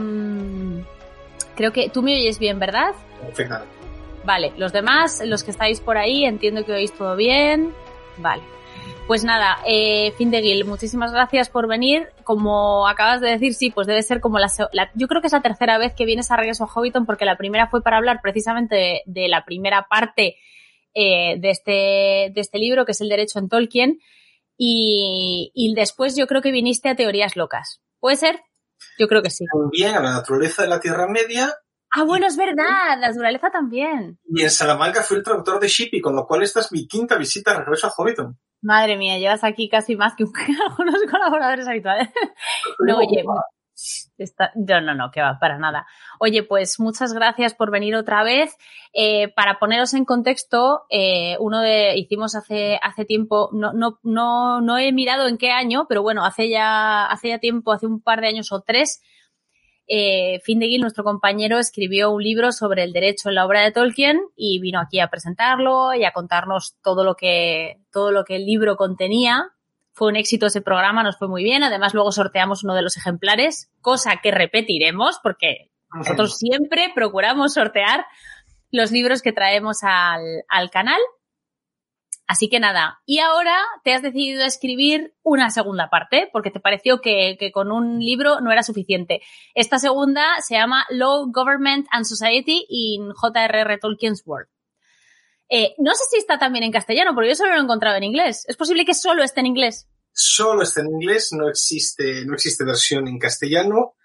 creo 1.56 1.72
que 1.72 1.90
tú 1.90 2.02
me 2.02 2.16
oyes 2.16 2.40
bien, 2.40 2.60
¿verdad? 2.60 2.94
Perfectamente. 3.22 3.76
Vale, 4.24 4.54
los 4.58 4.74
demás, 4.74 5.22
los 5.24 5.44
que 5.44 5.52
estáis 5.52 5.80
por 5.80 5.98
ahí, 5.98 6.26
entiendo 6.26 6.66
que 6.66 6.74
oís 6.74 6.94
todo 6.94 7.16
bien. 7.16 7.74
Vale. 8.18 8.44
Pues 9.08 9.24
nada, 9.24 9.60
eh, 9.66 10.12
Findegil, 10.18 10.66
muchísimas 10.66 11.14
gracias 11.14 11.48
por 11.48 11.66
venir. 11.66 12.10
Como 12.26 12.90
acabas 12.90 13.22
de 13.22 13.30
decir, 13.30 13.54
sí, 13.54 13.72
pues 13.72 13.88
debe 13.88 14.04
ser 14.04 14.20
como 14.20 14.38
la, 14.38 14.52
la, 14.74 14.92
Yo 14.96 15.08
creo 15.08 15.22
que 15.22 15.28
es 15.28 15.34
la 15.34 15.42
tercera 15.42 15.78
vez 15.78 15.94
que 15.94 16.04
vienes 16.04 16.30
a 16.30 16.36
Regreso 16.36 16.66
a 16.66 16.68
Hobbiton 16.68 17.06
porque 17.06 17.24
la 17.24 17.38
primera 17.38 17.68
fue 17.70 17.82
para 17.82 17.96
hablar 17.96 18.20
precisamente 18.22 19.04
de, 19.06 19.28
la 19.30 19.46
primera 19.46 19.88
parte 19.90 20.36
eh, 20.94 21.40
de, 21.40 21.50
este, 21.50 21.72
de 21.72 22.42
este 22.42 22.60
libro, 22.60 22.86
que 22.86 22.92
es 22.92 23.00
el 23.00 23.08
derecho 23.08 23.40
en 23.40 23.48
Tolkien. 23.48 24.00
Y, 24.58 25.52
y 25.56 25.74
después 25.74 26.18
yo 26.18 26.28
creo 26.28 26.42
que 26.42 26.52
viniste 26.52 26.90
a 26.90 26.96
Teorías 26.98 27.38
Locas. 27.38 27.82
¿Puede 28.02 28.18
ser? 28.18 28.42
Yo 29.00 29.08
creo 29.08 29.22
que 29.22 29.30
sí. 29.30 29.46
También 29.50 29.96
a 29.96 30.02
la 30.02 30.12
naturaleza 30.16 30.64
de 30.64 30.68
la 30.68 30.82
Tierra 30.82 31.08
Media 31.08 31.54
Ah, 31.92 32.04
bueno, 32.04 32.28
es 32.28 32.38
verdad, 32.38 33.00
la 33.00 33.10
naturaleza 33.10 33.50
también. 33.50 34.20
Y 34.26 34.42
en 34.42 34.50
Salamanca 34.50 35.04
fui 35.04 35.18
el 35.18 35.24
traductor 35.24 35.60
de 35.60 35.68
Shippy, 35.68 36.02
con 36.02 36.16
lo 36.16 36.26
cual 36.26 36.44
esta 36.44 36.60
es 36.60 36.72
mi 36.72 36.88
quinta 36.88 37.18
visita 37.18 37.54
de 37.54 37.60
regreso 37.60 37.88
a 37.88 37.92
Hobbiton. 37.92 38.38
Madre 38.62 38.98
mía, 38.98 39.18
llevas 39.18 39.44
aquí 39.44 39.70
casi 39.70 39.96
más 39.96 40.16
que 40.16 40.24
algunos 40.70 41.02
colaboradores 41.10 41.68
habituales. 41.68 42.10
No, 42.80 42.98
oye, 42.98 43.24
está, 44.18 44.52
no, 44.56 44.82
no, 44.82 44.96
no, 44.96 45.12
que 45.12 45.22
va, 45.22 45.38
para 45.40 45.58
nada. 45.58 45.86
Oye, 46.20 46.44
pues 46.44 46.80
muchas 46.80 47.14
gracias 47.14 47.54
por 47.54 47.72
venir 47.72 47.96
otra 47.96 48.24
vez. 48.24 48.58
Eh, 48.94 49.30
para 49.30 49.60
poneros 49.60 49.94
en 49.94 50.06
contexto, 50.06 50.86
eh, 50.90 51.38
uno 51.40 51.62
de, 51.62 51.96
hicimos 51.98 52.36
hace, 52.36 52.80
hace 52.82 53.06
tiempo, 53.06 53.50
no, 53.54 53.74
no, 53.74 54.00
no, 54.04 54.62
no 54.62 54.78
he 54.78 54.92
mirado 54.92 55.28
en 55.28 55.38
qué 55.38 55.52
año, 55.52 55.86
pero 55.88 56.02
bueno, 56.02 56.26
hace 56.26 56.50
ya, 56.50 57.06
hace 57.06 57.30
ya 57.30 57.40
tiempo, 57.40 57.72
hace 57.72 57.86
un 57.86 58.02
par 58.02 58.22
de 58.22 58.28
años 58.28 58.52
o 58.52 58.62
tres, 58.62 59.02
eh, 59.88 60.42
Findegil, 60.44 60.82
nuestro 60.82 61.04
compañero, 61.04 61.60
escribió 61.60 62.12
un 62.12 62.22
libro 62.22 62.52
sobre 62.52 62.84
el 62.84 62.92
derecho 62.92 63.30
en 63.30 63.36
la 63.36 63.46
obra 63.46 63.62
de 63.62 63.72
Tolkien 63.72 64.20
y 64.36 64.60
vino 64.60 64.80
aquí 64.80 65.00
a 65.00 65.08
presentarlo 65.08 65.94
y 65.94 66.04
a 66.04 66.12
contarnos 66.12 66.76
todo 66.84 67.06
lo 67.06 67.16
que, 67.16 67.80
todo 67.92 68.12
lo 68.12 68.26
que 68.26 68.36
el 68.36 68.46
libro 68.46 68.76
contenía. 68.76 69.52
Fue 69.94 70.10
un 70.10 70.18
éxito 70.18 70.48
ese 70.48 70.62
programa, 70.62 71.04
nos 71.04 71.18
fue 71.18 71.28
muy 71.28 71.44
bien. 71.44 71.64
Además, 71.64 71.94
luego 71.94 72.12
sorteamos 72.12 72.64
uno 72.64 72.76
de 72.76 72.82
los 72.82 72.98
ejemplares, 72.98 73.72
cosa 73.82 74.18
que 74.22 74.32
repetiremos 74.32 75.20
porque 75.24 75.72
nosotros 75.94 76.38
siempre 76.38 76.92
procuramos 76.94 77.54
sortear 77.54 78.06
los 78.72 78.92
libros 78.92 79.22
que 79.22 79.32
traemos 79.32 79.84
al, 79.84 80.44
al 80.50 80.70
canal. 80.70 81.00
Así 82.28 82.50
que 82.50 82.60
nada, 82.60 83.00
y 83.06 83.20
ahora 83.20 83.58
te 83.86 83.94
has 83.94 84.02
decidido 84.02 84.44
escribir 84.44 85.16
una 85.24 85.50
segunda 85.50 85.90
parte, 85.90 86.30
porque 86.34 86.52
te 86.52 86.60
pareció 86.60 87.00
que, 87.00 87.38
que, 87.40 87.54
con 87.54 87.72
un 87.72 88.00
libro 88.00 88.42
no 88.42 88.52
era 88.52 88.64
suficiente. 88.64 89.22
Esta 89.56 89.80
segunda 89.80 90.42
se 90.42 90.56
llama 90.56 90.86
Law, 90.90 91.32
Government 91.32 91.88
and 91.90 92.04
Society 92.04 92.66
in 92.68 93.14
J.R.R. 93.14 93.78
Tolkien's 93.78 94.24
World. 94.26 94.50
Eh, 95.50 95.74
no 95.78 95.94
sé 95.94 96.04
si 96.12 96.18
está 96.18 96.38
también 96.38 96.66
en 96.66 96.74
castellano, 96.74 97.14
porque 97.16 97.30
yo 97.30 97.36
solo 97.36 97.54
lo 97.54 97.60
he 97.60 97.64
encontrado 97.64 97.96
en 97.96 98.04
inglés. 98.04 98.44
¿Es 98.50 98.58
posible 98.58 98.84
que 98.84 98.94
solo 98.94 99.24
esté 99.24 99.40
en 99.40 99.46
inglés? 99.46 99.88
Solo 100.12 100.64
está 100.64 100.82
en 100.82 100.88
inglés, 100.88 101.30
no 101.32 101.48
existe, 101.48 102.26
no 102.26 102.34
existe 102.34 102.66
versión 102.66 103.08
en 103.08 103.20
castellano. 103.20 103.96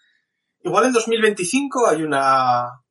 Igual 0.63 0.87
en 0.87 0.93
2025 0.93 1.89
hay 1.89 2.03
una, 2.03 2.82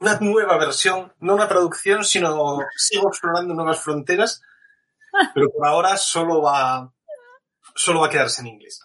una 0.00 0.18
nueva 0.20 0.56
versión, 0.58 1.12
no 1.18 1.34
una 1.34 1.48
traducción, 1.48 2.04
sino 2.04 2.58
sigo 2.76 3.08
explorando 3.08 3.54
nuevas 3.54 3.80
fronteras, 3.80 4.42
pero 5.34 5.50
por 5.50 5.66
ahora 5.66 5.96
solo 5.96 6.42
va, 6.42 6.92
solo 7.74 8.00
va 8.00 8.06
a 8.06 8.10
quedarse 8.10 8.42
en 8.42 8.48
inglés. 8.48 8.80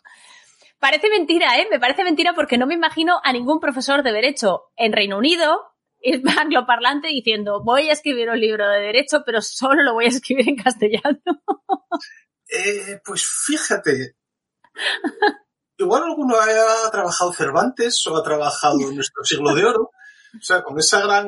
Parece 0.79 1.09
mentira, 1.09 1.57
¿eh? 1.59 1.67
Me 1.71 1.79
parece 1.79 2.03
mentira 2.03 2.33
porque 2.33 2.57
no 2.57 2.67
me 2.67 2.73
imagino 2.73 3.21
a 3.23 3.31
ningún 3.31 3.59
profesor 3.59 4.03
de 4.03 4.11
Derecho 4.11 4.71
en 4.75 4.91
Reino 4.91 5.17
Unido, 5.17 5.73
angloparlante, 6.39 7.07
diciendo 7.07 7.63
voy 7.63 7.89
a 7.89 7.93
escribir 7.93 8.29
un 8.29 8.39
libro 8.39 8.67
de 8.67 8.79
Derecho, 8.79 9.23
pero 9.25 9.41
solo 9.41 9.83
lo 9.83 9.93
voy 9.93 10.05
a 10.05 10.09
escribir 10.09 10.49
en 10.49 10.55
castellano. 10.57 11.21
Eh, 12.49 12.99
pues 13.03 13.25
fíjate. 13.25 14.15
Igual 15.77 16.03
alguno 16.03 16.35
ha 16.35 16.91
trabajado 16.91 17.33
Cervantes 17.33 18.05
o 18.07 18.17
ha 18.17 18.23
trabajado 18.23 18.79
en 18.81 18.95
nuestro 18.95 19.23
siglo 19.23 19.55
de 19.55 19.65
oro. 19.65 19.91
O 20.35 20.41
sea, 20.41 20.63
con 20.63 20.79
esa 20.79 21.01
gran 21.01 21.27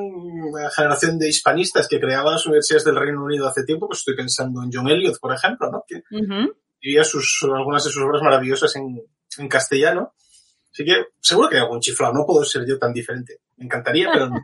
generación 0.75 1.19
de 1.19 1.29
hispanistas 1.29 1.87
que 1.87 1.99
creaban 1.99 2.33
las 2.33 2.45
universidades 2.45 2.85
del 2.85 2.95
Reino 2.95 3.23
Unido 3.23 3.47
hace 3.47 3.63
tiempo, 3.63 3.87
pues 3.87 3.99
estoy 3.99 4.15
pensando 4.15 4.63
en 4.63 4.71
John 4.73 4.89
Eliot, 4.89 5.19
por 5.19 5.33
ejemplo, 5.33 5.69
¿no? 5.71 5.83
Que 5.87 5.97
uh 5.97 6.21
-huh. 6.21 6.55
vivía 6.81 7.03
sus, 7.03 7.39
algunas 7.43 7.83
de 7.83 7.91
sus 7.91 8.01
obras 8.01 8.23
maravillosas 8.23 8.75
en, 8.75 8.99
en, 9.37 9.47
castellano. 9.47 10.13
Así 10.71 10.83
que 10.83 11.05
seguro 11.21 11.49
que 11.49 11.57
hay 11.57 11.61
algún 11.61 11.81
chiflado, 11.81 12.13
no 12.13 12.25
puedo 12.25 12.43
ser 12.43 12.65
yo 12.67 12.79
tan 12.79 12.93
diferente. 12.93 13.41
Me 13.57 13.65
encantaría, 13.65 14.09
pero 14.11 14.27
no. 14.29 14.41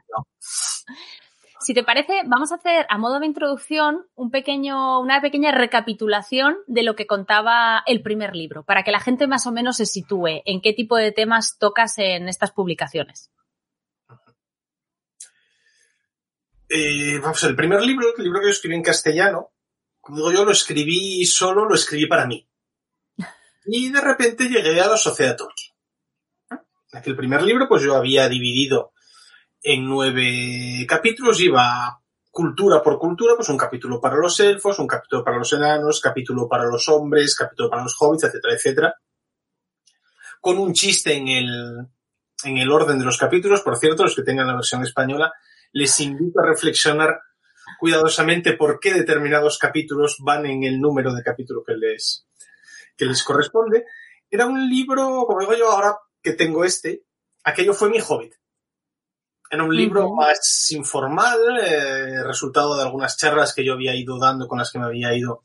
Si 1.59 1.73
te 1.75 1.83
parece, 1.83 2.21
vamos 2.25 2.51
a 2.51 2.55
hacer 2.55 2.85
a 2.89 2.97
modo 2.97 3.19
de 3.19 3.27
introducción 3.27 4.07
un 4.15 4.31
pequeño, 4.31 4.99
una 4.99 5.21
pequeña 5.21 5.51
recapitulación 5.51 6.57
de 6.67 6.83
lo 6.83 6.95
que 6.95 7.05
contaba 7.05 7.83
el 7.85 8.01
primer 8.01 8.35
libro, 8.35 8.63
para 8.63 8.83
que 8.83 8.91
la 8.91 8.99
gente 8.99 9.27
más 9.27 9.45
o 9.45 9.51
menos 9.51 9.77
se 9.77 9.85
sitúe 9.85 10.41
en 10.45 10.61
qué 10.61 10.73
tipo 10.73 10.97
de 10.97 11.11
temas 11.11 11.57
tocas 11.59 11.97
en 11.97 12.27
estas 12.29 12.51
publicaciones. 12.51 13.31
Eh, 16.73 17.19
vamos, 17.19 17.43
el 17.43 17.55
primer 17.55 17.81
libro, 17.81 18.15
el 18.15 18.23
libro 18.23 18.39
que 18.39 18.45
yo 18.45 18.51
escribí 18.51 18.75
en 18.75 18.81
castellano, 18.81 19.51
como 19.99 20.17
digo 20.17 20.31
yo, 20.31 20.45
lo 20.45 20.53
escribí 20.53 21.25
solo, 21.25 21.65
lo 21.65 21.75
escribí 21.75 22.07
para 22.07 22.25
mí. 22.25 22.47
Y 23.65 23.91
de 23.91 23.99
repente 23.99 24.47
llegué 24.47 24.79
a 24.79 24.87
la 24.87 24.95
Sociedad 24.95 25.35
Tolkien. 25.35 25.73
En 26.49 26.99
aquel 26.99 27.17
primer 27.17 27.41
libro, 27.41 27.67
pues 27.67 27.83
yo 27.83 27.97
había 27.97 28.29
dividido 28.29 28.93
en 29.61 29.85
nueve 29.85 30.85
capítulos, 30.87 31.41
iba 31.41 31.99
cultura 32.31 32.81
por 32.81 32.97
cultura, 32.97 33.33
pues 33.35 33.49
un 33.49 33.57
capítulo 33.57 33.99
para 33.99 34.15
los 34.15 34.39
elfos, 34.39 34.79
un 34.79 34.87
capítulo 34.87 35.25
para 35.25 35.37
los 35.37 35.51
enanos, 35.51 35.99
capítulo 35.99 36.47
para 36.47 36.63
los 36.63 36.87
hombres, 36.87 37.35
capítulo 37.35 37.69
para 37.69 37.83
los 37.83 37.95
hobbits, 37.99 38.23
etcétera, 38.23 38.53
etcétera. 38.55 38.95
Con 40.39 40.57
un 40.57 40.73
chiste 40.73 41.15
en 41.15 41.27
el, 41.27 41.87
en 42.45 42.57
el 42.57 42.71
orden 42.71 42.97
de 42.97 43.03
los 43.03 43.17
capítulos, 43.17 43.59
por 43.61 43.77
cierto, 43.77 44.03
los 44.03 44.15
que 44.15 44.23
tengan 44.23 44.47
la 44.47 44.55
versión 44.55 44.81
española, 44.83 45.33
les 45.73 45.99
invito 45.99 46.39
a 46.39 46.47
reflexionar 46.47 47.21
cuidadosamente 47.79 48.53
por 48.53 48.79
qué 48.79 48.93
determinados 48.93 49.57
capítulos 49.57 50.17
van 50.19 50.45
en 50.45 50.63
el 50.63 50.79
número 50.79 51.13
de 51.13 51.23
capítulo 51.23 51.63
que 51.63 51.73
les, 51.73 52.27
que 52.97 53.05
les 53.05 53.23
corresponde. 53.23 53.85
Era 54.29 54.45
un 54.45 54.69
libro, 54.69 55.25
como 55.25 55.39
digo 55.39 55.53
yo 55.55 55.71
ahora 55.71 55.97
que 56.21 56.33
tengo 56.33 56.63
este, 56.63 57.03
aquello 57.43 57.73
fue 57.73 57.89
mi 57.89 57.99
hobbit. 57.99 58.33
Era 59.49 59.63
un 59.63 59.75
libro 59.75 60.07
uh 60.07 60.11
-huh. 60.11 60.17
más 60.17 60.71
informal, 60.71 61.39
eh, 61.61 62.23
resultado 62.23 62.77
de 62.77 62.83
algunas 62.83 63.17
charlas 63.17 63.53
que 63.53 63.65
yo 63.65 63.73
había 63.73 63.93
ido 63.95 64.17
dando 64.17 64.47
con 64.47 64.59
las 64.59 64.71
que 64.71 64.79
me 64.79 64.85
había 64.85 65.13
ido 65.13 65.41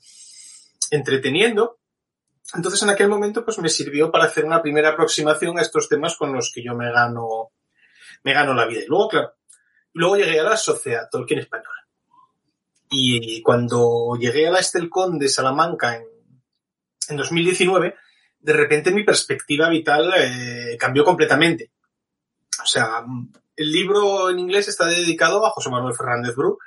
entreteniendo. 0.90 1.80
Entonces 2.54 2.80
en 2.82 2.90
aquel 2.90 3.08
momento 3.08 3.44
pues 3.44 3.58
me 3.58 3.68
sirvió 3.68 4.12
para 4.12 4.26
hacer 4.26 4.44
una 4.44 4.62
primera 4.62 4.90
aproximación 4.90 5.58
a 5.58 5.62
estos 5.62 5.88
temas 5.88 6.16
con 6.16 6.32
los 6.32 6.52
que 6.54 6.62
yo 6.62 6.74
me 6.74 6.92
gano, 6.92 7.50
me 8.22 8.32
gano 8.32 8.54
la 8.54 8.66
vida. 8.66 8.82
Y 8.82 8.86
luego, 8.86 9.08
claro, 9.08 9.34
Luego 9.96 10.16
llegué 10.16 10.40
a 10.40 10.44
la 10.44 10.58
Sociedad 10.58 11.08
Tolkien 11.10 11.40
Española. 11.40 11.86
Y 12.90 13.40
cuando 13.40 14.14
llegué 14.20 14.46
a 14.46 14.50
la 14.50 14.58
Estelcon 14.58 15.18
de 15.18 15.30
Salamanca 15.30 15.96
en, 15.96 16.04
en 17.08 17.16
2019, 17.16 17.94
de 18.38 18.52
repente 18.52 18.90
mi 18.90 19.04
perspectiva 19.04 19.70
vital 19.70 20.12
eh, 20.18 20.76
cambió 20.78 21.02
completamente. 21.02 21.72
O 22.62 22.66
sea, 22.66 23.06
el 23.56 23.72
libro 23.72 24.28
en 24.28 24.38
inglés 24.38 24.68
está 24.68 24.84
dedicado 24.84 25.46
a 25.46 25.50
José 25.50 25.70
Manuel 25.70 25.96
Fernández 25.96 26.36
Bru. 26.36 26.58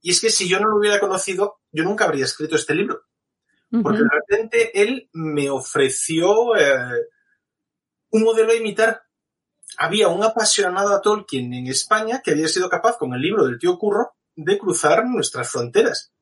Y 0.00 0.12
es 0.12 0.20
que 0.22 0.30
si 0.30 0.48
yo 0.48 0.58
no 0.58 0.68
lo 0.68 0.78
hubiera 0.78 0.98
conocido, 0.98 1.60
yo 1.72 1.84
nunca 1.84 2.06
habría 2.06 2.24
escrito 2.24 2.56
este 2.56 2.74
libro. 2.74 3.02
Porque 3.70 4.00
uh 4.00 4.04
-huh. 4.04 4.10
de 4.10 4.16
repente 4.16 4.82
él 4.82 5.10
me 5.12 5.50
ofreció 5.50 6.56
eh, 6.56 7.06
un 8.12 8.22
modelo 8.22 8.52
a 8.52 8.56
imitar 8.56 9.02
había 9.78 10.08
un 10.08 10.22
apasionado 10.22 10.94
a 10.94 11.00
Tolkien 11.00 11.52
en 11.54 11.66
España 11.66 12.20
que 12.22 12.32
había 12.32 12.48
sido 12.48 12.68
capaz, 12.68 12.96
con 12.96 13.14
el 13.14 13.20
libro 13.20 13.44
del 13.44 13.58
tío 13.58 13.78
Curro, 13.78 14.14
de 14.34 14.58
cruzar 14.58 15.04
nuestras 15.06 15.50
fronteras. 15.50 16.12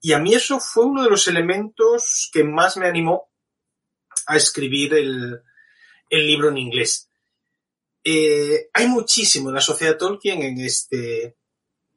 Y 0.00 0.12
a 0.12 0.18
mí 0.18 0.34
eso 0.34 0.58
fue 0.58 0.84
uno 0.84 1.04
de 1.04 1.10
los 1.10 1.28
elementos 1.28 2.30
que 2.32 2.44
más 2.44 2.76
me 2.76 2.86
animó 2.86 3.30
a 4.26 4.36
escribir 4.36 4.94
el, 4.94 5.42
libro 6.10 6.48
en 6.48 6.58
inglés. 6.58 7.08
Eh, 8.04 8.68
hay 8.72 8.86
muchísimo 8.88 9.48
en 9.48 9.54
la 9.54 9.60
sociedad 9.60 9.96
Tolkien 9.96 10.42
en 10.42 10.60
este, 10.60 11.36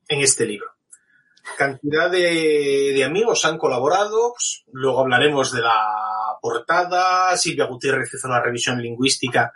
en 0.08 0.22
este 0.22 0.46
libro. 0.46 0.72
Cantidad 1.58 2.10
de, 2.10 3.04
amigos 3.04 3.46
han 3.46 3.58
colaborado, 3.58 4.34
pues, 4.34 4.64
luego 4.72 5.02
hablaremos 5.02 5.52
de 5.52 5.62
la 5.62 6.38
portada, 6.42 7.36
Silvia 7.38 7.66
Gutiérrez 7.66 8.14
hizo 8.14 8.28
la 8.28 8.42
revisión 8.42 8.82
lingüística 8.82 9.54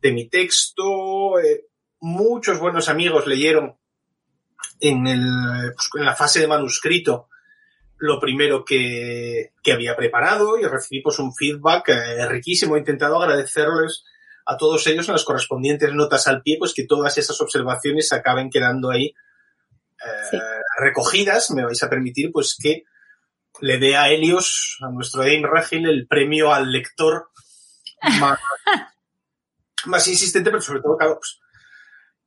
de 0.00 0.12
mi 0.12 0.28
texto, 0.28 1.38
eh, 1.40 1.66
muchos 2.00 2.58
buenos 2.58 2.88
amigos 2.88 3.26
leyeron 3.26 3.76
en, 4.80 5.06
el, 5.06 5.72
pues, 5.74 5.88
en 5.94 6.04
la 6.04 6.14
fase 6.14 6.40
de 6.40 6.46
manuscrito 6.48 7.28
lo 8.00 8.20
primero 8.20 8.64
que, 8.64 9.52
que 9.62 9.72
había 9.72 9.96
preparado 9.96 10.56
y 10.58 10.64
recibí 10.64 11.02
pues 11.02 11.18
un 11.18 11.34
feedback 11.34 11.88
eh, 11.88 12.28
riquísimo. 12.28 12.76
He 12.76 12.80
intentado 12.80 13.20
agradecerles 13.20 14.04
a 14.46 14.56
todos 14.56 14.86
ellos 14.86 15.08
en 15.08 15.14
las 15.14 15.24
correspondientes 15.24 15.92
notas 15.92 16.28
al 16.28 16.42
pie, 16.42 16.56
pues 16.58 16.74
que 16.74 16.86
todas 16.86 17.18
esas 17.18 17.40
observaciones 17.40 18.12
acaben 18.12 18.50
quedando 18.50 18.90
ahí 18.90 19.06
eh, 19.06 19.14
Sí. 20.30 20.38
recogidas. 20.78 21.50
Me 21.50 21.64
vais 21.64 21.82
a 21.82 21.90
permitir 21.90 22.30
pues 22.32 22.56
que 22.56 22.84
le 23.60 23.78
dé 23.78 23.96
a 23.96 24.10
Helios, 24.10 24.78
a 24.80 24.90
nuestro 24.92 25.22
Aim 25.22 25.42
Regil, 25.44 25.88
el 25.88 26.06
premio 26.06 26.54
al 26.54 26.70
lector 26.70 27.30
más, 28.20 28.38
más 29.86 30.06
insistente, 30.08 30.50
pero 30.50 30.62
sobre 30.62 30.80
todo, 30.80 30.96
claro, 30.96 31.18
pues, 31.18 31.40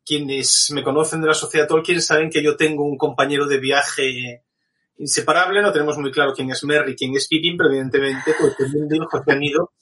quienes 0.06 0.72
me 0.74 0.84
conocen 0.84 1.22
de 1.22 1.28
la 1.28 1.34
sociedad 1.34 1.68
Tolkien 1.68 2.02
saben 2.02 2.30
que 2.30 2.44
yo 2.44 2.56
tengo 2.56 2.84
un 2.84 2.98
compañero 2.98 3.48
de 3.48 3.60
viaje 3.60 4.44
inseparable, 4.98 5.62
no 5.62 5.72
tenemos 5.72 5.98
muy 5.98 6.12
claro 6.12 6.34
quién 6.34 6.50
es 6.52 6.64
Merry, 6.64 6.96
quién 6.96 7.16
es 7.16 7.28
Pippin, 7.28 7.58
pero 7.58 7.70
evidentemente 7.70 8.36
pues, 8.40 8.54
el 8.60 8.70
mundo 8.72 9.08
José 9.10 9.32
Anido 9.32 9.74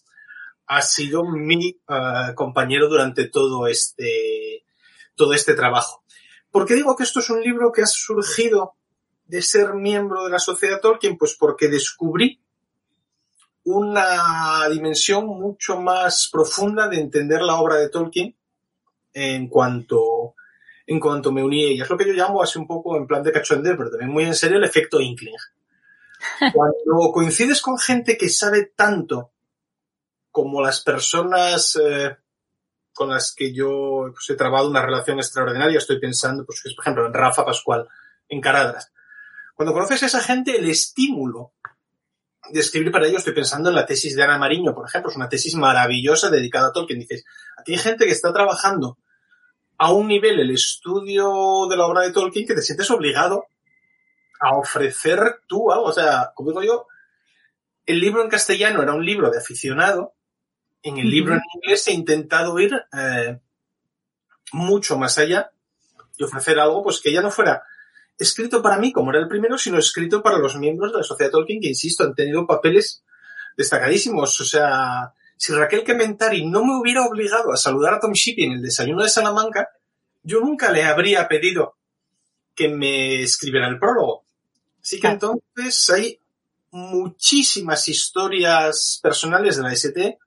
ha 0.68 0.82
sido 0.82 1.24
mi 1.24 1.82
uh, 1.88 2.34
compañero 2.36 2.88
durante 2.88 3.28
todo 3.28 3.68
este, 3.68 4.66
todo 5.16 5.34
este 5.34 5.56
trabajo. 5.56 6.04
¿Por 6.52 6.66
qué 6.66 6.76
digo 6.76 6.96
que 6.96 7.04
esto 7.04 7.20
es 7.20 7.30
un 7.30 7.42
libro 7.42 7.72
que 7.72 7.82
ha 7.82 7.88
surgido 7.88 8.76
de 9.26 9.42
ser 9.42 9.74
miembro 9.74 10.24
de 10.26 10.32
la 10.32 10.40
sociedad 10.40 10.80
Tolkien? 10.80 11.18
Pues 11.18 11.36
porque 11.40 11.70
descubrí 11.70 12.42
una 13.72 14.68
dimensión 14.70 15.28
mucho 15.28 15.80
más 15.80 16.28
profunda 16.32 16.88
de 16.88 17.00
entender 17.00 17.42
la 17.42 17.58
obra 17.58 17.76
de 17.76 17.90
Tolkien 17.90 18.36
en 19.14 19.48
cuanto, 19.48 20.36
en 20.88 21.00
cuanto 21.00 21.32
me 21.32 21.44
uní 21.44 21.66
a 21.66 21.68
ella. 21.70 21.84
Es 21.84 21.90
lo 21.90 21.98
que 21.98 22.08
yo 22.08 22.14
llamo 22.14 22.42
así 22.42 22.58
un 22.58 22.68
poco 22.68 22.98
en 22.98 23.06
plan 23.06 23.22
de 23.22 23.32
cachondeo, 23.32 23.78
pero 23.78 23.92
también 23.92 24.12
muy 24.12 24.24
en 24.24 24.34
serio 24.34 24.58
el 24.58 24.64
efecto 24.64 25.00
Inkling. 25.00 25.36
Cuando 26.54 27.12
coincides 27.14 27.62
con 27.62 27.78
gente 27.78 28.18
que 28.18 28.30
sabe 28.30 28.72
tanto 28.76 29.32
como 30.32 30.62
las 30.62 30.82
personas 30.82 31.80
eh, 31.82 32.16
con 32.94 33.10
las 33.10 33.34
que 33.36 33.54
yo 33.54 34.10
pues, 34.12 34.30
he 34.30 34.36
trabado 34.36 34.68
una 34.68 34.82
relación 34.82 35.20
extraordinaria, 35.20 35.78
estoy 35.78 36.00
pensando, 36.00 36.44
pues, 36.46 36.62
por 36.76 36.84
ejemplo, 36.84 37.06
en 37.06 37.14
Rafa 37.14 37.46
Pascual, 37.46 37.88
en 38.28 38.42
Caradras. 38.42 38.92
Cuando 39.56 39.74
conoces 39.74 40.02
a 40.04 40.06
esa 40.08 40.22
gente, 40.22 40.58
el 40.58 40.70
estímulo 40.70 41.54
de 42.52 42.60
escribir 42.60 42.92
para 42.92 43.08
ellos, 43.08 43.20
estoy 43.20 43.34
pensando 43.34 43.70
en 43.70 43.76
la 43.76 43.86
tesis 43.86 44.16
de 44.16 44.24
Ana 44.24 44.38
Mariño, 44.38 44.74
por 44.74 44.88
ejemplo, 44.88 45.12
es 45.12 45.18
una 45.18 45.30
tesis 45.30 45.56
maravillosa 45.56 46.30
dedicada 46.30 46.70
a 46.70 46.72
Tolkien. 46.72 47.00
Dices, 47.00 47.26
aquí 47.58 47.74
hay 47.74 47.80
gente 47.80 48.06
que 48.06 48.12
está 48.12 48.34
trabajando 48.34 48.98
a 49.78 49.92
un 49.94 50.08
nivel 50.08 50.40
el 50.40 50.52
estudio 50.52 51.68
de 51.70 51.78
la 51.78 51.86
obra 51.86 52.02
de 52.02 52.12
Tolkien 52.12 52.48
que 52.48 52.56
te 52.56 52.62
sientes 52.62 52.90
obligado 52.92 53.46
a 54.40 54.58
ofrecer 54.58 55.42
tú 55.48 55.72
algo. 55.72 55.86
O 55.86 55.94
sea, 55.94 56.32
como 56.34 56.52
digo 56.52 56.64
yo, 56.64 56.88
el 57.86 58.00
libro 58.00 58.24
en 58.24 58.30
castellano 58.30 58.82
era 58.82 58.94
un 58.94 59.06
libro 59.06 59.30
de 59.30 59.38
aficionado, 59.38 60.14
en 60.82 60.98
el 60.98 61.10
libro 61.10 61.34
en 61.34 61.42
inglés 61.56 61.88
he 61.88 61.94
intentado 61.94 62.58
ir 62.60 62.74
eh, 62.94 63.40
mucho 64.54 64.98
más 64.98 65.18
allá 65.18 65.52
y 66.18 66.24
ofrecer 66.24 66.60
algo 66.60 66.84
pues 66.84 67.02
que 67.02 67.12
ya 67.12 67.22
no 67.22 67.32
fuera 67.32 67.64
escrito 68.20 68.62
para 68.62 68.78
mí, 68.78 68.92
como 68.92 69.12
era 69.12 69.22
el 69.22 69.28
primero, 69.28 69.58
sino 69.58 69.80
escrito 69.80 70.22
para 70.22 70.38
los 70.38 70.58
miembros 70.58 70.92
de 70.92 71.00
la 71.00 71.04
Sociedad 71.04 71.32
Tolkien, 71.32 71.62
que, 71.62 71.70
insisto, 71.70 72.04
han 72.04 72.14
tenido 72.14 72.46
papeles 72.46 73.04
destacadísimos. 73.56 74.40
O 74.42 74.46
sea, 74.46 75.14
si 75.38 75.54
Raquel 75.54 75.84
Kementari 75.84 76.46
no 76.46 76.66
me 76.66 76.78
hubiera 76.78 77.06
obligado 77.06 77.52
a 77.54 77.58
saludar 77.58 77.94
a 77.96 78.00
Tom 78.00 78.12
Shippey 78.12 78.46
en 78.46 78.52
el 78.54 78.62
desayuno 78.62 79.04
de 79.04 79.10
Salamanca, 79.10 79.70
yo 80.22 80.42
nunca 80.42 80.70
le 80.72 80.84
habría 80.84 81.28
pedido 81.28 81.78
que 82.54 82.68
me 82.68 83.24
escribiera 83.24 83.70
el 83.70 83.80
prólogo. 83.80 84.26
Así 84.82 85.00
que 85.00 85.08
entonces 85.08 85.90
hay 85.90 86.20
muchísimas 86.72 87.88
historias 87.88 89.00
personales 89.02 89.58
de 89.58 89.64
la 89.64 89.74
ST 89.74 90.20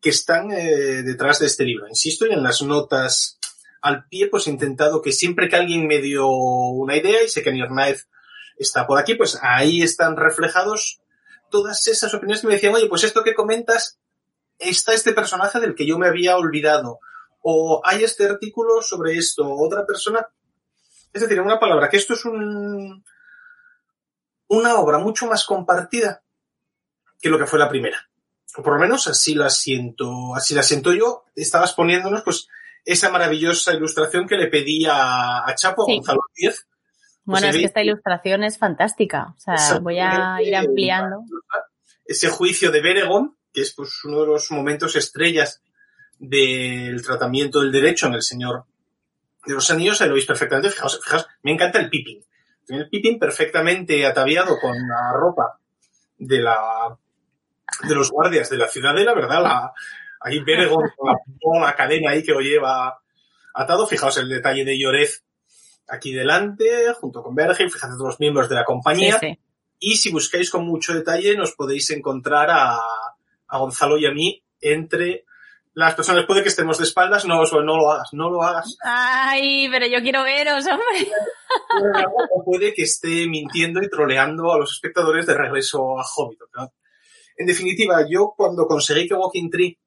que 0.00 0.10
están 0.10 0.50
eh, 0.52 1.02
detrás 1.02 1.38
de 1.38 1.46
este 1.46 1.64
libro. 1.64 1.88
Insisto, 1.88 2.26
y 2.26 2.32
en 2.32 2.42
las 2.42 2.60
notas 2.62 3.38
al 3.82 4.06
pie, 4.06 4.28
pues 4.28 4.46
he 4.46 4.50
intentado 4.50 5.02
que 5.02 5.12
siempre 5.12 5.48
que 5.48 5.56
alguien 5.56 5.86
me 5.86 5.98
dio 5.98 6.28
una 6.28 6.96
idea, 6.96 7.22
y 7.22 7.28
sé 7.28 7.42
que 7.42 7.52
Nirnaez 7.52 8.08
está 8.56 8.86
por 8.86 8.98
aquí, 8.98 9.16
pues 9.16 9.38
ahí 9.42 9.82
están 9.82 10.16
reflejados 10.16 11.00
todas 11.50 11.86
esas 11.88 12.14
opiniones 12.14 12.40
que 12.40 12.46
me 12.46 12.54
decían, 12.54 12.74
oye, 12.74 12.86
pues 12.86 13.04
esto 13.04 13.24
que 13.24 13.34
comentas, 13.34 13.98
está 14.58 14.94
este 14.94 15.12
personaje 15.12 15.60
del 15.60 15.74
que 15.74 15.86
yo 15.86 15.98
me 15.98 16.06
había 16.06 16.36
olvidado, 16.36 17.00
o 17.42 17.82
hay 17.84 18.04
este 18.04 18.24
artículo 18.24 18.80
sobre 18.82 19.18
esto, 19.18 19.52
otra 19.52 19.84
persona. 19.84 20.26
Es 21.12 21.20
decir, 21.20 21.36
en 21.38 21.44
una 21.44 21.60
palabra, 21.60 21.90
que 21.90 21.96
esto 21.96 22.14
es 22.14 22.24
un, 22.24 23.04
una 24.46 24.76
obra 24.76 24.98
mucho 24.98 25.26
más 25.26 25.44
compartida 25.44 26.22
que 27.20 27.28
lo 27.28 27.38
que 27.38 27.46
fue 27.46 27.58
la 27.58 27.68
primera. 27.68 28.08
O 28.56 28.62
por 28.62 28.74
lo 28.74 28.78
menos 28.78 29.08
así 29.08 29.34
la 29.34 29.50
siento, 29.50 30.34
así 30.36 30.54
la 30.54 30.62
siento 30.62 30.92
yo. 30.92 31.24
Estabas 31.34 31.72
poniéndonos, 31.72 32.22
pues, 32.22 32.48
esa 32.84 33.10
maravillosa 33.10 33.74
ilustración 33.74 34.26
que 34.26 34.36
le 34.36 34.48
pedí 34.48 34.84
a, 34.86 35.48
a 35.48 35.54
Chapo, 35.54 35.84
Sí. 35.86 35.96
Gonzalo 35.96 36.20
Díez. 36.34 36.66
Bueno, 37.24 37.46
Pues 37.46 37.54
es 37.54 37.60
que 37.60 37.66
esta 37.66 37.82
ilustración 37.82 38.42
es 38.42 38.58
fantástica. 38.58 39.34
O 39.36 39.40
sea, 39.40 39.78
voy 39.78 39.98
a 40.00 40.38
ir 40.42 40.56
ampliando. 40.56 41.24
Ese 42.04 42.28
juicio 42.28 42.70
de 42.72 42.80
Beregon, 42.80 43.36
que 43.52 43.60
es 43.60 43.72
pues 43.74 44.04
uno 44.04 44.22
de 44.22 44.26
los 44.26 44.50
momentos 44.50 44.96
estrellas 44.96 45.62
del 46.18 47.02
tratamiento 47.04 47.60
del 47.60 47.70
derecho 47.70 48.08
en 48.08 48.14
el 48.14 48.22
Señor 48.22 48.64
de 49.46 49.54
los 49.54 49.70
Anillos, 49.70 50.00
ahí 50.00 50.08
lo 50.08 50.14
veis 50.14 50.26
perfectamente. 50.26 50.70
Fijaos, 50.70 51.00
fijaos, 51.02 51.28
me 51.42 51.52
encanta 51.52 51.78
el 51.78 51.90
Pippin. 51.90 52.24
El 52.68 52.88
Pippin 52.88 53.18
perfectamente 53.18 54.04
ataviado 54.04 54.58
con 54.60 54.72
la 54.72 55.12
ropa 55.14 55.58
de 56.18 56.40
la 56.40 56.96
de 57.88 57.94
los 57.94 58.10
guardias 58.10 58.50
de 58.50 58.58
la 58.58 58.68
ciudadela, 58.68 59.14
¿verdad? 59.14 59.42
La, 59.42 59.72
ahí 60.24 60.40
Beregon 60.40 60.82
con 61.40 61.60
la, 61.60 61.74
cadena 61.74 62.10
ahí 62.10 62.22
que 62.22 62.32
lo 62.32 62.40
lleva 62.40 62.98
atado. 63.54 63.86
Fijaos 63.86 64.16
el 64.18 64.28
detalle 64.28 64.64
de 64.64 64.78
Llorez 64.78 65.24
aquí 65.88 66.12
delante, 66.12 66.92
junto 66.94 67.22
con 67.22 67.34
Bergen, 67.34 67.70
fíjate 67.70 67.94
todos 67.94 68.12
los 68.12 68.20
miembros 68.20 68.48
de 68.48 68.54
la 68.54 68.62
Sí, 68.62 68.66
compañía. 68.66 69.18
sí. 69.18 69.38
Y 69.78 69.96
si 69.96 70.10
buscáis 70.12 70.48
con 70.50 70.64
mucho 70.64 70.94
detalle, 70.94 71.36
nos 71.36 71.52
podéis 71.52 71.90
encontrar 71.90 72.48
a, 72.50 72.76
a 73.48 73.58
Gonzalo 73.58 73.98
y 73.98 74.06
a 74.06 74.12
mí 74.12 74.42
entre 74.60 75.24
las 75.74 75.94
personas. 75.94 76.24
Puede 76.24 76.42
que 76.42 76.50
estemos 76.50 76.78
de 76.78 76.84
espaldas, 76.84 77.24
no, 77.24 77.42
no 77.42 77.76
lo 77.76 77.90
hagas, 77.90 78.08
no 78.12 78.30
lo 78.30 78.42
hagas. 78.42 78.76
Ay, 78.84 79.68
pero 79.70 79.86
yo 79.86 80.00
quiero 80.00 80.22
veros, 80.22 80.64
hombre. 80.66 81.10
O 82.30 82.44
puede 82.44 82.72
que 82.74 82.82
esté 82.82 83.26
mintiendo 83.26 83.82
y 83.82 83.88
troleando 83.90 84.52
a 84.52 84.58
los 84.58 84.70
espectadores 84.72 85.26
de 85.26 85.34
regreso 85.34 85.98
a 85.98 86.04
Hobbit. 86.04 86.38
¿no? 86.56 86.72
En 87.36 87.46
definitiva, 87.46 88.06
yo 88.08 88.34
cuando 88.36 88.66
conseguí 88.66 89.08
que 89.08 89.14
Walking 89.14 89.50
Tree 89.50 89.78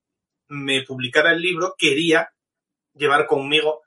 me 0.48 0.84
publicara 0.84 1.32
el 1.32 1.42
libro, 1.42 1.76
quería 1.78 2.34
llevar 2.94 3.28
conmigo 3.28 3.82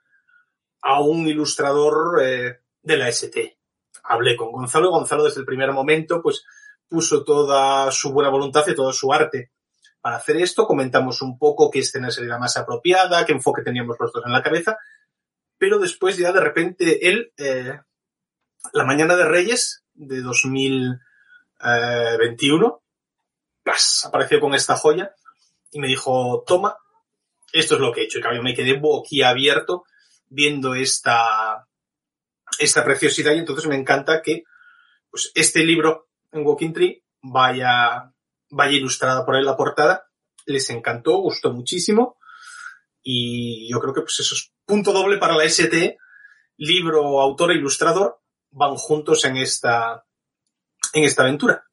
a 0.81 1.01
un 1.01 1.27
ilustrador 1.27 2.23
eh, 2.23 2.59
de 2.81 2.97
la 2.97 3.09
ST. 3.09 3.57
Hablé 4.03 4.35
con 4.35 4.51
Gonzalo 4.51 4.91
Gonzalo 4.91 5.23
desde 5.23 5.39
el 5.41 5.45
primer 5.45 5.71
momento 5.71 6.21
pues 6.21 6.43
puso 6.87 7.23
toda 7.23 7.91
su 7.91 8.11
buena 8.11 8.29
voluntad 8.29 8.63
y 8.67 8.75
todo 8.75 8.93
su 8.93 9.11
arte 9.13 9.51
para 10.01 10.17
hacer 10.17 10.37
esto. 10.37 10.65
Comentamos 10.65 11.21
un 11.21 11.37
poco 11.37 11.69
qué 11.69 11.79
escena 11.79 12.09
sería 12.11 12.31
la 12.31 12.39
más 12.39 12.55
apropiada, 12.57 13.25
qué 13.25 13.33
enfoque 13.33 13.61
teníamos 13.61 13.97
los 13.99 14.11
dos 14.11 14.25
en 14.25 14.31
la 14.31 14.41
cabeza, 14.41 14.77
pero 15.57 15.77
después 15.79 16.17
ya 16.17 16.31
de 16.31 16.39
repente 16.39 17.09
él, 17.09 17.33
eh, 17.37 17.79
la 18.73 18.85
mañana 18.85 19.15
de 19.15 19.25
Reyes 19.25 19.83
de 19.93 20.21
2021, 20.21 22.81
¡plas! 23.63 24.05
apareció 24.05 24.39
con 24.39 24.55
esta 24.55 24.75
joya 24.75 25.13
y 25.71 25.79
me 25.79 25.87
dijo, 25.87 26.43
toma, 26.45 26.75
esto 27.51 27.75
es 27.75 27.81
lo 27.81 27.91
que 27.91 28.01
he 28.01 28.03
hecho. 28.05 28.19
Y 28.19 28.21
claro, 28.21 28.41
me 28.41 28.53
quedé 28.53 28.79
boquiabierto 28.79 29.83
viendo 30.27 30.75
esta, 30.75 31.67
esta 32.59 32.83
preciosidad 32.83 33.33
y 33.33 33.39
entonces 33.39 33.67
me 33.67 33.75
encanta 33.75 34.21
que 34.21 34.43
pues, 35.09 35.31
este 35.35 35.63
libro 35.63 36.09
en 36.31 36.45
Walking 36.45 36.73
Tree 36.73 37.03
vaya, 37.21 38.11
vaya 38.49 38.77
ilustrada 38.77 39.25
por 39.25 39.35
él 39.35 39.45
la 39.45 39.57
portada. 39.57 40.05
Les 40.45 40.69
encantó, 40.69 41.17
gustó 41.17 41.53
muchísimo 41.53 42.17
Y 43.01 43.69
yo 43.71 43.79
creo 43.79 43.93
que 43.93 44.01
pues 44.01 44.19
eso 44.19 44.35
es 44.35 44.51
punto 44.65 44.93
doble 44.93 45.17
para 45.17 45.35
la 45.35 45.43
ST, 45.45 45.97
libro, 46.57 47.21
autor 47.21 47.51
e 47.51 47.55
ilustrador, 47.55 48.19
van 48.51 48.75
juntos 48.75 49.25
en 49.25 49.37
esta, 49.37 50.05
en 50.93 51.03
esta 51.03 51.23
aventura. 51.23 51.68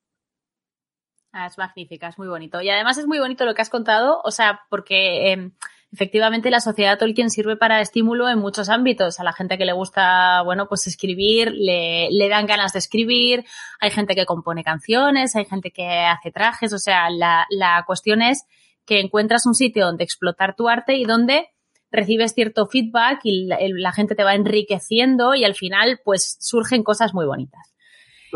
Ah, 1.39 1.49
es 1.49 1.59
magnífica, 1.59 2.09
es 2.09 2.17
muy 2.17 2.29
bonito. 2.29 2.63
Y 2.63 2.71
además 2.71 2.97
es 2.97 3.07
muy 3.07 3.19
bonito 3.19 3.45
lo 3.45 3.55
que 3.55 3.61
has 3.61 3.69
contado, 3.69 4.23
o 4.25 4.31
sea, 4.31 4.63
porque 4.71 5.35
eh, 5.35 5.51
efectivamente 5.93 6.51
la 6.51 6.61
sociedad 6.61 6.99
Tolkien 6.99 7.29
sirve 7.29 7.59
para 7.59 7.83
estímulo 7.83 8.31
en 8.31 8.39
muchos 8.39 8.71
ámbitos. 8.71 9.21
A 9.21 9.23
la 9.23 9.35
gente 9.35 9.59
que 9.59 9.67
le 9.67 9.75
gusta, 9.75 10.41
bueno, 10.47 10.67
pues 10.67 10.87
escribir, 10.87 11.53
le, 11.53 12.09
le 12.11 12.29
dan 12.31 12.47
ganas 12.47 12.73
de 12.73 12.79
escribir, 12.79 13.45
hay 13.81 13.91
gente 13.91 14.15
que 14.15 14.25
compone 14.25 14.65
canciones, 14.65 15.37
hay 15.37 15.45
gente 15.45 15.73
que 15.73 15.87
hace 15.87 16.31
trajes, 16.31 16.73
o 16.73 16.79
sea, 16.79 17.11
la, 17.11 17.45
la 17.51 17.85
cuestión 17.87 18.23
es 18.23 18.47
que 18.87 19.01
encuentras 19.01 19.45
un 19.45 19.55
sitio 19.55 19.85
donde 19.85 20.05
explotar 20.05 20.57
tu 20.57 20.71
arte 20.71 20.97
y 20.97 21.05
donde 21.05 21.51
recibes 21.91 22.33
cierto 22.33 22.67
feedback 22.67 23.21
y 23.25 23.47
la 23.47 23.93
gente 23.93 24.15
te 24.15 24.25
va 24.25 24.35
enriqueciendo 24.35 25.35
y 25.35 25.45
al 25.45 25.55
final 25.55 26.01
pues 26.03 26.39
surgen 26.41 26.83
cosas 26.83 27.13
muy 27.13 27.27
bonitas. 27.27 27.76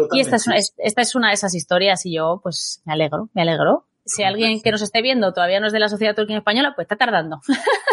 Totalmente. 0.02 0.16
Y 0.16 0.20
esta 0.20 0.36
es, 0.36 0.46
una, 0.46 0.56
esta 0.56 1.02
es 1.02 1.14
una 1.14 1.28
de 1.28 1.34
esas 1.34 1.54
historias 1.54 2.04
y 2.06 2.14
yo 2.14 2.40
pues 2.42 2.82
me 2.84 2.92
alegro, 2.92 3.28
me 3.34 3.42
alegro. 3.42 3.86
Si 4.04 4.24
alguien 4.24 4.60
que 4.60 4.72
nos 4.72 4.82
esté 4.82 5.02
viendo 5.02 5.32
todavía 5.32 5.60
no 5.60 5.66
es 5.66 5.72
de 5.72 5.78
la 5.78 5.88
Sociedad 5.88 6.14
Tolkien 6.14 6.38
Española, 6.38 6.72
pues 6.74 6.86
está 6.86 6.96
tardando. 6.96 7.40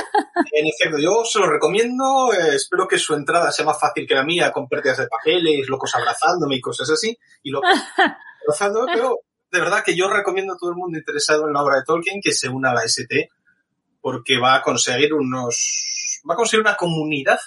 En 0.51 0.65
efecto, 0.67 0.97
yo 0.99 1.23
se 1.25 1.39
lo 1.39 1.49
recomiendo. 1.49 2.33
eh, 2.33 2.55
espero 2.55 2.87
que 2.87 2.97
su 2.97 3.13
entrada 3.13 3.51
sea 3.51 3.65
más 3.65 3.79
fácil 3.79 4.07
que 4.07 4.15
la 4.15 4.23
mía, 4.23 4.51
con 4.51 4.67
pérdidas 4.67 4.97
de 4.97 5.07
papeles, 5.07 5.67
locos 5.67 5.93
abrazándome 5.95 6.55
y 6.55 6.61
cosas 6.61 6.89
así. 6.89 7.17
Y 7.43 7.51
locos 7.51 7.69
abrazándome, 8.43 8.93
pero 8.93 9.19
de 9.51 9.59
verdad 9.59 9.83
que 9.83 9.95
yo 9.95 10.09
recomiendo 10.09 10.53
a 10.53 10.57
todo 10.57 10.71
el 10.71 10.75
mundo 10.75 10.97
interesado 10.97 11.47
en 11.47 11.53
la 11.53 11.63
obra 11.63 11.77
de 11.77 11.83
Tolkien 11.85 12.21
que 12.21 12.31
se 12.31 12.49
una 12.49 12.71
a 12.71 12.73
la 12.73 12.83
ST, 12.83 13.29
porque 14.01 14.39
va 14.39 14.55
a 14.55 14.61
conseguir 14.61 15.13
unos. 15.13 16.21
va 16.29 16.33
a 16.33 16.37
conseguir 16.37 16.61
una 16.61 16.75
comunidad 16.75 17.39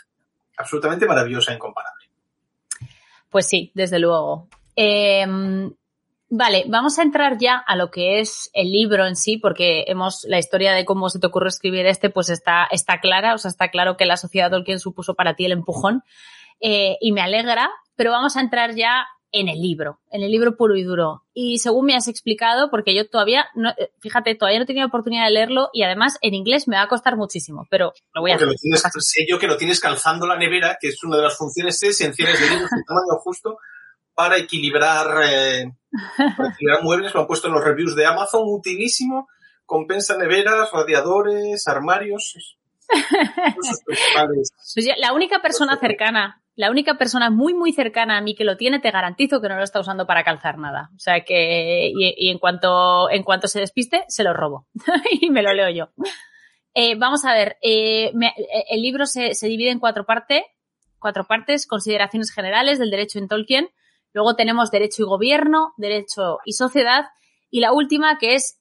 absolutamente 0.56 1.06
maravillosa 1.06 1.52
e 1.52 1.56
incomparable. 1.56 1.99
Pues 3.30 3.46
sí, 3.46 3.72
desde 3.74 3.98
luego. 3.98 4.48
Eh, 4.76 5.26
vale, 6.28 6.64
vamos 6.68 6.98
a 6.98 7.02
entrar 7.02 7.38
ya 7.38 7.56
a 7.56 7.76
lo 7.76 7.90
que 7.90 8.20
es 8.20 8.50
el 8.52 8.70
libro 8.70 9.06
en 9.06 9.16
sí, 9.16 9.36
porque 9.36 9.84
hemos 9.88 10.24
la 10.24 10.38
historia 10.38 10.72
de 10.72 10.84
cómo 10.84 11.08
se 11.08 11.18
te 11.18 11.26
ocurre 11.26 11.48
escribir 11.48 11.86
este, 11.86 12.10
pues 12.10 12.28
está, 12.28 12.66
está 12.70 13.00
clara, 13.00 13.34
o 13.34 13.38
sea, 13.38 13.50
está 13.50 13.68
claro 13.68 13.96
que 13.96 14.06
la 14.06 14.16
sociedad 14.16 14.50
Tolkien 14.50 14.78
supuso 14.78 15.14
para 15.14 15.34
ti 15.34 15.44
el 15.44 15.52
empujón 15.52 16.02
eh, 16.60 16.96
y 17.00 17.12
me 17.12 17.20
alegra, 17.20 17.70
pero 17.96 18.12
vamos 18.12 18.36
a 18.36 18.40
entrar 18.40 18.74
ya 18.74 19.06
en 19.32 19.48
el 19.48 19.60
libro, 19.60 20.00
en 20.10 20.22
el 20.22 20.30
libro 20.30 20.56
puro 20.56 20.76
y 20.76 20.82
duro. 20.82 21.22
Y 21.32 21.58
según 21.58 21.86
me 21.86 21.94
has 21.94 22.08
explicado, 22.08 22.70
porque 22.70 22.94
yo 22.94 23.08
todavía, 23.08 23.46
no, 23.54 23.70
eh, 23.70 23.92
fíjate, 24.00 24.34
todavía 24.34 24.58
no 24.58 24.64
he 24.64 24.66
tenido 24.66 24.86
oportunidad 24.86 25.26
de 25.26 25.32
leerlo 25.32 25.70
y 25.72 25.82
además 25.82 26.18
en 26.22 26.34
inglés 26.34 26.66
me 26.68 26.76
va 26.76 26.82
a 26.82 26.88
costar 26.88 27.16
muchísimo, 27.16 27.66
pero 27.70 27.92
lo 28.14 28.20
voy 28.22 28.32
a 28.32 28.34
Porque 28.34 28.44
hacer. 28.44 28.48
lo 28.48 28.54
tienes, 28.54 28.82
sé 28.98 29.26
yo 29.28 29.38
que 29.38 29.46
lo 29.46 29.56
tienes 29.56 29.80
calzando 29.80 30.26
la 30.26 30.36
nevera, 30.36 30.76
que 30.80 30.88
es 30.88 31.02
una 31.04 31.16
de 31.16 31.22
las 31.22 31.36
funciones 31.36 31.82
esenciales 31.82 32.40
del 32.40 32.50
libro, 32.50 32.66
su 32.68 32.84
tamaño 32.86 33.20
justo, 33.22 33.56
para 34.14 34.36
equilibrar, 34.36 35.22
eh, 35.24 35.72
para 36.36 36.50
equilibrar 36.50 36.82
muebles. 36.82 37.14
Lo 37.14 37.20
han 37.20 37.26
puesto 37.26 37.48
en 37.48 37.54
los 37.54 37.64
reviews 37.64 37.94
de 37.94 38.06
Amazon, 38.06 38.42
utilísimo. 38.44 39.28
Compensa 39.64 40.16
neveras, 40.18 40.70
radiadores, 40.72 41.66
armarios. 41.68 42.56
Pues 44.74 44.86
la 44.98 45.12
única 45.12 45.40
persona 45.40 45.78
cercana, 45.78 46.42
la 46.60 46.70
única 46.70 46.98
persona 46.98 47.30
muy, 47.30 47.54
muy 47.54 47.72
cercana 47.72 48.18
a 48.18 48.20
mí 48.20 48.34
que 48.34 48.44
lo 48.44 48.58
tiene, 48.58 48.80
te 48.80 48.90
garantizo 48.90 49.40
que 49.40 49.48
no 49.48 49.56
lo 49.56 49.64
está 49.64 49.80
usando 49.80 50.06
para 50.06 50.24
calzar 50.24 50.58
nada. 50.58 50.90
O 50.94 50.98
sea 50.98 51.24
que, 51.24 51.90
y, 51.96 52.28
en 52.28 52.38
cuanto, 52.38 53.08
en 53.08 53.22
cuanto 53.22 53.48
se 53.48 53.60
despiste, 53.60 54.04
se 54.08 54.24
lo 54.24 54.34
robo. 54.34 54.66
y 55.22 55.30
me 55.30 55.42
lo 55.42 55.54
leo 55.54 55.70
yo. 55.70 55.88
Eh, 56.74 56.96
vamos 56.96 57.24
a 57.24 57.32
ver, 57.32 57.56
eh, 57.62 58.12
eh, 58.12 58.64
el 58.68 58.82
libro 58.82 59.06
se, 59.06 59.32
se 59.32 59.48
divide 59.48 59.70
en 59.70 59.78
cuatro 59.78 60.04
partes, 60.04 60.42
cuatro 60.98 61.24
partes, 61.24 61.66
consideraciones 61.66 62.30
generales 62.30 62.78
del 62.78 62.90
derecho 62.90 63.18
en 63.18 63.28
Tolkien. 63.28 63.70
Luego 64.12 64.36
tenemos 64.36 64.70
derecho 64.70 65.04
y 65.04 65.06
gobierno, 65.06 65.72
derecho 65.78 66.40
y 66.44 66.52
sociedad. 66.52 67.06
Y 67.48 67.60
la 67.60 67.72
última, 67.72 68.18
que 68.18 68.34
es 68.34 68.59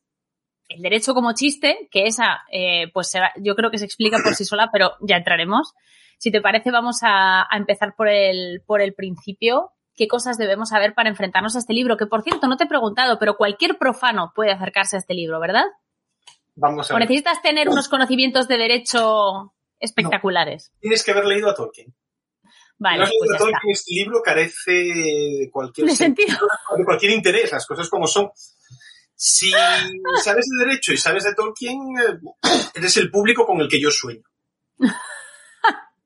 el 0.69 0.81
derecho 0.81 1.13
como 1.13 1.33
chiste, 1.33 1.89
que 1.91 2.05
esa, 2.05 2.39
eh, 2.51 2.89
pues 2.93 3.11
yo 3.37 3.55
creo 3.55 3.71
que 3.71 3.77
se 3.79 3.85
explica 3.85 4.19
por 4.23 4.35
sí 4.35 4.45
sola, 4.45 4.69
pero 4.71 4.93
ya 5.01 5.17
entraremos. 5.17 5.73
Si 6.17 6.31
te 6.31 6.41
parece, 6.41 6.71
vamos 6.71 6.99
a, 7.01 7.41
a 7.41 7.57
empezar 7.57 7.95
por 7.95 8.07
el, 8.07 8.61
por 8.65 8.81
el 8.81 8.93
principio. 8.93 9.71
¿Qué 9.95 10.07
cosas 10.07 10.37
debemos 10.37 10.69
saber 10.69 10.93
para 10.93 11.09
enfrentarnos 11.09 11.55
a 11.55 11.59
este 11.59 11.73
libro? 11.73 11.97
Que 11.97 12.05
por 12.05 12.23
cierto, 12.23 12.47
no 12.47 12.55
te 12.55 12.63
he 12.63 12.67
preguntado, 12.67 13.19
pero 13.19 13.35
cualquier 13.35 13.77
profano 13.77 14.31
puede 14.33 14.51
acercarse 14.51 14.95
a 14.95 14.99
este 14.99 15.13
libro, 15.13 15.39
¿verdad? 15.39 15.65
Vamos 16.55 16.89
a 16.89 16.93
¿O 16.93 16.97
ver. 16.97 17.07
necesitas 17.07 17.41
tener 17.41 17.67
unos 17.69 17.89
conocimientos 17.89 18.47
de 18.47 18.57
derecho 18.57 19.53
espectaculares? 19.79 20.71
Tienes 20.79 21.03
que 21.03 21.11
haber 21.11 21.25
leído 21.25 21.49
a 21.49 21.55
Tolkien. 21.55 21.93
Vale, 22.77 22.97
no 22.99 23.03
has 23.03 23.11
pues 23.17 23.29
leído 23.31 23.45
está. 23.47 23.59
Este 23.69 23.93
libro 23.93 24.21
carece 24.23 24.71
de 24.71 25.49
cualquier 25.51 25.87
De 25.87 25.95
sentido. 25.95 26.37
de 26.77 26.85
cualquier 26.85 27.11
interés, 27.13 27.51
las 27.51 27.65
cosas 27.65 27.89
como 27.89 28.07
son. 28.07 28.29
Si 29.21 29.51
sabes 30.23 30.45
de 30.47 30.65
derecho 30.65 30.93
y 30.93 30.97
sabes 30.97 31.25
de 31.25 31.35
Tolkien, 31.35 31.77
eh, 31.97 32.19
eres 32.73 32.95
el 32.95 33.11
público 33.11 33.45
con 33.45 33.59
el 33.59 33.67
que 33.67 33.81
yo 33.81 33.91
sueño. 33.91 34.23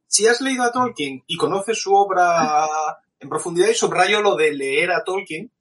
Si 0.08 0.25
has 0.25 0.42
leído 0.42 0.64
a 0.64 0.72
Tolkien 0.72 1.24
y 1.27 1.38
conoces 1.38 1.80
su 1.80 1.93
obra 1.93 2.67
en 3.19 3.30
profundidad, 3.30 3.69
y 3.69 3.75
subrayo 3.75 4.19
lo 4.24 4.35
de 4.35 4.53
leer 4.53 4.92
a 4.92 5.03
Tolkien, 5.03 5.51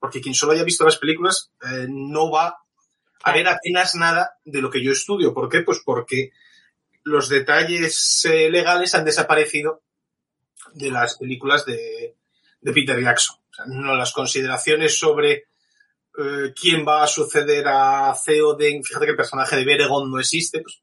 porque 0.00 0.20
quien 0.20 0.34
solo 0.34 0.50
haya 0.50 0.64
visto 0.64 0.84
las 0.84 0.96
películas 0.96 1.52
eh, 1.62 1.86
no 1.88 2.28
va 2.28 2.58
a 3.22 3.32
ver 3.32 3.46
apenas 3.46 3.94
nada 3.94 4.38
de 4.44 4.60
lo 4.60 4.68
que 4.68 4.82
yo 4.82 4.90
estudio. 4.90 5.32
¿Por 5.32 5.48
qué? 5.48 5.60
Pues 5.60 5.82
porque 5.84 6.32
los 7.04 7.28
detalles 7.28 8.24
eh, 8.24 8.50
legales 8.50 8.96
han 8.96 9.04
desaparecido 9.04 9.82
de 10.74 10.90
las 10.90 11.16
películas 11.18 11.64
de, 11.66 12.16
Peter 12.64 13.00
Jackson. 13.00 13.36
No 13.66 13.94
las 13.94 14.12
consideraciones 14.12 14.98
sobre 14.98 15.49
eh, 16.18 16.52
quién 16.58 16.86
va 16.86 17.02
a 17.02 17.06
suceder 17.06 17.64
a 17.68 18.14
Theoden, 18.24 18.82
fíjate 18.82 19.06
que 19.06 19.10
el 19.12 19.16
personaje 19.16 19.56
de 19.56 19.64
Beregond 19.64 20.12
no 20.12 20.20
existe, 20.20 20.60
pues 20.60 20.82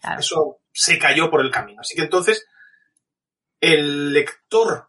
Claro. 0.00 0.20
eso 0.20 0.58
se 0.72 0.98
cayó 0.98 1.30
por 1.30 1.42
el 1.42 1.50
camino. 1.50 1.82
Así 1.82 1.94
que 1.94 2.02
entonces, 2.02 2.46
el 3.60 4.12
lector 4.12 4.88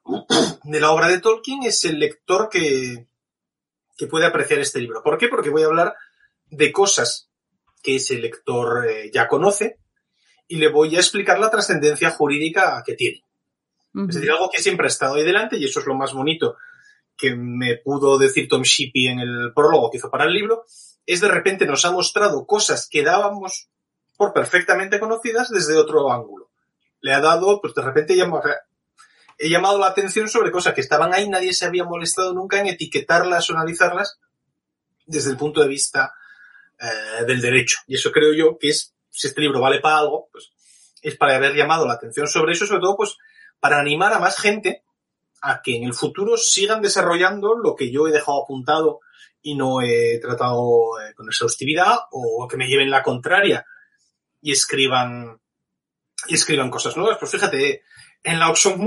de 0.64 0.80
la 0.80 0.91
obra 0.91 1.07
de 1.09 1.19
Tolkien 1.19 1.64
es 1.64 1.83
el 1.83 1.99
lector 1.99 2.49
que, 2.49 3.07
que 3.98 4.07
puede 4.07 4.25
apreciar 4.25 4.59
este 4.59 4.80
libro. 4.80 5.03
¿Por 5.03 5.17
qué? 5.17 5.27
Porque 5.27 5.49
voy 5.49 5.64
a 5.64 5.67
hablar 5.67 5.95
de 6.45 6.72
cosas 6.72 7.30
que 7.83 7.98
ese 7.98 8.19
lector 8.19 8.88
eh, 8.88 9.11
ya 9.14 9.27
conoce 9.27 9.80
y 10.48 10.57
le 10.57 10.69
voy 10.69 10.95
a 10.95 10.99
explicar 10.99 11.40
la 11.40 11.49
trascendencia 11.49 12.11
jurídica 12.11 12.81
que 12.85 12.93
tiene. 12.93 13.25
Es 13.93 14.15
decir, 14.15 14.31
algo 14.31 14.49
que 14.49 14.61
siempre 14.61 14.85
ha 14.85 14.88
estado 14.88 15.15
ahí 15.15 15.23
delante 15.25 15.57
y 15.57 15.65
eso 15.65 15.81
es 15.81 15.85
lo 15.85 15.95
más 15.95 16.14
bonito 16.14 16.56
que 17.22 17.35
me 17.35 17.77
pudo 17.77 18.17
decir 18.17 18.48
Tom 18.50 18.64
Shippey 18.64 19.08
en 19.08 19.19
el 19.19 19.53
prólogo 19.53 19.91
que 19.91 19.98
hizo 19.98 20.09
para 20.09 20.25
el 20.25 20.33
libro, 20.33 20.66
es 21.06 21.22
de 21.22 21.27
repente 21.27 21.67
nos 21.67 21.85
ha 21.85 21.91
mostrado 21.91 22.48
cosas 22.48 22.88
que 22.90 23.03
dábamos 23.03 23.69
por 24.17 24.33
perfectamente 24.33 25.00
conocidas 25.00 25.50
desde 25.50 25.77
otro 25.77 26.11
ángulo. 26.11 26.50
Le 27.00 27.14
ha 27.14 27.22
dado, 27.22 27.61
pues 27.61 27.75
de 27.75 27.83
repente 27.83 28.14
he 28.14 29.50
llamado 29.50 29.77
la 29.77 29.88
atención 29.88 30.27
sobre 30.27 30.51
cosas 30.51 30.74
que 30.74 30.82
estaban 30.82 31.14
ahí, 31.14 31.30
nadie 31.30 31.53
se 31.53 31.66
había 31.66 31.83
molestado 31.83 32.33
nunca 32.33 32.59
en 32.59 32.67
etiquetarlas 32.67 33.50
o 33.50 33.53
analizarlas 33.53 34.19
desde 35.06 35.30
el 35.30 35.38
punto 35.38 35.61
de 35.61 35.67
vista 35.67 36.14
eh, 36.80 37.25
del 37.25 37.41
derecho. 37.41 37.77
Y 37.85 37.95
eso 37.95 38.11
creo 38.11 38.33
yo 38.33 38.58
que 38.58 38.69
es, 38.69 38.95
si 39.11 39.27
este 39.27 39.41
libro 39.41 39.61
vale 39.61 39.80
para 39.80 40.00
algo, 40.00 40.30
pues 40.32 40.51
es 41.03 41.16
para 41.17 41.35
haber 41.35 41.53
llamado 41.53 41.85
la 41.85 41.93
atención 41.93 42.27
sobre 42.27 42.53
eso, 42.53 42.66
sobre 42.66 42.82
todo 42.82 42.98
pues 42.98 43.17
para 43.59 43.80
animar 43.80 44.14
a 44.14 44.19
más 44.19 44.40
gente 44.40 44.83
a 45.42 45.61
que 45.61 45.76
en 45.76 45.84
el 45.84 45.94
futuro 45.94 46.38
sigan 46.38 46.82
desarrollando 46.82 47.56
lo 47.56 47.76
que 47.76 47.92
yo 47.92 48.08
he 48.08 48.11
dejado 48.11 48.44
apuntado 48.44 49.00
y 49.42 49.56
no 49.56 49.82
he 49.82 50.20
tratado 50.22 51.02
eh, 51.02 51.14
con 51.16 51.28
exhaustividad 51.28 51.95
o 52.11 52.48
que 52.48 52.58
me 52.58 52.68
lleven 52.68 52.92
la 52.92 53.02
contraria 53.02 53.66
y 54.42 54.52
escriban 54.52 55.40
y 56.28 56.36
escriban 56.36 56.70
cosas 56.70 56.95
nuevas. 56.98 57.18
Pues 57.20 57.32
fíjate, 57.32 57.84
en 58.24 58.40
la 58.40 58.50
Oxford 58.50 58.80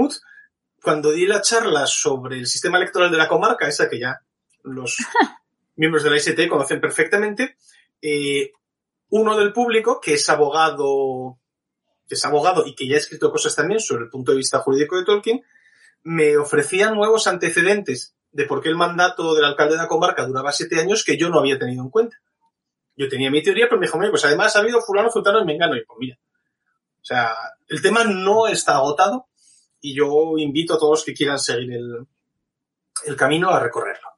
cuando 0.83 1.13
di 1.13 1.27
la 1.27 1.41
charla 1.41 1.87
sobre 1.87 2.39
el 2.39 2.47
sistema 2.47 2.77
electoral 2.79 3.11
de 3.11 3.17
la 3.17 3.29
comarca, 3.29 3.67
esa 3.67 3.89
que 3.89 3.99
ya 3.99 4.21
los 4.63 4.99
miembros 5.77 6.05
de 6.05 6.11
la 6.11 6.17
IST 6.17 6.49
conocen 6.49 6.81
perfectamente, 6.81 7.57
eh, 8.03 8.53
uno 9.09 9.37
del 9.37 9.53
público, 9.53 10.01
que 10.01 10.15
es 10.15 10.29
abogado, 10.29 11.39
que 12.07 12.17
es 12.17 12.25
abogado 12.25 12.67
y 12.67 12.75
que 12.75 12.87
ya 12.87 12.97
ha 12.97 12.99
escrito 12.99 13.31
cosas 13.31 13.57
también 13.57 13.81
sobre 13.81 14.05
el 14.05 14.11
punto 14.11 14.33
de 14.33 14.39
vista 14.39 14.59
jurídico 14.61 14.97
de 14.97 15.05
Tolkien, 15.05 15.43
me 16.05 16.37
ofrecía 16.37 16.91
nuevos 16.91 17.27
antecedentes 17.27 18.15
de 18.31 18.45
por 18.45 18.63
qué 18.63 18.69
el 18.69 18.77
mandato 18.77 19.35
del 19.35 19.45
alcalde 19.45 19.75
de 19.75 19.83
la 19.83 19.89
comarca 19.89 20.27
duraba 20.27 20.53
siete 20.53 20.81
años 20.81 21.05
que 21.05 21.17
yo 21.17 21.29
no 21.29 21.39
había 21.39 21.59
tenido 21.59 21.83
en 21.83 21.91
cuenta. 21.91 22.17
Yo 22.97 23.09
tenía 23.09 23.31
mi 23.31 23.43
teoría, 23.43 23.67
pero 23.67 23.81
me 23.81 23.87
dijo, 23.87 23.99
"Oye, 23.99 24.11
pues 24.11 24.25
además 24.25 24.55
ha 24.55 24.61
habido 24.61 24.81
fulano, 24.81 25.11
fulano 25.11 25.41
y 25.41 25.45
mengano. 25.45 25.77
Y 25.77 25.85
pues 25.85 25.99
mira, 25.99 26.17
o 26.17 27.05
sea, 27.05 27.35
el 27.69 27.83
tema 27.83 28.05
no 28.05 28.47
está 28.47 28.77
agotado 28.77 29.29
y 29.81 29.95
yo 29.95 30.39
invito 30.39 30.75
a 30.75 30.79
todos 30.79 30.99
los 30.99 31.05
que 31.05 31.15
quieran 31.15 31.39
seguir 31.39 31.73
el, 31.73 32.07
el 33.07 33.17
camino 33.17 33.51
a 33.51 33.61
recorrerlo. 33.61 34.09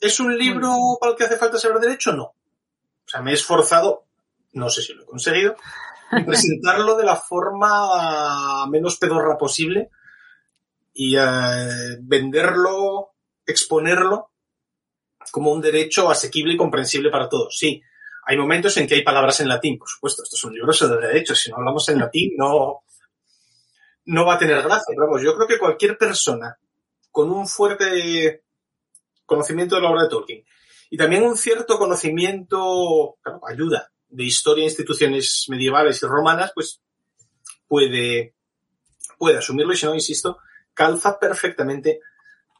¿Es 0.00 0.20
un 0.20 0.36
libro 0.36 0.98
para 1.00 1.12
el 1.12 1.18
que 1.18 1.24
hace 1.24 1.36
falta 1.36 1.58
saber 1.58 1.78
derecho? 1.78 2.12
No. 2.12 2.24
O 2.24 3.08
sea, 3.08 3.20
me 3.22 3.30
he 3.30 3.34
esforzado 3.34 4.06
no 4.56 4.70
sé 4.70 4.82
si 4.82 4.94
lo 4.94 5.02
he 5.02 5.06
conseguido, 5.06 5.56
presentarlo 6.26 6.96
de 6.96 7.04
la 7.04 7.16
forma 7.16 8.66
menos 8.68 8.96
pedorra 8.96 9.38
posible 9.38 9.90
y 10.98 11.14
eh, 11.16 11.98
venderlo, 12.00 13.10
exponerlo 13.44 14.30
como 15.30 15.52
un 15.52 15.60
derecho 15.60 16.08
asequible 16.08 16.54
y 16.54 16.56
comprensible 16.56 17.10
para 17.10 17.28
todos. 17.28 17.54
Sí, 17.58 17.82
hay 18.24 18.36
momentos 18.38 18.74
en 18.78 18.86
que 18.86 18.94
hay 18.94 19.02
palabras 19.02 19.40
en 19.40 19.48
latín, 19.48 19.78
por 19.78 19.88
supuesto, 19.88 20.22
esto 20.22 20.36
es 20.36 20.44
un 20.44 20.54
libro 20.54 20.72
de 20.72 21.06
derecho, 21.06 21.34
si 21.34 21.50
no 21.50 21.58
hablamos 21.58 21.86
en 21.90 21.98
latín 21.98 22.32
no, 22.38 22.82
no 24.06 24.24
va 24.24 24.34
a 24.34 24.38
tener 24.38 24.62
gracia. 24.62 24.94
Vamos, 24.96 25.20
yo 25.22 25.34
creo 25.36 25.46
que 25.46 25.58
cualquier 25.58 25.98
persona 25.98 26.56
con 27.10 27.30
un 27.30 27.46
fuerte 27.46 28.42
conocimiento 29.26 29.76
de 29.76 29.82
la 29.82 29.90
obra 29.90 30.04
de 30.04 30.08
Tolkien 30.08 30.44
y 30.88 30.96
también 30.96 31.24
un 31.24 31.36
cierto 31.36 31.76
conocimiento, 31.78 33.18
ayuda 33.46 33.92
de 34.08 34.24
historia 34.24 34.62
de 34.62 34.70
instituciones 34.70 35.44
medievales 35.48 36.02
y 36.02 36.06
romanas, 36.06 36.52
pues 36.54 36.80
puede, 37.68 38.34
puede 39.18 39.38
asumirlo 39.38 39.74
y 39.74 39.76
si 39.76 39.84
no, 39.84 39.94
insisto, 39.94 40.38
calza 40.76 41.18
perfectamente 41.18 42.00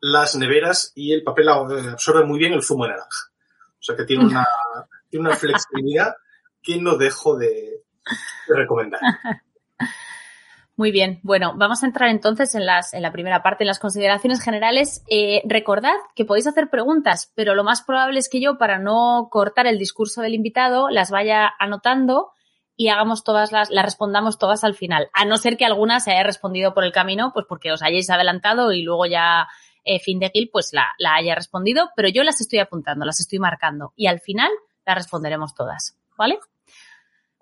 las 0.01 0.35
neveras 0.35 0.93
y 0.95 1.13
el 1.13 1.23
papel 1.23 1.49
absorbe 1.49 2.25
muy 2.25 2.39
bien 2.39 2.55
el 2.55 2.63
zumo 2.63 2.85
de 2.85 2.91
naranja. 2.91 3.31
O 3.79 3.83
sea 3.83 3.95
que 3.95 4.05
tiene 4.05 4.25
una, 4.25 4.45
tiene 5.11 5.29
una 5.29 5.37
flexibilidad 5.37 6.17
que 6.63 6.81
no 6.81 6.97
dejo 6.97 7.37
de, 7.37 7.85
de 8.49 8.57
recomendar. 8.57 9.01
Muy 10.79 10.91
bien, 10.91 11.21
bueno, 11.23 11.55
vamos 11.57 11.83
a 11.83 11.87
entrar 11.87 12.11
entonces 12.11 12.55
en, 12.55 12.67
las, 12.67 12.93
en 12.93 13.01
la 13.01 13.11
primera 13.11 13.43
parte, 13.43 13.65
en 13.65 13.69
las 13.69 13.79
consideraciones 13.79 14.43
generales. 14.43 15.03
Eh, 15.09 15.41
recordad 15.47 15.95
que 16.15 16.27
podéis 16.27 16.47
hacer 16.47 16.69
preguntas, 16.69 17.33
pero 17.35 17.55
lo 17.55 17.65
más 17.65 17.81
probable 17.81 18.19
es 18.19 18.29
que 18.29 18.43
yo, 18.43 18.59
para 18.59 18.79
no 18.79 19.29
cortar 19.31 19.67
el 19.67 19.79
discurso 19.79 20.21
del 20.21 20.35
invitado, 20.35 20.91
las 20.91 21.11
vaya 21.11 21.51
anotando 21.59 22.33
y 22.77 22.89
hagamos 22.89 23.25
todas 23.25 23.53
las, 23.53 23.71
las 23.71 23.85
respondamos 23.85 24.39
todas 24.39 24.65
al 24.65 24.75
final. 24.75 25.09
A 25.13 25.25
no 25.25 25.37
ser 25.39 25.57
que 25.57 25.65
alguna 25.65 26.01
se 26.01 26.13
haya 26.13 26.23
respondido 26.23 26.75
por 26.75 26.85
el 26.85 26.93
camino, 26.93 27.33
pues 27.33 27.47
porque 27.49 27.73
os 27.73 27.83
hayáis 27.83 28.11
adelantado 28.11 28.73
y 28.73 28.83
luego 28.83 29.07
ya 29.07 29.49
eh, 29.85 29.99
fin 30.01 30.19
de 30.19 30.31
Gil 30.31 30.51
pues 30.53 30.73
la, 30.73 30.89
la 30.99 31.15
haya 31.15 31.35
respondido, 31.35 31.91
pero 31.97 32.09
yo 32.09 32.23
las 32.23 32.41
estoy 32.41 32.59
apuntando, 32.59 33.05
las 33.05 33.21
estoy 33.21 33.39
marcando 33.39 33.93
y 33.97 34.07
al 34.09 34.21
final 34.21 34.51
las 34.85 34.97
responderemos 34.97 35.55
todas, 35.55 35.97
¿vale? 36.17 36.39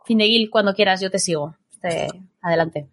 Fin 0.05 0.19
de 0.19 0.27
Gil, 0.27 0.51
cuando 0.51 0.75
quieras, 0.75 1.01
yo 1.01 1.11
te 1.11 1.19
sigo. 1.19 1.57
Este, 1.71 2.09
adelante. 2.41 2.89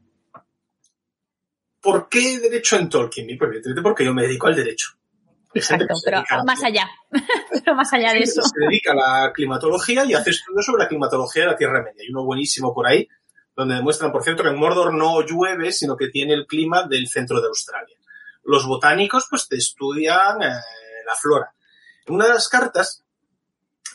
¿Por 1.82 2.10
qué 2.10 2.40
derecho 2.40 2.78
en 2.78 2.90
Tolkien? 2.90 3.38
Porque 3.38 4.06
yo 4.06 4.14
me 4.14 4.24
dedico 4.24 4.48
al 4.48 4.56
derecho. 4.56 4.92
Exacto, 5.54 5.94
pero 6.04 6.24
más 6.46 6.64
allá. 6.64 6.90
pero 7.52 7.76
más 7.76 7.92
allá 7.94 8.14
de 8.14 8.20
eso. 8.20 8.42
Se 8.42 8.60
dedica 8.60 8.94
a 8.94 8.96
la 8.96 9.34
climatología 9.34 10.06
y 10.06 10.14
hace 10.14 10.32
estudios 10.32 10.66
sobre 10.66 10.84
la 10.84 10.90
climatología 10.90 11.44
de 11.44 11.50
la 11.50 11.56
Tierra 11.56 11.84
Media. 11.84 12.02
Hay 12.02 12.10
uno 12.10 12.24
buenísimo 12.24 12.74
por 12.74 12.88
ahí, 12.88 13.08
donde 13.56 13.76
demuestran, 13.76 14.12
por 14.12 14.24
cierto, 14.24 14.44
que 14.44 14.50
en 14.50 14.58
Mordor 14.58 14.94
no 14.94 15.22
llueve, 15.22 15.72
sino 15.72 15.98
que 15.98 16.08
tiene 16.08 16.34
el 16.34 16.48
clima 16.48 16.88
del 16.88 17.08
centro 17.08 17.42
de 17.42 17.48
Australia. 17.48 17.98
Los 18.44 18.66
botánicos, 18.66 19.28
pues, 19.30 19.48
te 19.48 19.58
estudian 19.58 20.42
eh, 20.42 20.56
la 21.06 21.16
flora. 21.16 21.54
En 22.06 22.16
una 22.16 22.26
de 22.26 22.34
las 22.34 22.48
cartas, 22.48 23.04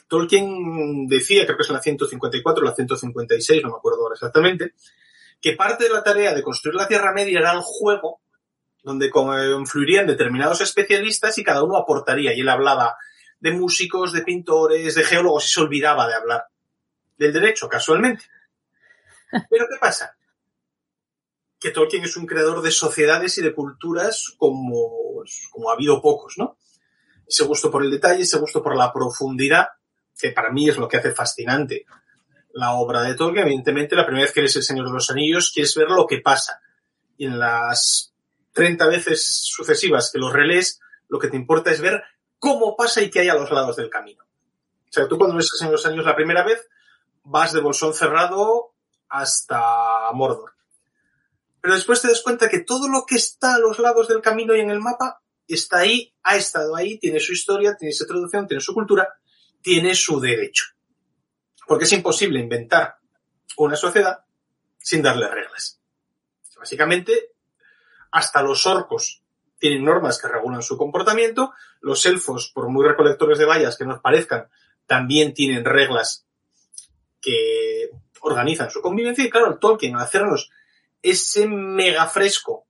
Tolkien 0.09 1.07
decía, 1.09 1.45
creo 1.45 1.57
que 1.57 1.63
es 1.63 1.71
la 1.71 1.81
154 1.81 2.63
o 2.63 2.69
la 2.69 2.75
156, 2.75 3.63
no 3.63 3.71
me 3.71 3.77
acuerdo 3.77 4.03
ahora 4.03 4.15
exactamente, 4.15 4.75
que 5.41 5.53
parte 5.53 5.85
de 5.85 5.91
la 5.91 6.03
tarea 6.03 6.35
de 6.35 6.43
construir 6.43 6.77
la 6.77 6.87
Tierra 6.87 7.13
Media 7.13 7.41
era 7.41 7.53
el 7.53 7.61
juego 7.63 8.21
donde 8.87 9.11
confluirían 9.11 10.07
determinados 10.07 10.61
especialistas 10.61 11.37
y 11.39 11.43
cada 11.43 11.65
uno 11.65 11.77
aportaría. 11.77 12.33
Y 12.33 12.43
él 12.43 12.49
hablaba 12.49 12.97
de 13.41 13.51
músicos, 13.51 14.13
de 14.13 14.23
pintores, 14.23 14.95
de 14.95 15.03
geólogos 15.03 15.47
y 15.47 15.49
se 15.49 15.61
olvidaba 15.61 16.07
de 16.07 16.15
hablar 16.15 16.45
del 17.19 17.33
derecho, 17.33 17.69
casualmente. 17.69 18.27
Pero 19.51 19.67
¿qué 19.69 19.77
pasa? 19.81 20.17
Que 21.59 21.73
Tolkien 21.73 22.05
es 22.05 22.17
un 22.17 22.27
creador 22.27 22.63
de 22.63 22.71
sociedades 22.71 23.37
y 23.39 23.43
de 23.43 23.53
culturas 23.53 24.37
como, 24.39 25.25
como 25.51 25.69
ha 25.69 25.75
habido 25.75 26.01
pocos, 26.01 26.35
¿no? 26.39 26.57
Ese 27.27 27.43
gusto 27.43 27.73
por 27.73 27.83
el 27.83 27.91
detalle, 27.91 28.23
ese 28.23 28.39
gusto 28.39 28.63
por 28.63 28.77
la 28.77 28.93
profundidad, 28.93 29.67
que 30.17 30.31
para 30.31 30.53
mí 30.53 30.69
es 30.69 30.77
lo 30.77 30.87
que 30.87 30.99
hace 30.99 31.11
fascinante 31.11 31.87
la 32.53 32.75
obra 32.75 33.03
de 33.03 33.17
Tolkien. 33.17 33.47
Evidentemente, 33.47 33.97
la 33.97 34.07
primera 34.07 34.27
vez 34.27 34.33
que 34.33 34.41
eres 34.41 34.55
el 34.55 34.63
Señor 34.63 34.87
de 34.87 34.93
los 34.93 35.11
Anillos, 35.11 35.51
quieres 35.53 35.75
ver 35.75 35.89
lo 35.89 36.07
que 36.07 36.21
pasa. 36.21 36.61
Y 37.17 37.27
en 37.27 37.41
las 37.41 38.13
30 38.57 38.87
veces 38.87 39.45
sucesivas 39.45 40.11
que 40.11 40.19
los 40.19 40.33
relees, 40.33 40.81
lo 41.09 41.19
que 41.19 41.29
te 41.29 41.37
importa 41.37 41.71
es 41.71 41.83
ver 41.83 42.03
cómo 42.39 42.75
pasa 42.75 43.03
y 43.03 43.11
qué 43.11 43.21
hay 43.21 43.29
a 43.29 43.35
los 43.35 43.51
lados 43.51 43.77
del 43.77 43.91
camino. 43.91 44.25
O 44.25 44.93
sea, 44.93 45.07
tú 45.07 45.19
cuando 45.19 45.37
ves 45.37 45.51
de 45.61 45.71
los 45.71 45.85
Anillos 45.85 46.07
la 46.07 46.17
primera 46.17 46.43
vez, 46.43 46.67
vas 47.23 47.53
de 47.53 47.61
bolsón 47.61 47.93
cerrado 47.93 48.73
hasta 49.11 50.11
Mordor. 50.15 50.55
Pero 51.61 51.75
después 51.75 52.01
te 52.01 52.09
das 52.09 52.23
cuenta 52.23 52.49
que 52.49 52.61
todo 52.61 52.89
lo 52.89 53.05
que 53.05 53.17
está 53.17 53.57
a 53.57 53.59
los 53.59 53.79
lados 53.79 54.09
del 54.09 54.23
camino 54.23 54.57
y 54.57 54.61
en 54.61 54.71
el 54.71 54.81
mapa 54.81 55.21
está 55.47 55.81
ahí, 55.81 56.15
ha 56.23 56.37
estado 56.37 56.75
ahí, 56.77 56.99
tiene 56.99 57.21
su 57.21 57.35
historia, 57.35 57.77
tiene 57.77 57.93
su 57.93 58.07
traducción, 58.07 58.47
tiene 58.47 58.63
su 58.63 58.73
cultura, 58.73 59.19
tiene 59.61 59.95
su 59.95 60.19
derecho. 60.19 60.65
Porque 61.69 61.85
es 61.85 61.93
imposible 61.93 62.41
inventar 62.41 62.97
una 63.59 63.77
sociedad 63.77 64.21
sin 64.79 65.03
darle 65.03 65.29
reglas. 65.29 65.79
Básicamente, 66.57 67.36
hasta 68.11 68.43
los 68.43 68.67
orcos 68.67 69.23
tienen 69.59 69.85
normas 69.85 70.21
que 70.21 70.29
regulan 70.29 70.63
su 70.63 70.77
comportamiento, 70.77 71.53
los 71.81 72.05
elfos, 72.07 72.51
por 72.55 72.69
muy 72.69 72.87
recolectores 72.87 73.39
de 73.39 73.47
vallas 73.47 73.77
que 73.77 73.87
nos 73.87 74.01
parezcan, 74.01 74.49
también 74.87 75.35
tienen 75.35 75.65
reglas 75.65 76.27
que 77.21 77.91
organizan 78.21 78.71
su 78.71 78.81
convivencia 78.81 79.25
y 79.25 79.31
claro, 79.31 79.59
Tolkien 79.59 79.97
al 79.97 80.03
hacernos 80.03 80.51
ese 81.03 81.47
mega 81.47 82.07
fresco 82.07 82.67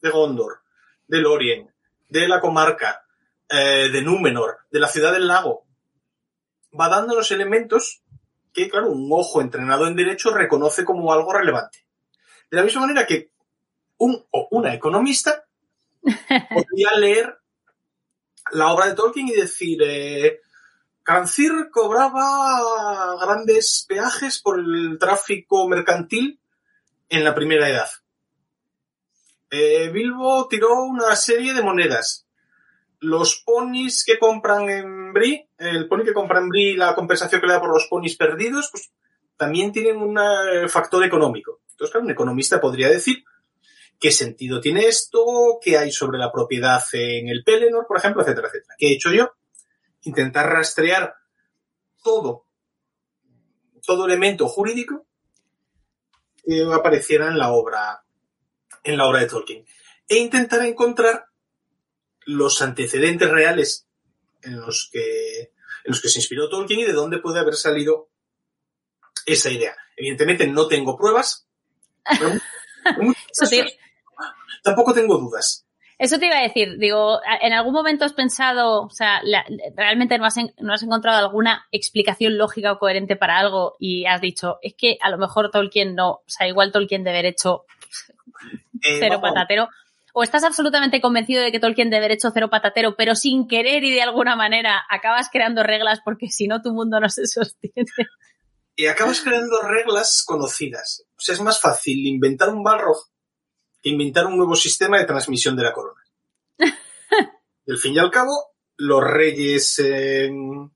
de 0.00 0.10
Gondor, 0.10 0.60
de 1.06 1.18
Lorien, 1.20 1.72
de 2.08 2.28
la 2.28 2.40
comarca, 2.40 3.06
eh, 3.48 3.88
de 3.90 4.02
Númenor, 4.02 4.58
de 4.70 4.80
la 4.80 4.88
ciudad 4.88 5.12
del 5.12 5.28
lago, 5.28 5.64
va 6.78 6.88
dando 6.88 7.14
los 7.14 7.30
elementos 7.30 8.02
que, 8.52 8.68
claro, 8.68 8.90
un 8.90 9.08
ojo 9.10 9.40
entrenado 9.40 9.86
en 9.86 9.96
derecho 9.96 10.34
reconoce 10.34 10.84
como 10.84 11.12
algo 11.12 11.32
relevante. 11.32 11.86
De 12.50 12.56
la 12.58 12.64
misma 12.64 12.82
manera 12.82 13.06
que 13.06 13.31
un 14.02 14.24
o 14.30 14.48
una 14.50 14.74
economista 14.74 15.44
podría 16.02 16.98
leer 16.98 17.38
la 18.50 18.72
obra 18.72 18.86
de 18.86 18.94
Tolkien 18.94 19.28
y 19.28 19.32
decir, 19.32 19.80
eh, 19.82 20.40
Cancir 21.04 21.68
cobraba 21.70 23.16
grandes 23.20 23.86
peajes 23.88 24.40
por 24.40 24.58
el 24.58 24.98
tráfico 24.98 25.68
mercantil 25.68 26.40
en 27.08 27.24
la 27.24 27.34
primera 27.34 27.68
edad. 27.68 27.88
Eh, 29.50 29.90
Bilbo 29.90 30.48
tiró 30.48 30.82
una 30.82 31.14
serie 31.14 31.54
de 31.54 31.62
monedas 31.62 32.26
los 33.00 33.42
ponis 33.44 34.04
que 34.04 34.18
compran 34.18 34.70
en 34.70 35.12
Brie, 35.12 35.48
el 35.58 35.88
pony 35.88 36.04
que 36.04 36.14
compra 36.14 36.38
en 36.38 36.48
Brie, 36.48 36.76
la 36.76 36.94
compensación 36.94 37.40
que 37.40 37.46
le 37.48 37.54
da 37.54 37.60
por 37.60 37.72
los 37.72 37.88
ponis 37.90 38.16
perdidos, 38.16 38.68
pues 38.70 38.92
también 39.36 39.72
tienen 39.72 39.96
un 39.96 40.16
eh, 40.18 40.68
factor 40.68 41.02
económico. 41.04 41.62
Entonces, 41.70 41.90
claro, 41.90 42.04
un 42.04 42.12
economista 42.12 42.60
podría 42.60 42.88
decir 42.88 43.24
qué 44.02 44.10
sentido 44.10 44.60
tiene 44.60 44.86
esto, 44.86 45.60
qué 45.62 45.78
hay 45.78 45.92
sobre 45.92 46.18
la 46.18 46.32
propiedad 46.32 46.82
en 46.92 47.28
el 47.28 47.44
Pelennor, 47.44 47.86
por 47.86 47.98
ejemplo, 47.98 48.22
etcétera, 48.22 48.48
etcétera. 48.48 48.74
¿Qué 48.76 48.88
he 48.88 48.94
hecho 48.94 49.12
yo? 49.12 49.30
Intentar 50.02 50.50
rastrear 50.50 51.14
todo, 52.02 52.48
todo 53.86 54.06
elemento 54.06 54.48
jurídico 54.48 55.06
que 56.44 56.66
apareciera 56.72 57.28
en 57.28 57.38
la 57.38 57.52
obra, 57.52 58.02
en 58.82 58.96
la 58.96 59.06
obra 59.06 59.20
de 59.20 59.26
Tolkien. 59.26 59.64
E 60.08 60.16
intentar 60.16 60.66
encontrar 60.66 61.26
los 62.26 62.60
antecedentes 62.60 63.30
reales 63.30 63.86
en 64.42 64.60
los 64.60 64.90
que, 64.92 65.42
en 65.42 65.50
los 65.84 66.02
que 66.02 66.08
se 66.08 66.18
inspiró 66.18 66.48
Tolkien 66.48 66.80
y 66.80 66.84
de 66.84 66.92
dónde 66.92 67.18
puede 67.18 67.38
haber 67.38 67.54
salido 67.54 68.10
esa 69.26 69.48
idea. 69.48 69.76
Evidentemente 69.96 70.48
no 70.48 70.66
tengo 70.66 70.96
pruebas, 70.96 71.46
pero 72.18 72.32
tampoco 74.62 74.94
tengo 74.94 75.18
dudas. 75.18 75.66
Eso 75.98 76.18
te 76.18 76.26
iba 76.26 76.36
a 76.36 76.42
decir, 76.42 76.78
digo, 76.78 77.20
¿en 77.42 77.52
algún 77.52 77.72
momento 77.72 78.04
has 78.04 78.12
pensado, 78.12 78.82
o 78.82 78.90
sea, 78.90 79.20
la, 79.22 79.44
realmente 79.76 80.18
no 80.18 80.24
has, 80.24 80.34
no 80.58 80.72
has 80.72 80.82
encontrado 80.82 81.18
alguna 81.18 81.66
explicación 81.70 82.38
lógica 82.38 82.72
o 82.72 82.78
coherente 82.78 83.14
para 83.14 83.38
algo 83.38 83.76
y 83.78 84.04
has 84.06 84.20
dicho, 84.20 84.58
es 84.62 84.74
que 84.76 84.98
a 85.00 85.10
lo 85.10 85.18
mejor 85.18 85.52
Tolkien 85.52 85.94
no, 85.94 86.10
o 86.10 86.24
sea, 86.26 86.48
igual 86.48 86.72
Tolkien 86.72 87.04
debe 87.04 87.18
haber 87.18 87.32
hecho 87.32 87.66
eh, 88.82 88.98
cero 88.98 89.20
vamos, 89.20 89.30
patatero, 89.30 89.68
o 90.12 90.24
estás 90.24 90.42
absolutamente 90.42 91.00
convencido 91.00 91.42
de 91.42 91.52
que 91.52 91.60
Tolkien 91.60 91.88
debe 91.88 92.06
haber 92.06 92.16
hecho 92.16 92.30
cero 92.34 92.50
patatero, 92.50 92.96
pero 92.96 93.14
sin 93.14 93.46
querer 93.46 93.84
y 93.84 93.92
de 93.92 94.02
alguna 94.02 94.34
manera 94.34 94.82
acabas 94.90 95.28
creando 95.30 95.62
reglas 95.62 96.00
porque 96.04 96.28
si 96.30 96.48
no 96.48 96.62
tu 96.62 96.72
mundo 96.72 96.98
no 96.98 97.08
se 97.10 97.26
sostiene. 97.26 97.86
Y 98.74 98.86
acabas 98.86 99.20
creando 99.20 99.62
reglas 99.62 100.24
conocidas. 100.26 101.04
O 101.10 101.20
sea, 101.20 101.34
es 101.34 101.40
más 101.40 101.60
fácil 101.60 102.06
inventar 102.06 102.48
un 102.48 102.64
Balrog 102.64 103.11
que 103.82 103.90
inventar 103.90 104.26
un 104.26 104.36
nuevo 104.36 104.54
sistema 104.54 104.98
de 104.98 105.04
transmisión 105.06 105.56
de 105.56 105.62
la 105.64 105.72
corona. 105.72 106.00
y 106.58 107.70
al 107.72 107.78
fin 107.78 107.94
y 107.94 107.98
al 107.98 108.10
cabo, 108.10 108.32
los 108.76 109.02
reyes 109.02 109.78
eh, 109.80 110.26
en 110.26 110.70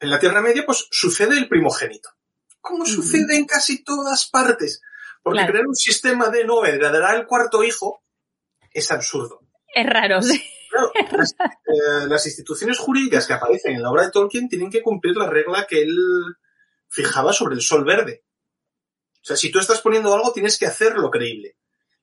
la 0.00 0.18
Tierra 0.18 0.42
Media, 0.42 0.64
pues 0.66 0.88
sucede 0.90 1.38
el 1.38 1.48
primogénito. 1.48 2.10
Como 2.60 2.84
sucede 2.84 3.36
en 3.36 3.46
casi 3.46 3.82
todas 3.84 4.28
partes. 4.28 4.82
Porque 5.22 5.38
Claro. 5.38 5.52
crear 5.52 5.66
un 5.66 5.76
sistema 5.76 6.28
de 6.28 6.44
no 6.44 6.64
heredará 6.64 7.14
el 7.14 7.26
cuarto 7.26 7.62
hijo 7.62 8.02
es 8.72 8.90
absurdo. 8.90 9.40
Es 9.74 9.86
raro, 9.86 10.20
sí. 10.20 10.42
Claro, 10.70 10.90
las, 11.16 11.32
eh, 11.32 12.06
las 12.08 12.26
instituciones 12.26 12.78
jurídicas 12.78 13.26
que 13.26 13.34
aparecen 13.34 13.74
en 13.76 13.82
la 13.82 13.90
obra 13.90 14.04
de 14.04 14.10
Tolkien 14.10 14.48
tienen 14.48 14.70
que 14.70 14.82
cumplir 14.82 15.16
la 15.16 15.28
regla 15.28 15.66
que 15.68 15.82
él 15.82 15.96
fijaba 16.88 17.32
sobre 17.32 17.54
el 17.54 17.60
sol 17.60 17.84
verde. 17.84 18.24
O 19.22 19.24
sea, 19.24 19.36
si 19.36 19.50
tú 19.50 19.60
estás 19.60 19.80
poniendo 19.80 20.12
algo, 20.14 20.32
tienes 20.32 20.58
que 20.58 20.66
hacerlo 20.66 21.10
creíble. 21.10 21.56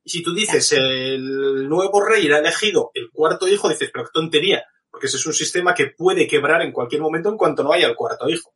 Y 0.04 0.10
si 0.10 0.24
tú 0.24 0.34
dices 0.34 0.72
el 0.72 1.68
nuevo 1.68 2.02
rey 2.02 2.26
era 2.26 2.40
elegido 2.40 2.92
el 2.94 3.10
cuarto 3.12 3.48
hijo, 3.48 3.68
dices, 3.68 3.90
pero 3.92 4.06
qué 4.06 4.12
tontería, 4.14 4.64
porque 4.90 5.08
ese 5.08 5.18
es 5.18 5.26
un 5.26 5.34
sistema 5.34 5.74
que 5.74 5.88
puede 5.88 6.28
quebrar 6.28 6.62
en 6.62 6.72
cualquier 6.72 7.02
momento 7.02 7.30
en 7.30 7.38
cuanto 7.38 7.64
no 7.64 7.74
haya 7.74 7.88
el 7.88 7.96
cuarto 7.96 8.30
hijo. 8.30 8.54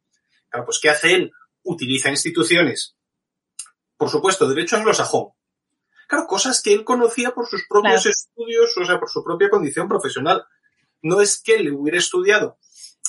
Claro, 0.49 0.65
pues 0.65 0.79
¿qué 0.81 0.89
hace 0.89 1.13
él? 1.15 1.31
Utiliza 1.63 2.09
instituciones, 2.09 2.95
por 3.97 4.09
supuesto, 4.09 4.47
derecho 4.47 4.77
anglosajón. 4.77 5.29
Claro, 6.07 6.25
cosas 6.27 6.61
que 6.61 6.73
él 6.73 6.83
conocía 6.83 7.31
por 7.31 7.47
sus 7.47 7.65
propios 7.67 8.03
Claro. 8.03 8.09
estudios, 8.09 8.77
o 8.77 8.85
sea, 8.85 8.99
por 8.99 9.09
su 9.09 9.23
propia 9.23 9.49
condición 9.49 9.87
profesional. 9.87 10.45
No 11.01 11.21
es 11.21 11.41
que 11.41 11.55
él 11.55 11.73
hubiera 11.73 11.97
estudiado 11.97 12.57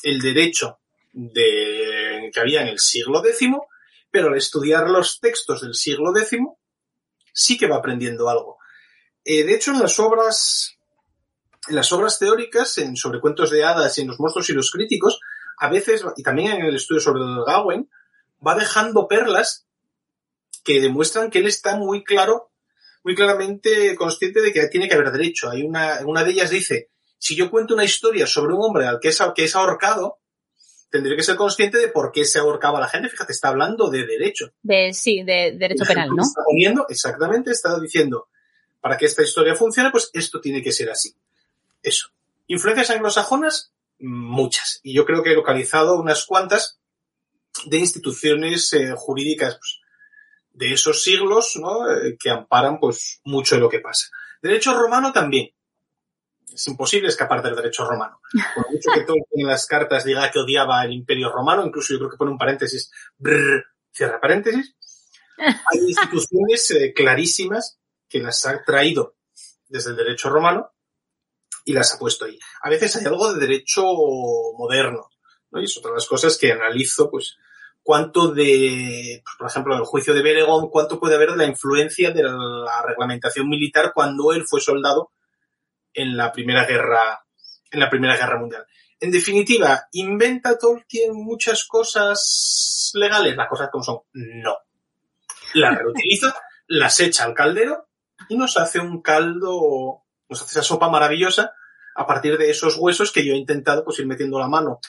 el 0.03 0.21
derecho 0.21 0.79
de, 1.13 2.31
que 2.33 2.41
había 2.41 2.63
en 2.63 2.69
el 2.69 2.79
siglo 2.81 3.25
X, 3.25 3.49
pero 4.15 4.29
al 4.29 4.37
estudiar 4.37 4.89
los 4.89 5.19
textos 5.19 5.63
del 5.63 5.75
siglo 5.75 6.17
X, 6.17 6.39
sí 7.33 7.59
que 7.59 7.67
va 7.67 7.79
aprendiendo 7.79 8.29
algo. 8.29 8.59
Eh, 9.25 9.43
de 9.43 9.57
hecho, 9.57 9.73
en 9.73 9.81
las 9.81 9.99
obras, 9.99 10.79
en 11.67 11.75
las 11.75 11.93
obras 11.93 12.21
teóricas, 12.21 12.79
en 12.79 12.95
sobre 12.95 13.21
cuentos 13.21 13.51
de 13.51 13.65
hadas 13.65 13.99
y 13.99 14.03
en 14.03 14.07
los 14.07 14.21
monstruos 14.21 14.49
y 14.49 14.53
los 14.53 14.71
críticos, 14.71 15.19
a 15.59 15.69
veces, 15.69 16.05
y 16.17 16.23
también 16.23 16.53
en 16.53 16.67
el 16.67 16.77
estudio 16.77 17.01
sobre 17.01 17.25
el 17.25 17.45
Gawain, 17.45 17.91
va 18.47 18.55
dejando 18.55 19.09
perlas 19.09 19.67
que 20.63 20.81
demuestran 20.81 21.29
que 21.29 21.41
él 21.41 21.49
está 21.49 21.75
muy 21.75 22.05
claro, 22.05 22.53
muy 23.03 23.17
claramente 23.17 23.97
consciente 23.97 24.43
de 24.43 24.53
que 24.53 24.69
tiene 24.69 24.89
que 24.89 24.95
haber 24.95 25.11
derecho. 25.11 25.51
Hay 25.51 25.65
una, 25.65 25.99
de 25.99 26.31
ellas 26.31 26.51
dice, 26.51 26.93
si 27.19 27.35
yo 27.35 27.51
cuento 27.51 27.75
una 27.75 27.83
historia 27.83 28.29
sobre 28.29 28.55
un 28.55 28.63
hombre 28.63 28.87
al 28.87 29.01
que 29.01 29.09
es 29.09 29.57
ahorcado, 29.57 30.21
tendré 30.95 31.17
que 31.17 31.25
ser 31.25 31.35
consciente 31.35 31.79
de 31.79 31.89
por 31.89 32.13
qué 32.13 32.25
se 32.25 32.39
ahorcaba 32.39 32.79
a 32.79 32.83
la 32.83 32.89
gente. 32.89 33.09
Fíjate, 33.09 33.33
está 33.33 33.49
hablando 33.49 33.91
de 33.91 34.07
derecho. 34.07 34.53
De, 34.63 34.95
sí, 34.95 35.25
de 35.25 35.57
derecho 35.59 35.85
penal, 35.85 36.11
¿no? 36.11 36.23
Está 36.23 36.43
poniendo, 36.47 36.87
exactamente, 36.89 37.51
está 37.51 37.81
diciendo, 37.81 38.29
para 38.81 38.97
que 38.97 39.07
esta 39.07 39.25
historia 39.25 39.57
funcione, 39.57 39.91
pues 39.91 40.09
esto 40.13 40.41
tiene 40.41 40.63
que 40.63 40.71
ser 40.71 40.91
así. 40.91 41.13
Eso. 41.83 42.11
Influencias 42.47 42.91
anglosajonas, 42.91 43.73
muchas. 43.99 44.79
Y 44.85 44.95
yo 44.95 45.05
creo 45.05 45.25
que 45.25 45.33
he 45.33 45.35
localizado 45.35 45.99
unas 45.99 46.27
cuantas 46.27 46.79
de 47.67 47.79
instituciones 47.79 48.73
eh, 48.73 48.93
jurídicas 48.97 49.57
pues, 49.57 49.81
de 50.53 50.75
esos 50.75 51.03
siglos, 51.03 51.57
¿no? 51.57 51.91
Eh, 51.91 52.17
que 52.21 52.31
amparan, 52.31 52.79
pues, 52.79 53.21
mucho 53.25 53.57
de 53.57 53.63
lo 53.63 53.69
que 53.69 53.81
pasa. 53.81 54.07
Derecho 54.41 54.79
romano 54.79 55.13
también. 55.13 55.51
Es 56.53 56.67
imposible 56.69 57.09
escapar 57.09 57.43
del 57.43 57.57
derecho 57.57 57.85
romano. 57.85 58.21
Por 58.55 58.71
mucho 58.71 58.91
que 58.95 59.01
Tolkien 59.01 59.41
en 59.41 59.47
las 59.47 59.67
cartas 59.67 60.05
diga 60.05 60.31
que 60.31 60.39
odiaba 60.39 60.85
el 60.85 60.93
imperio 60.93 61.31
romano, 61.31 61.65
incluso 61.67 61.93
yo 61.93 61.99
creo 61.99 62.11
que 62.11 62.17
pone 62.17 62.31
un 62.31 62.39
paréntesis, 62.39 62.91
brrr, 63.19 63.65
cierra 63.93 64.21
paréntesis, 64.21 64.77
hay 65.37 65.81
instituciones 65.81 66.71
eh, 66.71 66.93
clarísimas 66.95 67.79
que 68.09 68.21
las 68.21 68.47
ha 68.47 68.63
traído 68.63 69.17
desde 69.69 69.91
el 69.91 69.97
derecho 69.97 70.31
romano 70.31 70.71
y 71.65 71.73
las 71.73 71.95
ha 71.95 71.99
puesto 71.99 72.25
ahí. 72.25 72.39
A 72.63 72.71
veces 72.71 72.95
hay 72.97 73.07
algo 73.07 73.33
de 73.33 73.41
derecho 73.41 73.85
moderno, 74.57 75.09
¿no? 75.51 75.61
Y 75.61 75.65
es 75.65 75.77
otra 75.77 75.91
de 75.91 75.97
las 75.97 76.07
cosas 76.07 76.39
que 76.39 76.53
analizo, 76.53 77.11
pues, 77.11 77.37
cuánto 77.83 78.29
de, 78.29 79.23
pues, 79.25 79.37
por 79.39 79.49
ejemplo, 79.49 79.75
en 79.75 79.81
el 79.81 79.87
juicio 79.87 80.15
de 80.15 80.23
Beregón, 80.23 80.71
cuánto 80.71 81.01
puede 81.01 81.17
haber 81.17 81.33
de 81.33 81.39
la 81.39 81.47
influencia 81.47 82.11
de 82.13 82.23
la 82.23 82.83
reglamentación 82.87 83.49
militar 83.49 83.93
cuando 83.95 84.33
él 84.33 84.45
fue 84.47 84.61
soldado 84.61 85.11
en 85.95 86.17
la 86.17 86.33
Primera 86.33 86.67
Guerra, 86.67 87.25
en 87.71 87.81
la 87.81 87.89
Primera 87.89 88.17
Guerra 88.17 88.39
Mundial. 88.39 88.67
En 89.01 89.11
definitiva, 89.11 89.89
¿inventa 89.93 90.59
Tolkien 90.59 91.15
muchas 91.15 91.65
cosas 91.65 92.91
legales? 92.95 93.37
Las 93.37 93.49
cosas 93.49 93.69
como 93.71 93.85
son, 93.85 94.01
no. 94.13 94.57
Las 95.55 95.79
reutiliza, 95.79 96.35
las 96.67 96.99
echa 97.01 97.25
al 97.25 97.35
caldero 97.35 97.89
y 98.29 98.37
nos 98.37 98.57
hace 98.57 98.81
un 98.81 99.03
caldo, 99.03 100.05
nos 100.29 100.43
hace 100.43 100.53
esa 100.53 100.63
sopa 100.63 100.89
maravillosa 100.89 101.55
a 101.97 102.07
partir 102.07 102.37
de 102.39 102.51
esos 102.51 102.77
huesos 102.77 103.13
que 103.13 103.25
yo 103.25 103.35
he 103.35 103.37
intentado 103.37 103.85
pues 103.85 103.99
ir 103.99 104.07
metiendo 104.07 104.39
la 104.39 104.49
mano 104.49 104.81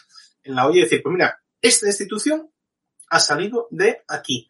en 0.44 0.56
la 0.56 0.68
olla 0.68 0.80
y 0.80 0.84
decir, 0.84 1.02
pues 1.04 1.14
mira, 1.14 1.42
esta 1.62 1.88
institución 1.88 2.52
ha 3.10 3.20
salido 3.20 3.68
de 3.72 4.04
aquí. 4.08 4.48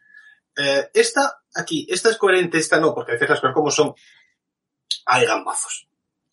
Eh, 0.57 0.89
esta 0.93 1.41
aquí, 1.55 1.87
esta 1.89 2.09
es 2.09 2.17
coherente, 2.17 2.57
esta 2.57 2.79
no, 2.79 2.93
porque 2.93 3.11
a 3.11 3.15
veces 3.15 3.29
las 3.29 3.41
cosas 3.41 3.53
como 3.53 3.71
son, 3.71 3.95
hay 5.05 5.25
gambazos. 5.25 5.84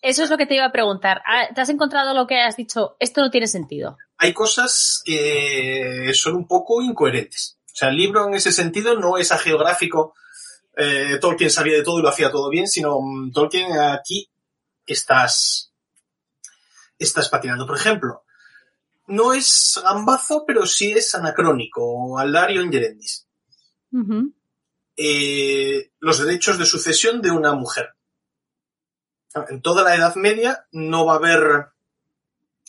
Eso 0.02 0.24
es 0.24 0.30
lo 0.30 0.36
que 0.36 0.46
te 0.46 0.56
iba 0.56 0.64
a 0.64 0.72
preguntar. 0.72 1.22
Ah, 1.24 1.48
¿Te 1.54 1.60
has 1.60 1.68
encontrado 1.68 2.12
lo 2.12 2.26
que 2.26 2.40
has 2.40 2.56
dicho? 2.56 2.96
Esto 2.98 3.20
no 3.20 3.30
tiene 3.30 3.46
sentido. 3.46 3.96
Hay 4.18 4.34
cosas 4.34 5.00
que 5.04 6.10
son 6.14 6.34
un 6.34 6.46
poco 6.48 6.82
incoherentes. 6.82 7.58
O 7.66 7.76
sea, 7.76 7.88
el 7.88 7.96
libro 7.96 8.26
en 8.26 8.34
ese 8.34 8.50
sentido 8.50 8.98
no 8.98 9.16
es 9.16 9.30
agiográfico. 9.30 10.14
Eh, 10.76 11.18
Tolkien 11.20 11.50
sabía 11.50 11.76
de 11.76 11.84
todo 11.84 12.00
y 12.00 12.02
lo 12.02 12.08
hacía 12.08 12.32
todo 12.32 12.50
bien, 12.50 12.66
sino 12.66 13.00
mm, 13.00 13.30
Tolkien 13.32 13.78
aquí 13.78 14.28
estás, 14.84 15.72
estás 16.98 17.28
patinando. 17.28 17.64
Por 17.64 17.76
ejemplo, 17.76 18.24
no 19.06 19.32
es 19.32 19.80
gambazo, 19.82 20.44
pero 20.44 20.66
sí 20.66 20.90
es 20.92 21.14
anacrónico. 21.14 22.18
Aldarion 22.18 22.72
Yerendis. 22.72 23.28
Ujú. 23.92 24.34
Eh, 24.96 25.92
los 26.00 26.18
derechos 26.18 26.58
de 26.58 26.66
sucesión 26.66 27.22
de 27.22 27.30
una 27.30 27.54
mujer. 27.54 27.90
En 29.48 29.62
toda 29.62 29.82
la 29.82 29.94
Edad 29.94 30.14
Media 30.16 30.66
no 30.72 31.06
va 31.06 31.14
a 31.14 31.16
haber 31.16 31.68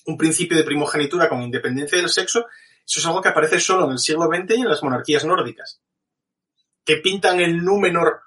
un 0.05 0.17
principio 0.17 0.57
de 0.57 0.63
primogenitura 0.63 1.29
con 1.29 1.41
independencia 1.41 1.97
del 1.97 2.09
sexo. 2.09 2.45
Eso 2.85 2.99
es 2.99 3.05
algo 3.05 3.21
que 3.21 3.29
aparece 3.29 3.59
solo 3.59 3.85
en 3.85 3.91
el 3.91 3.99
siglo 3.99 4.27
XX 4.27 4.57
y 4.57 4.61
en 4.61 4.69
las 4.69 4.83
monarquías 4.83 5.25
nórdicas. 5.25 5.81
Que 6.83 6.97
pintan 6.97 7.39
el 7.39 7.63
Númenor 7.63 8.21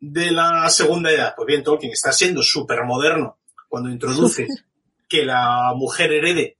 de 0.00 0.30
la 0.30 0.68
Segunda 0.68 1.10
Edad. 1.10 1.34
Pues 1.36 1.46
bien, 1.46 1.62
Tolkien 1.62 1.92
está 1.92 2.12
siendo 2.12 2.42
súper 2.42 2.84
moderno 2.84 3.38
cuando 3.68 3.90
introduce 3.90 4.46
que 5.08 5.24
la 5.24 5.72
mujer 5.74 6.12
herede 6.12 6.58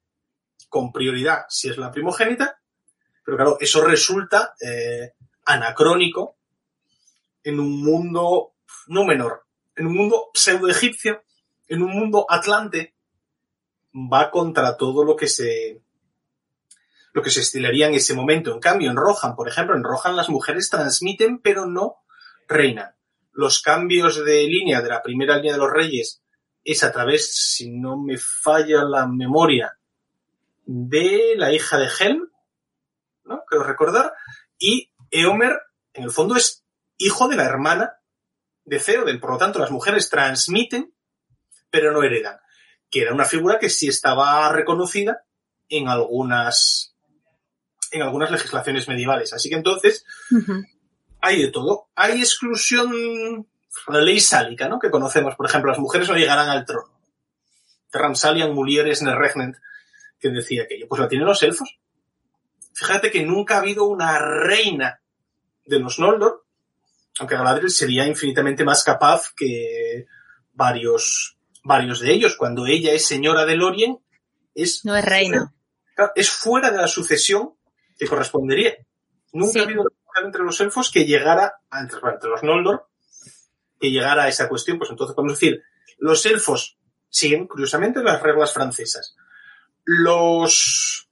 con 0.68 0.92
prioridad 0.92 1.44
si 1.48 1.68
es 1.68 1.78
la 1.78 1.90
primogénita. 1.90 2.58
Pero 3.24 3.36
claro, 3.36 3.56
eso 3.60 3.84
resulta 3.84 4.55
eh, 4.60 5.12
anacrónico 5.47 6.36
en 7.42 7.60
un 7.60 7.82
mundo 7.82 8.55
no 8.89 9.05
menor, 9.05 9.43
en 9.77 9.86
un 9.86 9.94
mundo 9.94 10.31
pseudo 10.35 10.69
egipcio, 10.69 11.23
en 11.69 11.83
un 11.83 11.91
mundo 11.91 12.27
atlante, 12.28 12.94
va 13.94 14.31
contra 14.31 14.77
todo 14.77 15.05
lo 15.05 15.17
que 15.17 15.28
se 15.28 15.81
lo 17.12 17.23
que 17.23 17.31
se 17.31 17.41
estilaría 17.41 17.86
en 17.86 17.94
ese 17.94 18.12
momento. 18.12 18.53
En 18.53 18.59
cambio, 18.59 18.91
en 18.91 18.97
Rohan, 18.97 19.36
por 19.36 19.49
ejemplo, 19.49 19.77
en 19.77 19.85
Rohan 19.85 20.17
las 20.17 20.28
mujeres 20.28 20.69
transmiten 20.69 21.39
pero 21.39 21.67
no 21.67 21.99
reinan. 22.49 22.94
Los 23.33 23.62
cambios 23.62 24.25
de 24.25 24.49
línea 24.49 24.83
de 24.83 24.89
la 24.89 25.03
primera 25.03 25.36
línea 25.36 25.53
de 25.53 25.59
los 25.59 25.70
reyes 25.70 26.23
es 26.65 26.83
a 26.83 26.91
través, 26.91 27.33
si 27.33 27.70
no 27.70 27.97
me 27.97 28.19
falla 28.19 28.83
la 28.85 29.07
memoria, 29.07 29.78
de 30.67 31.35
la 31.36 31.53
hija 31.53 31.78
de 31.78 31.89
Helm, 32.01 32.31
¿no? 33.25 33.44
Creo 33.47 33.62
recordar, 33.62 34.12
y 34.59 34.91
Eomer, 35.11 35.61
en 35.93 36.05
el 36.05 36.11
fondo, 36.11 36.36
es 36.36 36.65
hijo 36.99 37.28
de 37.28 37.36
la 37.36 37.44
hermana 37.44 37.99
de 38.65 38.78
Theoden. 38.78 39.20
Por 39.20 39.31
lo 39.33 39.39
tanto, 39.39 39.59
las 39.59 39.70
mujeres 39.70 40.10
transmiten, 40.10 40.93
pero 41.70 41.93
no 41.93 42.02
heredan. 42.02 42.39
Que 42.91 43.02
era 43.02 43.15
una 43.15 43.25
figura 43.25 43.59
que 43.59 43.70
sí 43.70 43.89
estaba 43.89 44.51
reconocida 44.52 45.25
en 45.68 45.89
algunas, 45.89 46.94
en 47.91 48.02
algunas 48.02 48.31
legislaciones 48.31 48.89
medievales. 48.89 49.33
Así 49.33 49.49
que 49.49 49.57
entonces, 49.57 50.05
hay 51.20 51.43
de 51.43 51.51
todo. 51.51 51.89
Hay 51.94 52.18
exclusión, 52.20 53.49
la 53.89 54.01
ley 54.01 54.20
sálica, 54.20 54.68
¿no? 54.68 54.78
Que 54.78 54.91
conocemos. 54.91 55.34
Por 55.34 55.47
ejemplo, 55.47 55.70
las 55.70 55.81
mujeres 55.81 56.09
no 56.09 56.17
llegarán 56.17 56.49
al 56.49 56.65
trono. 56.65 56.93
Transalian 57.91 58.55
mulieres 58.55 59.02
ne 59.02 59.15
regnent, 59.15 59.57
que 60.18 60.31
decía 60.31 60.65
aquello. 60.65 60.86
Pues 60.89 61.01
la 61.01 61.09
tienen 61.09 61.26
los 61.26 61.43
elfos. 61.43 61.78
Fíjate 62.75 63.10
que 63.10 63.25
nunca 63.25 63.57
ha 63.57 63.60
habido 63.60 63.84
una 63.84 64.18
reina 64.18 65.01
de 65.65 65.78
los 65.78 65.99
Noldor, 65.99 66.43
aunque 67.18 67.36
Galadriel 67.36 67.70
sería 67.70 68.07
infinitamente 68.07 68.65
más 68.65 68.83
capaz 68.84 69.33
que 69.36 70.07
varios, 70.52 71.36
varios 71.62 72.01
de 72.01 72.12
ellos. 72.12 72.36
Cuando 72.36 72.67
ella 72.67 72.93
es 72.93 73.07
señora 73.07 73.44
de 73.44 73.57
Lorien, 73.57 73.99
es, 74.55 74.84
No 74.84 74.97
es 74.97 75.05
reina. 75.05 75.52
Claro, 75.94 76.12
es 76.17 76.31
fuera 76.31 76.70
de 76.70 76.78
la 76.78 76.89
sucesión 76.89 77.55
que 77.99 78.07
correspondería. 78.07 78.75
Nunca 79.33 79.52
Sí. 79.52 79.59
ha 79.60 79.62
habido 79.62 79.84
entre 80.25 80.43
los 80.44 80.60
elfos 80.60 80.91
que 80.93 81.05
llegara, 81.05 81.55
a- 81.70 81.81
entre, 81.81 81.99
entre 82.09 82.31
los 82.31 82.43
Noldor, 82.44 82.86
que 83.81 83.91
llegara 83.91 84.25
a 84.25 84.28
esa 84.28 84.49
cuestión. 84.49 84.78
Pues 84.78 84.91
entonces 84.91 85.15
podemos 85.15 85.39
decir, 85.39 85.62
los 85.99 86.25
elfos 86.26 86.78
siguen, 87.09 87.47
curiosamente, 87.49 88.02
las 88.02 88.23
reglas 88.23 88.52
francesas. 88.52 89.17
Los, 89.84 91.09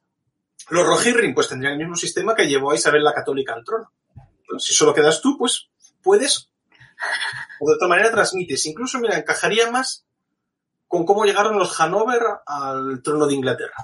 Los 0.70 0.86
Rohirrim 0.86 1.34
pues 1.34 1.48
tendrían 1.48 1.74
el 1.74 1.78
mismo 1.80 1.96
sistema 1.96 2.34
que 2.34 2.46
llevó 2.48 2.70
a 2.72 2.74
Isabel 2.76 3.02
la 3.04 3.12
Católica 3.12 3.52
al 3.54 3.64
trono. 3.64 3.92
Entonces, 4.40 4.68
si 4.68 4.74
solo 4.74 4.94
quedas 4.94 5.20
tú, 5.20 5.36
pues 5.36 5.68
puedes 6.02 6.52
o 7.60 7.68
de 7.68 7.74
otra 7.74 7.88
manera 7.88 8.10
transmites. 8.10 8.66
Incluso, 8.66 8.98
mira, 8.98 9.18
encajaría 9.18 9.70
más 9.70 10.04
con 10.86 11.04
cómo 11.06 11.24
llegaron 11.24 11.58
los 11.58 11.80
Hanover 11.80 12.22
al 12.46 13.02
trono 13.02 13.26
de 13.26 13.34
Inglaterra, 13.34 13.76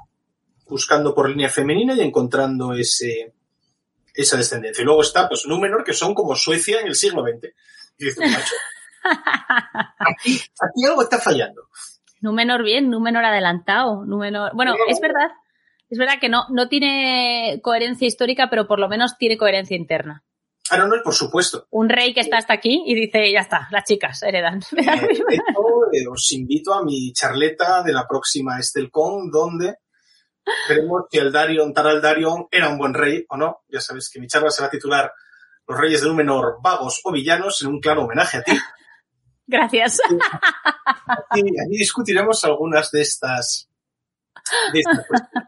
buscando 0.67 1.15
por 1.15 1.31
línea 1.31 1.49
femenina 1.49 1.95
y 1.95 2.01
encontrando 2.01 2.75
ese, 2.75 3.35
esa 4.15 4.37
descendencia. 4.37 4.83
Y 4.83 4.85
luego 4.85 5.03
está, 5.03 5.29
pues, 5.29 5.47
Númenor, 5.47 5.85
que 5.85 5.95
son 5.95 6.15
como 6.15 6.35
Suecia 6.35 6.81
en 6.81 6.89
el 6.89 6.95
siglo 6.95 7.23
XX. 7.23 7.55
Y 7.99 8.05
dices, 8.05 8.31
macho, 8.31 8.55
aquí, 9.99 10.37
aquí 10.37 10.85
algo 10.87 11.03
está 11.03 11.19
fallando. 11.19 11.63
Númenor 12.21 12.63
bien, 12.63 12.91
Númenor 12.91 13.25
adelantado, 13.25 14.05
Númenor... 14.05 14.51
Bueno, 14.55 14.75
es 14.89 15.01
verdad, 15.01 15.31
es 15.89 15.99
verdad 15.99 16.21
que 16.21 16.29
no, 16.29 16.45
no 16.51 16.69
tiene 16.69 17.61
coherencia 17.63 18.07
histórica, 18.07 18.51
pero 18.51 18.67
por 18.67 18.81
lo 18.81 18.89
menos 18.89 19.17
tiene 19.17 19.39
coherencia 19.39 19.77
interna. 19.77 20.25
Ah, 20.71 20.77
no, 20.77 20.87
no, 20.87 20.97
por 21.03 21.15
supuesto. 21.15 21.67
Un 21.71 21.89
rey 21.89 22.13
que 22.13 22.21
está 22.21 22.39
hasta 22.39 22.53
aquí 22.53 22.83
y 22.87 22.95
dice, 22.95 23.33
ya 23.33 23.41
está, 23.41 23.69
las 23.71 23.85
chicas 23.85 24.23
heredan. 24.23 24.61
Eh, 24.73 25.09
de 25.29 25.35
hecho, 25.35 25.93
eh, 25.93 26.07
os 26.11 26.33
invito 26.33 26.75
a 26.75 26.85
mi 26.85 27.13
charleta 27.13 27.83
de 27.83 27.93
la 27.93 28.07
próxima 28.07 28.59
Estelcon, 28.59 29.31
donde 29.31 29.77
veremos 30.69 31.05
si 31.11 31.19
el 31.19 31.33
Darion 31.33 31.73
Taraldarion 31.73 32.49
era 32.51 32.69
un 32.69 32.79
buen 32.79 32.95
rey 32.95 33.25
o 33.29 33.37
no. 33.37 33.63
Ya 33.69 33.81
sabes 33.81 34.11
que 34.13 34.21
mi 34.21 34.27
charla 34.27 34.51
se 34.51 34.63
va 34.63 34.69
a 34.69 34.71
titular 34.71 35.13
Los 35.67 35.79
reyes 35.79 36.03
de 36.03 36.09
Númenor, 36.09 36.59
vagos 36.63 37.01
o 37.05 37.13
villanos, 37.13 37.63
en 37.63 37.69
un 37.69 37.81
claro 37.81 38.05
homenaje 38.05 38.39
a 38.39 38.43
ti. 38.43 38.53
Gracias. 39.47 40.01
Y 41.35 41.41
allí 41.41 41.79
discutiremos 41.79 42.45
algunas 42.45 42.91
de 42.91 43.01
estas, 43.01 43.71
de 44.73 44.81
estas 44.81 45.07
cuestiones. 45.07 45.48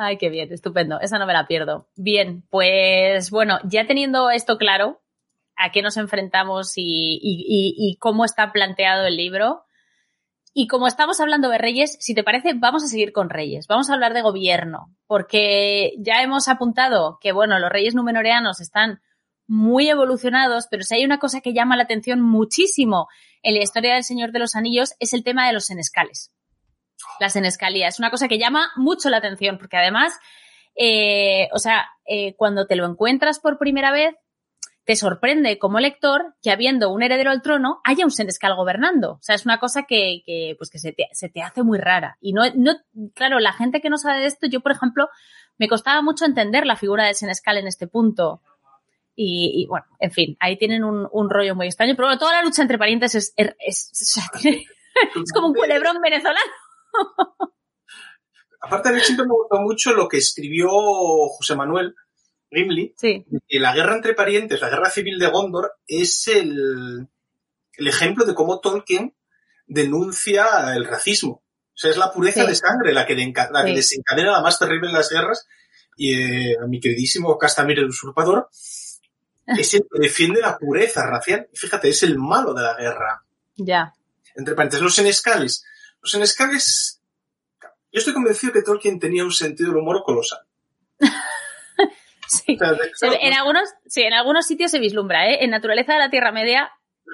Ay, 0.00 0.16
qué 0.16 0.30
bien, 0.30 0.52
estupendo. 0.52 1.00
Esa 1.00 1.18
no 1.18 1.26
me 1.26 1.32
la 1.32 1.48
pierdo. 1.48 1.88
Bien, 1.96 2.44
pues 2.50 3.32
bueno, 3.32 3.58
ya 3.64 3.84
teniendo 3.84 4.30
esto 4.30 4.56
claro, 4.56 5.02
a 5.56 5.72
qué 5.72 5.82
nos 5.82 5.96
enfrentamos 5.96 6.74
y, 6.76 7.96
cómo 7.98 8.24
está 8.24 8.52
planteado 8.52 9.06
el 9.06 9.16
libro. 9.16 9.64
Y 10.54 10.68
como 10.68 10.86
estamos 10.86 11.20
hablando 11.20 11.48
de 11.48 11.58
reyes, 11.58 11.96
si 11.98 12.14
te 12.14 12.22
parece, 12.22 12.54
vamos 12.54 12.84
a 12.84 12.86
seguir 12.86 13.12
con 13.12 13.28
reyes. 13.28 13.66
Vamos 13.66 13.90
a 13.90 13.94
hablar 13.94 14.14
de 14.14 14.22
gobierno, 14.22 14.94
porque 15.08 15.94
ya 15.98 16.22
hemos 16.22 16.46
apuntado 16.46 17.18
que, 17.20 17.32
bueno, 17.32 17.58
los 17.58 17.70
reyes 17.70 17.96
numenoreanos 17.96 18.60
están 18.60 19.00
muy 19.48 19.88
evolucionados, 19.88 20.68
pero 20.70 20.84
si 20.84 20.94
hay 20.94 21.04
una 21.04 21.18
cosa 21.18 21.40
que 21.40 21.54
llama 21.54 21.76
la 21.76 21.82
atención 21.82 22.20
muchísimo 22.20 23.08
en 23.42 23.54
la 23.54 23.62
historia 23.62 23.94
del 23.94 24.04
Señor 24.04 24.30
de 24.30 24.38
los 24.38 24.54
Anillos 24.54 24.94
es 25.00 25.12
el 25.12 25.24
tema 25.24 25.48
de 25.48 25.54
los 25.54 25.66
senescales 25.66 26.32
la 27.20 27.28
senescalía. 27.28 27.88
Es 27.88 27.98
una 27.98 28.10
cosa 28.10 28.28
que 28.28 28.38
llama 28.38 28.70
mucho 28.76 29.10
la 29.10 29.18
atención, 29.18 29.58
porque 29.58 29.76
además, 29.76 30.18
eh, 30.76 31.48
o 31.52 31.58
sea, 31.58 31.88
eh, 32.06 32.34
cuando 32.36 32.66
te 32.66 32.76
lo 32.76 32.86
encuentras 32.86 33.40
por 33.40 33.58
primera 33.58 33.90
vez, 33.90 34.14
te 34.88 34.96
sorprende 34.96 35.58
como 35.58 35.80
lector 35.80 36.34
que 36.42 36.50
habiendo 36.50 36.90
un 36.90 37.02
heredero 37.02 37.30
al 37.30 37.42
trono 37.42 37.82
haya 37.84 38.06
un 38.06 38.10
senescal 38.10 38.56
gobernando. 38.56 39.12
O 39.12 39.18
sea, 39.20 39.34
es 39.34 39.44
una 39.44 39.58
cosa 39.58 39.82
que, 39.82 40.22
que 40.24 40.54
pues 40.56 40.70
que 40.70 40.78
se 40.78 40.92
te, 40.92 41.42
hace 41.42 41.62
muy 41.62 41.76
rara. 41.76 42.16
Y 42.22 42.32
no, 42.32 42.44
no, 42.54 42.72
claro, 43.14 43.38
la 43.38 43.52
gente 43.52 43.82
que 43.82 43.90
no 43.90 43.98
sabe 43.98 44.20
de 44.20 44.26
esto, 44.26 44.46
yo, 44.46 44.60
por 44.60 44.72
ejemplo, 44.72 45.10
me 45.58 45.68
costaba 45.68 46.00
mucho 46.00 46.24
entender 46.24 46.64
la 46.64 46.74
figura 46.74 47.04
del 47.04 47.14
senescal 47.14 47.58
en 47.58 47.66
este 47.66 47.86
punto. 47.86 48.40
Y, 49.14 49.66
bueno, 49.68 49.84
en 49.98 50.10
fin, 50.10 50.36
ahí 50.40 50.56
tienen 50.56 50.84
un, 50.84 51.28
rollo 51.28 51.54
muy 51.54 51.66
extraño. 51.66 51.94
Pero 51.94 52.06
bueno, 52.06 52.18
toda 52.18 52.32
la 52.32 52.42
lucha 52.42 52.62
entre 52.62 52.78
parientes 52.78 53.14
es, 53.14 53.34
es, 53.36 53.56
es, 53.58 54.16
es 54.42 55.32
como 55.34 55.48
un 55.48 55.54
culebrón 55.54 56.00
venezolano. 56.00 56.40
Aparte, 58.60 58.88
a 58.88 58.92
mí 58.92 59.00
siempre 59.00 59.26
me 59.26 59.34
gustó 59.34 59.60
mucho 59.60 59.92
lo 59.92 60.08
que 60.08 60.18
escribió 60.18 60.68
José 60.68 61.54
Manuel 61.54 61.94
Gimli, 62.50 62.94
sí. 62.96 63.24
que 63.46 63.60
la 63.60 63.74
guerra 63.74 63.94
entre 63.94 64.14
parientes, 64.14 64.60
la 64.60 64.68
guerra 64.68 64.90
civil 64.90 65.18
de 65.18 65.28
Gondor, 65.28 65.72
es 65.86 66.26
el, 66.28 67.08
el 67.74 67.86
ejemplo 67.86 68.24
de 68.24 68.34
cómo 68.34 68.60
Tolkien 68.60 69.14
denuncia 69.66 70.74
el 70.74 70.84
racismo. 70.86 71.42
O 71.78 71.80
sea, 71.80 71.90
es 71.90 71.96
la 71.96 72.12
pureza 72.12 72.42
sí. 72.42 72.48
de 72.48 72.54
sangre 72.56 72.92
la 72.92 73.06
que, 73.06 73.14
de, 73.14 73.32
la 73.52 73.64
que 73.64 73.70
sí. 73.70 73.76
desencadena 73.76 74.32
la 74.32 74.40
más 74.40 74.58
terrible 74.58 74.88
en 74.88 74.94
las 74.94 75.10
guerras. 75.10 75.46
Y 75.96 76.14
eh, 76.14 76.56
a 76.60 76.66
mi 76.66 76.80
queridísimo 76.80 77.38
Castamir 77.38 77.78
el 77.78 77.88
usurpador 77.88 78.48
es 79.46 79.74
el 79.74 79.82
que 79.82 80.00
defiende 80.00 80.40
la 80.40 80.58
pureza 80.58 81.06
racial. 81.06 81.48
Fíjate, 81.54 81.88
es 81.88 82.02
el 82.02 82.18
malo 82.18 82.52
de 82.52 82.62
la 82.62 82.74
guerra. 82.74 83.24
Ya. 83.56 83.94
Entre 84.34 84.54
paréntesis, 84.54 84.82
los 84.82 84.94
senescales 84.94 85.64
los 86.00 86.10
senescales, 86.10 87.00
yo 87.92 87.98
estoy 87.98 88.14
convencido 88.14 88.52
que 88.52 88.62
Tolkien 88.62 88.98
tenía 88.98 89.24
un 89.24 89.32
sentido 89.32 89.70
del 89.70 89.78
humor 89.78 90.02
colosal. 90.04 90.40
sí. 92.28 92.54
O 92.54 92.58
sea, 92.58 92.72
de, 92.72 92.92
claro, 92.98 93.16
en 93.20 93.34
algunos, 93.34 93.68
sí, 93.86 94.02
en 94.02 94.12
algunos 94.12 94.46
sitios 94.46 94.70
se 94.70 94.78
vislumbra, 94.78 95.30
¿eh? 95.30 95.44
En 95.44 95.50
Naturaleza 95.50 95.94
de 95.94 95.98
la 95.98 96.10
Tierra 96.10 96.32
Media. 96.32 96.70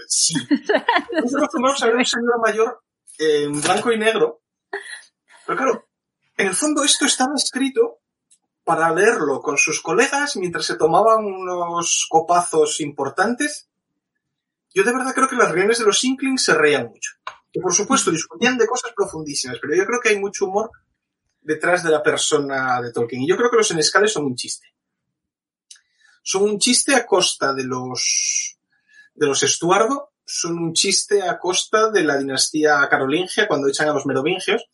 Sí. 0.08 0.34
Nosotros 1.12 1.48
vamos 1.54 1.82
a 1.82 1.86
ver 1.86 1.96
un 1.96 2.04
señor 2.04 2.40
mayor 2.44 2.82
en 3.18 3.60
blanco 3.60 3.92
y 3.92 3.98
negro. 3.98 4.42
Pero 5.46 5.58
claro, 5.58 5.88
en 6.36 6.48
el 6.48 6.54
fondo 6.54 6.82
esto 6.82 7.04
estaba 7.04 7.34
escrito 7.36 8.00
para 8.64 8.92
leerlo 8.92 9.40
con 9.40 9.58
sus 9.58 9.80
colegas 9.80 10.36
mientras 10.36 10.64
se 10.64 10.76
tomaban 10.76 11.24
unos 11.24 12.06
copazos 12.08 12.80
importantes. 12.80 13.68
Yo 14.74 14.82
de 14.82 14.92
verdad 14.92 15.14
creo 15.14 15.28
que 15.28 15.36
las 15.36 15.50
reuniones 15.50 15.78
de 15.78 15.84
los 15.84 16.02
Inklings 16.02 16.44
se 16.44 16.54
reían 16.54 16.88
mucho 16.88 17.12
que 17.54 17.60
por 17.60 17.72
supuesto 17.72 18.10
discutían 18.10 18.58
de 18.58 18.66
cosas 18.66 18.92
profundísimas, 18.96 19.58
pero 19.60 19.76
yo 19.76 19.86
creo 19.86 20.00
que 20.02 20.08
hay 20.08 20.18
mucho 20.18 20.46
humor 20.46 20.72
detrás 21.40 21.84
de 21.84 21.90
la 21.90 22.02
persona 22.02 22.82
de 22.82 22.90
Tolkien. 22.90 23.22
Y 23.22 23.28
yo 23.28 23.36
creo 23.36 23.48
que 23.48 23.58
los 23.58 23.70
enescales 23.70 24.12
son 24.12 24.24
un 24.24 24.34
chiste. 24.34 24.74
Son 26.20 26.42
un 26.42 26.58
chiste 26.58 26.96
a 26.96 27.06
costa 27.06 27.54
de 27.54 27.62
los, 27.62 28.58
de 29.14 29.26
los 29.26 29.40
Estuardo, 29.44 30.10
son 30.26 30.58
un 30.58 30.72
chiste 30.72 31.22
a 31.22 31.38
costa 31.38 31.92
de 31.92 32.02
la 32.02 32.18
dinastía 32.18 32.88
carolingia 32.90 33.46
cuando 33.46 33.68
echan 33.68 33.88
a 33.88 33.92
los 33.92 34.04
merovingios. 34.04 34.64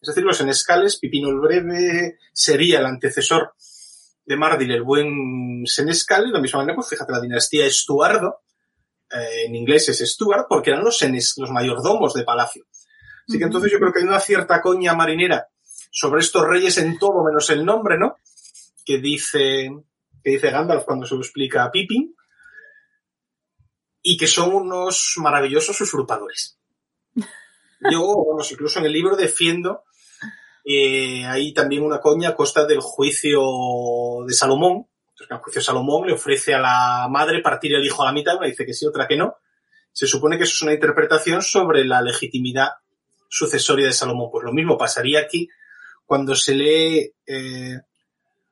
Es 0.00 0.06
decir, 0.06 0.22
los 0.22 0.40
enescales, 0.40 1.00
Pipino 1.00 1.30
el 1.30 1.40
Breve 1.40 2.18
sería 2.32 2.78
el 2.78 2.86
antecesor 2.86 3.54
de 4.24 4.36
Mardil, 4.36 4.70
el 4.70 4.84
buen 4.84 5.66
senescal, 5.66 6.22
y 6.22 6.26
de 6.28 6.34
la 6.34 6.40
misma 6.40 6.60
manera, 6.60 6.76
pues 6.76 6.90
fíjate, 6.90 7.10
la 7.10 7.20
dinastía 7.20 7.66
Estuardo, 7.66 8.42
eh, 9.12 9.44
en 9.46 9.54
inglés 9.54 9.88
es 9.88 9.98
Stuart, 9.98 10.46
porque 10.48 10.70
eran 10.70 10.84
los, 10.84 10.98
senes, 10.98 11.34
los 11.36 11.50
mayordomos 11.50 12.14
de 12.14 12.24
palacio. 12.24 12.64
Así 13.28 13.38
que 13.38 13.44
entonces 13.44 13.70
yo 13.70 13.78
creo 13.78 13.92
que 13.92 14.00
hay 14.00 14.06
una 14.06 14.20
cierta 14.20 14.60
coña 14.60 14.94
marinera 14.94 15.48
sobre 15.90 16.20
estos 16.20 16.46
reyes 16.46 16.78
en 16.78 16.98
todo 16.98 17.24
menos 17.24 17.50
el 17.50 17.64
nombre, 17.64 17.98
¿no? 17.98 18.16
Que 18.84 18.98
dice, 18.98 19.70
que 20.22 20.30
dice 20.30 20.50
Gandalf 20.50 20.84
cuando 20.84 21.06
se 21.06 21.14
lo 21.14 21.20
explica 21.20 21.64
a 21.64 21.70
Pippin. 21.70 22.14
Y 24.02 24.16
que 24.16 24.26
son 24.26 24.54
unos 24.54 25.14
maravillosos 25.18 25.78
usurpadores. 25.80 26.58
Yo, 27.90 28.14
vamos, 28.28 28.50
incluso 28.50 28.78
en 28.78 28.86
el 28.86 28.92
libro 28.92 29.14
defiendo 29.14 29.84
eh, 30.64 31.24
hay 31.24 31.52
también 31.52 31.82
una 31.82 32.00
coña 32.00 32.30
a 32.30 32.36
costa 32.36 32.66
del 32.66 32.80
juicio 32.80 33.42
de 34.26 34.34
Salomón, 34.34 34.86
el 35.28 35.38
juicio 35.38 35.60
Salomón 35.62 36.06
le 36.06 36.14
ofrece 36.14 36.54
a 36.54 36.58
la 36.58 37.08
madre 37.08 37.40
partir 37.42 37.74
el 37.74 37.84
hijo 37.84 38.02
a 38.02 38.06
la 38.06 38.12
mitad, 38.12 38.36
una 38.36 38.46
dice 38.46 38.64
que 38.64 38.74
sí, 38.74 38.86
otra 38.86 39.06
que 39.06 39.16
no. 39.16 39.36
Se 39.92 40.06
supone 40.06 40.38
que 40.38 40.44
eso 40.44 40.54
es 40.54 40.62
una 40.62 40.72
interpretación 40.72 41.42
sobre 41.42 41.84
la 41.84 42.00
legitimidad 42.00 42.70
sucesoria 43.28 43.86
de 43.86 43.92
Salomón. 43.92 44.30
Pues 44.30 44.44
lo 44.44 44.52
mismo 44.52 44.78
pasaría 44.78 45.20
aquí 45.20 45.48
cuando 46.06 46.34
se 46.34 46.54
lee 46.54 47.14
eh, 47.26 47.78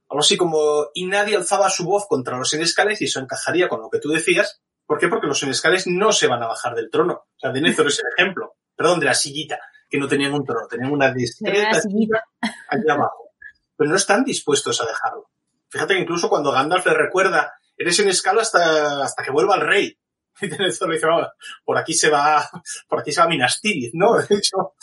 algo 0.09 0.21
así 0.21 0.37
como 0.37 0.89
y 0.95 1.07
nadie 1.07 1.37
alzaba 1.37 1.69
su 1.71 1.85
voz 1.85 2.07
contra 2.09 2.39
los 2.39 2.49
senescales 2.49 3.01
y 3.03 3.05
eso 3.05 3.21
encajaría 3.21 3.69
con 3.69 3.81
lo 3.81 3.91
que 3.91 3.99
tú 3.99 4.11
decías. 4.11 4.61
¿Por 4.87 4.99
qué? 4.99 5.09
Porque 5.09 5.27
los 5.27 5.39
senescales 5.39 5.87
no 5.87 6.13
se 6.13 6.27
van 6.27 6.43
a 6.43 6.47
bajar 6.47 6.75
del 6.75 6.91
trono. 6.91 7.15
O 7.15 7.39
sea, 7.39 7.51
Denethor 7.51 7.89
es 7.89 7.99
el 7.99 8.07
ejemplo. 8.17 8.55
Perdón, 8.75 9.01
de 9.01 9.07
la 9.07 9.15
sillita, 9.15 9.59
que 9.89 9.99
no 9.99 10.09
tenían 10.09 10.33
un 10.33 10.47
trono, 10.47 10.67
tenían 10.67 10.93
una 10.93 11.13
discreta 11.13 11.81
sillita 11.81 12.25
allá 12.69 12.95
abajo. 12.95 13.33
Pero 13.77 13.91
no 13.91 13.97
están 13.97 14.25
dispuestos 14.25 14.81
a 14.81 14.87
dejarlo. 14.87 15.29
Fíjate 15.69 15.95
que 15.95 16.01
incluso 16.01 16.29
cuando 16.29 16.53
Gandalf 16.53 16.87
le 16.87 16.95
recuerda, 16.95 17.53
eres 17.77 17.99
en 18.01 18.09
escala 18.09 18.43
hasta, 18.43 19.05
hasta 19.05 19.23
que 19.23 19.31
vuelva 19.31 19.57
el 19.57 19.67
rey. 19.67 19.99
Y 20.41 20.47
le 20.47 20.67
dice, 20.67 20.85
oh, 20.85 21.27
por 21.65 21.79
aquí 21.79 21.95
se 21.95 22.11
va, 22.11 22.49
por 22.89 23.01
aquí 23.01 23.11
se 23.11 23.21
va 23.21 23.29
Minas 23.29 23.61
Tirith, 23.61 23.95
¿no? 23.95 24.15
De 24.29 24.37
hecho, 24.37 24.75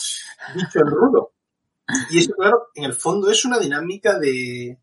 dicho 0.53 0.79
en 0.79 0.87
rudo. 0.87 1.31
Y 2.09 2.19
eso, 2.19 2.33
claro, 2.33 2.67
en 2.73 2.83
el 2.83 2.93
fondo 2.93 3.29
es 3.29 3.45
una 3.45 3.59
dinámica 3.59 4.17
de, 4.19 4.79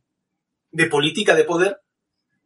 de 0.70 0.86
política 0.86 1.34
de 1.34 1.44
poder, 1.44 1.82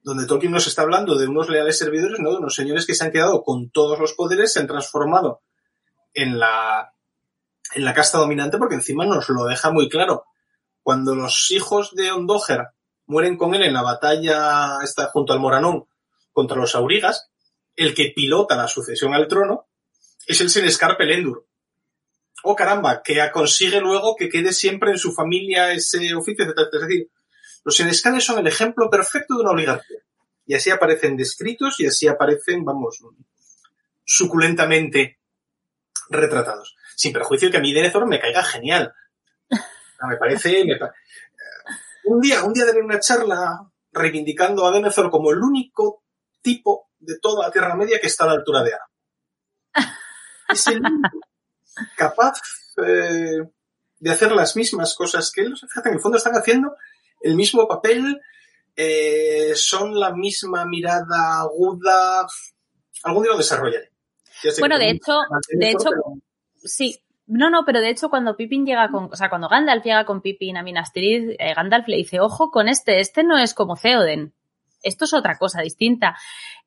donde 0.02 0.26
Tolkien 0.26 0.50
nos 0.50 0.66
está 0.66 0.82
hablando 0.82 1.16
de 1.16 1.28
unos 1.28 1.48
leales 1.48 1.78
servidores, 1.78 2.18
¿no? 2.20 2.30
De 2.30 2.38
unos 2.38 2.54
señores 2.54 2.86
que 2.86 2.94
se 2.94 3.04
han 3.04 3.12
quedado 3.12 3.42
con 3.42 3.70
todos 3.70 3.98
los 3.98 4.14
poderes, 4.14 4.52
se 4.52 4.60
han 4.60 4.66
transformado 4.66 5.42
en 6.14 6.38
la, 6.38 6.92
en 7.74 7.84
la 7.84 7.94
casta 7.94 8.18
dominante, 8.18 8.58
porque 8.58 8.76
encima 8.76 9.04
nos 9.04 9.28
lo 9.28 9.44
deja 9.44 9.70
muy 9.70 9.88
claro. 9.88 10.24
Cuando 10.82 11.14
los 11.14 11.50
hijos 11.50 11.94
de 11.94 12.10
Ondoger 12.12 12.68
mueren 13.06 13.36
con 13.36 13.54
él 13.54 13.62
en 13.62 13.72
la 13.72 13.82
batalla 13.82 14.78
esta 14.82 15.06
junto 15.06 15.32
al 15.32 15.40
Moranón 15.40 15.86
contra 16.32 16.56
los 16.56 16.74
Aurigas, 16.74 17.30
el 17.74 17.94
que 17.94 18.12
pilota 18.14 18.56
la 18.56 18.68
sucesión 18.68 19.14
al 19.14 19.28
trono 19.28 19.66
es 20.26 20.40
el 20.40 20.50
Senescar 20.50 20.96
Pelendur. 20.96 21.46
oh 22.42 22.54
caramba, 22.54 23.02
que 23.02 23.18
consigue 23.32 23.80
luego 23.80 24.16
que 24.16 24.28
quede 24.28 24.52
siempre 24.52 24.90
en 24.90 24.98
su 24.98 25.12
familia 25.12 25.72
ese 25.72 26.14
oficio, 26.14 26.44
etc. 26.44 26.58
Es 26.72 26.80
decir, 26.80 27.10
los 27.64 27.76
senescales 27.76 28.24
son 28.24 28.38
el 28.38 28.46
ejemplo 28.46 28.88
perfecto 28.90 29.34
de 29.34 29.40
una 29.40 29.50
oligarquía. 29.50 29.98
Y 30.46 30.54
así 30.54 30.70
aparecen 30.70 31.16
descritos 31.16 31.80
y 31.80 31.86
así 31.86 32.06
aparecen, 32.06 32.64
vamos, 32.64 33.02
suculentamente 34.04 35.18
retratados. 36.08 36.76
Sin 36.94 37.12
perjuicio 37.12 37.50
que 37.50 37.56
a 37.56 37.60
mí 37.60 37.72
Denethor 37.74 38.06
me 38.06 38.20
caiga 38.20 38.44
genial. 38.44 38.94
Me 40.08 40.16
parece... 40.16 40.64
un 42.06 42.20
día, 42.20 42.44
un 42.44 42.52
día 42.52 42.64
daré 42.66 42.82
una 42.82 43.00
charla 43.00 43.60
reivindicando 43.92 44.66
a 44.66 44.72
Denethor 44.72 45.10
como 45.10 45.30
el 45.30 45.38
único 45.38 46.02
tipo 46.40 46.90
de 46.98 47.18
toda 47.20 47.46
la 47.46 47.52
Tierra 47.52 47.74
Media 47.74 48.00
que 48.00 48.06
está 48.06 48.24
a 48.24 48.28
la 48.28 48.32
altura 48.34 48.62
de 48.62 48.72
Ana. 48.74 48.84
Es 50.48 50.66
el 50.68 50.80
único 50.80 51.20
capaz 51.96 52.40
eh, 52.86 53.38
de 53.98 54.10
hacer 54.10 54.32
las 54.32 54.56
mismas 54.56 54.94
cosas 54.94 55.30
que 55.32 55.42
él. 55.42 55.54
Fíjate, 55.56 55.88
en 55.88 55.96
el 55.96 56.00
fondo 56.00 56.18
están 56.18 56.34
haciendo 56.34 56.76
el 57.20 57.34
mismo 57.34 57.66
papel, 57.66 58.20
eh, 58.76 59.52
son 59.54 59.98
la 59.98 60.14
misma 60.14 60.64
mirada 60.66 61.40
aguda. 61.40 62.26
Algún 63.02 63.22
día 63.22 63.32
lo 63.32 63.38
desarrollaré. 63.38 63.90
Bueno, 64.58 64.78
de 64.78 64.90
hecho, 64.90 65.18
de 65.48 65.70
hecho, 65.70 65.88
pero- 65.90 66.02
Sí, 66.56 67.02
no, 67.26 67.50
no, 67.50 67.64
pero 67.64 67.80
de 67.80 67.90
hecho 67.90 68.08
cuando 68.08 68.36
Pippin 68.36 68.64
llega 68.64 68.90
con, 68.90 69.04
o 69.12 69.16
sea, 69.16 69.28
cuando 69.28 69.48
Gandalf 69.48 69.84
llega 69.84 70.04
con 70.04 70.20
Pippin 70.20 70.56
a 70.56 70.62
Minas 70.62 70.92
Tirith, 70.92 71.36
eh, 71.38 71.54
Gandalf 71.54 71.88
le 71.88 71.96
dice, 71.96 72.20
ojo 72.20 72.50
con 72.50 72.68
este, 72.68 73.00
este 73.00 73.24
no 73.24 73.36
es 73.36 73.52
como 73.54 73.76
Theoden. 73.76 74.32
Esto 74.82 75.04
es 75.06 75.14
otra 75.14 75.36
cosa 75.36 75.62
distinta. 75.62 76.16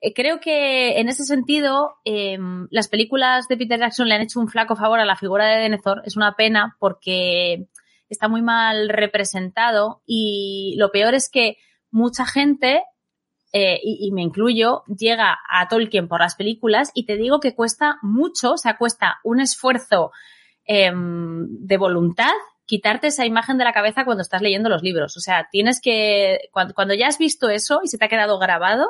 Eh, 0.00 0.12
creo 0.12 0.40
que 0.40 1.00
en 1.00 1.08
ese 1.08 1.24
sentido, 1.24 1.94
eh, 2.04 2.38
las 2.70 2.88
películas 2.88 3.48
de 3.48 3.56
Peter 3.56 3.78
Jackson 3.78 4.08
le 4.08 4.14
han 4.14 4.20
hecho 4.20 4.40
un 4.40 4.48
flaco 4.48 4.76
favor 4.76 5.00
a 5.00 5.06
la 5.06 5.16
figura 5.16 5.46
de 5.46 5.62
Denethor. 5.62 6.02
Es 6.04 6.16
una 6.16 6.34
pena 6.36 6.76
porque 6.78 7.68
está 8.10 8.28
muy 8.28 8.42
mal 8.42 8.90
representado 8.90 10.02
y 10.04 10.74
lo 10.76 10.90
peor 10.90 11.14
es 11.14 11.30
que 11.30 11.56
mucha 11.90 12.26
gente 12.26 12.82
eh, 13.52 13.80
y, 13.82 14.06
y 14.06 14.12
me 14.12 14.22
incluyo, 14.22 14.84
llega 14.86 15.38
a 15.48 15.66
Tolkien 15.68 16.06
por 16.06 16.20
las 16.20 16.36
películas 16.36 16.90
y 16.94 17.06
te 17.06 17.16
digo 17.16 17.40
que 17.40 17.54
cuesta 17.54 17.98
mucho, 18.02 18.52
o 18.52 18.56
sea, 18.58 18.76
cuesta 18.76 19.18
un 19.24 19.40
esfuerzo 19.40 20.12
em, 20.72 21.48
de 21.66 21.76
voluntad 21.76 22.30
quitarte 22.64 23.08
esa 23.08 23.26
imagen 23.26 23.58
de 23.58 23.64
la 23.64 23.72
cabeza 23.72 24.04
cuando 24.04 24.22
estás 24.22 24.40
leyendo 24.40 24.68
los 24.68 24.82
libros. 24.82 25.16
O 25.16 25.20
sea, 25.20 25.48
tienes 25.50 25.80
que, 25.80 26.48
cuando, 26.52 26.74
cuando 26.74 26.94
ya 26.94 27.08
has 27.08 27.18
visto 27.18 27.48
eso 27.48 27.80
y 27.82 27.88
se 27.88 27.98
te 27.98 28.04
ha 28.04 28.08
quedado 28.08 28.38
grabado, 28.38 28.86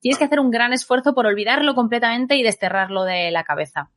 tienes 0.00 0.16
que 0.16 0.24
hacer 0.24 0.40
un 0.40 0.50
gran 0.50 0.72
esfuerzo 0.72 1.14
por 1.14 1.26
olvidarlo 1.26 1.74
completamente 1.74 2.36
y 2.36 2.42
desterrarlo 2.42 3.04
de 3.04 3.30
la 3.30 3.44
cabeza. 3.44 3.90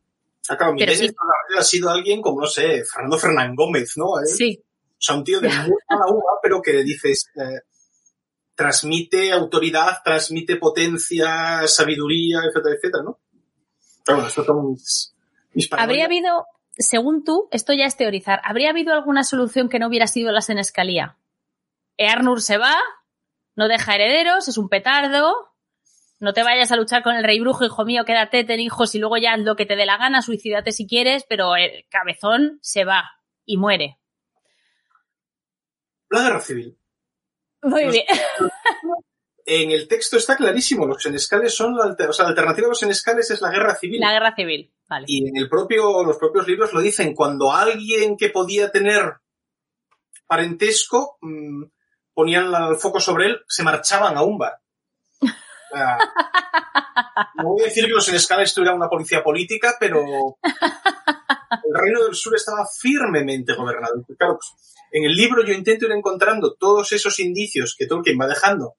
Ah, 0.50 0.58
claro, 0.58 0.74
Pero 0.78 0.94
sí. 0.94 1.10
ha 1.58 1.64
sido 1.64 1.90
alguien 1.90 2.22
como, 2.22 2.42
no 2.42 2.48
sé, 2.48 2.84
Fernando 2.84 3.18
Fernán 3.18 3.56
Gómez, 3.56 3.94
¿no? 3.96 4.20
¿Eh? 4.22 4.26
Sí, 4.26 4.62
O 4.62 4.96
sea, 5.00 5.16
un 5.16 5.24
tío 5.24 5.40
de 5.40 5.48
muy 5.48 5.56
mala 5.90 6.08
uva, 6.10 6.40
pero 6.42 6.62
que 6.62 6.84
dices, 6.84 7.32
eh, 7.38 7.62
transmite 8.54 9.32
autoridad, 9.32 10.00
transmite 10.04 10.58
potencia, 10.58 11.66
sabiduría, 11.68 12.40
etcétera, 12.50 12.76
etcétera, 12.76 13.04
¿no? 13.06 13.20
Pero 14.04 14.18
bueno, 14.18 14.28
esto 14.28 14.44
son 14.44 14.72
mis, 14.72 15.16
mis 15.54 15.72
habría 15.72 16.04
habido, 16.04 16.46
según 16.78 17.24
tú, 17.24 17.48
esto 17.52 17.74
ya 17.74 17.86
es 17.86 17.98
teorizar, 17.98 18.42
¿habría 18.44 18.70
habido 18.72 18.94
alguna 18.94 19.24
solución 19.24 19.70
que 19.70 19.80
no 19.80 19.88
hubiera 19.88 20.08
sido 20.08 20.32
la 20.32 20.42
senescalía? 20.42 21.18
Earnur 21.98 22.42
se 22.42 22.58
va, 22.58 22.76
no 23.56 23.68
deja 23.68 23.96
herederos, 23.96 24.48
es 24.48 24.58
un 24.58 24.70
petardo, 24.70 25.34
no 26.20 26.34
te 26.34 26.44
vayas 26.44 26.72
a 26.72 26.76
luchar 26.76 27.04
con 27.04 27.16
el 27.16 27.24
rey 27.24 27.40
brujo, 27.40 27.66
hijo 27.66 27.86
mío, 27.86 28.06
quédate, 28.06 28.44
ten 28.44 28.60
hijos 28.60 28.96
y 28.96 29.00
luego 29.00 29.18
ya 29.18 29.34
haz 29.34 29.40
lo 29.42 29.56
que 29.56 29.66
te 29.66 29.76
dé 29.76 29.86
la 29.86 29.98
gana, 29.98 30.22
suicídate 30.22 30.72
si 30.72 30.88
quieres, 30.88 31.26
pero 31.28 31.56
el 31.56 31.86
cabezón 31.90 32.60
se 32.62 32.86
va 32.86 33.04
y 33.46 33.58
muere. 33.58 34.00
La 36.10 36.22
guerra 36.24 36.42
civil. 36.42 36.78
Muy 37.62 37.86
bien. 37.90 38.06
En 39.46 39.72
el 39.72 39.90
texto 39.90 40.16
está 40.16 40.38
clarísimo, 40.38 40.86
los 40.86 41.04
senescales 41.04 41.54
son 41.54 41.76
la, 41.76 41.84
alter- 41.84 42.08
o 42.08 42.14
sea, 42.14 42.24
la 42.24 42.30
alternativa 42.30 42.66
a 42.68 42.70
los 42.70 42.80
senescales 42.80 43.30
es 43.30 43.42
la 43.42 43.50
guerra 43.52 43.76
civil. 43.76 44.00
La 44.00 44.14
guerra 44.14 44.34
civil, 44.34 44.74
vale. 44.94 45.06
Y 45.08 45.28
en 45.28 45.38
el 45.38 45.50
propio, 45.50 46.04
los 46.04 46.18
propios 46.18 46.48
libros 46.48 46.74
lo 46.74 46.82
dicen, 46.82 47.14
cuando 47.14 47.52
alguien 47.52 48.18
que 48.18 48.30
podía 48.30 48.72
tener 48.72 49.16
parentesco 50.28 51.18
mm, 51.22 51.64
ponían 52.14 52.54
el 52.54 52.76
foco 52.76 53.00
sobre 53.00 53.28
él, 53.28 53.42
se 53.48 53.64
marchaban 53.64 54.18
a. 54.18 54.22
O 54.22 54.32
sea, 55.72 55.98
no 57.36 57.50
voy 57.50 57.62
a 57.62 57.66
decir 57.66 57.86
que 57.86 57.92
los 57.92 58.06
senescales 58.06 58.54
tuvieran 58.54 58.78
una 58.78 58.90
policía 58.90 59.24
política, 59.24 59.76
pero 59.80 60.00
el 60.44 61.74
reino 61.74 62.04
del 62.04 62.16
sur 62.16 62.36
estaba 62.36 62.66
firmemente 62.80 63.54
gobernado. 63.54 64.06
Y 64.08 64.16
claro, 64.16 64.38
pues, 64.38 64.54
en 64.92 65.06
el 65.06 65.16
libro 65.16 65.44
yo 65.44 65.54
intento 65.54 65.86
ir 65.86 65.92
encontrando 65.92 66.56
todos 66.56 66.92
esos 66.92 67.20
indicios 67.20 67.76
que 67.78 67.88
Tolkien 67.88 68.20
va 68.20 68.28
dejando 68.28 68.76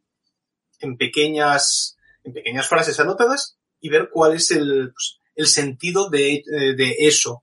en 0.80 0.96
pequeñas, 0.96 1.96
en 2.22 2.32
pequeñas 2.32 2.68
frases 2.68 3.00
anotadas 3.00 3.58
y 3.80 3.88
ver 3.88 4.10
cuál 4.12 4.34
es 4.34 4.50
el, 4.50 4.92
pues, 4.92 5.18
el 5.34 5.46
sentido 5.46 6.10
de, 6.10 6.36
eh, 6.36 6.74
de 6.76 6.96
eso 7.00 7.42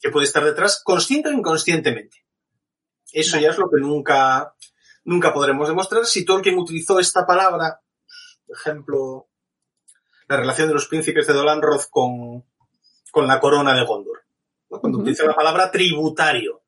que 0.00 0.10
puede 0.10 0.26
estar 0.26 0.44
detrás, 0.44 0.82
consciente 0.84 1.28
o 1.28 1.32
inconscientemente. 1.32 2.24
Eso 3.12 3.38
ya 3.38 3.50
es 3.50 3.58
lo 3.58 3.70
que 3.70 3.80
nunca, 3.80 4.54
nunca 5.04 5.32
podremos 5.32 5.68
demostrar. 5.68 6.04
Si 6.06 6.24
Tolkien 6.24 6.58
utilizó 6.58 6.98
esta 6.98 7.26
palabra, 7.26 7.80
por 8.46 8.56
ejemplo, 8.56 9.28
la 10.28 10.36
relación 10.36 10.68
de 10.68 10.74
los 10.74 10.88
príncipes 10.88 11.26
de 11.26 11.34
Dolanroth 11.34 11.88
con, 11.90 12.44
con 13.10 13.26
la 13.26 13.38
corona 13.38 13.74
de 13.74 13.84
Gondor. 13.84 14.24
¿no? 14.70 14.80
Cuando 14.80 14.98
utiliza 14.98 15.24
la 15.24 15.34
palabra 15.34 15.70
tributario. 15.70 16.62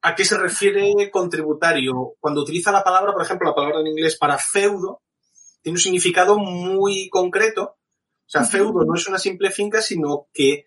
¿A 0.00 0.14
qué 0.14 0.24
se 0.24 0.38
refiere 0.38 1.10
con 1.10 1.28
tributario? 1.28 2.14
Cuando 2.20 2.42
utiliza 2.42 2.72
la 2.72 2.84
palabra, 2.84 3.12
por 3.12 3.22
ejemplo, 3.22 3.48
la 3.48 3.54
palabra 3.54 3.80
en 3.80 3.88
inglés 3.88 4.16
para 4.16 4.38
feudo, 4.38 5.02
tiene 5.60 5.76
un 5.76 5.80
significado 5.80 6.38
muy 6.38 7.08
concreto. 7.10 7.76
O 8.28 8.30
sea, 8.30 8.44
feudo 8.44 8.84
no 8.84 8.94
es 8.94 9.08
una 9.08 9.18
simple 9.18 9.50
finca, 9.50 9.80
sino 9.80 10.28
que 10.34 10.66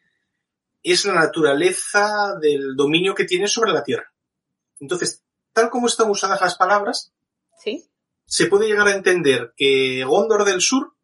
es 0.81 1.05
la 1.05 1.13
naturaleza 1.13 2.35
del 2.41 2.75
dominio 2.75 3.13
que 3.13 3.25
tiene 3.25 3.47
sobre 3.47 3.71
la 3.71 3.83
tierra. 3.83 4.11
Entonces, 4.79 5.23
tal 5.53 5.69
como 5.69 5.85
están 5.85 6.09
usadas 6.09 6.41
las 6.41 6.55
palabras, 6.55 7.13
Sí. 7.63 7.87
se 8.25 8.47
puede 8.47 8.65
llegar 8.67 8.87
a 8.87 8.95
entender 8.95 9.53
que 9.55 10.03
Gondor 10.03 10.43
del 10.43 10.61
Sur 10.61 10.95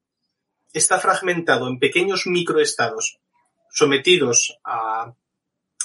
está 0.73 0.99
fragmentado 0.99 1.67
en 1.67 1.77
pequeños 1.77 2.25
microestados 2.25 3.19
sometidos 3.69 4.57
a, 4.63 5.13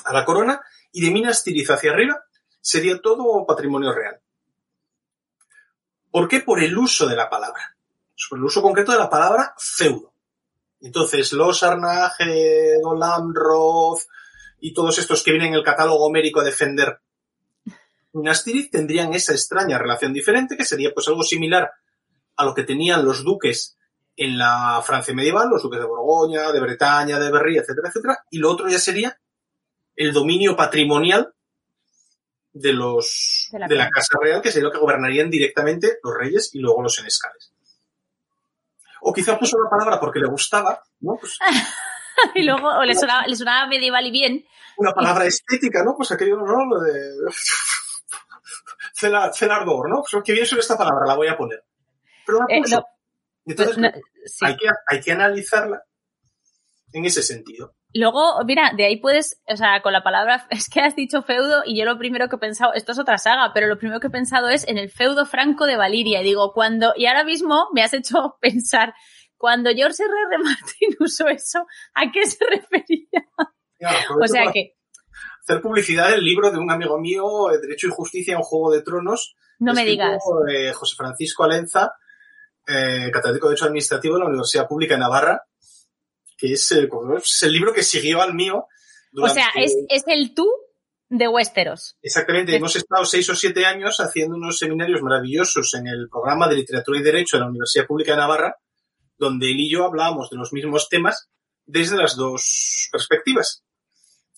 a 0.05 0.13
la 0.15 0.25
corona 0.25 0.63
y 0.91 1.05
de 1.05 1.11
Minas 1.11 1.45
Tirith 1.45 1.71
hacia 1.71 1.93
arriba 1.93 2.25
sería 2.63 2.99
todo 3.03 3.45
patrimonio 3.45 3.93
real. 3.93 4.21
¿Por 6.11 6.29
qué? 6.29 6.41
Por 6.41 6.63
el 6.63 6.77
uso 6.79 7.07
de 7.07 7.17
la 7.17 7.29
palabra. 7.29 7.77
Por 8.31 8.39
el 8.39 8.45
uso 8.45 8.63
concreto 8.63 8.93
de 8.93 8.99
la 8.99 9.11
palabra 9.11 9.55
feudo. 9.59 10.12
Entonces, 10.83 11.33
los 11.33 11.63
Arnage, 11.63 12.79
Dolamroth 12.83 14.01
y 14.61 14.75
todos 14.75 14.99
estos 14.99 15.23
que 15.23 15.31
vienen 15.31 15.49
en 15.49 15.55
el 15.55 15.65
catálogo 15.65 16.07
homérico 16.07 16.41
a 16.41 16.45
defender 16.45 17.01
Minas 18.13 18.45
Tirith 18.45 18.71
tendrían 18.71 19.15
esa 19.15 19.33
extraña 19.33 19.79
relación 19.79 20.13
diferente 20.13 20.57
que 20.57 20.65
sería 20.65 20.93
pues 20.93 21.09
algo 21.09 21.23
similar 21.23 21.71
a 22.37 22.45
lo 22.45 22.55
que 22.55 22.65
tenían 22.65 23.05
los 23.05 23.25
duques 23.25 23.79
en 24.17 24.37
la 24.37 24.83
Francia 24.85 25.15
medieval, 25.15 25.49
los 25.49 25.63
duques 25.63 25.81
de 25.81 25.87
Borgoña, 25.87 26.53
de 26.53 26.61
Bretaña, 26.61 27.19
de 27.19 27.31
Berry, 27.31 27.57
etcétera, 27.57 27.89
etcétera, 27.89 28.19
y 28.31 28.39
lo 28.39 28.51
otro 28.51 28.69
ya 28.69 28.79
sería 28.79 29.19
el 29.97 30.13
dominio 30.13 30.55
patrimonial 30.55 31.33
de 32.53 32.75
los 32.75 33.49
De 33.51 33.59
la 33.59 33.69
de 33.69 33.75
la. 33.77 33.89
Casa 33.89 34.19
Real, 34.21 34.43
que 34.43 34.51
sería 34.51 34.69
lo 34.69 34.73
que 34.73 34.79
gobernarían 34.79 35.31
directamente 35.31 35.99
los 36.03 36.15
reyes 36.15 36.51
y 36.53 36.59
luego 36.59 36.83
los 36.83 36.95
senescales. 36.95 37.52
O 39.05 39.13
quizá 39.13 39.39
puso 39.39 39.57
la 39.59 39.69
palabra 39.71 39.99
porque 40.01 40.21
le 40.21 40.29
gustaba, 40.29 40.81
¿no? 41.01 41.17
Pues 41.21 41.39
Y 42.35 42.43
luego 42.45 42.69
o 42.69 42.85
le, 42.85 42.95
sonaba, 42.95 43.27
le 43.27 43.35
sonaba 43.37 43.67
medieval 43.67 44.07
y 44.07 44.11
bien. 44.11 44.45
una 44.77 44.93
palabra 44.93 45.25
estética, 45.27 45.83
¿no? 45.83 45.95
Pues 45.97 46.13
aquello, 46.13 46.37
¿no? 46.37 46.65
Lo 46.67 46.81
de... 46.81 46.93
Celar- 48.95 49.33
Celardor, 49.35 49.89
¿no? 49.89 50.03
Pues 50.09 50.23
que 50.25 50.33
bien 50.33 50.47
suena 50.47 50.61
esta 50.61 50.77
palabra, 50.79 51.07
la 51.07 51.15
voy 51.17 51.29
a 51.29 51.37
poner. 51.37 51.65
Pero 52.27 52.39
la 52.41 52.45
Eh, 52.49 52.61
puso. 52.63 52.77
no, 52.77 52.85
Entonces, 53.47 53.79
no, 53.79 53.89
sí. 54.27 54.45
hay, 54.47 54.57
que, 54.57 54.69
hay 54.89 55.01
que 55.01 55.13
analizarla 55.13 55.83
en 56.93 57.05
ese 57.05 57.23
sentido. 57.23 57.75
Luego, 57.95 58.43
mira, 58.47 58.73
de 58.77 58.87
ahí 58.87 58.97
puedes, 58.99 59.43
o 59.47 59.57
sea, 59.57 59.83
con 59.83 59.93
la 59.93 60.03
palabra, 60.03 60.47
es 60.51 60.69
que 60.69 60.81
has 60.81 60.97
dicho 60.97 61.23
feudo 61.23 61.63
y 61.65 61.79
yo 61.79 61.85
lo 61.85 61.99
primero 61.99 62.29
que 62.29 62.37
he 62.37 62.39
pensado, 62.39 62.73
esto 62.75 62.93
es 62.93 62.99
otra 62.99 63.19
saga, 63.19 63.53
pero 63.53 63.67
lo 63.67 63.79
primero 63.79 64.01
que 64.01 64.07
he 64.07 64.11
pensado 64.11 64.49
es 64.49 64.67
en 64.67 64.79
el 64.79 64.91
feudo 64.91 65.27
franco 65.27 65.67
de 65.67 65.77
Valiria. 65.77 66.21
Y 66.21 66.25
digo, 66.25 66.53
cuando, 66.53 66.93
y 66.97 67.07
ahora 67.07 67.25
mismo 67.25 67.69
me 67.73 67.83
has 67.83 67.93
hecho 67.93 68.37
pensar, 68.41 68.95
cuando 69.37 69.71
George 69.71 70.03
R. 70.03 70.13
R. 70.31 70.39
Martin 70.43 70.97
usó 71.01 71.29
eso, 71.29 71.67
¿a 71.95 72.11
qué 72.13 72.27
se 72.27 72.45
refería? 72.47 73.27
O 74.21 74.27
sea 74.27 74.53
que, 74.53 74.77
Hacer 75.43 75.61
publicidad 75.61 76.11
del 76.11 76.23
libro 76.23 76.53
de 76.53 76.59
un 76.59 76.71
amigo 76.71 77.01
mío, 77.01 77.51
eh, 77.51 77.59
Derecho 77.61 77.89
y 77.89 77.91
Justicia 77.91 78.35
en 78.35 78.43
Juego 78.43 78.71
de 78.71 78.83
Tronos. 78.83 79.35
no 79.59 79.75
me 79.75 79.85
digas. 79.85 80.23
eh, 80.49 80.73
José 80.73 80.95
Francisco 80.97 81.43
Alenza, 81.43 81.95
eh, 82.65 83.11
catedrático 83.11 83.49
de 83.49 83.51
Derecho 83.51 83.65
Administrativo 83.65 84.15
de 84.15 84.21
la 84.21 84.27
Universidad 84.27 84.69
Pública 84.69 84.95
de 84.95 85.01
Navarra, 85.01 85.43
que 86.43 86.53
es, 86.55 86.73
eh, 86.73 86.89
ves, 87.09 87.23
es 87.25 87.43
el 87.45 87.53
libro 87.53 87.73
que 87.73 87.85
siguió 87.85 88.21
al 88.21 88.35
mío 88.35 88.67
O 89.17 89.29
sea, 89.29 89.47
es, 89.55 89.73
es 89.89 90.03
el 90.09 90.35
tú 90.35 90.49
de 91.09 91.29
Westeros. 91.29 91.97
Exactamente, 92.03 92.57
hemos 92.57 92.75
estado 92.75 93.05
seis 93.05 93.29
o 93.31 93.35
siete 93.37 93.65
años 93.67 93.99
haciendo 94.01 94.35
unos 94.37 94.59
seminarios 94.59 95.03
maravillosos 95.03 95.73
en 95.75 95.87
el 95.87 96.09
programa 96.11 96.49
de 96.49 96.57
Literatura 96.57 96.99
y 96.99 97.03
Derecho 97.03 97.37
de 97.37 97.43
la 97.43 97.49
Universidad 97.51 97.87
Pública 97.87 98.13
de 98.13 98.19
Navarra, 98.19 98.57
donde 99.19 99.51
él 99.53 99.61
y 99.61 99.71
yo 99.71 99.85
hablábamos 99.85 100.31
de 100.31 100.37
los 100.39 100.53
mismos 100.53 100.89
temas 100.89 101.29
desde 101.65 101.97
las 101.97 102.17
dos 102.17 102.89
perspectivas. 102.91 103.63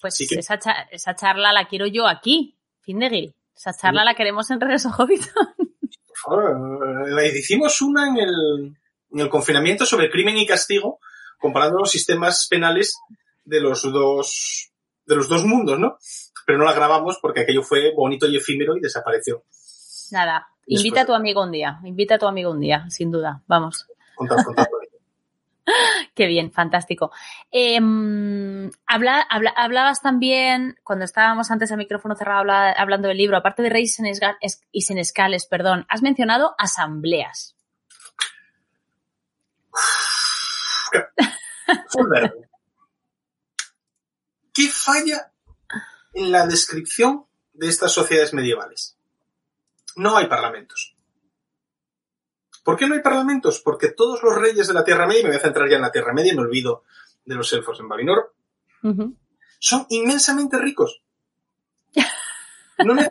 Pues 0.00 0.18
que- 0.28 0.38
esa, 0.38 0.58
cha- 0.58 0.88
esa 0.90 1.14
charla 1.14 1.52
la 1.54 1.66
quiero 1.68 1.86
yo 1.86 2.06
aquí, 2.06 2.58
Findegil. 2.82 3.34
Esa 3.56 3.72
charla 3.72 4.04
la 4.04 4.14
queremos 4.14 4.50
en 4.50 4.60
Regreso 4.60 4.90
Hobbiton. 4.90 5.54
Por 6.24 6.42
favor, 6.42 7.20
eh, 7.20 7.32
hicimos 7.38 7.80
una 7.80 8.08
en 8.08 8.16
el, 8.18 8.76
en 9.12 9.20
el 9.20 9.28
confinamiento 9.28 9.86
sobre 9.86 10.10
crimen 10.10 10.36
y 10.36 10.46
castigo, 10.46 10.98
comparando 11.38 11.78
los 11.78 11.90
sistemas 11.90 12.46
penales 12.48 12.94
de 13.44 13.60
los 13.60 13.82
dos, 13.82 14.70
de 15.06 15.16
los 15.16 15.28
dos 15.28 15.44
mundos, 15.44 15.78
¿no? 15.78 15.98
Pero 16.46 16.58
no 16.58 16.64
la 16.64 16.72
grabamos 16.72 17.18
porque 17.20 17.40
aquello 17.40 17.62
fue 17.62 17.92
bonito 17.94 18.26
y 18.26 18.36
efímero 18.36 18.76
y 18.76 18.80
desapareció. 18.80 19.44
Nada, 20.12 20.46
Después- 20.66 20.80
invita 20.84 21.00
a 21.02 21.06
tu 21.06 21.14
amigo 21.14 21.42
un 21.42 21.50
día, 21.52 21.78
invita 21.84 22.14
a 22.16 22.18
tu 22.18 22.26
amigo 22.26 22.50
un 22.50 22.60
día, 22.60 22.84
sin 22.90 23.10
duda. 23.10 23.42
Vamos. 23.46 23.86
Contad, 24.14 24.36
contad. 24.44 24.66
Qué 26.14 26.26
bien, 26.26 26.52
fantástico. 26.52 27.10
Em, 27.50 28.70
habla- 28.86 29.22
habla- 29.30 29.54
hablabas 29.56 30.02
también, 30.02 30.76
cuando 30.84 31.04
estábamos 31.06 31.50
antes 31.50 31.72
a 31.72 31.76
micrófono 31.76 32.14
cerrado 32.14 32.40
habla- 32.40 32.72
hablando 32.72 33.08
del 33.08 33.16
libro, 33.16 33.36
aparte 33.38 33.62
de 33.62 33.70
Reyes 33.70 33.98
y 34.72 34.82
Senescales, 34.82 35.46
perdón, 35.46 35.86
has 35.88 36.02
mencionado 36.02 36.54
asambleas. 36.58 37.56
Full 41.90 42.08
verde. 42.10 42.48
¿Qué 44.52 44.68
falla 44.68 45.32
en 46.12 46.30
la 46.30 46.46
descripción 46.46 47.26
de 47.52 47.68
estas 47.68 47.92
sociedades 47.92 48.34
medievales? 48.34 48.96
No 49.96 50.16
hay 50.16 50.26
parlamentos. 50.26 50.94
¿Por 52.62 52.76
qué 52.76 52.86
no 52.88 52.94
hay 52.94 53.00
parlamentos? 53.02 53.60
Porque 53.60 53.90
todos 53.90 54.22
los 54.22 54.34
reyes 54.36 54.68
de 54.68 54.74
la 54.74 54.84
Tierra 54.84 55.06
Media, 55.06 55.20
y 55.20 55.24
me 55.24 55.30
voy 55.30 55.38
a 55.38 55.42
centrar 55.42 55.68
ya 55.68 55.76
en 55.76 55.82
la 55.82 55.92
Tierra 55.92 56.12
Media 56.14 56.32
y 56.32 56.36
me 56.36 56.42
olvido 56.42 56.84
de 57.24 57.34
los 57.34 57.52
elfos 57.52 57.78
en 57.80 57.88
Valinor, 57.88 58.34
son 59.58 59.86
inmensamente 59.90 60.58
ricos. 60.58 61.02
No, 62.78 62.94
ne- 62.94 63.10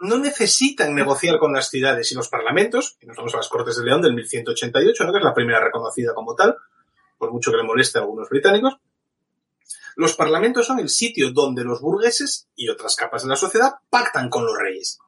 no 0.00 0.18
necesitan 0.18 0.94
negociar 0.94 1.38
con 1.38 1.52
las 1.52 1.68
ciudades 1.68 2.10
y 2.12 2.14
los 2.14 2.28
parlamentos, 2.28 2.96
y 3.00 3.06
nos 3.06 3.16
vamos 3.16 3.34
a 3.34 3.38
las 3.38 3.48
Cortes 3.48 3.76
de 3.76 3.84
León 3.84 4.02
del 4.02 4.14
1188, 4.14 5.04
¿no? 5.04 5.12
que 5.12 5.18
es 5.18 5.24
la 5.24 5.34
primera 5.34 5.60
reconocida 5.64 6.12
como 6.14 6.34
tal, 6.34 6.56
por 7.18 7.32
mucho 7.32 7.50
que 7.50 7.56
le 7.56 7.62
moleste 7.62 7.98
a 7.98 8.02
algunos 8.02 8.28
británicos. 8.28 8.78
Los 9.96 10.14
parlamentos 10.14 10.66
son 10.66 10.78
el 10.78 10.88
sitio 10.88 11.32
donde 11.32 11.64
los 11.64 11.80
burgueses 11.80 12.48
y 12.54 12.68
otras 12.68 12.96
capas 12.96 13.22
de 13.22 13.30
la 13.30 13.36
sociedad 13.36 13.76
pactan 13.88 14.28
con 14.28 14.44
los 14.44 14.56
reyes. 14.58 14.98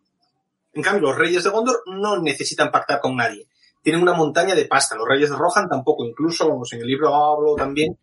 En 0.72 0.82
cambio, 0.82 1.08
los 1.08 1.18
reyes 1.18 1.44
de 1.44 1.50
Gondor 1.50 1.82
no 1.86 2.20
necesitan 2.20 2.70
pactar 2.70 3.00
con 3.00 3.16
nadie. 3.16 3.48
Tienen 3.82 4.02
una 4.02 4.14
montaña 4.14 4.54
de 4.54 4.64
pasta. 4.64 4.96
Los 4.96 5.08
reyes 5.08 5.30
de 5.30 5.36
Rohan 5.36 5.68
tampoco. 5.68 6.04
Incluso, 6.04 6.48
vamos, 6.48 6.72
en 6.72 6.80
el 6.80 6.86
libro 6.86 7.14
hablo 7.14 7.54
también 7.54 7.98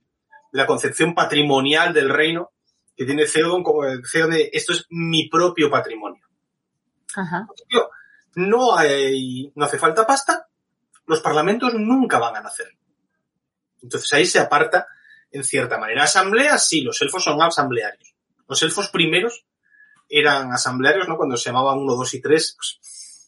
de 0.52 0.58
la 0.58 0.68
concepción 0.68 1.16
patrimonial 1.16 1.94
del 1.94 2.10
reino 2.10 2.52
que 2.96 3.06
tiene 3.06 3.26
Theoden 3.26 3.64
como 3.64 3.84
el 3.84 4.06
CEO 4.06 4.28
de 4.28 4.50
esto 4.54 4.74
es 4.74 4.86
mi 4.90 5.28
propio 5.28 5.70
patrimonio. 5.70 6.24
Ajá. 7.16 7.48
No 8.36 8.76
hay, 8.78 9.52
no 9.56 9.66
hace 9.66 9.78
falta 9.78 10.06
pasta, 10.06 10.48
los 11.06 11.22
parlamentos 11.22 11.74
nunca 11.76 12.20
van 12.20 12.36
a 12.38 12.42
nacer. 12.42 12.68
Entonces 13.86 14.12
ahí 14.14 14.26
se 14.26 14.40
aparta 14.40 14.88
en 15.32 15.44
cierta 15.44 15.78
manera. 15.78 16.04
Asambleas, 16.04 16.68
sí, 16.68 16.82
los 16.82 17.00
elfos 17.02 17.24
son 17.24 17.42
asamblearios. 17.42 18.16
Los 18.48 18.62
elfos 18.64 18.90
primeros 18.90 19.46
eran 20.10 20.52
asamblearios, 20.52 21.08
¿no? 21.08 21.18
Cuando 21.18 21.38
se 21.38 21.50
llamaban 21.50 21.78
1, 21.80 21.96
2 21.96 22.14
y 22.16 22.22
3, 22.22 22.58
pues, 22.58 22.80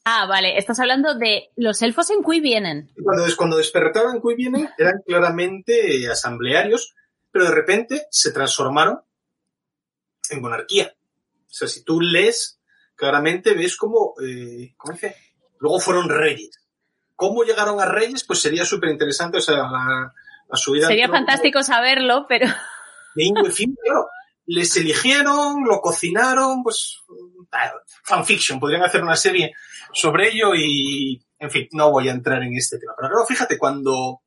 Ah, 0.09 0.25
vale, 0.25 0.57
estás 0.57 0.79
hablando 0.79 1.15
de 1.15 1.51
los 1.57 1.81
elfos 1.81 2.09
en 2.11 2.23
Cui 2.23 2.39
vienen. 2.39 2.89
cuando, 3.03 3.25
cuando 3.35 3.57
despertaban 3.57 4.21
que 4.21 4.35
vienen 4.35 4.69
eran 4.77 5.01
claramente 5.05 6.09
asamblearios, 6.09 6.95
pero 7.29 7.43
de 7.43 7.51
repente 7.51 8.07
se 8.09 8.31
transformaron 8.31 9.01
en 10.29 10.41
monarquía. 10.41 10.95
O 11.45 11.53
sea, 11.53 11.67
si 11.67 11.83
tú 11.83 11.99
lees, 11.99 12.61
claramente 12.95 13.53
ves 13.53 13.75
como, 13.75 14.13
eh, 14.25 14.73
¿cómo 14.77 14.93
dice? 14.93 15.13
Luego 15.59 15.77
fueron 15.79 16.07
reyes. 16.07 16.57
¿Cómo 17.15 17.43
llegaron 17.43 17.81
a 17.81 17.85
reyes? 17.85 18.23
Pues 18.23 18.39
sería 18.39 18.63
súper 18.63 18.91
interesante, 18.91 19.39
o 19.39 19.41
sea, 19.41 19.57
la, 19.57 20.13
Sería 20.87 21.09
fantástico 21.09 21.63
saberlo, 21.63 22.25
pero 22.27 22.47
de 23.17 23.23
Ingwe 23.23 23.51
Film, 23.51 23.75
claro. 23.83 24.09
Les 24.45 24.77
eligieron, 24.77 25.65
lo 25.65 25.81
cocinaron, 25.81 26.63
pues, 26.63 26.99
ah, 27.51 27.73
fanfiction, 28.03 28.59
podrían 28.59 28.83
hacer 28.83 29.03
una 29.03 29.15
serie 29.15 29.53
sobre 29.91 30.29
ello 30.29 30.53
y, 30.55 31.21
en 31.39 31.49
fin, 31.49 31.67
no 31.71 31.91
voy 31.91 32.07
a 32.07 32.11
entrar 32.11 32.43
en 32.43 32.55
este 32.55 32.77
tema. 32.77 32.93
Pero 32.95 33.09
claro, 33.09 33.25
fíjate, 33.25 33.57
cuando, 33.57 34.21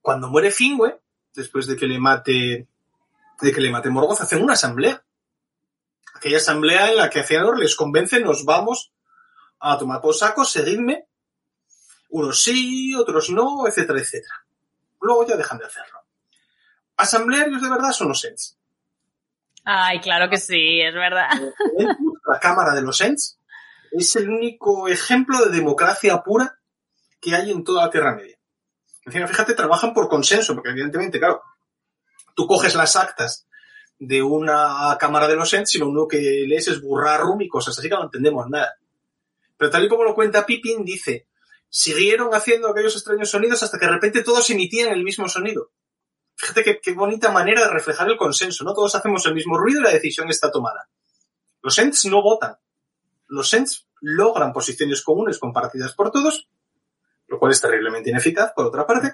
cuando 0.00 0.28
muere 0.28 0.50
Fingue, 0.50 1.00
después 1.34 1.66
de 1.66 1.76
que 1.76 1.86
le 1.86 1.98
mate, 1.98 2.68
de 3.40 3.52
que 3.52 3.60
le 3.60 3.70
mate 3.70 3.90
Morgoth, 3.90 4.20
hacen 4.20 4.42
una 4.42 4.52
asamblea. 4.52 5.02
Aquella 6.14 6.36
asamblea 6.36 6.90
en 6.90 6.96
la 6.96 7.10
que 7.10 7.24
Fëanor 7.24 7.58
les 7.58 7.74
convence, 7.74 8.20
nos 8.20 8.44
vamos 8.44 8.92
a 9.58 9.78
tomar 9.78 10.00
por 10.00 10.14
saco, 10.14 10.44
seguidme. 10.44 11.08
Unos 12.10 12.42
sí, 12.42 12.94
otros 12.94 13.30
no, 13.30 13.66
etcétera, 13.66 13.98
etcétera. 13.98 14.43
Luego 15.04 15.26
ya 15.26 15.36
dejan 15.36 15.58
de 15.58 15.66
hacerlo. 15.66 16.00
Asamblearios 16.96 17.60
de 17.60 17.68
verdad 17.68 17.92
son 17.92 18.08
los 18.08 18.24
Ents. 18.24 18.56
Ay, 19.64 20.00
claro 20.00 20.30
que 20.30 20.38
sí, 20.38 20.80
es 20.80 20.94
verdad. 20.94 21.28
la 22.26 22.40
Cámara 22.40 22.74
de 22.74 22.80
los 22.80 23.00
Ents 23.02 23.38
es 23.92 24.16
el 24.16 24.30
único 24.30 24.88
ejemplo 24.88 25.44
de 25.44 25.54
democracia 25.54 26.22
pura 26.22 26.58
que 27.20 27.34
hay 27.34 27.50
en 27.50 27.64
toda 27.64 27.84
la 27.84 27.90
Tierra 27.90 28.14
Media. 28.14 28.36
Encima, 29.04 29.26
fíjate, 29.26 29.54
trabajan 29.54 29.92
por 29.92 30.08
consenso, 30.08 30.54
porque 30.54 30.70
evidentemente, 30.70 31.18
claro, 31.18 31.42
tú 32.34 32.46
coges 32.46 32.74
las 32.74 32.96
actas 32.96 33.46
de 33.98 34.22
una 34.22 34.96
Cámara 34.98 35.28
de 35.28 35.36
los 35.36 35.52
Ents 35.52 35.74
y 35.74 35.78
lo 35.78 35.88
único 35.88 36.08
que 36.08 36.44
lees 36.48 36.68
es 36.68 36.80
burrarum 36.80 37.42
y 37.42 37.48
cosas 37.48 37.78
así 37.78 37.90
que 37.90 37.94
no 37.94 38.04
entendemos 38.04 38.48
nada. 38.48 38.74
Pero 39.58 39.70
tal 39.70 39.84
y 39.84 39.88
como 39.88 40.04
lo 40.04 40.14
cuenta 40.14 40.46
Pippin, 40.46 40.82
dice, 40.82 41.26
siguieron 41.76 42.32
haciendo 42.32 42.68
aquellos 42.68 42.94
extraños 42.94 43.30
sonidos 43.30 43.64
hasta 43.64 43.80
que 43.80 43.86
de 43.86 43.90
repente 43.90 44.22
todos 44.22 44.48
emitían 44.48 44.92
el 44.92 45.02
mismo 45.02 45.28
sonido. 45.28 45.72
Fíjate 46.36 46.62
qué, 46.62 46.80
qué 46.80 46.92
bonita 46.92 47.32
manera 47.32 47.62
de 47.62 47.68
reflejar 47.68 48.08
el 48.08 48.16
consenso, 48.16 48.62
¿no? 48.62 48.74
Todos 48.74 48.94
hacemos 48.94 49.26
el 49.26 49.34
mismo 49.34 49.58
ruido 49.58 49.80
y 49.80 49.82
la 49.82 49.90
decisión 49.90 50.30
está 50.30 50.52
tomada. 50.52 50.88
Los 51.62 51.76
Ents 51.80 52.04
no 52.04 52.22
votan. 52.22 52.56
Los 53.26 53.52
Ents 53.54 53.88
logran 54.00 54.52
posiciones 54.52 55.02
comunes 55.02 55.40
compartidas 55.40 55.94
por 55.94 56.12
todos, 56.12 56.48
lo 57.26 57.40
cual 57.40 57.50
es 57.50 57.60
terriblemente 57.60 58.10
ineficaz, 58.10 58.52
por 58.54 58.66
otra 58.66 58.86
parte. 58.86 59.12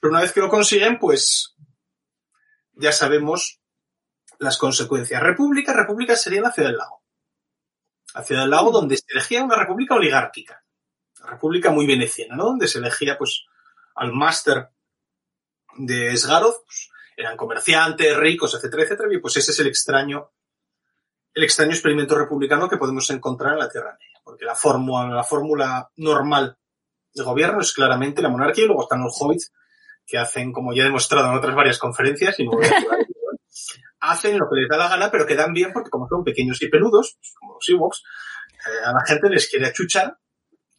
Pero 0.00 0.12
una 0.12 0.22
vez 0.22 0.32
que 0.32 0.40
lo 0.40 0.48
consiguen, 0.48 0.98
pues 0.98 1.54
ya 2.72 2.92
sabemos 2.92 3.60
las 4.38 4.56
consecuencias. 4.56 5.22
República, 5.22 5.74
república 5.74 6.16
sería 6.16 6.40
la 6.40 6.52
ciudad 6.52 6.70
del 6.70 6.78
lago. 6.78 7.02
La 8.14 8.22
ciudad 8.22 8.42
del 8.42 8.50
lago 8.50 8.70
donde 8.70 8.96
se 8.96 9.04
elegía 9.10 9.44
una 9.44 9.56
república 9.56 9.94
oligárquica. 9.94 10.61
República 11.26 11.70
muy 11.70 11.86
veneciana, 11.86 12.36
¿no? 12.36 12.44
Donde 12.44 12.68
se 12.68 12.78
elegía, 12.78 13.16
pues, 13.18 13.44
al 13.94 14.12
máster 14.12 14.68
de 15.76 16.12
Esgaroth, 16.12 16.64
pues, 16.64 16.90
eran 17.16 17.36
comerciantes, 17.36 18.16
ricos, 18.16 18.54
etcétera, 18.54 18.84
etcétera, 18.84 19.08
y 19.12 19.18
pues 19.18 19.36
ese 19.36 19.52
es 19.52 19.58
el 19.60 19.66
extraño, 19.66 20.30
el 21.34 21.44
extraño 21.44 21.72
experimento 21.72 22.18
republicano 22.18 22.68
que 22.68 22.78
podemos 22.78 23.08
encontrar 23.10 23.54
en 23.54 23.60
la 23.60 23.68
Tierra 23.68 23.96
Media, 23.98 24.20
porque 24.24 24.44
la 24.44 24.54
fórmula, 24.54 25.14
la 25.14 25.24
fórmula 25.24 25.90
normal 25.96 26.56
de 27.14 27.22
gobierno 27.22 27.60
es 27.60 27.72
claramente 27.72 28.22
la 28.22 28.30
monarquía 28.30 28.64
y 28.64 28.66
luego 28.66 28.82
están 28.82 29.02
los 29.02 29.16
hobbits 29.20 29.52
que 30.06 30.18
hacen, 30.18 30.52
como 30.52 30.72
ya 30.72 30.82
he 30.82 30.86
demostrado 30.86 31.28
en 31.28 31.36
otras 31.36 31.54
varias 31.54 31.78
conferencias, 31.78 32.38
y 32.40 32.44
no 32.44 32.52
voy 32.52 32.64
a 32.64 32.78
ello, 32.78 32.88
hacen 34.00 34.38
lo 34.38 34.48
que 34.48 34.60
les 34.60 34.68
da 34.68 34.76
la 34.76 34.88
gana, 34.88 35.10
pero 35.10 35.26
quedan 35.26 35.52
bien 35.52 35.72
porque 35.72 35.90
como 35.90 36.08
son 36.08 36.24
pequeños 36.24 36.60
y 36.62 36.68
peludos, 36.68 37.16
pues, 37.18 37.34
como 37.38 37.54
los 37.54 37.68
Ewoks, 37.68 38.02
eh, 38.66 38.84
a 38.84 38.92
la 38.92 39.04
gente 39.06 39.28
les 39.28 39.48
quiere 39.48 39.66
achuchar 39.66 40.18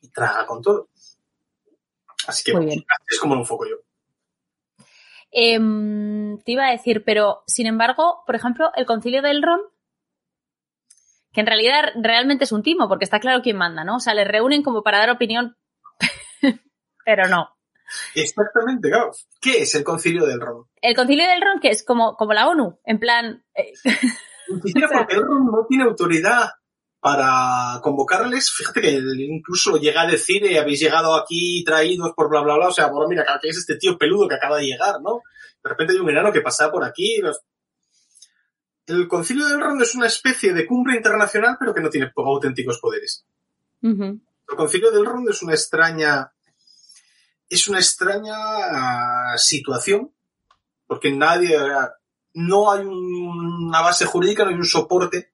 y 0.03 0.09
traga 0.09 0.45
con 0.45 0.61
todo. 0.61 0.89
Así 2.27 2.43
que 2.43 2.51
es 3.09 3.19
como 3.19 3.35
lo 3.35 3.41
enfoco 3.41 3.65
yo. 3.65 3.77
Em, 5.31 6.37
te 6.43 6.51
iba 6.51 6.67
a 6.67 6.71
decir, 6.71 7.03
pero 7.03 7.43
sin 7.47 7.65
embargo, 7.65 8.23
por 8.25 8.35
ejemplo, 8.35 8.71
el 8.75 8.85
concilio 8.85 9.21
del 9.21 9.41
Ron, 9.41 9.61
que 11.31 11.41
en 11.41 11.47
realidad 11.47 11.85
realmente 11.95 12.43
es 12.43 12.51
un 12.51 12.61
timo, 12.61 12.87
porque 12.87 13.05
está 13.05 13.19
claro 13.19 13.41
quién 13.41 13.57
manda, 13.57 13.83
¿no? 13.83 13.95
O 13.95 13.99
sea, 13.99 14.13
les 14.13 14.27
reúnen 14.27 14.61
como 14.61 14.83
para 14.83 14.99
dar 14.99 15.09
opinión, 15.09 15.57
pero 17.05 17.27
no. 17.27 17.49
Exactamente, 18.13 18.89
claro. 18.89 19.11
¿Qué 19.41 19.63
es 19.63 19.73
el 19.73 19.83
concilio 19.83 20.25
del 20.25 20.39
Ron? 20.39 20.65
El 20.81 20.95
concilio 20.95 21.27
del 21.27 21.41
Ron, 21.41 21.59
que 21.59 21.69
es 21.69 21.83
como, 21.83 22.15
como 22.15 22.33
la 22.33 22.47
ONU, 22.47 22.79
en 22.85 22.99
plan, 22.99 23.43
eh, 23.55 23.73
Ni 24.49 24.61
siquiera 24.61 24.89
porque 24.91 25.15
el 25.15 25.23
Ron 25.23 25.45
no 25.45 25.65
tiene 25.67 25.85
autoridad 25.85 26.49
para 27.03 27.81
convocarles. 27.81 28.49
Fíjate 28.51 28.79
que 28.81 28.95
él 28.95 29.19
incluso 29.19 29.75
llega 29.77 30.01
a 30.03 30.07
decir, 30.07 30.45
eh, 30.45 30.57
habéis 30.57 30.79
llegado 30.79 31.13
aquí 31.15 31.61
traídos 31.65 32.13
por 32.15 32.29
bla, 32.29 32.41
bla, 32.41 32.55
bla. 32.55 32.69
O 32.69 32.73
sea, 32.73 32.87
bueno, 32.87 33.09
mira, 33.09 33.25
¿qué 33.41 33.49
es 33.49 33.57
este 33.57 33.75
tío 33.75 33.97
peludo 33.97 34.27
que 34.29 34.35
acaba 34.35 34.57
de 34.57 34.65
llegar, 34.67 35.01
no? 35.01 35.21
De 35.61 35.69
repente 35.69 35.93
hay 35.93 35.99
un 35.99 36.09
enano 36.09 36.31
que 36.31 36.41
pasa 36.41 36.71
por 36.71 36.83
aquí. 36.85 37.17
los- 37.21 37.41
el 38.85 39.07
concilio 39.07 39.47
del 39.47 39.61
Rondo 39.61 39.83
es 39.83 39.95
una 39.95 40.07
especie 40.07 40.53
de 40.53 40.65
cumbre 40.65 40.95
internacional, 40.95 41.55
pero 41.59 41.73
que 41.73 41.81
no 41.81 41.89
tiene 41.89 42.11
auténticos 42.15 42.79
poderes. 42.79 43.25
El 44.49 44.57
concilio 44.57 44.91
del 44.91 45.05
Rondo 45.05 45.31
es 45.31 45.41
una 45.41 45.53
extraña, 45.53 46.31
es 47.49 47.67
una 47.67 47.79
extraña 47.79 48.33
ah, 48.35 49.37
situación, 49.37 50.11
porque 50.87 51.11
nadie, 51.11 51.57
ah, 51.57 51.93
no 52.35 52.71
hay 52.71 52.81
un- 52.85 53.67
una 53.67 53.81
base 53.81 54.05
jurídica, 54.05 54.43
no 54.43 54.49
hay 54.51 54.55
un 54.57 54.65
soporte 54.65 55.32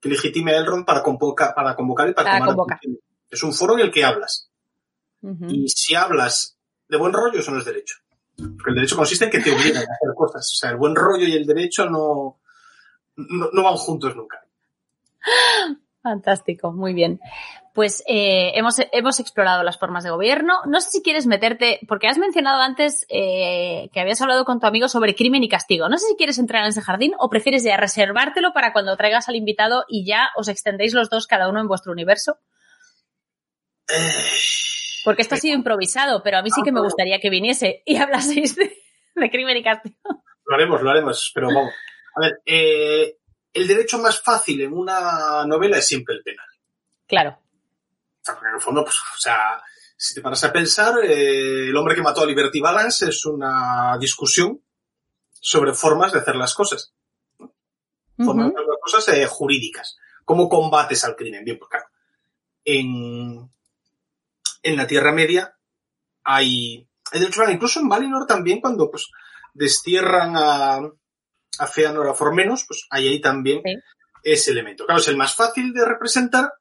que 0.00 0.08
legitime 0.08 0.52
a 0.52 0.58
Elrond 0.58 0.84
para 0.84 1.02
convocar, 1.02 1.54
para 1.54 1.74
convocar 1.74 2.08
y 2.08 2.14
para, 2.14 2.30
Para 2.30 2.38
tomar 2.38 2.48
convocar. 2.54 2.78
decisiones. 2.78 3.04
Es 3.30 3.42
un 3.42 3.52
foro 3.52 3.74
en 3.74 3.80
el 3.80 3.90
que 3.90 4.04
hablas. 4.04 4.50
Y 5.48 5.68
si 5.68 5.94
hablas 5.94 6.56
de 6.88 6.96
buen 6.96 7.12
rollo, 7.12 7.40
eso 7.40 7.50
no 7.50 7.58
es 7.58 7.64
derecho. 7.64 7.96
Porque 8.36 8.70
el 8.70 8.76
derecho 8.76 8.96
consiste 8.96 9.24
en 9.24 9.30
que 9.32 9.40
te 9.40 9.50
obligan 9.50 9.78
a 9.78 9.80
hacer 9.80 10.14
cosas. 10.16 10.48
O 10.54 10.56
sea, 10.56 10.70
el 10.70 10.76
buen 10.76 10.94
rollo 10.94 11.26
y 11.26 11.32
el 11.34 11.44
derecho 11.44 11.90
no, 11.90 12.38
no, 13.16 13.50
no 13.52 13.62
van 13.64 13.76
juntos 13.76 14.14
nunca. 14.14 14.44
Fantástico, 16.02 16.72
muy 16.72 16.94
bien. 16.94 17.20
Pues 17.74 18.02
eh, 18.08 18.52
hemos, 18.54 18.76
hemos 18.92 19.20
explorado 19.20 19.62
las 19.62 19.78
formas 19.78 20.04
de 20.04 20.10
gobierno. 20.10 20.60
No 20.66 20.80
sé 20.80 20.90
si 20.90 21.02
quieres 21.02 21.26
meterte, 21.26 21.80
porque 21.86 22.08
has 22.08 22.18
mencionado 22.18 22.60
antes 22.60 23.06
eh, 23.08 23.88
que 23.92 24.00
habías 24.00 24.20
hablado 24.20 24.44
con 24.44 24.60
tu 24.60 24.66
amigo 24.66 24.88
sobre 24.88 25.14
crimen 25.14 25.44
y 25.44 25.48
castigo. 25.48 25.88
No 25.88 25.98
sé 25.98 26.06
si 26.08 26.16
quieres 26.16 26.38
entrar 26.38 26.62
en 26.64 26.70
ese 26.70 26.82
jardín 26.82 27.14
o 27.18 27.30
prefieres 27.30 27.62
ya 27.62 27.76
reservártelo 27.76 28.52
para 28.52 28.72
cuando 28.72 28.96
traigas 28.96 29.28
al 29.28 29.36
invitado 29.36 29.84
y 29.88 30.04
ya 30.04 30.30
os 30.36 30.48
extendéis 30.48 30.94
los 30.94 31.10
dos 31.10 31.26
cada 31.26 31.48
uno 31.48 31.60
en 31.60 31.68
vuestro 31.68 31.92
universo. 31.92 32.38
Porque 35.04 35.22
esto 35.22 35.36
ha 35.36 35.38
sido 35.38 35.54
improvisado, 35.54 36.22
pero 36.22 36.38
a 36.38 36.42
mí 36.42 36.50
sí 36.50 36.62
que 36.62 36.72
me 36.72 36.80
gustaría 36.80 37.20
que 37.20 37.30
viniese 37.30 37.82
y 37.86 37.96
hablaseis 37.96 38.56
de, 38.56 38.76
de 39.14 39.30
crimen 39.30 39.56
y 39.56 39.62
castigo. 39.62 39.96
Lo 40.44 40.54
haremos, 40.54 40.82
lo 40.82 40.90
haremos, 40.90 41.30
pero 41.34 41.48
vamos. 41.48 41.72
A 42.16 42.20
ver, 42.20 42.40
eh, 42.44 43.18
el 43.52 43.66
derecho 43.66 43.98
más 43.98 44.20
fácil 44.20 44.60
en 44.62 44.72
una 44.72 45.44
novela 45.46 45.78
es 45.78 45.86
siempre 45.86 46.14
el 46.14 46.22
penal. 46.22 46.46
Claro. 47.06 47.38
Porque 48.34 48.48
en 48.48 48.54
el 48.56 48.60
fondo, 48.60 48.84
pues, 48.84 48.96
o 48.96 49.18
sea, 49.18 49.62
si 49.96 50.14
te 50.14 50.20
paras 50.20 50.44
a 50.44 50.52
pensar, 50.52 50.94
eh, 51.04 51.68
el 51.68 51.76
hombre 51.76 51.94
que 51.94 52.02
mató 52.02 52.22
a 52.22 52.26
Liberty 52.26 52.60
Balance 52.60 53.08
es 53.08 53.24
una 53.26 53.96
discusión 53.98 54.62
sobre 55.40 55.72
formas 55.74 56.12
de 56.12 56.20
hacer 56.20 56.36
las 56.36 56.54
cosas. 56.54 56.92
Formas 58.16 58.48
de 58.48 58.54
hacer 58.54 58.66
las 58.66 58.80
cosas 58.82 59.08
eh, 59.16 59.26
jurídicas. 59.26 59.96
¿Cómo 60.24 60.48
combates 60.48 61.04
al 61.04 61.16
crimen? 61.16 61.44
Bien, 61.44 61.58
pues 61.58 61.70
claro. 61.70 61.86
En, 62.64 63.50
en 64.62 64.76
la 64.76 64.86
Tierra 64.86 65.12
Media 65.12 65.56
hay, 66.24 66.88
penal. 67.10 67.52
Incluso 67.52 67.80
en 67.80 67.88
Valinor 67.88 68.26
también, 68.26 68.60
cuando 68.60 68.90
pues 68.90 69.06
destierran 69.54 70.36
a, 70.36 70.76
a 71.58 71.66
Feanor 71.66 72.08
a 72.08 72.14
Formenos, 72.14 72.64
pues 72.66 72.86
hay 72.90 73.08
ahí 73.08 73.20
también 73.20 73.62
Sí. 73.64 73.74
ese 74.22 74.50
elemento. 74.50 74.84
Claro, 74.84 75.00
es 75.00 75.08
el 75.08 75.16
más 75.16 75.34
fácil 75.34 75.72
de 75.72 75.84
representar. 75.84 76.52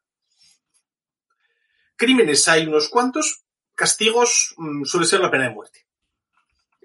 Crímenes 1.98 2.48
hay 2.48 2.68
unos 2.68 2.90
cuantos, 2.90 3.44
castigos 3.76 4.54
mm, 4.58 4.84
suele 4.86 5.08
ser 5.08 5.20
la 5.20 5.32
pena 5.32 5.46
de 5.46 5.56
muerte. 5.56 5.88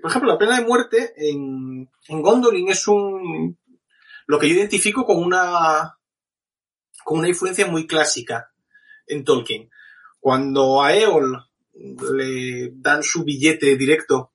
Por 0.01 0.11
ejemplo, 0.11 0.33
la 0.33 0.39
pena 0.39 0.59
de 0.59 0.67
muerte 0.67 1.13
en, 1.17 1.89
Gondolin 2.09 2.71
es 2.71 2.89
un 2.89 3.57
lo 4.27 4.39
que 4.39 4.49
yo 4.49 4.55
identifico 4.55 5.05
con 5.05 5.19
una 5.19 5.97
con 7.05 7.19
una 7.19 7.29
influencia 7.29 7.67
muy 7.67 7.87
clásica 7.87 8.53
en 9.07 9.25
Tolkien. 9.25 9.71
Cuando 10.19 10.83
a 10.83 10.95
Eol 10.95 11.45
le 11.73 12.71
dan 12.75 13.03
su 13.03 13.23
billete 13.23 13.77
directo 13.77 14.33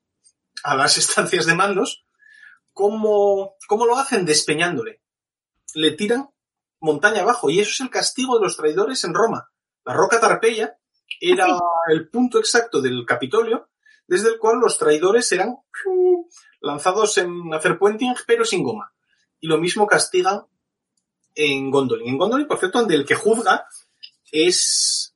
a 0.64 0.75
las 0.75 0.97
estancias 0.99 1.45
de 1.45 1.56
mandos, 1.56 2.06
¿cómo, 2.72 3.56
cómo 3.67 3.85
lo 3.85 3.97
hacen? 3.97 4.25
Despeñándole. 4.25 5.01
Le 5.73 5.91
tiran 5.91 6.30
montaña 6.80 7.22
abajo 7.22 7.49
y 7.49 7.59
eso 7.59 7.72
es 7.72 7.80
el 7.81 7.89
castigo 7.89 8.38
de 8.38 8.45
los 8.45 8.56
traidores 8.56 9.03
en 9.03 9.14
Roma. 9.14 9.51
La 9.88 9.93
roca 9.93 10.19
Tarpeya 10.19 10.77
era 11.22 11.48
el 11.88 12.09
punto 12.09 12.40
exacto 12.40 12.82
del 12.82 13.06
Capitolio 13.06 13.69
desde 14.06 14.27
el 14.27 14.38
cual 14.38 14.59
los 14.59 14.77
traidores 14.77 15.32
eran 15.32 15.56
lanzados 16.59 17.17
en 17.17 17.53
hacer 17.53 17.80
puenting 17.80 18.14
pero 18.27 18.43
sin 18.43 18.64
goma. 18.64 18.93
Y 19.40 19.48
lo 19.48 19.57
mismo 19.57 19.88
castigan 19.88 20.45
en 21.35 21.72
Gondolin. 21.72 22.09
En 22.09 22.17
Gondolin, 22.17 22.48
por 22.48 22.59
cierto, 22.59 22.80
donde 22.80 22.95
el 22.95 23.06
que 23.06 23.16
juzga 23.16 23.66
es, 24.30 25.16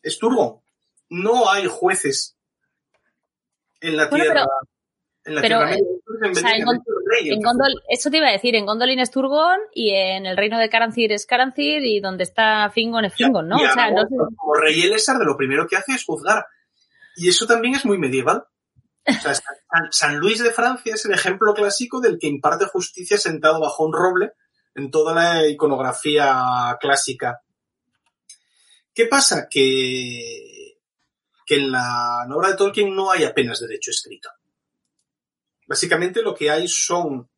es 0.00 0.18
Turgon. 0.20 0.60
No 1.08 1.50
hay 1.50 1.66
jueces 1.66 2.36
en 3.80 3.96
la 3.96 4.06
Bueno, 4.06 4.24
tierra. 4.26 4.46
en 5.24 5.34
la 5.34 5.40
pero, 5.40 5.58
tierra 5.58 5.74
eh, 5.74 5.74
media. 5.74 5.88
Entonces, 6.06 6.38
o 6.38 6.40
sea, 6.40 6.56
en 6.56 6.64
Rey 7.04 7.30
En 7.30 7.40
Gondol, 7.42 7.72
eso 7.88 8.10
te 8.10 8.16
iba 8.18 8.28
a 8.28 8.32
decir, 8.32 8.54
en 8.56 8.66
Gondolin 8.66 8.98
es 9.00 9.10
Turgon 9.10 9.58
y 9.72 9.90
en 9.94 10.26
el 10.26 10.36
reino 10.36 10.58
de 10.58 10.68
Carancir 10.68 11.12
es 11.12 11.26
Carancir 11.26 11.82
y 11.84 12.00
donde 12.00 12.24
está 12.24 12.70
Fingon 12.70 13.04
es 13.04 13.14
Fingon, 13.14 13.48
¿no? 13.48 13.60
Y 13.60 13.66
O 13.66 13.72
sea, 13.72 13.90
no 13.90 14.02
sé- 14.02 14.16
como 14.36 14.54
rey 14.54 14.82
Elessar, 14.82 15.18
de 15.18 15.24
lo 15.24 15.36
primero 15.36 15.66
que 15.66 15.76
hace 15.76 15.92
es 15.92 16.04
juzgar. 16.04 16.46
Y 17.16 17.28
eso 17.28 17.46
también 17.46 17.74
es 17.74 17.84
muy 17.84 17.98
medieval. 17.98 18.44
O 19.06 19.12
sea, 19.12 19.34
San, 19.34 19.92
San 19.92 20.16
Luis 20.18 20.42
de 20.42 20.50
Francia 20.50 20.94
es 20.94 21.04
el 21.04 21.12
ejemplo 21.12 21.52
clásico 21.54 22.00
del 22.00 22.18
que 22.18 22.26
imparte 22.26 22.64
justicia 22.66 23.18
sentado 23.18 23.60
bajo 23.60 23.84
un 23.84 23.92
roble 23.92 24.32
en 24.74 24.90
toda 24.90 25.14
la 25.14 25.46
iconografía 25.46 26.76
clásica. 26.80 27.40
¿Qué 28.94 29.06
pasa? 29.06 29.48
Que, 29.50 30.76
que 31.46 31.56
en 31.56 31.72
la 31.72 32.26
obra 32.32 32.50
de 32.50 32.56
Tolkien 32.56 32.94
no 32.94 33.10
hay 33.10 33.24
apenas 33.24 33.60
derecho 33.60 33.90
escrito. 33.90 34.30
Básicamente 35.66 36.22
lo 36.22 36.34
que 36.34 36.50
hay 36.50 36.68
son 36.68 37.28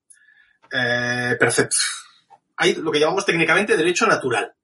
eh, 0.73 1.37
hay 2.57 2.75
lo 2.75 2.91
que 2.91 3.01
llamamos 3.01 3.27
técnicamente 3.27 3.77
derecho 3.77 4.07
natural 4.07 4.57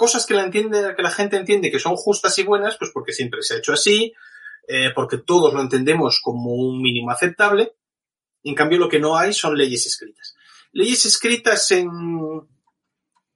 cosas 0.00 0.24
que 0.24 0.32
la, 0.32 0.44
entiende, 0.44 0.94
que 0.96 1.02
la 1.02 1.10
gente 1.10 1.36
entiende 1.36 1.70
que 1.70 1.78
son 1.78 1.94
justas 1.94 2.38
y 2.38 2.42
buenas, 2.42 2.78
pues 2.78 2.90
porque 2.90 3.12
siempre 3.12 3.42
se 3.42 3.52
ha 3.52 3.58
hecho 3.58 3.74
así, 3.74 4.14
eh, 4.66 4.92
porque 4.94 5.18
todos 5.18 5.52
lo 5.52 5.60
entendemos 5.60 6.22
como 6.22 6.54
un 6.54 6.80
mínimo 6.80 7.10
aceptable, 7.10 7.74
en 8.42 8.54
cambio 8.54 8.78
lo 8.78 8.88
que 8.88 8.98
no 8.98 9.18
hay 9.18 9.34
son 9.34 9.58
leyes 9.58 9.84
escritas. 9.86 10.34
Leyes 10.72 11.04
escritas 11.04 11.70
en, 11.72 11.90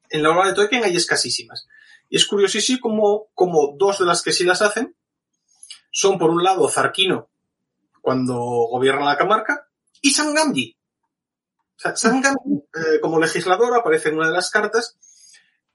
en 0.09 0.23
la 0.23 0.31
obra 0.31 0.47
de 0.47 0.55
Tolkien 0.55 0.85
hay 0.85 0.97
escasísimas. 0.97 1.69
Y 2.09 2.17
es 2.17 2.25
curiosísimo 2.25 2.81
como, 2.81 3.27
como 3.35 3.75
dos 3.77 3.99
de 3.99 4.07
las 4.07 4.23
que 4.23 4.33
sí 4.33 4.45
las 4.45 4.63
hacen 4.63 4.97
son, 5.91 6.19
por 6.19 6.31
un 6.31 6.43
lado, 6.43 6.67
Zarquino, 6.71 7.29
cuando 8.05 8.35
gobierna 8.35 9.07
la 9.07 9.17
Camarca, 9.17 9.67
y 10.03 10.11
Sam 10.11 10.35
Gamgee. 10.35 10.77
O 11.77 11.79
sea, 11.79 11.97
Sam 11.97 12.21
Gamgee, 12.21 12.69
eh, 12.75 13.01
como 13.01 13.19
legislador, 13.19 13.75
aparece 13.75 14.11
en 14.11 14.19
una 14.19 14.29
de 14.29 14.35
las 14.35 14.51
cartas, 14.51 14.99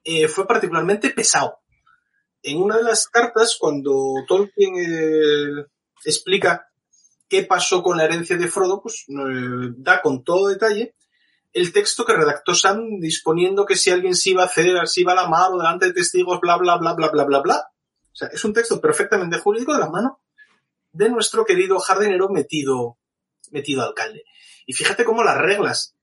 eh, 0.04 0.28
fue 0.28 0.48
particularmente 0.48 1.10
pesado. 1.10 1.58
En 2.44 2.62
una 2.62 2.78
de 2.78 2.84
las 2.84 3.08
cartas, 3.08 3.58
cuando 3.60 4.14
Tolkien 4.28 4.76
eh, 4.78 5.66
explica 6.06 6.70
qué 7.28 7.44
pasó 7.44 7.82
con 7.82 7.98
la 7.98 8.06
herencia 8.06 8.38
de 8.38 8.48
Frodo, 8.48 8.80
pues 8.84 9.06
eh, 9.10 9.74
da 9.78 10.00
con 10.04 10.24
todo 10.24 10.50
detalle 10.50 10.96
el 11.52 11.74
texto 11.74 12.06
que 12.06 12.14
redactó 12.14 12.54
Sam 12.54 13.00
disponiendo 13.00 13.66
que 13.66 13.76
si 13.76 13.90
alguien 13.90 14.14
se 14.16 14.30
iba 14.30 14.44
a 14.44 14.46
hacer, 14.46 14.88
se 14.88 15.02
iba 15.02 15.14
a 15.14 15.16
la 15.16 15.28
mar 15.28 15.52
o 15.52 15.58
delante 15.58 15.88
de 15.88 15.94
testigos, 15.94 16.40
bla, 16.40 16.58
bla, 16.58 16.78
bla, 16.78 16.94
bla, 16.94 17.10
bla, 17.10 17.24
bla, 17.24 17.40
bla. 17.42 17.56
O 18.12 18.16
sea, 18.16 18.28
es 18.28 18.46
un 18.46 18.54
texto 18.54 18.80
perfectamente 18.80 19.40
jurídico 19.40 19.74
de 19.74 19.80
la 19.80 19.90
mano 19.90 20.22
de 20.92 21.10
nuestro 21.10 21.46
querido 21.46 21.80
jardinero 21.80 22.30
metido, 22.30 22.98
metido 23.52 23.84
alcalde. 23.84 24.24
Y 24.66 24.74
fíjate 24.74 25.04
cómo 25.04 25.24
las 25.24 25.38
reglas 25.38 25.96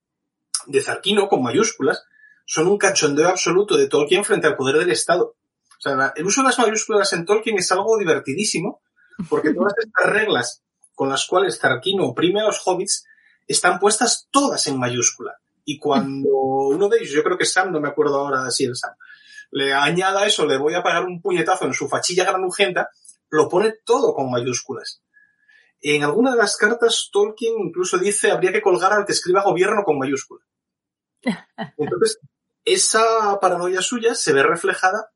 de 0.66 0.82
Zarquino, 0.82 1.28
con 1.28 1.42
mayúsculas, 1.42 2.04
son 2.44 2.68
un 2.68 2.78
cachondeo 2.78 3.28
absoluto 3.28 3.76
de 3.76 3.88
Tolkien 3.88 4.24
frente 4.24 4.46
al 4.46 4.56
poder 4.56 4.78
del 4.78 4.90
Estado. 4.90 5.36
O 5.78 5.80
sea, 5.80 6.12
el 6.14 6.26
uso 6.26 6.42
de 6.42 6.48
las 6.48 6.58
mayúsculas 6.58 7.12
en 7.12 7.24
Tolkien 7.24 7.58
es 7.58 7.70
algo 7.72 7.98
divertidísimo, 7.98 8.80
porque 9.28 9.52
todas 9.52 9.74
estas 9.84 10.12
reglas 10.12 10.62
con 10.94 11.08
las 11.08 11.26
cuales 11.26 11.58
Tarquino 11.58 12.06
oprime 12.06 12.40
a 12.40 12.44
los 12.44 12.60
hobbits 12.64 13.04
están 13.46 13.78
puestas 13.78 14.28
todas 14.30 14.66
en 14.66 14.78
mayúscula. 14.78 15.36
Y 15.64 15.78
cuando 15.78 16.28
uno 16.70 16.88
de 16.88 16.98
ellos, 16.98 17.10
yo 17.10 17.22
creo 17.22 17.36
que 17.38 17.44
Sam, 17.44 17.72
no 17.72 17.80
me 17.80 17.88
acuerdo 17.88 18.20
ahora 18.20 18.50
si 18.50 18.64
es 18.64 18.78
Sam, 18.78 18.94
le 19.50 19.72
añada 19.72 20.26
eso, 20.26 20.46
le 20.46 20.58
voy 20.58 20.74
a 20.74 20.82
pagar 20.82 21.04
un 21.04 21.20
puñetazo 21.20 21.66
en 21.66 21.72
su 21.72 21.88
fachilla 21.88 22.24
granujenta, 22.24 22.88
lo 23.30 23.48
pone 23.48 23.74
todo 23.84 24.14
con 24.14 24.30
mayúsculas. 24.30 25.02
En 25.80 26.02
alguna 26.02 26.32
de 26.32 26.38
las 26.38 26.56
cartas, 26.56 27.10
Tolkien 27.12 27.54
incluso 27.58 27.98
dice 27.98 28.30
habría 28.30 28.52
que 28.52 28.62
colgar 28.62 28.92
al 28.92 29.04
que 29.04 29.12
escriba 29.12 29.42
gobierno 29.42 29.82
con 29.84 29.98
mayúscula. 29.98 30.44
Entonces, 31.76 32.18
esa 32.64 33.38
paranoia 33.40 33.82
suya 33.82 34.14
se 34.14 34.32
ve 34.32 34.42
reflejada 34.42 35.12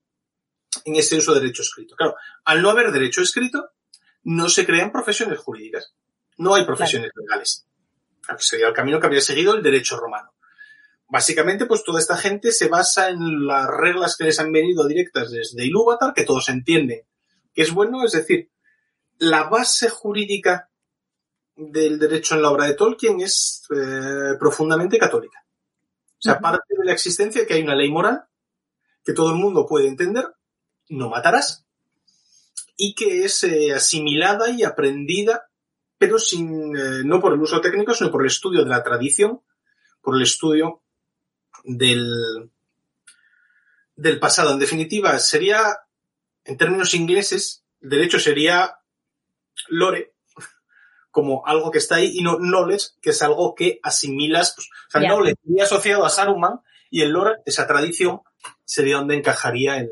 en 0.84 0.96
ese 0.96 1.16
uso 1.16 1.34
de 1.34 1.40
derecho 1.40 1.62
escrito. 1.62 1.96
Claro, 1.96 2.14
al 2.44 2.62
no 2.62 2.70
haber 2.70 2.92
derecho 2.92 3.22
escrito, 3.22 3.70
no 4.22 4.48
se 4.48 4.66
crean 4.66 4.92
profesiones 4.92 5.38
jurídicas. 5.38 5.94
No 6.36 6.54
hay 6.54 6.64
profesiones 6.64 7.10
legales. 7.14 7.66
Claro, 8.22 8.40
sería 8.40 8.68
el 8.68 8.74
camino 8.74 9.00
que 9.00 9.06
habría 9.06 9.20
seguido 9.20 9.54
el 9.54 9.62
derecho 9.62 9.96
romano. 9.96 10.32
Básicamente, 11.08 11.66
pues 11.66 11.82
toda 11.82 11.98
esta 11.98 12.16
gente 12.16 12.52
se 12.52 12.68
basa 12.68 13.08
en 13.08 13.46
las 13.46 13.66
reglas 13.66 14.16
que 14.16 14.24
les 14.24 14.38
han 14.38 14.52
venido 14.52 14.86
directas 14.86 15.32
desde 15.32 15.64
Ilúvatar, 15.64 16.14
que 16.14 16.24
todos 16.24 16.48
entienden 16.48 17.04
es 17.62 17.72
bueno, 17.72 18.04
es 18.04 18.12
decir, 18.12 18.50
la 19.18 19.44
base 19.44 19.88
jurídica 19.88 20.70
del 21.56 21.98
derecho 21.98 22.34
en 22.34 22.42
la 22.42 22.50
obra 22.50 22.66
de 22.66 22.74
Tolkien 22.74 23.20
es 23.20 23.62
eh, 23.70 24.36
profundamente 24.38 24.98
católica. 24.98 25.44
O 26.20 26.22
sea, 26.22 26.38
parte 26.38 26.74
de 26.76 26.84
la 26.84 26.92
existencia 26.92 27.46
que 27.46 27.54
hay 27.54 27.62
una 27.62 27.74
ley 27.74 27.90
moral 27.90 28.24
que 29.04 29.12
todo 29.12 29.30
el 29.30 29.36
mundo 29.36 29.66
puede 29.66 29.88
entender, 29.88 30.26
no 30.88 31.08
matarás, 31.08 31.66
y 32.76 32.94
que 32.94 33.24
es 33.24 33.44
eh, 33.44 33.72
asimilada 33.72 34.50
y 34.50 34.62
aprendida, 34.62 35.50
pero 35.98 36.18
sin, 36.18 36.76
eh, 36.76 37.02
no 37.04 37.20
por 37.20 37.34
el 37.34 37.40
uso 37.40 37.60
técnico, 37.60 37.94
sino 37.94 38.10
por 38.10 38.22
el 38.22 38.28
estudio 38.28 38.64
de 38.64 38.70
la 38.70 38.82
tradición, 38.82 39.42
por 40.00 40.16
el 40.16 40.22
estudio 40.22 40.82
del, 41.64 42.50
del 43.96 44.18
pasado. 44.18 44.52
En 44.52 44.58
definitiva, 44.58 45.18
sería, 45.18 45.78
en 46.44 46.56
términos 46.56 46.94
ingleses, 46.94 47.64
el 47.80 47.90
derecho 47.90 48.18
sería 48.18 48.78
lore, 49.68 50.12
como 51.10 51.44
algo 51.46 51.70
que 51.70 51.78
está 51.78 51.96
ahí, 51.96 52.12
y 52.14 52.22
no 52.22 52.38
knowledge, 52.38 52.90
que 53.00 53.10
es 53.10 53.22
algo 53.22 53.54
que 53.54 53.80
asimilas. 53.82 54.54
Pues, 54.54 54.68
o 54.68 54.90
sea, 54.90 55.02
Ya. 55.02 55.08
knowledge 55.08 55.38
sería 55.44 55.64
asociado 55.64 56.04
a 56.04 56.10
Saruman, 56.10 56.60
y 56.90 57.02
el 57.02 57.10
lore, 57.10 57.36
esa 57.46 57.66
tradición, 57.66 58.20
sería 58.64 58.96
donde 58.96 59.16
encajaría 59.16 59.76
el, 59.78 59.90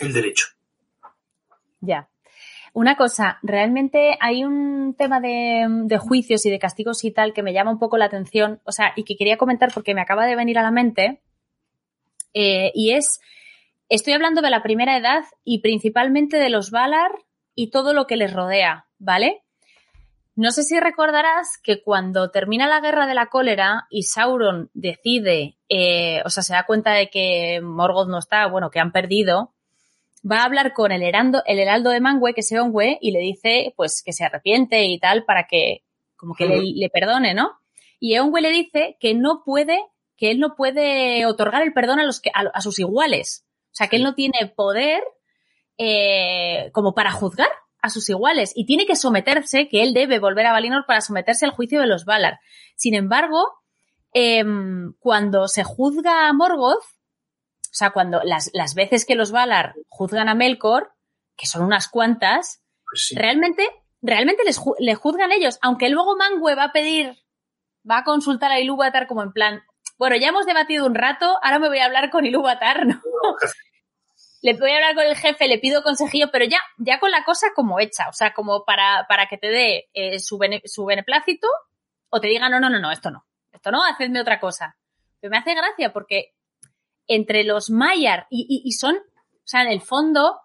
el 0.00 0.12
derecho. 0.12 0.46
Ya. 1.80 2.08
Una 2.72 2.96
cosa, 2.96 3.38
realmente 3.42 4.16
hay 4.20 4.44
un 4.44 4.94
tema 4.96 5.18
de, 5.20 5.66
de 5.68 5.98
juicios 5.98 6.46
y 6.46 6.50
de 6.50 6.58
castigos 6.58 7.04
y 7.04 7.10
tal 7.10 7.32
que 7.32 7.42
me 7.42 7.52
llama 7.52 7.72
un 7.72 7.78
poco 7.80 7.98
la 7.98 8.04
atención, 8.04 8.60
o 8.64 8.70
sea, 8.70 8.92
y 8.96 9.04
que 9.04 9.16
quería 9.16 9.36
comentar 9.38 9.72
porque 9.74 9.94
me 9.94 10.00
acaba 10.00 10.26
de 10.26 10.36
venir 10.36 10.58
a 10.58 10.62
la 10.62 10.70
mente, 10.70 11.20
eh, 12.32 12.70
y 12.74 12.92
es, 12.92 13.20
estoy 13.90 14.14
hablando 14.14 14.40
de 14.40 14.50
la 14.50 14.62
primera 14.62 14.96
edad 14.96 15.24
y 15.44 15.60
principalmente 15.60 16.38
de 16.38 16.48
los 16.48 16.70
Valar 16.70 17.10
y 17.54 17.70
todo 17.70 17.92
lo 17.92 18.06
que 18.06 18.16
les 18.16 18.32
rodea, 18.32 18.86
¿vale? 18.98 19.42
No 20.36 20.52
sé 20.52 20.62
si 20.62 20.78
recordarás 20.78 21.58
que 21.62 21.82
cuando 21.82 22.30
termina 22.30 22.68
la 22.68 22.80
guerra 22.80 23.06
de 23.06 23.14
la 23.14 23.26
cólera 23.26 23.86
y 23.90 24.04
Sauron 24.04 24.70
decide, 24.72 25.58
eh, 25.68 26.22
o 26.24 26.30
sea, 26.30 26.42
se 26.42 26.54
da 26.54 26.64
cuenta 26.64 26.92
de 26.92 27.10
que 27.10 27.60
Morgoth 27.62 28.08
no 28.08 28.18
está, 28.18 28.46
bueno, 28.46 28.70
que 28.70 28.78
han 28.78 28.92
perdido, 28.92 29.52
va 30.24 30.38
a 30.38 30.44
hablar 30.44 30.72
con 30.72 30.92
el, 30.92 31.02
herando, 31.02 31.42
el 31.44 31.58
heraldo 31.58 31.90
de 31.90 32.00
Manwë, 32.00 32.32
que 32.32 32.40
es 32.40 32.52
Eonwë, 32.52 32.98
y 33.00 33.10
le 33.10 33.18
dice, 33.18 33.74
pues, 33.76 34.02
que 34.02 34.12
se 34.12 34.24
arrepiente 34.24 34.84
y 34.84 34.98
tal 34.98 35.24
para 35.24 35.46
que, 35.46 35.82
como 36.16 36.34
que 36.34 36.46
le, 36.46 36.90
perdone, 36.90 37.34
¿no? 37.34 37.58
Y 37.98 38.14
Eonwë 38.14 38.40
le 38.40 38.50
dice 38.50 38.96
que 39.00 39.14
no 39.14 39.42
puede, 39.44 39.78
que 40.16 40.30
él 40.30 40.38
no 40.38 40.54
puede 40.54 41.26
otorgar 41.26 41.62
el 41.62 41.72
perdón 41.72 41.98
a 42.00 42.04
los 42.04 42.20
que, 42.20 42.30
a, 42.32 42.48
a 42.54 42.60
sus 42.60 42.78
iguales. 42.78 43.44
O 43.72 43.74
sea, 43.74 43.88
que 43.88 43.96
él 43.96 44.02
no 44.02 44.14
tiene 44.14 44.52
poder 44.54 45.02
eh, 45.78 46.70
como 46.72 46.94
para 46.94 47.10
juzgar 47.12 47.48
a 47.82 47.88
sus 47.88 48.08
iguales 48.10 48.52
y 48.54 48.66
tiene 48.66 48.86
que 48.86 48.96
someterse, 48.96 49.68
que 49.68 49.82
él 49.82 49.94
debe 49.94 50.18
volver 50.18 50.46
a 50.46 50.52
Valinor 50.52 50.84
para 50.86 51.00
someterse 51.00 51.46
al 51.46 51.52
juicio 51.52 51.80
de 51.80 51.86
los 51.86 52.04
Valar. 52.04 52.38
Sin 52.76 52.94
embargo, 52.94 53.42
em, 54.12 54.92
cuando 54.98 55.48
se 55.48 55.64
juzga 55.64 56.28
a 56.28 56.32
Morgoth, 56.32 56.82
o 56.82 57.72
sea, 57.72 57.90
cuando 57.90 58.20
las, 58.24 58.50
las 58.52 58.74
veces 58.74 59.06
que 59.06 59.14
los 59.14 59.30
Valar 59.32 59.74
juzgan 59.88 60.28
a 60.28 60.34
Melkor, 60.34 60.92
que 61.36 61.46
son 61.46 61.62
unas 61.62 61.88
cuantas, 61.88 62.62
Pues 62.90 63.06
sí. 63.08 63.14
realmente, 63.14 63.66
realmente 64.02 64.42
les 64.44 64.58
ju- 64.60 64.74
le 64.78 64.94
juzgan 64.96 65.32
ellos, 65.32 65.58
aunque 65.62 65.88
luego 65.88 66.16
Manwë 66.16 66.56
va 66.58 66.64
a 66.64 66.72
pedir, 66.72 67.16
va 67.88 67.98
a 67.98 68.04
consultar 68.04 68.50
a 68.52 68.60
Ilúvatar 68.60 69.06
como 69.06 69.22
en 69.22 69.32
plan, 69.32 69.62
bueno, 70.00 70.16
ya 70.16 70.28
hemos 70.28 70.46
debatido 70.46 70.86
un 70.86 70.94
rato, 70.94 71.26
ahora 71.42 71.58
me 71.58 71.68
voy 71.68 71.78
a 71.78 71.84
hablar 71.84 72.08
con 72.08 72.24
Ilúvatar, 72.24 72.86
¿no? 72.86 73.00
Le 74.42 74.54
voy 74.54 74.70
a 74.70 74.76
hablar 74.76 74.94
con 74.94 75.04
el 75.04 75.14
jefe, 75.16 75.46
le 75.48 75.58
pido 75.58 75.82
consejillo, 75.82 76.30
pero 76.32 76.46
ya, 76.46 76.58
ya 76.78 76.98
con 76.98 77.10
la 77.10 77.24
cosa 77.24 77.48
como 77.54 77.78
hecha, 77.78 78.08
o 78.08 78.12
sea, 78.14 78.32
como 78.32 78.64
para, 78.64 79.04
para 79.06 79.26
que 79.26 79.36
te 79.36 79.48
dé 79.48 79.90
eh, 79.92 80.18
su, 80.18 80.38
bene- 80.38 80.62
su 80.64 80.86
beneplácito 80.86 81.46
o 82.08 82.20
te 82.22 82.28
diga, 82.28 82.48
no, 82.48 82.58
no, 82.58 82.70
no, 82.70 82.78
no, 82.80 82.90
esto 82.90 83.10
no, 83.10 83.26
esto 83.52 83.70
no, 83.70 83.84
hacedme 83.84 84.18
otra 84.22 84.40
cosa. 84.40 84.78
Pero 85.20 85.30
me 85.30 85.36
hace 85.36 85.54
gracia 85.54 85.92
porque 85.92 86.32
entre 87.06 87.44
los 87.44 87.68
Maiar 87.68 88.26
y, 88.30 88.46
y- 88.48 88.66
y 88.66 88.72
son, 88.72 88.96
o 88.96 89.42
sea, 89.44 89.60
en 89.60 89.68
el 89.68 89.82
fondo, 89.82 90.40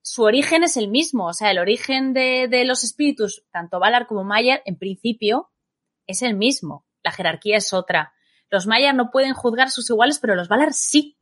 su 0.00 0.22
origen 0.22 0.62
es 0.62 0.76
el 0.76 0.86
mismo. 0.86 1.26
O 1.26 1.32
sea, 1.32 1.50
el 1.50 1.58
origen 1.58 2.12
de, 2.12 2.46
de 2.48 2.64
los 2.64 2.84
espíritus, 2.84 3.42
tanto 3.50 3.80
Valar 3.80 4.06
como 4.06 4.22
Maiar, 4.22 4.62
en 4.64 4.78
principio, 4.78 5.50
es 6.06 6.22
el 6.22 6.34
mismo. 6.36 6.86
La 7.02 7.10
jerarquía 7.10 7.56
es 7.56 7.72
otra. 7.72 8.12
Los 8.50 8.66
Maiar 8.66 8.94
no 8.94 9.10
pueden 9.10 9.34
juzgar 9.34 9.70
sus 9.70 9.88
iguales, 9.90 10.18
pero 10.18 10.34
los 10.34 10.48
Valar 10.48 10.72
sí. 10.72 11.16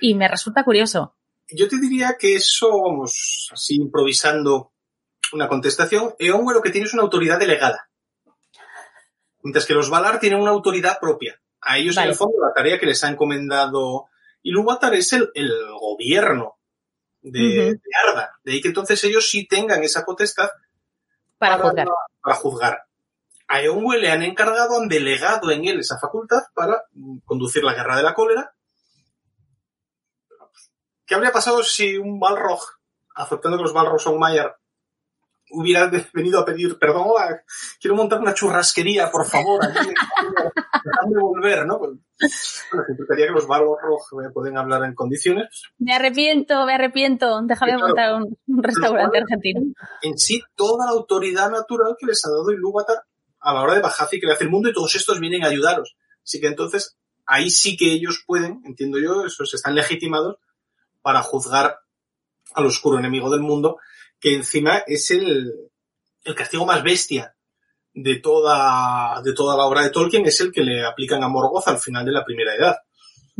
Y 0.00 0.14
me 0.14 0.28
resulta 0.28 0.64
curioso. 0.64 1.16
Yo 1.50 1.66
te 1.68 1.78
diría 1.78 2.16
que 2.18 2.34
eso, 2.36 2.68
vamos, 2.82 3.48
así 3.52 3.76
improvisando 3.76 4.72
una 5.32 5.48
contestación, 5.48 6.14
Eonwë 6.18 6.54
lo 6.54 6.62
que 6.62 6.70
tiene 6.70 6.86
es 6.86 6.94
una 6.94 7.02
autoridad 7.02 7.38
delegada. 7.38 7.90
Mientras 9.42 9.66
que 9.66 9.74
los 9.74 9.90
Valar 9.90 10.20
tienen 10.20 10.40
una 10.40 10.50
autoridad 10.50 10.98
propia. 11.00 11.40
A 11.60 11.78
ellos, 11.78 11.96
Vale. 11.96 12.06
en 12.06 12.10
el 12.12 12.16
fondo, 12.16 12.36
la 12.40 12.54
tarea 12.54 12.78
que 12.78 12.86
les 12.86 13.02
ha 13.04 13.08
encomendado 13.08 14.06
Ilúvatar 14.42 14.94
es 14.94 15.12
el, 15.12 15.30
el 15.34 15.50
gobierno 15.80 16.58
de, 17.20 17.40
de 17.74 17.80
Arda. 18.06 18.38
De 18.44 18.52
ahí 18.52 18.60
que 18.60 18.68
entonces 18.68 19.02
ellos 19.04 19.28
sí 19.28 19.46
tengan 19.46 19.82
esa 19.82 20.04
potestad 20.04 20.48
Para 21.38 21.58
juzgar. 21.58 21.88
para 22.22 22.36
juzgar. 22.36 22.87
A 23.48 23.62
Eonwë 23.62 23.98
le 23.98 24.10
han 24.10 24.22
encargado, 24.22 24.76
han 24.80 24.88
delegado 24.88 25.50
en 25.50 25.64
él 25.64 25.80
esa 25.80 25.98
facultad 25.98 26.40
para 26.54 26.82
conducir 27.24 27.64
la 27.64 27.72
guerra 27.74 27.96
de 27.96 28.02
la 28.02 28.14
cólera. 28.14 28.52
¿Qué 31.06 31.14
habría 31.14 31.32
pasado 31.32 31.62
si 31.62 31.96
un 31.96 32.20
Balrog, 32.20 32.60
aceptando 33.14 33.56
que 33.56 33.62
los 33.62 33.72
Balrogs 33.72 34.02
son 34.02 34.18
Maiar, 34.18 34.54
hubiera 35.50 35.90
venido 36.12 36.40
a 36.40 36.44
pedir 36.44 36.78
perdón? 36.78 37.04
"Hola, 37.06 37.42
quiero 37.80 37.96
montar 37.96 38.20
una 38.20 38.34
churrasquería, 38.34 39.10
por 39.10 39.24
favor, 39.24 39.64
ayúdame, 39.64 39.94
dejadme 40.84 41.20
volver, 41.22 41.64
¿no? 41.66 41.78
Pues, 41.78 42.64
bueno, 42.70 42.84
implicaría 42.90 43.26
que 43.28 43.32
los 43.32 43.46
Balrog 43.46 43.78
eh, 44.22 44.30
pueden 44.34 44.58
hablar 44.58 44.84
en 44.84 44.94
condiciones. 44.94 45.62
Me 45.78 45.94
arrepiento, 45.94 46.66
me 46.66 46.74
arrepiento. 46.74 47.40
Déjame 47.44 47.72
Claro. 47.72 47.86
montar 47.86 48.14
un, 48.16 48.36
un 48.46 48.62
restaurante 48.62 49.18
argentino. 49.18 49.60
en 50.02 50.18
sí 50.18 50.42
toda 50.54 50.84
la 50.84 50.92
autoridad 50.92 51.50
natural 51.50 51.96
que 51.98 52.04
les 52.06 52.22
ha 52.26 52.28
dado 52.28 52.50
Ilúvatar 52.50 52.98
a 53.40 53.54
la 53.54 53.62
hora 53.62 53.74
de 53.74 53.80
bajar 53.80 54.08
y 54.12 54.20
crear 54.20 54.36
el 54.40 54.50
mundo 54.50 54.68
y 54.68 54.72
todos 54.72 54.94
estos 54.94 55.20
vienen 55.20 55.44
a 55.44 55.48
ayudaros. 55.48 55.96
Así 56.22 56.40
que 56.40 56.46
entonces 56.46 56.96
ahí 57.26 57.50
sí 57.50 57.76
que 57.76 57.92
ellos 57.92 58.24
pueden, 58.26 58.62
entiendo 58.64 58.98
yo, 58.98 59.24
esos 59.26 59.52
están 59.54 59.74
legitimados 59.74 60.36
para 61.02 61.22
juzgar 61.22 61.78
al 62.54 62.66
oscuro 62.66 62.98
enemigo 62.98 63.30
del 63.30 63.40
mundo, 63.40 63.78
que 64.18 64.34
encima 64.34 64.78
es 64.86 65.10
el, 65.10 65.52
el 66.24 66.34
castigo 66.34 66.66
más 66.66 66.82
bestia 66.82 67.34
de 67.92 68.16
toda, 68.16 69.20
de 69.22 69.32
toda 69.32 69.56
la 69.56 69.64
obra 69.64 69.82
de 69.82 69.90
Tolkien, 69.90 70.26
es 70.26 70.40
el 70.40 70.52
que 70.52 70.62
le 70.62 70.84
aplican 70.84 71.22
a 71.22 71.28
Morgoth 71.28 71.68
al 71.68 71.78
final 71.78 72.04
de 72.04 72.12
la 72.12 72.24
primera 72.24 72.54
edad. 72.54 72.76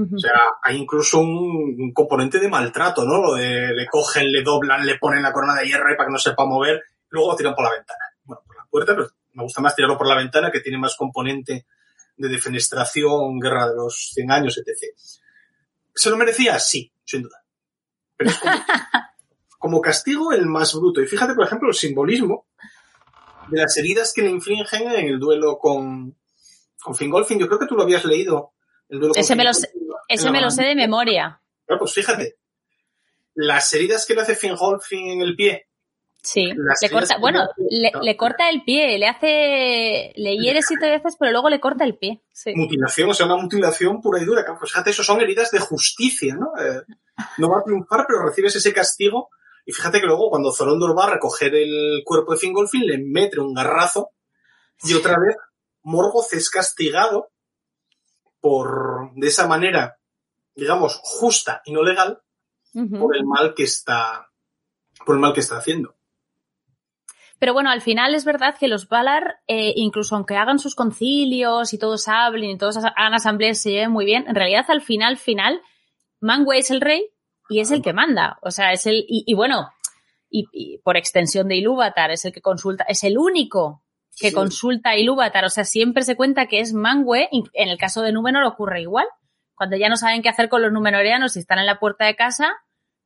O 0.01 0.18
sea, 0.18 0.39
hay 0.62 0.77
incluso 0.77 1.18
un, 1.18 1.75
un 1.77 1.93
componente 1.93 2.39
de 2.39 2.49
maltrato, 2.49 3.05
¿no? 3.05 3.20
Lo 3.20 3.35
de 3.35 3.75
le 3.75 3.86
cogen, 3.89 4.31
le 4.31 4.44
doblan, 4.44 4.86
le 4.86 4.97
ponen 4.97 5.25
la 5.25 5.33
corona 5.33 5.57
de 5.57 5.67
hierro 5.67 5.89
ahí 5.89 5.97
para 5.97 6.07
que 6.07 6.12
no 6.12 6.18
sepa 6.18 6.44
mover, 6.44 6.77
y 6.77 7.09
luego 7.10 7.33
lo 7.33 7.36
tiran 7.36 7.55
por 7.57 7.65
la 7.65 7.73
ventana. 7.73 8.05
Bueno, 8.23 8.43
por 8.47 8.57
la 8.57 8.65
puerta, 8.70 8.94
pero 8.94 9.09
me 9.39 9.44
gusta 9.44 9.62
más 9.62 9.76
tirarlo 9.76 9.97
por 9.97 10.08
la 10.08 10.17
ventana, 10.17 10.50
que 10.50 10.58
tiene 10.58 10.78
más 10.78 10.97
componente 10.97 11.67
de 12.17 12.28
defenestración, 12.28 13.39
guerra 13.39 13.68
de 13.68 13.76
los 13.76 14.10
100 14.12 14.33
años, 14.33 14.58
etc. 14.58 14.92
¿Se 15.94 16.10
lo 16.10 16.17
merecía? 16.17 16.58
Sí, 16.58 16.92
sin 17.05 17.23
duda. 17.23 17.44
Pero 18.17 18.31
es 18.31 18.39
como, 18.39 18.52
como 19.58 19.81
castigo 19.81 20.33
el 20.33 20.47
más 20.47 20.75
bruto. 20.75 21.00
Y 21.00 21.07
fíjate, 21.07 21.34
por 21.34 21.47
ejemplo, 21.47 21.68
el 21.68 21.75
simbolismo 21.75 22.49
de 23.49 23.60
las 23.60 23.76
heridas 23.76 24.12
que 24.12 24.23
le 24.23 24.31
infligen 24.31 24.91
en 24.91 25.07
el 25.07 25.20
duelo 25.20 25.57
con, 25.58 26.17
con 26.83 26.97
Fingolfin. 26.97 27.39
Yo 27.39 27.47
creo 27.47 27.60
que 27.60 27.67
tú 27.67 27.76
lo 27.76 27.84
habías 27.84 28.05
leído. 28.05 28.55
El 28.89 28.99
duelo 28.99 29.15
con 29.15 29.20
Ese 29.20 29.36
me 29.36 29.44
lo 29.44 29.55
Fingolfin. 29.55 29.99
Ese 30.08 30.31
me 30.33 30.41
lo 30.41 30.50
sé 30.50 30.65
de 30.65 30.75
memoria. 30.75 31.41
Claro, 31.65 31.78
pues 31.78 31.94
fíjate. 31.94 32.39
Las 33.34 33.73
heridas 33.73 34.05
que 34.05 34.17
le 34.17 34.23
hace 34.23 34.34
Fingolfin 34.34 35.10
en 35.10 35.20
el 35.20 35.36
pie. 35.36 35.68
Sí. 36.23 36.53
Las 36.57 36.83
Le 36.83 36.91
corta, 36.91 37.17
bueno, 37.19 37.47
le 37.71 37.91
le, 38.03 38.17
corta 38.17 38.51
el 38.51 38.65
pie, 38.65 38.99
le 38.99 39.07
hace, 39.07 40.13
le 40.17 40.37
hiere 40.37 40.63
siete 40.63 40.91
veces, 40.91 41.17
pero 41.19 41.33
luego 41.33 41.49
le 41.49 41.61
corta 41.61 41.85
el 41.85 41.97
pie. 41.97 42.23
Sí. 42.33 42.53
Mutilación, 42.55 43.11
o 43.11 43.15
sea, 43.15 43.27
una 43.27 43.37
mutilación 43.37 44.01
pura 44.01 44.21
y 44.21 44.25
dura. 44.25 44.45
Pues 44.59 44.73
fíjate, 44.73 44.91
eso 44.91 45.03
son 45.03 45.21
heridas 45.21 45.51
de 45.51 45.61
justicia, 45.61 46.35
¿no? 46.35 46.53
Eh, 46.61 46.83
no 47.39 47.51
va 47.51 47.61
a 47.61 47.65
triunfar, 47.65 48.05
pero 48.07 48.25
recibes 48.25 48.57
ese 48.57 48.73
castigo. 48.73 49.31
Y 49.65 49.73
fíjate 49.73 50.01
que 50.01 50.07
luego 50.07 50.31
cuando 50.31 50.53
Zorondor 50.53 50.99
va 50.99 51.05
a 51.05 51.11
recoger 51.11 51.55
el 51.55 52.03
cuerpo 52.05 52.33
de 52.33 52.39
Fingolfin, 52.39 52.87
le 52.87 52.99
mete 52.99 53.39
un 53.39 53.55
garrazo. 53.55 54.11
Y 54.83 54.95
otra 54.95 55.19
vez, 55.19 55.37
Morgoth 55.83 56.33
es 56.33 56.51
castigado 56.51 57.31
por, 58.41 59.13
de 59.15 59.29
esa 59.29 59.47
manera, 59.47 59.99
digamos, 60.55 61.01
justa 61.03 61.63
y 61.65 61.73
no 61.73 61.83
legal, 61.83 62.21
por 62.73 63.17
el 63.17 63.25
mal 63.25 63.55
que 63.55 63.65
está, 63.65 64.31
por 65.05 65.17
el 65.17 65.21
mal 65.21 65.33
que 65.33 65.41
está 65.41 65.59
haciendo. 65.59 65.98
Pero 67.39 67.52
bueno, 67.52 67.70
al 67.70 67.81
final 67.81 68.15
es 68.15 68.25
verdad 68.25 68.57
que 68.58 68.67
los 68.68 68.89
Valar, 68.89 69.36
eh, 69.47 69.73
incluso 69.76 70.17
aunque 70.17 70.36
hagan 70.36 70.58
sus 70.58 70.75
concilios 70.75 71.73
y 71.73 71.78
todos 71.78 72.08
hablen 72.08 72.50
y 72.50 72.58
todos 72.58 72.76
hagan 72.78 73.15
asambleas 73.15 73.58
y 73.58 73.62
se 73.62 73.70
lleven 73.70 73.92
muy 73.92 74.05
bien, 74.05 74.25
en 74.26 74.34
realidad 74.34 74.65
al 74.68 74.81
final, 74.81 75.17
final, 75.17 75.60
Manwë 76.20 76.57
es 76.58 76.70
el 76.70 76.81
rey 76.81 77.10
y 77.49 77.60
es 77.60 77.70
el 77.70 77.81
que 77.83 77.92
manda. 77.92 78.39
O 78.42 78.50
sea, 78.50 78.73
es 78.73 78.86
el, 78.86 79.05
y, 79.08 79.23
y 79.26 79.34
bueno, 79.34 79.68
y, 80.31 80.47
y 80.52 80.78
por 80.78 80.97
extensión 80.97 81.47
de 81.49 81.57
Ilúvatar, 81.57 82.10
es 82.10 82.25
el 82.25 82.33
que 82.33 82.41
consulta, 82.42 82.84
es 82.89 83.05
el 83.05 83.17
único 83.18 83.83
que 84.20 84.31
Sí. 84.31 84.34
consulta 84.34 84.91
a 84.91 84.97
Ilúvatar. 84.97 85.44
O 85.44 85.49
sea, 85.49 85.62
siempre 85.65 86.02
se 86.02 86.17
cuenta 86.17 86.47
que 86.47 86.58
es 86.58 86.75
Manwë, 86.75 87.28
en 87.52 87.68
el 87.68 87.78
caso 87.78 88.02
de 88.02 88.10
Númenor 88.12 88.42
ocurre 88.44 88.83
igual. 88.83 89.07
cuando 89.55 89.76
ya 89.76 89.89
no 89.89 89.97
saben 89.97 90.23
qué 90.23 90.28
hacer 90.28 90.49
con 90.49 90.62
los 90.62 90.73
Númenóreanos 90.73 91.34
y 91.36 91.41
están 91.41 91.58
en 91.58 91.67
la 91.67 91.78
puerta 91.81 92.05
de 92.05 92.15
casa, 92.15 92.52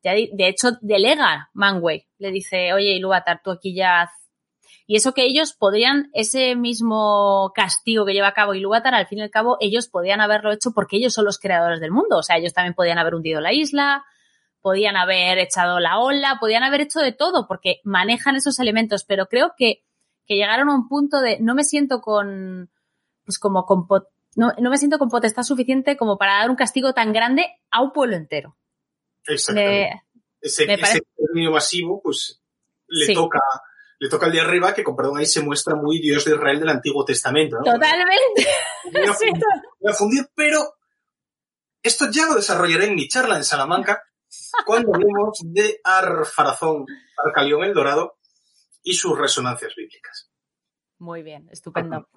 ya 0.03 0.13
de 0.13 0.29
de 0.33 0.49
hecho 0.49 0.73
delega 0.83 1.49
Manwë, 1.55 2.07
le 2.19 2.31
dice, 2.31 2.73
oye, 2.75 2.95
Ilúvatar, 2.97 3.41
tú 3.43 3.51
aquí 3.51 3.75
ya 3.75 4.11
y 4.87 4.97
eso 4.97 5.13
que 5.15 5.25
ellos 5.25 5.53
podrían, 5.53 6.11
ese 6.13 6.57
mismo 6.57 7.53
castigo 7.55 8.05
que 8.05 8.13
lleva 8.13 8.29
a 8.29 8.35
cabo 8.35 8.55
Ilúvatar, 8.55 8.95
al 8.95 9.07
fin 9.07 9.19
y 9.19 9.23
al 9.23 9.31
cabo, 9.31 9.57
ellos 9.61 9.89
podían 9.89 10.21
haberlo 10.21 10.53
hecho 10.53 10.73
porque 10.75 10.97
ellos 10.97 11.13
son 11.15 11.25
los 11.25 11.39
creadores 11.39 11.81
del 11.81 11.91
mundo. 11.93 12.19
O 12.19 12.23
sea, 12.23 12.37
ellos 12.37 12.53
también 12.53 12.75
podían 12.75 12.99
haber 12.99 13.15
hundido 13.15 13.41
la 13.41 13.53
isla, 13.53 14.05
podían 14.61 14.97
haber 14.97 15.39
echado 15.39 15.81
la 15.81 15.99
ola, 15.99 16.37
podían 16.41 16.63
haber 16.63 16.81
hecho 16.83 17.01
de 17.01 17.13
todo 17.13 17.47
porque 17.49 17.81
manejan 17.85 18.37
esos 18.37 18.59
elementos, 18.59 19.05
pero 19.05 19.27
creo 19.27 19.53
que, 19.57 19.85
que 20.27 20.37
llegaron 20.37 20.69
a 20.69 20.75
un 20.75 20.89
punto 20.89 21.21
de 21.21 21.39
no 21.41 21.55
me 21.55 21.65
siento 21.65 22.01
con, 22.01 22.71
pues 23.25 23.39
como 23.39 23.65
con, 23.67 23.87
pot- 23.89 24.09
no, 24.37 24.53
no 24.59 24.71
me 24.71 24.79
siento 24.79 24.99
con 24.99 25.09
potestad 25.09 25.43
suficiente 25.43 25.97
como 25.97 26.17
para 26.19 26.39
dar 26.39 26.51
un 26.51 26.57
castigo 26.57 26.93
tan 26.93 27.13
grande 27.13 27.47
a 27.71 27.83
un 27.83 27.93
pueblo 27.93 28.17
entero. 28.17 28.57
Exactamente. 29.27 29.95
Me- 29.95 30.03
ese, 30.41 30.65
ese 30.65 30.79
parece- 30.79 31.51
masivo, 31.51 32.01
pues 32.03 32.43
le 32.89 33.07
Sí. 33.07 33.15
toca, 33.15 33.39
le 34.03 34.09
toca 34.09 34.27
al 34.27 34.33
de 34.33 34.41
arriba, 34.41 34.75
que 34.75 34.83
con 34.83 34.97
perdón 34.97 35.19
ahí 35.19 35.27
se 35.27 35.43
muestra 35.43 35.77
muy 35.77 36.01
Dios 36.01 36.25
de 36.25 36.33
Israel 36.33 36.59
del 36.59 36.71
Antiguo 36.71 37.05
Testamento. 37.05 37.59
¿no? 37.59 37.63
Totalmente. 37.63 38.49
Voy 38.93 39.07
a 39.07 39.13
fundir, 39.15 39.45
voy 39.79 39.93
a 39.93 39.95
fundir, 39.95 40.29
pero 40.35 40.59
esto 41.81 42.07
ya 42.11 42.27
lo 42.27 42.35
desarrollaré 42.35 42.87
en 42.87 42.97
mi 42.97 43.07
charla 43.07 43.37
en 43.37 43.45
Salamanca 43.45 44.03
cuando 44.67 44.93
hablemos 44.93 45.39
de 45.45 45.79
Arfarazón, 45.85 46.85
Arcalión 47.25 47.63
el 47.63 47.75
Dorado 47.75 48.17
y 48.83 48.95
sus 48.95 49.17
resonancias 49.17 49.73
bíblicas. 49.77 50.29
Muy 50.99 51.23
bien, 51.23 51.49
estupendo. 51.53 52.09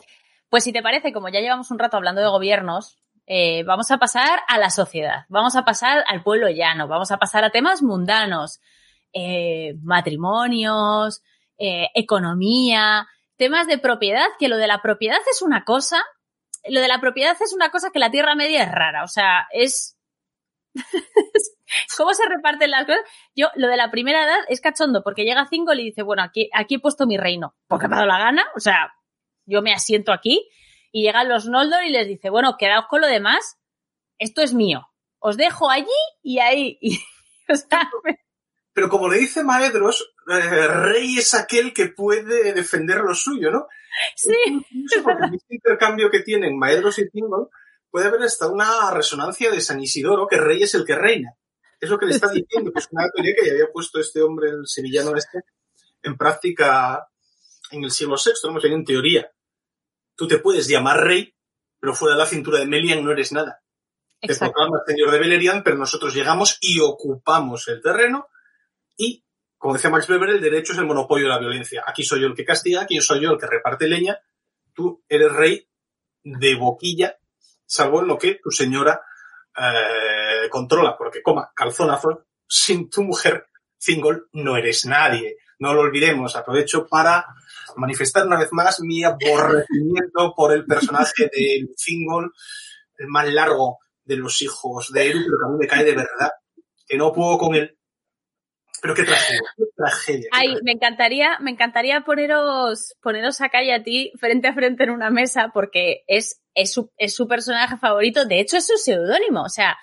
Pues 0.49 0.63
si 0.63 0.73
te 0.73 0.81
parece, 0.81 1.13
como 1.13 1.29
ya 1.29 1.39
llevamos 1.39 1.69
un 1.69 1.77
rato 1.77 1.97
hablando 1.97 2.19
de 2.19 2.27
gobiernos, 2.29 2.97
eh, 3.27 3.63
vamos 3.63 3.91
a 3.91 3.99
pasar 3.99 4.39
a 4.47 4.57
la 4.57 4.71
sociedad, 4.71 5.25
vamos 5.29 5.55
a 5.55 5.63
pasar 5.63 6.03
al 6.07 6.23
pueblo 6.23 6.49
llano, 6.49 6.87
vamos 6.87 7.11
a 7.11 7.17
pasar 7.17 7.43
a 7.43 7.51
temas 7.51 7.83
mundanos, 7.83 8.59
eh, 9.13 9.75
matrimonios, 9.83 11.21
eh, 11.57 11.87
economía, 11.93 13.07
temas 13.37 13.67
de 13.67 13.77
propiedad, 13.77 14.27
que 14.39 14.47
lo 14.47 14.57
de 14.57 14.67
la 14.67 14.81
propiedad 14.81 15.19
es 15.29 15.41
una 15.41 15.63
cosa, 15.63 16.03
lo 16.67 16.81
de 16.81 16.87
la 16.87 16.99
propiedad 16.99 17.35
es 17.39 17.53
una 17.53 17.69
cosa 17.69 17.91
que 17.91 17.99
la 17.99 18.11
Tierra 18.11 18.35
Media 18.35 18.63
es 18.63 18.71
rara, 18.71 19.03
o 19.03 19.07
sea, 19.07 19.47
es... 19.51 19.97
¿Cómo 21.97 22.13
se 22.13 22.27
reparten 22.27 22.71
las 22.71 22.85
cosas? 22.85 23.01
Yo, 23.35 23.47
lo 23.55 23.67
de 23.67 23.77
la 23.77 23.89
primera 23.89 24.23
edad 24.23 24.39
es 24.49 24.61
cachondo, 24.61 25.03
porque 25.03 25.23
llega 25.23 25.47
Thingol 25.49 25.79
y 25.79 25.85
dice, 25.85 26.03
bueno, 26.03 26.23
aquí, 26.23 26.49
aquí 26.53 26.75
he 26.75 26.79
puesto 26.79 27.07
mi 27.07 27.17
reino, 27.17 27.55
porque 27.67 27.87
me 27.87 27.95
ha 27.95 27.99
dado 27.99 28.09
la 28.09 28.19
gana, 28.19 28.45
o 28.55 28.59
sea, 28.59 28.93
yo 29.45 29.61
me 29.61 29.73
asiento 29.73 30.11
aquí, 30.11 30.49
y 30.91 31.03
llegan 31.03 31.29
los 31.29 31.47
Noldor 31.47 31.83
y 31.83 31.89
les 31.89 32.07
dice, 32.07 32.29
bueno, 32.29 32.55
quedaos 32.57 32.85
con 32.87 33.01
lo 33.01 33.07
demás, 33.07 33.57
esto 34.19 34.41
es 34.41 34.53
mío, 34.53 34.87
os 35.19 35.37
dejo 35.37 35.69
allí 35.69 35.87
y 36.21 36.39
ahí, 36.39 36.77
y, 36.81 36.99
Pero 38.75 38.89
como 38.89 39.07
le 39.07 39.17
dice 39.19 39.41
Maedros, 39.41 40.13
eh, 40.27 40.67
rey 40.67 41.17
es 41.17 41.33
aquel 41.33 41.73
que 41.73 41.87
puede 41.87 42.51
defender 42.51 42.97
lo 42.97 43.15
suyo, 43.15 43.49
¿no? 43.49 43.67
sí, 44.17 44.35
Incluso 44.47 45.01
porque 45.01 45.23
en 45.23 45.33
este 45.35 45.55
intercambio 45.55 46.11
que 46.11 46.19
tienen 46.19 46.59
Maedros 46.59 46.99
y 46.99 47.09
Thingol, 47.09 47.47
puede 47.89 48.07
haber 48.07 48.23
hasta 48.23 48.49
una 48.49 48.91
resonancia 48.91 49.49
de 49.49 49.61
San 49.61 49.79
Isidoro, 49.79 50.27
que 50.27 50.35
rey 50.35 50.61
es 50.61 50.75
el 50.75 50.83
que 50.83 50.93
reina. 50.93 51.37
Es 51.79 51.89
lo 51.89 51.97
que 51.97 52.05
le 52.05 52.15
está 52.15 52.27
diciendo, 52.27 52.73
que 52.73 52.79
es 52.79 52.89
una 52.91 53.09
teoría 53.11 53.33
que 53.39 53.45
ya 53.45 53.53
había 53.53 53.71
puesto 53.71 53.97
este 54.01 54.21
hombre, 54.21 54.49
el 54.49 54.67
sevillano 54.67 55.15
este, 55.15 55.45
en 56.03 56.17
práctica 56.17 57.07
en 57.71 57.85
el 57.85 57.91
siglo 57.91 58.17
VI, 58.17 58.51
¿no? 58.51 58.59
Bien 58.59 58.73
en 58.73 58.83
teoría. 58.83 59.31
Tú 60.17 60.27
te 60.27 60.39
puedes 60.39 60.67
llamar 60.67 61.01
rey, 61.01 61.33
pero 61.79 61.95
fuera 61.95 62.15
de 62.15 62.19
la 62.19 62.27
cintura 62.27 62.59
de 62.59 62.65
Melian 62.65 63.05
no 63.05 63.13
eres 63.13 63.31
nada. 63.31 63.61
Te 64.19 64.33
exacto. 64.33 64.51
proclamas 64.51 64.81
señor 64.85 65.11
de 65.11 65.19
Beleriand, 65.19 65.63
pero 65.63 65.77
nosotros 65.77 66.13
llegamos 66.13 66.57
y 66.59 66.81
ocupamos 66.81 67.69
el 67.69 67.81
terreno 67.81 68.27
y, 68.97 69.23
como 69.57 69.73
decía 69.73 69.89
Max 69.89 70.09
Weber, 70.09 70.29
el 70.29 70.41
derecho 70.41 70.73
es 70.73 70.79
el 70.79 70.85
monopolio 70.85 71.27
de 71.27 71.33
la 71.33 71.39
violencia. 71.39 71.83
Aquí 71.85 72.03
soy 72.03 72.21
yo 72.21 72.27
el 72.27 72.35
que 72.35 72.45
castiga, 72.45 72.81
aquí 72.81 72.99
soy 73.01 73.21
yo 73.21 73.31
el 73.31 73.39
que 73.39 73.47
reparte 73.47 73.87
leña, 73.87 74.19
tú 74.73 75.03
eres 75.07 75.31
rey 75.31 75.67
de 76.23 76.55
boquilla, 76.55 77.17
salvo 77.65 78.01
en 78.01 78.07
lo 78.07 78.17
que 78.17 78.39
tu 78.43 78.51
señora 78.51 79.01
eh, 79.57 80.49
controla, 80.49 80.97
porque 80.97 81.21
coma 81.21 81.51
calzonazos, 81.55 82.19
sin 82.47 82.89
tu 82.89 83.03
mujer, 83.03 83.47
Thingol, 83.83 84.29
no 84.33 84.57
eres 84.57 84.85
nadie. 84.85 85.37
No 85.59 85.73
lo 85.73 85.81
olvidemos, 85.81 86.35
aprovecho 86.35 86.85
para 86.85 87.25
manifestar 87.77 88.25
una 88.27 88.37
vez 88.37 88.49
más 88.51 88.81
mi 88.81 89.03
aborrecimiento 89.03 90.33
por 90.35 90.51
el 90.51 90.65
personaje 90.65 91.29
de 91.33 91.69
Thingol, 91.77 92.33
el 92.97 93.07
más 93.07 93.31
largo 93.31 93.79
de 94.03 94.17
los 94.17 94.41
hijos 94.41 94.91
de 94.91 95.09
Eru, 95.09 95.19
pero 95.19 95.37
que 95.39 95.45
a 95.45 95.49
mí 95.49 95.57
me 95.59 95.67
cae 95.67 95.83
de 95.85 95.95
verdad, 95.95 96.31
que 96.85 96.97
no 96.97 97.13
puedo 97.13 97.37
con 97.37 97.55
él. 97.55 97.77
Pero 98.81 98.93
qué 98.95 99.03
tragedia, 99.03 99.41
qué 99.57 99.63
tragedia. 99.75 100.21
qué 100.23 100.29
Ay, 100.31 100.45
tragedia. 100.47 100.61
me 100.63 100.71
encantaría, 100.71 101.37
me 101.39 101.51
encantaría 101.51 102.01
poneros, 102.01 102.95
poneros 103.01 103.41
acá 103.41 103.63
y 103.63 103.71
a 103.71 103.83
ti 103.83 104.11
frente 104.19 104.47
a 104.47 104.53
frente 104.53 104.83
en 104.83 104.89
una 104.91 105.09
mesa 105.09 105.51
porque 105.53 106.03
es, 106.07 106.41
es 106.53 106.71
su, 106.71 106.91
es 106.97 107.13
su 107.15 107.27
personaje 107.27 107.77
favorito. 107.77 108.25
De 108.25 108.39
hecho, 108.39 108.57
es 108.57 108.67
su 108.67 108.77
seudónimo. 108.77 109.41
O 109.43 109.49
sea, 109.49 109.77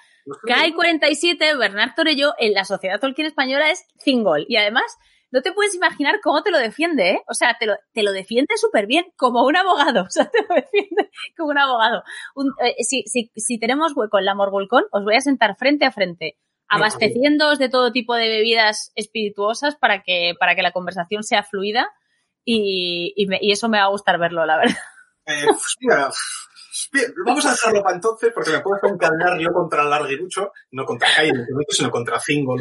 Kai 0.46 0.72
47, 0.72 1.56
Bernard 1.56 1.94
Torello, 1.96 2.32
en 2.38 2.54
la 2.54 2.64
sociedad 2.64 3.00
Tolkien 3.00 3.26
española 3.26 3.70
es 3.70 3.84
Thingol. 4.04 4.44
Y 4.48 4.56
además, 4.56 4.84
no 5.32 5.40
te 5.42 5.52
puedes 5.52 5.74
imaginar 5.74 6.20
cómo 6.22 6.42
te 6.42 6.50
lo 6.50 6.58
defiende, 6.58 7.10
¿eh? 7.10 7.22
O 7.26 7.34
sea, 7.34 7.56
te 7.58 7.66
lo, 7.66 7.74
te 7.92 8.02
lo 8.02 8.12
defiende 8.12 8.54
súper 8.56 8.86
bien, 8.86 9.06
como 9.16 9.44
un 9.44 9.56
abogado. 9.56 10.02
O 10.06 10.10
sea, 10.10 10.30
te 10.30 10.42
lo 10.48 10.54
defiende 10.54 11.10
como 11.36 11.50
un 11.50 11.58
abogado. 11.58 12.02
Un- 12.34 12.54
eh, 12.64 12.76
si, 12.84 13.02
si, 13.06 13.32
si 13.34 13.58
tenemos 13.58 13.96
hueco 13.96 14.18
en 14.18 14.26
la 14.26 14.34
Morgulcón, 14.34 14.84
os 14.92 15.02
voy 15.04 15.16
a 15.16 15.20
sentar 15.20 15.56
frente 15.56 15.86
a 15.86 15.90
frente, 15.90 16.38
abasteciéndoos 16.76 17.58
de 17.58 17.68
todo 17.68 17.92
tipo 17.92 18.14
de 18.14 18.28
bebidas 18.28 18.92
espirituosas 18.94 19.76
para 19.76 20.02
que, 20.02 20.34
para 20.38 20.54
que 20.54 20.62
la 20.62 20.72
conversación 20.72 21.22
sea 21.22 21.42
fluida. 21.42 21.88
Y, 22.44 23.12
y, 23.16 23.26
me- 23.26 23.38
y 23.40 23.52
eso 23.52 23.68
me 23.68 23.78
va 23.78 23.84
a 23.84 23.90
gustar 23.90 24.18
verlo, 24.18 24.44
la 24.46 24.56
verdad. 24.58 24.76
Eh, 25.26 25.44
pues 25.46 25.76
mira, 25.80 26.10
bien, 26.92 27.14
vamos 27.24 27.46
a 27.46 27.52
dejarlo 27.52 27.82
para 27.82 27.94
entonces 27.94 28.32
porque 28.34 28.50
me 28.50 28.60
puedo 28.60 28.76
encadenar 28.92 29.38
yo 29.38 29.52
contra 29.52 29.84
larguirucho, 29.84 30.50
no 30.72 30.84
contra 30.84 31.08
evidentemente, 31.20 31.72
sino 31.76 31.90
contra 31.92 32.18
Thingol, 32.18 32.60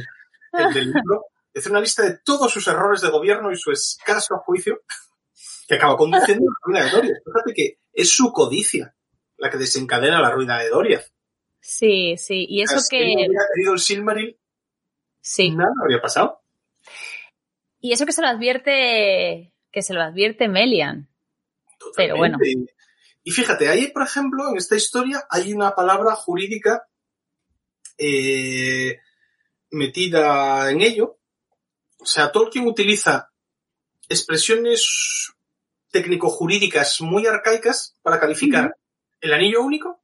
el 0.54 0.74
del 0.74 0.86
libro. 0.92 1.26
Es 1.54 1.66
una 1.66 1.80
lista 1.82 2.04
de 2.04 2.20
todos 2.24 2.52
sus 2.54 2.68
errores 2.68 3.02
de 3.02 3.10
gobierno 3.10 3.52
y 3.52 3.56
su 3.58 3.72
escaso 3.72 4.38
juicio 4.46 4.82
que 5.68 5.76
acaba 5.76 5.98
conduciendo 5.98 6.46
a 6.46 6.52
la 6.52 6.58
ruina 6.62 6.86
de 6.86 6.92
Doriath. 6.92 7.24
Fíjate 7.26 7.54
que 7.56 7.80
es 7.94 8.16
su 8.16 8.32
codicia 8.32 8.94
la 9.38 9.50
que 9.50 9.58
desencadena 9.58 10.22
la 10.22 10.30
ruina 10.30 10.60
de 10.60 10.70
Doriath. 10.70 11.08
Sí, 11.62 12.16
sí. 12.18 12.46
Y 12.50 12.64
eso 12.64 12.80
que. 12.90 13.00
no 13.00 13.14
hubiera 13.14 13.46
tenido 13.54 13.74
el 13.74 13.80
Silmaril, 13.80 14.38
Sí. 15.22 15.52
nada 15.52 15.72
habría 15.82 16.02
pasado. 16.02 16.42
Y 17.80 17.94
eso 17.94 18.06
que 18.06 18.12
se 18.12 18.22
lo 18.22 18.28
advierte, 18.28 19.54
que 19.72 19.82
se 19.82 19.94
lo 19.94 20.02
advierte 20.02 20.48
Melian. 20.48 21.08
Pero 21.96 22.18
bueno. 22.18 22.38
Totalmente. 22.38 22.74
Y 23.24 23.32
fíjate, 23.32 23.70
ahí, 23.70 23.88
por 23.88 24.02
ejemplo, 24.04 24.50
en 24.50 24.58
esta 24.58 24.76
historia 24.76 25.24
hay 25.30 25.54
una 25.54 25.76
palabra 25.76 26.16
jurídica 26.16 26.88
eh, 27.98 29.00
metida 29.70 30.72
en 30.72 30.82
ello. 30.82 31.20
O 32.00 32.06
sea, 32.06 32.32
Tolkien 32.32 32.66
utiliza 32.66 33.32
expresiones 34.10 35.34
técnico-jurídicas 35.92 37.02
muy 37.02 37.28
arcaicas 37.28 37.96
para 38.02 38.20
calificar 38.20 38.76
el 39.20 39.34
anillo 39.34 39.62
único 39.62 40.01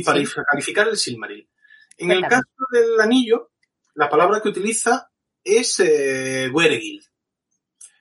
y 0.00 0.04
para 0.04 0.18
Sí. 0.24 0.32
calificar 0.50 0.88
el 0.88 0.96
Silmaril. 0.96 1.48
En 1.96 2.10
el 2.10 2.22
caso 2.22 2.42
del 2.70 3.00
anillo, 3.00 3.50
la 3.94 4.08
palabra 4.10 4.40
que 4.40 4.48
utiliza 4.50 5.10
es 5.42 5.80
eh, 5.80 6.50
Weregil, 6.52 7.02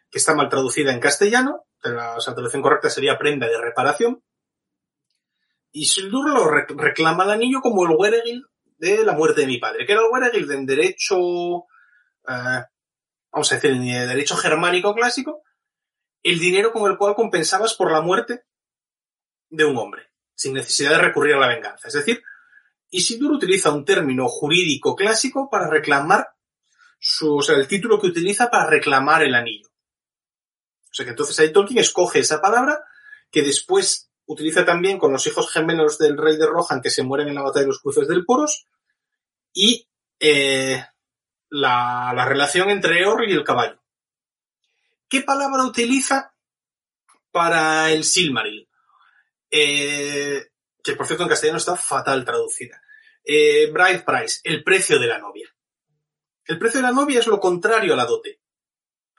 que 0.09 0.17
está 0.17 0.35
mal 0.35 0.49
traducida 0.49 0.91
en 0.91 0.99
castellano, 0.99 1.65
la, 1.83 2.15
o 2.15 2.19
sea, 2.19 2.31
la 2.31 2.35
traducción 2.35 2.63
correcta 2.63 2.89
sería 2.89 3.17
prenda 3.17 3.47
de 3.47 3.61
reparación. 3.61 4.23
Y 5.71 5.85
Sildur 5.85 6.29
lo 6.29 6.45
rec- 6.45 6.75
reclama 6.75 7.23
el 7.25 7.31
anillo 7.31 7.59
como 7.61 7.85
el 7.85 7.95
Weregil 7.97 8.45
de 8.77 9.05
la 9.05 9.13
muerte 9.13 9.41
de 9.41 9.47
mi 9.47 9.57
padre, 9.59 9.85
que 9.85 9.93
era 9.93 10.01
el 10.01 10.09
Weregil 10.11 10.51
en 10.51 10.65
derecho, 10.65 11.15
eh, 12.27 12.63
vamos 13.31 13.51
a 13.51 13.55
decir, 13.55 13.71
en 13.71 13.83
derecho 13.85 14.35
germánico 14.35 14.93
clásico, 14.93 15.43
el 16.23 16.39
dinero 16.39 16.71
con 16.73 16.89
el 16.91 16.97
cual 16.97 17.13
compensabas 17.15 17.75
por 17.75 17.91
la 17.91 18.01
muerte 18.01 18.43
de 19.49 19.63
un 19.63 19.77
hombre, 19.77 20.09
sin 20.35 20.53
necesidad 20.53 20.91
de 20.91 20.99
recurrir 20.99 21.35
a 21.35 21.39
la 21.39 21.47
venganza. 21.47 21.87
Es 21.87 21.93
decir, 21.93 22.21
Isildur 22.89 23.31
utiliza 23.31 23.71
un 23.71 23.83
término 23.83 24.27
jurídico 24.27 24.95
clásico 24.95 25.49
para 25.49 25.69
reclamar 25.69 26.35
o 27.21 27.41
sea, 27.41 27.55
el 27.55 27.67
título 27.67 27.99
que 27.99 28.07
utiliza 28.07 28.49
para 28.49 28.69
reclamar 28.69 29.23
el 29.23 29.35
anillo. 29.35 29.67
O 29.67 30.93
sea 30.93 31.05
que 31.05 31.11
entonces 31.11 31.37
ahí 31.39 31.51
Tolkien 31.51 31.79
escoge 31.79 32.19
esa 32.19 32.41
palabra 32.41 32.83
que 33.29 33.41
después 33.41 34.09
utiliza 34.25 34.65
también 34.65 34.97
con 34.97 35.11
los 35.11 35.25
hijos 35.27 35.51
gemelos 35.51 35.97
del 35.97 36.17
rey 36.17 36.37
de 36.37 36.47
Rohan 36.47 36.81
que 36.81 36.89
se 36.89 37.03
mueren 37.03 37.27
en 37.27 37.35
la 37.35 37.43
batalla 37.43 37.63
de 37.63 37.67
los 37.67 37.81
cruces 37.81 38.07
del 38.07 38.25
Poros 38.25 38.65
y 39.53 39.87
eh, 40.19 40.83
la, 41.49 42.13
la 42.15 42.25
relación 42.25 42.69
entre 42.69 43.01
Eorl 43.01 43.29
y 43.29 43.33
el 43.33 43.43
caballo. 43.43 43.81
¿Qué 45.07 45.21
palabra 45.21 45.63
utiliza 45.63 46.33
para 47.31 47.91
el 47.91 48.03
Silmaril? 48.03 48.67
Eh, 49.49 50.47
que 50.83 50.95
por 50.95 51.07
cierto 51.07 51.23
en 51.23 51.29
castellano 51.29 51.57
está 51.57 51.75
fatal 51.75 52.23
traducida. 52.25 52.81
Eh, 53.23 53.71
bride 53.71 54.03
price, 54.05 54.39
el 54.43 54.63
precio 54.63 54.99
de 54.99 55.07
la 55.07 55.19
novia. 55.19 55.49
El 56.45 56.59
precio 56.59 56.79
de 56.79 56.87
la 56.87 56.93
novia 56.93 57.19
es 57.19 57.27
lo 57.27 57.39
contrario 57.39 57.93
a 57.93 57.97
la 57.97 58.05
dote. 58.05 58.39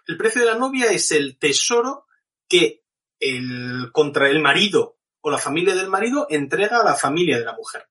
El 0.06 0.16
precio 0.16 0.42
de 0.42 0.46
la 0.46 0.56
novia 0.56 0.92
es 0.92 1.10
el 1.10 1.38
tesoro 1.38 2.06
que 2.48 2.84
el, 3.18 3.90
contra 3.92 4.28
el 4.30 4.40
marido 4.40 4.98
o 5.20 5.30
la 5.30 5.38
familia 5.38 5.74
del 5.74 5.88
marido 5.88 6.28
entrega 6.30 6.80
a 6.80 6.84
la 6.84 6.94
familia 6.94 7.38
de 7.38 7.44
la 7.44 7.56
mujer. 7.56 7.88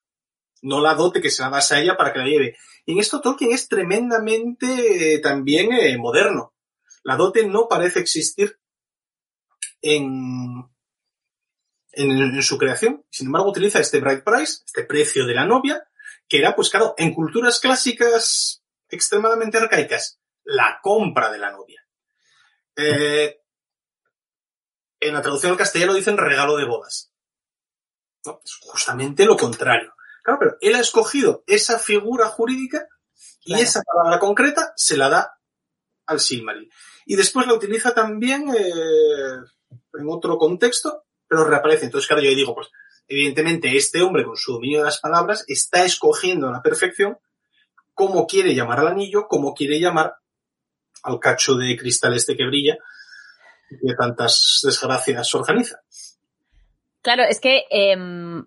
No 0.62 0.80
la 0.80 0.96
dote 0.96 1.22
que 1.22 1.30
se 1.30 1.42
la 1.44 1.50
das 1.50 1.74
a 1.74 1.82
ella 1.82 1.98
para 1.98 2.14
que 2.14 2.20
la 2.20 2.26
lleve. 2.26 2.58
Y 2.86 2.94
en 2.94 3.00
esto 3.00 3.20
Tolkien 3.20 3.52
es 3.52 3.68
tremendamente 3.68 5.16
eh, 5.16 5.20
también 5.20 5.74
eh, 5.74 5.98
moderno. 5.98 6.54
La 7.04 7.18
dote 7.18 7.46
no 7.46 7.68
parece 7.68 8.00
existir 8.00 8.58
en, 9.82 10.64
en, 11.96 12.12
en, 12.12 12.44
su 12.44 12.58
creación. 12.58 13.06
Sin 13.10 13.28
embargo, 13.28 13.50
utiliza 13.50 13.80
este 13.80 14.00
bride 14.00 14.22
price, 14.22 14.64
este 14.66 14.84
precio 14.84 15.26
de 15.26 15.34
la 15.34 15.46
novia, 15.46 15.88
que 16.28 16.40
era, 16.40 16.56
pues 16.56 16.70
claro, 16.70 16.94
en 16.98 17.14
culturas 17.14 17.60
clásicas 17.60 18.64
extremadamente 18.90 19.58
arcaicas, 19.58 20.20
la 20.44 20.80
compra 20.82 21.32
de 21.32 21.38
la 21.38 21.52
novia. 21.52 21.86
Eh, 22.76 23.40
en 25.00 25.14
la 25.14 25.22
traducción 25.22 25.52
al 25.52 25.58
castellano 25.58 25.94
dicen 25.94 26.18
regalo 26.18 26.58
de 26.58 26.66
bodas. 26.66 27.12
No, 28.26 28.42
es 28.44 28.56
justamente 28.62 29.26
lo 29.26 29.38
contrario. 29.38 29.94
Claro, 30.24 30.40
pero 30.40 30.58
él 30.62 30.76
ha 30.76 30.80
escogido 30.80 31.44
esa 31.46 31.78
figura 31.78 32.28
jurídica 32.28 32.88
y 33.42 33.52
claro. 33.52 33.64
esa 33.64 33.82
palabra 33.84 34.20
concreta 34.20 34.74
se 34.76 34.98
la 34.98 35.10
da 35.10 35.40
al 36.08 36.20
Silmaril. 36.20 36.72
Y 37.06 37.16
después 37.16 37.46
la 37.46 37.54
utiliza 37.54 37.94
también 37.94 38.50
eh, 38.50 39.40
en 39.94 40.10
otro 40.10 40.38
contexto, 40.38 41.05
pero 41.36 41.50
reaparece. 41.50 41.86
Entonces, 41.86 42.08
claro, 42.08 42.24
yo 42.24 42.30
digo, 42.32 42.56
pues, 42.56 42.70
evidentemente, 43.08 43.76
este 43.76 44.02
hombre 44.02 44.24
con 44.24 44.38
su 44.38 44.54
dominio 44.54 44.80
de 44.80 44.86
las 44.86 45.00
palabras 45.00 45.44
está 45.48 45.84
escogiendo 45.84 46.48
a 46.48 46.52
la 46.52 46.62
perfección 46.62 47.18
cómo 47.94 48.28
quiere 48.28 48.54
llamar 48.54 48.80
al 48.80 48.88
anillo, 48.88 49.28
cómo 49.28 49.54
quiere 49.54 49.80
llamar 49.80 50.16
al 51.04 51.20
cacho 51.20 51.56
de 51.56 51.78
cristal 51.78 52.14
este 52.14 52.36
que 52.36 52.46
brilla 52.46 52.78
y 53.70 53.88
de 53.88 53.96
tantas 53.96 54.62
desgracias 54.64 55.34
organiza. 55.36 55.82
Claro, 57.02 57.24
es 57.24 57.40
que 57.40 57.66
eh, 57.70 57.96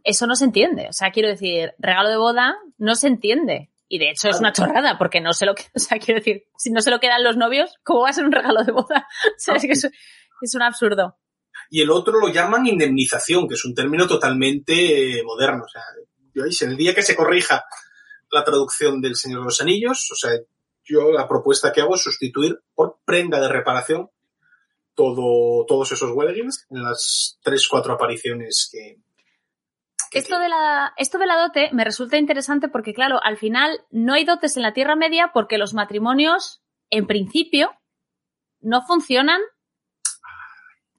eso 0.04 0.26
no 0.26 0.34
se 0.34 0.44
entiende. 0.44 0.88
O 0.88 0.92
sea, 0.92 1.10
quiero 1.12 1.28
decir, 1.28 1.74
regalo 1.78 2.08
de 2.08 2.16
boda 2.16 2.56
no 2.76 2.94
se 2.94 3.06
entiende. 3.06 3.70
Y 3.88 3.98
de 3.98 4.10
hecho 4.10 4.28
es 4.28 4.38
una 4.38 4.52
chorrada, 4.52 4.98
porque 4.98 5.20
no 5.20 5.32
sé 5.32 5.46
lo 5.46 5.54
que, 5.54 5.64
o 5.74 5.78
sea, 5.78 5.98
quiero 5.98 6.20
decir, 6.20 6.44
si 6.56 6.70
no 6.70 6.82
se 6.82 6.90
lo 6.90 7.00
quedan 7.00 7.24
los 7.24 7.36
novios, 7.36 7.74
¿cómo 7.82 8.02
va 8.02 8.10
a 8.10 8.12
ser 8.12 8.24
un 8.24 8.32
regalo 8.32 8.62
de 8.64 8.72
boda? 8.72 9.06
O 9.26 9.38
sea, 9.38 9.54
es 9.54 9.62
que 9.62 9.72
es, 9.72 9.84
es 9.84 10.54
un 10.54 10.62
absurdo. 10.62 11.16
Y 11.70 11.80
el 11.82 11.90
otro 11.90 12.18
lo 12.18 12.28
llaman 12.28 12.66
indemnización, 12.66 13.48
que 13.48 13.54
es 13.54 13.64
un 13.64 13.74
término 13.74 14.06
totalmente 14.06 15.18
eh, 15.18 15.22
moderno. 15.22 15.64
O 15.64 15.68
sea, 15.68 15.82
yo, 16.34 16.44
el 16.44 16.76
día 16.76 16.94
que 16.94 17.02
se 17.02 17.16
corrija 17.16 17.64
la 18.30 18.44
traducción 18.44 19.00
del 19.00 19.16
Señor 19.16 19.40
de 19.40 19.44
los 19.46 19.60
Anillos, 19.60 20.10
o 20.12 20.14
sea, 20.14 20.32
yo 20.84 21.12
la 21.12 21.28
propuesta 21.28 21.72
que 21.72 21.80
hago 21.80 21.94
es 21.94 22.02
sustituir 22.02 22.60
por 22.74 22.98
prenda 23.04 23.40
de 23.40 23.48
reparación 23.48 24.10
todo, 24.94 25.64
todos 25.66 25.92
esos 25.92 26.10
Welgins 26.12 26.66
en 26.70 26.82
las 26.82 27.38
tres, 27.42 27.68
cuatro 27.68 27.94
apariciones 27.94 28.68
que, 28.72 28.98
que 30.10 30.18
esto 30.18 30.38
de 30.38 30.48
la 30.48 30.92
esto 30.96 31.18
de 31.18 31.26
la 31.26 31.38
dote 31.38 31.70
me 31.72 31.84
resulta 31.84 32.16
interesante 32.16 32.68
porque 32.68 32.94
claro 32.94 33.20
al 33.22 33.36
final 33.36 33.80
no 33.90 34.14
hay 34.14 34.24
dotes 34.24 34.56
en 34.56 34.64
la 34.64 34.72
Tierra 34.72 34.96
Media 34.96 35.30
porque 35.32 35.58
los 35.58 35.72
matrimonios 35.72 36.62
en 36.90 37.06
principio 37.06 37.70
no 38.60 38.82
funcionan 38.82 39.40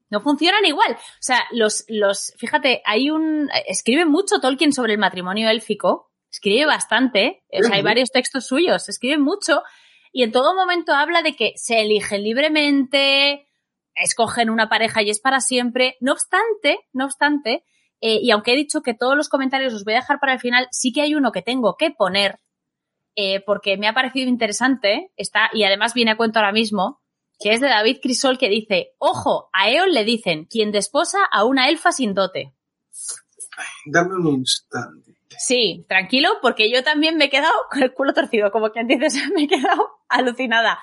no 0.09 0.21
funcionan 0.21 0.65
igual. 0.65 0.93
O 0.93 1.21
sea 1.21 1.43
los 1.51 1.85
los 1.87 2.33
fíjate 2.37 2.81
hay 2.85 3.09
un 3.09 3.49
escribe 3.67 4.05
mucho 4.05 4.39
Tolkien 4.39 4.73
sobre 4.73 4.93
el 4.93 4.99
matrimonio 4.99 5.49
élfico. 5.49 6.11
Escribe 6.31 6.65
bastante 6.65 7.43
o 7.51 7.63
sea 7.63 7.75
hay 7.75 7.81
varios 7.81 8.11
textos 8.11 8.47
suyos. 8.47 8.89
Escribe 8.89 9.17
mucho 9.17 9.63
y 10.11 10.23
en 10.23 10.31
todo 10.31 10.55
momento 10.55 10.93
habla 10.93 11.21
de 11.21 11.35
que 11.35 11.53
se 11.55 11.81
eligen 11.81 12.23
libremente 12.23 13.47
escogen 13.95 14.49
una 14.49 14.69
pareja 14.69 15.01
y 15.01 15.09
es 15.09 15.19
para 15.19 15.41
siempre. 15.41 15.97
No 15.99 16.13
obstante 16.13 16.79
no 16.93 17.05
obstante 17.05 17.63
eh, 18.01 18.19
y 18.21 18.31
aunque 18.31 18.53
he 18.53 18.55
dicho 18.55 18.81
que 18.81 18.93
todos 18.93 19.15
los 19.15 19.29
comentarios 19.29 19.73
los 19.73 19.83
voy 19.83 19.93
a 19.93 19.97
dejar 19.97 20.19
para 20.19 20.33
el 20.33 20.39
final, 20.39 20.67
sí 20.71 20.93
que 20.93 21.01
hay 21.01 21.15
uno 21.15 21.31
que 21.31 21.41
tengo 21.41 21.75
que 21.77 21.91
poner 21.91 22.39
eh, 23.15 23.41
porque 23.41 23.77
me 23.77 23.87
ha 23.87 23.93
parecido 23.93 24.29
interesante, 24.29 25.11
está, 25.17 25.49
y 25.51 25.63
además 25.63 25.93
viene 25.93 26.11
a 26.11 26.17
cuento 26.17 26.39
ahora 26.39 26.53
mismo, 26.53 27.01
que 27.39 27.53
es 27.53 27.61
de 27.61 27.67
David 27.67 27.99
Crisol 28.01 28.37
que 28.37 28.49
dice, 28.49 28.93
ojo, 28.97 29.49
a 29.53 29.69
Eon 29.69 29.91
le 29.91 30.03
dicen, 30.03 30.45
quien 30.45 30.71
desposa 30.71 31.19
a 31.31 31.45
una 31.45 31.69
elfa 31.69 31.91
sin 31.91 32.13
dote. 32.13 32.53
Dame 33.85 34.15
un 34.15 34.27
instante. 34.39 35.15
Sí, 35.37 35.85
tranquilo, 35.87 36.29
porque 36.41 36.69
yo 36.71 36.83
también 36.83 37.15
me 37.15 37.25
he 37.25 37.29
quedado 37.29 37.53
con 37.71 37.83
el 37.83 37.93
culo 37.93 38.13
torcido, 38.13 38.51
como 38.51 38.71
quien 38.71 38.87
dice, 38.87 39.19
me 39.35 39.43
he 39.43 39.47
quedado 39.47 39.89
alucinada 40.09 40.79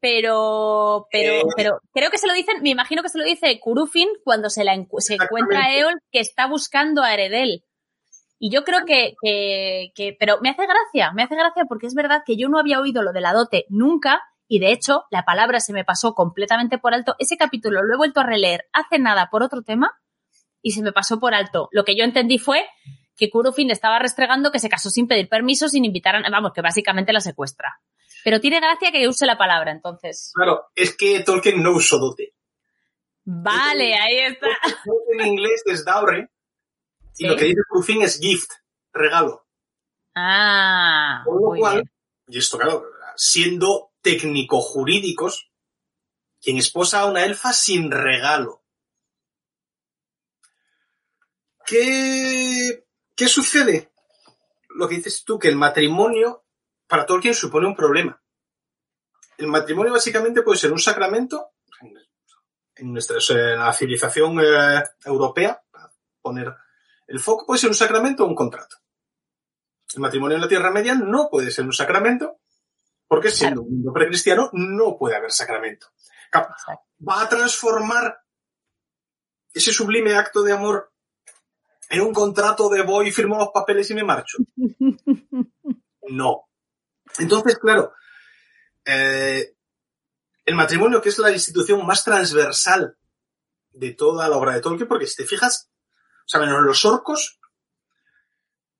pero, 0.00 1.06
pero, 1.12 1.32
eh, 1.34 1.42
pero 1.56 1.80
creo 1.92 2.10
que 2.10 2.18
se 2.18 2.26
lo 2.26 2.32
dicen, 2.32 2.62
me 2.62 2.70
imagino 2.70 3.02
que 3.02 3.10
se 3.10 3.18
lo 3.18 3.24
dice 3.24 3.60
Kurufin 3.60 4.08
cuando 4.24 4.48
se 4.48 4.64
la 4.64 4.74
se 4.98 5.14
encuentra 5.14 5.64
a 5.64 5.76
Eol 5.76 6.00
que 6.10 6.20
está 6.20 6.46
buscando 6.46 7.02
a 7.02 7.12
Heredel. 7.12 7.64
Y 8.38 8.50
yo 8.50 8.64
creo 8.64 8.86
que, 8.86 9.14
que, 9.22 9.92
que, 9.94 10.16
pero 10.18 10.38
me 10.40 10.48
hace 10.48 10.66
gracia, 10.66 11.12
me 11.12 11.22
hace 11.22 11.34
gracia 11.34 11.66
porque 11.68 11.86
es 11.86 11.94
verdad 11.94 12.22
que 12.24 12.38
yo 12.38 12.48
no 12.48 12.58
había 12.58 12.80
oído 12.80 13.02
lo 13.02 13.12
de 13.12 13.20
la 13.20 13.34
dote 13.34 13.66
nunca 13.68 14.22
y 14.50 14.58
de 14.58 14.72
hecho 14.72 15.04
la 15.12 15.24
palabra 15.24 15.60
se 15.60 15.72
me 15.72 15.84
pasó 15.84 16.12
completamente 16.12 16.76
por 16.76 16.92
alto. 16.92 17.14
Ese 17.20 17.36
capítulo 17.36 17.84
lo 17.84 17.94
he 17.94 17.96
vuelto 17.96 18.18
a 18.18 18.24
releer 18.24 18.68
hace 18.72 18.98
nada 18.98 19.28
por 19.30 19.44
otro 19.44 19.62
tema 19.62 19.96
y 20.60 20.72
se 20.72 20.82
me 20.82 20.90
pasó 20.90 21.20
por 21.20 21.34
alto. 21.34 21.68
Lo 21.70 21.84
que 21.84 21.96
yo 21.96 22.02
entendí 22.02 22.36
fue 22.38 22.66
que 23.16 23.30
Kurufin 23.30 23.70
estaba 23.70 24.00
restregando 24.00 24.50
que 24.50 24.58
se 24.58 24.68
casó 24.68 24.90
sin 24.90 25.06
pedir 25.06 25.28
permiso, 25.28 25.68
sin 25.68 25.84
invitar 25.84 26.16
a, 26.16 26.28
vamos, 26.28 26.50
que 26.52 26.62
básicamente 26.62 27.12
la 27.12 27.20
secuestra. 27.20 27.80
Pero 28.24 28.40
tiene 28.40 28.58
gracia 28.58 28.90
que 28.90 29.06
use 29.06 29.24
la 29.24 29.38
palabra, 29.38 29.70
entonces. 29.70 30.32
Claro, 30.34 30.64
es 30.74 30.96
que 30.96 31.20
Tolkien 31.20 31.62
no 31.62 31.70
usó 31.70 31.98
dote. 31.98 32.34
Vale, 33.22 33.94
ahí 33.94 34.18
está. 34.18 34.48
En 35.12 35.28
inglés 35.28 35.62
es 35.66 35.84
dowry. 35.84 36.26
¿Sí? 37.12 37.24
Y 37.24 37.28
lo 37.28 37.36
que 37.36 37.44
dice 37.44 37.60
Kurufin 37.68 38.02
es 38.02 38.18
gift, 38.18 38.50
regalo. 38.92 39.46
Ah. 40.16 41.22
Con 41.24 41.40
lo 41.40 41.56
cual, 41.56 41.74
bien. 41.74 41.90
y 42.26 42.38
esto 42.38 42.58
claro, 42.58 42.82
siendo 43.14 43.89
técnico-jurídicos, 44.02 45.50
quien 46.40 46.58
esposa 46.58 47.00
a 47.00 47.06
una 47.06 47.24
elfa 47.24 47.52
sin 47.52 47.90
regalo. 47.90 48.62
¿Qué, 51.66 52.86
¿Qué 53.14 53.28
sucede? 53.28 53.92
Lo 54.70 54.88
que 54.88 54.96
dices 54.96 55.24
tú, 55.24 55.38
que 55.38 55.48
el 55.48 55.56
matrimonio 55.56 56.44
para 56.86 57.06
Tolkien 57.06 57.34
supone 57.34 57.66
un 57.66 57.76
problema. 57.76 58.20
El 59.38 59.46
matrimonio 59.46 59.92
básicamente 59.92 60.42
puede 60.42 60.58
ser 60.58 60.72
un 60.72 60.78
sacramento 60.78 61.52
en 62.80 62.92
nuestra 62.92 63.18
la 63.56 63.72
civilización 63.72 64.40
eh, 64.40 64.82
europea, 65.04 65.62
para 65.70 65.92
poner 66.20 66.54
el 67.06 67.20
foco, 67.20 67.46
puede 67.46 67.60
ser 67.60 67.68
un 67.68 67.74
sacramento 67.74 68.24
o 68.24 68.26
un 68.26 68.34
contrato. 68.34 68.76
El 69.94 70.00
matrimonio 70.00 70.36
en 70.36 70.42
la 70.42 70.48
Tierra 70.48 70.70
Media 70.70 70.94
no 70.94 71.28
puede 71.30 71.50
ser 71.50 71.64
un 71.64 71.72
sacramento, 71.72 72.38
porque 73.10 73.32
siendo 73.32 73.62
un 73.62 73.72
mundo 73.72 73.92
precristiano 73.92 74.50
no 74.52 74.96
puede 74.96 75.16
haber 75.16 75.32
sacramento. 75.32 75.88
Va 76.32 77.22
a 77.22 77.28
transformar 77.28 78.22
ese 79.52 79.72
sublime 79.72 80.14
acto 80.14 80.44
de 80.44 80.52
amor 80.52 80.92
en 81.88 82.02
un 82.02 82.14
contrato 82.14 82.68
de 82.68 82.82
voy, 82.82 83.10
firmo 83.10 83.36
los 83.36 83.48
papeles 83.48 83.90
y 83.90 83.94
me 83.94 84.04
marcho. 84.04 84.38
No. 86.12 86.48
Entonces, 87.18 87.56
claro, 87.58 87.92
eh, 88.84 89.54
el 90.44 90.54
matrimonio, 90.56 91.00
que 91.00 91.10
es 91.10 91.18
la 91.20 91.30
institución 91.30 91.86
más 91.86 92.02
transversal 92.02 92.96
de 93.70 93.92
toda 93.92 94.28
la 94.28 94.36
obra 94.36 94.54
de 94.54 94.60
Tolkien, 94.60 94.88
porque 94.88 95.06
si 95.06 95.16
te 95.16 95.26
fijas, 95.26 95.70
o 96.24 96.28
sea, 96.28 96.40
menos 96.40 96.62
los 96.62 96.84
orcos, 96.84 97.38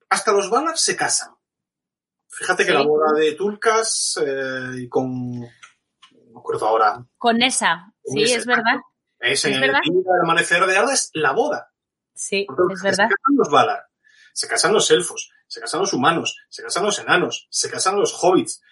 hasta 0.09 0.33
los 0.33 0.51
Valar 0.51 0.77
se 0.77 0.97
casan. 0.97 1.37
Fíjate 2.31 2.65
que 2.65 2.71
sí. 2.71 2.77
la 2.77 2.85
boda 2.85 3.13
de 3.13 3.33
Tulcas 3.35 4.19
eh, 4.25 4.89
con. 4.89 5.41
No 5.41 5.47
me 6.33 6.39
acuerdo 6.39 6.67
ahora. 6.67 7.05
Con 7.19 7.43
esa, 7.43 7.93
sí, 8.05 8.23
es 8.23 8.47
verdad. 8.47 8.77
Es, 9.19 9.45
en 9.45 9.53
¿Es 9.53 9.57
el 9.57 9.61
verdad? 9.61 9.81
del 9.85 10.05
amanecer 10.23 10.65
de 10.65 10.77
Arda 10.77 10.95
es 10.95 11.11
la 11.13 11.33
boda. 11.33 11.73
Sí, 12.15 12.47
Entonces, 12.49 12.79
es 12.79 12.83
verdad. 12.83 13.09
Se 13.09 13.15
casan 13.15 13.37
los 13.37 13.51
Valar, 13.51 13.89
se 14.33 14.49
casan 14.49 14.73
los 14.73 14.91
elfos, 14.91 15.31
se 15.47 15.61
casan 15.61 15.81
los 15.81 15.93
humanos, 15.93 16.39
se 16.49 16.63
casan 16.63 16.85
los 16.85 16.99
enanos, 17.01 17.49
se 17.51 17.71
casan 17.71 17.97
los 17.97 18.15
hobbits. 18.23 18.63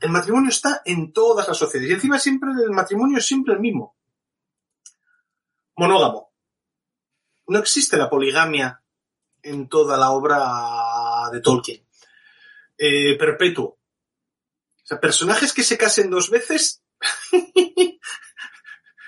El 0.00 0.10
matrimonio 0.10 0.50
está 0.50 0.82
en 0.84 1.12
todas 1.12 1.46
las 1.48 1.56
sociedades. 1.56 1.90
Y 1.90 1.94
encima 1.94 2.18
siempre 2.18 2.50
el 2.64 2.70
matrimonio 2.70 3.18
es 3.18 3.26
siempre 3.26 3.54
el 3.54 3.60
mismo. 3.60 3.96
Monógamo. 5.76 6.32
No 7.48 7.58
existe 7.58 7.96
la 7.96 8.10
poligamia 8.10 8.82
en 9.42 9.68
toda 9.68 9.96
la 9.96 10.10
obra 10.10 11.30
de 11.30 11.40
Tolkien. 11.40 11.85
Eh, 12.78 13.16
perpetuo. 13.18 13.66
O 13.66 14.86
sea, 14.86 15.00
personajes 15.00 15.52
que 15.52 15.62
se 15.62 15.78
casen 15.78 16.10
dos 16.10 16.30
veces. 16.30 16.82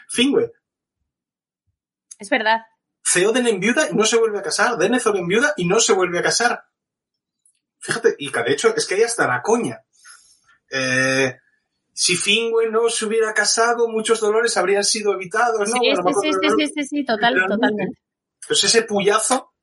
Fingüe. 0.09 0.53
Es 2.19 2.31
verdad. 2.31 2.61
Theoden 3.13 3.47
en 3.47 3.61
viuda 3.61 3.89
y 3.91 3.95
no 3.95 4.05
se 4.05 4.17
vuelve 4.17 4.39
a 4.39 4.43
casar. 4.43 4.77
Denethor 4.77 5.17
en 5.17 5.29
viuda 5.29 5.55
y 5.57 5.67
no 5.67 5.81
se 5.81 5.93
vuelve 5.93 6.19
a 6.19 6.23
casar. 6.23 6.65
Fíjate, 7.79 8.17
y 8.19 8.31
que 8.31 8.43
de 8.43 8.53
hecho 8.53 8.75
es 8.75 8.87
que 8.87 8.97
ahí 8.97 9.03
hasta 9.03 9.27
la 9.27 9.41
coña. 9.41 9.85
Eh, 10.71 11.39
si 11.93 12.17
Fingüe 12.17 12.71
no 12.71 12.89
se 12.91 13.07
hubiera 13.07 13.33
casado, 13.33 13.89
muchos 13.89 14.21
dolores 14.21 14.57
habrían 14.57 14.85
sido 14.85 15.15
evitados, 15.15 15.61
¿no? 15.61 15.81
Sí, 15.81 15.95
Bueno, 15.95 16.21
sí, 16.21 16.33
sí, 16.33 16.49
sí, 16.59 16.73
sí, 16.75 16.85
sí, 16.85 17.05
total, 17.05 17.35
totalmente. 17.47 18.01
Pues 18.47 18.65
ese 18.65 18.83
puyazo 18.83 19.55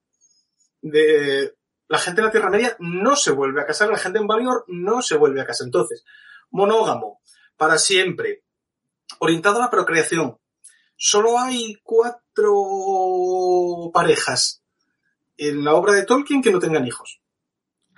de 0.81 1.55
la 1.87 1.97
gente 1.97 2.21
en 2.21 2.25
la 2.25 2.31
Tierra 2.31 2.49
Media 2.49 2.75
no 2.79 3.15
se 3.15 3.31
vuelve 3.31 3.61
a 3.61 3.65
casar, 3.65 3.89
la 3.89 3.97
gente 3.97 4.19
en 4.19 4.27
Valinor 4.27 4.65
no 4.67 5.01
se 5.01 5.17
vuelve 5.17 5.41
a 5.41 5.45
casar. 5.45 5.65
Entonces, 5.65 6.03
monógamo, 6.51 7.21
para 7.57 7.77
siempre, 7.77 8.43
orientado 9.19 9.57
a 9.57 9.65
la 9.65 9.69
procreación. 9.69 10.37
Solo 10.97 11.37
hay 11.39 11.75
cuatro 11.83 12.53
parejas 13.93 14.63
en 15.37 15.63
la 15.63 15.73
obra 15.73 15.93
de 15.93 16.05
Tolkien 16.05 16.41
que 16.41 16.51
no 16.51 16.59
tengan 16.59 16.87
hijos. 16.87 17.21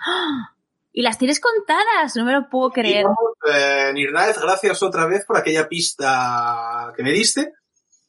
¡Ah! 0.00 0.54
Y 0.90 1.02
las 1.02 1.18
tienes 1.18 1.38
contadas, 1.38 2.16
no 2.16 2.24
me 2.24 2.32
lo 2.32 2.48
puedo 2.48 2.70
creer. 2.70 3.04
Y 3.04 3.50
eh, 3.52 3.92
Nirnaez, 3.92 4.40
gracias 4.40 4.82
otra 4.82 5.06
vez 5.06 5.24
por 5.24 5.36
aquella 5.36 5.68
pista 5.68 6.92
que 6.96 7.04
me 7.04 7.12
diste. 7.12 7.52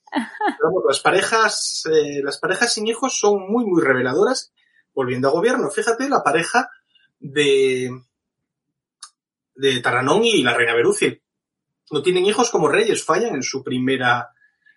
Pero 0.11 0.87
las 0.87 0.99
parejas, 0.99 1.83
eh, 1.91 2.21
las 2.23 2.39
parejas 2.39 2.73
sin 2.73 2.87
hijos 2.87 3.19
son 3.19 3.51
muy, 3.51 3.65
muy 3.65 3.83
reveladoras. 3.83 4.53
Volviendo 4.99 5.29
a 5.29 5.31
gobierno, 5.31 5.71
fíjate 5.71 6.09
la 6.09 6.21
pareja 6.21 6.69
de, 7.21 7.89
de 9.55 9.79
Taranón 9.79 10.25
y 10.25 10.43
la 10.43 10.53
reina 10.53 10.75
Beruci. 10.75 11.21
No 11.89 12.03
tienen 12.03 12.25
hijos 12.25 12.49
como 12.49 12.67
reyes, 12.67 13.05
fallan 13.05 13.33
en 13.33 13.41
su 13.41 13.63
primera, 13.63 14.33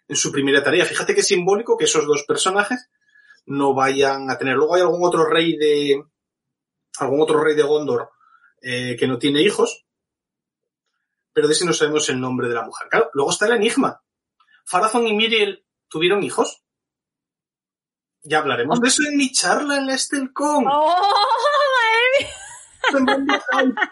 en 0.06 0.14
su 0.14 0.30
primera 0.30 0.62
tarea. 0.62 0.84
Fíjate 0.84 1.16
qué 1.16 1.24
simbólico 1.24 1.76
que 1.76 1.86
esos 1.86 2.06
dos 2.06 2.22
personajes 2.22 2.88
no 3.46 3.74
vayan 3.74 4.30
a 4.30 4.38
tener. 4.38 4.54
Luego 4.54 4.76
hay 4.76 4.82
algún 4.82 5.04
otro 5.04 5.28
rey 5.28 5.56
de, 5.56 6.04
algún 7.00 7.20
otro 7.20 7.42
rey 7.42 7.56
de 7.56 7.64
Gondor 7.64 8.10
eh, 8.60 8.94
que 8.96 9.08
no 9.08 9.18
tiene 9.18 9.42
hijos, 9.42 9.86
pero 11.32 11.48
de 11.48 11.54
ese 11.54 11.66
no 11.66 11.72
sabemos 11.72 12.08
el 12.10 12.20
nombre 12.20 12.46
de 12.48 12.54
la 12.54 12.62
mujer. 12.62 12.86
Claro, 12.88 13.10
luego 13.12 13.32
está 13.32 13.46
el 13.46 13.54
enigma. 13.54 14.00
Farazón 14.64 15.04
y 15.04 15.16
Miriel 15.16 15.64
tuvieron 15.88 16.22
hijos. 16.22 16.62
Ya 18.24 18.38
hablaremos 18.38 18.80
de 18.80 18.88
eso 18.88 19.02
en 19.08 19.16
mi 19.16 19.32
charla 19.32 19.78
en 19.78 19.86
la 19.86 19.94
Estelcon. 19.94 20.64
¡Oh, 20.68 20.86
madre 20.86 22.18
mía! 22.18 22.28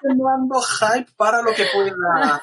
Sembrando 0.02 0.60
hype, 0.78 1.12
para 1.16 1.42
lo 1.42 1.52
que 1.52 1.66
pueda 1.72 2.42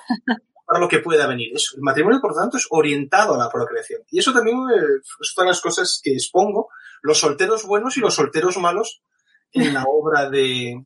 para 0.67 0.81
lo 0.81 0.89
que 0.89 0.99
pueda 0.99 1.25
venir. 1.27 1.55
Eso. 1.55 1.77
El 1.77 1.81
matrimonio, 1.81 2.19
por 2.19 2.35
tanto, 2.35 2.57
es 2.57 2.67
orientado 2.69 3.35
a 3.35 3.37
la 3.37 3.49
procreación. 3.49 4.01
Y 4.11 4.19
eso 4.19 4.33
también 4.33 4.57
eh, 4.57 4.99
es 5.21 5.33
todas 5.33 5.47
las 5.47 5.61
cosas 5.61 6.01
que 6.03 6.11
expongo, 6.11 6.69
los 7.01 7.19
solteros 7.19 7.63
buenos 7.63 7.95
y 7.95 8.01
los 8.01 8.15
solteros 8.15 8.57
malos 8.57 9.01
en 9.53 9.73
la 9.73 9.85
obra 9.87 10.29
de 10.29 10.85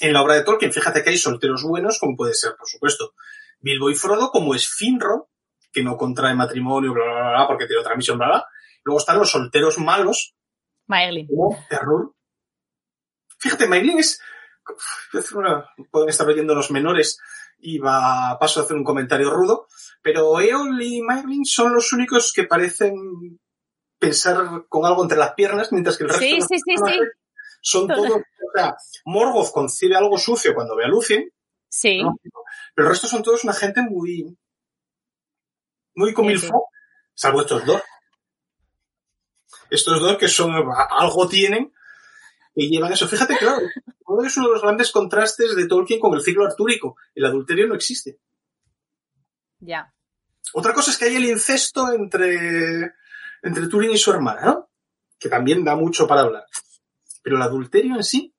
en 0.00 0.12
la 0.12 0.22
obra 0.22 0.34
de 0.34 0.44
Tolkien. 0.44 0.72
Fíjate 0.72 1.02
que 1.02 1.10
hay 1.10 1.18
solteros 1.18 1.62
buenos, 1.62 1.98
como 1.98 2.14
puede 2.14 2.34
ser, 2.34 2.56
por 2.58 2.68
supuesto, 2.68 3.14
Bilbo 3.58 3.88
y 3.88 3.94
Frodo, 3.94 4.30
como 4.30 4.54
es 4.54 4.68
Finrod, 4.68 5.22
que 5.72 5.82
no 5.82 5.96
contrae 5.96 6.34
matrimonio, 6.34 6.92
bla, 6.92 7.04
bla, 7.04 7.30
bla, 7.30 7.46
porque 7.46 7.66
tiene 7.66 7.80
otra 7.80 7.96
misión, 7.96 8.18
bla, 8.18 8.28
bla. 8.28 8.46
Luego 8.88 9.00
están 9.00 9.18
los 9.18 9.30
solteros 9.30 9.76
malos, 9.76 10.34
Maeglin. 10.86 11.26
como 11.26 11.62
Errul. 11.68 12.14
Fíjate, 13.38 13.68
Maylin 13.68 13.98
es... 13.98 14.18
Pueden 15.90 16.08
estar 16.08 16.26
oyendo 16.26 16.54
los 16.54 16.70
menores 16.70 17.18
y 17.58 17.76
va, 17.78 18.38
paso 18.40 18.60
a 18.60 18.62
hacer 18.62 18.76
un 18.76 18.84
comentario 18.84 19.28
rudo, 19.30 19.66
pero 20.00 20.40
Eol 20.40 20.80
y 20.80 21.02
Maylin 21.02 21.44
son 21.44 21.74
los 21.74 21.92
únicos 21.92 22.32
que 22.32 22.44
parecen 22.44 22.94
pensar 23.98 24.64
con 24.70 24.86
algo 24.86 25.02
entre 25.02 25.18
las 25.18 25.34
piernas, 25.34 25.70
mientras 25.70 25.98
que 25.98 26.04
el 26.04 26.08
resto 26.08 26.24
Sí, 26.24 26.30
de 26.30 26.36
los 26.38 26.46
sí, 26.48 26.54
sí, 26.54 26.60
sí. 26.64 26.74
personajes 26.76 27.08
son 27.60 27.88
todos... 27.88 28.10
O 28.10 28.50
sea, 28.54 28.74
Morgoth 29.04 29.52
concibe 29.52 29.96
algo 29.96 30.16
sucio 30.16 30.54
cuando 30.54 30.74
ve 30.76 30.86
a 30.86 30.88
Lucien, 30.88 31.28
Sí. 31.68 32.02
¿no? 32.02 32.16
pero 32.74 32.88
el 32.88 32.92
resto 32.94 33.06
son 33.06 33.22
todos 33.22 33.44
una 33.44 33.52
gente 33.52 33.82
muy... 33.82 34.34
Muy 35.94 36.14
comilfo, 36.14 36.68
salvo 37.14 37.42
estos 37.42 37.66
dos. 37.66 37.82
Estos 39.70 40.00
dos 40.00 40.16
que 40.16 40.28
son... 40.28 40.52
Algo 40.90 41.28
tienen 41.28 41.72
y 42.54 42.68
llevan 42.68 42.92
eso. 42.92 43.06
Fíjate, 43.06 43.36
claro, 43.36 43.58
uno 44.06 44.26
es 44.26 44.36
uno 44.36 44.48
de 44.48 44.52
los 44.54 44.62
grandes 44.62 44.90
contrastes 44.90 45.54
de 45.54 45.68
Tolkien 45.68 46.00
con 46.00 46.14
el 46.14 46.22
ciclo 46.22 46.44
artúrico. 46.44 46.96
El 47.14 47.24
adulterio 47.24 47.68
no 47.68 47.74
existe. 47.74 48.18
Ya. 49.60 49.92
Otra 50.54 50.72
cosa 50.72 50.90
es 50.90 50.98
que 50.98 51.04
hay 51.04 51.16
el 51.16 51.26
incesto 51.26 51.92
entre, 51.92 52.94
entre 53.42 53.68
Turing 53.68 53.92
y 53.92 53.98
su 53.98 54.10
hermana, 54.10 54.40
¿no? 54.44 54.70
Que 55.18 55.28
también 55.28 55.64
da 55.64 55.76
mucho 55.76 56.06
para 56.06 56.22
hablar. 56.22 56.44
Pero 57.22 57.36
el 57.36 57.42
adulterio 57.42 57.96
en 57.96 58.04
sí 58.04 58.34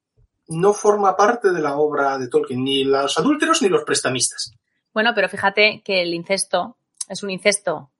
no 0.48 0.74
forma 0.74 1.16
parte 1.16 1.52
de 1.52 1.62
la 1.62 1.78
obra 1.78 2.18
de 2.18 2.28
Tolkien, 2.28 2.64
ni 2.64 2.84
los 2.84 3.18
adúlteros 3.18 3.62
ni 3.62 3.70
los 3.70 3.84
prestamistas. 3.84 4.52
Bueno, 4.94 5.12
pero 5.14 5.30
fíjate 5.30 5.82
que 5.86 6.02
el 6.02 6.14
incesto 6.14 6.78
es 7.08 7.24
un 7.24 7.30
incesto 7.30 7.92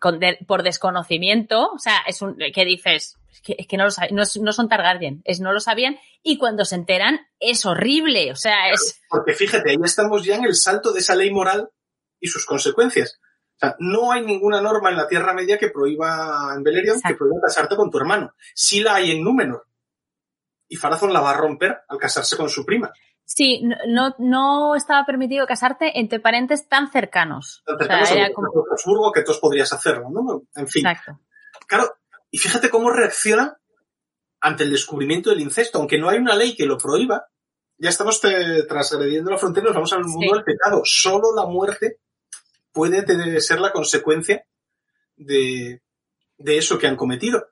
con 0.00 0.18
de- 0.18 0.38
por 0.46 0.62
desconocimiento, 0.62 1.70
o 1.72 1.78
sea, 1.78 1.98
es 2.06 2.22
un 2.22 2.36
que 2.54 2.64
dices, 2.64 3.16
es 3.32 3.40
que, 3.40 3.56
es 3.58 3.66
que 3.66 3.76
no, 3.76 3.84
lo 3.84 3.90
no, 4.10 4.22
no 4.42 4.52
son 4.52 4.68
Targaryen, 4.68 5.22
es 5.24 5.40
no 5.40 5.52
lo 5.52 5.60
sabían 5.60 5.98
y 6.22 6.38
cuando 6.38 6.64
se 6.64 6.74
enteran 6.76 7.20
es 7.40 7.64
horrible, 7.66 8.32
o 8.32 8.36
sea, 8.36 8.70
es 8.70 9.00
Porque 9.08 9.32
fíjate, 9.32 9.70
ahí 9.70 9.76
estamos 9.84 10.24
ya 10.24 10.36
en 10.36 10.44
el 10.44 10.54
salto 10.54 10.92
de 10.92 11.00
esa 11.00 11.14
ley 11.14 11.30
moral 11.30 11.70
y 12.20 12.28
sus 12.28 12.44
consecuencias. 12.46 13.20
O 13.56 13.58
sea, 13.58 13.74
no 13.80 14.12
hay 14.12 14.24
ninguna 14.24 14.60
norma 14.60 14.90
en 14.90 14.96
la 14.96 15.08
Tierra 15.08 15.34
Media 15.34 15.58
que 15.58 15.70
prohíba, 15.70 16.52
en 16.54 16.62
Beleriand, 16.62 17.02
que 17.02 17.14
prohíba 17.14 17.40
casarte 17.44 17.74
con 17.74 17.90
tu 17.90 17.98
hermano. 17.98 18.32
Sí 18.54 18.80
la 18.80 18.94
hay 18.96 19.10
en 19.10 19.24
Númenor. 19.24 19.66
Y 20.68 20.76
Farazón 20.76 21.12
la 21.12 21.20
va 21.20 21.30
a 21.30 21.36
romper 21.36 21.78
al 21.88 21.98
casarse 21.98 22.36
con 22.36 22.48
su 22.48 22.64
prima. 22.64 22.92
Sí, 23.30 23.62
no, 23.86 24.14
no, 24.18 24.74
estaba 24.74 25.04
permitido 25.04 25.46
casarte 25.46 25.98
entre 26.00 26.18
parentes 26.18 26.66
tan 26.66 26.90
cercanos. 26.90 27.62
O 27.66 27.84
sea, 27.84 28.02
era 28.24 28.32
como- 28.32 28.48
Habsburgo, 28.72 29.12
que 29.12 29.22
todos 29.22 29.38
podrías 29.38 29.70
hacerlo, 29.72 30.08
¿no? 30.10 30.42
En 30.56 30.66
fin. 30.66 30.86
Exacto. 30.86 31.20
Claro, 31.66 31.94
y 32.30 32.38
fíjate 32.38 32.70
cómo 32.70 32.90
reacciona 32.90 33.58
ante 34.40 34.64
el 34.64 34.70
descubrimiento 34.70 35.28
del 35.30 35.40
incesto. 35.40 35.78
Aunque 35.78 35.98
no 35.98 36.08
hay 36.08 36.18
una 36.18 36.34
ley 36.34 36.56
que 36.56 36.64
lo 36.64 36.78
prohíba, 36.78 37.26
ya 37.76 37.90
estamos 37.90 38.20
te- 38.20 38.62
transgrediendo 38.64 39.30
la 39.30 39.38
frontera 39.38 39.64
y 39.64 39.68
nos 39.68 39.74
vamos 39.74 39.92
al 39.92 40.04
mundo 40.04 40.26
Sí. 40.26 40.32
del 40.34 40.44
pecado. 40.44 40.80
Solo 40.84 41.34
la 41.36 41.44
muerte 41.46 42.00
puede 42.72 43.02
tener- 43.02 43.40
ser 43.42 43.60
la 43.60 43.72
consecuencia 43.72 44.44
de, 45.16 45.82
de 46.38 46.58
eso 46.58 46.78
que 46.78 46.86
han 46.86 46.96
cometido. 46.96 47.48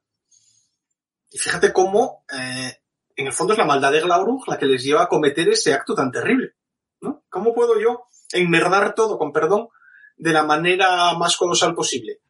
Y 1.31 1.39
fíjate 1.39 1.73
cómo, 1.73 2.25
eh, 2.33 2.79
en 3.17 3.27
el 3.27 3.33
fondo 3.33 3.55
es 3.55 3.59
la 3.59 3.65
maldad 3.65 3.93
de 3.93 4.01
Glaurung 4.01 4.43
la 4.47 4.59
que 4.59 4.67
les 4.67 4.85
lleva 4.85 5.03
a 5.03 5.09
cometer 5.09 5.49
ese 5.49 5.73
acto 5.73 5.95
tan 5.95 6.13
terrible. 6.13 6.55
¿no? 7.01 7.25
¿Cómo 7.29 7.55
puedo 7.55 7.81
yo 7.81 8.05
enmerdar 8.33 8.95
todo, 8.95 9.19
con 9.19 9.33
perdón, 9.33 9.69
de 10.17 10.33
la 10.33 10.45
manera 10.45 11.15
más 11.15 11.37
colosal 11.37 11.75
posible? 11.75 12.21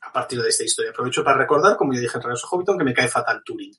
A 0.00 0.12
partir 0.12 0.40
de 0.40 0.48
esta 0.48 0.64
historia. 0.64 0.90
Aprovecho 0.90 1.22
para 1.22 1.38
recordar, 1.38 1.76
como 1.76 1.92
ya 1.92 2.00
dije 2.00 2.16
en 2.16 2.22
Regreso 2.22 2.46
Hobbiton, 2.48 2.78
que 2.78 2.84
me 2.84 2.94
cae 2.94 3.08
fatal 3.08 3.42
Turing. 3.44 3.74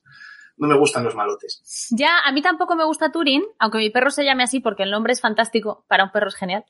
No 0.58 0.68
me 0.68 0.78
gustan 0.78 1.04
los 1.04 1.14
malotes. 1.14 1.88
Ya, 1.90 2.18
a 2.24 2.32
mí 2.32 2.42
tampoco 2.42 2.74
me 2.76 2.84
gusta 2.84 3.10
Turín, 3.10 3.44
aunque 3.58 3.78
mi 3.78 3.90
perro 3.90 4.10
se 4.10 4.24
llame 4.24 4.42
así 4.42 4.60
porque 4.60 4.82
el 4.82 4.90
nombre 4.90 5.12
es 5.12 5.20
fantástico, 5.20 5.84
para 5.88 6.04
un 6.04 6.10
perro 6.10 6.28
es 6.28 6.34
genial. 6.34 6.64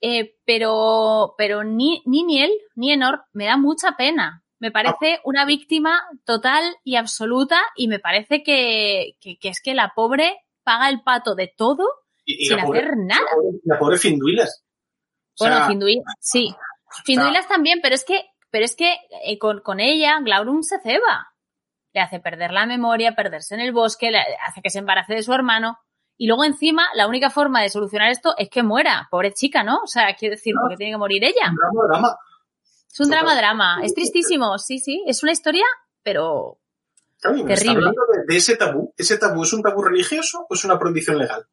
Eh, 0.00 0.36
pero, 0.44 1.34
pero 1.36 1.62
ni, 1.62 2.02
ni 2.06 2.24
Niel, 2.24 2.50
ni 2.74 2.92
Enor, 2.92 3.24
me 3.32 3.46
da 3.46 3.56
mucha 3.56 3.96
pena. 3.96 4.41
Me 4.62 4.70
parece 4.70 5.20
una 5.24 5.44
víctima 5.44 6.02
total 6.24 6.62
y 6.84 6.94
absoluta 6.94 7.60
y 7.74 7.88
me 7.88 7.98
parece 7.98 8.44
que, 8.44 9.16
que, 9.20 9.36
que 9.38 9.48
es 9.48 9.60
que 9.60 9.74
la 9.74 9.92
pobre 9.96 10.38
paga 10.62 10.88
el 10.88 11.02
pato 11.02 11.34
de 11.34 11.52
todo 11.54 11.84
Y, 12.24 12.44
y 12.44 12.46
sin 12.46 12.60
pobre, 12.60 12.78
hacer 12.78 12.96
nada. 12.96 13.20
la 13.22 13.36
pobre- 13.36 13.60
la 13.64 13.78
pobre 13.80 13.98
Finduilas. 13.98 14.64
O 15.40 15.44
Bueno, 15.44 15.66
Finduilas, 15.66 16.04
sí. 16.20 16.54
Finduilas 17.04 17.48
también, 17.48 17.80
pero 17.82 17.96
es 17.96 18.04
que, 18.04 18.24
pero 18.50 18.64
es 18.64 18.76
que 18.76 18.98
eh, 19.24 19.36
con, 19.38 19.60
con 19.62 19.80
ella 19.80 20.20
Glaurung 20.20 20.62
se 20.62 20.78
ceba. 20.80 21.26
Le 21.92 22.00
hace 22.00 22.20
perder 22.20 22.52
la 22.52 22.64
memoria, 22.64 23.16
perderse 23.16 23.54
en 23.56 23.62
el 23.62 23.72
bosque, 23.72 24.10
le 24.12 24.20
hace 24.46 24.62
que 24.62 24.70
se 24.70 24.78
embarace 24.78 25.14
de 25.14 25.22
su 25.24 25.32
hermano. 25.32 25.78
Y 26.16 26.28
luego 26.28 26.44
encima, 26.44 26.86
la 26.94 27.08
única 27.08 27.30
forma 27.30 27.60
de 27.62 27.68
solucionar 27.68 28.10
esto 28.12 28.34
es 28.38 28.48
que 28.48 28.62
muera. 28.62 29.08
Pobre 29.10 29.32
chica, 29.32 29.64
¿no? 29.64 29.78
O 29.82 29.86
sea, 29.88 30.14
quiero 30.14 30.36
decir, 30.36 30.54
No. 30.54 30.60
porque 30.62 30.76
tiene 30.76 30.92
que 30.92 30.98
morir 30.98 31.24
ella. 31.24 31.50
drama. 31.88 32.16
Es 32.92 33.00
un 33.00 33.06
Total. 33.06 33.24
drama, 33.24 33.36
drama. 33.36 33.80
Es 33.82 33.94
tristísimo, 33.94 34.58
sí, 34.58 34.78
sí. 34.78 35.02
Es 35.06 35.22
una 35.22 35.32
historia, 35.32 35.64
pero 36.02 36.58
está 37.16 37.30
Terrible. 37.32 37.70
hablando 37.70 38.02
de, 38.12 38.24
de 38.26 38.36
ese 38.36 38.56
tabú. 38.56 38.92
¿Ese 38.96 39.16
tabú 39.16 39.42
es 39.44 39.52
un 39.54 39.62
tabú 39.62 39.82
religioso 39.82 40.46
o 40.48 40.54
es 40.54 40.64
una 40.64 40.78
prohibición 40.78 41.16
legal? 41.18 41.46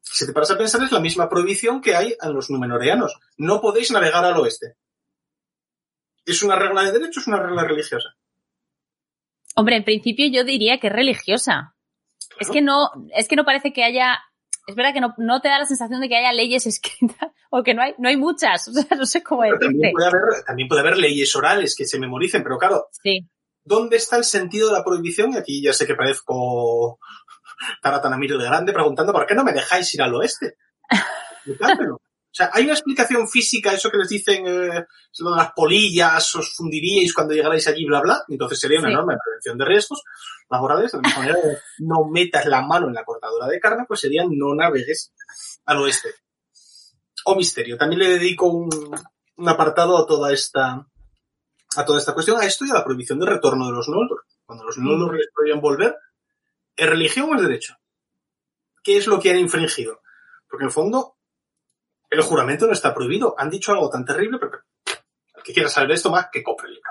Si 0.00 0.24
te 0.24 0.32
paras 0.32 0.52
a 0.52 0.56
pensar, 0.58 0.82
es 0.84 0.92
la 0.92 1.00
misma 1.00 1.28
prohibición 1.28 1.80
que 1.80 1.96
hay 1.96 2.14
a 2.20 2.28
los 2.28 2.48
numenoreanos. 2.48 3.18
No 3.36 3.60
podéis 3.60 3.90
navegar 3.90 4.24
al 4.24 4.36
oeste. 4.38 4.76
¿Es 6.24 6.42
una 6.42 6.54
regla 6.56 6.84
de 6.84 6.92
derecho 6.92 7.18
o 7.18 7.22
es 7.22 7.26
una 7.26 7.42
regla 7.42 7.64
religiosa? 7.64 8.10
Hombre, 9.56 9.76
en 9.76 9.84
principio 9.84 10.26
yo 10.28 10.44
diría 10.44 10.78
que 10.78 10.86
es 10.86 10.92
religiosa. 10.92 11.74
Es 12.38 12.50
que 12.50 12.62
no, 12.62 12.90
es 13.14 13.26
que 13.26 13.36
no 13.36 13.44
parece 13.44 13.72
que 13.72 13.82
haya, 13.82 14.18
es 14.66 14.74
verdad 14.76 14.92
que 14.92 15.00
no, 15.00 15.14
no 15.18 15.40
te 15.40 15.48
da 15.48 15.58
la 15.58 15.66
sensación 15.66 16.00
de 16.00 16.08
que 16.08 16.16
haya 16.16 16.32
leyes 16.32 16.66
escritas, 16.66 17.32
o 17.58 17.62
que 17.62 17.74
no 17.74 17.82
hay, 17.82 17.94
no 17.98 18.08
hay 18.08 18.16
muchas, 18.16 18.68
o 18.68 18.72
sea, 18.72 18.96
no 18.96 19.06
sé 19.06 19.22
cómo 19.22 19.42
Pero 19.42 19.54
decirte. 19.58 19.66
también, 19.74 19.92
puede 19.92 20.06
haber, 20.06 20.44
también 20.46 20.68
puede 20.68 20.80
haber 20.82 20.96
leyes 20.98 21.34
orales 21.36 21.74
que 21.76 21.84
se 21.86 21.98
memoricen, 21.98 22.42
pero 22.42 22.58
claro, 22.58 22.88
Sí, 23.02 23.20
¿dónde 23.64 23.96
está 23.96 24.16
el 24.16 24.24
sentido 24.24 24.68
de 24.68 24.74
la 24.74 24.84
prohibición? 24.84 25.32
Y 25.32 25.36
aquí 25.36 25.62
ya 25.62 25.72
sé 25.72 25.86
que 25.86 25.94
parezco 25.94 26.98
Taratanamiro 27.82 28.38
de 28.38 28.44
grande 28.44 28.72
preguntando 28.72 29.12
¿por 29.12 29.26
qué 29.26 29.34
no 29.34 29.44
me 29.44 29.52
dejáis 29.52 29.92
ir 29.94 30.02
al 30.02 30.14
oeste? 30.14 30.56
O 32.28 32.36
sea, 32.36 32.50
hay 32.52 32.64
una 32.64 32.74
explicación 32.74 33.26
física, 33.28 33.72
eso 33.72 33.90
que 33.90 33.96
les 33.96 34.10
dicen, 34.10 34.46
eh, 34.46 34.84
lo 35.20 35.30
de 35.30 35.36
las 35.38 35.52
polillas, 35.56 36.34
os 36.34 36.52
fundiríais 36.54 37.14
cuando 37.14 37.32
llegarais 37.32 37.66
allí, 37.66 37.86
bla, 37.86 38.02
bla. 38.02 38.24
Entonces 38.28 38.60
sería 38.60 38.78
una 38.78 38.88
Sí. 38.88 38.92
enorme 38.92 39.14
prevención 39.24 39.56
de 39.56 39.64
riesgos 39.64 40.02
laborales. 40.50 40.92
De 40.92 40.98
la 40.98 41.02
misma 41.08 41.18
manera 41.22 41.38
no 41.78 42.10
metas 42.12 42.44
la 42.44 42.60
mano 42.60 42.88
en 42.88 42.92
la 42.94 43.04
cortadura 43.06 43.46
de 43.46 43.58
carne, 43.58 43.84
pues 43.88 44.00
sería 44.00 44.24
no 44.28 44.54
navegues 44.54 45.14
al 45.64 45.78
oeste. 45.78 46.10
O 47.28 47.34
misterio. 47.34 47.76
También 47.76 47.98
le 48.00 48.08
dedico 48.10 48.46
un, 48.46 48.70
un 49.36 49.48
apartado 49.48 49.98
a 49.98 50.06
toda 50.06 50.32
esta, 50.32 50.86
a 51.76 51.84
toda 51.84 51.98
esta 51.98 52.14
cuestión, 52.14 52.40
a 52.40 52.46
esto 52.46 52.64
y 52.64 52.70
a 52.70 52.74
la 52.74 52.84
prohibición 52.84 53.18
de 53.18 53.26
retorno 53.26 53.66
de 53.66 53.72
los 53.72 53.88
Noldor. 53.88 54.24
Cuando 54.44 54.64
los 54.64 54.78
Noldor 54.78 55.16
les 55.16 55.28
prohíben 55.34 55.60
volver, 55.60 55.96
¿es 56.76 56.88
religión 56.88 57.30
o 57.30 57.34
es 57.34 57.42
derecho? 57.42 57.74
¿Qué 58.82 58.96
es 58.96 59.08
lo 59.08 59.18
que 59.18 59.30
han 59.30 59.40
infringido? 59.40 60.02
Porque 60.48 60.62
en 60.62 60.68
el 60.68 60.72
fondo, 60.72 61.16
el 62.10 62.22
juramento 62.22 62.66
no 62.66 62.72
está 62.72 62.94
prohibido. 62.94 63.34
Han 63.38 63.50
dicho 63.50 63.72
algo 63.72 63.90
tan 63.90 64.04
terrible, 64.04 64.38
pero 64.38 64.60
el 65.34 65.42
que 65.42 65.52
quiera 65.52 65.68
saber 65.68 65.90
esto 65.90 66.10
más, 66.10 66.28
que 66.30 66.44
compre 66.44 66.68
el 66.68 66.74
libro. 66.74 66.90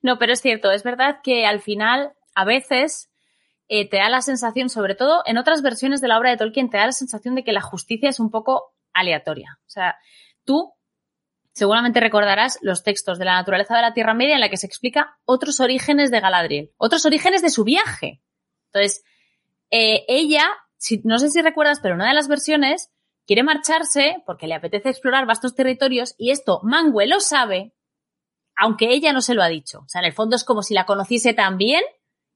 No, 0.00 0.18
pero 0.18 0.32
es 0.32 0.40
cierto, 0.40 0.70
es 0.70 0.84
verdad 0.84 1.20
que 1.24 1.46
al 1.46 1.60
final, 1.60 2.14
a 2.34 2.44
veces, 2.44 3.10
eh, 3.68 3.88
te 3.88 3.96
da 3.96 4.08
la 4.08 4.20
sensación, 4.20 4.68
sobre 4.68 4.94
todo 4.94 5.22
en 5.26 5.38
otras 5.38 5.62
versiones 5.62 6.00
de 6.00 6.08
la 6.08 6.18
obra 6.18 6.30
de 6.30 6.36
Tolkien, 6.36 6.70
te 6.70 6.76
da 6.76 6.86
la 6.86 6.92
sensación 6.92 7.34
de 7.34 7.44
que 7.44 7.52
la 7.52 7.62
justicia 7.62 8.08
es 8.08 8.20
un 8.20 8.30
poco 8.30 8.74
aleatoria. 8.92 9.58
O 9.60 9.70
sea, 9.70 9.96
tú 10.44 10.74
seguramente 11.52 12.00
recordarás 12.00 12.58
los 12.62 12.82
textos 12.82 13.18
de 13.18 13.24
la 13.24 13.34
naturaleza 13.34 13.76
de 13.76 13.82
la 13.82 13.94
Tierra 13.94 14.12
Media 14.12 14.34
en 14.34 14.40
la 14.40 14.50
que 14.50 14.56
se 14.56 14.66
explica 14.66 15.18
otros 15.24 15.60
orígenes 15.60 16.10
de 16.10 16.20
Galadriel, 16.20 16.72
otros 16.76 17.06
orígenes 17.06 17.42
de 17.42 17.50
su 17.50 17.64
viaje. 17.64 18.20
Entonces, 18.72 19.04
eh, 19.70 20.04
ella, 20.08 20.44
si, 20.76 21.00
no 21.04 21.18
sé 21.18 21.30
si 21.30 21.40
recuerdas, 21.40 21.80
pero 21.80 21.94
una 21.94 22.08
de 22.08 22.14
las 22.14 22.28
versiones 22.28 22.90
quiere 23.26 23.42
marcharse 23.42 24.22
porque 24.26 24.46
le 24.46 24.54
apetece 24.54 24.90
explorar 24.90 25.26
vastos 25.26 25.54
territorios 25.54 26.14
y 26.18 26.32
esto 26.32 26.60
Mangue 26.64 27.06
lo 27.06 27.20
sabe, 27.20 27.72
aunque 28.56 28.90
ella 28.90 29.12
no 29.12 29.20
se 29.20 29.34
lo 29.34 29.42
ha 29.42 29.48
dicho. 29.48 29.80
O 29.80 29.88
sea, 29.88 30.00
en 30.00 30.06
el 30.06 30.12
fondo 30.12 30.36
es 30.36 30.44
como 30.44 30.62
si 30.62 30.74
la 30.74 30.86
conociese 30.86 31.34
tan 31.34 31.56
bien 31.56 31.82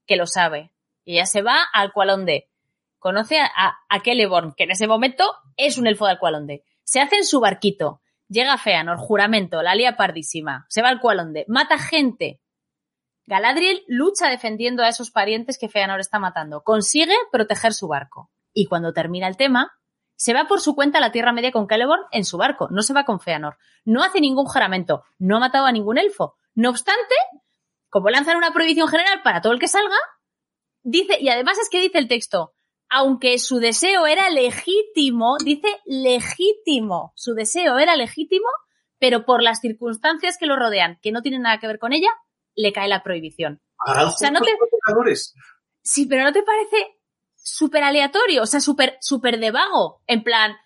que 0.07 0.15
lo 0.15 0.25
sabe. 0.25 0.71
Y 1.09 1.13
ella 1.13 1.25
se 1.25 1.41
va 1.41 1.63
al 1.73 1.91
Cualonde. 1.91 2.51
Conoce 2.99 3.39
a, 3.39 3.79
a, 3.89 3.99
Celeborn, 3.99 4.53
que 4.55 4.65
en 4.65 4.69
ese 4.69 4.85
momento 4.85 5.25
es 5.57 5.79
un 5.79 5.87
elfo 5.87 6.05
del 6.05 6.19
Cualonde. 6.19 6.63
Se 6.83 7.01
hace 7.01 7.15
en 7.15 7.25
su 7.25 7.39
barquito. 7.39 8.03
Llega 8.27 8.59
Feanor, 8.59 8.99
juramento, 8.99 9.63
la 9.63 9.73
lía 9.73 9.97
pardísima. 9.97 10.67
Se 10.69 10.83
va 10.83 10.89
al 10.89 10.99
Cualonde. 10.99 11.45
Mata 11.47 11.79
gente. 11.79 12.41
Galadriel 13.25 13.81
lucha 13.87 14.29
defendiendo 14.29 14.83
a 14.83 14.87
esos 14.87 15.09
parientes 15.09 15.57
que 15.57 15.67
Feanor 15.67 15.99
está 15.99 16.19
matando. 16.19 16.61
Consigue 16.61 17.15
proteger 17.31 17.73
su 17.73 17.87
barco. 17.87 18.29
Y 18.53 18.67
cuando 18.67 18.93
termina 18.93 19.27
el 19.27 19.35
tema, 19.35 19.71
se 20.15 20.35
va 20.35 20.45
por 20.47 20.61
su 20.61 20.75
cuenta 20.75 20.99
a 20.99 21.01
la 21.01 21.11
Tierra 21.11 21.33
Media 21.33 21.51
con 21.51 21.67
Celeborn 21.67 22.03
en 22.11 22.23
su 22.23 22.37
barco. 22.37 22.67
No 22.69 22.83
se 22.83 22.93
va 22.93 23.05
con 23.05 23.19
Feanor. 23.19 23.57
No 23.83 24.03
hace 24.03 24.21
ningún 24.21 24.45
juramento. 24.45 25.05
No 25.17 25.37
ha 25.37 25.39
matado 25.39 25.65
a 25.65 25.71
ningún 25.71 25.97
elfo. 25.97 26.35
No 26.53 26.69
obstante, 26.69 27.15
como 27.89 28.11
lanzan 28.11 28.37
una 28.37 28.53
prohibición 28.53 28.87
general 28.87 29.23
para 29.23 29.41
todo 29.41 29.53
el 29.53 29.59
que 29.59 29.67
salga, 29.67 29.97
dice, 30.89 31.17
y 31.19 31.29
además 31.29 31.57
es 31.59 31.69
que 31.69 31.81
dice 31.81 31.97
el 31.97 32.07
texto, 32.07 32.53
aunque 32.89 33.37
su 33.37 33.59
deseo 33.59 34.07
era 34.07 34.29
legítimo, 34.29 35.37
dice 35.43 35.67
legítimo, 35.85 37.13
su 37.15 37.33
deseo 37.33 37.77
era 37.77 37.95
legítimo, 37.95 38.47
pero 38.97 39.25
por 39.25 39.43
las 39.43 39.61
circunstancias 39.61 40.37
que 40.39 40.47
lo 40.47 40.55
rodean, 40.55 40.99
que 41.01 41.11
no 41.11 41.21
tienen 41.21 41.43
nada 41.43 41.59
que 41.59 41.67
ver 41.67 41.79
con 41.79 41.93
ella, 41.93 42.09
le 42.55 42.73
cae 42.73 42.87
la 42.87 43.03
prohibición. 43.03 43.61
Harán 43.77 44.11
sea, 44.11 44.31
no 44.31 44.41
te-. 44.41 44.57
Sí, 45.81 46.05
pero 46.07 46.23
¿no 46.23 46.33
te 46.33 46.43
parece 46.43 46.99
súper 47.35 47.83
aleatorio? 47.83 48.43
O 48.43 48.45
sea, 48.45 48.59
súper, 48.59 48.97
súper 48.99 49.39
de 49.39 49.51
vago. 49.51 50.01
En 50.07 50.23
plan, 50.23 50.57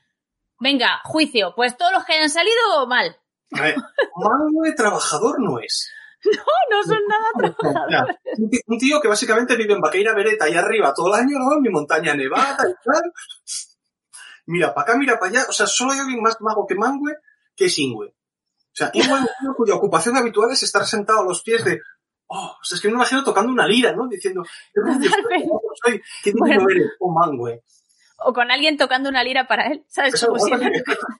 venga, 0.59 1.01
juicio, 1.03 1.53
pues 1.55 1.77
todos 1.77 1.91
los 1.91 2.05
que 2.05 2.13
hayan 2.13 2.29
salido, 2.29 2.87
mal. 2.87 3.17
A 3.51 3.61
ver, 3.61 3.75
Mangue 4.15 4.73
trabajador 4.73 5.39
no 5.39 5.59
es. 5.59 5.91
No, 6.25 6.77
no 6.77 6.83
son 6.83 6.99
nada 7.07 7.25
trabajadores. 7.57 8.17
Un 8.37 8.49
tí- 8.49 8.61
Un 8.67 8.77
tío 8.77 9.01
que 9.01 9.07
básicamente 9.07 9.55
vive 9.57 9.73
en 9.73 9.81
Vaqueira 9.81 10.13
Bereta 10.13 10.45
ahí 10.45 10.55
arriba 10.55 10.93
todo 10.93 11.07
el 11.13 11.19
año, 11.19 11.37
¿no? 11.39 11.53
En 11.55 11.61
mi 11.61 11.69
montaña 11.69 12.13
nevada 12.15 12.57
y 12.69 12.73
tal. 12.83 13.11
Mira 14.45 14.73
para 14.73 14.83
acá, 14.89 14.97
mira 14.97 15.17
para 15.19 15.31
allá. 15.31 15.45
O 15.49 15.53
sea, 15.53 15.67
solo 15.67 15.91
hay 15.93 15.99
alguien 15.99 16.21
más 16.21 16.37
mago 16.41 16.65
que 16.67 16.75
Mangue 16.75 17.15
que 17.55 17.65
es 17.65 17.77
Ingwe. 17.79 18.07
O 18.07 18.75
sea, 18.75 18.89
Ingwe 18.93 19.13
es 19.15 19.21
un 19.21 19.27
tío 19.41 19.53
cuya 19.55 19.75
ocupación 19.75 20.17
habitual 20.17 20.51
es 20.51 20.63
estar 20.63 20.85
sentado 20.85 21.21
a 21.21 21.25
los 21.25 21.43
pies 21.43 21.63
de. 21.65 21.79
Oh, 22.27 22.55
o 22.59 22.63
sea, 22.63 22.75
es 22.77 22.81
que 22.81 22.87
me 22.87 22.95
imagino 22.95 23.23
tocando 23.23 23.51
una 23.51 23.67
lira, 23.67 23.91
¿no? 23.93 24.07
Diciendo, 24.07 24.43
qué 24.73 24.81
soy, 25.83 26.01
qué 26.23 26.31
Bueno. 26.35 26.65
eres, 26.69 26.91
oh 26.99 27.11
Mangue. 27.13 27.63
O 28.17 28.33
con 28.33 28.49
alguien 28.49 28.77
tocando 28.77 29.09
una 29.09 29.23
lira 29.23 29.45
para 29.47 29.67
él, 29.67 29.85
¿sabes? 29.89 30.25
Como 30.25 30.39
si- 30.39 30.51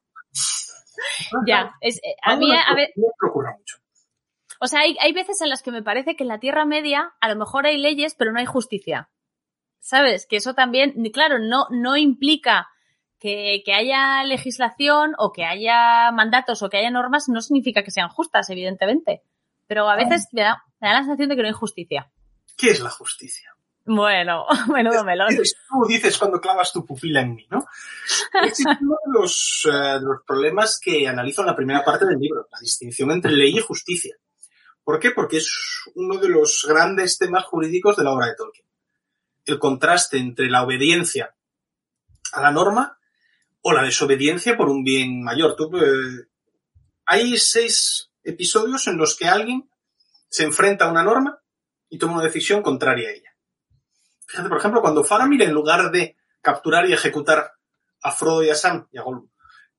Ya, 1.45 1.71
es, 1.81 1.97
eh, 1.97 2.15
a 2.23 2.35
mí, 2.35 2.47
Mangue 2.47 2.61
a 2.65 2.75
ver, 2.75 2.89
no 2.95 3.07
me 3.21 3.29
ocurra 3.29 3.55
mucho. 3.57 3.77
O 4.63 4.67
sea, 4.67 4.79
hay, 4.79 4.95
hay 5.01 5.11
veces 5.11 5.41
en 5.41 5.49
las 5.49 5.61
que 5.61 5.71
me 5.71 5.83
parece 5.83 6.15
que 6.15 6.23
en 6.23 6.29
la 6.29 6.39
Tierra 6.39 6.63
Media 6.63 7.13
a 7.19 7.27
lo 7.27 7.35
mejor 7.35 7.65
hay 7.65 7.77
leyes, 7.77 8.15
pero 8.15 8.31
no 8.31 8.39
hay 8.39 8.45
justicia. 8.45 9.09
¿Sabes? 9.81 10.25
Que 10.25 10.37
eso 10.37 10.53
también, 10.53 10.93
claro, 11.11 11.37
no, 11.37 11.67
no 11.69 11.97
implica 11.97 12.69
que, 13.19 13.61
que 13.65 13.73
haya 13.73 14.23
legislación 14.23 15.15
o 15.17 15.33
que 15.33 15.43
haya 15.43 16.09
mandatos 16.13 16.63
o 16.63 16.69
que 16.69 16.77
haya 16.77 16.91
normas, 16.91 17.27
no 17.27 17.41
significa 17.41 17.83
que 17.83 17.91
sean 17.91 18.07
justas, 18.07 18.49
evidentemente. 18.49 19.21
Pero 19.67 19.89
a 19.89 19.97
veces 19.97 20.29
me 20.31 20.43
da, 20.43 20.63
me 20.79 20.87
da 20.87 20.93
la 20.93 20.99
sensación 20.99 21.27
de 21.27 21.35
que 21.35 21.41
no 21.41 21.47
hay 21.49 21.53
justicia. 21.53 22.09
¿Qué 22.55 22.69
es 22.69 22.79
la 22.79 22.89
justicia? 22.89 23.53
Bueno, 23.85 24.45
menudo 24.73 25.03
melón. 25.03 25.35
Tú, 25.35 25.87
dices 25.89 26.17
cuando 26.17 26.39
clavas 26.39 26.71
tu 26.71 26.85
pupila 26.85 27.19
en 27.19 27.35
mí, 27.35 27.47
¿no? 27.49 27.65
Es 28.45 28.59
uno 28.81 28.95
de 29.05 29.19
los, 29.19 29.67
eh, 29.69 29.99
de 29.99 30.01
los 30.01 30.21
problemas 30.25 30.79
que 30.81 31.05
analizo 31.07 31.41
en 31.41 31.47
la 31.47 31.55
primera 31.55 31.83
parte 31.83 32.05
del 32.05 32.17
libro, 32.17 32.47
la 32.49 32.59
distinción 32.61 33.11
entre 33.11 33.33
ley 33.33 33.57
y 33.57 33.61
justicia. 33.61 34.15
¿Por 34.83 34.99
qué? 34.99 35.11
Porque 35.11 35.37
es 35.37 35.81
uno 35.95 36.17
de 36.19 36.29
los 36.29 36.65
grandes 36.67 37.17
temas 37.17 37.45
jurídicos 37.45 37.95
de 37.95 38.03
la 38.03 38.11
obra 38.11 38.27
de 38.27 38.35
Tolkien. 38.35 38.67
El 39.45 39.59
contraste 39.59 40.17
entre 40.17 40.49
la 40.49 40.63
obediencia 40.63 41.35
a 42.33 42.41
la 42.41 42.51
norma 42.51 42.97
o 43.61 43.71
la 43.71 43.83
desobediencia 43.83 44.57
por 44.57 44.69
un 44.69 44.83
bien 44.83 45.23
mayor. 45.23 45.55
Eh, 45.59 46.27
hay 47.05 47.37
seis 47.37 48.11
episodios 48.23 48.87
en 48.87 48.97
los 48.97 49.15
que 49.15 49.27
alguien 49.27 49.69
se 50.29 50.43
enfrenta 50.43 50.85
a 50.85 50.91
una 50.91 51.03
norma 51.03 51.39
y 51.89 51.97
toma 51.97 52.15
una 52.15 52.23
decisión 52.23 52.61
contraria 52.61 53.09
a 53.09 53.11
ella. 53.11 53.35
Fíjate, 54.27 54.49
por 54.49 54.57
ejemplo, 54.57 54.81
cuando 54.81 55.03
Faramir, 55.03 55.43
en 55.43 55.53
lugar 55.53 55.91
de 55.91 56.17
capturar 56.41 56.89
y 56.89 56.93
ejecutar 56.93 57.53
a 58.01 58.11
Frodo 58.11 58.43
y 58.43 58.49
a 58.49 58.55
Sam 58.55 58.87
y 58.91 58.97
a 58.97 59.03
Gollum, 59.03 59.29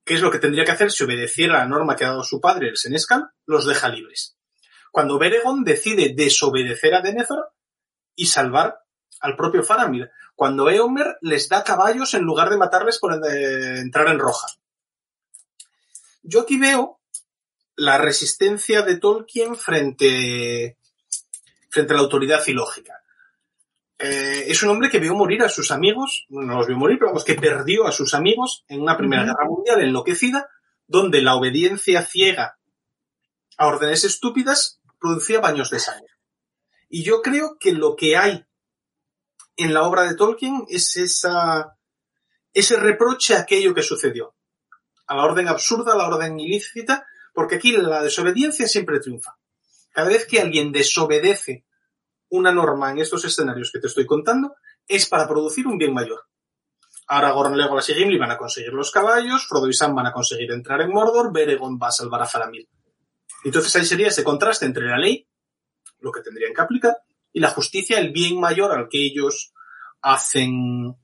¿qué 0.05 0.15
es 0.15 0.20
lo 0.20 0.31
que 0.31 0.39
tendría 0.39 0.65
que 0.65 0.73
hacer 0.73 0.92
si 0.92 1.05
obedeciera 1.05 1.58
la 1.58 1.66
norma 1.66 1.97
que 1.97 2.05
ha 2.05 2.10
dado 2.10 2.23
su 2.23 2.41
padre, 2.41 2.68
el 2.68 2.76
Senescal? 2.76 3.31
Los 3.47 3.66
deja 3.66 3.89
libres. 3.89 4.36
Cuando 4.94 5.18
Beregond 5.18 5.66
decide 5.66 6.14
desobedecer 6.14 6.94
a 6.94 7.00
Denethor 7.00 7.50
y 8.14 8.26
salvar 8.26 8.78
al 9.18 9.34
propio 9.34 9.64
Faramir. 9.64 10.08
Cuando 10.36 10.70
Eomer 10.70 11.18
les 11.20 11.48
da 11.48 11.64
caballos 11.64 12.14
en 12.14 12.23
lugar 12.23 12.48
de 12.48 12.56
matarles 12.56 13.00
por 13.00 13.12
eh, 13.12 13.81
entrar 13.81 14.06
en 14.06 14.20
roja. 14.20 14.47
Yo 16.23 16.42
aquí 16.42 16.58
veo 16.60 17.00
la 17.74 17.98
resistencia 17.98 18.82
de 18.82 18.98
Tolkien 18.98 19.56
frente, 19.56 20.78
frente 21.70 21.92
a 21.92 21.97
la 21.97 22.02
autoridad 22.02 22.47
ilógica. 22.47 23.02
Eh, 23.98 24.44
es 24.47 24.62
un 24.62 24.70
hombre 24.70 24.90
que 24.90 25.00
vio 25.00 25.16
morir 25.16 25.42
a 25.42 25.48
sus 25.48 25.73
amigos, 25.73 26.24
no 26.28 26.58
los 26.58 26.68
vio 26.68 26.76
morir, 26.76 26.98
pero 27.00 27.08
vamos, 27.08 27.24
que 27.24 27.34
perdió 27.34 27.89
a 27.89 27.90
sus 27.90 28.14
amigos 28.14 28.64
en 28.68 28.81
una 28.81 28.97
Primera. 28.97 29.24
Guerra 29.24 29.48
Mundial 29.48 29.81
enloquecida, 29.81 30.48
donde 30.86 31.20
la 31.20 31.34
obediencia 31.34 32.02
ciega 32.02 32.58
a 33.56 33.66
órdenes 33.66 34.05
estúpidas 34.05 34.81
producía 34.98 35.40
baños 35.40 35.70
de 35.70 35.78
sangre. 35.78 36.14
Y 36.89 37.02
yo 37.02 37.23
creo 37.23 37.56
que 37.58 37.73
lo 37.73 37.97
que 37.97 38.16
hay 38.16 38.44
en 39.56 39.74
la 39.74 39.82
obra 39.82 40.02
de 40.02 40.14
Tolkien 40.14 40.64
es 40.68 40.97
esa, 40.97 41.76
ese 42.52 42.76
reproche 42.76 43.34
a 43.34 43.40
aquello 43.40 43.74
que 43.74 43.82
sucedió. 43.82 44.34
A 45.06 45.16
la 45.16 45.24
orden 45.24 45.48
absurda, 45.48 45.92
a 45.92 45.97
la 45.97 46.08
orden 46.08 46.39
ilícita, 46.40 47.06
porque 47.32 47.56
aquí 47.56 47.73
la 47.73 48.02
desobediencia 48.02 48.66
siempre 48.66 49.00
triunfa. 49.00 49.36
Cada 49.90 50.08
vez 50.08 50.26
que 50.26 50.40
alguien 50.40 50.73
desobedece 50.73 51.64
una 52.31 52.52
norma 52.52 52.90
en 52.90 52.98
estos 52.98 53.24
escenarios 53.24 53.70
que 53.73 53.81
te 53.81 53.86
estoy 53.86 54.06
contando, 54.06 54.56
es 54.89 55.08
para 55.08 55.28
producir 55.28 55.66
un 55.66 55.78
bien 55.78 55.92
mayor. 55.92 56.26
Aragorn, 57.06 57.56
Legolas 57.56 57.89
y 57.90 57.94
Gimli 57.94 58.18
van 58.18 58.31
a 58.31 58.39
conseguir 58.39 58.73
los 58.73 58.90
caballos, 58.90 59.47
Frodo 59.47 59.68
y 59.68 59.74
Sam 59.74 59.94
van 59.94 60.06
a 60.06 60.12
conseguir 60.12 60.50
entrar 60.52 60.81
en 60.81 60.90
Mordor, 60.90 61.32
Beregond 61.32 61.81
va 61.82 61.89
a 61.89 61.92
salvar 61.92 62.23
a 62.23 62.26
Faramir. 62.26 62.68
Entonces 63.44 63.76
ahí 63.76 63.84
sería 63.84 64.08
ese 64.08 64.24
contraste 64.24 64.64
entre 64.64 64.86
la 64.86 64.98
ley, 64.98 65.28
lo 66.00 66.10
que 66.10 66.23
tendrían 66.23 66.55
que 66.55 66.60
aplicar, 66.60 66.97
y 67.32 67.40
la 67.40 67.50
justicia, 67.50 67.98
el 67.98 68.10
bien 68.10 68.40
mayor 68.40 68.73
al 68.73 68.89
que 68.89 69.05
ellos 69.05 69.52
hacen, 70.00 70.97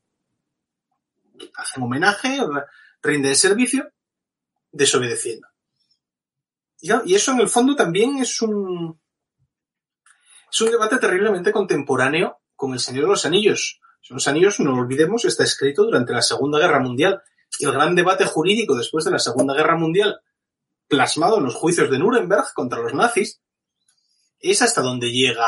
hacen 1.55 1.83
homenaje, 1.83 2.39
rinden 3.03 3.37
servicio, 3.37 3.93
desobedeciendo. 4.73 5.49
Y 6.81 7.15
eso 7.15 7.33
en 7.33 7.41
el 7.41 7.49
fondo 7.49 7.77
también 7.77 8.19
es 8.19 8.41
un, 8.41 8.99
es 10.51 10.61
un 10.61 10.71
debate 10.71 10.99
terriblemente 10.99 11.53
contemporáneo 11.53 12.41
con 12.57 12.73
El 12.73 12.81
Señor 12.81 13.05
de 13.05 13.11
los 13.11 13.27
Anillos. 13.27 13.81
Los 14.09 14.27
Anillos, 14.29 14.59
no 14.61 14.73
lo 14.73 14.79
olvidemos, 14.79 15.25
está 15.25 15.45
escrito 15.45 15.85
durante 15.85 16.13
la 16.13 16.23
Segunda 16.23 16.59
Guerra 16.59 16.81
Mundial. 16.81 17.23
Y 17.59 17.67
el 17.67 17.73
gran 17.73 17.95
debate 17.95 18.25
jurídico 18.25 18.77
después 18.77 19.05
de 19.05 19.11
la 19.11 19.19
Segunda 19.19 19.55
Guerra 19.55 19.77
Mundial, 19.77 20.21
plasmado 20.91 21.39
en 21.39 21.45
los 21.45 21.55
juicios 21.55 21.91
de 21.91 21.99
Nuremberg 21.99 22.53
contra 22.53 22.81
los 22.81 22.93
nazis, 22.93 23.41
es 24.41 24.61
hasta 24.61 24.83
donde 24.83 25.11
llega 25.11 25.47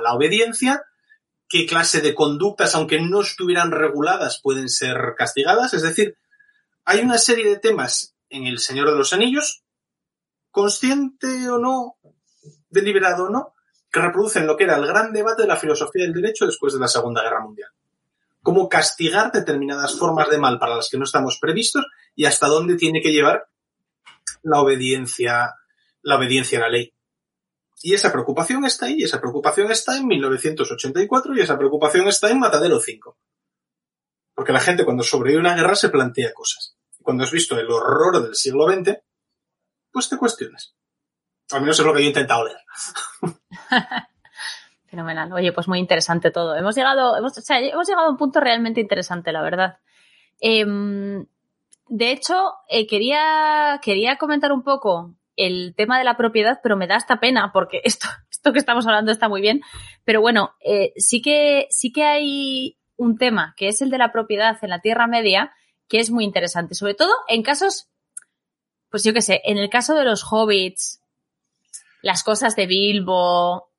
la 0.00 0.12
obediencia, 0.12 0.84
qué 1.48 1.66
clase 1.66 2.00
de 2.00 2.14
conductas, 2.14 2.74
aunque 2.74 3.00
no 3.00 3.22
estuvieran 3.22 3.70
reguladas, 3.70 4.40
pueden 4.42 4.68
ser 4.68 5.14
castigadas. 5.16 5.72
Es 5.72 5.82
decir, 5.82 6.18
hay 6.84 7.00
una 7.00 7.18
serie 7.18 7.48
de 7.48 7.58
temas 7.58 8.14
en 8.28 8.46
El 8.46 8.58
Señor 8.58 8.90
de 8.90 8.96
los 8.96 9.12
Anillos, 9.12 9.64
consciente 10.50 11.48
o 11.48 11.58
no, 11.58 11.96
deliberado 12.68 13.26
o 13.26 13.30
no, 13.30 13.54
que 13.90 14.00
reproducen 14.00 14.46
lo 14.46 14.56
que 14.56 14.64
era 14.64 14.76
el 14.76 14.86
gran 14.86 15.12
debate 15.12 15.42
de 15.42 15.48
la 15.48 15.56
filosofía 15.56 16.04
del 16.04 16.12
derecho 16.12 16.46
después 16.46 16.74
de 16.74 16.80
la 16.80 16.88
Segunda 16.88 17.22
Guerra 17.22 17.40
Mundial. 17.40 17.70
Cómo 18.42 18.68
castigar 18.68 19.32
determinadas 19.32 19.96
formas 19.98 20.28
de 20.28 20.38
mal 20.38 20.58
para 20.58 20.76
las 20.76 20.90
que 20.90 20.98
no 20.98 21.04
estamos 21.04 21.38
previstos 21.40 21.86
y 22.14 22.26
hasta 22.26 22.48
dónde 22.48 22.76
tiene 22.76 23.00
que 23.00 23.12
llevar 23.12 23.46
la 24.42 24.60
obediencia, 24.60 25.54
la 26.02 26.16
obediencia 26.16 26.58
a 26.58 26.62
la 26.62 26.68
ley. 26.68 26.94
Y 27.82 27.94
esa 27.94 28.12
preocupación 28.12 28.64
está 28.64 28.86
ahí, 28.86 29.02
esa 29.02 29.20
preocupación 29.20 29.70
está 29.70 29.96
en 29.96 30.06
1984 30.06 31.36
y 31.36 31.40
esa 31.40 31.58
preocupación 31.58 32.08
está 32.08 32.30
en 32.30 32.38
Matadero 32.38 32.80
5. 32.80 33.18
Porque 34.34 34.52
la 34.52 34.60
gente 34.60 34.84
cuando 34.84 35.02
sobrevive 35.02 35.40
una 35.40 35.54
guerra 35.54 35.74
se 35.74 35.90
plantea 35.90 36.32
cosas. 36.32 36.76
Cuando 37.02 37.24
has 37.24 37.30
visto 37.30 37.58
el 37.58 37.70
horror 37.70 38.22
del 38.22 38.34
siglo 38.34 38.66
XX, 38.66 38.98
pues 39.92 40.08
te 40.08 40.16
cuestionas. 40.16 40.74
Al 41.52 41.60
menos 41.60 41.78
es 41.78 41.84
lo 41.84 41.92
que 41.92 42.00
yo 42.00 42.06
he 42.06 42.08
intentado 42.08 42.46
leer. 42.46 42.58
Fenomenal. 44.86 45.32
Oye, 45.32 45.52
pues 45.52 45.68
muy 45.68 45.78
interesante 45.78 46.30
todo. 46.30 46.56
Hemos 46.56 46.74
llegado, 46.74 47.16
hemos, 47.16 47.34
llegado 47.36 48.06
a 48.06 48.10
un 48.10 48.16
punto 48.16 48.40
realmente 48.40 48.80
interesante, 48.80 49.30
la 49.32 49.42
verdad. 49.42 49.78
Eh, 50.40 50.64
de 51.88 52.10
hecho, 52.10 52.54
eh, 52.68 52.86
quería, 52.86 53.80
quería 53.82 54.16
comentar 54.16 54.52
un 54.52 54.62
poco 54.62 55.14
el 55.36 55.74
tema 55.76 55.98
de 55.98 56.04
la 56.04 56.16
propiedad, 56.16 56.60
pero 56.62 56.76
me 56.76 56.86
da 56.86 56.96
esta 56.96 57.20
pena 57.20 57.50
porque 57.52 57.80
esto, 57.84 58.08
esto 58.30 58.52
que 58.52 58.58
estamos 58.58 58.86
hablando 58.86 59.12
está 59.12 59.28
muy 59.28 59.40
bien. 59.40 59.60
Pero 60.04 60.20
bueno, 60.20 60.54
eh, 60.60 60.92
sí 60.96 61.20
que, 61.22 61.66
sí 61.70 61.92
que 61.92 62.04
hay 62.04 62.78
un 62.96 63.18
tema 63.18 63.54
que 63.56 63.68
es 63.68 63.82
el 63.82 63.90
de 63.90 63.98
la 63.98 64.12
propiedad 64.12 64.56
en 64.62 64.70
la 64.70 64.80
Tierra 64.80 65.06
Media 65.06 65.52
que 65.88 65.98
es 65.98 66.10
muy 66.10 66.24
interesante, 66.24 66.74
sobre 66.74 66.94
todo 66.94 67.12
en 67.28 67.42
casos, 67.42 67.88
pues 68.90 69.04
yo 69.04 69.12
qué 69.12 69.22
sé, 69.22 69.42
en 69.44 69.58
el 69.58 69.68
caso 69.68 69.94
de 69.94 70.04
los 70.04 70.24
hobbits, 70.30 71.02
las 72.00 72.22
cosas 72.22 72.56
de 72.56 72.66
Bilbo, 72.66 73.70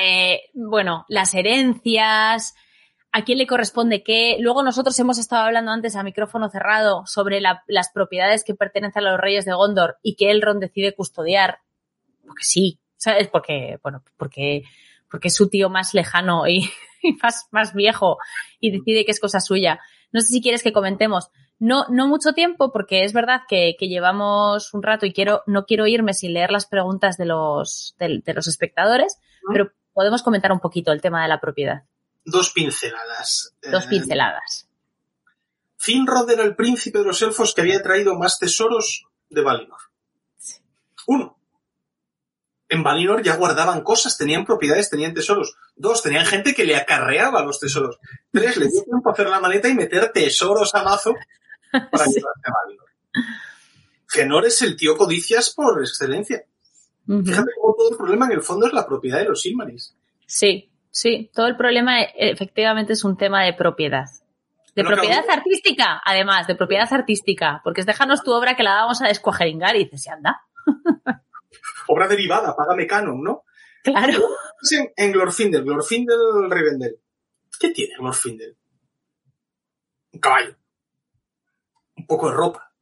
eh, 0.00 0.40
bueno, 0.54 1.04
las 1.08 1.34
herencias, 1.34 2.54
a 3.14 3.22
quién 3.22 3.38
le 3.38 3.46
corresponde 3.46 4.02
qué. 4.02 4.38
Luego 4.40 4.64
nosotros 4.64 4.98
hemos 4.98 5.18
estado 5.18 5.44
hablando 5.44 5.70
antes 5.70 5.94
a 5.94 6.02
micrófono 6.02 6.50
cerrado 6.50 7.06
sobre 7.06 7.40
la, 7.40 7.62
las 7.68 7.90
propiedades 7.90 8.42
que 8.42 8.56
pertenecen 8.56 9.04
a 9.04 9.12
los 9.12 9.20
reyes 9.20 9.44
de 9.44 9.54
Gondor 9.54 9.98
y 10.02 10.16
que 10.16 10.32
Elrond 10.32 10.60
decide 10.60 10.96
custodiar. 10.96 11.60
Porque 12.26 12.42
sí, 12.42 12.80
¿sabes? 12.96 13.28
Porque, 13.28 13.78
bueno, 13.84 14.02
porque, 14.16 14.64
porque 15.08 15.28
es 15.28 15.34
su 15.36 15.48
tío 15.48 15.70
más 15.70 15.94
lejano 15.94 16.48
y, 16.48 16.68
y 17.04 17.12
más, 17.22 17.46
más 17.52 17.72
viejo 17.72 18.18
y 18.58 18.72
decide 18.72 19.04
que 19.04 19.12
es 19.12 19.20
cosa 19.20 19.38
suya. 19.38 19.78
No 20.10 20.20
sé 20.20 20.32
si 20.32 20.42
quieres 20.42 20.64
que 20.64 20.72
comentemos. 20.72 21.30
No, 21.60 21.86
no 21.90 22.08
mucho 22.08 22.32
tiempo, 22.32 22.72
porque 22.72 23.04
es 23.04 23.12
verdad 23.12 23.42
que, 23.48 23.76
que 23.78 23.86
llevamos 23.86 24.74
un 24.74 24.82
rato 24.82 25.06
y 25.06 25.12
quiero, 25.12 25.44
no 25.46 25.66
quiero 25.66 25.86
irme 25.86 26.14
sin 26.14 26.32
leer 26.32 26.50
las 26.50 26.66
preguntas 26.66 27.16
de 27.16 27.26
los, 27.26 27.94
de, 28.00 28.22
de 28.24 28.34
los 28.34 28.48
espectadores, 28.48 29.20
pero 29.52 29.70
podemos 29.92 30.24
comentar 30.24 30.50
un 30.50 30.58
poquito 30.58 30.90
el 30.90 31.00
tema 31.00 31.22
de 31.22 31.28
la 31.28 31.38
propiedad. 31.38 31.84
Dos 32.24 32.50
pinceladas. 32.50 33.54
Dos 33.70 33.84
Eh, 33.84 33.88
pinceladas. 33.88 34.68
Finrod 35.76 36.30
era 36.30 36.42
el 36.44 36.56
príncipe 36.56 36.98
de 37.00 37.04
los 37.04 37.20
elfos 37.22 37.54
que 37.54 37.60
había 37.60 37.82
traído 37.82 38.14
más 38.18 38.38
tesoros 38.38 39.06
de 39.28 39.42
Valinor. 39.42 39.78
Uno. 41.06 41.38
En 42.68 42.82
Valinor 42.82 43.22
ya 43.22 43.36
guardaban 43.36 43.82
cosas, 43.82 44.16
tenían 44.16 44.46
propiedades, 44.46 44.88
tenían 44.88 45.12
tesoros. 45.12 45.54
Dos, 45.76 46.02
tenían 46.02 46.24
gente 46.24 46.54
que 46.54 46.64
le 46.64 46.76
acarreaba 46.76 47.42
los 47.44 47.60
tesoros. 47.60 47.98
Tres, 48.32 48.56
le 48.56 48.68
dio 48.68 48.82
tiempo 48.82 49.10
a 49.10 49.12
hacer 49.12 49.28
la 49.28 49.38
maleta 49.40 49.68
y 49.68 49.74
meter 49.74 50.10
tesoros 50.12 50.74
a 50.74 50.82
mazo 50.82 51.14
para 51.70 51.82
Sí. 52.06 52.14
llevarse 52.14 52.42
a 52.46 52.52
Valinor. 52.52 52.86
Fëanor 54.06 54.46
es 54.46 54.62
el 54.62 54.76
tío 54.76 54.96
codicias 54.96 55.50
por 55.50 55.80
excelencia. 55.82 56.44
Fíjate 57.06 57.50
cómo 57.60 57.74
todo 57.76 57.90
el 57.90 57.96
problema 57.98 58.24
en 58.26 58.32
el 58.32 58.42
fondo 58.42 58.66
es 58.66 58.72
la 58.72 58.86
propiedad 58.86 59.18
de 59.18 59.26
los 59.26 59.42
Silmarils. 59.42 59.94
Sí, 60.26 60.70
sí. 60.94 61.30
Todo 61.34 61.46
el 61.46 61.56
problema 61.56 62.00
eh, 62.00 62.12
efectivamente 62.14 62.92
es 62.94 63.04
un 63.04 63.16
tema 63.16 63.42
de 63.44 63.52
propiedad. 63.52 64.06
De 64.74 64.82
Pero 64.82 64.88
propiedad 64.88 65.24
artística, 65.30 66.00
además, 66.04 66.46
de 66.46 66.54
propiedad 66.54 66.92
artística. 66.92 67.60
Porque 67.62 67.80
es 67.80 67.86
déjanos 67.86 68.22
tu 68.22 68.32
obra 68.32 68.56
que 68.56 68.62
la 68.62 68.74
vamos 68.76 69.02
a 69.02 69.08
descuajeringar 69.08 69.76
y 69.76 69.84
dices, 69.84 70.02
"Sí, 70.02 70.10
anda. 70.10 70.42
Obra 71.86 72.08
derivada, 72.08 72.56
págame 72.56 72.86
canon, 72.86 73.22
¿no? 73.22 73.42
Claro. 73.82 74.18
En, 74.70 74.92
en 74.96 75.12
Glorfindel, 75.12 75.62
Glorfindel 75.64 76.50
Rivendell. 76.50 76.98
¿Qué 77.60 77.68
tiene 77.70 77.94
Glorfindel? 77.98 78.56
Un 80.12 80.20
caballo. 80.20 80.56
Un 81.96 82.06
poco 82.06 82.30
de 82.30 82.36
ropa. 82.36 82.72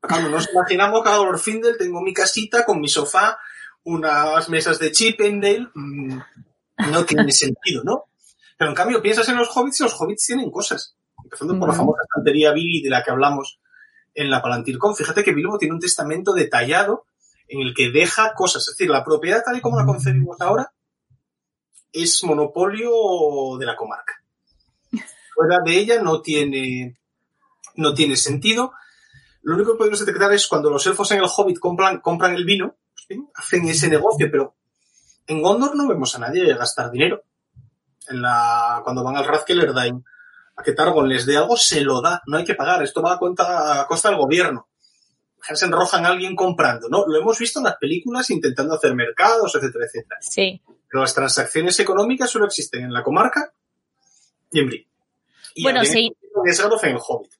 Claro, 0.00 0.28
nos 0.28 0.50
imaginamos 0.50 1.02
que 1.02 1.08
a 1.10 1.18
Glorfindel 1.18 1.78
tengo 1.78 2.00
mi 2.00 2.12
casita 2.12 2.64
con 2.64 2.80
mi 2.80 2.88
sofá, 2.88 3.38
unas 3.84 4.48
mesas 4.48 4.78
de 4.78 4.90
Chippendale. 4.90 5.68
mm, 5.74 6.18
no 6.90 7.04
tiene 7.04 7.32
sentido, 7.32 7.82
¿no? 7.84 8.04
Pero 8.56 8.70
en 8.70 8.76
cambio 8.76 9.02
piensas 9.02 9.28
en 9.28 9.36
los 9.36 9.48
hobbits 9.56 9.80
y 9.80 9.82
los 9.84 10.00
hobbits 10.00 10.26
tienen 10.26 10.50
cosas. 10.50 10.94
Empezando 11.22 11.58
por 11.58 11.68
la 11.68 11.74
famosa 11.74 12.02
estantería 12.02 12.52
Billy 12.52 12.82
de 12.82 12.90
la 12.90 13.02
que 13.02 13.10
hablamos 13.10 13.58
en 14.14 14.30
la 14.30 14.42
Palantircon. 14.42 14.96
Fíjate 14.96 15.22
que 15.24 15.32
Bilbo 15.32 15.58
tiene 15.58 15.74
un 15.74 15.80
testamento 15.80 16.32
detallado 16.32 17.06
en 17.48 17.60
el 17.60 17.74
que 17.74 17.90
deja 17.90 18.34
cosas. 18.34 18.68
Es 18.68 18.76
decir, 18.76 18.90
la 18.90 19.04
propiedad 19.04 19.42
tal 19.44 19.56
y 19.56 19.60
como 19.60 19.78
la 19.78 19.86
concebimos 19.86 20.40
ahora 20.40 20.72
es 21.92 22.22
monopolio 22.24 22.90
de 23.58 23.66
la 23.66 23.76
comarca. 23.76 24.22
Fuera 25.34 25.58
de 25.64 25.78
ella 25.78 26.02
no 26.02 26.20
tiene, 26.20 26.98
no 27.76 27.94
tiene 27.94 28.16
sentido. 28.16 28.72
Lo 29.42 29.54
único 29.54 29.72
que 29.72 29.78
podemos 29.78 30.00
detectar 30.00 30.32
es 30.32 30.46
cuando 30.46 30.70
los 30.70 30.86
elfos 30.86 31.10
en 31.12 31.18
el 31.18 31.24
Hobbit 31.24 31.58
compran, 31.58 32.00
compran 32.00 32.34
el 32.34 32.44
vino, 32.44 32.76
¿sí? 32.94 33.20
hacen 33.34 33.66
ese 33.68 33.88
negocio, 33.88 34.28
pero 34.30 34.54
en 35.30 35.42
Gondor 35.42 35.76
no 35.76 35.86
vemos 35.86 36.14
a 36.16 36.18
nadie 36.18 36.54
gastar 36.54 36.90
dinero. 36.90 37.22
En 38.08 38.20
la, 38.20 38.80
cuando 38.82 39.04
van 39.04 39.16
al 39.16 39.24
Razkelerdain 39.24 40.04
a 40.56 40.62
que 40.62 40.72
Targon 40.72 41.08
les 41.08 41.24
dé 41.24 41.36
algo, 41.36 41.56
se 41.56 41.80
lo 41.82 42.00
da, 42.00 42.20
no 42.26 42.36
hay 42.36 42.44
que 42.44 42.54
pagar, 42.54 42.82
esto 42.82 43.00
va 43.00 43.14
a, 43.14 43.18
cuenta, 43.18 43.80
a 43.80 43.86
costa 43.86 44.08
del 44.08 44.18
gobierno. 44.18 44.68
Se 45.42 45.64
enrojan 45.64 46.04
a 46.04 46.08
alguien 46.08 46.36
comprando, 46.36 46.88
¿no? 46.88 47.06
Lo 47.06 47.18
hemos 47.18 47.38
visto 47.38 47.60
en 47.60 47.64
las 47.64 47.76
películas 47.76 48.28
intentando 48.30 48.74
hacer 48.74 48.94
mercados, 48.94 49.54
etcétera, 49.54 49.86
etcétera. 49.86 50.18
Sí. 50.20 50.60
Pero 50.88 51.00
las 51.00 51.14
transacciones 51.14 51.78
económicas 51.80 52.28
solo 52.28 52.46
existen 52.46 52.84
en 52.84 52.92
la 52.92 53.02
comarca 53.02 53.52
y 54.50 54.58
en 54.58 54.66
Brie. 54.66 54.88
Y 55.54 55.62
Bueno, 55.62 55.84
sí. 55.84 56.12
en 56.34 56.90
el 56.90 56.98
Hobbit. 57.00 57.32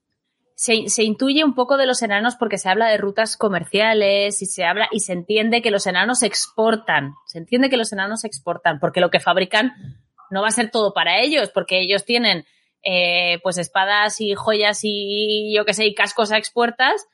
Se, 0.60 0.90
se 0.90 1.04
intuye 1.04 1.42
un 1.42 1.54
poco 1.54 1.78
de 1.78 1.86
los 1.86 2.02
enanos 2.02 2.36
porque 2.36 2.58
se 2.58 2.68
habla 2.68 2.88
de 2.88 2.98
rutas 2.98 3.38
comerciales 3.38 4.42
y 4.42 4.44
se 4.44 4.66
habla 4.66 4.88
y 4.90 5.00
se 5.00 5.14
entiende 5.14 5.62
que 5.62 5.70
los 5.70 5.86
enanos 5.86 6.22
exportan. 6.22 7.14
Se 7.24 7.38
entiende 7.38 7.70
que 7.70 7.78
los 7.78 7.94
enanos 7.94 8.24
exportan 8.24 8.78
porque 8.78 9.00
lo 9.00 9.10
que 9.10 9.20
fabrican 9.20 9.72
no 10.28 10.42
va 10.42 10.48
a 10.48 10.50
ser 10.50 10.70
todo 10.70 10.92
para 10.92 11.18
ellos 11.18 11.48
porque 11.48 11.80
ellos 11.80 12.04
tienen 12.04 12.44
eh, 12.82 13.40
pues 13.42 13.56
espadas 13.56 14.20
y 14.20 14.34
joyas 14.34 14.80
y 14.82 15.50
yo 15.56 15.64
qué 15.64 15.72
sé 15.72 15.86
y 15.86 15.94
cascos 15.94 16.30
a 16.30 16.36
expuertas. 16.36 17.08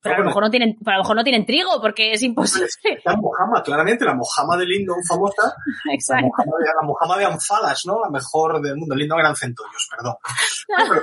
Pero 0.00 0.14
a 0.14 0.18
lo 0.18 0.24
mejor 0.26 0.44
no 0.44 0.50
tienen, 0.50 0.78
pero 0.84 0.94
a 0.94 0.98
lo 0.98 1.02
mejor 1.02 1.16
no 1.16 1.24
tienen 1.24 1.44
trigo 1.44 1.80
porque 1.80 2.12
es 2.12 2.22
imposible. 2.22 2.68
La 3.04 3.16
mojama, 3.16 3.64
claramente, 3.64 4.04
la 4.04 4.14
mojama 4.14 4.56
de 4.56 4.66
Lindon 4.66 5.02
famosa, 5.08 5.56
la 5.86 5.94
Exacto. 5.94 6.26
mojama 6.26 6.56
de, 6.56 6.66
la 6.66 6.86
mojama 6.86 7.18
de 7.18 7.24
Anfalas, 7.24 7.82
¿no? 7.84 8.00
La 8.00 8.10
mejor 8.10 8.62
del 8.62 8.76
mundo. 8.76 8.94
Lindon 8.94 9.18
eran 9.18 9.34
centollos, 9.34 9.88
perdón. 9.90 10.14
No, 10.68 10.84
pero, 10.88 11.02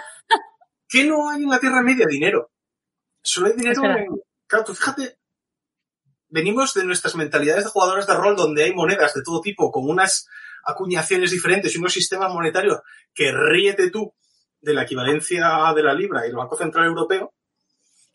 ¿Qué 0.89 1.05
no 1.05 1.29
hay 1.29 1.43
en 1.43 1.49
la 1.49 1.59
Tierra 1.59 1.83
Media? 1.83 2.07
Dinero. 2.07 2.51
Solo 3.21 3.47
hay 3.47 3.53
dinero 3.53 3.83
en... 3.85 4.07
Claro, 4.47 4.65
tú 4.65 4.73
fíjate, 4.73 5.19
venimos 6.29 6.73
de 6.73 6.83
nuestras 6.83 7.15
mentalidades 7.15 7.65
de 7.65 7.69
jugadores 7.69 8.07
de 8.07 8.15
rol 8.15 8.35
donde 8.35 8.63
hay 8.63 8.73
monedas 8.73 9.13
de 9.13 9.21
todo 9.21 9.39
tipo, 9.39 9.71
con 9.71 9.87
unas 9.87 10.27
acuñaciones 10.65 11.29
diferentes 11.29 11.75
y 11.75 11.77
unos 11.77 11.93
sistemas 11.93 12.33
monetarios 12.33 12.79
que 13.13 13.31
ríete 13.31 13.91
tú 13.91 14.15
de 14.61 14.73
la 14.73 14.83
equivalencia 14.83 15.71
de 15.75 15.83
la 15.83 15.93
libra 15.93 16.25
y 16.25 16.29
el 16.29 16.35
Banco 16.35 16.57
Central 16.57 16.87
Europeo. 16.87 17.33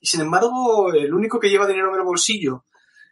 Y 0.01 0.09
sin 0.09 0.23
embargo, 0.23 0.93
el 0.93 1.15
único 1.15 1.39
que 1.39 1.51
lleva 1.51 1.69
dinero 1.69 1.91
en 1.91 2.01
el 2.01 2.05
bolsillo 2.05 2.67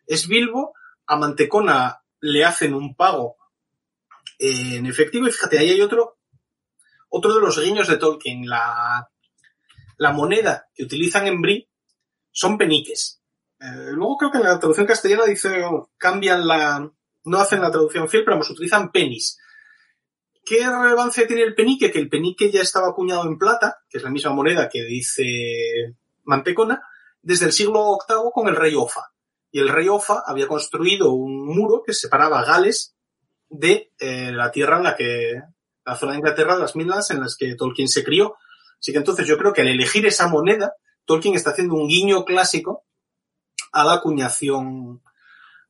es 0.07 0.27
Bilbo. 0.27 0.75
A 1.07 1.17
Mantecona 1.17 2.03
le 2.21 2.45
hacen 2.45 2.75
un 2.75 2.97
pago 2.97 3.37
en 4.39 4.87
efectivo. 4.87 5.29
Y 5.29 5.31
fíjate, 5.31 5.59
ahí 5.59 5.71
hay 5.71 5.81
otro, 5.81 6.19
otro 7.09 7.35
de 7.35 7.41
los 7.41 7.59
guiños 7.61 7.89
de 7.89 7.97
Tolkien. 7.97 8.47
La, 8.47 9.09
la 10.03 10.13
moneda 10.13 10.69
que 10.75 10.83
utilizan 10.83 11.29
en 11.29 11.41
Brie 11.41 11.71
son 12.33 12.59
peniques. 12.59 13.23
Eh, 13.61 13.93
luego 13.93 14.17
creo 14.17 14.33
que 14.33 14.39
en 14.39 14.45
la 14.45 14.59
traducción 14.59 14.87
castellana 14.87 15.27
dice, 15.27 15.63
cambian 15.97 16.45
la, 16.45 16.91
no 17.25 17.39
hacen 17.39 17.61
la 17.61 17.71
traducción 17.71 18.09
fiel, 18.09 18.25
pero 18.25 18.35
vamos, 18.35 18.51
utilizan 18.51 18.91
penis. 18.91 19.39
¿Qué 20.45 20.69
relevancia 20.69 21.25
tiene 21.29 21.43
el 21.43 21.55
penique? 21.55 21.93
Que 21.93 22.01
el 22.01 22.09
penique 22.09 22.51
ya 22.51 22.63
estaba 22.63 22.89
acuñado 22.89 23.23
en 23.29 23.39
plata, 23.39 23.77
que 23.89 23.99
es 23.99 24.05
la 24.05 24.11
misma 24.11 24.33
moneda 24.33 24.69
que 24.69 24.83
dice 24.83 25.95
Mantecona, 26.25 26.83
desde 27.21 27.47
el 27.47 27.53
siglo 27.53 27.97
VIII 28.09 28.33
con 28.35 28.49
el 28.49 28.57
rey 28.57 28.75
Ofa. 28.75 29.13
Y 29.53 29.61
el 29.61 29.69
rey 29.69 29.87
Ofa 29.89 30.25
había 30.27 30.49
construido 30.49 31.13
un 31.13 31.47
muro 31.47 31.85
que 31.87 31.93
separaba 31.93 32.45
Gales 32.45 32.97
de 33.49 33.93
eh, 34.01 34.33
la 34.33 34.51
tierra 34.51 34.79
en 34.79 34.83
la 34.83 34.97
que, 34.97 35.41
la 35.85 35.95
zona 35.95 36.13
de 36.13 36.19
Inglaterra, 36.19 36.59
las 36.59 36.75
Midlands, 36.75 37.13
en 37.13 37.21
las 37.21 37.37
que 37.37 37.55
Tolkien 37.55 37.87
se 37.87 38.03
crió. 38.03 38.35
Así 38.83 38.93
que 38.93 38.99
entonces 38.99 39.27
yo 39.27 39.39
creo 39.39 39.53
que 39.53 39.63
al 39.63 39.69
elegir 39.69 40.05
esa 40.05 40.27
moneda, 40.27 40.75
Tolkien 41.05 41.37
está 41.37 41.51
haciendo 41.51 41.75
un 41.75 41.89
guiño 41.89 42.25
clásico 42.25 42.85
a 43.73 43.85
la 43.85 43.95
acuñación, 43.95 45.01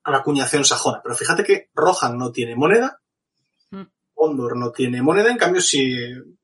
a 0.03 0.11
la 0.11 0.19
acuñación 0.19 0.65
sajona. 0.65 1.01
Pero 1.05 1.15
fíjate 1.15 1.45
que 1.45 1.71
Rohan 1.75 2.19
no 2.19 2.33
tiene 2.33 2.57
moneda, 2.57 3.03
Mm. 3.73 3.87
Gondor 4.15 4.57
no 4.57 4.71
tiene 4.71 5.03
moneda, 5.03 5.31
en 5.31 5.39
cambio 5.39 5.61
si, 5.61 5.97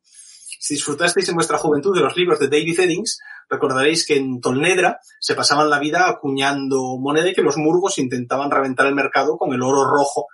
si 0.02 0.74
disfrutasteis 0.74 1.28
en 1.28 1.36
vuestra 1.36 1.58
juventud 1.58 1.94
de 1.94 2.02
los 2.02 2.16
libros 2.16 2.40
de 2.40 2.48
David 2.48 2.80
Eddings, 2.80 3.20
recordaréis 3.48 4.06
que 4.06 4.16
en 4.16 4.40
Tolnedra 4.40 4.98
se 5.20 5.34
pasaban 5.34 5.70
la 5.70 5.78
vida 5.78 6.08
acuñando 6.08 6.97
moneda 6.98 7.28
y 7.28 7.34
que 7.34 7.42
los 7.42 7.56
murgos 7.56 7.98
intentaban 7.98 8.50
reventar 8.50 8.86
el 8.86 8.94
mercado 8.94 9.36
con 9.36 9.52
el 9.52 9.62
oro 9.62 9.84
rojo 9.84 10.26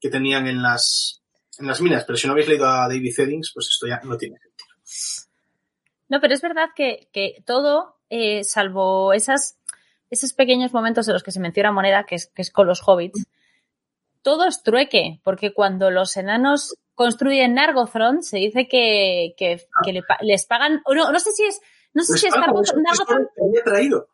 que 0.00 0.10
tenían 0.10 0.46
en 0.46 0.62
las, 0.62 1.22
en 1.58 1.66
las 1.66 1.80
minas. 1.80 2.04
Pero 2.04 2.16
si 2.16 2.26
no 2.26 2.32
habéis 2.32 2.48
leído 2.48 2.66
a 2.66 2.88
David 2.88 3.14
Eddings, 3.16 3.52
pues 3.54 3.68
esto 3.70 3.86
ya 3.86 4.00
no 4.04 4.16
tiene 4.16 4.38
sentido. 4.38 5.27
No, 6.08 6.20
pero 6.20 6.34
es 6.34 6.40
verdad 6.40 6.68
que, 6.74 7.08
que 7.12 7.42
todo, 7.46 7.96
eh, 8.10 8.44
salvo 8.44 9.12
esas, 9.12 9.58
esos 10.10 10.32
pequeños 10.32 10.72
momentos 10.72 11.06
en 11.08 11.14
los 11.14 11.22
que 11.22 11.32
se 11.32 11.40
menciona 11.40 11.72
moneda, 11.72 12.04
que 12.04 12.14
es, 12.14 12.26
que 12.28 12.42
es 12.42 12.50
con 12.50 12.66
los 12.66 12.82
hobbits, 12.86 13.26
todo 14.22 14.46
es 14.46 14.62
trueque, 14.62 15.20
porque 15.22 15.52
cuando 15.52 15.90
los 15.90 16.16
enanos 16.16 16.74
construyen 16.94 17.54
Nargothrond, 17.54 18.22
se 18.22 18.38
dice 18.38 18.66
que, 18.68 19.34
que, 19.36 19.64
que 19.84 19.92
le 19.92 20.02
les 20.22 20.46
pagan, 20.46 20.82
o 20.84 20.94
no, 20.94 21.12
no 21.12 21.20
sé 21.20 21.30
si 21.32 21.44
es, 21.44 21.60
no 21.94 22.02
sé 22.02 22.12
Les 22.14 22.20
si 22.22 22.26
es 22.26 22.34
Nargothrond, 22.36 22.86
traído. 23.64 24.08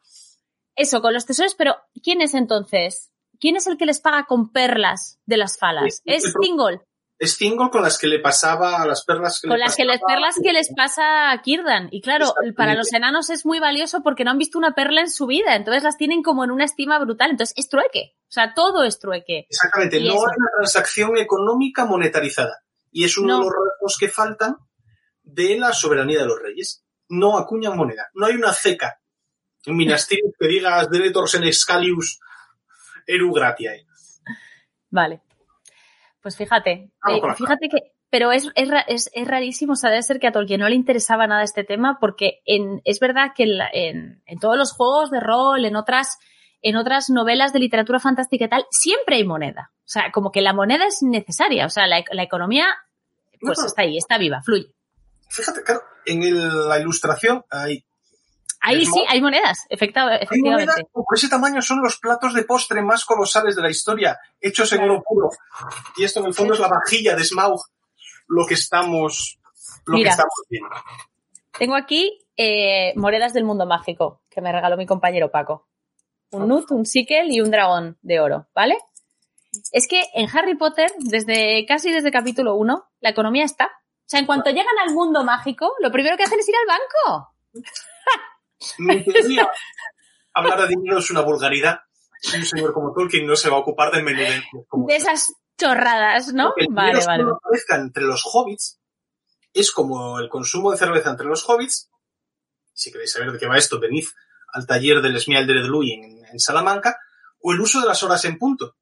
eso, 0.77 1.01
con 1.01 1.15
los 1.15 1.27
tesoros, 1.27 1.55
pero 1.55 1.77
¿quién 2.03 2.21
es 2.21 2.35
entonces? 2.35 3.11
¿Quién 3.41 3.57
es 3.57 3.67
el 3.67 3.77
que 3.77 3.87
les 3.87 4.01
paga 4.01 4.27
con 4.27 4.53
perlas 4.53 5.19
de 5.27 5.37
las 5.37 5.59
falas? 5.59 5.97
Sí, 5.97 6.03
Es 6.07 6.35
Thingol, 6.41 6.83
Es 7.25 7.71
con 7.71 7.83
las 7.83 7.99
que 7.99 8.07
le 8.07 8.19
pasaba 8.21 8.83
a 8.83 8.87
las 8.87 9.05
perlas 9.05 9.41
que 9.41 9.49
con 9.49 9.59
le 9.59 9.65
las 9.65 9.77
que 9.77 9.85
pasaba- 9.85 10.07
perlas 10.15 10.35
que 10.43 10.53
les 10.53 10.73
pasa 10.75 11.31
a 11.33 11.43
Kirdan. 11.43 11.89
Y 11.91 12.01
claro, 12.01 12.35
para 12.57 12.75
los 12.75 12.93
enanos 12.93 13.31
es 13.31 13.45
muy 13.47 13.59
valioso 13.61 14.03
porque 14.03 14.25
no 14.25 14.31
han 14.31 14.39
visto 14.39 14.59
una 14.59 14.75
perla 14.75 15.01
en 15.01 15.11
su 15.11 15.27
vida, 15.27 15.57
entonces 15.57 15.83
las 15.83 15.97
tienen 15.97 16.23
como 16.23 16.45
en 16.45 16.51
una 16.51 16.65
estima 16.65 16.99
brutal. 16.99 17.31
Entonces 17.31 17.55
es 17.57 17.69
trueque. 17.69 18.15
O 18.23 18.33
sea, 18.35 18.55
todo 18.55 18.85
es 18.85 18.99
trueque. 18.99 19.47
Exactamente, 19.49 19.99
Y 19.99 20.09
no 20.09 20.15
eso. 20.15 20.27
hay 20.29 20.37
una 20.37 20.49
transacción 20.59 21.17
económica 21.19 21.85
monetarizada. 21.85 22.63
Y 22.91 23.05
es 23.05 23.17
uno 23.19 23.29
No. 23.29 23.39
de 23.39 23.45
los 23.45 23.53
rasgos 23.53 23.97
que 23.99 24.09
faltan 24.09 24.57
de 25.23 25.59
la 25.59 25.73
soberanía 25.73 26.21
de 26.21 26.27
los 26.27 26.39
reyes. 26.41 26.85
No 27.09 27.39
acuñan 27.39 27.77
moneda. 27.77 28.09
No 28.15 28.27
hay 28.27 28.35
una 28.35 28.53
ceca 28.53 29.01
en 29.67 29.77
Minas 29.77 30.07
que 30.07 30.19
digas 30.47 30.89
Deletors 30.91 31.35
en 31.35 31.53
Scalius 31.53 32.21
Eru 33.07 33.33
Gratiae. 33.33 33.87
Vale. 34.91 35.23
Pues 36.25 36.37
fíjate, 36.39 36.91
eh, 37.11 37.21
fíjate 37.37 37.69
que, 37.69 37.93
pero 38.09 38.33
es, 38.33 38.49
es, 38.55 38.71
es, 38.89 39.11
es 39.13 39.29
rarísimo, 39.29 39.75
o 39.75 39.77
sea, 39.77 39.91
debe 39.91 40.03
ser 40.03 40.19
que 40.19 40.27
a 40.27 40.33
Tolkien 40.33 40.59
no 40.61 40.69
le 40.71 40.75
interesaba 40.75 41.27
nada 41.27 41.43
este 41.43 41.65
tema, 41.65 41.99
porque 42.01 42.41
en, 42.47 42.81
es 42.85 42.99
verdad 42.99 43.33
que 43.37 43.43
en, 43.45 43.61
en, 43.75 44.23
en 44.25 44.39
todos 44.41 44.57
los 44.57 44.73
juegos 44.73 45.11
de 45.11 45.21
rol, 45.21 45.67
en 45.67 45.77
otras, 45.77 46.19
en 46.63 46.77
otras 46.77 47.11
novelas 47.11 47.53
de 47.53 47.59
literatura 47.59 48.01
fantástica 48.01 48.47
y 48.47 48.49
tal, 48.49 48.65
siempre 48.71 49.17
hay 49.17 49.25
moneda. 49.25 49.71
O 49.81 49.83
sea, 49.89 50.11
como 50.13 50.33
que 50.33 50.41
la 50.41 50.55
moneda 50.55 50.87
es 50.87 51.03
necesaria, 51.03 51.67
o 51.67 51.69
sea, 51.71 51.87
la, 51.87 52.03
la 52.11 52.23
economía, 52.23 52.69
pues 53.39 53.59
no. 53.61 53.67
está 53.67 53.83
ahí, 53.83 53.99
está 53.99 54.17
viva, 54.17 54.41
fluye. 54.43 54.73
Fíjate, 55.29 55.63
claro, 55.63 55.83
en 56.07 56.23
el- 56.23 56.69
la 56.71 56.81
ilustración 56.81 57.45
hay, 57.51 57.85
Ahí 58.67 58.87
sí, 58.87 59.05
hay 59.09 59.21
monedas, 59.21 59.59
efectiva- 59.69 60.13
hay 60.13 60.27
moneda, 60.41 60.63
efectivamente. 60.65 60.89
por 60.93 61.05
ese 61.17 61.29
tamaño 61.29 61.61
son 61.63 61.83
los 61.83 61.99
platos 61.99 62.33
de 62.35 62.45
postre 62.45 62.83
más 62.83 63.05
colosales 63.05 63.55
de 63.57 63.63
la 63.63 63.71
historia, 63.71 64.19
hechos 64.41 64.73
en 64.73 64.83
oro 64.83 65.03
puro. 65.07 65.29
Y 65.97 66.05
esto 66.05 66.21
en 66.21 66.27
el 66.27 66.35
fondo 66.35 66.55
es 66.55 66.61
la 66.61 66.69
vajilla 66.69 67.15
de 67.15 67.25
Smaug, 67.25 67.61
lo 68.29 68.47
que 68.47 68.55
estamos, 68.55 69.39
lo 69.87 69.95
Mira. 69.97 70.09
que 70.09 70.11
estamos 70.13 70.35
viendo. 70.49 70.71
Tengo 71.59 71.77
aquí 71.77 72.27
eh, 72.37 72.93
monedas 72.97 73.33
del 73.35 73.45
mundo 73.45 73.67
mágico 73.67 74.23
que 74.31 74.41
me 74.41 74.51
regaló 74.51 74.77
mi 74.77 74.87
compañero 74.87 75.31
Paco. 75.31 75.69
Un 76.31 76.49
nut, 76.49 76.69
un 76.73 76.85
sickle 76.85 77.27
y 77.29 77.41
un 77.41 77.51
dragón 77.51 77.97
de 78.03 78.19
oro, 78.19 78.49
¿vale? 78.55 78.77
Es 79.71 79.87
que 79.87 80.03
en 80.15 80.29
Harry 80.37 80.57
Potter, 80.57 80.91
desde 80.99 81.65
casi 81.65 81.93
desde 81.93 82.11
capítulo 82.11 82.57
1, 82.57 82.83
la 83.01 83.11
economía 83.11 83.45
está. 83.45 83.67
O 83.67 84.07
sea, 84.09 84.19
en 84.19 84.27
cuanto 84.27 84.51
llegan 84.51 84.77
al 84.85 84.93
mundo 84.95 85.23
mágico, 85.23 85.73
lo 85.81 85.93
primero 85.93 86.17
que 86.17 86.25
hacen 86.25 86.41
es 86.41 86.49
ir 86.49 86.55
al 86.57 86.67
banco. 86.67 87.35
Hablar 90.35 90.63
de 90.63 90.69
dinero 90.69 90.99
es 90.99 91.11
una 91.11 91.21
vulgaridad. 91.21 91.81
Un 92.35 92.45
señor 92.45 92.73
como 92.73 92.93
Tolkien 92.93 93.27
no 93.27 93.37
se 93.37 93.51
va 93.51 93.57
a 93.57 93.61
ocupar 93.61 93.93
de 93.93 94.03
menudencias 94.03 94.65
como 94.69 94.87
De 94.87 94.97
esas 94.97 95.33
chorradas, 95.59 96.33
¿no? 96.33 96.49
Porque 96.49 96.65
el 96.65 96.75
Vale, 96.75 97.05
vale. 97.05 97.25
aparezca 97.25 97.77
entre 97.77 98.05
los 98.05 98.25
hobbits 98.25 98.81
es 99.55 99.71
como 99.71 100.19
el 100.19 100.29
consumo 100.29 100.73
de 100.73 100.79
cerveza 100.79 101.11
entre 101.11 101.27
los 101.27 101.49
hobbits. 101.49 101.89
Si 102.73 102.91
queréis 102.91 103.13
saber 103.13 103.31
de 103.31 103.39
qué 103.39 103.47
va 103.47 103.57
esto, 103.57 103.79
venid 103.79 104.05
al 104.53 104.67
taller 104.67 105.01
del 105.01 105.17
Esmialder 105.17 105.63
de 105.63 105.69
Lui 105.69 105.93
en, 105.93 106.25
en 106.25 106.41
Salamanca. 106.41 106.99
O 107.41 107.53
el 107.53 107.61
uso 107.61 107.81
de 107.81 107.87
las 107.87 108.03
horas 108.03 108.25
en 108.25 108.37
punto. 108.39 108.77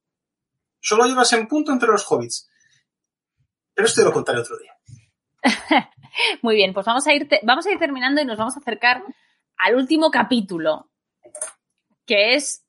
Solo 0.81 1.05
hay 1.05 1.13
horas 1.13 1.33
en 1.35 1.47
punto 1.47 1.73
entre 1.73 1.89
los 1.89 2.05
hobbits. 2.11 2.49
Pero 3.75 3.87
esto 3.87 4.03
lo 4.03 4.13
contaré 4.13 4.41
otro 4.41 4.57
día. 4.59 4.73
Muy 6.43 6.55
bien, 6.55 6.73
pues 6.73 6.87
vamos 6.87 7.07
a 7.07 7.13
ir, 7.13 7.29
vamos 7.43 7.67
a 7.67 7.73
ir 7.73 7.79
terminando 7.79 8.21
y 8.21 8.25
nos 8.25 8.39
vamos 8.39 8.57
a 8.57 8.61
acercar 8.61 9.03
al 9.63 9.77
último 9.77 10.11
capítulo, 10.11 10.91
que 12.05 12.35
es 12.35 12.63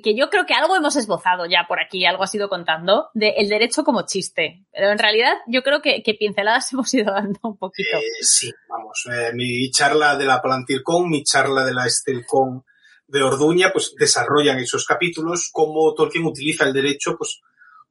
que 0.00 0.16
yo 0.16 0.30
creo 0.30 0.46
que 0.46 0.54
algo 0.54 0.74
hemos 0.74 0.96
esbozado 0.96 1.44
ya 1.44 1.66
por 1.68 1.80
aquí, 1.80 2.06
algo 2.06 2.22
has 2.22 2.34
ido 2.34 2.48
contando, 2.48 3.10
de 3.12 3.34
el 3.36 3.48
derecho 3.48 3.84
como 3.84 4.06
chiste. 4.06 4.64
Pero 4.72 4.90
en 4.90 4.98
realidad 4.98 5.34
yo 5.46 5.62
creo 5.62 5.82
que, 5.82 6.02
que 6.02 6.14
pinceladas 6.14 6.72
hemos 6.72 6.92
ido 6.94 7.12
dando 7.12 7.38
un 7.42 7.58
poquito. 7.58 7.98
Eh, 7.98 8.22
sí, 8.22 8.50
vamos. 8.68 9.06
eh, 9.12 9.32
mi 9.34 9.70
charla 9.70 10.16
de 10.16 10.24
la 10.24 10.40
Palantircon, 10.40 11.10
mi 11.10 11.24
charla 11.24 11.64
de 11.64 11.74
la 11.74 11.86
Estelcon 11.86 12.64
de 13.06 13.22
Orduña, 13.22 13.72
pues 13.72 13.94
desarrollan 13.98 14.58
esos 14.58 14.86
capítulos, 14.86 15.50
cómo 15.52 15.92
Tolkien 15.94 16.24
utiliza 16.24 16.64
el 16.64 16.72
derecho, 16.72 17.16
pues, 17.18 17.40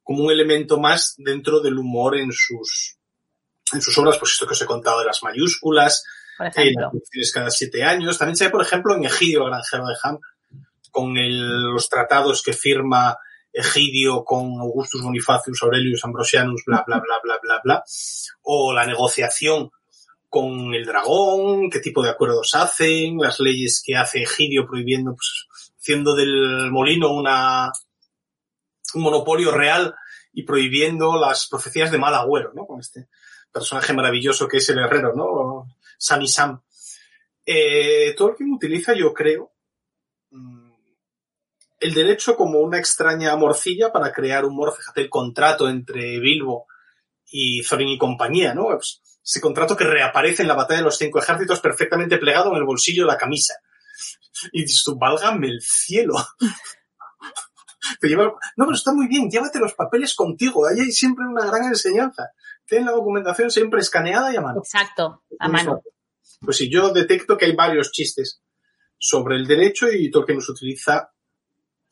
como 0.01 0.23
un 0.23 0.31
elemento 0.31 0.79
más 0.79 1.13
dentro 1.17 1.59
del 1.59 1.77
humor 1.77 2.17
en 2.17 2.31
sus, 2.31 2.97
en 3.71 3.81
sus 3.81 3.95
obras, 3.99 4.17
pues 4.17 4.31
esto 4.31 4.47
que 4.47 4.53
os 4.53 4.61
he 4.61 4.65
contado 4.65 4.99
de 4.99 5.05
las 5.05 5.21
mayúsculas, 5.21 6.03
Por 6.49 6.63
ejemplo. 6.63 6.91
cada 7.33 7.49
siete 7.51 7.83
años. 7.83 8.17
También 8.17 8.35
se 8.35 8.45
ve, 8.45 8.49
por 8.49 8.61
ejemplo, 8.61 8.95
en 8.95 9.03
Egidio, 9.05 9.45
granjero 9.45 9.85
de 9.87 9.95
Ham, 10.03 10.19
con 10.91 11.17
el- 11.17 11.71
los 11.73 11.89
tratados 11.89 12.41
que 12.41 12.53
firma 12.53 13.17
Egidio 13.53 14.23
con 14.23 14.59
Augustus 14.59 15.01
Bonifacius 15.03 15.61
Aurelius 15.63 16.05
Ambrosianus, 16.05 16.63
bla, 16.65 16.83
bla, 16.87 16.99
bla, 16.99 17.19
bla, 17.23 17.39
bla, 17.43 17.61
bla. 17.63 17.83
O 18.43 18.73
la 18.73 18.85
negociación 18.85 19.71
con 20.29 20.73
el 20.73 20.85
dragón, 20.85 21.69
qué 21.69 21.79
tipo 21.81 22.01
de 22.01 22.09
acuerdos 22.09 22.55
hacen, 22.55 23.17
las 23.17 23.41
leyes 23.41 23.83
que 23.85 23.97
hace 23.97 24.21
Egidio 24.23 24.65
prohibiendo, 24.65 25.13
pues, 25.13 25.47
haciendo 25.77 26.15
del 26.15 26.71
molino 26.71 27.11
una, 27.13 27.69
un 28.93 29.01
monopolio 29.01 29.51
real 29.51 29.93
y 30.33 30.43
prohibiendo 30.43 31.19
las 31.19 31.47
profecías 31.49 31.91
de 31.91 31.97
mal 31.97 32.15
agüero, 32.15 32.53
¿no? 32.53 32.65
Con 32.65 32.79
este 32.79 33.07
personaje 33.51 33.91
maravilloso 33.91 34.47
que 34.47 34.57
es 34.57 34.69
el 34.69 34.79
herrero, 34.79 35.13
¿no? 35.13 35.67
Sam 36.01 36.21
y 36.23 36.27
Sam. 36.27 36.61
Eh, 37.45 38.15
Tolkien 38.17 38.51
utiliza, 38.51 38.93
yo 38.93 39.13
creo, 39.13 39.53
mm, 40.31 40.71
el 41.79 41.93
derecho 41.93 42.35
como 42.35 42.59
una 42.59 42.79
extraña 42.79 43.35
morcilla 43.35 43.91
para 43.91 44.11
crear 44.11 44.45
humor. 44.45 44.73
Fíjate 44.75 45.01
el 45.01 45.09
contrato 45.09 45.69
entre 45.69 46.19
Bilbo 46.19 46.65
y 47.27 47.61
Thorin 47.63 47.89
y 47.89 47.97
compañía, 47.99 48.53
¿no? 48.55 48.65
Pues, 48.67 49.01
ese 49.23 49.39
contrato 49.41 49.77
que 49.77 49.83
reaparece 49.83 50.41
en 50.41 50.47
la 50.47 50.55
batalla 50.55 50.79
de 50.79 50.85
los 50.85 50.97
cinco 50.97 51.19
ejércitos 51.19 51.59
perfectamente 51.59 52.17
plegado 52.17 52.49
en 52.51 52.57
el 52.57 52.63
bolsillo 52.63 53.03
de 53.03 53.11
la 53.11 53.17
camisa. 53.17 53.53
Y 54.51 54.63
dices 54.63 54.81
tú, 54.83 54.97
válgame 54.97 55.47
el 55.49 55.61
cielo. 55.61 56.15
Te 57.99 58.07
lleva- 58.07 58.33
No, 58.57 58.65
pero 58.65 58.75
está 58.75 58.91
muy 58.93 59.07
bien, 59.07 59.29
llévate 59.29 59.59
los 59.59 59.73
papeles 59.73 60.15
contigo. 60.15 60.67
Ahí 60.67 60.79
hay 60.79 60.91
siempre 60.91 61.25
una 61.25 61.45
gran 61.45 61.65
enseñanza. 61.65 62.31
Ten 62.71 62.85
la 62.85 62.93
documentación 62.93 63.51
siempre 63.51 63.81
escaneada 63.81 64.31
y 64.31 64.37
a 64.37 64.41
mano. 64.41 64.59
Exacto, 64.59 65.23
a 65.37 65.49
Muy 65.49 65.57
mano. 65.57 65.83
Pues 66.39 66.55
sí, 66.55 66.69
yo 66.69 66.93
detecto 66.93 67.37
que 67.37 67.43
hay 67.43 67.53
varios 67.53 67.91
chistes 67.91 68.41
sobre 68.97 69.35
el 69.35 69.45
derecho 69.45 69.91
y 69.91 70.09
Tolkien 70.09 70.37
los 70.37 70.47
utiliza 70.47 71.11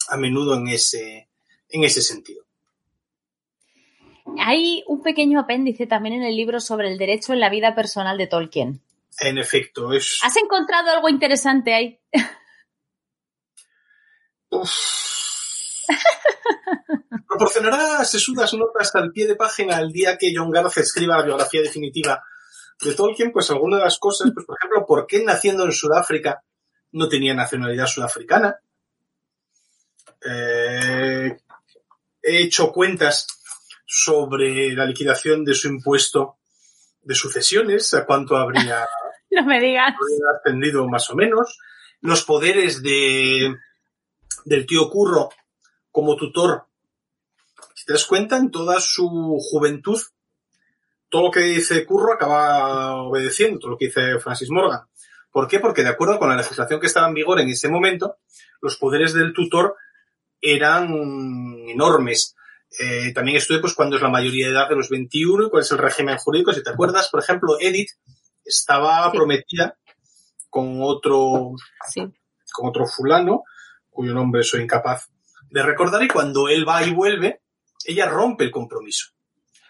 a 0.08 0.18
menudo 0.18 0.56
en 0.56 0.70
ese, 0.70 1.28
en 1.68 1.84
ese 1.84 2.02
sentido. 2.02 2.46
Hay 4.40 4.86
un 4.88 5.04
pequeño 5.04 5.42
apéndice 5.42 5.86
también 5.86 6.16
en 6.16 6.24
el 6.24 6.38
libro 6.38 6.62
sobre 6.62 6.90
el 6.90 6.98
derecho 6.98 7.34
en 7.34 7.42
la 7.42 7.50
vida 7.50 7.76
personal 7.76 8.18
de 8.18 8.28
Tolkien. 8.28 8.82
En 9.20 9.38
efecto, 9.38 9.92
es... 9.92 10.20
¿Has 10.24 10.38
encontrado 10.38 10.92
algo 10.92 11.10
interesante 11.10 11.74
ahí? 11.74 12.00
Uf. 14.50 15.09
Proporcionará 17.28 18.04
sesudas 18.06 18.54
notas 18.54 18.94
al 18.96 19.12
pie 19.12 19.28
de 19.28 19.36
página 19.36 19.80
el 19.80 19.92
día 19.92 20.18
que 20.18 20.34
John 20.36 20.52
Garth 20.52 20.78
escriba 20.78 21.18
la 21.18 21.26
biografía 21.26 21.62
definitiva 21.62 22.24
de 22.82 22.94
Tolkien, 22.96 23.32
pues 23.32 23.50
algunas 23.52 23.80
de 23.80 23.86
las 23.86 24.00
cosas, 24.00 24.32
pues 24.34 24.46
por 24.46 24.58
ejemplo, 24.58 24.86
¿por 24.86 25.06
qué 25.06 25.24
naciendo 25.24 25.66
en 25.66 25.72
Sudáfrica 25.72 26.42
no 26.94 27.08
tenía 27.08 27.34
nacionalidad 27.34 27.86
sudafricana? 27.86 28.60
Eh, 30.26 31.38
he 32.22 32.42
hecho 32.42 32.72
cuentas 32.72 33.28
sobre 33.86 34.72
la 34.74 34.86
liquidación 34.86 35.44
de 35.44 35.54
su 35.54 35.68
impuesto 35.68 36.38
de 37.02 37.16
sucesiones, 37.16 37.94
a 37.94 38.06
cuánto 38.06 38.38
habría, 38.38 38.88
No 39.32 39.46
me 39.46 39.60
digas. 39.60 39.94
habría 39.94 40.38
ascendido 40.38 40.88
más 40.88 41.10
o 41.10 41.16
menos, 41.16 41.58
los 42.02 42.24
poderes 42.24 42.82
de, 42.82 43.56
del 44.46 44.66
tío 44.66 44.90
Curro 44.90 45.30
como 45.92 46.16
tutor. 46.16 46.66
Si 47.76 47.86
te 47.86 47.94
das 47.94 48.06
cuenta, 48.06 48.38
en 48.38 48.52
toda 48.52 48.80
su 48.80 49.38
juventud, 49.42 50.00
todo 51.10 51.24
lo 51.24 51.32
que 51.32 51.40
dice 51.42 51.86
Curro 51.86 52.14
acaba 52.14 53.02
obedeciendo, 53.04 53.60
todo 53.60 53.72
lo 53.72 53.78
que 53.78 53.88
dice 53.88 54.20
Francis 54.20 54.50
Morgan. 54.50 54.82
¿Por 55.32 55.48
qué? 55.48 55.60
Porque 55.60 55.84
de 55.84 55.90
acuerdo 55.90 56.20
con 56.20 56.30
la 56.30 56.36
legislación 56.36 56.80
que 56.80 56.88
estaba 56.88 57.08
en 57.08 57.14
vigor 57.14 57.40
en 57.40 57.50
ese 57.50 57.70
momento, 57.70 58.18
los 58.62 58.78
poderes 58.78 59.14
del 59.14 59.34
tutor 59.34 59.76
eran 60.42 60.88
enormes. 61.68 62.36
Eh, 62.80 63.12
también 63.14 63.38
estuve 63.38 63.60
pues 63.60 63.74
cuándo 63.74 63.96
es 63.96 64.02
la 64.02 64.10
mayoría 64.10 64.48
de 64.48 64.54
edad 64.54 64.70
de 64.70 64.76
los 64.76 64.90
21 64.90 65.48
y 65.48 65.50
cuál 65.50 65.64
es 65.64 65.72
el 65.72 65.78
régimen 65.80 66.18
jurídico. 66.18 66.54
Si 66.54 66.64
te 66.64 66.70
acuerdas, 66.70 67.10
por 67.10 67.22
ejemplo, 67.22 67.58
Edith 67.60 67.90
estaba 68.44 69.10
Sí. 69.12 69.18
prometida 69.18 69.78
con 70.50 70.80
otro, 70.82 71.52
Sí. 71.90 72.02
con 72.52 72.70
otro 72.70 72.86
fulano, 72.86 73.44
cuyo 73.90 74.14
nombre 74.14 74.44
soy 74.44 74.62
incapaz 74.62 75.10
de 75.50 75.64
recordar, 75.64 76.04
y 76.04 76.08
cuando 76.08 76.50
él 76.50 76.68
va 76.68 76.84
y 76.84 76.94
vuelve, 76.94 77.42
ella 77.86 78.08
rompe 78.08 78.44
el 78.44 78.52
compromiso. 78.52 79.08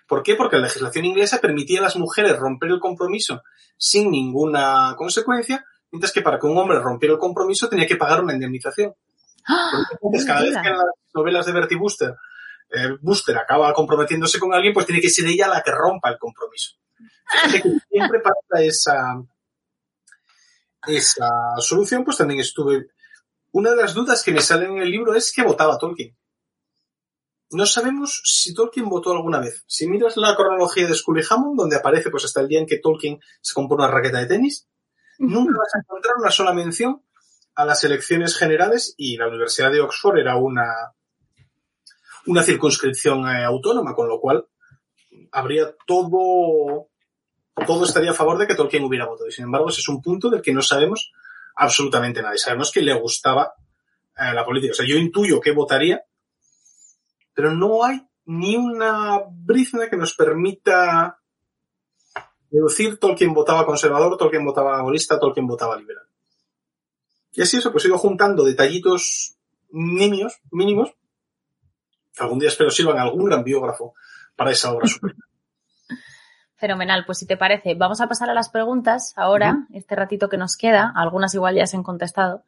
¿Por 0.07 0.23
qué? 0.23 0.35
Porque 0.35 0.57
la 0.57 0.63
legislación 0.63 1.05
inglesa 1.05 1.39
permitía 1.39 1.79
a 1.79 1.83
las 1.83 1.95
mujeres 1.95 2.37
romper 2.37 2.71
el 2.71 2.79
compromiso 2.79 3.43
sin 3.77 4.09
ninguna 4.09 4.95
consecuencia, 4.97 5.63
mientras 5.91 6.11
que 6.11 6.21
para 6.21 6.39
que 6.39 6.47
un 6.47 6.57
hombre 6.57 6.79
rompiera 6.79 7.13
el 7.13 7.19
compromiso 7.19 7.69
tenía 7.69 7.87
que 7.87 7.95
pagar 7.95 8.23
una 8.23 8.33
indemnización. 8.33 8.93
¡Ah! 9.47 9.71
Entonces, 9.91 10.25
cada 10.25 10.41
vez 10.41 10.57
que 10.57 10.67
en 10.67 10.77
las 10.77 10.85
novelas 11.13 11.45
de 11.45 11.51
Bertie 11.51 11.77
Buster, 11.77 12.15
eh, 12.71 12.97
Buster 13.01 13.37
acaba 13.37 13.73
comprometiéndose 13.73 14.39
con 14.39 14.53
alguien, 14.53 14.73
pues 14.73 14.85
tiene 14.85 15.01
que 15.01 15.09
ser 15.09 15.27
ella 15.27 15.47
la 15.47 15.61
que 15.61 15.71
rompa 15.71 16.09
el 16.09 16.17
compromiso. 16.17 16.75
Que 17.51 17.61
siempre 17.89 18.19
pasa 18.19 18.63
esa, 18.63 19.23
esa 20.87 21.29
solución, 21.59 22.03
pues 22.03 22.17
también 22.17 22.39
estuve. 22.39 22.87
Una 23.51 23.71
de 23.71 23.77
las 23.77 23.93
dudas 23.93 24.23
que 24.23 24.31
me 24.31 24.41
salen 24.41 24.73
en 24.73 24.83
el 24.83 24.91
libro 24.91 25.15
es 25.15 25.31
que 25.33 25.43
votaba 25.43 25.77
Tolkien. 25.77 26.15
No 27.51 27.65
sabemos 27.65 28.21
si 28.25 28.53
Tolkien 28.53 28.87
votó 28.87 29.11
alguna 29.11 29.39
vez. 29.39 29.63
Si 29.65 29.87
miras 29.87 30.17
la 30.17 30.35
cronología 30.35 30.87
de 30.87 30.93
Scully 30.93 31.23
Hammond, 31.27 31.57
donde 31.57 31.77
aparece 31.77 32.11
pues 32.11 32.25
hasta 32.25 32.41
el 32.41 32.47
día 32.47 32.59
en 32.59 32.67
que 32.67 32.77
Tolkien 32.77 33.19
se 33.41 33.53
compró 33.55 33.75
una 33.75 33.87
raqueta 33.87 34.19
de 34.19 34.27
tenis, 34.27 34.67
nunca 35.17 35.57
vas 35.57 35.73
a 35.73 35.79
encontrar 35.79 36.15
una 36.17 36.29
sola 36.29 36.53
mención 36.53 37.03
a 37.55 37.65
las 37.65 37.83
elecciones 37.83 38.37
generales 38.37 38.93
y 38.97 39.17
la 39.17 39.27
Universidad 39.27 39.71
de 39.71 39.81
Oxford 39.81 40.19
era 40.19 40.35
una, 40.37 40.93
una 42.27 42.43
circunscripción 42.43 43.27
eh, 43.27 43.43
autónoma, 43.43 43.95
con 43.95 44.07
lo 44.07 44.19
cual 44.19 44.47
habría 45.31 45.75
todo, 45.87 46.89
todo 47.65 47.85
estaría 47.85 48.11
a 48.11 48.15
favor 48.15 48.37
de 48.37 48.45
que 48.45 48.55
Tolkien 48.55 48.83
hubiera 48.83 49.07
votado. 49.07 49.27
Y 49.27 49.31
sin 49.31 49.45
embargo, 49.45 49.69
ese 49.69 49.81
es 49.81 49.89
un 49.89 50.01
punto 50.03 50.29
del 50.29 50.43
que 50.43 50.53
no 50.53 50.61
sabemos 50.61 51.11
absolutamente 51.59 52.21
nada. 52.21 52.35
Y 52.35 52.39
sabemos 52.39 52.71
que 52.71 52.81
le 52.81 52.93
gustaba 52.93 53.53
eh, 54.17 54.33
la 54.33 54.45
política. 54.45 54.71
O 54.71 54.75
sea, 54.75 54.87
yo 54.87 54.95
intuyo 54.95 55.39
que 55.39 55.51
votaría, 55.51 56.03
pero 57.33 57.53
no 57.53 57.83
hay 57.83 58.01
ni 58.25 58.55
una 58.55 59.19
brizna 59.29 59.89
que 59.89 59.97
nos 59.97 60.13
permita 60.15 61.19
deducir 62.49 62.97
Tolkien 62.97 63.33
votaba 63.33 63.65
conservador, 63.65 64.17
Tolkien 64.17 64.45
votaba 64.45 64.77
laborista, 64.77 65.19
Tolkien 65.19 65.47
votaba 65.47 65.77
liberal. 65.77 66.05
Y 67.33 67.41
así 67.41 67.57
eso, 67.57 67.71
pues 67.71 67.85
ido 67.85 67.97
juntando 67.97 68.43
detallitos 68.43 69.35
nimios, 69.69 70.39
mínimos, 70.51 70.91
que 72.15 72.23
algún 72.23 72.39
día 72.39 72.49
espero 72.49 72.71
sirvan 72.71 72.97
a 72.97 73.03
algún 73.03 73.25
gran 73.25 73.43
biógrafo 73.43 73.93
para 74.35 74.51
esa 74.51 74.71
obra 74.73 74.87
suprema. 74.87 75.28
Fenomenal, 76.59 77.05
pues 77.05 77.19
si 77.19 77.25
te 77.25 77.37
parece, 77.37 77.73
vamos 77.75 78.01
a 78.01 78.07
pasar 78.07 78.29
a 78.29 78.33
las 78.33 78.49
preguntas 78.49 79.13
ahora, 79.15 79.65
este 79.73 79.95
ratito 79.95 80.27
que 80.27 80.35
nos 80.35 80.57
queda, 80.57 80.91
algunas 80.93 81.33
igual 81.33 81.55
ya 81.55 81.65
se 81.65 81.77
han 81.77 81.83
contestado. 81.83 82.43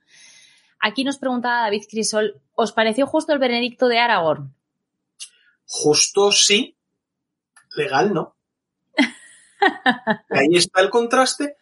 Aquí 0.82 1.06
nos 1.06 1.18
preguntaba 1.18 1.62
David 1.62 1.86
Crisol, 1.90 2.42
¿os 2.54 2.74
pareció 2.74 3.08
justo 3.08 3.32
el 3.32 3.40
veredicto 3.40 3.88
de 3.88 4.00
Aragorn? 4.00 4.54
Justo 5.66 6.34
sí, 6.34 6.76
legal 7.74 8.14
no. 8.14 8.36
Ahí 10.30 10.58
está 10.58 10.82
el 10.82 10.90
contraste 10.90 11.56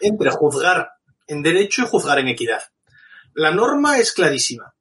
entre 0.00 0.30
juzgar 0.30 0.92
en 1.26 1.42
derecho 1.42 1.82
y 1.82 1.88
juzgar 1.88 2.20
en 2.20 2.28
equidad. 2.28 2.62
La 3.34 3.50
norma 3.50 3.98
es 3.98 4.12
clarísima. 4.12 4.74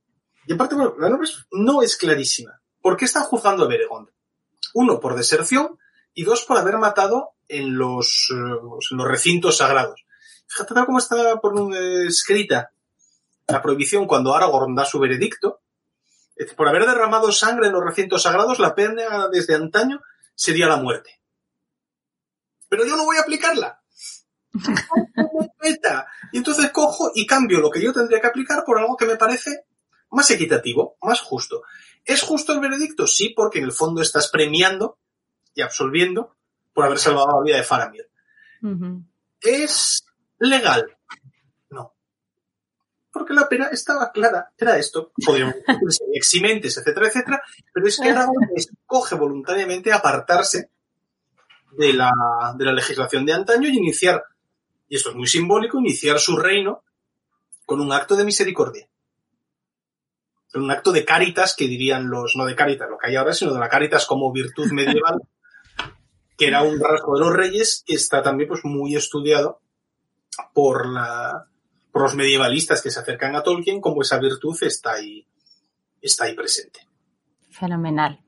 Y 0.45 0.54
aparte, 0.54 0.76
bueno, 0.76 0.94
la 1.00 1.10
norma 1.10 1.26
no 1.52 1.82
es 1.82 1.98
clarísima. 1.98 2.62
¿Por 2.82 2.98
qué 2.98 3.06
están 3.06 3.24
juzgando 3.24 3.64
a 3.64 3.68
Beregond? 3.68 4.10
Uno, 4.76 5.00
por 5.00 5.16
deserción 5.16 5.80
y 6.16 6.24
dos, 6.24 6.44
por 6.45 6.58
haber 6.58 6.77
matado 6.77 7.34
en 7.48 7.77
los, 7.77 8.30
eh, 8.32 8.35
en 8.35 8.98
los 8.98 9.08
recintos 9.08 9.58
sagrados. 9.58 10.06
Fíjate 10.48 10.74
tal 10.74 10.85
cómo 10.85 10.98
está 10.98 11.40
por, 11.40 11.53
eh, 11.76 12.08
escrita 12.08 12.72
la 13.48 13.61
prohibición 13.61 14.08
cuando 14.08 14.34
Aragorn 14.34 14.74
da 14.74 14.85
su 14.85 15.00
veredicto. 15.00 15.61
Por 16.58 16.68
haber 16.68 16.85
derramado 16.85 17.32
sangre 17.32 17.68
en 17.68 17.74
los 17.74 17.84
recintos 17.84 18.24
sagrados, 18.24 18.60
la 18.60 18.76
pena 18.76 19.30
desde 19.32 19.56
antaño 19.56 20.02
sería 20.34 20.68
la 20.68 20.77
muerte. 20.77 21.22
Pero 22.68 22.85
yo 22.85 22.98
no 22.98 23.06
voy 23.06 23.18
a 23.18 23.22
aplicarla. 23.22 23.82
Y 26.32 26.38
entonces 26.38 26.72
cojo 26.72 27.11
y 27.14 27.26
cambio 27.26 27.60
lo 27.60 27.69
que 27.69 27.82
yo 27.82 27.94
tendría 27.94 28.22
que 28.22 28.27
aplicar 28.27 28.64
por 28.66 28.80
algo 28.80 28.98
que 28.98 29.06
me 29.06 29.16
parece 29.16 29.66
más 30.11 30.30
equitativo, 30.32 30.98
más 31.02 31.22
justo. 31.22 31.64
¿Es 32.03 32.22
justo 32.22 32.53
el 32.53 32.60
veredicto? 32.60 33.08
Sí, 33.08 33.30
porque 33.35 33.60
en 33.60 33.66
el 33.66 33.72
fondo 33.72 34.02
estás 34.02 34.30
premiando 34.30 35.00
y 35.56 35.61
absolviendo 35.61 36.35
por 36.74 36.85
haber 36.85 37.00
salvado 37.00 37.40
la 37.40 37.43
vida 37.43 37.58
de 37.58 37.64
Faramir. 37.64 38.09
¿Es 39.42 40.06
legal? 40.40 40.98
No. 41.69 41.93
Porque 43.11 43.34
la 43.34 43.48
pena 43.48 43.67
estaba 43.72 44.11
clara. 44.11 44.51
Era 44.58 44.77
esto. 44.77 45.11
Podríamos 45.25 45.56
decir 45.82 46.08
eximentes, 46.14 46.77
etcétera, 46.77 47.08
etcétera. 47.08 47.42
Pero 47.74 47.88
es 47.88 48.00
que 48.00 48.09
Aragorn 48.09 48.50
escoge 48.56 49.16
voluntariamente 49.16 49.93
apartarse 49.93 50.69
de 51.77 51.93
la, 51.93 52.11
de 52.58 52.66
la 52.66 52.74
legislación 52.74 53.25
de 53.25 53.34
antaño 53.34 53.69
y 53.69 53.77
iniciar, 53.77 54.24
y 54.88 54.95
esto 54.95 55.09
es 55.09 55.16
muy 55.16 55.27
simbólico, 55.27 55.80
iniciar 55.80 56.19
su 56.19 56.38
reino 56.38 56.84
con 57.66 57.82
un 57.82 57.92
acto 57.92 58.16
de 58.16 58.25
misericordia. 58.25 58.88
Un 60.53 60.72
acto 60.72 60.93
de 60.93 61.03
caritas, 61.03 61.53
que 61.53 61.67
dirían 61.67 62.09
los, 62.09 62.35
no 62.38 62.45
de 62.45 62.56
caritas, 62.56 62.90
lo 62.90 62.98
que 62.98 63.08
hay 63.08 63.17
ahora, 63.17 63.34
sino 63.34 63.53
de 63.53 63.59
la 63.59 63.67
caritas 63.67 64.06
como 64.06 64.32
virtud 64.32 64.72
medieval, 64.72 65.19
que 66.38 66.48
era 66.48 66.64
un 66.64 66.80
rasgo 66.80 67.16
de 67.16 67.20
los 67.20 67.34
reyes 67.34 67.84
que 67.86 67.96
está 67.96 68.22
también 68.22 68.50
pues 68.50 68.62
muy 68.64 68.96
estudiado 68.96 69.62
por 70.54 70.88
la, 70.88 71.48
por 71.92 72.02
los 72.02 72.16
medievalistas 72.16 72.82
que 72.82 72.92
se 72.92 73.00
acercan 73.00 73.36
a 73.36 73.44
Tolkien, 73.44 73.82
como 73.82 74.02
esa 74.02 74.20
virtud 74.20 74.58
está 74.62 74.94
ahí, 74.94 75.26
está 76.02 76.26
ahí 76.26 76.36
presente. 76.36 76.82
Fenomenal. 77.52 78.20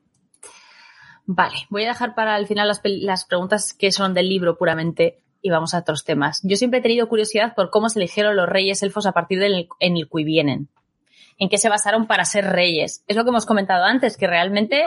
Vale, 1.26 1.66
voy 1.68 1.84
a 1.84 1.88
dejar 1.88 2.14
para 2.14 2.38
el 2.38 2.46
final 2.46 2.68
las, 2.68 2.80
las 2.84 3.26
preguntas 3.26 3.74
que 3.74 3.92
son 3.92 4.14
del 4.14 4.30
libro 4.30 4.56
puramente 4.56 5.22
y 5.42 5.50
vamos 5.50 5.74
a 5.74 5.80
otros 5.80 6.04
temas. 6.04 6.40
Yo 6.42 6.56
siempre 6.56 6.80
he 6.80 6.82
tenido 6.82 7.08
curiosidad 7.08 7.54
por 7.54 7.70
cómo 7.70 7.90
se 7.90 7.98
eligieron 7.98 8.36
los 8.36 8.48
reyes 8.48 8.82
elfos 8.82 9.04
a 9.04 9.12
partir 9.12 9.38
del 9.38 9.68
en 9.80 9.96
el 9.98 10.08
que 10.08 10.24
vienen. 10.24 10.68
¿En 11.36 11.48
qué 11.48 11.58
se 11.58 11.68
basaron 11.68 12.06
para 12.06 12.24
ser 12.24 12.46
reyes? 12.46 13.04
Es 13.06 13.16
lo 13.16 13.22
que 13.24 13.30
hemos 13.30 13.46
comentado 13.46 13.84
antes, 13.84 14.16
que 14.16 14.26
realmente 14.26 14.86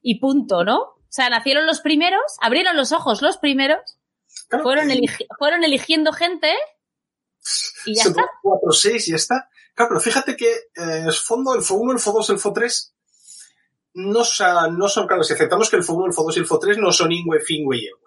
y 0.00 0.20
punto, 0.20 0.64
¿no? 0.64 0.97
O 1.08 1.10
sea, 1.10 1.30
nacieron 1.30 1.66
los 1.66 1.80
primeros, 1.80 2.20
abrieron 2.40 2.76
los 2.76 2.92
ojos 2.92 3.22
los 3.22 3.38
primeros, 3.38 3.80
Claro, 4.48 4.62
fueron, 4.64 4.88
eligi- 4.88 5.26
fueron 5.38 5.64
eligiendo 5.64 6.12
gente 6.12 6.54
y 7.86 7.94
ya 7.94 8.02
Son 8.04 8.12
está. 8.12 8.24
4, 8.42 8.72
6 8.72 9.08
y 9.08 9.10
ya 9.12 9.16
está. 9.16 9.50
Claro, 9.74 9.88
pero 9.90 10.00
fíjate 10.00 10.36
que 10.36 10.50
eh, 10.52 11.04
el 11.06 11.12
fondo, 11.12 11.54
el 11.54 11.60
FO1, 11.62 11.92
el 11.92 11.98
FO2, 11.98 12.30
el 12.30 12.38
FO3 12.38 12.92
no, 13.94 14.24
sa- 14.24 14.68
no 14.68 14.88
son, 14.88 15.06
claro, 15.06 15.22
si 15.24 15.32
aceptamos 15.32 15.70
que 15.70 15.76
el 15.76 15.82
FO1, 15.82 16.06
el 16.08 16.12
FO2 16.12 16.36
y 16.36 16.38
el 16.40 16.46
FO3 16.46 16.76
no 16.78 16.92
son 16.92 17.10
Ingwe, 17.12 17.40
Fingwe 17.40 17.76
y 17.78 17.86
Ewe. 17.86 18.00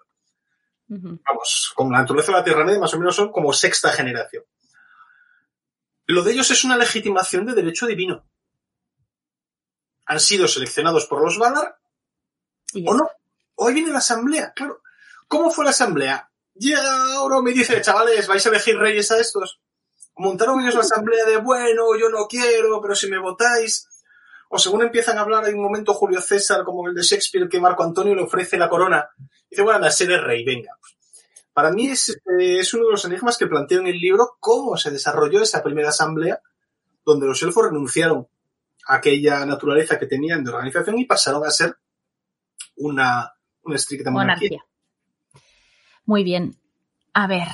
Ujú. 0.90 1.20
Vamos, 1.26 1.72
con 1.74 1.90
la 1.90 1.98
naturaleza 2.00 2.32
de 2.32 2.38
la 2.38 2.44
Tierra 2.44 2.64
Media 2.64 2.78
más 2.80 2.94
o 2.94 2.98
menos 2.98 3.16
son 3.16 3.32
como 3.32 3.52
sexta 3.52 3.90
generación. 3.92 4.44
Lo 6.06 6.22
de 6.22 6.32
ellos 6.32 6.50
es 6.50 6.64
una 6.64 6.76
legitimación 6.76 7.46
de 7.46 7.54
derecho 7.54 7.86
divino. 7.86 8.26
Han 10.06 10.20
sido 10.20 10.46
seleccionados 10.48 11.06
por 11.06 11.22
los 11.22 11.38
Valar 11.38 11.78
o 12.74 12.94
no. 12.94 13.10
Hoy 13.56 13.74
viene 13.74 13.90
la 13.90 13.98
asamblea, 13.98 14.52
claro. 14.54 14.82
¿Cómo 15.28 15.50
fue 15.50 15.64
la 15.64 15.70
asamblea? 15.70 16.28
Llega 16.54 17.14
ahora 17.14 17.40
me 17.40 17.52
dice, 17.52 17.80
chavales, 17.80 18.26
vais 18.26 18.44
a 18.44 18.48
elegir 18.50 18.76
reyes 18.76 19.10
a 19.10 19.18
estos. 19.18 19.60
Montaron 20.16 20.60
ellos 20.60 20.74
la 20.74 20.80
asamblea 20.80 21.24
de, 21.24 21.38
bueno, 21.38 21.96
yo 21.98 22.10
no 22.10 22.26
quiero, 22.28 22.80
pero 22.80 22.94
si 22.94 23.08
me 23.08 23.18
votáis. 23.18 23.88
o 24.50 24.58
según 24.58 24.82
empiezan 24.82 25.16
a 25.16 25.22
hablar, 25.22 25.44
hay 25.44 25.54
un 25.54 25.62
momento 25.62 25.94
Julio 25.94 26.20
César, 26.20 26.64
como 26.64 26.86
el 26.88 26.94
de 26.94 27.02
Shakespeare, 27.02 27.48
que 27.48 27.60
Marco 27.60 27.82
Antonio 27.82 28.14
le 28.14 28.22
ofrece 28.22 28.58
la 28.58 28.68
corona. 28.68 29.08
Y 29.18 29.50
dice, 29.50 29.62
bueno, 29.62 29.86
a 29.86 29.90
ser 29.90 30.10
el 30.10 30.22
rey, 30.22 30.44
venga. 30.44 30.76
Para 31.54 31.70
mí 31.70 31.88
es, 31.88 32.10
eh, 32.10 32.58
es 32.58 32.74
uno 32.74 32.86
de 32.86 32.92
los 32.92 33.04
enigmas 33.04 33.36
que 33.36 33.46
planteo 33.46 33.80
en 33.80 33.86
el 33.86 33.98
libro 33.98 34.36
cómo 34.40 34.76
se 34.76 34.90
desarrolló 34.90 35.42
esa 35.42 35.62
primera 35.62 35.90
asamblea 35.90 36.40
donde 37.04 37.26
los 37.26 37.42
elfos 37.42 37.64
renunciaron 37.64 38.28
a 38.86 38.96
aquella 38.96 39.44
naturaleza 39.46 39.98
que 39.98 40.06
tenían 40.06 40.44
de 40.44 40.50
organización 40.50 40.98
y 40.98 41.04
pasaron 41.04 41.44
a 41.44 41.50
ser 41.50 41.76
una, 42.76 43.32
una 43.62 43.76
estricta 43.76 44.10
monarquía. 44.10 44.50
Monarquía. 44.50 44.72
Muy 46.04 46.24
bien. 46.24 46.56
A 47.12 47.26
ver. 47.26 47.48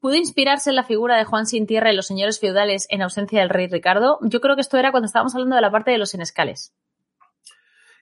¿Pudo 0.00 0.14
inspirarse 0.14 0.70
en 0.70 0.76
la 0.76 0.84
figura 0.84 1.18
de 1.18 1.24
Juan 1.24 1.46
Sin 1.46 1.66
Tierra 1.66 1.92
y 1.92 1.96
los 1.96 2.06
señores 2.06 2.40
feudales 2.40 2.86
en 2.88 3.02
ausencia 3.02 3.40
del 3.40 3.50
rey 3.50 3.66
Ricardo? 3.66 4.18
Yo 4.22 4.40
creo 4.40 4.54
que 4.54 4.62
esto 4.62 4.78
era 4.78 4.92
cuando 4.92 5.06
estábamos 5.06 5.34
hablando 5.34 5.56
de 5.56 5.62
la 5.62 5.70
parte 5.70 5.90
de 5.90 5.98
los 5.98 6.10
senescales. 6.10 6.72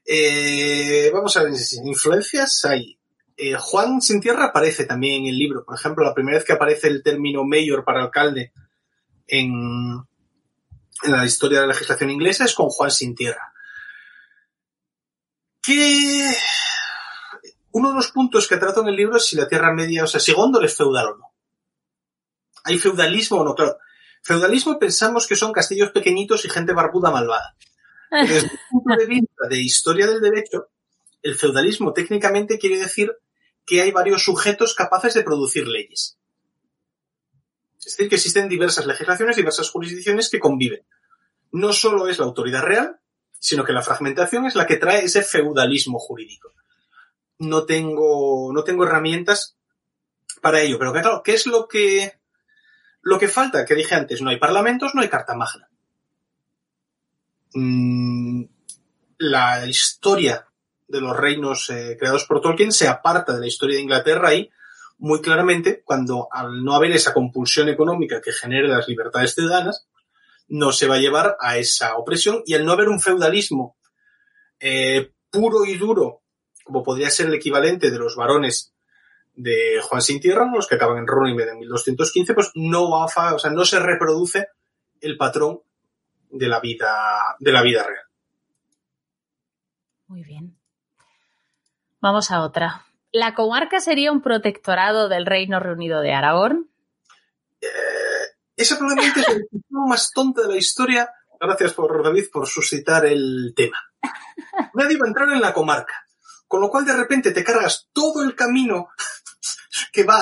Eh, 0.06 1.10
vamos 1.12 1.36
a 1.36 1.42
ver, 1.42 1.52
influencias 1.84 2.64
hay. 2.64 2.98
Eh, 3.36 3.54
Juan 3.58 4.00
Sin 4.00 4.20
Tierra 4.20 4.46
aparece 4.46 4.84
también 4.84 5.22
en 5.22 5.28
el 5.28 5.38
libro. 5.38 5.64
Por 5.64 5.74
ejemplo, 5.74 6.04
la 6.04 6.14
primera 6.14 6.38
vez 6.38 6.46
que 6.46 6.52
aparece 6.52 6.86
el 6.86 7.02
término 7.02 7.44
mayor 7.44 7.84
para 7.84 8.02
alcalde 8.02 8.52
en, 9.26 9.52
en 11.02 11.12
la 11.12 11.24
historia 11.24 11.60
de 11.60 11.66
la 11.66 11.72
legislación 11.72 12.10
inglesa 12.10 12.44
es 12.44 12.54
con 12.54 12.68
Juan 12.68 12.92
Sin 12.92 13.16
Tierra. 13.16 13.52
Que 15.68 16.34
uno 17.72 17.90
de 17.90 17.94
los 17.96 18.10
puntos 18.10 18.48
que 18.48 18.56
trato 18.56 18.80
en 18.80 18.88
el 18.88 18.96
libro 18.96 19.18
es 19.18 19.26
si 19.26 19.36
la 19.36 19.46
Tierra 19.46 19.70
Media, 19.74 20.04
o 20.04 20.06
sea, 20.06 20.18
si 20.18 20.32
Gondor 20.32 20.64
es 20.64 20.74
feudal 20.74 21.08
o 21.08 21.16
no. 21.18 21.34
¿Hay 22.64 22.78
feudalismo 22.78 23.40
o 23.40 23.44
no? 23.44 23.54
Claro. 23.54 23.76
Feudalismo 24.22 24.78
pensamos 24.78 25.26
que 25.26 25.36
son 25.36 25.52
castillos 25.52 25.90
pequeñitos 25.90 26.46
y 26.46 26.48
gente 26.48 26.72
barbuda 26.72 27.10
malvada. 27.10 27.54
Desde 28.10 28.46
el 28.46 28.60
punto 28.70 28.96
de 28.96 29.04
vista 29.04 29.46
de 29.50 29.58
historia 29.58 30.06
del 30.06 30.22
derecho, 30.22 30.70
el 31.20 31.34
feudalismo 31.34 31.92
técnicamente 31.92 32.58
quiere 32.58 32.78
decir 32.78 33.12
que 33.66 33.82
hay 33.82 33.90
varios 33.90 34.24
sujetos 34.24 34.74
capaces 34.74 35.12
de 35.12 35.22
producir 35.22 35.68
leyes. 35.68 36.16
Es 37.78 37.84
decir, 37.84 38.08
que 38.08 38.16
existen 38.16 38.48
diversas 38.48 38.86
legislaciones, 38.86 39.36
diversas 39.36 39.68
jurisdicciones 39.68 40.30
que 40.30 40.40
conviven. 40.40 40.86
No 41.52 41.74
solo 41.74 42.08
es 42.08 42.18
la 42.18 42.24
autoridad 42.24 42.62
real, 42.62 43.00
sino 43.38 43.64
que 43.64 43.72
la 43.72 43.82
fragmentación 43.82 44.46
es 44.46 44.54
la 44.54 44.66
que 44.66 44.76
trae 44.76 45.04
ese 45.04 45.22
feudalismo 45.22 45.98
jurídico. 45.98 46.52
No 47.38 47.64
tengo, 47.64 48.52
no 48.52 48.64
tengo 48.64 48.84
herramientas 48.84 49.56
para 50.40 50.60
ello, 50.60 50.78
pero 50.78 50.92
claro, 50.92 51.22
¿qué 51.22 51.34
es 51.34 51.46
lo 51.46 51.68
que, 51.68 52.18
lo 53.02 53.18
que 53.18 53.28
falta? 53.28 53.64
Que 53.64 53.74
dije 53.74 53.94
antes, 53.94 54.22
no 54.22 54.30
hay 54.30 54.38
parlamentos, 54.38 54.94
no 54.94 55.02
hay 55.02 55.08
carta 55.08 55.34
magna. 55.34 55.68
Mm, 57.54 58.44
la 59.18 59.66
historia 59.66 60.46
de 60.86 61.00
los 61.00 61.16
reinos 61.16 61.70
eh, 61.70 61.96
creados 61.98 62.24
por 62.24 62.40
Tolkien 62.40 62.72
se 62.72 62.88
aparta 62.88 63.34
de 63.34 63.40
la 63.40 63.46
historia 63.46 63.76
de 63.76 63.82
Inglaterra 63.82 64.34
y 64.34 64.50
muy 64.98 65.20
claramente 65.20 65.82
cuando 65.84 66.28
al 66.32 66.64
no 66.64 66.74
haber 66.74 66.92
esa 66.92 67.14
compulsión 67.14 67.68
económica 67.68 68.20
que 68.20 68.32
genere 68.32 68.68
las 68.68 68.88
libertades 68.88 69.34
ciudadanas, 69.34 69.86
no 70.48 70.72
se 70.72 70.88
va 70.88 70.96
a 70.96 71.00
llevar 71.00 71.36
a 71.40 71.58
esa 71.58 71.96
opresión 71.96 72.42
y 72.46 72.54
al 72.54 72.64
no 72.64 72.72
haber 72.72 72.88
un 72.88 73.00
feudalismo 73.00 73.76
eh, 74.60 75.12
puro 75.30 75.64
y 75.64 75.76
duro, 75.76 76.22
como 76.64 76.82
podría 76.82 77.10
ser 77.10 77.26
el 77.26 77.34
equivalente 77.34 77.90
de 77.90 77.98
los 77.98 78.16
varones 78.16 78.74
de 79.34 79.80
Juan 79.82 80.02
Sin 80.02 80.20
Tierra, 80.20 80.50
los 80.52 80.66
que 80.66 80.74
acaban 80.74 80.98
en 80.98 81.06
Runnymede 81.06 81.52
en 81.52 81.58
1215, 81.58 82.34
pues 82.34 82.50
no 82.54 82.90
va 82.90 83.04
a, 83.04 83.34
o 83.34 83.38
sea, 83.38 83.50
no 83.50 83.64
se 83.64 83.78
reproduce 83.78 84.48
el 85.00 85.16
patrón 85.16 85.60
de 86.30 86.48
la 86.48 86.60
vida, 86.60 87.36
de 87.38 87.52
la 87.52 87.62
vida 87.62 87.84
real. 87.84 88.04
Muy 90.08 90.24
bien. 90.24 90.56
Vamos 92.00 92.30
a 92.30 92.42
otra. 92.42 92.86
¿La 93.12 93.34
comarca 93.34 93.80
sería 93.80 94.12
un 94.12 94.22
protectorado 94.22 95.08
del 95.08 95.26
Reino 95.26 95.60
Reunido 95.60 96.00
de 96.00 96.12
Aragón? 96.12 96.68
Esa 98.58 98.76
probablemente 98.76 99.20
es 99.20 99.28
el 99.28 99.48
más 99.70 100.10
tonta 100.12 100.42
de 100.42 100.48
la 100.48 100.56
historia. 100.56 101.08
Gracias 101.40 101.74
por 101.74 102.02
David 102.02 102.24
por 102.32 102.48
suscitar 102.48 103.06
el 103.06 103.52
tema. 103.54 103.78
Nadie 104.74 104.98
va 104.98 105.06
a 105.06 105.08
entrar 105.08 105.28
en 105.30 105.40
la 105.40 105.54
comarca. 105.54 105.94
Con 106.48 106.60
lo 106.60 106.68
cual 106.68 106.84
de 106.84 106.96
repente 106.96 107.30
te 107.30 107.44
cargas 107.44 107.88
todo 107.92 108.24
el 108.24 108.34
camino 108.34 108.88
que 109.92 110.02
va 110.02 110.20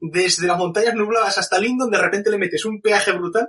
desde 0.00 0.46
las 0.46 0.58
montañas 0.58 0.94
nubladas 0.94 1.38
hasta 1.38 1.58
Lindon, 1.58 1.90
de 1.90 1.98
repente 1.98 2.30
le 2.30 2.36
metes 2.36 2.66
un 2.66 2.82
peaje 2.82 3.12
brutal 3.12 3.48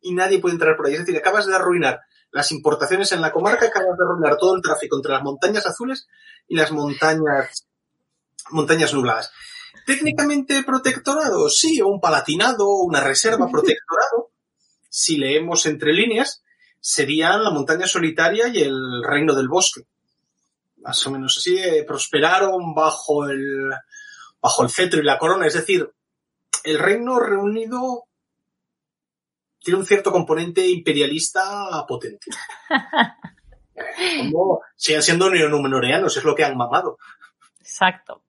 y 0.00 0.14
nadie 0.14 0.38
puede 0.38 0.54
entrar 0.54 0.76
por 0.76 0.86
ahí. 0.86 0.92
Es 0.92 1.00
decir, 1.00 1.16
acabas 1.16 1.46
de 1.46 1.56
arruinar 1.56 2.02
las 2.30 2.52
importaciones 2.52 3.10
en 3.10 3.22
la 3.22 3.32
comarca, 3.32 3.66
acabas 3.66 3.98
de 3.98 4.04
arruinar 4.04 4.36
todo 4.36 4.54
el 4.54 4.62
tráfico 4.62 4.96
entre 4.96 5.12
las 5.12 5.22
montañas 5.22 5.66
azules 5.66 6.06
y 6.46 6.54
las 6.54 6.70
montañas, 6.70 7.66
montañas 8.50 8.94
nubladas. 8.94 9.32
Técnicamente 9.84 10.62
protectorado, 10.62 11.48
sí, 11.48 11.80
o 11.80 11.88
un 11.88 12.00
palatinado, 12.00 12.68
una 12.82 13.00
reserva 13.00 13.48
protectorado, 13.50 14.30
si 14.88 15.18
leemos 15.18 15.66
entre 15.66 15.92
líneas, 15.92 16.42
serían 16.80 17.42
la 17.42 17.50
montaña 17.50 17.86
solitaria 17.86 18.48
y 18.48 18.62
el 18.62 19.02
reino 19.04 19.34
del 19.34 19.48
bosque. 19.48 19.82
Más 20.78 21.04
o 21.06 21.10
menos 21.10 21.36
así, 21.36 21.58
eh, 21.58 21.84
prosperaron 21.86 22.74
bajo 22.74 23.26
el, 23.26 23.70
bajo 24.40 24.62
el 24.62 24.70
cetro 24.70 25.00
y 25.00 25.04
la 25.04 25.18
corona, 25.18 25.46
es 25.46 25.54
decir, 25.54 25.90
el 26.62 26.78
reino 26.78 27.18
reunido 27.18 28.04
tiene 29.58 29.80
un 29.80 29.86
cierto 29.86 30.12
componente 30.12 30.66
imperialista 30.66 31.84
potente. 31.88 32.30
Como 34.30 34.60
sigan 34.76 35.02
siendo 35.02 35.28
neonumenoreanos, 35.28 36.16
es 36.16 36.24
lo 36.24 36.34
que 36.34 36.44
han 36.44 36.56
mamado. 36.56 36.98
Exacto. 37.58 38.22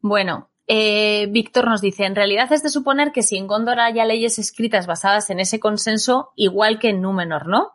Bueno, 0.00 0.50
eh, 0.66 1.26
Víctor 1.30 1.66
nos 1.66 1.80
dice, 1.80 2.04
en 2.04 2.14
realidad 2.14 2.52
es 2.52 2.62
de 2.62 2.68
suponer 2.68 3.12
que 3.12 3.22
si 3.22 3.36
en 3.36 3.46
Gondor 3.46 3.80
haya 3.80 4.04
leyes 4.04 4.38
escritas 4.38 4.86
basadas 4.86 5.30
en 5.30 5.40
ese 5.40 5.58
consenso, 5.60 6.30
igual 6.36 6.78
que 6.78 6.90
en 6.90 7.00
Númenor, 7.00 7.48
¿no? 7.48 7.72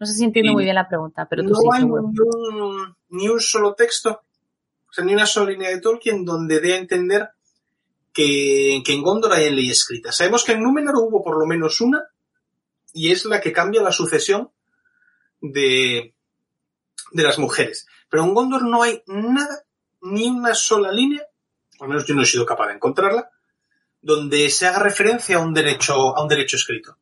No 0.00 0.06
sé 0.06 0.14
si 0.14 0.24
entiendo 0.24 0.52
muy 0.52 0.64
bien 0.64 0.74
la 0.74 0.88
pregunta, 0.88 1.26
pero 1.30 1.44
tú 1.44 1.50
no 1.50 1.60
sí, 1.60 1.68
hay 1.72 1.80
seguro. 1.82 2.10
ni 2.12 2.60
un, 2.60 2.96
ni 3.10 3.28
un 3.28 3.40
solo 3.40 3.74
texto, 3.74 4.22
o 4.90 4.92
sea, 4.92 5.04
ni 5.04 5.14
una 5.14 5.26
sola 5.26 5.52
línea 5.52 5.70
de 5.70 5.80
Tolkien 5.80 6.24
donde 6.24 6.60
dé 6.60 6.74
a 6.74 6.78
entender 6.78 7.30
que, 8.12 8.82
que 8.84 8.92
en 8.92 9.02
Gondor 9.02 9.32
hay 9.32 9.50
ley 9.50 9.70
escrita. 9.70 10.12
Sabemos 10.12 10.44
que 10.44 10.52
en 10.52 10.62
Númenor 10.62 10.96
hubo 10.96 11.22
por 11.22 11.38
lo 11.38 11.46
menos 11.46 11.80
una, 11.80 12.02
y 12.92 13.12
es 13.12 13.24
la 13.24 13.40
que 13.40 13.52
cambia 13.52 13.82
la 13.82 13.92
sucesión 13.92 14.50
de, 15.40 16.14
de 17.12 17.22
las 17.22 17.38
mujeres. 17.38 17.86
Pero 18.08 18.24
en 18.24 18.34
Gondor 18.34 18.62
no 18.64 18.82
hay 18.82 19.02
nada, 19.06 19.64
ni 20.02 20.28
una 20.28 20.54
sola 20.54 20.92
línea, 20.92 21.22
al 21.80 21.88
menos 21.88 22.06
yo 22.06 22.14
no 22.14 22.22
he 22.22 22.26
sido 22.26 22.46
capaz 22.46 22.68
de 22.68 22.74
encontrarla, 22.74 23.30
donde 24.00 24.50
se 24.50 24.66
haga 24.66 24.80
referencia 24.80 25.36
a 25.36 25.40
un 25.40 25.54
derecho, 25.54 26.16
a 26.16 26.22
un 26.22 26.28
derecho 26.28 26.56
escrito. 26.56 26.96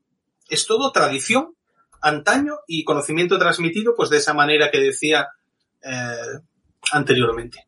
Es 0.49 0.67
todo 0.67 0.93
tradición, 0.93 1.57
antaño 2.01 2.59
y 2.67 2.85
conocimiento 2.85 3.39
transmitido, 3.39 3.95
pues 3.97 4.11
de 4.11 4.19
esa 4.19 4.35
manera 4.35 4.71
que 4.71 4.81
decía 4.81 5.29
eh, 5.83 6.41
anteriormente. 6.93 7.67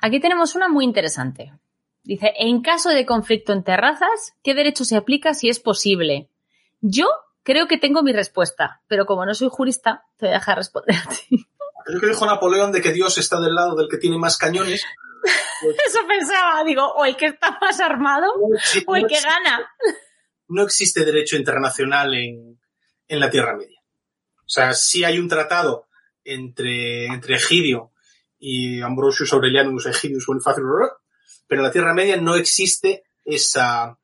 Aquí 0.00 0.20
tenemos 0.20 0.54
una 0.54 0.68
muy 0.68 0.84
interesante. 0.84 1.52
Dice, 2.02 2.32
en 2.38 2.62
caso 2.62 2.90
de 2.90 3.04
conflicto 3.04 3.52
entre 3.52 3.76
razas, 3.76 4.34
¿qué 4.42 4.54
derecho 4.54 4.84
se 4.84 4.96
aplica 4.96 5.34
si 5.34 5.48
es 5.48 5.60
posible? 5.60 6.30
Yo 6.80 7.08
creo 7.42 7.66
que 7.66 7.78
tengo 7.78 8.02
mi 8.02 8.12
respuesta, 8.12 8.82
pero 8.86 9.04
como 9.04 9.26
no 9.26 9.34
soy 9.34 9.48
jurista, 9.50 10.04
te 10.16 10.26
voy 10.26 10.34
a 10.34 10.38
dejar 10.38 10.58
responder 10.58 10.96
a 10.96 11.08
ti. 11.08 11.46
Lo 11.86 12.00
que 12.00 12.06
dijo 12.06 12.26
Napoleón 12.26 12.72
de 12.72 12.82
que 12.82 12.92
Dios 12.92 13.18
está 13.18 13.40
del 13.40 13.54
lado 13.54 13.74
del 13.74 13.88
que 13.88 13.96
tiene 13.96 14.18
más 14.18 14.36
cañones. 14.36 14.84
Eso 15.86 16.00
pensaba, 16.06 16.62
digo, 16.64 16.86
o 16.94 17.04
el 17.04 17.16
que 17.16 17.26
está 17.26 17.58
más 17.60 17.80
armado 17.80 18.26
sí, 18.62 18.82
o 18.86 18.96
el 18.96 19.02
no 19.02 19.08
que 19.08 19.14
existe- 19.14 19.28
gana. 19.28 19.70
No 20.48 20.62
existe 20.62 21.04
derecho 21.04 21.36
internacional 21.36 22.14
en, 22.14 22.60
en 23.06 23.20
la 23.20 23.30
Tierra 23.30 23.56
Media. 23.56 23.80
O 24.38 24.48
sea, 24.48 24.72
sí 24.72 25.04
hay 25.04 25.18
un 25.18 25.28
tratado 25.28 25.88
entre, 26.24 27.06
entre 27.06 27.34
Egidio 27.36 27.92
y 28.38 28.80
Ambrosius 28.80 29.32
Aurelianus 29.32 29.86
Egidius 29.86 30.24
Bonifacio, 30.26 30.62
pero 31.46 31.60
en 31.60 31.66
la 31.66 31.72
Tierra 31.72 31.92
Media 31.92 32.16
no 32.16 32.34
existe 32.36 33.04
esa, 33.24 33.98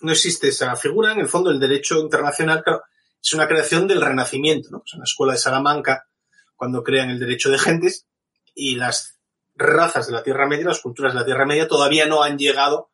no 0.00 0.10
existe 0.12 0.48
esa 0.48 0.74
figura. 0.74 1.12
En 1.12 1.20
el 1.20 1.28
fondo, 1.28 1.50
el 1.50 1.60
derecho 1.60 2.00
internacional, 2.00 2.62
claro, 2.64 2.82
es 3.22 3.32
una 3.34 3.46
creación 3.46 3.86
del 3.86 4.00
Renacimiento, 4.00 4.68
¿no? 4.72 4.80
Pues 4.80 4.94
en 4.94 5.00
la 5.00 5.04
escuela 5.04 5.34
de 5.34 5.38
Salamanca, 5.38 6.08
cuando 6.56 6.82
crean 6.82 7.10
el 7.10 7.20
derecho 7.20 7.50
de 7.50 7.58
gentes, 7.58 8.08
y 8.54 8.74
las 8.76 9.20
razas 9.54 10.06
de 10.06 10.12
la 10.12 10.22
Tierra 10.22 10.46
Media, 10.46 10.66
las 10.66 10.80
culturas 10.80 11.12
de 11.12 11.20
la 11.20 11.24
Tierra 11.24 11.46
Media, 11.46 11.68
todavía 11.68 12.06
no 12.06 12.22
han 12.22 12.38
llegado 12.38 12.90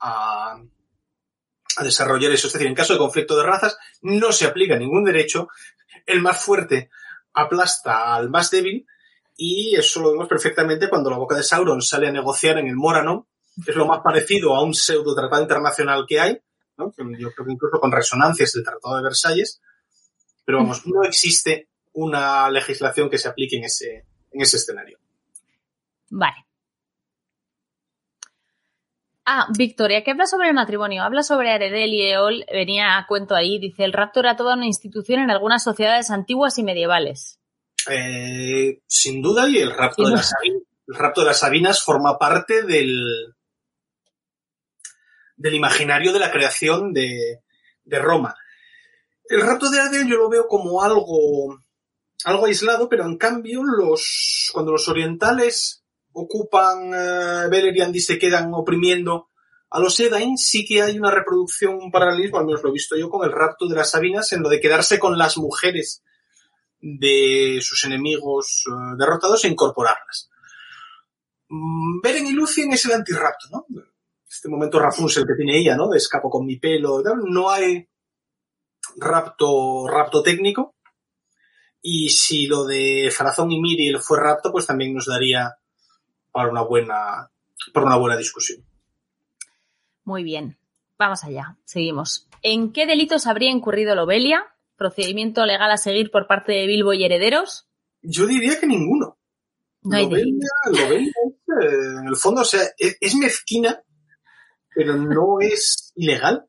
a, 0.00 0.60
a 1.76 1.84
desarrollar 1.84 2.32
eso. 2.32 2.46
Es 2.46 2.52
decir, 2.52 2.68
en 2.68 2.74
caso 2.74 2.92
de 2.92 2.98
conflicto 2.98 3.36
de 3.36 3.44
razas, 3.44 3.76
no 4.02 4.32
se 4.32 4.46
aplica 4.46 4.76
ningún 4.76 5.04
derecho, 5.04 5.48
el 6.06 6.20
más 6.20 6.42
fuerte 6.42 6.90
aplasta 7.32 8.14
al 8.14 8.30
más 8.30 8.50
débil, 8.50 8.86
y 9.36 9.74
eso 9.74 10.00
lo 10.00 10.12
vemos 10.12 10.28
perfectamente 10.28 10.88
cuando 10.88 11.10
la 11.10 11.18
boca 11.18 11.36
de 11.36 11.42
Sauron 11.42 11.82
sale 11.82 12.06
a 12.06 12.12
negociar 12.12 12.58
en 12.58 12.68
el 12.68 12.76
Moranon, 12.76 13.26
que 13.64 13.72
es 13.72 13.76
lo 13.76 13.86
más 13.86 14.00
parecido 14.00 14.54
a 14.54 14.62
un 14.62 14.74
pseudo 14.74 15.14
tratado 15.14 15.42
internacional 15.42 16.04
que 16.08 16.20
hay, 16.20 16.40
¿no? 16.76 16.92
Yo 16.96 17.30
creo 17.32 17.46
que 17.46 17.52
incluso 17.52 17.80
con 17.80 17.90
resonancias 17.92 18.52
del 18.52 18.64
Tratado 18.64 18.96
de 18.96 19.02
Versalles, 19.02 19.60
Pero 20.44 20.58
vamos, 20.58 20.86
no 20.86 21.04
existe 21.04 21.68
una 21.92 22.50
legislación 22.50 23.08
que 23.08 23.18
se 23.18 23.28
aplique 23.28 23.56
en 23.56 23.64
ese 23.64 24.04
escenario. 24.32 24.98
Vale. 26.16 26.46
Ah, 29.26 29.48
Victoria, 29.56 30.04
¿qué 30.04 30.12
habla 30.12 30.26
sobre 30.26 30.48
el 30.48 30.54
matrimonio? 30.54 31.02
Habla 31.02 31.22
sobre 31.22 31.50
Aredel 31.50 31.92
y 31.92 32.02
Eol, 32.02 32.44
venía 32.52 32.98
a 32.98 33.06
cuento 33.06 33.34
ahí, 33.34 33.58
dice, 33.58 33.84
el 33.84 33.92
rapto 33.92 34.20
era 34.20 34.36
toda 34.36 34.54
una 34.54 34.66
institución 34.66 35.20
en 35.20 35.30
algunas 35.30 35.64
sociedades 35.64 36.10
antiguas 36.10 36.58
y 36.58 36.62
medievales. 36.62 37.40
Eh, 37.90 38.80
sin 38.86 39.22
duda, 39.22 39.48
y 39.48 39.58
el 39.58 39.72
rapto, 39.72 40.04
de 40.04 40.12
las, 40.12 40.30
Sabinas- 40.30 40.62
el 40.86 40.94
rapto 40.94 41.22
de 41.22 41.26
las 41.26 41.38
Sabinas 41.40 41.82
forma 41.82 42.18
parte 42.18 42.62
del, 42.62 43.34
del 45.36 45.54
imaginario 45.54 46.12
de 46.12 46.18
la 46.20 46.30
creación 46.30 46.92
de, 46.92 47.40
de 47.84 47.98
Roma. 47.98 48.36
El 49.28 49.40
rapto 49.40 49.70
de 49.70 49.80
Aredel 49.80 50.06
yo 50.06 50.16
lo 50.16 50.28
veo 50.28 50.46
como 50.46 50.82
algo, 50.82 51.58
algo 52.24 52.46
aislado, 52.46 52.88
pero 52.90 53.04
en 53.04 53.16
cambio 53.16 53.64
los, 53.64 54.50
cuando 54.52 54.70
los 54.72 54.86
orientales 54.88 55.83
ocupan 56.14 56.92
eh, 56.94 57.48
Beleriand 57.50 57.94
y 57.94 58.00
se 58.00 58.18
quedan 58.18 58.52
oprimiendo 58.54 59.28
a 59.70 59.80
los 59.80 59.98
Edain, 59.98 60.38
sí 60.38 60.64
que 60.64 60.82
hay 60.82 60.98
una 60.98 61.10
reproducción, 61.10 61.74
un 61.74 61.90
paralelismo, 61.90 62.38
al 62.38 62.46
menos 62.46 62.62
lo 62.62 62.70
he 62.70 62.72
visto 62.72 62.96
yo, 62.96 63.10
con 63.10 63.26
el 63.26 63.32
rapto 63.32 63.66
de 63.66 63.74
las 63.74 63.90
Sabinas, 63.90 64.32
en 64.32 64.42
lo 64.42 64.48
de 64.48 64.60
quedarse 64.60 65.00
con 65.00 65.18
las 65.18 65.36
mujeres 65.36 66.02
de 66.80 67.58
sus 67.60 67.84
enemigos 67.84 68.64
eh, 68.68 68.94
derrotados 68.96 69.44
e 69.44 69.48
incorporarlas. 69.48 70.30
Mm, 71.48 72.00
Beren 72.02 72.26
y 72.26 72.32
Lucien 72.32 72.72
es 72.72 72.84
el 72.84 72.92
antirrapto, 72.92 73.48
¿no? 73.50 73.66
Este 74.28 74.48
momento 74.48 74.78
Rapunzel 74.78 75.26
que 75.26 75.34
tiene 75.34 75.58
ella, 75.58 75.76
¿no? 75.76 75.88
De 75.88 75.98
escapo 75.98 76.30
con 76.30 76.46
mi 76.46 76.58
pelo, 76.58 77.02
no 77.24 77.50
hay 77.50 77.88
rapto, 78.96 79.88
rapto 79.88 80.22
técnico. 80.22 80.74
Y 81.82 82.08
si 82.10 82.46
lo 82.46 82.64
de 82.64 83.12
Farazón 83.14 83.50
y 83.50 83.60
Miriel 83.60 84.00
fue 84.00 84.20
rapto, 84.20 84.52
pues 84.52 84.66
también 84.66 84.94
nos 84.94 85.06
daría 85.06 85.54
para 86.34 86.50
una 86.50 86.62
buena, 86.62 87.30
para 87.72 87.86
una 87.86 87.96
buena 87.96 88.16
discusión. 88.16 88.64
Muy 90.02 90.24
bien. 90.24 90.58
Vamos 90.98 91.22
allá. 91.24 91.56
Seguimos. 91.64 92.28
¿En 92.42 92.72
qué 92.72 92.86
delitos 92.86 93.26
habría 93.26 93.50
incurrido 93.50 93.94
Lobelia? 93.94 94.44
¿Procedimiento 94.76 95.46
legal 95.46 95.70
a 95.70 95.76
seguir 95.76 96.10
por 96.10 96.26
parte 96.26 96.52
de 96.52 96.66
Bilbo 96.66 96.92
y 96.92 97.04
herederos? 97.04 97.68
Yo 98.02 98.26
diría 98.26 98.58
que 98.58 98.66
ninguno. 98.66 99.16
No. 99.82 99.98
Lobelia, 99.98 100.48
Lobelia 100.66 101.12
es, 101.26 101.32
eh, 101.64 101.96
en 102.00 102.08
el 102.08 102.16
fondo, 102.16 102.42
o 102.42 102.44
sea, 102.44 102.62
es, 102.78 102.96
es 103.00 103.14
mezquina, 103.14 103.80
pero 104.74 104.96
no 104.96 105.38
es 105.40 105.92
ilegal. 105.94 106.46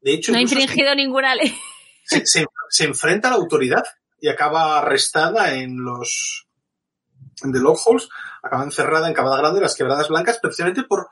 De 0.00 0.14
hecho, 0.14 0.32
No 0.32 0.38
ha 0.38 0.42
infringido 0.42 0.94
ninguna 0.94 1.34
ley. 1.34 1.54
se, 2.04 2.24
se- 2.26 2.46
se 2.70 2.84
enfrenta 2.84 3.28
a 3.28 3.32
la 3.32 3.36
autoridad 3.36 3.84
y 4.20 4.28
acaba 4.28 4.78
arrestada 4.78 5.54
en 5.54 5.84
los 5.84 6.46
en 7.44 7.52
The 7.52 7.60
Lockholes, 7.60 8.08
acaba 8.42 8.64
encerrada 8.64 9.08
en 9.08 9.14
Cabada 9.14 9.38
Grande, 9.38 9.60
las 9.60 9.74
Quebradas 9.74 10.08
Blancas, 10.08 10.38
precisamente 10.40 10.82
por 10.84 11.08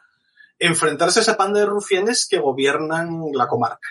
enfrentarse 0.59 1.21
a 1.21 1.23
esa 1.23 1.37
panda 1.37 1.61
de 1.61 1.67
rufianes 1.67 2.27
que 2.29 2.39
gobiernan 2.39 3.31
la 3.33 3.49
comarca. 3.49 3.89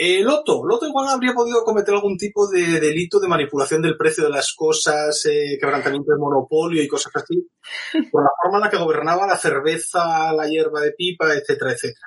Eh, 0.00 0.22
Loto, 0.22 0.64
Loto 0.64 0.86
igual 0.86 1.08
habría 1.08 1.34
podido 1.34 1.64
cometer 1.64 1.92
algún 1.92 2.16
tipo 2.16 2.48
de 2.48 2.78
delito 2.78 3.18
de 3.18 3.26
manipulación 3.26 3.82
del 3.82 3.96
precio 3.96 4.22
de 4.22 4.30
las 4.30 4.54
cosas, 4.54 5.26
eh, 5.26 5.58
quebrantamiento 5.60 6.12
de 6.12 6.18
monopolio 6.18 6.80
y 6.80 6.86
cosas 6.86 7.16
así, 7.16 7.50
por 8.12 8.22
la 8.22 8.30
forma 8.40 8.58
en 8.58 8.64
la 8.64 8.70
que 8.70 8.76
gobernaba 8.76 9.26
la 9.26 9.36
cerveza, 9.36 10.32
la 10.32 10.46
hierba 10.46 10.82
de 10.82 10.92
pipa, 10.92 11.34
etcétera, 11.34 11.72
etcétera. 11.72 12.06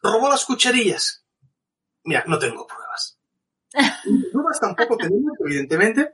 ¿Robó 0.00 0.30
las 0.30 0.46
cucharillas? 0.46 1.22
Mira, 2.04 2.24
no 2.26 2.38
tengo 2.38 2.66
pruebas. 2.66 3.17
Pruebas 4.32 4.60
tampoco 4.60 4.96
tenemos, 4.96 5.36
evidentemente. 5.44 6.12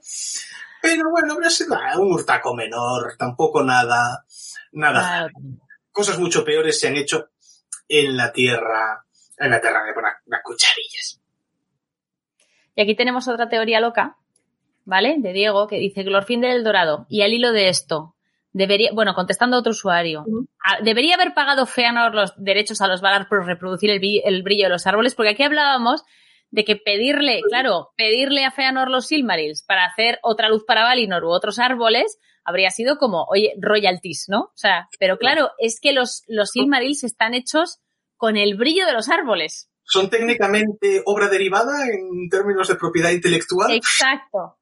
Pero 0.83 1.11
bueno, 1.11 1.37
ah, 1.71 1.99
un 1.99 2.13
hurtaco 2.13 2.55
menor, 2.55 3.17
tampoco 3.19 3.63
nada, 3.63 4.25
nada. 4.73 5.01
Claro. 5.01 5.33
Cosas 5.91 6.19
mucho 6.19 6.45
peores 6.45 6.79
se 6.79 6.89
han 6.89 6.97
hecho 6.97 7.31
en 7.89 8.17
la 8.17 8.33
tierra, 8.33 9.05
en 9.39 9.51
la 9.51 9.61
tierra 9.61 9.85
de 9.85 10.03
las, 10.03 10.15
las 10.27 10.43
cucharillas. 10.43 11.21
Y 12.75 12.83
aquí 12.83 12.95
tenemos 12.97 13.29
otra 13.29 13.49
teoría 13.49 13.81
loca, 13.81 14.17
¿vale? 14.85 15.17
De 15.19 15.33
Diego, 15.33 15.69
que 15.69 15.79
dice 15.79 16.03
Glorfindel 16.03 16.57
el 16.57 16.65
Dorado. 16.65 17.07
Y 17.09 17.23
al 17.23 17.33
hilo 17.33 17.53
de 17.53 17.69
esto, 17.69 18.17
debería, 18.53 18.91
bueno, 18.93 19.15
contestando 19.15 19.57
a 19.57 19.61
otro 19.61 19.71
usuario, 19.71 20.25
¿debería 20.83 21.15
haber 21.15 21.35
pagado 21.35 21.67
Feanor 21.67 22.15
los 22.15 22.35
derechos 22.37 22.81
a 22.81 22.89
los 22.89 23.01
Valar 23.01 23.29
por 23.29 23.47
reproducir 23.47 23.91
el 23.91 24.43
brillo 24.43 24.65
de 24.65 24.71
los 24.71 24.87
árboles? 24.87 25.15
Porque 25.15 25.31
aquí 25.31 25.45
hablábamos 25.45 26.05
de 26.55 26.65
que 26.65 26.77
pedirle, 26.77 27.41
claro, 27.49 27.91
pedirle 27.97 28.45
a 28.45 28.53
Feanor 28.53 28.89
los 28.89 29.09
Silmarils 29.09 29.65
para 29.65 29.87
hacer 29.87 30.21
otra 30.23 30.49
luz 30.49 30.63
para 30.65 30.85
Valinor 30.85 31.25
u 31.25 31.31
otros 31.31 31.59
árboles 31.59 32.19
habría 32.45 32.71
sido 32.71 32.97
como, 32.97 33.25
oye, 33.25 33.55
royalties, 33.61 34.27
¿no? 34.29 34.41
O 34.43 34.53
sea, 34.55 34.89
pero 35.01 35.19
claro, 35.19 35.51
es 35.59 35.81
que 35.81 35.93
los, 35.93 36.23
los 36.29 36.51
Silmarils 36.51 37.03
están 37.03 37.35
hechos 37.35 37.81
con 38.17 38.37
el 38.37 38.57
brillo 38.57 38.87
de 38.87 38.93
los 38.93 39.09
árboles. 39.09 39.69
Son 39.83 40.09
técnicamente 40.09 41.03
obra 41.07 41.29
derivada 41.29 41.87
en 41.87 42.29
términos 42.31 42.69
de 42.69 42.77
propiedad 42.77 43.11
intelectual. 43.11 43.73
Exacto. 43.73 44.59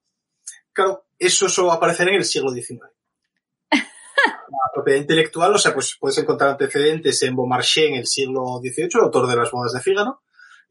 Claro, 0.72 1.04
eso 1.18 1.50
solo 1.50 1.72
aparecerá 1.72 2.10
en 2.10 2.16
el 2.16 2.24
siglo 2.24 2.52
XIX. 2.52 2.80
La 3.70 4.72
propiedad 4.72 4.98
intelectual, 4.98 5.54
o 5.54 5.58
sea, 5.58 5.74
pues 5.74 5.94
puedes 6.00 6.16
encontrar 6.16 6.50
antecedentes 6.52 7.22
en 7.22 7.36
Beaumarchais 7.36 7.88
en 7.88 7.96
el 7.96 8.06
siglo 8.06 8.60
XVIII, 8.62 8.88
el 8.94 9.04
autor 9.04 9.28
de 9.28 9.36
las 9.36 9.50
bodas 9.50 9.74
de 9.74 9.80
Fígaro 9.80 10.22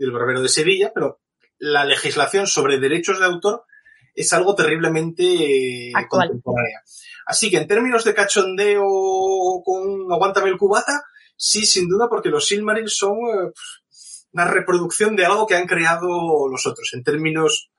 y 0.02 0.04
el 0.04 0.12
barbero 0.12 0.42
de 0.42 0.50
Sevilla, 0.50 0.92
pero 0.94 1.22
la 1.60 1.86
legislación 1.86 2.48
sobre 2.48 2.80
derechos 2.80 3.20
de 3.20 3.26
autor 3.26 3.66
es 4.16 4.34
algo 4.34 4.56
terriblemente 4.56 5.24
eh, 5.24 5.92
Actual. 5.94 6.30
contemporánea. 6.30 6.82
Así 7.28 7.52
que 7.52 7.58
en 7.58 7.68
términos 7.68 8.04
de 8.04 8.16
cachondeo 8.16 8.84
con 9.64 10.12
Aguántame 10.12 10.50
el 10.50 10.58
cubata, 10.58 11.04
sí, 11.38 11.68
sin 11.68 11.88
duda, 11.88 12.10
porque 12.10 12.30
los 12.30 12.48
Silmarils 12.48 12.98
son 12.98 13.12
eh, 13.12 13.52
una 14.34 14.46
reproducción 14.46 15.16
de 15.16 15.26
algo 15.26 15.46
que 15.46 15.56
han 15.56 15.68
creado 15.68 16.50
los 16.50 16.66
otros. 16.66 16.90
En 16.94 17.04
términos 17.04 17.72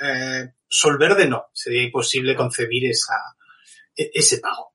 eh, 0.00 0.50
Solverde 0.66 1.28
no, 1.28 1.44
sería 1.52 1.84
imposible 1.84 2.34
concebir 2.34 2.90
esa, 2.90 3.14
e- 3.96 4.10
ese 4.14 4.38
pago. 4.38 4.72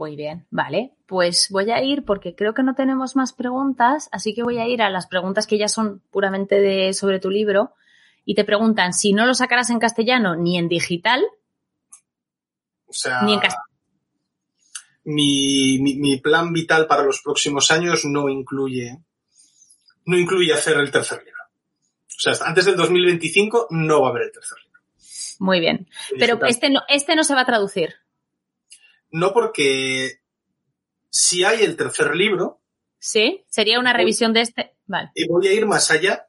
Muy 0.00 0.16
bien, 0.16 0.46
vale. 0.50 0.94
Pues 1.04 1.48
voy 1.50 1.70
a 1.70 1.82
ir 1.84 2.06
porque 2.06 2.34
creo 2.34 2.54
que 2.54 2.62
no 2.62 2.74
tenemos 2.74 3.16
más 3.16 3.34
preguntas, 3.34 4.08
así 4.12 4.32
que 4.32 4.42
voy 4.42 4.56
a 4.56 4.66
ir 4.66 4.80
a 4.80 4.88
las 4.88 5.06
preguntas 5.06 5.46
que 5.46 5.58
ya 5.58 5.68
son 5.68 6.00
puramente 6.10 6.58
de 6.58 6.94
sobre 6.94 7.20
tu 7.20 7.28
libro 7.28 7.74
y 8.24 8.34
te 8.34 8.44
preguntan 8.44 8.94
si 8.94 9.12
no 9.12 9.26
lo 9.26 9.34
sacarás 9.34 9.68
en 9.68 9.78
castellano 9.78 10.36
ni 10.36 10.56
en 10.56 10.68
digital 10.68 11.22
O 12.86 12.94
sea, 12.94 13.20
ni 13.24 13.34
en 13.34 13.40
castellano. 13.40 13.68
mi, 15.04 15.78
mi, 15.82 15.96
mi 15.96 16.16
plan 16.16 16.50
vital 16.54 16.86
para 16.86 17.02
los 17.02 17.20
próximos 17.20 17.70
años 17.70 18.06
no 18.06 18.30
incluye, 18.30 19.02
no 20.06 20.16
incluye 20.16 20.54
hacer 20.54 20.78
el 20.78 20.90
tercer 20.90 21.18
libro. 21.18 21.42
O 22.06 22.20
sea, 22.22 22.32
hasta 22.32 22.48
antes 22.48 22.64
del 22.64 22.76
2025 22.76 23.66
no 23.68 24.00
va 24.00 24.08
a 24.08 24.10
haber 24.12 24.22
el 24.22 24.32
tercer 24.32 24.56
libro. 24.64 24.80
Muy 25.40 25.60
bien. 25.60 25.90
Pero 26.18 26.42
este 26.46 26.70
no, 26.70 26.80
este 26.88 27.16
no 27.16 27.22
se 27.22 27.34
va 27.34 27.42
a 27.42 27.46
traducir. 27.46 27.96
No 29.10 29.32
porque 29.32 30.20
si 31.08 31.44
hay 31.44 31.62
el 31.62 31.76
tercer 31.76 32.14
libro, 32.14 32.60
¿Sí? 33.00 33.44
Sería 33.48 33.80
una 33.80 33.94
revisión 33.94 34.32
de 34.34 34.42
este. 34.42 34.76
Vale. 34.86 35.10
y 35.14 35.26
voy 35.26 35.46
a 35.46 35.52
ir 35.52 35.66
más 35.66 35.90
allá, 35.90 36.28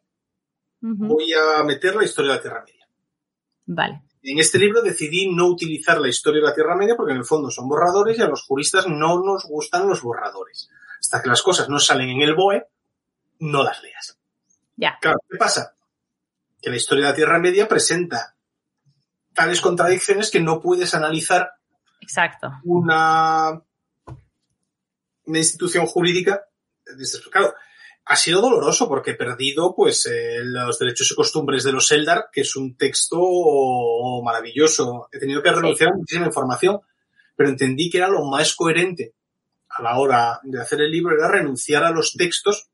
voy 0.79 1.33
a 1.33 1.63
meter 1.63 1.95
la 1.95 2.05
historia 2.05 2.31
de 2.31 2.37
la 2.37 2.41
Tierra 2.41 2.63
Media. 2.65 2.87
Vale. 3.65 4.01
En 4.23 4.39
este 4.39 4.59
libro 4.59 4.81
decidí 4.81 5.33
no 5.33 5.47
utilizar 5.47 5.99
la 5.99 6.07
historia 6.07 6.41
de 6.41 6.47
la 6.47 6.53
Tierra 6.53 6.75
Media 6.75 6.95
porque 6.95 7.11
en 7.11 7.17
el 7.17 7.25
fondo 7.25 7.49
son 7.49 7.67
borradores 7.67 8.17
y 8.17 8.21
a 8.21 8.27
los 8.27 8.43
juristas 8.43 8.87
no 8.87 9.19
nos 9.19 9.45
gustan 9.45 9.87
los 9.87 10.01
borradores. 10.01 10.69
Hasta 10.99 11.21
que 11.21 11.29
las 11.29 11.41
cosas 11.41 11.69
no 11.69 11.79
salen 11.79 12.09
en 12.09 12.21
el 12.21 12.35
BOE, 12.35 12.67
no 13.39 13.63
las 13.63 13.81
leas. 13.81 14.17
Ya. 14.75 14.97
Claro, 15.01 15.17
¿qué 15.27 15.37
pasa? 15.37 15.75
Que 16.61 16.69
la 16.69 16.75
historia 16.75 17.05
de 17.05 17.11
la 17.11 17.15
Tierra 17.15 17.39
Media 17.39 17.67
presenta 17.67 18.35
tales 19.33 19.59
contradicciones 19.59 20.29
que 20.29 20.39
no 20.39 20.61
puedes 20.61 20.93
analizar 20.93 21.51
Exacto. 22.01 22.51
una, 22.65 23.61
institución 25.25 25.85
jurídica. 25.85 26.45
desde- 26.85 27.21
Claro, 27.29 27.53
ha 28.05 28.15
sido 28.15 28.41
doloroso 28.41 28.89
porque 28.89 29.11
he 29.11 29.15
perdido 29.15 29.73
pues 29.75 30.05
eh, 30.07 30.39
los 30.43 30.77
derechos 30.79 31.11
y 31.11 31.15
costumbres 31.15 31.63
de 31.63 31.71
los 31.71 31.89
Eldar, 31.91 32.29
que 32.31 32.41
es 32.41 32.55
un 32.55 32.75
texto 32.75 33.17
maravilloso. 34.23 35.07
He 35.11 35.19
tenido 35.19 35.41
que 35.41 35.51
renunciar 35.51 35.91
a 35.91 35.95
muchísima 35.95 36.25
información, 36.25 36.81
pero 37.35 37.49
entendí 37.49 37.89
que 37.89 37.99
era 37.99 38.09
lo 38.09 38.25
más 38.25 38.55
coherente 38.55 39.15
a 39.69 39.81
la 39.81 39.97
hora 39.97 40.39
de 40.43 40.61
hacer 40.61 40.81
el 40.81 40.91
libro, 40.91 41.15
era 41.15 41.29
renunciar 41.29 41.83
a 41.83 41.91
los 41.91 42.13
textos 42.13 42.69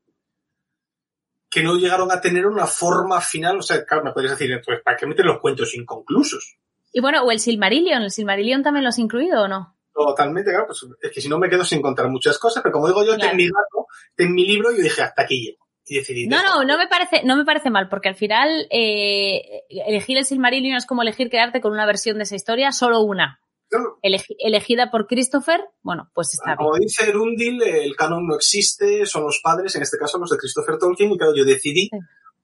que 1.50 1.64
no 1.64 1.76
llegaron 1.76 2.12
a 2.12 2.22
tener 2.22 2.46
una 2.48 2.66
forma 2.66 3.22
final. 3.22 3.60
O 3.60 3.62
sea, 3.62 3.86
claro, 3.86 4.04
me 4.04 4.12
podrías 4.12 4.38
decir, 4.38 4.60
pues, 4.66 4.82
¿para 4.84 4.98
qué 4.98 5.06
meter 5.06 5.26
los 5.26 5.40
cuentos 5.40 5.76
inconclusos? 5.76 6.58
Y 6.94 7.02
bueno, 7.02 7.24
o 7.24 7.32
el 7.32 7.40
Silmarillion. 7.40 8.02
¿El 8.04 8.12
Silmarillion 8.12 8.64
también 8.64 8.84
lo 8.84 8.90
has 8.90 9.00
incluido 9.00 9.44
o 9.44 9.48
no? 9.48 9.76
Totalmente, 9.94 10.52
claro, 10.52 10.68
pues 10.68 10.86
es 11.02 11.12
que 11.12 11.22
si 11.22 11.28
no 11.30 11.40
me 11.40 11.50
quedo 11.50 11.64
sin 11.64 11.82
contar 11.82 12.08
muchas 12.10 12.38
cosas, 12.38 12.62
pero 12.62 12.74
como 12.74 12.88
digo 12.88 13.04
yo, 13.04 13.12
este 13.14 13.22
Claro. 13.22 13.32
en 13.32 13.38
mi 13.38 13.46
gato, 13.48 13.88
este 14.12 14.24
en 14.26 14.34
mi 14.34 14.46
libro, 14.46 14.72
yo 14.72 14.84
dije, 14.84 15.02
hasta 15.02 15.24
aquí 15.24 15.42
llego. 15.44 15.66
Y 15.90 15.96
decidí. 15.96 16.28
No, 16.28 16.44
no, 16.44 16.64
no 16.66 16.78
me 16.78 16.88
parece, 16.88 17.22
no 17.24 17.36
me 17.38 17.46
parece 17.46 17.70
mal, 17.70 17.88
porque 17.90 18.10
al 18.10 18.16
final 18.16 18.68
eh, 18.70 19.64
elegir 19.70 20.18
el 20.18 20.26
Silmarillion 20.26 20.76
es 20.76 20.86
como 20.86 21.02
elegir 21.02 21.30
quedarte 21.30 21.62
con 21.62 21.72
una 21.72 21.86
versión 21.86 22.18
de 22.18 22.24
esa 22.24 22.36
historia, 22.36 22.72
solo 22.74 23.00
una. 23.02 23.40
Claro. 23.70 23.98
Elegi- 24.04 24.36
elegida 24.40 24.92
por 24.92 25.08
Christopher, 25.08 25.62
bueno, 25.82 26.10
pues 26.14 26.34
está 26.34 26.52
bien. 26.52 26.58
Como 26.58 26.78
dice 26.78 27.10
Erundil, 27.10 27.62
el 27.64 27.96
canon 27.96 28.28
no 28.28 28.36
existe, 28.36 29.06
son 29.06 29.24
los 29.24 29.40
padres, 29.44 29.76
en 29.76 29.82
este 29.82 29.98
caso 29.98 30.18
los 30.18 30.30
de 30.30 30.38
Christopher 30.38 30.78
Tolkien, 30.78 31.12
y 31.12 31.18
claro, 31.18 31.34
yo 31.36 31.44
decidí, 31.44 31.90
Sí. 31.92 31.98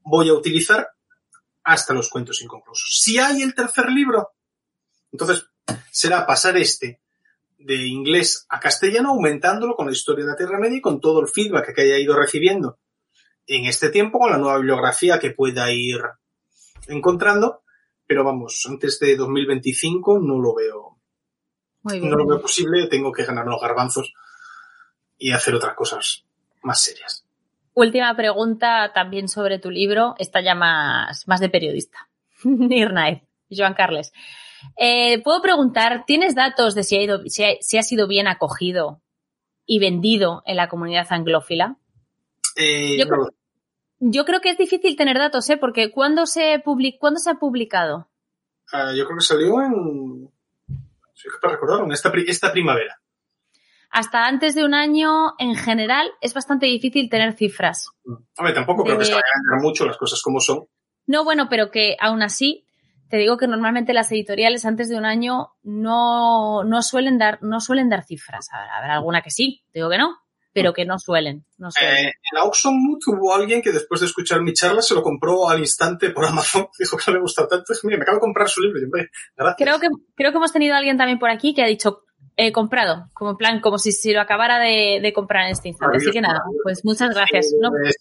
voy 0.03 0.29
a 0.29 0.33
utilizar 0.33 0.87
hasta 1.63 1.93
los 1.93 2.09
cuentos 2.09 2.41
inconclusos. 2.41 2.99
Si 3.01 3.17
hay 3.17 3.41
el 3.41 3.55
tercer 3.55 3.89
libro, 3.89 4.31
entonces 5.11 5.45
será 5.91 6.25
pasar 6.25 6.57
este 6.57 7.01
de 7.57 7.87
inglés 7.87 8.45
a 8.49 8.59
castellano, 8.59 9.11
aumentándolo 9.11 9.75
con 9.75 9.85
la 9.85 9.93
historia 9.93 10.25
de 10.25 10.31
la 10.31 10.37
Tierra 10.37 10.59
Media 10.59 10.77
y 10.77 10.81
con 10.81 10.99
todo 10.99 11.21
el 11.21 11.29
feedback 11.29 11.73
que 11.73 11.81
haya 11.83 11.97
ido 11.97 12.15
recibiendo 12.15 12.79
en 13.47 13.65
este 13.65 13.89
tiempo, 13.89 14.19
con 14.19 14.31
la 14.31 14.37
nueva 14.37 14.57
bibliografía 14.57 15.19
que 15.19 15.31
pueda 15.31 15.71
ir 15.71 16.01
encontrando. 16.87 17.63
Pero 18.05 18.23
vamos, 18.23 18.65
antes 18.69 18.99
de 18.99 19.15
2025 19.15 20.19
no 20.19 20.39
lo 20.39 20.53
veo, 20.53 20.99
Muy 21.83 21.99
bien. 21.99 22.09
no 22.09 22.17
lo 22.17 22.27
veo 22.27 22.41
posible, 22.41 22.87
tengo 22.87 23.11
que 23.11 23.23
ganar 23.23 23.45
los 23.45 23.61
garbanzos 23.61 24.13
y 25.17 25.31
hacer 25.31 25.55
otras 25.55 25.75
cosas 25.75 26.25
más 26.63 26.81
serias. 26.81 27.22
Última 27.75 28.15
pregunta 28.15 28.91
también 28.93 29.27
sobre 29.27 29.59
tu 29.59 29.71
libro, 29.71 30.15
esta 30.19 30.41
ya 30.41 30.55
más, 30.55 31.27
más 31.27 31.39
de 31.39 31.49
periodista. 31.49 32.09
Nirnaez, 32.43 33.23
Joan 33.49 33.73
Carles. 33.73 34.11
Eh, 34.77 35.21
Puedo 35.23 35.41
preguntar, 35.41 36.03
¿tienes 36.05 36.35
datos 36.35 36.75
de 36.75 36.83
si 36.83 36.97
ha, 36.97 37.01
ido, 37.01 37.21
si, 37.27 37.43
ha, 37.43 37.49
si 37.59 37.77
ha 37.77 37.83
sido 37.83 38.07
bien 38.07 38.27
acogido 38.27 39.01
y 39.65 39.79
vendido 39.79 40.43
en 40.45 40.57
la 40.57 40.69
comunidad 40.69 41.07
anglófila? 41.09 41.77
Eh, 42.55 42.97
Yo 42.97 43.05
no, 43.05 43.11
creo- 43.11 43.33
Yo 43.99 44.25
creo 44.25 44.39
que 44.41 44.49
es 44.51 44.57
difícil 44.57 44.95
tener 44.95 45.17
datos, 45.17 45.49
¿eh? 45.49 45.57
Porque 45.57 45.91
¿cuándo 45.91 46.25
se, 46.25 46.59
public 46.59 46.97
¿cuándo 46.99 47.19
se 47.19 47.29
ha 47.31 47.35
publicado? 47.35 48.09
ah, 48.71 48.91
yo 48.95 49.05
creo 49.05 49.17
que 49.17 49.23
salió 49.25 49.61
en... 49.61 50.29
Soy 51.13 51.31
capaz 51.31 51.57
de 51.59 51.83
en 51.83 51.91
esta 52.27 52.51
primavera. 52.51 52.99
Hasta 53.93 54.25
antes 54.25 54.55
de 54.55 54.65
un 54.65 54.73
año, 54.73 55.33
en 55.37 55.55
general, 55.55 56.09
es 56.19 56.33
bastante 56.33 56.65
difícil 56.65 57.09
tener 57.09 57.33
cifras. 57.33 57.85
A 58.37 58.43
ver, 58.43 58.53
tampoco 58.55 58.83
creo 58.83 58.95
que 58.97 59.01
De- 59.03 59.05
se 59.05 59.11
vayan 59.13 59.23
a 59.23 59.49
ganar 59.51 59.63
mucho 59.63 59.85
las 59.85 59.97
cosas 59.97 60.21
como 60.21 60.39
son. 60.39 60.65
No, 61.05 61.23
bueno, 61.23 61.47
pero 61.49 61.69
que 61.69 61.95
aún 61.99 62.23
así, 62.23 62.65
te 63.09 63.17
digo 63.17 63.37
que 63.37 63.47
normalmente 63.47 63.93
las 63.93 64.11
editoriales 64.11 64.65
antes 64.65 64.89
de 64.89 64.97
un 64.97 65.05
año 65.05 65.49
no, 65.61 66.63
no 66.63 66.81
suelen 66.81 67.17
dar, 67.17 67.37
no 67.43 67.59
suelen 67.59 67.89
dar 67.89 68.03
cifras. 68.03 68.47
Habrá 68.51 68.95
alguna 68.95 69.21
que 69.21 69.29
sí, 69.29 69.63
te 69.71 69.79
digo 69.79 69.89
que 69.89 69.97
no, 69.99 70.15
pero 70.53 70.73
que 70.73 70.85
no 70.85 70.97
suelen. 70.97 71.45
No 71.57 71.69
suelen. 71.71 72.05
Eh, 72.07 72.11
en 72.31 72.37
Oxonwood 72.41 72.99
hubo 73.07 73.35
alguien 73.35 73.61
que 73.61 73.71
después 73.71 74.01
de 74.01 74.07
escuchar 74.07 74.41
mi 74.41 74.53
charla 74.53 74.81
se 74.81 74.95
lo 74.95 75.03
compró 75.03 75.49
al 75.49 75.59
instante 75.59 76.09
por 76.11 76.25
Amazon. 76.25 76.67
Dijo 76.79 76.97
que 76.97 77.03
no 77.07 77.13
le 77.15 77.21
gustó 77.21 77.47
tanto. 77.47 77.73
Mira, 77.83 77.97
me 77.97 78.03
acabo 78.03 78.17
de 78.17 78.21
comprar 78.21 78.47
su 78.49 78.61
libro. 78.61 78.79
Hombre, 78.83 79.09
gracias. 79.35 79.57
Creo 79.57 79.79
que, 79.79 79.87
creo 80.15 80.31
que 80.31 80.37
hemos 80.37 80.53
tenido 80.53 80.73
a 80.75 80.77
alguien 80.77 80.97
también 80.97 81.19
por 81.19 81.29
aquí 81.29 81.53
que 81.53 81.63
ha 81.63 81.67
dicho, 81.67 82.02
he 82.37 82.51
comprado, 82.51 83.09
como 83.13 83.31
en 83.31 83.37
plan, 83.37 83.61
como 83.61 83.77
si, 83.77 83.91
si 83.91 84.13
lo 84.13 84.21
acabara 84.21 84.59
de, 84.59 84.99
de 85.01 85.13
comprar 85.13 85.45
en 85.45 85.51
este 85.51 85.69
instante. 85.69 85.97
Así 85.97 86.11
que 86.11 86.21
nada, 86.21 86.41
pues 86.63 86.83
muchas 86.83 87.09
gracias. 87.13 87.47
No, 87.59 87.69
Eh, 87.77 87.91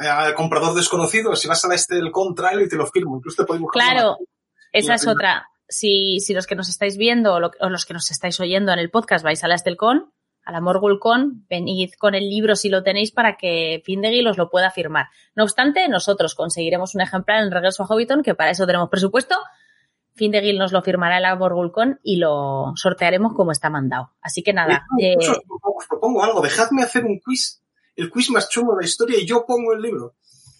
eh, 0.00 0.34
comprador 0.34 0.74
desconocido, 0.74 1.34
si 1.36 1.48
vas 1.48 1.64
a 1.64 1.74
este 1.74 1.94
del 1.96 2.10
contrail 2.10 2.60
y 2.62 2.68
te 2.68 2.76
lo 2.76 2.86
firmo, 2.86 3.16
incluso 3.16 3.42
te 3.42 3.46
puedes 3.46 3.60
buscar. 3.62 3.82
Claro, 3.82 4.16
una- 4.18 4.28
esa 4.72 4.88
la 4.88 4.94
es 4.96 5.00
primera. 5.02 5.14
otra. 5.14 5.48
Si, 5.68 6.20
si 6.20 6.32
los 6.34 6.46
que 6.46 6.54
nos 6.56 6.68
estáis 6.68 6.96
viendo 6.96 7.34
o, 7.34 7.40
lo- 7.40 7.50
o 7.60 7.68
los 7.68 7.84
que 7.84 7.92
nos 7.94 8.10
estáis 8.10 8.40
oyendo 8.40 8.72
en 8.72 8.78
el 8.78 8.90
podcast 8.90 9.22
vais 9.24 9.42
a 9.44 9.48
la 9.48 9.54
Estelcon, 9.54 10.12
a 10.44 10.52
la 10.52 10.60
Morgulcon, 10.62 11.44
venid 11.50 11.90
con 11.98 12.14
el 12.14 12.28
libro 12.30 12.56
si 12.56 12.70
lo 12.70 12.82
tenéis 12.82 13.12
para 13.12 13.36
que 13.36 13.82
Findegil 13.84 14.26
os 14.28 14.38
lo 14.38 14.48
pueda 14.48 14.70
firmar. 14.70 15.08
No 15.34 15.44
obstante, 15.44 15.86
nosotros 15.88 16.34
conseguiremos 16.34 16.94
un 16.94 17.02
ejemplar 17.02 17.42
en 17.42 17.50
regreso 17.50 17.82
a 17.82 17.86
Hobbiton, 17.86 18.22
que 18.22 18.34
para 18.34 18.50
eso 18.52 18.66
tenemos 18.66 18.88
presupuesto. 18.88 19.36
Findegil 20.18 20.58
nos 20.58 20.72
lo 20.72 20.82
firmará 20.82 21.18
la 21.20 21.34
Morgulcon 21.36 21.98
y 22.02 22.16
lo 22.16 22.72
sortearemos 22.74 23.32
como 23.34 23.52
está 23.52 23.70
mandado. 23.70 24.10
Así 24.20 24.42
que 24.42 24.52
nada, 24.52 24.84
eh, 25.00 25.16
os 25.18 25.26
propongo- 25.28 25.76
os 25.78 25.86
propongo 25.88 26.22
algo, 26.24 26.40
dejadme 26.42 26.82
hacer 26.82 27.04
un 27.06 27.18
quiz, 27.20 27.62
el 27.96 28.10
quiz 28.10 28.30
más 28.30 28.50
chulo 28.50 28.72
de 28.74 28.82
la 28.82 28.86
historia 28.86 29.18
y 29.18 29.26
yo 29.26 29.46
pongo 29.46 29.72
el 29.72 29.80
libro. 29.80 30.14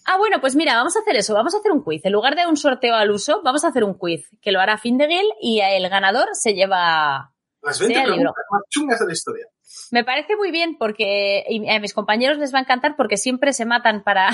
Ah, 0.05 0.17
bueno, 0.17 0.41
pues 0.41 0.55
mira, 0.55 0.75
vamos 0.75 0.95
a 0.97 1.01
hacer 1.01 1.15
eso, 1.17 1.35
vamos 1.35 1.53
a 1.53 1.59
hacer 1.59 1.71
un 1.71 1.83
quiz. 1.83 2.03
En 2.03 2.13
lugar 2.13 2.35
de 2.35 2.47
un 2.47 2.57
sorteo 2.57 2.95
al 2.95 3.11
uso, 3.11 3.41
vamos 3.43 3.63
a 3.63 3.67
hacer 3.67 3.83
un 3.83 3.93
quiz, 3.93 4.27
que 4.41 4.51
lo 4.51 4.59
hará 4.59 4.79
Findegil 4.79 5.27
y 5.39 5.59
el 5.59 5.87
ganador 5.89 6.29
se 6.33 6.55
lleva... 6.55 7.31
Las 7.61 7.77
20 7.79 7.93
Sea 7.93 8.03
el 8.05 8.09
preguntas 8.13 8.45
más 8.49 8.61
chungas 8.69 8.99
de 8.99 9.05
la 9.05 9.13
historia. 9.13 9.45
Me 9.91 10.03
parece 10.03 10.35
muy 10.35 10.49
bien 10.49 10.77
porque 10.79 11.43
a 11.69 11.79
mis 11.79 11.93
compañeros 11.93 12.37
les 12.39 12.53
va 12.53 12.57
a 12.59 12.61
encantar 12.61 12.95
porque 12.95 13.17
siempre 13.17 13.53
se 13.53 13.65
matan 13.65 14.03
para... 14.03 14.29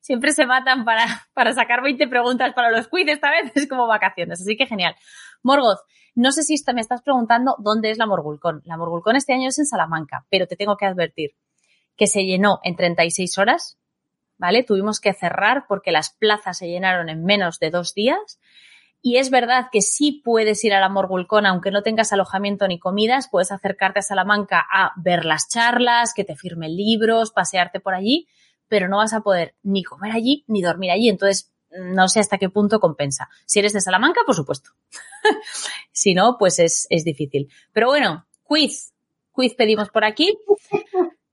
siempre 0.00 0.32
se 0.32 0.46
matan 0.46 0.84
para, 0.84 1.28
para 1.34 1.52
sacar 1.52 1.82
20 1.82 2.08
preguntas 2.08 2.52
para 2.54 2.70
los 2.70 2.88
quiz. 2.88 3.08
Esta 3.08 3.30
vez 3.30 3.52
es 3.54 3.68
como 3.68 3.86
vacaciones, 3.86 4.40
así 4.40 4.56
que 4.56 4.66
genial. 4.66 4.94
Morgoth, 5.42 5.80
no 6.14 6.32
sé 6.32 6.42
si 6.42 6.54
me 6.74 6.80
estás 6.80 7.02
preguntando 7.02 7.56
dónde 7.58 7.90
es 7.90 7.98
la 7.98 8.06
Morgulcón. 8.06 8.62
La 8.64 8.76
Morgulcón 8.76 9.16
este 9.16 9.34
año 9.34 9.48
es 9.48 9.58
en 9.58 9.66
Salamanca, 9.66 10.26
pero 10.30 10.46
te 10.46 10.56
tengo 10.56 10.76
que 10.76 10.86
advertir 10.86 11.36
que 11.96 12.06
se 12.06 12.24
llenó 12.24 12.60
en 12.62 12.76
36 12.76 13.38
horas, 13.38 13.78
¿vale? 14.38 14.62
Tuvimos 14.62 15.00
que 15.00 15.12
cerrar 15.12 15.66
porque 15.68 15.92
las 15.92 16.10
plazas 16.10 16.58
se 16.58 16.68
llenaron 16.68 17.08
en 17.08 17.24
menos 17.24 17.58
de 17.58 17.70
dos 17.70 17.92
días. 17.92 18.40
Y 19.00 19.18
es 19.18 19.30
verdad 19.30 19.66
que 19.70 19.80
sí 19.80 20.22
puedes 20.24 20.64
ir 20.64 20.74
a 20.74 20.80
la 20.80 20.88
Morgulcón, 20.88 21.46
aunque 21.46 21.70
no 21.70 21.82
tengas 21.82 22.12
alojamiento 22.12 22.66
ni 22.66 22.80
comidas, 22.80 23.28
puedes 23.30 23.52
acercarte 23.52 24.00
a 24.00 24.02
Salamanca 24.02 24.66
a 24.72 24.92
ver 24.96 25.24
las 25.24 25.48
charlas, 25.48 26.14
que 26.14 26.24
te 26.24 26.34
firmen 26.34 26.76
libros, 26.76 27.30
pasearte 27.30 27.78
por 27.78 27.94
allí, 27.94 28.26
pero 28.68 28.88
no 28.88 28.98
vas 28.98 29.12
a 29.12 29.20
poder 29.20 29.54
ni 29.62 29.82
comer 29.82 30.12
allí 30.12 30.44
ni 30.46 30.62
dormir 30.62 30.90
allí. 30.90 31.08
Entonces, 31.08 31.52
no 31.70 32.08
sé 32.08 32.20
hasta 32.20 32.38
qué 32.38 32.48
punto 32.48 32.80
compensa. 32.80 33.28
Si 33.46 33.58
eres 33.58 33.72
de 33.72 33.80
Salamanca, 33.80 34.20
por 34.24 34.34
supuesto. 34.34 34.70
si 35.92 36.14
no, 36.14 36.36
pues 36.38 36.58
es, 36.58 36.86
es 36.90 37.04
difícil. 37.04 37.48
Pero 37.72 37.88
bueno, 37.88 38.26
quiz. 38.42 38.92
Quiz 39.32 39.54
pedimos 39.54 39.90
por 39.90 40.04
aquí. 40.04 40.36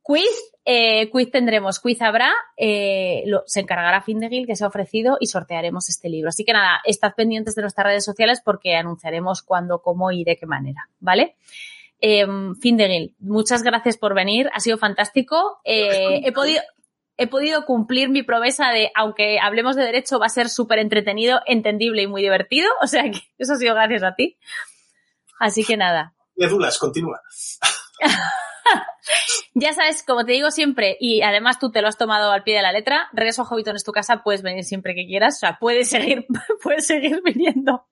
Quiz, 0.01 0.29
eh, 0.65 1.09
quiz 1.09 1.31
tendremos, 1.31 1.79
quiz 1.79 1.99
habrá, 2.03 2.31
eh, 2.57 3.23
lo- 3.25 3.41
se 3.47 3.61
encargará 3.61 4.03
Findegil 4.03 4.45
que 4.45 4.55
se 4.55 4.63
ha 4.63 4.67
ofrecido 4.67 5.17
y 5.19 5.25
sortearemos 5.25 5.89
este 5.89 6.09
libro. 6.09 6.29
Así 6.29 6.45
que 6.45 6.53
nada, 6.53 6.79
estad 6.85 7.13
pendientes 7.15 7.55
de 7.55 7.63
nuestras 7.63 7.87
redes 7.87 8.05
sociales 8.05 8.39
porque 8.45 8.75
anunciaremos 8.75 9.41
cuándo, 9.41 9.81
cómo 9.81 10.11
y 10.11 10.23
de 10.23 10.35
qué 10.37 10.45
manera, 10.45 10.89
¿vale? 10.99 11.37
Eh, 11.99 12.27
Findegil, 12.61 13.15
muchas 13.17 13.63
gracias 13.63 13.97
por 13.97 14.13
venir, 14.13 14.47
ha 14.53 14.59
sido 14.59 14.77
fantástico. 14.77 15.57
Eh, 15.63 16.21
he 16.23 16.31
podido, 16.31 16.61
he 17.17 17.27
podido 17.27 17.65
cumplir 17.65 18.09
mi 18.09 18.23
promesa 18.23 18.69
de, 18.69 18.91
aunque 18.95 19.39
hablemos 19.39 19.75
de 19.75 19.83
derecho, 19.83 20.19
va 20.19 20.25
a 20.25 20.29
ser 20.29 20.49
súper 20.49 20.79
entretenido, 20.79 21.41
entendible 21.45 22.01
y 22.01 22.07
muy 22.07 22.21
divertido. 22.21 22.69
O 22.81 22.87
sea 22.87 23.03
que 23.03 23.21
eso 23.37 23.53
ha 23.53 23.57
sido 23.57 23.73
gracias 23.73 24.03
a 24.03 24.15
ti. 24.15 24.37
Así 25.39 25.63
que 25.63 25.75
nada, 25.75 26.15
Medulas, 26.35 26.77
continúa. 26.77 27.21
Ya 29.53 29.71
sabes, 29.73 30.03
como 30.03 30.25
te 30.25 30.33
digo 30.33 30.51
siempre, 30.51 30.97
y 30.99 31.21
además 31.21 31.59
tú 31.59 31.71
te 31.71 31.81
lo 31.81 31.87
has 31.87 31.97
tomado 31.97 32.31
al 32.31 32.43
pie 32.43 32.55
de 32.55 32.61
la 32.61 32.73
letra, 32.73 33.07
regreso 33.13 33.43
a 33.43 33.45
Hobbiton 33.45 33.75
es 33.75 33.83
tu 33.83 33.93
casa, 33.93 34.21
puedes 34.23 34.41
venir 34.41 34.65
siempre 34.65 34.95
que 34.95 35.05
quieras, 35.05 35.35
o 35.35 35.39
sea, 35.39 35.57
puedes 35.59 35.87
seguir, 35.87 36.25
puedes 36.63 36.87
seguir 36.87 37.21
viniendo 37.23 37.87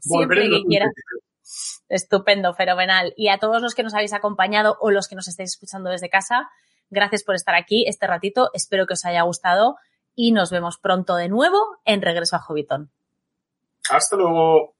siempre 0.00 0.42
Volveré 0.42 0.50
que 0.50 0.62
quieras. 0.68 0.92
2023. 0.94 1.84
Estupendo, 1.88 2.54
fenomenal. 2.54 3.12
Y 3.16 3.28
a 3.28 3.38
todos 3.38 3.60
los 3.60 3.74
que 3.74 3.82
nos 3.82 3.94
habéis 3.94 4.12
acompañado 4.12 4.76
o 4.80 4.92
los 4.92 5.08
que 5.08 5.16
nos 5.16 5.26
estáis 5.26 5.50
escuchando 5.50 5.90
desde 5.90 6.08
casa, 6.08 6.48
gracias 6.90 7.24
por 7.24 7.34
estar 7.34 7.54
aquí 7.54 7.84
este 7.88 8.06
ratito, 8.06 8.50
espero 8.52 8.86
que 8.86 8.94
os 8.94 9.04
haya 9.04 9.22
gustado 9.22 9.76
y 10.14 10.32
nos 10.32 10.50
vemos 10.50 10.78
pronto 10.78 11.16
de 11.16 11.28
nuevo 11.28 11.78
en 11.84 12.02
Regreso 12.02 12.36
a 12.36 12.40
Hobbiton. 12.40 12.90
Hasta 13.88 14.16
luego. 14.16 14.74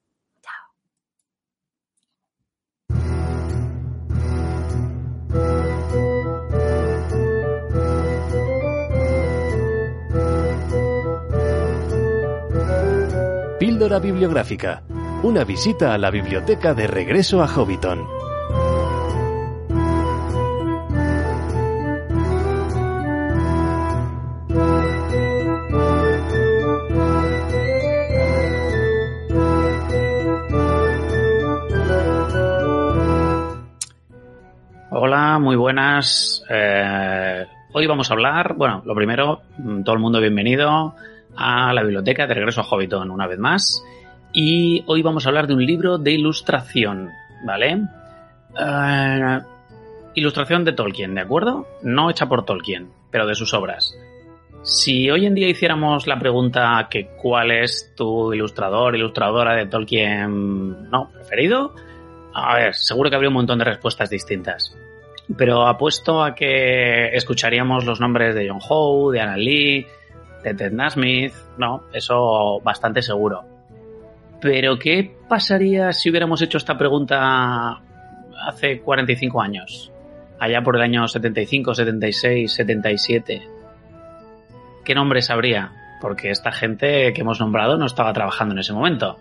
Píldora 13.59 13.99
bibliográfica. 13.99 14.83
Una 15.23 15.45
visita 15.45 15.93
a 15.93 15.99
la 15.99 16.11
biblioteca 16.11 16.73
de 16.73 16.87
regreso 16.87 17.43
a 17.43 17.47
Hobbiton. 17.47 18.30
Muy 35.41 35.57
buenas. 35.57 36.45
Eh, 36.49 37.47
hoy 37.73 37.87
vamos 37.87 38.11
a 38.11 38.15
hablar, 38.15 38.55
bueno, 38.55 38.83
lo 38.85 38.95
primero, 38.95 39.41
mm, 39.59 39.83
todo 39.83 39.95
el 39.95 40.01
mundo 40.01 40.21
bienvenido 40.21 40.95
a 41.37 41.73
la 41.73 41.83
biblioteca 41.83 42.27
de 42.27 42.35
regreso 42.35 42.61
a 42.61 42.65
Hobbiton 42.65 43.11
una 43.11 43.27
vez 43.27 43.39
más. 43.39 43.83
Y 44.33 44.85
hoy 44.87 45.03
vamos 45.03 45.25
a 45.25 45.31
hablar 45.31 45.47
de 45.47 45.55
un 45.55 45.65
libro 45.65 45.99
de 45.99 46.13
ilustración, 46.13 47.11
¿vale? 47.45 47.83
Eh, 48.59 49.39
ilustración 50.15 50.65
de 50.65 50.73
Tolkien, 50.73 51.15
¿de 51.15 51.23
acuerdo? 51.23 51.67
No 51.83 52.11
hecha 52.11 52.27
por 52.27 52.45
Tolkien, 52.45 52.91
pero 53.11 53.27
de 53.27 53.35
sus 53.35 53.55
obras. 53.55 53.97
Si 54.63 55.11
hoy 55.11 55.25
en 55.25 55.35
día 55.35 55.49
hiciéramos 55.49 56.07
la 56.07 56.19
pregunta 56.19 56.87
que 56.91 57.09
cuál 57.17 57.51
es 57.51 57.95
tu 57.97 58.33
ilustrador, 58.35 58.95
ilustradora 58.95 59.55
de 59.55 59.67
Tolkien 59.67 60.91
no 60.91 61.11
preferido, 61.11 61.75
a 62.35 62.55
ver, 62.55 62.75
seguro 62.75 63.09
que 63.09 63.17
habría 63.17 63.31
un 63.31 63.35
montón 63.35 63.59
de 63.59 63.65
respuestas 63.65 64.11
distintas. 64.11 64.77
Pero 65.37 65.67
apuesto 65.67 66.23
a 66.23 66.35
que 66.35 67.09
escucharíamos 67.15 67.85
los 67.85 68.01
nombres 68.01 68.35
de 68.35 68.49
John 68.49 68.61
Howe, 68.67 69.13
de 69.13 69.21
Anna 69.21 69.37
Lee, 69.37 69.87
de 70.43 70.55
Ted 70.55 70.73
Nasmith, 70.73 71.35
no, 71.59 71.85
eso 71.93 72.61
bastante 72.63 73.03
seguro. 73.03 73.45
Pero 74.41 74.79
¿qué 74.79 75.15
pasaría 75.29 75.93
si 75.93 76.11
hubiéramos 76.11 76.43
hecho 76.43 76.59
esta 76.59 76.77
pregunta 76.77 77.81
hace 78.49 78.81
45 78.81 79.41
años? 79.41 79.93
Allá 80.39 80.63
por 80.63 80.77
el 80.77 80.83
año 80.83 81.07
75, 81.07 81.75
76, 81.75 82.53
77 82.53 83.43
¿qué 84.91 84.95
nombres 84.97 85.31
habría? 85.31 85.73
Porque 86.01 86.31
esta 86.31 86.53
gente 86.53 87.13
que 87.13 87.21
hemos 87.21 87.39
nombrado 87.41 87.77
no 87.77 87.87
estaba 87.87 88.13
trabajando 88.13 88.55
en 88.55 88.59
ese 88.59 88.73
momento. 88.73 89.19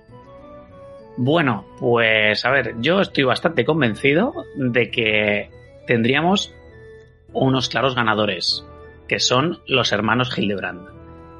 Bueno, 1.17 1.65
pues 1.79 2.45
a 2.45 2.49
ver, 2.49 2.75
yo 2.79 3.01
estoy 3.01 3.23
bastante 3.23 3.65
convencido 3.65 4.33
de 4.55 4.89
que 4.89 5.49
tendríamos 5.89 6.53
unos 7.33 7.67
claros 7.67 7.95
ganadores, 7.95 8.63
que 9.07 9.19
son 9.19 9.57
los 9.65 9.91
hermanos 9.91 10.37
Hildebrand, 10.37 10.87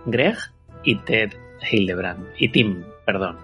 Greg 0.08 0.38
y 0.84 0.96
Ted 0.96 1.34
Hildebrand, 1.72 2.30
y 2.36 2.50
Tim, 2.50 2.84
perdón. 3.06 3.38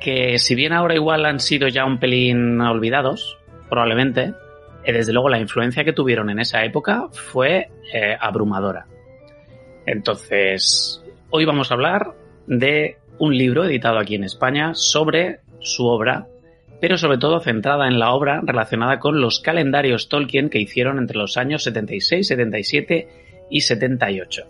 Que 0.00 0.38
si 0.38 0.54
bien 0.54 0.72
ahora 0.72 0.94
igual 0.94 1.26
han 1.26 1.40
sido 1.40 1.68
ya 1.68 1.84
un 1.84 1.98
pelín 1.98 2.58
olvidados, 2.58 3.36
probablemente, 3.68 4.32
eh, 4.82 4.94
desde 4.94 5.12
luego 5.12 5.28
la 5.28 5.40
influencia 5.40 5.84
que 5.84 5.92
tuvieron 5.92 6.30
en 6.30 6.38
esa 6.38 6.64
época 6.64 7.08
fue 7.12 7.68
eh, 7.92 8.16
abrumadora. 8.18 8.86
Entonces, 9.84 11.04
hoy 11.28 11.44
vamos 11.44 11.70
a 11.70 11.74
hablar 11.74 12.14
de 12.46 12.96
un 13.18 13.36
libro 13.36 13.62
editado 13.62 13.98
aquí 13.98 14.14
en 14.14 14.24
España 14.24 14.72
sobre 14.72 15.40
su 15.60 15.86
obra, 15.86 16.28
pero 16.80 16.96
sobre 16.96 17.18
todo 17.18 17.40
centrada 17.40 17.88
en 17.88 17.98
la 17.98 18.12
obra 18.12 18.40
relacionada 18.44 18.98
con 18.98 19.20
los 19.20 19.40
calendarios 19.40 20.08
Tolkien 20.08 20.50
que 20.50 20.60
hicieron 20.60 20.98
entre 20.98 21.18
los 21.18 21.36
años 21.36 21.64
76, 21.64 22.26
77 22.26 23.08
y 23.50 23.60
78. 23.60 24.44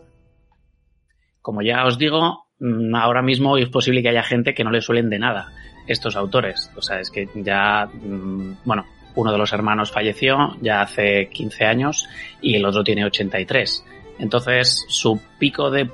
Como 1.41 1.63
ya 1.63 1.85
os 1.87 1.99
digo, 1.99 2.47
mm, 2.59 2.95
ahora 2.95 3.23
mismo 3.23 3.57
es 3.57 3.69
posible 3.69 4.03
que 4.03 4.11
haya 4.11 4.23
gente 4.23 4.55
que 4.55 4.65
no 4.65 4.71
le 4.71 4.83
suelen 4.83 5.09
de 5.09 5.19
nada 5.19 5.53
estos 5.87 6.17
autores. 6.17 6.71
O 6.77 6.83
sea, 6.83 7.01
es 7.01 7.11
que 7.11 7.29
ya, 7.35 7.87
mm, 7.87 8.59
bueno, 8.65 8.85
uno 9.15 9.33
de 9.33 9.39
los 9.39 9.53
hermanos 9.53 9.91
falleció 9.91 10.57
ya 10.61 10.83
hace 10.83 11.29
15 11.33 11.65
años 11.65 12.09
y 12.43 12.55
el 12.55 12.65
otro 12.65 12.85
tiene 12.85 13.05
83. 13.05 13.85
Entonces, 14.19 14.85
su 14.89 15.21
pico 15.39 15.71
de 15.71 15.89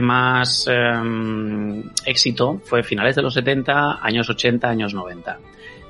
más 0.00 0.68
em, 0.68 1.82
éxito 2.04 2.60
fue 2.64 2.82
finales 2.82 3.16
de 3.16 3.22
los 3.22 3.34
70, 3.34 3.98
años 4.02 4.28
80, 4.28 4.68
años 4.68 4.94
90. 4.94 5.38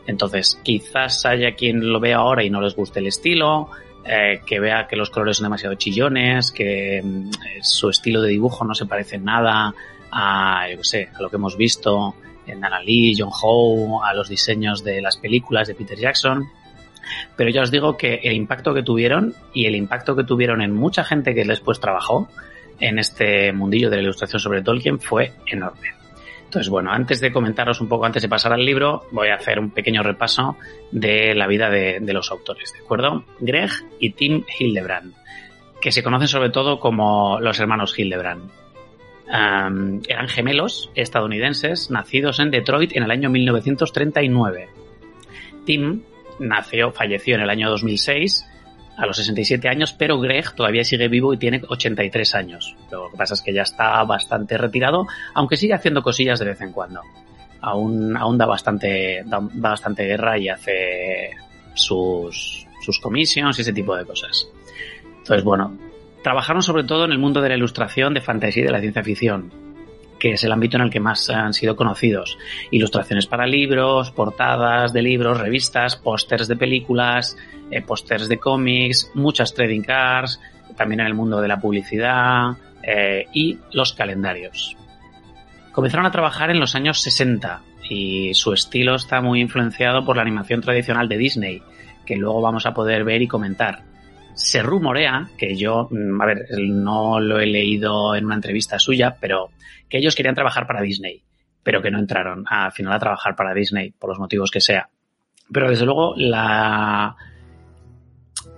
Entonces, 0.07 0.59
quizás 0.63 1.25
haya 1.27 1.55
quien 1.55 1.93
lo 1.93 2.01
vea 2.01 2.17
ahora 2.17 2.45
y 2.45 2.51
no 2.51 2.61
les 2.61 2.75
guste 2.75 3.01
el 3.01 3.07
estilo, 3.07 3.71
eh, 4.05 4.41
que 4.45 4.59
vea 4.59 4.89
que 4.89 4.97
los 4.97 5.11
colores 5.11 5.37
son 5.37 5.45
demasiado 5.45 5.77
chillones, 5.77 6.51
que 6.51 6.99
em, 6.99 7.31
su 7.61 7.89
estilo 7.89 8.21
de 8.21 8.31
dibujo 8.31 8.65
no 8.65 8.75
se 8.75 8.87
parece 8.87 9.19
nada 9.19 9.73
a, 10.11 10.67
yo 10.75 10.83
sé, 10.83 11.09
a 11.15 11.23
lo 11.23 11.31
que 11.31 11.37
hemos 11.37 11.57
visto 11.57 12.15
en 12.47 12.65
Anna 12.65 12.81
Lee, 12.81 13.15
John 13.17 13.31
Howe, 13.31 14.05
a 14.05 14.13
los 14.13 14.29
diseños 14.29 14.83
de 14.83 15.01
las 15.01 15.17
películas 15.17 15.69
de 15.69 15.75
Peter 15.75 15.99
Jackson. 15.99 16.45
Pero 17.37 17.51
ya 17.51 17.63
os 17.63 17.71
digo 17.71 17.97
que 17.97 18.21
el 18.25 18.33
impacto 18.33 18.75
que 18.75 18.83
tuvieron 18.83 19.35
y 19.55 19.67
el 19.67 19.77
impacto 19.77 20.17
que 20.17 20.25
tuvieron 20.25 20.63
en 20.63 20.73
mucha 20.73 21.05
gente 21.05 21.35
que 21.35 21.45
después 21.45 21.79
trabajó 21.79 22.29
en 22.81 22.99
este 22.99 23.53
mundillo 23.53 23.91
de 23.91 23.97
la 23.97 24.03
ilustración 24.03 24.41
sobre 24.41 24.63
Tolkien 24.63 24.99
fue 24.99 25.33
enorme. 25.47 26.02
Entonces, 26.53 26.69
bueno, 26.69 26.93
antes 26.93 27.19
de 27.23 27.33
comentaros 27.33 27.81
un 27.81 27.89
poco, 27.89 28.05
antes 28.05 28.21
de 28.21 28.29
pasar 28.29 28.53
al 28.53 28.63
libro, 28.63 29.07
voy 29.11 29.29
a 29.29 29.37
hacer 29.37 29.59
un 29.59 29.71
pequeño 29.71 30.03
repaso 30.03 30.59
de 30.91 31.35
la 31.35 31.47
vida 31.47 31.71
de, 31.71 32.13
los 32.13 32.31
autores, 32.31 32.75
¿de 32.75 32.81
acuerdo? 32.81 33.25
Greg 33.41 33.71
y 33.99 34.11
Tim 34.11 34.45
Hildebrand, 34.59 35.15
que 35.81 35.91
se 35.91 36.03
conocen 36.03 36.29
sobre 36.29 36.51
todo 36.51 36.79
como 36.79 37.41
los 37.41 37.59
hermanos 37.59 37.99
Hildebrand. 37.99 38.51
eran 39.27 40.29
gemelos 40.29 40.91
estadounidenses 40.95 41.91
nacidos 41.91 42.39
en 42.39 42.51
Detroit 42.51 42.95
en 42.97 43.05
el 43.05 43.11
año 43.11 43.31
1939. 43.31 44.69
Tim 45.65 46.03
nació, 46.39 46.93
falleció 46.93 47.37
en 47.37 47.41
el 47.41 47.49
año 47.49 47.71
2006 47.71 48.45
a 48.97 49.07
los 49.07 49.17
67 49.17 49.69
años, 49.69 49.93
pero 49.93 50.19
Greg 50.19 50.55
todavía 50.55 50.85
sigue 50.85 51.09
vivo 51.09 51.33
y 51.33 51.39
tiene 51.39 51.63
83 51.67 52.35
años. 52.35 52.77
Lo 52.91 53.11
que 53.11 53.17
pasa 53.17 53.35
es 53.35 53.43
que 53.43 53.53
ya 53.53 53.63
está 53.63 54.03
bastante 54.05 54.59
retirado, 54.59 55.07
aunque 55.35 55.57
sigue 55.57 55.75
haciendo 55.75 56.03
cosillas 56.03 56.39
de 56.39 56.47
vez 56.47 56.61
en 56.61 56.73
cuando. 56.73 57.01
Aún, 57.61 58.13
da, 58.37 58.47
bastante, 58.47 59.23
da, 59.25 59.39
bastante 59.41 60.05
guerra 60.05 60.37
y 60.39 60.49
hace 60.49 61.31
sus, 61.75 62.67
sus 62.81 62.99
comisiones 62.99 63.59
y 63.59 63.63
ese 63.63 63.73
tipo 63.73 63.97
de 63.97 64.05
cosas. 64.05 64.49
Entonces, 65.19 65.45
bueno, 65.45 65.77
trabajaron 66.23 66.63
sobre 66.63 66.85
todo 66.85 67.05
en 67.05 67.13
el 67.13 67.19
mundo 67.19 67.41
de 67.41 67.49
la 67.49 67.57
ilustración, 67.57 68.15
de 68.15 68.21
fantasía 68.21 68.65
y 68.65 68.67
de 68.67 68.73
la 68.73 68.81
ciencia 68.81 69.03
ficción 69.03 69.72
que 70.23 70.35
es 70.35 70.45
el 70.45 70.53
ámbito 70.53 70.77
en 70.77 70.85
el 70.85 70.91
que 70.91 71.01
más 71.01 71.29
han 71.31 71.53
sido 71.53 71.75
conocidos. 71.75 72.39
Ilustraciones 72.71 73.27
para 73.27 73.45
libros, 73.45 74.13
portadas 74.13 74.93
de 74.93 75.03
libros, 75.03 75.41
revistas, 75.41 75.97
pósters 75.97 76.47
de 76.47 76.55
películas, 76.55 77.37
eh, 77.73 77.83
pósters 77.83 78.29
de 78.29 78.39
cómics, 78.39 79.11
muchas 79.15 79.53
trading 79.53 79.81
cards, 79.83 80.39
también 80.77 81.01
en 81.01 81.09
el 81.09 81.15
mundo 81.15 81.41
de 81.41 81.49
la 81.49 81.59
publicidad 81.59 82.53
eh, 82.85 83.27
y 83.33 83.59
los 83.73 83.95
calendarios. 83.95 84.77
Comenzaron 85.73 86.07
a 86.07 86.13
trabajar 86.13 86.53
en 86.53 86.61
los 86.61 86.77
años 86.77 87.01
60 87.01 87.61
y 87.91 88.33
su 88.35 88.53
estilo 88.53 88.95
está 88.95 89.21
muy 89.21 89.41
influenciado 89.41 90.05
por 90.05 90.15
la 90.15 90.23
animación 90.23 90.61
tradicional 90.61 91.09
de 91.09 91.19
Disney, 91.19 91.63
que 92.07 92.15
luego 92.15 92.41
vamos 92.41 92.65
a 92.65 92.75
poder 92.75 93.03
ver 93.03 93.23
y 93.23 93.27
comentar. 93.27 93.83
Se 94.35 94.63
rumorea, 94.63 95.29
que 95.37 95.57
yo, 95.57 95.89
mm, 95.91 96.21
a 96.21 96.27
ver, 96.27 96.47
no 96.59 97.21
lo 97.21 97.39
he 97.39 97.47
leído 97.47 98.15
en 98.15 98.27
una 98.27 98.35
entrevista 98.35 98.79
suya, 98.79 99.17
pero 99.21 99.51
que 99.89 99.99
ellos 99.99 100.15
querían 100.15 100.35
trabajar 100.35 100.67
para 100.67 100.81
Disney, 100.81 101.23
pero 101.63 101.83
que 101.83 101.91
no 101.91 101.99
entraron 101.99 102.45
al 102.49 102.73
final 102.73 102.95
a 102.95 102.99
trabajar 102.99 103.37
para 103.37 103.55
Disney, 103.55 103.93
por 103.93 104.11
los 104.11 104.19
motivos 104.19 104.51
que 104.51 104.61
sea. 104.61 104.89
Pero 105.53 105.69
desde 105.69 105.85
luego 105.85 106.15
la, 106.17 107.15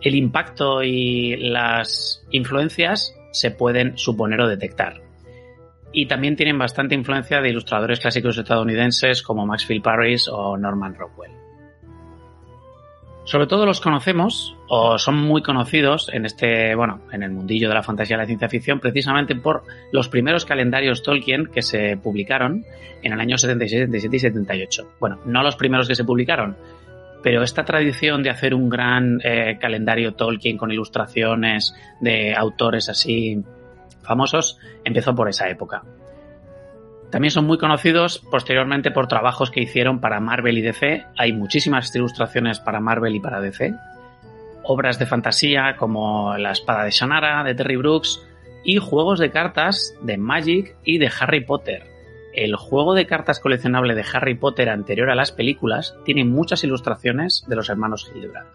el 0.01 0.15
impacto 0.15 0.83
y 0.83 1.36
las 1.36 2.25
influencias 2.31 3.15
se 3.33 3.51
pueden 3.51 3.99
suponer 3.99 4.41
o 4.41 4.49
detectar. 4.49 5.03
Y 5.93 6.07
también 6.07 6.36
tienen 6.36 6.59
bastante 6.59 6.94
influencia 6.94 7.41
de 7.41 7.51
ilustradores 7.51 8.01
clásicos 8.01 8.36
estadounidenses 8.36 9.23
como 9.23 9.47
Maxfield 9.47 9.83
Parrish 9.83 10.28
o 10.31 10.57
Norman 10.57 10.94
Rockwell. 10.94 11.43
Sobre 13.25 13.47
todo 13.47 13.65
los 13.65 13.81
conocemos 13.81 14.55
o 14.69 14.99
son 14.99 15.17
muy 15.17 15.43
conocidos 15.43 16.11
en 16.12 16.27
este, 16.27 16.75
bueno, 16.75 17.01
en 17.11 17.23
el 17.23 17.31
mundillo 17.31 17.69
de 17.69 17.75
la 17.75 17.83
fantasía 17.83 18.17
y 18.17 18.19
la 18.19 18.27
ciencia 18.27 18.51
ficción 18.51 18.81
precisamente 18.81 19.35
por 19.35 19.65
los 19.93 20.09
primeros 20.09 20.44
calendarios 20.44 21.03
Tolkien 21.03 21.47
que 21.47 21.62
se 21.62 21.97
publicaron 21.97 22.65
en 23.03 23.12
el 23.12 23.20
año 23.20 23.39
76, 23.39 23.85
77 23.85 24.17
y 24.17 24.20
78. 24.20 24.89
Bueno, 25.01 25.20
no 25.25 25.43
los 25.43 25.57
primeros 25.57 25.89
que 25.89 25.94
se 25.94 26.05
publicaron, 26.05 26.57
pero 27.23 27.43
esta 27.43 27.65
tradición 27.65 28.23
de 28.23 28.28
hacer 28.28 28.55
un 28.55 28.69
gran 28.69 29.19
eh, 29.25 29.57
calendario 29.59 30.12
Tolkien 30.12 30.59
con 30.59 30.70
ilustraciones 30.70 31.75
de 32.01 32.35
autores 32.35 32.91
así 32.91 33.43
famosos 34.03 34.59
empezó 34.85 35.15
por 35.15 35.31
esa 35.31 35.49
época. 35.49 35.83
También 37.15 37.31
son 37.31 37.47
muy 37.47 37.59
conocidos 37.59 38.18
posteriormente 38.18 38.91
por 38.91 39.07
trabajos 39.07 39.52
que 39.52 39.60
hicieron 39.60 40.01
para 40.01 40.18
Marvel 40.18 40.59
y 40.59 40.62
DC. 40.62 41.05
Hay 41.17 41.33
muchísimas 41.33 41.94
ilustraciones 41.94 42.59
para 42.59 42.81
Marvel 42.81 43.15
y 43.15 43.20
para 43.20 43.41
DC. 43.41 43.73
Obras 44.65 44.99
de 44.99 45.07
fantasía 45.07 45.76
como 45.76 46.36
La 46.36 46.51
espada 46.51 46.83
de 46.83 46.91
Shannara 46.91 47.44
de 47.44 47.55
Terry 47.55 47.76
Brooks 47.76 48.20
y 48.65 48.78
juegos 48.78 49.20
de 49.20 49.31
cartas 49.31 49.94
de 50.02 50.17
Magic 50.17 50.75
y 50.83 50.99
de 50.99 51.09
Harry 51.20 51.44
Potter. 51.44 51.84
El 52.34 52.57
juego 52.57 52.94
de 52.94 53.07
cartas 53.07 53.39
coleccionable 53.39 53.94
de 53.94 54.05
Harry 54.12 54.34
Potter 54.34 54.68
anterior 54.68 55.09
a 55.09 55.15
las 55.15 55.31
películas 55.31 55.94
tiene 56.05 56.25
muchas 56.25 56.65
ilustraciones 56.65 57.44
de 57.47 57.55
los 57.55 57.68
hermanos 57.68 58.10
Hildebrand. 58.12 58.49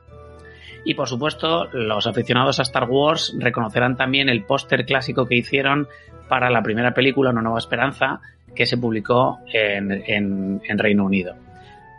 Y 0.84 0.96
por 0.96 1.08
supuesto, 1.08 1.70
los 1.72 2.08
aficionados 2.08 2.60
a 2.60 2.64
Star 2.64 2.90
Wars 2.90 3.34
reconocerán 3.40 3.96
también 3.96 4.28
el 4.28 4.44
póster 4.44 4.86
clásico 4.86 5.28
que 5.28 5.36
hicieron 5.38 5.88
para 6.28 6.50
la 6.50 6.62
primera 6.62 6.94
película, 6.94 7.32
Una 7.32 7.42
Nueva 7.42 7.60
Esperanza, 7.60 8.20
que 8.56 8.66
se 8.66 8.78
publicó 8.78 9.40
en, 9.54 10.62
Reino 10.78 11.06
Unido. 11.06 11.36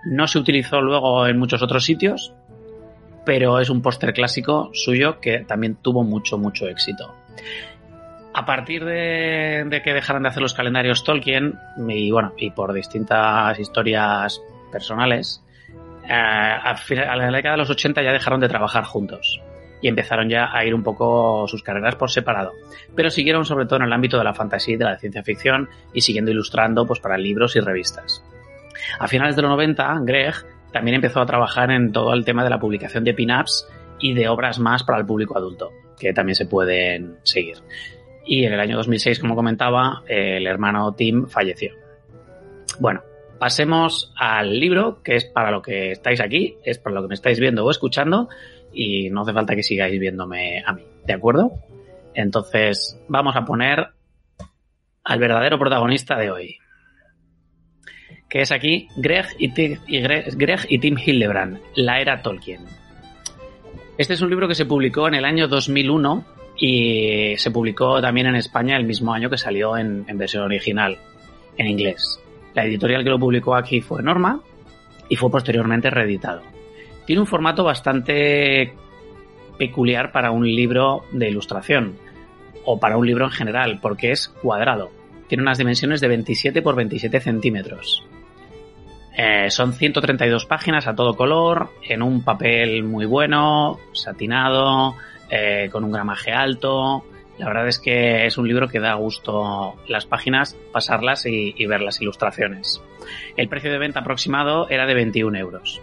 No 0.05 0.27
se 0.27 0.39
utilizó 0.39 0.81
luego 0.81 1.27
en 1.27 1.39
muchos 1.39 1.63
otros 1.63 1.85
sitios, 1.85 2.33
pero 3.25 3.61
es 3.61 3.71
un 3.71 3.83
póster 3.83 4.13
clásico 4.13 4.71
suyo 4.73 5.21
que 5.21 5.41
también 5.41 5.77
tuvo 5.77 6.03
mucho, 6.05 6.39
mucho 6.39 6.69
éxito. 6.69 7.15
A 8.33 8.47
partir 8.47 8.85
de, 8.85 9.81
que 9.85 9.93
dejaron 9.93 10.23
de 10.23 10.29
hacer 10.29 10.43
los 10.43 10.55
calendarios 10.55 11.05
Tolkien, 11.05 11.59
y 11.89 12.11
bueno, 12.11 12.33
y 12.37 12.51
por 12.51 12.73
distintas 12.73 13.59
historias 13.59 14.41
personales, 14.71 15.45
eh, 16.05 16.13
a, 16.13 17.17
la 17.17 17.31
década 17.31 17.55
de 17.55 17.59
los 17.59 17.71
80 17.71 18.03
ya 18.03 18.13
dejaron 18.13 18.41
de 18.41 18.49
trabajar 18.49 18.85
juntos. 18.85 19.41
Y 19.81 19.89
empezaron 19.89 20.29
ya 20.29 20.51
a 20.53 20.65
ir 20.65 20.75
un 20.75 20.83
poco 20.83 21.47
sus 21.49 21.63
carreras 21.63 21.97
por 21.97 22.11
separado. 22.11 22.53
Pero 22.95 23.11
siguieron 23.11 23.45
sobre 23.45 23.67
todo 23.67 23.77
en 23.77 23.87
el 23.87 23.93
ámbito 23.93 24.19
de 24.19 24.25
la 24.25 24.35
fantasía 24.35 24.75
y 24.75 24.79
de 24.79 24.85
la 24.85 24.99
ciencia 24.99 25.23
ficción 25.23 25.69
y 25.93 26.01
siguiendo 26.01 26.31
ilustrando 26.31 26.87
pues, 26.87 27.01
para 27.01 27.19
libros 27.19 27.57
y 27.57 27.61
revistas. 27.61 28.25
A 28.99 29.09
finales 29.09 29.37
de 29.37 29.43
los 29.43 29.51
90, 29.51 30.01
Greg 30.03 30.35
también 30.73 30.97
empezó 30.97 31.21
a 31.21 31.27
trabajar 31.27 31.71
en 31.71 31.93
todo 31.93 32.13
el 32.13 32.25
tema 32.25 32.45
de 32.45 32.51
la 32.51 32.61
publicación 32.61 33.05
de 33.05 33.15
pin-ups 33.15 33.69
y 33.99 34.15
de 34.15 34.29
obras 34.29 34.59
más 34.59 34.85
para 34.85 34.99
el 34.99 35.07
público 35.07 35.37
adulto, 35.37 35.71
que 35.99 36.13
también 36.13 36.35
se 36.35 36.47
pueden 36.47 37.17
seguir. 37.23 37.59
Y 38.25 38.45
en 38.45 38.53
el 38.53 38.61
año 38.61 38.77
2006, 38.77 39.19
como 39.19 39.35
comentaba, 39.35 40.03
el 40.07 40.47
hermano 40.47 40.93
Tim 40.95 41.27
falleció. 41.27 41.73
Bueno, 42.79 43.03
pasemos 43.39 44.13
al 44.17 44.59
libro, 44.59 45.03
que 45.03 45.17
es 45.17 45.25
para 45.25 45.51
lo 45.51 45.63
que 45.63 45.91
estáis 45.93 46.21
aquí, 46.21 46.57
es 46.65 46.79
para 46.79 46.95
lo 46.95 47.03
que 47.03 47.09
me 47.09 47.15
estáis 47.15 47.41
viendo 47.41 47.65
o 47.65 47.71
escuchando, 47.71 48.29
y 48.73 49.11
no 49.11 49.23
hace 49.23 49.33
falta 49.33 49.55
que 49.55 49.63
sigáis 49.63 49.99
viéndome 49.99 50.63
a 50.65 50.73
mí, 50.73 50.83
¿de 51.07 51.13
acuerdo? 51.13 51.53
Entonces, 52.15 52.99
vamos 53.09 53.37
a 53.37 53.45
poner 53.45 53.89
al 55.05 55.19
verdadero 55.19 55.59
protagonista 55.59 56.17
de 56.17 56.31
hoy, 56.31 56.59
que 58.29 58.43
es 58.43 58.53
aquí 58.53 58.89
Greg 58.97 59.27
y, 59.39 59.49
Tim 60.79 60.97
Hildebrand, 60.99 61.59
La 61.75 62.01
Era 62.01 62.23
Tolkien. 62.23 62.61
Este 63.99 64.15
es 64.15 64.21
un 64.21 64.31
libro 64.31 64.49
que 64.49 64.55
se 64.55 64.67
publicó 64.67 65.09
en 65.09 65.15
el 65.15 65.25
año 65.25 65.49
2001 65.49 66.25
y 66.57 67.35
se 67.37 67.51
publicó 67.51 68.01
también 68.01 68.27
en 68.29 68.37
España 68.37 68.77
el 68.77 68.85
mismo 68.85 69.13
año 69.13 69.31
que 69.31 69.39
salió 69.39 69.77
en, 69.77 70.05
en 70.07 70.19
versión 70.19 70.45
original, 70.45 70.97
en 71.57 71.67
inglés. 71.67 72.21
La 72.55 72.65
editorial 72.65 73.05
que 73.05 73.11
lo 73.11 73.19
publicó 73.19 73.55
aquí 73.55 73.81
fue 73.81 74.03
Norma 74.03 74.41
y 75.09 75.17
fue 75.17 75.31
posteriormente 75.31 75.91
reeditado. 75.91 76.43
Tiene 77.11 77.23
un 77.23 77.27
formato 77.27 77.65
bastante 77.65 78.73
peculiar 79.59 80.13
para 80.13 80.31
un 80.31 80.47
libro 80.47 81.07
de 81.11 81.29
ilustración 81.29 81.97
o 82.65 82.79
para 82.79 82.97
un 82.97 83.05
libro 83.05 83.25
en 83.25 83.33
general, 83.33 83.81
porque 83.83 84.13
es 84.13 84.29
cuadrado. 84.29 84.93
Tiene 85.27 85.43
unas 85.43 85.59
dimensiones 85.59 86.01
de 86.01 86.07
27 86.07 86.63
por 86.63 86.77
27 86.77 87.19
centímetros. 87.19 88.05
Eh, 89.17 89.51
son 89.51 89.73
132 89.73 90.47
páginas 90.47 90.87
a 90.87 90.95
todo 90.95 91.17
color, 91.17 91.71
en 91.83 92.03
un 92.03 92.23
papel 92.23 92.85
muy 92.85 93.07
bueno, 93.07 93.81
satinado, 93.93 94.95
eh, 95.29 95.69
con 95.73 95.83
un 95.83 95.91
gramaje 95.91 96.31
alto. 96.31 97.05
La 97.39 97.47
verdad 97.47 97.67
es 97.67 97.81
que 97.81 98.25
es 98.25 98.39
un 98.39 98.47
libro 98.47 98.69
que 98.69 98.79
da 98.79 98.95
gusto 98.95 99.75
las 99.89 100.07
páginas, 100.07 100.57
pasarlas 100.73 101.27
y, 101.27 101.57
y 101.59 101.67
ver 101.67 101.81
las 101.81 102.01
ilustraciones. 102.01 102.81
El 103.37 103.49
precio 103.49 103.73
de 103.73 103.79
venta 103.79 103.99
aproximado 103.99 104.69
era 104.69 104.87
de 104.87 104.95
21 104.95 105.37
euros. 105.37 105.83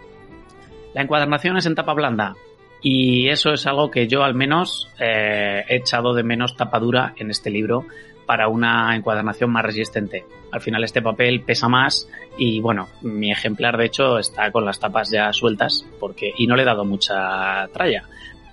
La 0.98 1.04
encuadernación 1.04 1.56
es 1.56 1.64
en 1.66 1.76
tapa 1.76 1.94
blanda 1.94 2.34
y 2.82 3.28
eso 3.28 3.52
es 3.52 3.68
algo 3.68 3.88
que 3.88 4.08
yo 4.08 4.24
al 4.24 4.34
menos 4.34 4.88
eh, 4.98 5.62
he 5.68 5.76
echado 5.76 6.12
de 6.12 6.24
menos 6.24 6.56
tapadura 6.56 7.14
en 7.16 7.30
este 7.30 7.50
libro 7.50 7.86
para 8.26 8.48
una 8.48 8.96
encuadernación 8.96 9.48
más 9.52 9.64
resistente. 9.64 10.24
Al 10.50 10.60
final 10.60 10.82
este 10.82 11.00
papel 11.00 11.42
pesa 11.42 11.68
más 11.68 12.08
y 12.36 12.60
bueno, 12.60 12.88
mi 13.02 13.30
ejemplar 13.30 13.76
de 13.76 13.84
hecho 13.84 14.18
está 14.18 14.50
con 14.50 14.64
las 14.64 14.80
tapas 14.80 15.08
ya 15.08 15.32
sueltas 15.32 15.86
porque 16.00 16.32
y 16.36 16.48
no 16.48 16.56
le 16.56 16.62
he 16.62 16.66
dado 16.66 16.84
mucha 16.84 17.68
tralla. 17.72 18.02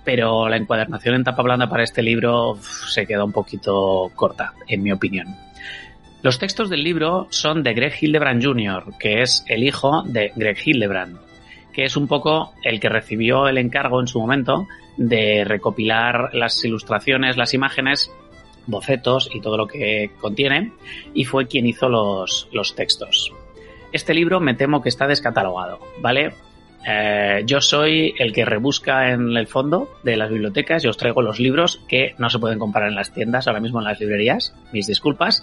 Pero 0.04 0.48
la 0.48 0.56
encuadernación 0.56 1.16
en 1.16 1.24
tapa 1.24 1.42
blanda 1.42 1.68
para 1.68 1.82
este 1.82 2.00
libro 2.00 2.56
se 2.62 3.08
queda 3.08 3.24
un 3.24 3.32
poquito 3.32 4.12
corta, 4.14 4.52
en 4.68 4.84
mi 4.84 4.92
opinión. 4.92 5.34
Los 6.22 6.38
textos 6.38 6.70
del 6.70 6.84
libro 6.84 7.26
son 7.30 7.64
de 7.64 7.74
Greg 7.74 7.94
Hildebrand 8.00 8.40
Jr., 8.40 8.84
que 9.00 9.22
es 9.22 9.44
el 9.48 9.64
hijo 9.64 10.04
de 10.04 10.30
Greg 10.36 10.58
Hildebrand 10.64 11.25
que 11.76 11.84
es 11.84 11.94
un 11.98 12.08
poco 12.08 12.54
el 12.62 12.80
que 12.80 12.88
recibió 12.88 13.48
el 13.48 13.58
encargo 13.58 14.00
en 14.00 14.06
su 14.06 14.18
momento 14.18 14.66
de 14.96 15.44
recopilar 15.44 16.30
las 16.32 16.64
ilustraciones, 16.64 17.36
las 17.36 17.52
imágenes, 17.52 18.10
bocetos 18.66 19.28
y 19.30 19.42
todo 19.42 19.58
lo 19.58 19.66
que 19.66 20.10
contiene, 20.18 20.72
y 21.12 21.24
fue 21.24 21.46
quien 21.46 21.66
hizo 21.66 21.90
los, 21.90 22.48
los 22.50 22.74
textos. 22.74 23.30
Este 23.92 24.14
libro 24.14 24.40
me 24.40 24.54
temo 24.54 24.80
que 24.80 24.88
está 24.88 25.06
descatalogado, 25.06 25.78
¿vale? 26.00 26.32
Eh, 26.88 27.42
yo 27.44 27.60
soy 27.60 28.14
el 28.18 28.32
que 28.32 28.46
rebusca 28.46 29.10
en 29.10 29.36
el 29.36 29.46
fondo 29.46 29.90
de 30.02 30.16
las 30.16 30.30
bibliotecas 30.30 30.82
y 30.82 30.88
os 30.88 30.96
traigo 30.96 31.20
los 31.20 31.38
libros 31.38 31.82
que 31.88 32.14
no 32.16 32.30
se 32.30 32.38
pueden 32.38 32.58
comprar 32.58 32.88
en 32.88 32.94
las 32.94 33.12
tiendas, 33.12 33.48
ahora 33.48 33.60
mismo 33.60 33.80
en 33.80 33.84
las 33.84 34.00
librerías. 34.00 34.54
Mis 34.72 34.86
disculpas. 34.86 35.42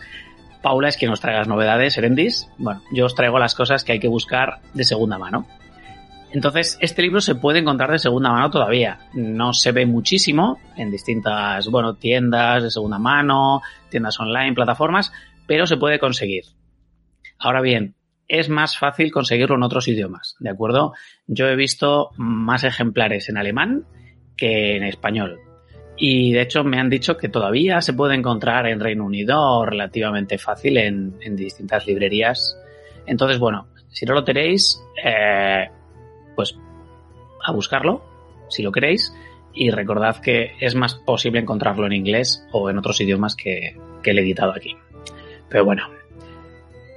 Paula 0.64 0.88
es 0.88 0.98
quien 0.98 1.12
nos 1.12 1.20
trae 1.20 1.38
las 1.38 1.48
novedades, 1.48 1.96
Erendis. 1.98 2.50
Bueno, 2.58 2.82
yo 2.92 3.06
os 3.06 3.14
traigo 3.14 3.38
las 3.38 3.54
cosas 3.54 3.84
que 3.84 3.92
hay 3.92 4.00
que 4.00 4.08
buscar 4.08 4.62
de 4.74 4.84
segunda 4.84 5.20
mano. 5.20 5.46
Entonces, 6.34 6.80
este 6.82 7.04
libro 7.04 7.22
se 7.22 7.36
puede 7.36 7.60
encontrar 7.60 7.92
de 7.92 8.00
segunda 8.00 8.32
mano 8.32 8.50
todavía. 8.50 8.98
No 9.14 9.54
se 9.54 9.72
ve 9.72 9.86
muchísimo 9.86 10.60
en 10.76 10.90
distintas, 10.90 11.70
bueno, 11.70 11.94
tiendas 11.94 12.64
de 12.64 12.72
segunda 12.72 12.98
mano, 12.98 13.62
tiendas 13.90 14.20
online, 14.20 14.56
plataformas, 14.56 15.14
pero 15.46 15.68
se 15.68 15.78
puede 15.78 16.00
conseguir. 16.00 16.46
Ahora 17.38 17.62
bien, 17.62 17.94
es 18.28 18.50
más 18.50 18.80
fácil 18.80 19.12
conseguirlo 19.12 19.58
en 19.58 19.64
otros 19.64 19.88
idiomas, 19.88 20.36
¿de 20.40 20.50
acuerdo? 20.50 20.94
Yo 21.28 21.48
he 21.48 21.56
visto 21.56 22.10
más 22.18 22.64
ejemplares 22.64 23.30
en 23.30 23.38
alemán 23.38 23.86
que 24.36 24.76
en 24.76 24.84
español. 24.84 25.38
Y 25.98 26.34
de 26.34 26.42
hecho 26.42 26.64
me 26.64 26.80
han 26.80 26.90
dicho 26.90 27.16
que 27.16 27.30
todavía 27.30 27.80
se 27.82 27.94
puede 27.94 28.16
encontrar 28.16 28.66
en 28.66 28.80
Reino 28.80 29.06
Unido 29.06 29.64
relativamente 29.68 30.40
fácil 30.40 30.78
en, 30.80 31.16
en 31.22 31.36
distintas 31.36 31.86
librerías. 31.86 32.58
Entonces, 33.06 33.38
bueno, 33.38 33.68
si 33.90 34.08
no 34.08 34.16
lo 34.16 34.24
tenéis, 34.24 34.82
eh, 35.04 35.70
pues 36.36 36.58
a 37.44 37.52
buscarlo, 37.52 38.04
si 38.50 38.64
lo 38.64 38.72
queréis, 38.72 39.14
y 39.54 39.70
recordad 39.70 40.18
que 40.18 40.56
es 40.60 40.76
más 40.76 40.96
posible 40.96 41.40
encontrarlo 41.40 41.86
en 41.86 41.94
inglés 41.94 42.46
o 42.52 42.70
en 42.70 42.78
otros 42.78 43.00
idiomas 43.02 43.36
que, 43.36 43.78
que 44.02 44.12
he 44.12 44.20
editado 44.20 44.52
aquí. 44.52 44.76
Pero 45.50 45.66
bueno, 45.66 45.88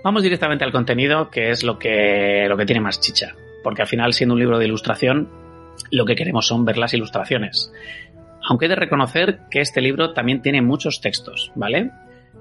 vamos 0.03 0.23
directamente 0.23 0.65
al 0.65 0.73
contenido, 0.73 1.31
que 1.31 1.51
es 1.51 1.63
lo 1.65 1.79
que, 1.79 2.47
lo 2.49 2.57
que 2.57 2.67
tiene 2.67 2.81
más 2.81 3.01
chicha, 3.01 3.35
porque 3.63 3.83
al 3.83 3.89
final, 3.89 4.13
siendo 4.13 4.35
un 4.35 4.41
libro 4.41 4.59
de 4.59 4.67
ilustración, 4.67 5.29
lo 5.91 6.05
que 6.07 6.17
queremos 6.17 6.47
son 6.47 6.65
ver 6.65 6.79
las 6.79 6.95
ilustraciones. 6.95 7.73
Aunque 8.49 8.67
he 8.67 8.69
de 8.69 8.77
reconocer 8.77 9.41
que 9.51 9.61
este 9.61 9.81
libro 9.81 10.13
también 10.13 10.41
tiene 10.41 10.63
muchos 10.63 11.01
textos, 11.01 11.53
¿vale? 11.55 11.91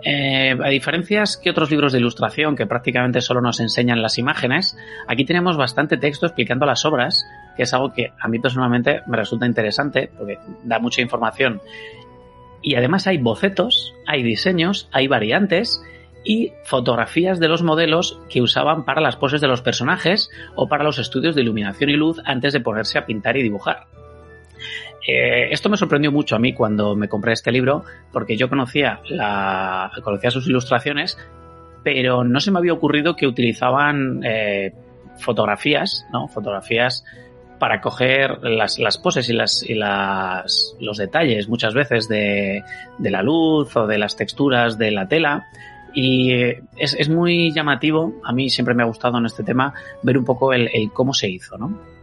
Eh, 0.03 0.55
a 0.63 0.69
diferencias 0.69 1.37
que 1.37 1.49
otros 1.49 1.71
libros 1.71 1.91
de 1.91 1.99
ilustración 1.99 2.55
que 2.55 2.67
prácticamente 2.67 3.21
solo 3.21 3.41
nos 3.41 3.59
enseñan 3.59 4.01
las 4.01 4.17
imágenes, 4.17 4.77
aquí 5.07 5.25
tenemos 5.25 5.57
bastante 5.57 5.97
texto 5.97 6.25
explicando 6.25 6.65
las 6.65 6.85
obras, 6.85 7.25
que 7.55 7.63
es 7.63 7.73
algo 7.73 7.93
que 7.93 8.13
a 8.19 8.27
mí 8.27 8.39
personalmente 8.39 9.01
me 9.07 9.17
resulta 9.17 9.45
interesante 9.45 10.11
porque 10.17 10.37
da 10.63 10.79
mucha 10.79 11.01
información. 11.01 11.61
Y 12.61 12.75
además 12.75 13.07
hay 13.07 13.17
bocetos, 13.17 13.93
hay 14.05 14.23
diseños, 14.23 14.89
hay 14.91 15.07
variantes 15.07 15.81
y 16.23 16.51
fotografías 16.63 17.39
de 17.39 17.47
los 17.47 17.61
modelos 17.61 18.19
que 18.29 18.41
usaban 18.41 18.83
para 18.83 19.01
las 19.01 19.15
poses 19.15 19.39
de 19.41 19.47
los 19.47 19.61
personajes 19.61 20.29
o 20.55 20.67
para 20.67 20.83
los 20.83 20.97
estudios 20.97 21.35
de 21.35 21.41
iluminación 21.41 21.89
y 21.91 21.93
luz 21.93 22.19
antes 22.25 22.53
de 22.53 22.61
ponerse 22.61 22.97
a 22.97 23.05
pintar 23.05 23.37
y 23.37 23.43
dibujar. 23.43 23.87
Eh, 25.07 25.49
esto 25.51 25.69
me 25.69 25.77
sorprendió 25.77 26.11
mucho 26.11 26.35
a 26.35 26.39
mí 26.39 26.53
cuando 26.53 26.95
me 26.95 27.07
compré 27.07 27.33
este 27.33 27.51
libro, 27.51 27.83
porque 28.11 28.35
yo 28.37 28.49
conocía, 28.49 29.01
la, 29.09 29.91
conocía 30.03 30.31
sus 30.31 30.47
ilustraciones, 30.47 31.17
pero 31.83 32.23
no 32.23 32.39
se 32.39 32.51
me 32.51 32.59
había 32.59 32.73
ocurrido 32.73 33.15
que 33.15 33.27
utilizaban 33.27 34.21
eh, 34.23 34.73
fotografías, 35.19 36.05
¿no? 36.11 36.27
Fotografías 36.27 37.05
para 37.59 37.79
coger 37.81 38.39
las, 38.43 38.79
las 38.79 38.97
poses 38.97 39.29
y, 39.29 39.33
las, 39.33 39.63
y 39.63 39.75
las, 39.75 40.75
los 40.79 40.97
detalles 40.97 41.47
muchas 41.47 41.73
veces 41.73 42.07
de, 42.09 42.63
de, 42.97 43.11
la 43.11 43.21
luz 43.21 43.75
o 43.77 43.87
de 43.87 43.97
las 43.97 44.15
texturas 44.15 44.77
de 44.77 44.91
la 44.91 45.07
tela. 45.07 45.45
Y 45.93 46.33
es, 46.77 46.93
es, 46.99 47.07
muy 47.07 47.53
llamativo, 47.53 48.15
a 48.25 48.33
mí 48.33 48.49
siempre 48.49 48.75
me 48.75 48.83
ha 48.83 48.85
gustado 48.85 49.17
en 49.17 49.25
este 49.25 49.43
tema 49.43 49.73
ver 50.01 50.17
un 50.17 50.25
poco 50.25 50.51
el, 50.51 50.69
el 50.73 50.91
cómo 50.91 51.13
se 51.13 51.29
hizo, 51.29 51.57
¿no? 51.57 51.94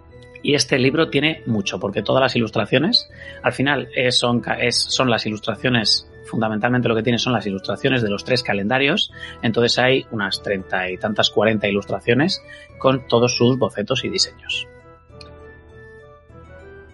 Y 0.42 0.54
este 0.54 0.78
libro 0.78 1.08
tiene 1.08 1.42
mucho, 1.46 1.78
porque 1.78 2.02
todas 2.02 2.20
las 2.20 2.34
ilustraciones, 2.34 3.08
al 3.42 3.52
final 3.52 3.88
es, 3.94 4.18
son, 4.18 4.42
son 4.70 5.10
las 5.10 5.24
ilustraciones, 5.24 6.08
fundamentalmente 6.26 6.88
lo 6.88 6.96
que 6.96 7.02
tiene 7.02 7.18
son 7.18 7.32
las 7.32 7.46
ilustraciones 7.46 8.02
de 8.02 8.10
los 8.10 8.24
tres 8.24 8.42
calendarios, 8.42 9.12
entonces 9.42 9.78
hay 9.78 10.04
unas 10.10 10.42
treinta 10.42 10.90
y 10.90 10.96
tantas, 10.96 11.30
cuarenta 11.30 11.68
ilustraciones 11.68 12.42
con 12.78 13.06
todos 13.06 13.36
sus 13.36 13.56
bocetos 13.56 14.04
y 14.04 14.08
diseños. 14.08 14.66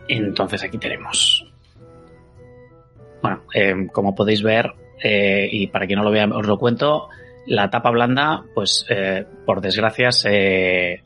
Entonces 0.08 0.62
aquí 0.62 0.78
tenemos. 0.78 1.46
Bueno, 3.22 3.42
eh, 3.54 3.88
como 3.92 4.14
podéis 4.14 4.42
ver, 4.42 4.72
eh, 5.02 5.48
y 5.50 5.66
para 5.68 5.86
quien 5.86 5.98
no 5.98 6.04
lo 6.04 6.10
vea 6.10 6.26
os 6.26 6.46
lo 6.46 6.58
cuento, 6.58 7.08
la 7.46 7.70
tapa 7.70 7.90
blanda, 7.90 8.44
pues 8.54 8.84
eh, 8.88 9.24
por 9.46 9.60
desgracia 9.60 10.12
se, 10.12 11.02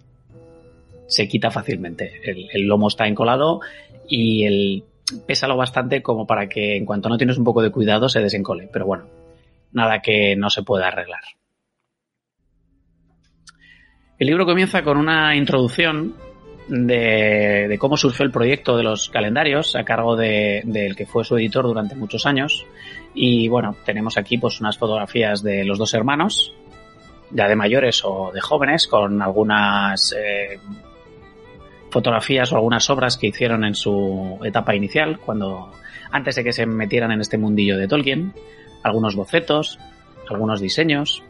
se 1.13 1.29
quita 1.29 1.51
fácilmente. 1.51 2.21
El, 2.25 2.67
lomo 2.67 2.89
está 2.89 3.07
encolado 3.07 3.61
y 4.09 4.45
el 4.45 4.85
pesa 5.27 5.47
lo 5.47 5.57
bastante 5.57 6.03
como 6.03 6.27
para 6.27 6.49
que 6.49 6.77
en 6.77 6.87
cuanto 6.87 7.09
no 7.09 7.19
tienes 7.19 7.37
un 7.37 7.45
poco 7.45 7.63
de 7.63 7.71
cuidado 7.71 8.09
se 8.09 8.21
desencole. 8.21 8.69
Pero 8.73 8.87
bueno, 8.87 9.05
nada 9.73 10.01
que 10.01 10.35
no 10.37 10.49
se 10.49 10.63
pueda 10.63 10.89
arreglar. 10.89 11.21
El 14.19 14.27
libro 14.29 14.47
comienza 14.47 14.83
con 14.83 14.97
una 14.99 15.37
introducción 15.37 16.15
de, 16.69 17.67
de 17.69 17.79
cómo 17.79 17.97
surgió 17.97 18.25
el 18.25 18.31
proyecto 18.31 18.77
de 18.77 18.85
los 18.85 19.11
calendarios 19.11 19.75
a 19.75 19.85
cargo 19.85 20.17
de- 20.17 20.63
del 20.65 20.95
que 20.97 21.07
fue 21.07 21.25
su 21.25 21.37
editor 21.37 21.65
durante 21.65 21.95
muchos 21.97 22.25
años. 22.25 22.65
Y 23.15 23.49
bueno, 23.49 23.77
tenemos 23.85 24.17
aquí 24.17 24.39
pues 24.39 24.61
unas 24.61 24.79
fotografías 24.79 25.43
de 25.43 25.65
los 25.65 25.77
dos 25.79 25.93
hermanos, 25.93 26.55
ya 27.33 27.49
de 27.49 27.57
mayores 27.57 28.03
o 28.05 28.31
de 28.33 28.41
jóvenes, 28.41 28.87
con 28.87 29.21
algunas 29.21 30.15
eh, 30.17 30.59
fotografías 31.93 32.51
o 32.53 32.57
algunas 32.57 32.89
obras 32.91 33.17
que 33.17 33.29
hicieron 33.29 33.65
en 33.65 33.75
su 33.75 34.41
etapa 34.43 34.75
inicial, 34.75 35.19
cuando 35.19 35.71
antes 36.11 36.35
de 36.35 36.43
que 36.45 36.53
se 36.53 36.67
metieran 36.67 37.13
en 37.13 37.21
este 37.21 37.39
mundillo 37.39 37.77
de 37.79 37.87
Tolkien, 37.87 38.33
algunos 38.83 39.15
bocetos, 39.15 39.79
algunos 40.29 40.61
diseños. 40.61 41.23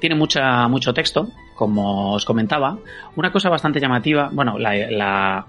Tiene 0.00 0.14
mucha, 0.16 0.66
mucho 0.68 0.92
texto, 0.94 1.28
como 1.54 2.12
os 2.14 2.24
comentaba. 2.24 2.78
Una 3.16 3.30
cosa 3.30 3.48
bastante 3.48 3.78
llamativa, 3.80 4.30
bueno, 4.32 4.58
la, 4.58 4.74
la- 4.90 5.46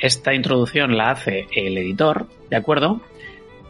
esta 0.00 0.34
introducción 0.34 0.96
la 0.96 1.10
hace 1.10 1.46
el 1.54 1.76
editor, 1.78 2.26
¿de 2.50 2.56
acuerdo? 2.56 3.00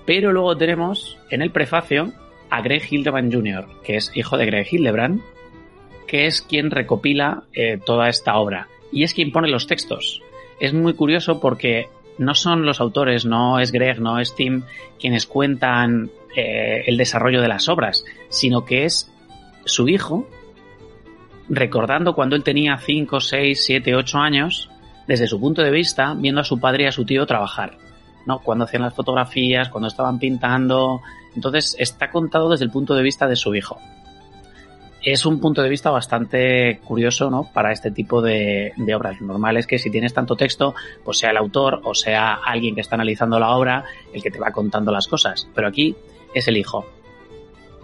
Pero 0.07 0.33
luego 0.33 0.57
tenemos 0.57 1.19
en 1.31 1.43
el 1.43 1.51
prefacio 1.51 2.13
a 2.51 2.63
Greg 2.63 2.83
Hildebrand 2.91 3.33
Jr., 3.35 3.67
que 3.85 3.97
es 3.97 4.11
hijo 4.15 4.37
de 4.39 4.47
Greg 4.47 4.67
Hildebrand, 4.71 5.21
que 6.09 6.27
es 6.27 6.43
quien 6.43 6.73
recopila 6.73 7.45
eh, 7.53 7.79
toda 7.85 8.09
esta 8.09 8.37
obra 8.39 8.67
y 8.91 9.05
es 9.05 9.15
quien 9.15 9.31
pone 9.31 9.49
los 9.49 9.69
textos. 9.69 10.21
Es 10.59 10.73
muy 10.73 10.95
curioso 10.95 11.39
porque 11.41 11.89
no 12.19 12.35
son 12.35 12.67
los 12.67 12.81
autores, 12.81 13.25
no 13.25 13.61
es 13.61 13.71
Greg, 13.71 14.01
no 14.01 14.19
es 14.19 14.35
Tim 14.35 14.63
quienes 14.99 15.27
cuentan 15.27 16.11
eh, 16.35 16.83
el 16.87 16.97
desarrollo 16.97 17.41
de 17.41 17.49
las 17.49 17.69
obras, 17.69 18.05
sino 18.29 18.65
que 18.65 18.85
es 18.85 19.13
su 19.65 19.89
hijo 19.89 20.29
recordando 21.49 22.15
cuando 22.15 22.37
él 22.37 22.43
tenía 22.43 22.77
5, 22.77 23.21
6, 23.21 23.65
7, 23.65 23.95
8 23.95 24.19
años, 24.19 24.71
desde 25.07 25.27
su 25.27 25.41
punto 25.41 25.63
de 25.63 25.71
vista, 25.71 26.15
viendo 26.15 26.41
a 26.41 26.45
su 26.45 26.61
padre 26.61 26.85
y 26.85 26.87
a 26.87 26.93
su 26.93 27.05
tío 27.05 27.25
trabajar. 27.27 27.79
¿no? 28.27 28.41
Cuando 28.41 28.65
hacían 28.65 28.83
las 28.83 28.95
fotografías, 28.95 29.71
cuando 29.71 29.89
estaban 29.89 30.19
pintando. 30.19 31.01
Entonces 31.35 31.77
está 31.79 32.11
contado 32.11 32.51
desde 32.51 32.67
el 32.67 32.71
punto 32.71 32.95
de 32.95 33.03
vista 33.03 33.27
de 33.27 33.37
su 33.37 33.55
hijo. 33.55 33.79
Es 35.03 35.25
un 35.27 35.41
punto 35.41 35.63
de 35.63 35.69
vista 35.69 35.91
bastante 35.91 36.81
curioso, 36.85 37.31
¿no? 37.31 37.51
Para 37.53 37.73
este 37.73 37.91
tipo 37.91 38.21
de, 38.21 38.73
de 38.77 38.95
obras. 38.95 39.21
Lo 39.21 39.29
normal 39.29 39.57
es 39.57 39.67
que 39.67 39.79
si 39.79 39.91
tienes 39.91 40.13
tanto 40.13 40.37
texto, 40.37 40.75
pues 41.05 41.19
sea 41.19 41.31
el 41.31 41.37
autor 41.37 41.81
o 41.85 41.95
sea 41.95 42.35
alguien 42.35 42.75
que 42.75 42.81
está 42.81 42.97
analizando 42.97 43.39
la 43.39 43.51
obra 43.51 43.85
el 44.13 44.23
que 44.23 44.31
te 44.31 44.41
va 44.41 44.51
contando 44.51 44.91
las 44.91 45.07
cosas. 45.07 45.49
Pero 45.55 45.69
aquí 45.69 45.95
es 46.35 46.49
el 46.49 46.57
hijo. 46.57 46.87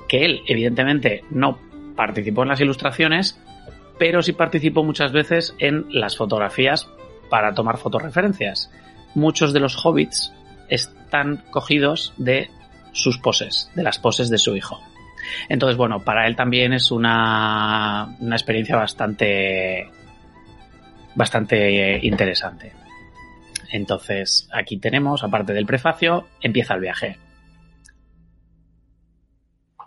Que 0.08 0.24
él, 0.24 0.42
evidentemente, 0.46 1.24
no 1.30 1.58
participó 1.96 2.42
en 2.42 2.48
las 2.48 2.60
ilustraciones, 2.60 3.38
pero 3.98 4.22
sí 4.22 4.32
participó 4.32 4.82
muchas 4.82 5.12
veces 5.12 5.54
en 5.58 5.86
las 5.90 6.16
fotografías 6.16 6.88
para 7.30 7.54
tomar 7.54 7.78
fotorreferencias. 7.78 8.70
Muchos 9.14 9.52
de 9.52 9.60
los 9.60 9.76
hobbits 9.84 10.32
están 10.68 11.44
cogidos 11.50 12.12
de 12.16 12.50
sus 12.92 13.18
poses, 13.18 13.70
de 13.74 13.82
las 13.82 13.98
poses 13.98 14.30
de 14.30 14.38
su 14.38 14.56
hijo. 14.56 14.80
Entonces, 15.48 15.76
bueno, 15.76 16.00
para 16.00 16.26
él 16.26 16.36
también 16.36 16.72
es 16.72 16.90
una, 16.90 18.16
una 18.20 18.36
experiencia 18.36 18.76
bastante, 18.76 19.88
bastante 21.14 21.98
interesante. 22.04 22.72
Entonces, 23.70 24.48
aquí 24.52 24.76
tenemos, 24.78 25.24
aparte 25.24 25.52
del 25.52 25.66
prefacio, 25.66 26.28
empieza 26.40 26.74
el 26.74 26.80
viaje. 26.80 27.18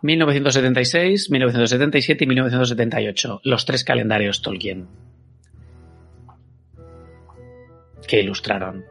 1976, 0.02 1.32
1977 1.32 2.24
y 2.24 2.28
1978, 2.28 3.42
los 3.44 3.66
tres 3.66 3.84
calendarios 3.84 4.42
Tolkien 4.42 4.88
que 8.08 8.22
ilustraron. 8.22 8.86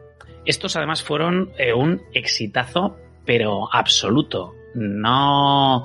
Estos 0.45 0.77
además 0.77 1.03
fueron 1.03 1.51
eh, 1.57 1.73
un 1.73 2.01
exitazo, 2.13 2.97
pero 3.25 3.67
absoluto. 3.73 4.53
No, 4.75 5.83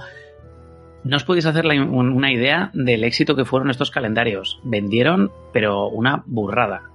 no 1.05 1.17
os 1.17 1.25
podéis 1.25 1.47
hacer 1.47 1.67
una 1.67 2.33
idea 2.33 2.71
del 2.75 3.05
éxito 3.05 3.35
que 3.35 3.45
fueron 3.45 3.71
estos 3.71 3.91
calendarios. 3.91 4.61
Vendieron, 4.63 5.33
pero 5.53 5.89
una 5.89 6.23
burrada. 6.27 6.91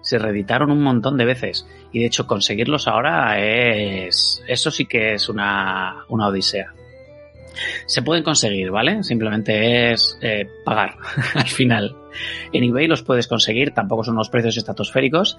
Se 0.00 0.18
reeditaron 0.18 0.70
un 0.70 0.82
montón 0.82 1.16
de 1.16 1.24
veces. 1.24 1.66
Y 1.92 2.00
de 2.00 2.06
hecho, 2.06 2.26
conseguirlos 2.26 2.86
ahora 2.86 3.38
es. 3.40 4.42
Eso 4.46 4.70
sí 4.70 4.86
que 4.86 5.14
es 5.14 5.28
una, 5.28 6.04
una 6.08 6.28
odisea. 6.28 6.72
Se 7.86 8.02
pueden 8.02 8.22
conseguir, 8.22 8.70
¿vale? 8.70 9.02
Simplemente 9.02 9.92
es 9.92 10.16
eh, 10.22 10.46
pagar 10.64 10.94
al 11.34 11.48
final. 11.48 11.96
En 12.52 12.62
eBay 12.62 12.86
los 12.86 13.02
puedes 13.02 13.26
conseguir, 13.26 13.72
tampoco 13.72 14.04
son 14.04 14.14
unos 14.14 14.30
precios 14.30 14.56
estratosféricos, 14.56 15.38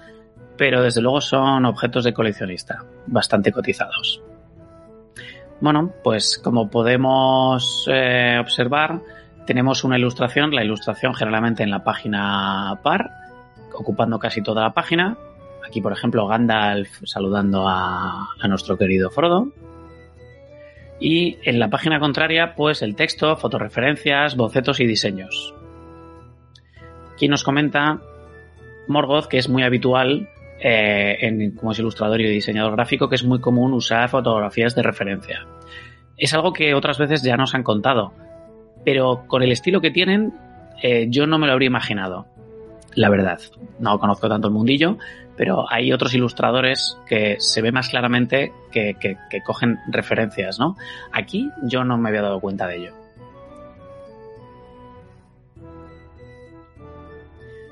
pero 0.58 0.82
desde 0.82 1.00
luego 1.00 1.22
son 1.22 1.64
objetos 1.64 2.04
de 2.04 2.12
coleccionista, 2.12 2.84
bastante 3.06 3.50
cotizados. 3.50 4.22
Bueno, 5.60 5.92
pues 6.02 6.38
como 6.38 6.70
podemos 6.70 7.86
eh, 7.90 8.38
observar, 8.40 9.00
tenemos 9.46 9.84
una 9.84 9.98
ilustración, 9.98 10.54
la 10.54 10.64
ilustración 10.64 11.14
generalmente 11.14 11.62
en 11.62 11.70
la 11.70 11.84
página 11.84 12.80
par, 12.82 13.10
ocupando 13.74 14.18
casi 14.18 14.42
toda 14.42 14.62
la 14.62 14.72
página. 14.72 15.18
Aquí, 15.66 15.82
por 15.82 15.92
ejemplo, 15.92 16.26
Gandalf 16.26 17.02
saludando 17.04 17.68
a, 17.68 18.28
a 18.40 18.48
nuestro 18.48 18.78
querido 18.78 19.10
Frodo. 19.10 19.52
Y 20.98 21.38
en 21.44 21.58
la 21.58 21.68
página 21.68 22.00
contraria, 22.00 22.54
pues 22.54 22.82
el 22.82 22.96
texto, 22.96 23.36
fotorreferencias, 23.36 24.36
bocetos 24.36 24.80
y 24.80 24.86
diseños. 24.86 25.54
Aquí 27.12 27.28
nos 27.28 27.44
comenta 27.44 28.00
Morgoth 28.88 29.26
que 29.26 29.38
es 29.38 29.48
muy 29.48 29.62
habitual 29.62 30.28
eh, 30.60 31.16
en, 31.20 31.52
como 31.52 31.72
es 31.72 31.78
ilustrador 31.78 32.20
y 32.20 32.28
diseñador 32.28 32.72
gráfico, 32.72 33.08
que 33.08 33.14
es 33.16 33.24
muy 33.24 33.40
común 33.40 33.72
usar 33.72 34.08
fotografías 34.08 34.74
de 34.74 34.82
referencia. 34.82 35.46
Es 36.16 36.34
algo 36.34 36.52
que 36.52 36.74
otras 36.74 36.98
veces 36.98 37.22
ya 37.22 37.36
nos 37.36 37.54
han 37.54 37.62
contado, 37.62 38.12
pero 38.84 39.24
con 39.26 39.42
el 39.42 39.52
estilo 39.52 39.80
que 39.80 39.90
tienen, 39.90 40.32
eh, 40.82 41.06
yo 41.08 41.26
no 41.26 41.38
me 41.38 41.46
lo 41.46 41.52
habría 41.52 41.66
imaginado, 41.68 42.26
la 42.94 43.08
verdad. 43.08 43.40
No 43.78 43.98
conozco 43.98 44.28
tanto 44.28 44.48
el 44.48 44.54
mundillo, 44.54 44.98
pero 45.36 45.64
hay 45.70 45.92
otros 45.92 46.12
ilustradores 46.14 46.98
que 47.08 47.36
se 47.38 47.62
ve 47.62 47.72
más 47.72 47.88
claramente 47.88 48.52
que, 48.70 48.94
que- 49.00 49.16
que 49.30 49.40
cogen 49.42 49.78
referencias, 49.88 50.58
¿no? 50.58 50.76
Aquí 51.12 51.50
yo 51.62 51.84
no 51.84 51.96
me 51.96 52.10
había 52.10 52.22
dado 52.22 52.40
cuenta 52.40 52.66
de 52.66 52.76
ello. 52.76 52.94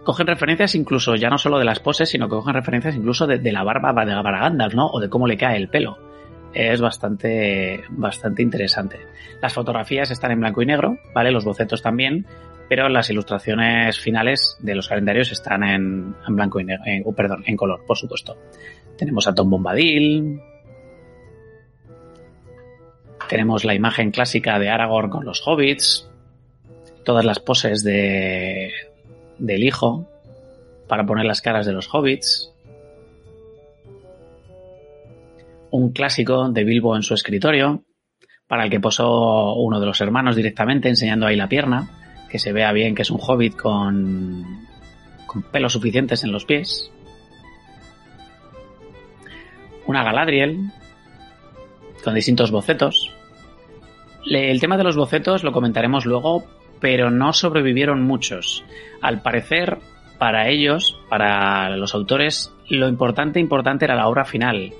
Cogen 0.09 0.27
referencias 0.27 0.75
incluso 0.75 1.17
ya 1.17 1.29
no 1.29 1.37
solo 1.37 1.59
de 1.59 1.67
las 1.67 1.81
poses, 1.81 2.09
sino 2.09 2.31
que 2.31 2.37
cogen 2.37 2.55
referencias 2.55 2.97
incluso 2.97 3.27
de, 3.27 3.53
la 3.53 3.63
barba 3.63 3.93
de 4.07 4.23
para 4.23 4.41
Gandalf, 4.41 4.73
¿no? 4.73 4.87
O 4.87 5.01
de 5.01 5.11
cómo 5.11 5.27
le 5.27 5.37
cae 5.37 5.59
el 5.59 5.69
pelo. 5.69 5.99
Es 6.55 6.81
bastante, 6.81 7.85
bastante 7.91 8.41
interesante. 8.43 9.01
Las 9.43 9.53
fotografías 9.53 10.11
están 10.11 10.31
en 10.31 10.41
blanco 10.41 10.63
y 10.63 10.65
negro, 10.65 10.97
¿vale? 11.15 11.31
Los 11.31 11.45
bocetos 11.45 11.83
también, 11.83 12.25
pero 12.71 12.89
las 12.89 13.11
ilustraciones 13.11 14.01
finales 14.01 14.57
de 14.61 14.75
los 14.75 14.89
calendarios 14.89 15.31
están 15.31 15.63
en, 15.63 16.15
en 16.27 16.37
blanco 16.37 16.59
y 16.59 16.65
negro, 16.65 16.85
oh, 17.05 17.13
perdón, 17.13 17.45
en 17.45 17.59
color, 17.59 17.85
por 17.87 17.99
supuesto. 17.99 18.39
Tenemos 18.97 19.29
a 19.29 19.35
Tom 19.35 19.51
Bombadil. 19.51 20.41
Tenemos 23.29 23.63
la 23.67 23.75
imagen 23.75 24.11
clásica 24.11 24.59
de 24.59 24.71
Aragorn 24.71 25.11
con 25.11 25.27
los 25.27 25.47
hobbits. 25.47 26.11
Todas 27.05 27.27
las 27.27 27.41
poses 27.41 27.85
de, 27.85 28.71
del 29.39 29.65
hijo 29.65 30.09
para 30.89 31.05
poner 31.07 31.27
las 31.27 31.41
caras 31.41 31.67
de 31.67 31.73
los 31.73 31.93
hobbits. 31.93 32.53
Un 35.71 35.93
clásico 35.93 36.49
de 36.49 36.65
Bilbo 36.65 36.97
en 36.97 37.03
su 37.03 37.15
escritorio, 37.15 37.85
para 38.47 38.65
el 38.65 38.71
que 38.71 38.81
posó 38.81 39.55
uno 39.55 39.81
de 39.81 39.87
los 39.87 40.01
hermanos 40.01 40.35
directamente 40.35 40.89
enseñando 40.89 41.27
ahí 41.27 41.37
la 41.37 41.49
pierna, 41.49 41.91
que 42.31 42.39
se 42.39 42.53
vea 42.53 42.73
bien 42.73 42.95
que 42.95 43.03
es 43.03 43.11
un 43.11 43.21
hobbit 43.21 43.55
con, 43.57 44.45
con 45.27 45.43
pelos 45.43 45.75
suficientes 45.75 46.25
en 46.25 46.33
los 46.33 46.45
pies. 46.45 46.91
Una 49.87 50.03
Galadriel 50.03 50.71
con 52.03 52.15
distintos 52.15 52.51
bocetos. 52.51 53.13
El 54.25 54.61
tema 54.61 54.77
de 54.77 54.85
los 54.85 54.97
bocetos 54.97 55.45
lo 55.45 55.53
comentaremos 55.53 56.07
luego, 56.07 56.45
pero 56.81 57.11
no 57.11 57.33
sobrevivieron 57.33 58.03
muchos. 58.03 58.65
Al 59.01 59.23
parecer, 59.23 59.79
para 60.19 60.49
ellos, 60.49 60.99
para 61.09 61.71
los 61.77 61.95
autores, 61.95 62.53
lo 62.69 62.89
importante, 62.89 63.41
importante 63.41 63.85
era 63.85 63.95
la 63.95 64.09
obra 64.09 64.25
final. 64.25 64.73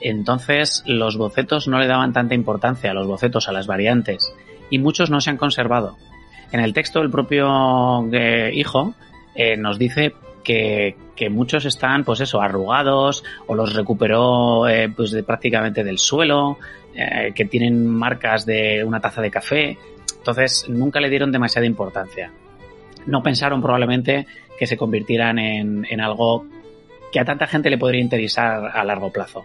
Entonces, 0.00 0.82
los 0.86 1.16
bocetos 1.16 1.68
no 1.68 1.78
le 1.78 1.86
daban 1.86 2.12
tanta 2.12 2.34
importancia 2.34 2.90
a 2.90 2.94
los 2.94 3.06
bocetos, 3.06 3.48
a 3.48 3.52
las 3.52 3.66
variantes, 3.66 4.32
y 4.70 4.78
muchos 4.78 5.10
no 5.10 5.20
se 5.20 5.30
han 5.30 5.36
conservado. 5.36 5.96
En 6.52 6.60
el 6.60 6.72
texto, 6.72 7.00
el 7.00 7.10
propio 7.10 8.08
eh, 8.12 8.50
hijo 8.54 8.94
eh, 9.34 9.56
nos 9.56 9.78
dice 9.78 10.14
que, 10.42 10.96
que 11.14 11.28
muchos 11.28 11.64
están, 11.64 12.04
pues 12.04 12.20
eso, 12.20 12.40
arrugados, 12.40 13.24
o 13.48 13.54
los 13.54 13.74
recuperó 13.74 14.68
eh, 14.68 14.88
pues 14.94 15.10
de, 15.10 15.22
prácticamente 15.24 15.82
del 15.84 15.98
suelo, 15.98 16.58
eh, 16.94 17.32
que 17.34 17.44
tienen 17.44 17.86
marcas 17.86 18.46
de 18.46 18.82
una 18.84 19.00
taza 19.00 19.20
de 19.20 19.30
café. 19.30 19.78
Entonces, 20.16 20.66
nunca 20.68 21.00
le 21.00 21.10
dieron 21.10 21.32
demasiada 21.32 21.66
importancia. 21.66 22.32
no 23.06 23.22
pensaron 23.22 23.62
probablemente 23.62 24.26
que 24.58 24.66
se 24.66 24.76
convirtieran 24.76 25.38
en, 25.38 25.86
en 25.88 26.00
algo 26.00 26.44
que 27.10 27.20
a 27.20 27.24
tanta 27.24 27.46
gente 27.46 27.70
le 27.70 27.78
podría 27.78 28.00
interesar 28.00 28.70
a 28.74 28.84
largo 28.84 29.10
plazo. 29.10 29.44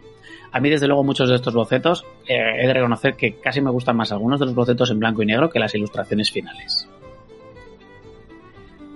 A 0.51 0.59
mí, 0.59 0.69
desde 0.69 0.88
luego, 0.88 1.03
muchos 1.03 1.30
de 1.30 1.35
estos 1.35 1.53
bocetos, 1.53 2.06
eh, 2.27 2.38
he 2.59 2.67
de 2.67 2.74
reconocer 2.74 3.16
que 3.16 3.40
casi 3.40 3.59
me 3.59 3.72
gustan 3.72 3.98
más 3.98 4.11
algunos 4.11 4.40
de 4.40 4.45
los 4.45 4.56
bocetos 4.56 4.92
en 4.92 5.00
blanco 5.00 5.24
y 5.24 5.25
negro 5.25 5.50
que 5.50 5.59
las 5.59 5.74
ilustraciones 5.74 6.32
finales. 6.32 6.88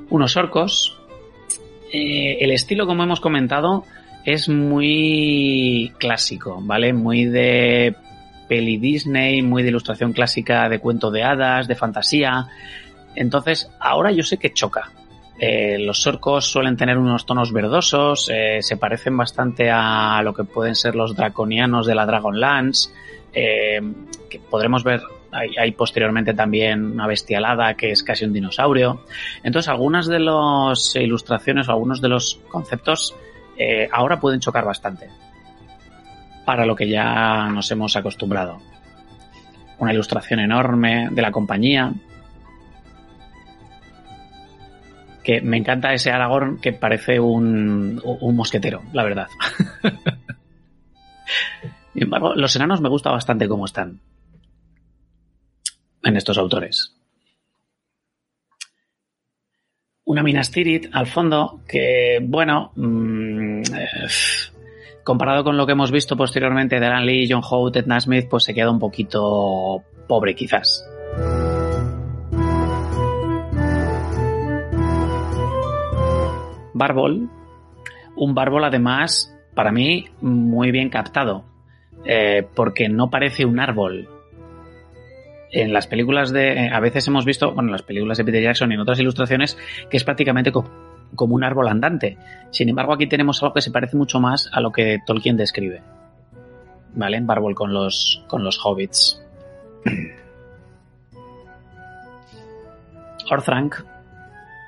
Unos 0.09 0.37
orcos. 0.37 0.99
Eh, 1.91 2.37
el 2.41 2.51
estilo, 2.51 2.85
como 2.85 3.03
hemos 3.03 3.19
comentado, 3.19 3.85
es 4.23 4.49
muy 4.49 5.93
clásico, 5.97 6.59
¿vale? 6.61 6.93
Muy 6.93 7.25
de 7.25 7.95
peli 8.47 8.77
Disney, 8.77 9.41
muy 9.41 9.63
de 9.63 9.69
ilustración 9.69 10.13
clásica 10.13 10.69
de 10.69 10.79
cuento 10.79 11.11
de 11.11 11.23
hadas, 11.23 11.67
de 11.67 11.75
fantasía. 11.75 12.47
Entonces, 13.15 13.69
ahora 13.79 14.11
yo 14.11 14.23
sé 14.23 14.37
que 14.37 14.53
choca. 14.53 14.91
Eh, 15.39 15.77
los 15.79 16.05
orcos 16.07 16.45
suelen 16.49 16.77
tener 16.77 16.97
unos 16.97 17.25
tonos 17.25 17.53
verdosos, 17.53 18.29
eh, 18.33 18.59
se 18.61 18.77
parecen 18.77 19.15
bastante 19.15 19.69
a 19.71 20.19
lo 20.23 20.33
que 20.33 20.43
pueden 20.43 20.75
ser 20.75 20.95
los 20.95 21.15
draconianos 21.15 21.85
de 21.85 21.93
la 21.93 22.07
Dragonlance, 22.07 22.89
eh, 23.33 23.79
que 24.29 24.39
podremos 24.39 24.83
ver 24.83 25.01
ahí, 25.31 25.71
posteriormente 25.71 26.33
también 26.33 26.83
una 26.85 27.05
bestialada 27.05 27.75
que 27.75 27.91
es 27.91 28.03
casi 28.03 28.25
un 28.25 28.33
dinosaurio. 28.33 29.01
Entonces, 29.43 29.69
algunas 29.69 30.07
de 30.07 30.19
las 30.19 30.95
ilustraciones 30.95 31.67
o 31.67 31.71
algunos 31.71 32.01
de 32.01 32.09
los 32.09 32.39
conceptos 32.49 33.15
eh, 33.57 33.89
ahora 33.91 34.19
pueden 34.19 34.39
chocar 34.39 34.65
bastante 34.65 35.09
para 36.47 36.65
lo 36.65 36.77
que 36.77 36.87
ya 36.87 37.49
nos 37.49 37.69
hemos 37.71 37.97
acostumbrado. 37.97 38.61
Una 39.79 39.91
ilustración 39.91 40.39
enorme 40.39 41.09
de 41.11 41.21
la 41.21 41.29
compañía, 41.29 41.91
que 45.25 45.41
me 45.41 45.57
encanta 45.57 45.91
ese 45.91 46.09
Aragorn 46.09 46.61
que 46.61 46.71
parece 46.71 47.19
un, 47.19 48.01
un 48.01 48.35
mosquetero, 48.37 48.81
la 48.93 49.03
verdad. 49.03 49.27
Sin 51.93 52.03
embargo, 52.03 52.33
los 52.33 52.55
enanos 52.55 52.79
me 52.79 52.87
gusta 52.87 53.11
bastante 53.11 53.49
cómo 53.49 53.65
están 53.65 53.99
en 56.01 56.15
estos 56.15 56.37
autores. 56.37 56.95
Una 60.05 60.23
Minas 60.23 60.49
Tirith 60.49 60.87
al 60.93 61.07
fondo 61.07 61.59
que, 61.67 62.19
bueno, 62.21 62.71
mmm, 62.77 63.63
eh, 63.63 64.07
comparado 65.07 65.45
con 65.45 65.55
lo 65.55 65.65
que 65.65 65.71
hemos 65.71 65.89
visto 65.89 66.17
posteriormente 66.17 66.81
de 66.81 66.85
Alan 66.85 67.05
Lee, 67.05 67.29
John 67.31 67.41
Howe, 67.41 67.71
Ted 67.71 67.85
Nasmith, 67.85 68.27
pues 68.29 68.43
se 68.43 68.53
queda 68.53 68.69
un 68.69 68.77
poquito 68.77 69.81
pobre 70.05 70.35
quizás. 70.35 70.85
Barbol. 76.73 77.29
Un 78.17 78.35
Barbol 78.35 78.65
además, 78.65 79.33
para 79.55 79.71
mí, 79.71 80.09
muy 80.19 80.71
bien 80.71 80.89
captado. 80.89 81.45
Eh, 82.03 82.45
porque 82.53 82.89
no 82.89 83.09
parece 83.09 83.45
un 83.45 83.61
árbol. 83.61 84.09
En 85.53 85.71
las 85.71 85.87
películas 85.87 86.33
de. 86.33 86.65
Eh, 86.65 86.69
a 86.69 86.81
veces 86.81 87.07
hemos 87.07 87.23
visto, 87.23 87.53
bueno, 87.53 87.69
en 87.69 87.71
las 87.71 87.83
películas 87.83 88.17
de 88.17 88.25
Peter 88.25 88.43
Jackson 88.43 88.73
y 88.73 88.75
en 88.75 88.81
otras 88.81 88.99
ilustraciones, 88.99 89.57
que 89.89 89.95
es 89.95 90.03
prácticamente 90.03 90.51
como 91.15 91.35
un 91.35 91.43
árbol 91.43 91.67
andante. 91.67 92.17
Sin 92.51 92.69
embargo, 92.69 92.93
aquí 92.93 93.07
tenemos 93.07 93.41
algo 93.41 93.53
que 93.53 93.61
se 93.61 93.71
parece 93.71 93.97
mucho 93.97 94.19
más 94.19 94.49
a 94.53 94.61
lo 94.61 94.71
que 94.71 94.99
Tolkien 95.05 95.37
describe. 95.37 95.81
¿Vale? 96.95 97.17
En 97.17 97.27
Barbol 97.27 97.55
con 97.55 97.73
los, 97.73 98.23
con 98.27 98.43
los 98.43 98.59
hobbits. 98.63 99.21
Orthanc, 103.29 103.75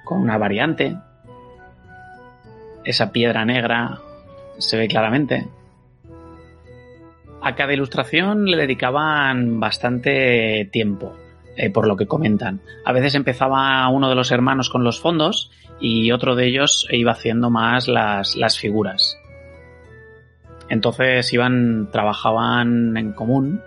con 0.03 0.21
una 0.21 0.37
variante, 0.37 0.97
esa 2.83 3.11
piedra 3.11 3.45
negra 3.45 3.99
se 4.57 4.77
ve 4.77 4.87
claramente. 4.87 5.47
A 7.41 7.55
cada 7.55 7.73
ilustración 7.73 8.45
le 8.45 8.57
dedicaban 8.57 9.59
bastante 9.59 10.67
tiempo, 10.71 11.15
eh, 11.55 11.69
por 11.69 11.87
lo 11.87 11.95
que 11.95 12.05
comentan. 12.05 12.59
A 12.85 12.91
veces 12.91 13.15
empezaba 13.15 13.87
uno 13.89 14.09
de 14.09 14.15
los 14.15 14.31
hermanos 14.31 14.69
con 14.69 14.83
los 14.83 14.99
fondos 14.99 15.51
y 15.79 16.11
otro 16.11 16.35
de 16.35 16.47
ellos 16.47 16.87
iba 16.91 17.11
haciendo 17.11 17.49
más 17.49 17.87
las, 17.87 18.35
las 18.35 18.57
figuras. 18.57 19.17
Entonces 20.69 21.31
iban, 21.33 21.89
trabajaban 21.91 22.95
en 22.95 23.13
común, 23.13 23.61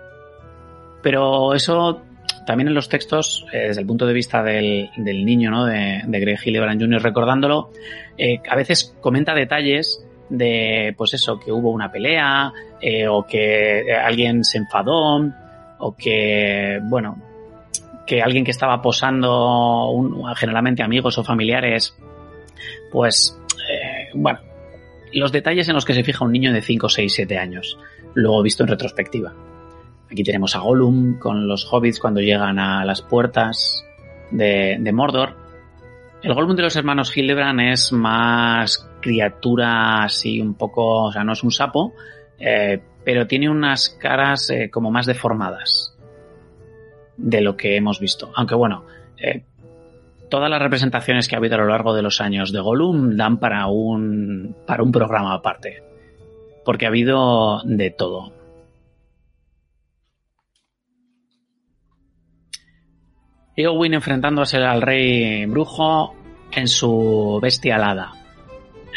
pero 1.01 1.53
eso 1.53 2.01
también 2.45 2.69
en 2.69 2.73
los 2.73 2.89
textos, 2.89 3.45
eh, 3.51 3.67
desde 3.67 3.81
el 3.81 3.87
punto 3.87 4.05
de 4.05 4.13
vista 4.13 4.43
del, 4.43 4.89
del 4.97 5.25
niño, 5.25 5.51
¿no? 5.51 5.65
De, 5.65 6.01
de 6.05 6.19
Greg 6.19 6.39
Hildebrand 6.43 6.81
Jr. 6.81 7.01
recordándolo, 7.01 7.71
eh, 8.17 8.39
a 8.49 8.55
veces 8.55 8.95
comenta 9.01 9.33
detalles 9.33 10.05
de, 10.29 10.93
pues 10.97 11.13
eso, 11.13 11.39
que 11.39 11.51
hubo 11.51 11.71
una 11.71 11.91
pelea, 11.91 12.51
eh, 12.81 13.07
o 13.07 13.25
que 13.25 13.93
alguien 13.93 14.43
se 14.43 14.57
enfadó, 14.57 15.29
o 15.79 15.95
que, 15.95 16.79
bueno, 16.83 17.17
que 18.05 18.21
alguien 18.21 18.43
que 18.43 18.51
estaba 18.51 18.81
posando, 18.81 19.89
un, 19.91 20.23
generalmente 20.35 20.83
amigos 20.83 21.17
o 21.17 21.23
familiares, 21.23 21.97
pues, 22.91 23.39
eh, 23.69 24.09
bueno, 24.13 24.39
los 25.13 25.31
detalles 25.31 25.69
en 25.69 25.75
los 25.75 25.85
que 25.85 25.93
se 25.93 26.03
fija 26.03 26.25
un 26.25 26.31
niño 26.31 26.51
de 26.51 26.61
5, 26.61 26.89
6, 26.89 27.13
7 27.13 27.37
años, 27.37 27.77
luego 28.13 28.41
visto 28.41 28.63
en 28.63 28.69
retrospectiva. 28.69 29.33
Aquí 30.11 30.23
tenemos 30.23 30.55
a 30.55 30.59
Gollum 30.59 31.17
con 31.17 31.47
los 31.47 31.71
hobbits 31.71 31.99
cuando 31.99 32.21
llegan 32.21 32.59
a 32.59 32.85
las 32.85 33.01
puertas 33.01 33.83
de, 34.31 34.77
de 34.79 34.91
Mordor. 34.91 35.35
El 36.21 36.33
Gollum 36.33 36.55
de 36.55 36.63
los 36.63 36.75
hermanos 36.75 37.15
Hildebrand 37.15 37.59
es 37.61 37.91
más 37.91 38.89
criatura 39.01 40.03
así 40.03 40.39
un 40.39 40.53
poco, 40.53 41.05
o 41.05 41.11
sea, 41.11 41.23
no 41.23 41.33
es 41.33 41.43
un 41.43 41.51
sapo, 41.51 41.93
eh, 42.39 42.81
pero 43.03 43.27
tiene 43.27 43.49
unas 43.49 43.89
caras 43.89 44.49
eh, 44.49 44.69
como 44.69 44.91
más 44.91 45.05
deformadas 45.05 45.92
de 47.17 47.41
lo 47.41 47.55
que 47.55 47.75
hemos 47.75 47.99
visto. 47.99 48.31
Aunque 48.35 48.55
bueno, 48.55 48.85
eh, 49.17 49.43
todas 50.29 50.49
las 50.49 50.61
representaciones 50.61 51.27
que 51.27 51.35
ha 51.35 51.37
habido 51.37 51.55
a 51.55 51.59
lo 51.59 51.67
largo 51.67 51.93
de 51.93 52.01
los 52.01 52.21
años 52.21 52.51
de 52.51 52.59
Gollum 52.59 53.15
dan 53.15 53.37
para 53.37 53.67
un, 53.67 54.55
para 54.65 54.83
un 54.83 54.91
programa 54.91 55.33
aparte. 55.33 55.83
Porque 56.65 56.85
ha 56.85 56.89
habido 56.89 57.61
de 57.65 57.91
todo. 57.91 58.33
Eowyn 63.55 63.93
enfrentándose 63.93 64.57
al 64.57 64.81
rey 64.81 65.45
brujo 65.45 66.15
en 66.51 66.67
su 66.67 67.39
bestia 67.41 67.75
alada. 67.75 68.13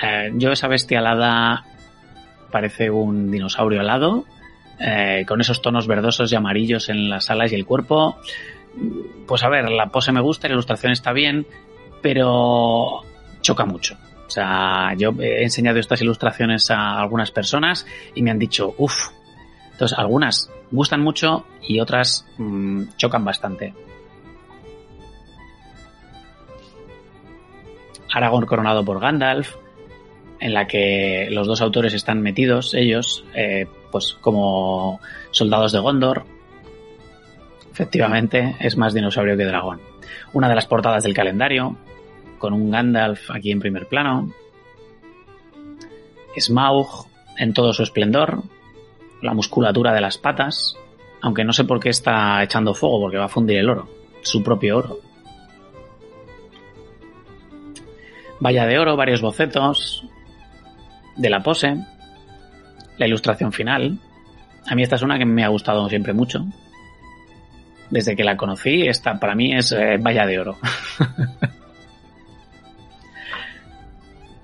Eh, 0.03 0.33
yo 0.35 0.53
esa 0.53 0.69
bestia 0.69 1.01
alada 1.01 1.65
parece 2.51 2.91
un 2.91 3.31
dinosaurio 3.31 3.81
alado, 3.81 4.25
eh, 4.79 5.25
con 5.27 5.41
esos 5.41 5.63
tonos 5.63 5.87
verdosos 5.87 6.31
y 6.33 6.37
amarillos 6.37 6.89
en 6.89 7.09
las 7.09 7.31
alas 7.31 7.53
y 7.53 7.55
el 7.55 7.67
cuerpo. 7.67 8.17
Pues 9.27 9.43
a 9.43 9.49
ver, 9.49 9.71
la 9.71 9.87
pose 9.87 10.13
me 10.13 10.21
gusta, 10.21 10.49
la 10.49 10.55
ilustración 10.55 10.93
está 10.93 11.13
bien, 11.13 11.47
pero 12.03 13.03
choca 13.41 13.65
mucho. 13.65 13.97
O 14.27 14.31
sea, 14.31 14.93
yo 14.97 15.13
he 15.21 15.43
enseñado 15.43 15.79
estas 15.79 16.03
ilustraciones 16.03 16.71
a 16.71 17.01
algunas 17.01 17.31
personas 17.31 17.87
y 18.15 18.23
me 18.23 18.31
han 18.31 18.39
dicho, 18.39 18.75
uff. 18.79 19.11
Entonces, 19.73 19.97
algunas 19.99 20.51
gustan 20.71 21.01
mucho 21.03 21.47
y 21.63 21.81
otras 21.81 22.27
mmm, 22.39 22.85
chocan 22.97 23.25
bastante. 23.25 23.75
Aragorn 28.13 28.47
coronado 28.47 28.85
por 28.85 28.99
Gandalf, 28.99 29.55
en 30.41 30.55
la 30.55 30.67
que 30.67 31.29
los 31.31 31.47
dos 31.47 31.61
autores 31.61 31.93
están 31.93 32.23
metidos, 32.23 32.75
ellos, 32.75 33.25
eh, 33.35 33.67
pues 33.97 34.13
como 34.21 35.01
soldados 35.31 35.73
de 35.73 35.79
Gondor. 35.79 36.25
Efectivamente, 37.73 38.55
es 38.61 38.77
más 38.77 38.93
dinosaurio 38.93 39.39
que 39.39 39.47
dragón. 39.47 39.81
Una 40.35 40.51
de 40.51 40.55
las 40.55 40.67
portadas 40.67 41.03
del 41.03 41.15
calendario, 41.15 41.79
con 42.39 42.53
un 42.53 42.71
Gandalf 42.71 43.31
aquí 43.31 43.51
en 43.51 43.59
primer 43.59 43.87
plano. 43.87 44.31
Smaug 46.39 47.07
en 47.39 47.55
todo 47.55 47.73
su 47.73 47.83
esplendor, 47.83 48.43
la 49.23 49.33
musculatura 49.33 49.95
de 49.95 50.03
las 50.03 50.19
patas, 50.19 50.77
aunque 51.23 51.45
no 51.45 51.55
sé 51.55 51.65
por 51.65 51.81
qué 51.81 51.89
está 51.89 52.43
echando 52.43 52.75
fuego, 52.75 53.01
porque 53.01 53.17
va 53.17 53.25
a 53.25 53.29
fundir 53.29 53.57
el 53.57 53.71
oro, 53.71 53.89
su 54.21 54.43
propio 54.43 54.77
oro. 54.77 54.99
Valla 58.41 58.67
de 58.67 58.79
oro, 58.79 58.95
varios 58.95 59.23
bocetos 59.23 60.05
de 61.17 61.31
la 61.31 61.43
pose, 61.43 61.79
la 62.99 63.07
ilustración 63.07 63.53
final. 63.53 63.99
A 64.67 64.75
mí 64.75 64.83
esta 64.83 64.97
es 64.97 65.03
una 65.03 65.19
que 65.19 65.25
me 65.25 65.45
ha 65.45 65.49
gustado 65.49 65.89
siempre 65.89 66.13
mucho. 66.13 66.45
Desde 67.91 68.17
que 68.17 68.25
la 68.25 68.37
conocí, 68.37 68.87
esta 68.87 69.19
para 69.21 69.35
mí 69.35 69.55
es 69.55 69.73
eh, 69.73 69.97
valla 69.99 70.27
de 70.27 70.41
oro. 70.41 70.59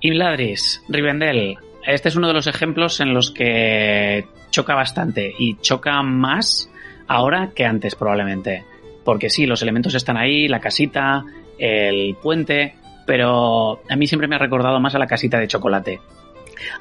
Imladris, 0.01 0.83
Rivendell. 0.89 1.57
Este 1.85 2.09
es 2.09 2.15
uno 2.15 2.27
de 2.27 2.33
los 2.33 2.47
ejemplos 2.47 2.99
en 2.99 3.13
los 3.13 3.31
que 3.31 4.25
choca 4.51 4.75
bastante 4.75 5.33
y 5.37 5.57
choca 5.59 6.01
más 6.03 6.69
ahora 7.07 7.51
que 7.55 7.65
antes 7.65 7.95
probablemente. 7.95 8.63
Porque 9.03 9.29
sí, 9.29 9.45
los 9.45 9.61
elementos 9.61 9.93
están 9.95 10.17
ahí, 10.17 10.47
la 10.47 10.59
casita, 10.59 11.25
el 11.57 12.15
puente, 12.21 12.75
pero 13.05 13.81
a 13.89 13.95
mí 13.95 14.07
siempre 14.07 14.27
me 14.27 14.35
ha 14.35 14.39
recordado 14.39 14.79
más 14.79 14.95
a 14.95 14.99
la 14.99 15.07
casita 15.07 15.39
de 15.39 15.47
chocolate. 15.47 15.99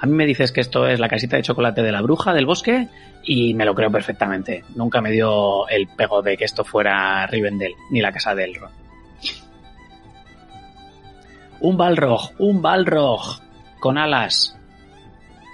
A 0.01 0.07
mí 0.07 0.13
me 0.13 0.27
dices 0.27 0.53
que 0.53 0.61
esto 0.61 0.87
es 0.87 1.01
la 1.01 1.09
casita 1.09 1.37
de 1.37 1.43
chocolate 1.43 1.83
de 1.83 1.93
la 1.93 2.03
bruja 2.03 2.33
del 2.33 2.47
bosque 2.47 2.89
y 3.25 3.55
me 3.55 3.65
lo 3.65 3.75
creo 3.75 3.91
perfectamente. 3.91 4.65
Nunca 4.75 5.01
me 5.01 5.11
dio 5.11 5.69
el 5.69 5.89
pego 5.89 6.23
de 6.23 6.37
que 6.37 6.45
esto 6.45 6.65
fuera 6.65 7.27
Rivendell, 7.27 7.75
ni 7.91 8.01
la 8.01 8.13
casa 8.13 8.35
de 8.35 8.45
Elrond. 8.45 8.75
Un 11.61 11.77
Balrog, 11.77 12.33
un 12.39 12.61
Balrog, 12.61 13.41
con 13.79 13.97
alas 13.97 14.59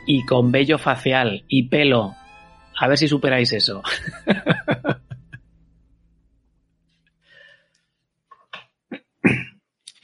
y 0.07 0.25
con 0.25 0.51
vello 0.51 0.79
facial 0.79 1.45
y 1.49 1.69
pelo. 1.69 2.15
A 2.79 2.89
ver 2.89 2.97
si 2.97 3.09
superáis 3.09 3.53
eso. 3.53 3.83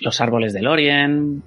Los 0.01 0.21
árboles 0.21 0.53
de 0.53 0.61
Lorien. 0.61 1.43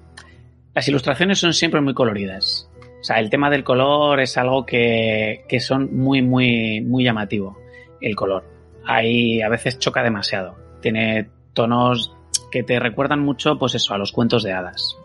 Las 0.78 0.86
ilustraciones 0.86 1.40
son 1.40 1.54
siempre 1.54 1.80
muy 1.80 1.92
coloridas. 1.92 2.70
O 3.00 3.02
sea, 3.02 3.18
el 3.18 3.30
tema 3.30 3.50
del 3.50 3.64
color 3.64 4.20
es 4.20 4.38
algo 4.38 4.64
que, 4.64 5.44
que 5.48 5.58
son 5.58 5.92
muy, 5.92 6.22
muy, 6.22 6.82
muy 6.82 7.02
llamativo. 7.02 7.58
El 8.00 8.14
color. 8.14 8.44
Ahí 8.86 9.42
a 9.42 9.48
veces 9.48 9.80
choca 9.80 10.04
demasiado. 10.04 10.54
Tiene 10.80 11.30
tonos 11.52 12.14
que 12.52 12.62
te 12.62 12.78
recuerdan 12.78 13.18
mucho, 13.18 13.58
pues 13.58 13.74
eso, 13.74 13.92
a 13.92 13.98
los 13.98 14.12
cuentos 14.12 14.44
de 14.44 14.52
hadas. 14.52 14.96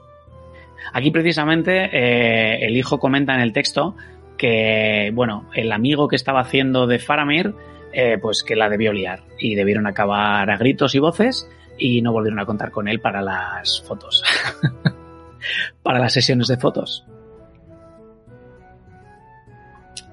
Aquí 0.93 1.09
precisamente 1.09 1.89
eh, 1.91 2.67
el 2.67 2.77
hijo 2.77 2.99
comenta 2.99 3.33
en 3.33 3.41
el 3.41 3.51
texto 3.51 3.95
que, 4.37 5.09
bueno, 5.15 5.49
el 5.55 5.71
amigo 5.71 6.07
que 6.07 6.17
estaba 6.17 6.41
haciendo 6.41 6.85
de 6.85 6.99
Faramir, 6.99 7.55
eh, 7.93 8.19
pues 8.21 8.43
que 8.43 8.55
la 8.55 8.69
debió 8.69 8.93
liar 8.93 9.23
y 9.39 9.55
debieron 9.55 9.87
acabar 9.87 10.51
a 10.51 10.57
gritos 10.57 10.93
y 10.93 10.99
voces 10.99 11.49
y 11.79 12.03
no 12.03 12.11
volvieron 12.11 12.39
a 12.39 12.45
contar 12.45 12.69
con 12.69 12.87
él 12.87 12.99
para 12.99 13.23
las 13.23 13.81
fotos, 13.81 14.23
para 15.81 15.99
las 15.99 16.13
sesiones 16.13 16.47
de 16.47 16.57
fotos. 16.57 17.05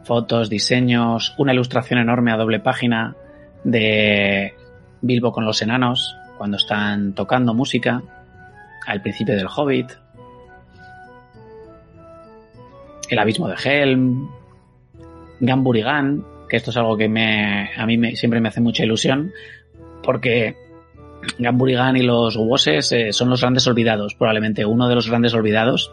Fotos, 0.05 0.51
diseños, 0.51 1.35
una 1.39 1.53
ilustración 1.53 2.01
enorme 2.01 2.33
a 2.33 2.37
doble 2.37 2.61
página 2.61 3.17
de 3.65 4.55
Bilbo 5.03 5.33
con 5.33 5.45
los 5.45 5.63
enanos, 5.63 6.17
cuando 6.39 6.57
están 6.57 7.15
tocando 7.15 7.55
música, 7.55 8.03
al 8.87 9.03
principio 9.03 9.37
del 9.37 9.47
Hobbit, 9.47 9.93
el 13.11 13.19
abismo 13.19 13.49
de 13.49 13.57
Helm, 13.63 14.31
Gamburigan, 15.41 16.25
que 16.49 16.57
esto 16.57 16.71
es 16.71 16.77
algo 16.77 16.97
que 16.97 17.09
me, 17.09 17.71
a 17.77 17.87
mí 17.87 17.99
me, 17.99 18.17
siempre 18.17 18.41
me 18.41 18.49
hace 18.49 18.61
mucha 18.61 18.85
ilusión, 18.85 19.33
porque 20.03 20.57
Gamburigan 21.39 21.97
y 21.97 22.03
los 22.03 22.37
Wosses 22.37 22.93
eh, 22.93 23.13
son 23.13 23.31
los 23.31 23.41
grandes 23.41 23.67
olvidados, 23.67 24.15
probablemente 24.15 24.65
uno 24.65 24.89
de 24.89 24.95
los 24.95 25.09
grandes 25.09 25.35
olvidados 25.35 25.93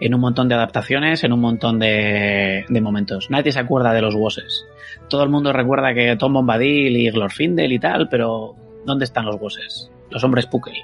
en 0.00 0.14
un 0.14 0.20
montón 0.20 0.48
de 0.48 0.54
adaptaciones, 0.54 1.24
en 1.24 1.32
un 1.32 1.40
montón 1.40 1.78
de, 1.78 2.64
de 2.68 2.80
momentos. 2.80 3.30
Nadie 3.30 3.52
se 3.52 3.60
acuerda 3.60 3.92
de 3.92 4.02
los 4.02 4.14
Wosses. 4.14 4.66
Todo 5.08 5.22
el 5.22 5.30
mundo 5.30 5.52
recuerda 5.52 5.94
que 5.94 6.16
Tom 6.16 6.34
Bombadil 6.34 6.96
y 6.96 7.10
Glorfindel 7.10 7.72
y 7.72 7.78
tal, 7.78 8.08
pero 8.08 8.56
¿Dónde 8.84 9.04
están 9.04 9.26
los 9.26 9.38
bosses? 9.38 9.90
Los 10.10 10.22
hombres 10.24 10.46
Pukel. 10.46 10.74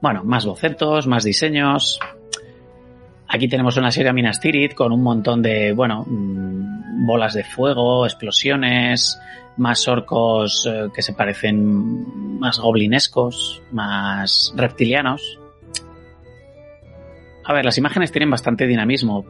Bueno, 0.00 0.22
más 0.24 0.46
bocetos, 0.46 1.06
más 1.06 1.24
diseños. 1.24 1.98
Aquí 3.28 3.48
tenemos 3.48 3.76
una 3.76 3.90
serie 3.90 4.12
Minas 4.12 4.40
Tirith 4.40 4.74
con 4.74 4.92
un 4.92 5.02
montón 5.02 5.42
de, 5.42 5.72
bueno, 5.72 6.04
mm, 6.06 7.06
bolas 7.06 7.34
de 7.34 7.44
fuego, 7.44 8.06
explosiones, 8.06 9.18
más 9.58 9.86
orcos 9.88 10.66
eh, 10.66 10.88
que 10.94 11.02
se 11.02 11.12
parecen 11.12 12.38
más 12.38 12.58
goblinescos, 12.58 13.62
más 13.72 14.52
reptilianos. 14.56 15.38
A 17.44 17.52
ver, 17.52 17.64
las 17.64 17.78
imágenes 17.78 18.12
tienen 18.12 18.30
bastante 18.30 18.66
dinamismo, 18.66 19.24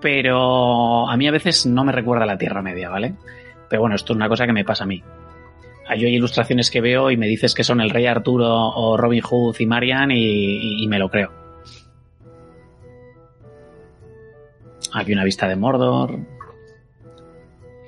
pero 0.00 1.08
a 1.08 1.16
mí 1.16 1.28
a 1.28 1.32
veces 1.32 1.66
no 1.66 1.84
me 1.84 1.92
recuerda 1.92 2.24
a 2.24 2.26
la 2.26 2.38
Tierra 2.38 2.62
Media, 2.62 2.88
¿vale? 2.88 3.14
Pero 3.68 3.82
bueno, 3.82 3.96
esto 3.96 4.12
es 4.12 4.16
una 4.16 4.28
cosa 4.28 4.46
que 4.46 4.52
me 4.52 4.64
pasa 4.64 4.84
a 4.84 4.86
mí. 4.86 5.02
Yo 5.98 6.08
hay 6.08 6.16
ilustraciones 6.16 6.70
que 6.70 6.80
veo 6.80 7.10
y 7.10 7.16
me 7.16 7.28
dices 7.28 7.54
que 7.54 7.62
son 7.62 7.80
el 7.80 7.90
Rey 7.90 8.06
Arturo 8.06 8.48
o 8.48 8.96
Robin 8.96 9.20
Hood 9.20 9.56
y 9.60 9.66
Marian 9.66 10.10
y 10.10 10.84
me 10.88 10.98
lo 10.98 11.08
creo. 11.08 11.30
Aquí 14.92 15.12
una 15.12 15.24
vista 15.24 15.46
de 15.46 15.56
Mordor. 15.56 16.18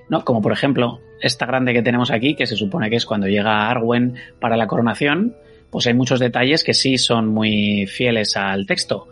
No, 0.08 0.24
como 0.24 0.42
por 0.42 0.52
ejemplo, 0.52 1.00
esta 1.20 1.46
grande 1.46 1.72
que 1.72 1.82
tenemos 1.82 2.10
aquí, 2.10 2.34
que 2.34 2.46
se 2.46 2.56
supone 2.56 2.90
que 2.90 2.96
es 2.96 3.06
cuando 3.06 3.26
llega 3.26 3.68
Arwen 3.68 4.14
para 4.40 4.56
la 4.56 4.66
coronación, 4.66 5.36
pues 5.70 5.86
hay 5.86 5.94
muchos 5.94 6.20
detalles 6.20 6.64
que 6.64 6.74
sí 6.74 6.98
son 6.98 7.28
muy 7.28 7.86
fieles 7.86 8.36
al 8.36 8.66
texto. 8.66 9.08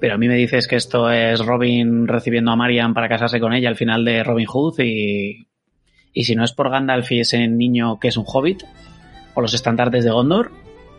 Pero 0.00 0.14
a 0.14 0.18
mí 0.18 0.28
me 0.28 0.36
dices 0.36 0.68
que 0.68 0.76
esto 0.76 1.10
es 1.10 1.44
Robin 1.44 2.06
recibiendo 2.06 2.52
a 2.52 2.56
Marian 2.56 2.94
para 2.94 3.08
casarse 3.08 3.40
con 3.40 3.52
ella 3.52 3.68
al 3.68 3.76
final 3.76 4.04
de 4.04 4.22
Robin 4.22 4.46
Hood 4.46 4.80
y 4.80 5.48
y 6.18 6.24
si 6.24 6.34
no 6.34 6.44
es 6.44 6.52
por 6.52 6.68
Gandalf 6.68 7.12
y 7.12 7.20
ese 7.20 7.46
niño 7.46 7.98
que 8.00 8.08
es 8.08 8.16
un 8.16 8.24
hobbit, 8.26 8.64
o 9.34 9.40
los 9.40 9.54
estandartes 9.54 10.04
de 10.04 10.10
Gondor, 10.10 10.50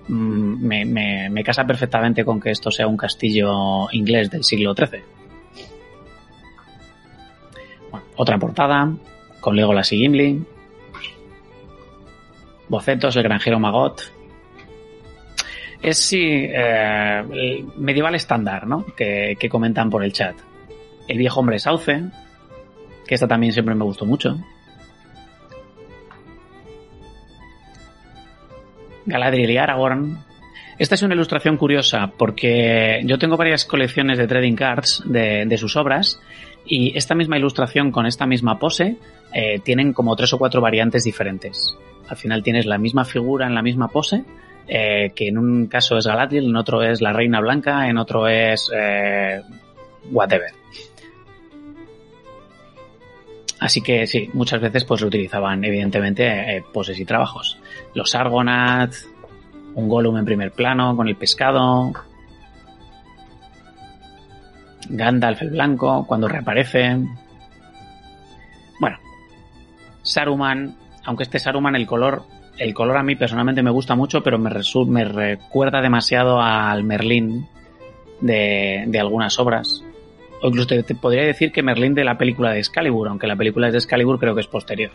mm, 0.08 0.66
me, 0.66 1.43
casa 1.43 1.66
perfectamente 1.66 2.24
con 2.24 2.40
que 2.40 2.51
esto 2.51 2.72
sea 2.72 2.88
un 2.88 2.98
castillo 2.98 3.92
inglés 3.92 4.30
del 4.30 4.45
siglo 4.45 4.74
XIII. 4.74 5.03
otra 8.16 8.38
portada, 8.38 8.93
con 9.40 9.56
Legolas 9.56 9.92
y 9.93 9.98
Gimli. 9.98 10.43
Bocetos, 12.68 13.16
el 13.16 13.24
granjero 13.24 13.59
Magot. 13.59 14.01
Es 15.82 15.98
sí, 15.98 16.22
eh, 16.22 17.66
medieval 17.77 18.16
estándar, 18.16 18.68
¿no? 18.68 18.85
Que, 18.95 19.38
que 19.40 19.50
comentan 19.50 19.90
por 19.90 20.03
el 20.03 20.14
chat. 20.14 20.35
El 21.08 21.18
viejo 21.18 21.40
hombre 21.40 21.58
sauce, 21.58 22.03
que 23.08 23.16
esta 23.16 23.27
también 23.27 23.53
siempre 23.53 23.76
me 23.76 23.85
gustó 23.85 24.06
mucho. 24.06 24.38
Galadriel 29.09 29.51
y 29.51 29.58
Aragorn. 29.58 30.19
Esta 30.77 30.95
es 30.95 31.01
una 31.01 31.14
ilustración 31.14 31.58
curiosa 31.58 32.11
porque 32.18 33.01
yo 33.03 33.18
tengo 33.18 33.35
varias 33.35 33.66
colecciones 33.66 34.18
de 34.18 34.27
trading 34.27 34.56
cards 34.56 35.03
de, 35.06 35.58
sus 35.58 35.76
obras 35.76 36.22
y 36.69 36.95
esta 36.95 37.15
misma 37.15 37.38
ilustración 37.38 37.91
con 37.91 38.06
esta 38.06 38.25
misma 38.25 38.59
pose 38.59 38.98
eh, 39.33 39.59
tienen 39.59 39.91
como 39.91 40.15
tres 40.15 40.31
o 40.33 40.38
cuatro 40.38 40.61
variantes 40.61 41.03
diferentes. 41.03 41.75
Al 42.07 42.15
final 42.15 42.43
tienes 42.43 42.65
la 42.65 42.77
misma 42.77 43.03
figura 43.03 43.48
en 43.48 43.56
la 43.56 43.61
misma 43.61 43.88
pose, 43.88 44.23
eh, 44.67 45.11
que 45.15 45.27
en 45.27 45.39
un 45.39 45.65
caso 45.65 45.98
es 45.98 46.06
Galadriel, 46.06 46.45
en 46.45 46.56
otro 46.56 46.83
es 46.83 47.01
la 47.01 47.11
Reina 47.11 47.41
Blanca, 47.41 47.89
en 47.89 47.98
otro 47.98 48.27
es 48.27 48.69
eh, 48.73 49.41
whatever. 50.11 50.51
Así 53.59 53.81
que 53.81 54.07
sí, 54.07 54.30
muchas 54.33 54.61
veces 54.61 54.85
pues 54.85 55.01
lo 55.01 55.07
utilizaban 55.07 55.64
evidentemente 55.65 56.25
eh, 56.27 56.64
poses 56.72 56.99
y 56.99 57.06
trabajos. 57.06 57.57
Los 57.93 58.15
Argonath, 58.15 58.93
un 59.75 59.89
Gollum 59.89 60.17
en 60.17 60.25
primer 60.25 60.51
plano 60.51 60.95
con 60.95 61.07
el 61.07 61.15
pescado, 61.15 61.91
Gandalf 64.88 65.41
el 65.41 65.49
blanco 65.49 66.06
cuando 66.08 66.27
reaparece. 66.27 66.98
Bueno, 68.80 68.98
Saruman, 70.03 70.75
aunque 71.03 71.23
este 71.23 71.39
Saruman 71.39 71.75
el 71.75 71.86
color, 71.86 72.23
el 72.57 72.73
color 72.73 72.98
a 72.98 73.03
mí 73.03 73.16
personalmente 73.16 73.64
me 73.64 73.71
gusta 73.71 73.95
mucho, 73.95 74.23
pero 74.23 74.37
me, 74.37 74.52
me 74.87 75.05
recuerda 75.05 75.82
demasiado 75.82 76.41
al 76.41 76.84
Merlín 76.84 77.48
de, 78.21 78.84
de 78.87 79.00
algunas 79.00 79.37
obras. 79.39 79.84
O 80.41 80.48
incluso 80.48 80.68
te, 80.68 80.95
podría 80.95 81.25
decir 81.25 81.52
que 81.52 81.64
Merlín 81.64 81.93
de 81.93 82.03
la 82.03 82.18
película 82.18 82.52
de 82.52 82.59
Excalibur, 82.59 83.07
aunque 83.09 83.27
la 83.27 83.36
película 83.36 83.68
es 83.68 83.73
de 83.73 83.80
Excalibur 83.80 84.20
creo 84.20 84.36
que 84.36 84.41
es 84.41 84.48
posterior. 84.48 84.91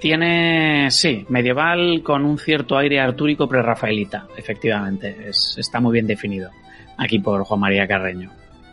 Tiene, 0.00 0.90
sí, 0.90 1.26
medieval 1.28 2.02
con 2.04 2.24
un 2.24 2.38
cierto 2.38 2.78
aire 2.78 3.00
artúrico 3.00 3.48
pre-rafaelita, 3.48 4.28
efectivamente. 4.36 5.28
está 5.28 5.80
muy 5.80 5.92
bien 5.92 6.06
definido. 6.06 6.50
Aquí 6.96 7.18
por 7.18 7.42
Juan 7.44 7.60
María 7.60 7.86
Carreño, 7.86 8.30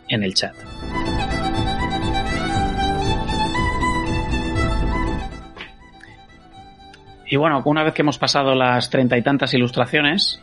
en 0.08 0.22
el 0.22 0.34
chat. 0.34 0.54
Y 7.28 7.36
bueno, 7.36 7.60
una 7.64 7.82
vez 7.82 7.92
que 7.92 8.02
hemos 8.02 8.18
pasado 8.18 8.54
las 8.54 8.88
treinta 8.88 9.18
y 9.18 9.22
tantas 9.22 9.52
ilustraciones, 9.52 10.40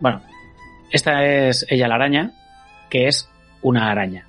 bueno, 0.00 0.22
esta 0.90 1.24
es 1.24 1.64
ella 1.68 1.86
la 1.86 1.94
araña, 1.94 2.32
que 2.90 3.06
es 3.06 3.28
una 3.62 3.90
araña. 3.90 4.26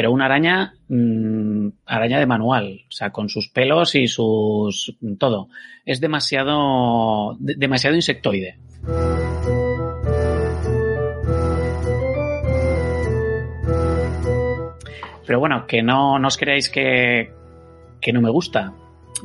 Pero 0.00 0.12
una 0.12 0.24
araña, 0.24 0.72
mmm, 0.88 1.68
araña 1.84 2.18
de 2.18 2.24
manual, 2.24 2.86
o 2.88 2.90
sea, 2.90 3.10
con 3.10 3.28
sus 3.28 3.48
pelos 3.48 3.94
y 3.94 4.08
sus 4.08 4.96
todo. 5.18 5.48
Es 5.84 6.00
demasiado, 6.00 7.36
demasiado 7.38 7.96
insectoide. 7.96 8.56
Pero 15.26 15.38
bueno, 15.38 15.66
que 15.66 15.82
no, 15.82 16.18
no 16.18 16.28
os 16.28 16.38
creáis 16.38 16.70
que, 16.70 17.34
que 18.00 18.14
no 18.14 18.22
me 18.22 18.30
gusta. 18.30 18.72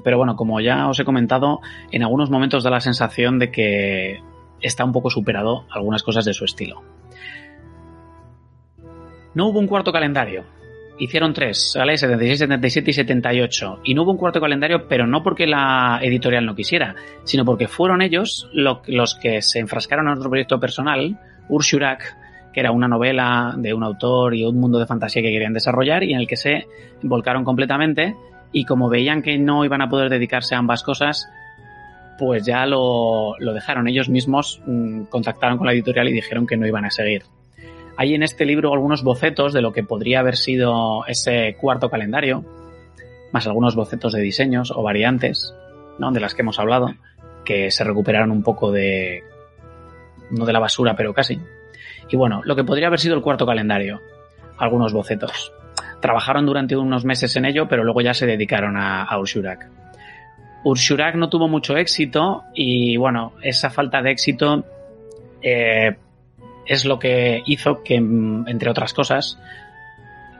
Pero 0.03 0.17
bueno, 0.17 0.35
como 0.35 0.59
ya 0.59 0.89
os 0.89 0.99
he 0.99 1.05
comentado, 1.05 1.61
en 1.89 2.03
algunos 2.03 2.29
momentos 2.29 2.65
da 2.65 2.69
la 2.69 2.81
sensación 2.81 3.39
de 3.39 3.49
que 3.49 4.19
está 4.59 4.83
un 4.83 4.91
poco 4.91 5.09
superado 5.09 5.67
algunas 5.71 6.03
cosas 6.03 6.25
de 6.25 6.33
su 6.33 6.43
estilo. 6.43 6.83
No 9.35 9.47
hubo 9.47 9.59
un 9.59 9.67
cuarto 9.67 9.93
calendario. 9.93 10.54
Hicieron 10.97 11.33
tres, 11.33 11.73
¿vale? 11.77 11.97
76, 11.97 12.39
77 12.39 12.91
y 12.91 12.93
78. 12.93 13.79
Y 13.83 13.93
no 13.93 14.03
hubo 14.03 14.11
un 14.11 14.17
cuarto 14.17 14.39
calendario, 14.39 14.87
pero 14.87 15.05
no 15.05 15.23
porque 15.23 15.45
la 15.45 15.99
editorial 16.01 16.45
no 16.45 16.55
quisiera, 16.55 16.95
sino 17.23 17.43
porque 17.43 17.67
fueron 17.67 18.01
ellos 18.01 18.49
los 18.53 19.15
que 19.15 19.41
se 19.41 19.59
enfrascaron 19.59 20.07
en 20.07 20.13
otro 20.13 20.29
proyecto 20.29 20.59
personal, 20.59 21.19
Urshurak, 21.49 22.15
que 22.53 22.61
era 22.61 22.71
una 22.71 22.87
novela 22.87 23.53
de 23.57 23.73
un 23.73 23.83
autor 23.83 24.33
y 24.35 24.45
un 24.45 24.57
mundo 24.57 24.79
de 24.79 24.85
fantasía 24.85 25.21
que 25.21 25.31
querían 25.31 25.53
desarrollar 25.53 26.03
y 26.03 26.13
en 26.13 26.21
el 26.21 26.27
que 26.27 26.37
se 26.37 26.65
volcaron 27.01 27.43
completamente 27.43 28.15
y 28.53 28.63
como 28.63 28.87
veían 28.87 29.21
que 29.21 29.37
no 29.37 29.65
iban 29.65 29.81
a 29.81 29.89
poder 29.89 30.09
dedicarse 30.09 30.55
a 30.55 30.59
ambas 30.59 30.81
cosas, 30.81 31.29
pues 32.17 32.45
ya 32.45 32.65
lo, 32.65 33.35
dejaron 33.39 33.89
ellos 33.89 34.07
mismos, 34.07 34.61
mmm, 34.65 35.03
contactaron 35.09 35.57
con 35.57 35.67
la 35.67 35.73
editorial 35.73 36.07
y 36.07 36.13
dijeron 36.13 36.47
que 36.47 36.55
no 36.55 36.65
iban 36.65 36.85
a 36.85 36.91
seguir. 36.91 37.23
Hay 37.97 38.13
en 38.13 38.23
este 38.23 38.45
libro 38.45 38.73
algunos 38.73 39.03
bocetos 39.03 39.53
de 39.53 39.61
lo 39.61 39.71
que 39.71 39.83
podría 39.83 40.19
haber 40.19 40.35
sido 40.35 41.05
ese 41.07 41.55
cuarto 41.59 41.89
calendario, 41.89 42.43
más 43.31 43.47
algunos 43.47 43.75
bocetos 43.75 44.13
de 44.13 44.21
diseños 44.21 44.71
o 44.71 44.83
variantes, 44.83 45.53
¿no? 45.97 46.11
de 46.11 46.19
las 46.19 46.35
que 46.35 46.41
hemos 46.41 46.59
hablado, 46.59 46.93
que 47.45 47.71
se 47.71 47.83
recuperaron 47.83 48.31
un 48.31 48.43
poco 48.43 48.71
de, 48.71 49.23
no 50.31 50.45
de 50.45 50.53
la 50.53 50.59
basura, 50.59 50.95
pero 50.95 51.13
casi. 51.13 51.39
Y 52.09 52.17
bueno, 52.17 52.41
lo 52.43 52.55
que 52.55 52.63
podría 52.63 52.87
haber 52.87 52.99
sido 52.99 53.15
el 53.15 53.21
cuarto 53.21 53.45
calendario, 53.45 54.01
algunos 54.57 54.93
bocetos. 54.93 55.53
Trabajaron 56.01 56.45
durante 56.45 56.75
unos 56.75 57.05
meses 57.05 57.35
en 57.35 57.45
ello, 57.45 57.67
pero 57.67 57.83
luego 57.83 58.01
ya 58.01 58.13
se 58.13 58.25
dedicaron 58.25 58.77
a, 58.77 59.03
a 59.03 59.19
Urshurak. 59.19 59.69
No 61.15 61.29
tuvo 61.29 61.47
mucho 61.47 61.77
éxito 61.77 62.43
y 62.53 62.97
bueno, 62.97 63.33
esa 63.41 63.69
falta 63.69 64.01
de 64.01 64.11
éxito 64.11 64.65
eh, 65.41 65.95
es 66.65 66.85
lo 66.85 66.99
que 66.99 67.41
hizo 67.45 67.83
que, 67.83 67.95
entre 67.95 68.69
otras 68.69 68.93
cosas, 68.93 69.39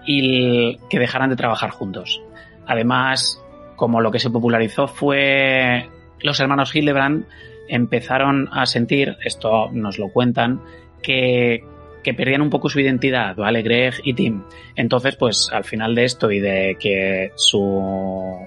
y 0.06 0.78
que 0.90 1.00
dejaran 1.00 1.30
de 1.30 1.36
trabajar 1.36 1.72
juntos. 1.72 2.22
Además, 2.68 3.42
como 3.76 4.02
lo 4.02 4.12
que 4.12 4.20
se 4.20 4.30
popularizó 4.30 4.88
fue 4.88 5.90
los 6.20 6.40
hermanos 6.40 6.76
Hildebrand, 6.76 7.26
empezaron 7.68 8.50
a 8.52 8.66
sentir, 8.66 9.18
esto 9.24 9.70
nos 9.72 9.98
lo 9.98 10.10
cuentan, 10.10 10.62
que, 11.02 11.64
que, 12.04 12.14
perdían 12.14 12.42
un 12.42 12.50
poco 12.50 12.70
su 12.70 12.80
identidad, 12.80 13.36
¿vale? 13.36 13.62
Greg 13.62 13.96
y 14.04 14.14
Tim. 14.14 14.44
Entonces, 14.76 15.16
pues 15.16 15.50
al 15.52 15.64
final 15.64 15.94
de 15.96 16.06
esto 16.06 16.32
y 16.32 16.40
de 16.40 16.78
que 16.80 17.32
su 17.36 18.38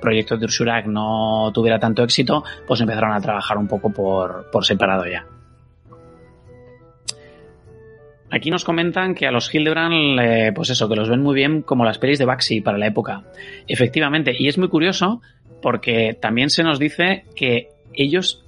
proyecto 0.00 0.36
de 0.36 0.44
Ursurak 0.44 0.86
no 0.86 1.50
tuviera 1.54 1.78
tanto 1.78 2.02
éxito, 2.02 2.44
pues 2.66 2.80
empezaron 2.80 3.12
a 3.12 3.20
trabajar 3.20 3.56
un 3.56 3.68
poco 3.68 3.90
por, 3.90 4.50
por 4.50 4.64
separado 4.64 5.06
ya. 5.06 5.24
Aquí 8.32 8.50
nos 8.50 8.64
comentan 8.64 9.14
que 9.14 9.26
a 9.26 9.30
los 9.30 9.54
Hildebrand, 9.54 10.54
pues 10.54 10.70
eso, 10.70 10.88
que 10.88 10.96
los 10.96 11.10
ven 11.10 11.20
muy 11.20 11.34
bien 11.34 11.60
como 11.60 11.84
las 11.84 11.98
pelis 11.98 12.18
de 12.18 12.24
Baxi 12.24 12.62
para 12.62 12.78
la 12.78 12.86
época. 12.86 13.24
Efectivamente, 13.68 14.34
y 14.36 14.48
es 14.48 14.56
muy 14.56 14.68
curioso 14.68 15.20
porque 15.60 16.16
también 16.18 16.48
se 16.48 16.62
nos 16.62 16.78
dice 16.78 17.26
que 17.36 17.68
ellos 17.92 18.42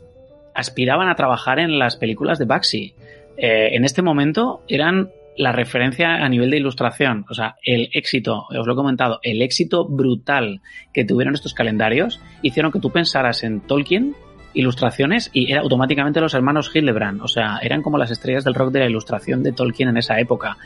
aspiraban 0.55 1.11
a 1.11 1.17
trabajar 1.17 1.59
en 1.59 1.79
las 1.79 1.97
películas 1.97 2.39
de 2.39 2.47
Baxi. 2.47 2.95
Eh, 3.37 3.71
en 3.73 3.85
este 3.85 4.01
momento 4.01 4.63
eran 4.69 5.11
la 5.37 5.53
referencia 5.53 6.15
a 6.15 6.29
nivel 6.31 6.51
de 6.51 6.59
ilustración, 6.59 7.27
o 7.29 7.35
sea, 7.35 7.57
el 7.63 7.91
éxito, 7.93 8.47
os 8.57 8.67
lo 8.67 8.73
he 8.73 8.77
comentado, 8.77 9.19
el 9.23 9.43
éxito 9.43 9.85
brutal 9.85 10.61
que 10.95 11.05
tuvieron 11.05 11.35
estos 11.35 11.55
calendarios 11.55 12.21
hicieron 12.41 12.71
que 12.71 12.79
tú 12.79 12.91
pensaras 12.91 13.43
en 13.43 13.61
Tolkien 13.61 14.15
ilustraciones 14.55 15.31
y 15.33 15.51
era 15.53 15.61
automáticamente 15.61 16.21
los 16.21 16.35
hermanos 16.35 16.71
Hildebrand, 16.75 17.21
o 17.23 17.29
sea, 17.29 17.59
eran 17.61 17.83
como 17.83 17.99
las 17.99 18.11
estrellas 18.11 18.45
del 18.45 18.55
rock 18.55 18.73
de 18.73 18.81
la 18.81 18.87
ilustración 18.87 19.43
de 19.43 19.53
Tolkien 19.53 19.89
en 19.89 19.97
esa 19.99 20.19
época. 20.19 20.57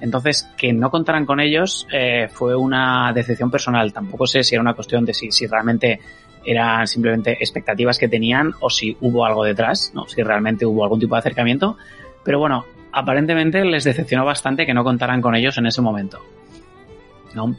Entonces, 0.00 0.50
que 0.56 0.72
no 0.72 0.90
contaran 0.90 1.24
con 1.24 1.40
ellos 1.40 1.86
eh, 1.92 2.28
fue 2.30 2.56
una 2.56 3.12
decepción 3.14 3.50
personal. 3.50 3.92
Tampoco 3.92 4.26
sé 4.26 4.42
si 4.42 4.54
era 4.54 4.62
una 4.62 4.74
cuestión 4.74 5.04
de 5.04 5.14
si, 5.14 5.30
si 5.30 5.46
realmente 5.46 6.00
eran 6.44 6.86
simplemente 6.86 7.32
expectativas 7.32 7.98
que 7.98 8.08
tenían 8.08 8.52
o 8.60 8.68
si 8.68 8.96
hubo 9.00 9.24
algo 9.24 9.44
detrás, 9.44 9.92
¿no? 9.94 10.06
si 10.06 10.22
realmente 10.22 10.66
hubo 10.66 10.82
algún 10.82 11.00
tipo 11.00 11.14
de 11.14 11.20
acercamiento. 11.20 11.76
Pero 12.22 12.38
bueno, 12.38 12.64
aparentemente 12.92 13.64
les 13.64 13.84
decepcionó 13.84 14.24
bastante 14.24 14.66
que 14.66 14.74
no 14.74 14.84
contaran 14.84 15.20
con 15.20 15.34
ellos 15.34 15.56
en 15.58 15.66
ese 15.66 15.80
momento. 15.80 16.20
¿no? 17.34 17.54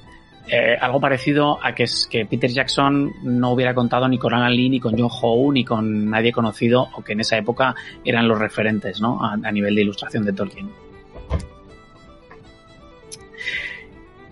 Eh, 0.47 0.77
algo 0.79 0.99
parecido 0.99 1.57
a 1.63 1.73
que, 1.73 1.85
que 2.09 2.25
Peter 2.25 2.51
Jackson 2.51 3.11
no 3.23 3.51
hubiera 3.51 3.73
contado 3.73 4.07
ni 4.07 4.19
con 4.19 4.33
Alan 4.33 4.55
Lee, 4.55 4.69
ni 4.69 4.79
con 4.79 4.95
John 4.97 5.09
Howe, 5.09 5.51
ni 5.51 5.65
con 5.65 6.09
nadie 6.09 6.31
conocido, 6.31 6.87
o 6.95 7.03
que 7.03 7.13
en 7.13 7.21
esa 7.21 7.37
época 7.37 7.73
eran 8.03 8.27
los 8.27 8.37
referentes 8.37 9.01
¿no? 9.01 9.19
a, 9.23 9.51
nivel 9.51 9.73
de 9.75 9.81
ilustración 9.81 10.23
de 10.23 10.33
Tolkien. 10.33 10.69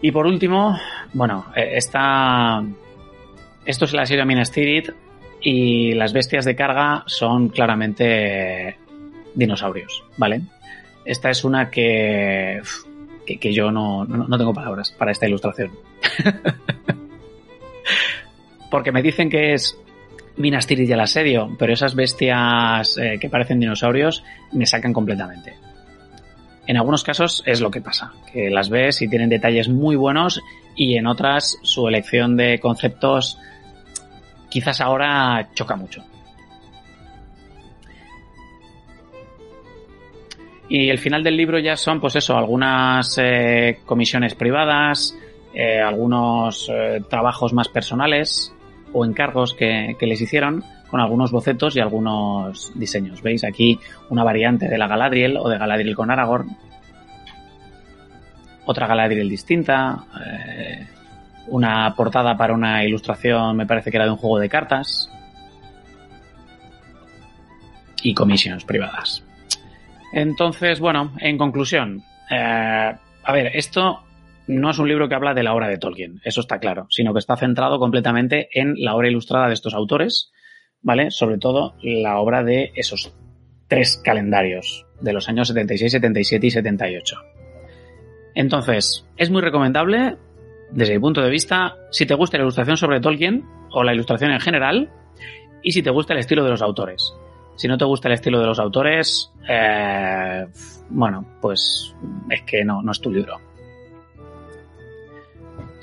Y 0.02 0.12
por 0.12 0.28
último, 0.28 0.78
bueno, 1.14 1.46
esta, 1.56 2.64
esto 3.66 3.86
es 3.86 3.94
la 3.94 4.06
serie 4.06 4.26
Minas 4.26 4.52
Tirith 4.52 4.92
y 5.42 5.94
las 5.94 6.14
bestias 6.14 6.46
de 6.46 6.56
carga 6.56 7.04
son 7.08 7.50
claramente 7.50 8.78
dinosaurios, 9.34 10.04
¿vale? 10.18 10.42
Esta 11.06 11.30
es 11.30 11.44
una 11.44 11.70
que, 11.70 12.62
que, 13.26 13.54
yo 13.54 13.72
no, 13.72 14.06
no, 14.06 14.38
tengo 14.38 14.54
palabras 14.54 14.92
para 14.92 15.12
esta 15.12 15.28
ilustración. 15.28 15.72
Porque 18.72 18.92
me 18.92 19.02
dicen 19.02 19.30
que 19.30 19.54
es 19.54 19.78
Minas 20.38 20.66
Tirith 20.66 20.90
y 20.90 20.94
el 20.94 21.00
asedio, 21.00 21.56
pero 21.60 21.74
esas 21.74 21.96
bestias 21.96 22.98
eh, 22.98 23.18
que 23.20 23.30
parecen 23.30 23.60
dinosaurios 23.60 24.24
me 24.52 24.66
sacan 24.66 24.94
completamente. 24.94 25.56
En 26.66 26.78
algunos 26.78 27.04
casos 27.04 27.44
es 27.46 27.62
lo 27.62 27.70
que 27.70 27.82
pasa, 27.82 28.14
que 28.32 28.50
las 28.50 28.70
ves 28.70 29.02
y 29.02 29.10
tienen 29.10 29.30
detalles 29.30 29.68
muy 29.68 29.96
buenos 29.96 30.42
y 30.76 30.96
en 30.96 31.08
otras 31.08 31.60
su 31.62 31.88
elección 31.88 32.38
de 32.38 32.60
conceptos 32.60 33.38
quizás 34.50 34.80
ahora 34.82 35.50
choca 35.54 35.76
mucho. 35.76 36.04
Y 40.70 40.90
el 40.90 40.98
final 40.98 41.24
del 41.24 41.38
libro 41.38 41.60
ya 41.60 41.76
son, 41.76 42.00
pues 42.00 42.16
eso, 42.16 42.36
algunas 42.36 43.20
eh, 43.22 43.80
comisiones 43.86 44.34
privadas, 44.34 45.16
eh, 45.54 45.80
algunos 45.80 46.68
eh, 46.74 47.04
trabajos 47.08 47.54
más 47.54 47.70
personales 47.70 48.54
o 48.92 49.06
encargos 49.06 49.54
que, 49.54 49.96
que, 50.00 50.08
les 50.08 50.20
hicieron 50.20 50.64
con 50.90 51.00
algunos 51.00 51.32
bocetos 51.32 51.76
y 51.76 51.80
algunos 51.80 52.72
diseños. 52.76 53.22
¿Veis? 53.22 53.44
Aquí 53.44 53.80
una 54.10 54.24
variante 54.24 54.68
de 54.68 54.78
la 54.78 54.88
Galadriel 54.88 55.38
o 55.38 55.50
de 55.50 55.58
Galadriel 55.58 55.96
con 55.96 56.10
Aragorn. 56.10 56.58
Otra 58.66 58.88
Galadriel 58.88 59.30
distinta. 59.30 60.06
Eh, 60.26 60.88
una 61.48 61.94
portada 61.96 62.36
para 62.36 62.54
una 62.54 62.84
ilustración, 62.84 63.56
me 63.58 63.68
parece 63.68 63.92
que 63.92 63.98
era 63.98 64.06
de 64.06 64.12
un 64.12 64.18
juego 64.18 64.40
de 64.40 64.50
cartas. 64.50 65.12
Y 68.02 68.14
comisiones 68.14 68.66
privadas. 68.66 69.24
Entonces, 70.14 70.80
bueno, 70.80 71.12
en 71.20 71.38
conclusión, 71.38 72.04
a 72.30 73.32
ver, 73.32 73.52
esto 73.56 74.04
no 74.48 74.72
es 74.72 74.80
un 74.80 74.88
libro 74.88 75.08
que 75.08 75.16
habla 75.16 75.34
de 75.34 75.44
la 75.44 75.54
obra 75.54 75.68
de 75.68 75.78
Tolkien, 75.78 76.20
eso 76.24 76.42
está 76.42 76.60
claro, 76.60 76.88
sino 76.90 77.14
que 77.14 77.20
está 77.20 77.38
centrado 77.38 77.80
completamente 77.80 78.50
en 78.54 78.76
la 78.78 78.96
obra 78.96 79.10
ilustrada 79.10 79.48
de 79.48 79.54
estos 79.54 79.74
autores, 79.74 80.32
¿vale? 80.82 81.12
Sobre 81.12 81.38
todo 81.38 81.76
la 81.82 82.20
obra 82.20 82.44
de 82.44 82.72
esos 82.76 83.16
tres 83.68 84.02
calendarios 84.04 84.86
de 85.02 85.14
los 85.14 85.28
años 85.30 85.48
76, 85.48 85.92
77 85.92 86.48
y 86.48 86.52
78. 86.52 87.16
Entonces, 88.36 89.08
es 89.18 89.30
muy 89.30 89.42
recomendable, 89.42 90.18
desde 90.72 90.94
mi 90.94 91.00
punto 91.00 91.22
de 91.22 91.30
vista, 91.30 91.76
si 91.92 92.06
te 92.06 92.16
gusta 92.16 92.38
la 92.38 92.44
ilustración 92.44 92.78
sobre 92.78 93.00
Tolkien 93.00 93.46
o 93.72 93.84
la 93.84 93.94
ilustración 93.94 94.32
en 94.32 94.40
general, 94.40 94.92
y 95.62 95.72
si 95.72 95.82
te 95.82 95.90
gusta 95.90 96.14
el 96.14 96.20
estilo 96.20 96.44
de 96.44 96.50
los 96.50 96.62
autores. 96.62 97.14
Si 97.56 97.68
no 97.68 97.78
te 97.78 97.86
gusta 97.86 98.08
el 98.08 98.16
estilo 98.16 98.40
de 98.40 98.48
los 98.48 98.60
autores, 98.60 99.32
eh, 99.48 100.46
bueno, 100.90 101.26
pues 101.42 101.96
es 102.30 102.42
que 102.44 102.66
no, 102.66 102.82
no 102.82 102.92
es 102.92 103.00
tu 103.00 103.12
libro. 103.12 103.40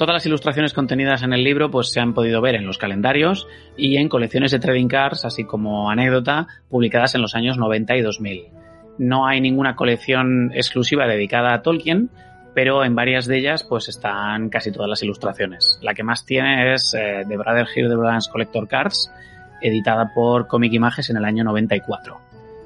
Todas 0.01 0.15
las 0.15 0.25
ilustraciones 0.25 0.73
contenidas 0.73 1.23
en 1.25 1.35
el 1.35 1.45
libro 1.45 1.71
pues, 1.71 1.93
se 1.93 2.01
han 2.01 2.15
podido 2.15 2.41
ver 2.41 2.55
en 2.55 2.65
los 2.65 2.79
calendarios 2.79 3.47
y 3.77 3.99
en 3.99 4.09
colecciones 4.09 4.51
de 4.51 4.59
trading 4.59 4.89
cards, 4.89 5.27
así 5.27 5.45
como 5.45 5.91
anécdota, 5.91 6.47
publicadas 6.71 7.15
en 7.15 7.21
los 7.21 7.35
años 7.35 7.59
90 7.59 7.97
y 7.97 8.01
2000. 8.01 8.45
No 8.97 9.27
hay 9.27 9.43
ninguna 9.43 9.77
colección 9.77 10.53
exclusiva 10.55 11.07
dedicada 11.07 11.53
a 11.53 11.61
Tolkien, 11.61 12.09
pero 12.55 12.83
en 12.83 12.95
varias 12.95 13.27
de 13.27 13.41
ellas 13.41 13.63
pues 13.63 13.91
están 13.91 14.49
casi 14.49 14.73
todas 14.73 14.89
las 14.89 15.03
ilustraciones. 15.03 15.79
La 15.83 15.93
que 15.93 16.03
más 16.03 16.25
tiene 16.25 16.73
es 16.73 16.95
eh, 16.99 17.27
The 17.29 17.37
Brother 17.37 17.67
Hildebrand's 17.77 18.29
Collector 18.29 18.69
Cards, 18.69 19.13
editada 19.61 20.15
por 20.15 20.47
Comic 20.47 20.73
Images 20.73 21.11
en 21.11 21.19
el 21.19 21.27
año 21.27 21.45
94. 21.45 22.19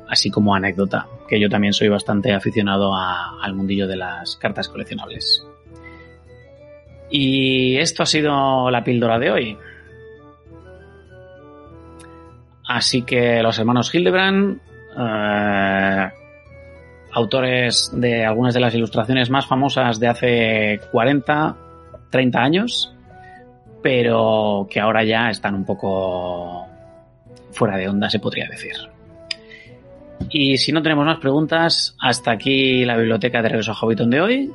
Así 0.08 0.30
como 0.30 0.54
anécdota, 0.54 1.08
que 1.28 1.40
yo 1.40 1.48
también 1.48 1.72
soy 1.72 1.88
bastante 1.88 2.32
aficionado 2.32 2.94
al 2.94 3.54
mundillo 3.54 3.88
de 3.88 3.96
las 3.96 4.36
cartas 4.36 4.68
coleccionables. 4.68 5.44
Y 7.10 7.76
esto 7.76 8.02
ha 8.02 8.06
sido 8.06 8.70
la 8.70 8.82
píldora 8.82 9.18
de 9.18 9.30
hoy. 9.30 9.58
Así 12.66 13.02
que 13.02 13.42
los 13.42 13.58
hermanos 13.58 13.94
Hildebrand, 13.94 14.58
eh, 14.98 16.08
autores 17.12 17.90
de 17.94 18.24
algunas 18.24 18.54
de 18.54 18.60
las 18.60 18.74
ilustraciones 18.74 19.30
más 19.30 19.46
famosas 19.46 20.00
de 20.00 20.08
hace 20.08 20.80
40, 20.90 21.56
30 22.10 22.38
años, 22.40 22.94
pero 23.82 24.66
que 24.70 24.80
ahora 24.80 25.04
ya 25.04 25.30
están 25.30 25.54
un 25.54 25.64
poco 25.64 26.66
fuera 27.52 27.76
de 27.76 27.88
onda, 27.88 28.08
se 28.10 28.18
podría 28.18 28.48
decir. 28.48 28.74
Y 30.30 30.56
si 30.56 30.72
no 30.72 30.82
tenemos 30.82 31.04
más 31.04 31.18
preguntas, 31.18 31.96
hasta 32.00 32.32
aquí 32.32 32.84
la 32.84 32.96
biblioteca 32.96 33.42
de 33.42 33.48
Regreso 33.50 33.72
a 33.72 33.74
Hobbiton 33.74 34.10
de 34.10 34.20
hoy. 34.20 34.50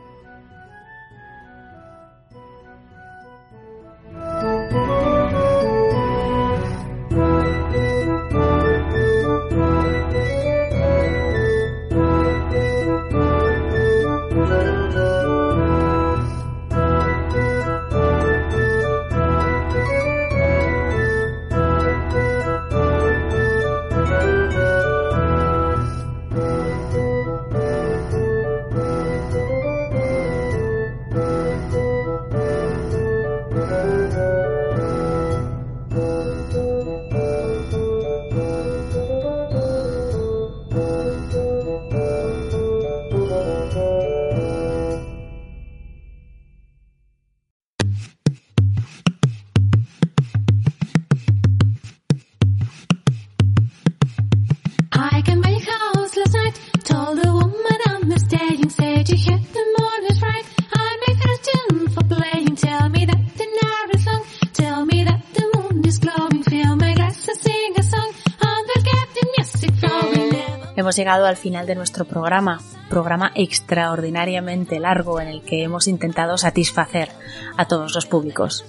Al 71.10 71.38
final 71.38 71.66
de 71.66 71.76
nuestro 71.76 72.06
programa, 72.06 72.62
programa 72.90 73.32
extraordinariamente 73.36 74.80
largo 74.80 75.20
en 75.20 75.28
el 75.28 75.42
que 75.42 75.64
hemos 75.64 75.88
intentado 75.88 76.38
satisfacer 76.38 77.10
a 77.58 77.66
todos 77.66 77.96
los 77.96 78.06
públicos. 78.06 78.66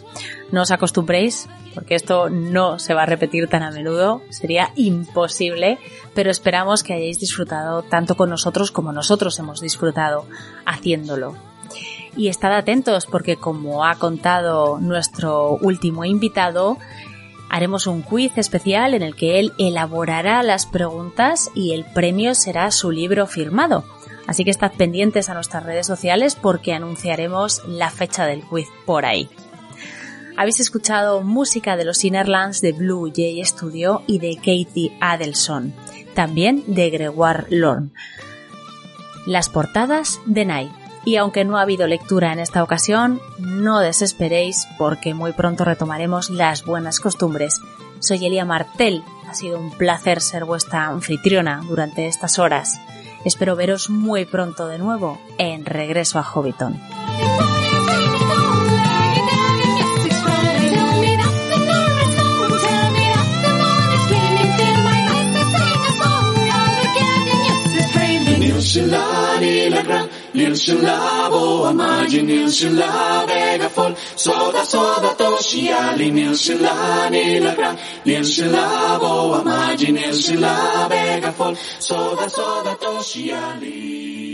No 0.50 0.62
os 0.62 0.70
acostumbréis, 0.70 1.48
porque 1.74 1.94
esto 1.94 2.30
no 2.30 2.78
se 2.78 2.94
va 2.94 3.02
a 3.02 3.06
repetir 3.06 3.48
tan 3.48 3.62
a 3.62 3.70
menudo, 3.70 4.22
sería 4.30 4.72
imposible, 4.74 5.78
pero 6.14 6.30
esperamos 6.30 6.82
que 6.82 6.94
hayáis 6.94 7.20
disfrutado 7.20 7.82
tanto 7.82 8.16
con 8.16 8.30
nosotros 8.30 8.70
como 8.70 8.92
nosotros 8.92 9.38
hemos 9.38 9.60
disfrutado 9.60 10.26
haciéndolo. 10.64 11.36
Y 12.16 12.28
estad 12.28 12.52
atentos 12.52 13.06
porque 13.06 13.36
como 13.36 13.84
ha 13.84 13.96
contado 13.96 14.78
nuestro 14.80 15.52
último 15.52 16.04
invitado, 16.04 16.78
haremos 17.50 17.86
un 17.86 18.00
quiz 18.02 18.32
especial 18.38 18.94
en 18.94 19.02
el 19.02 19.14
que 19.14 19.40
él 19.40 19.52
elaborará 19.58 20.42
las 20.42 20.64
preguntas 20.64 21.50
y 21.54 21.72
el 21.72 21.84
premio 21.84 22.34
será 22.34 22.70
su 22.70 22.90
libro 22.90 23.26
firmado. 23.26 23.84
Así 24.26 24.44
que 24.44 24.50
estad 24.50 24.72
pendientes 24.72 25.28
a 25.28 25.34
nuestras 25.34 25.64
redes 25.64 25.86
sociales 25.86 26.36
porque 26.36 26.72
anunciaremos 26.72 27.62
la 27.66 27.90
fecha 27.90 28.24
del 28.24 28.42
quiz 28.42 28.68
por 28.86 29.04
ahí. 29.04 29.28
Habéis 30.36 30.60
escuchado 30.60 31.20
música 31.22 31.76
de 31.76 31.84
los 31.84 32.04
Innerlands 32.04 32.60
de 32.60 32.72
Blue 32.72 33.12
Jay 33.14 33.44
Studio 33.44 34.02
y 34.06 34.20
de 34.20 34.36
Katie 34.36 34.96
Adelson, 35.00 35.74
también 36.14 36.62
de 36.68 36.88
Gregoire 36.90 37.46
Lorne. 37.50 37.90
Las 39.26 39.48
portadas 39.48 40.20
de 40.24 40.44
Night. 40.44 40.79
Y 41.04 41.16
aunque 41.16 41.44
no 41.44 41.58
ha 41.58 41.62
habido 41.62 41.86
lectura 41.86 42.32
en 42.32 42.38
esta 42.38 42.62
ocasión, 42.62 43.20
no 43.38 43.80
desesperéis 43.80 44.66
porque 44.78 45.14
muy 45.14 45.32
pronto 45.32 45.64
retomaremos 45.64 46.30
las 46.30 46.64
buenas 46.64 47.00
costumbres. 47.00 47.60
Soy 48.00 48.24
Elia 48.24 48.44
Martel, 48.44 49.02
ha 49.28 49.34
sido 49.34 49.58
un 49.58 49.70
placer 49.70 50.20
ser 50.20 50.44
vuestra 50.44 50.86
anfitriona 50.86 51.62
durante 51.66 52.06
estas 52.06 52.38
horas. 52.38 52.80
Espero 53.24 53.56
veros 53.56 53.90
muy 53.90 54.24
pronto 54.24 54.66
de 54.66 54.78
nuevo 54.78 55.20
en 55.38 55.64
Regreso 55.64 56.18
a 56.18 56.22
Hobbiton. 56.22 56.80
Lagrange, 69.40 70.10
Nilshilabo, 70.34 71.66
Amaji, 71.70 72.22
Nilshila, 72.22 73.26
Begafol, 73.26 73.96
Soda, 74.16 74.64
Soda, 74.64 75.14
Toshiali, 75.14 76.12
Nilshilani, 76.12 77.40
Nil 77.40 77.54
Nilshilabo, 78.04 79.42
Amaji, 79.42 79.88
Nilshila, 79.96 80.88
Begafol, 80.88 81.56
Soda, 81.80 82.28
Soda, 82.28 82.76
Toshiali. 82.76 84.29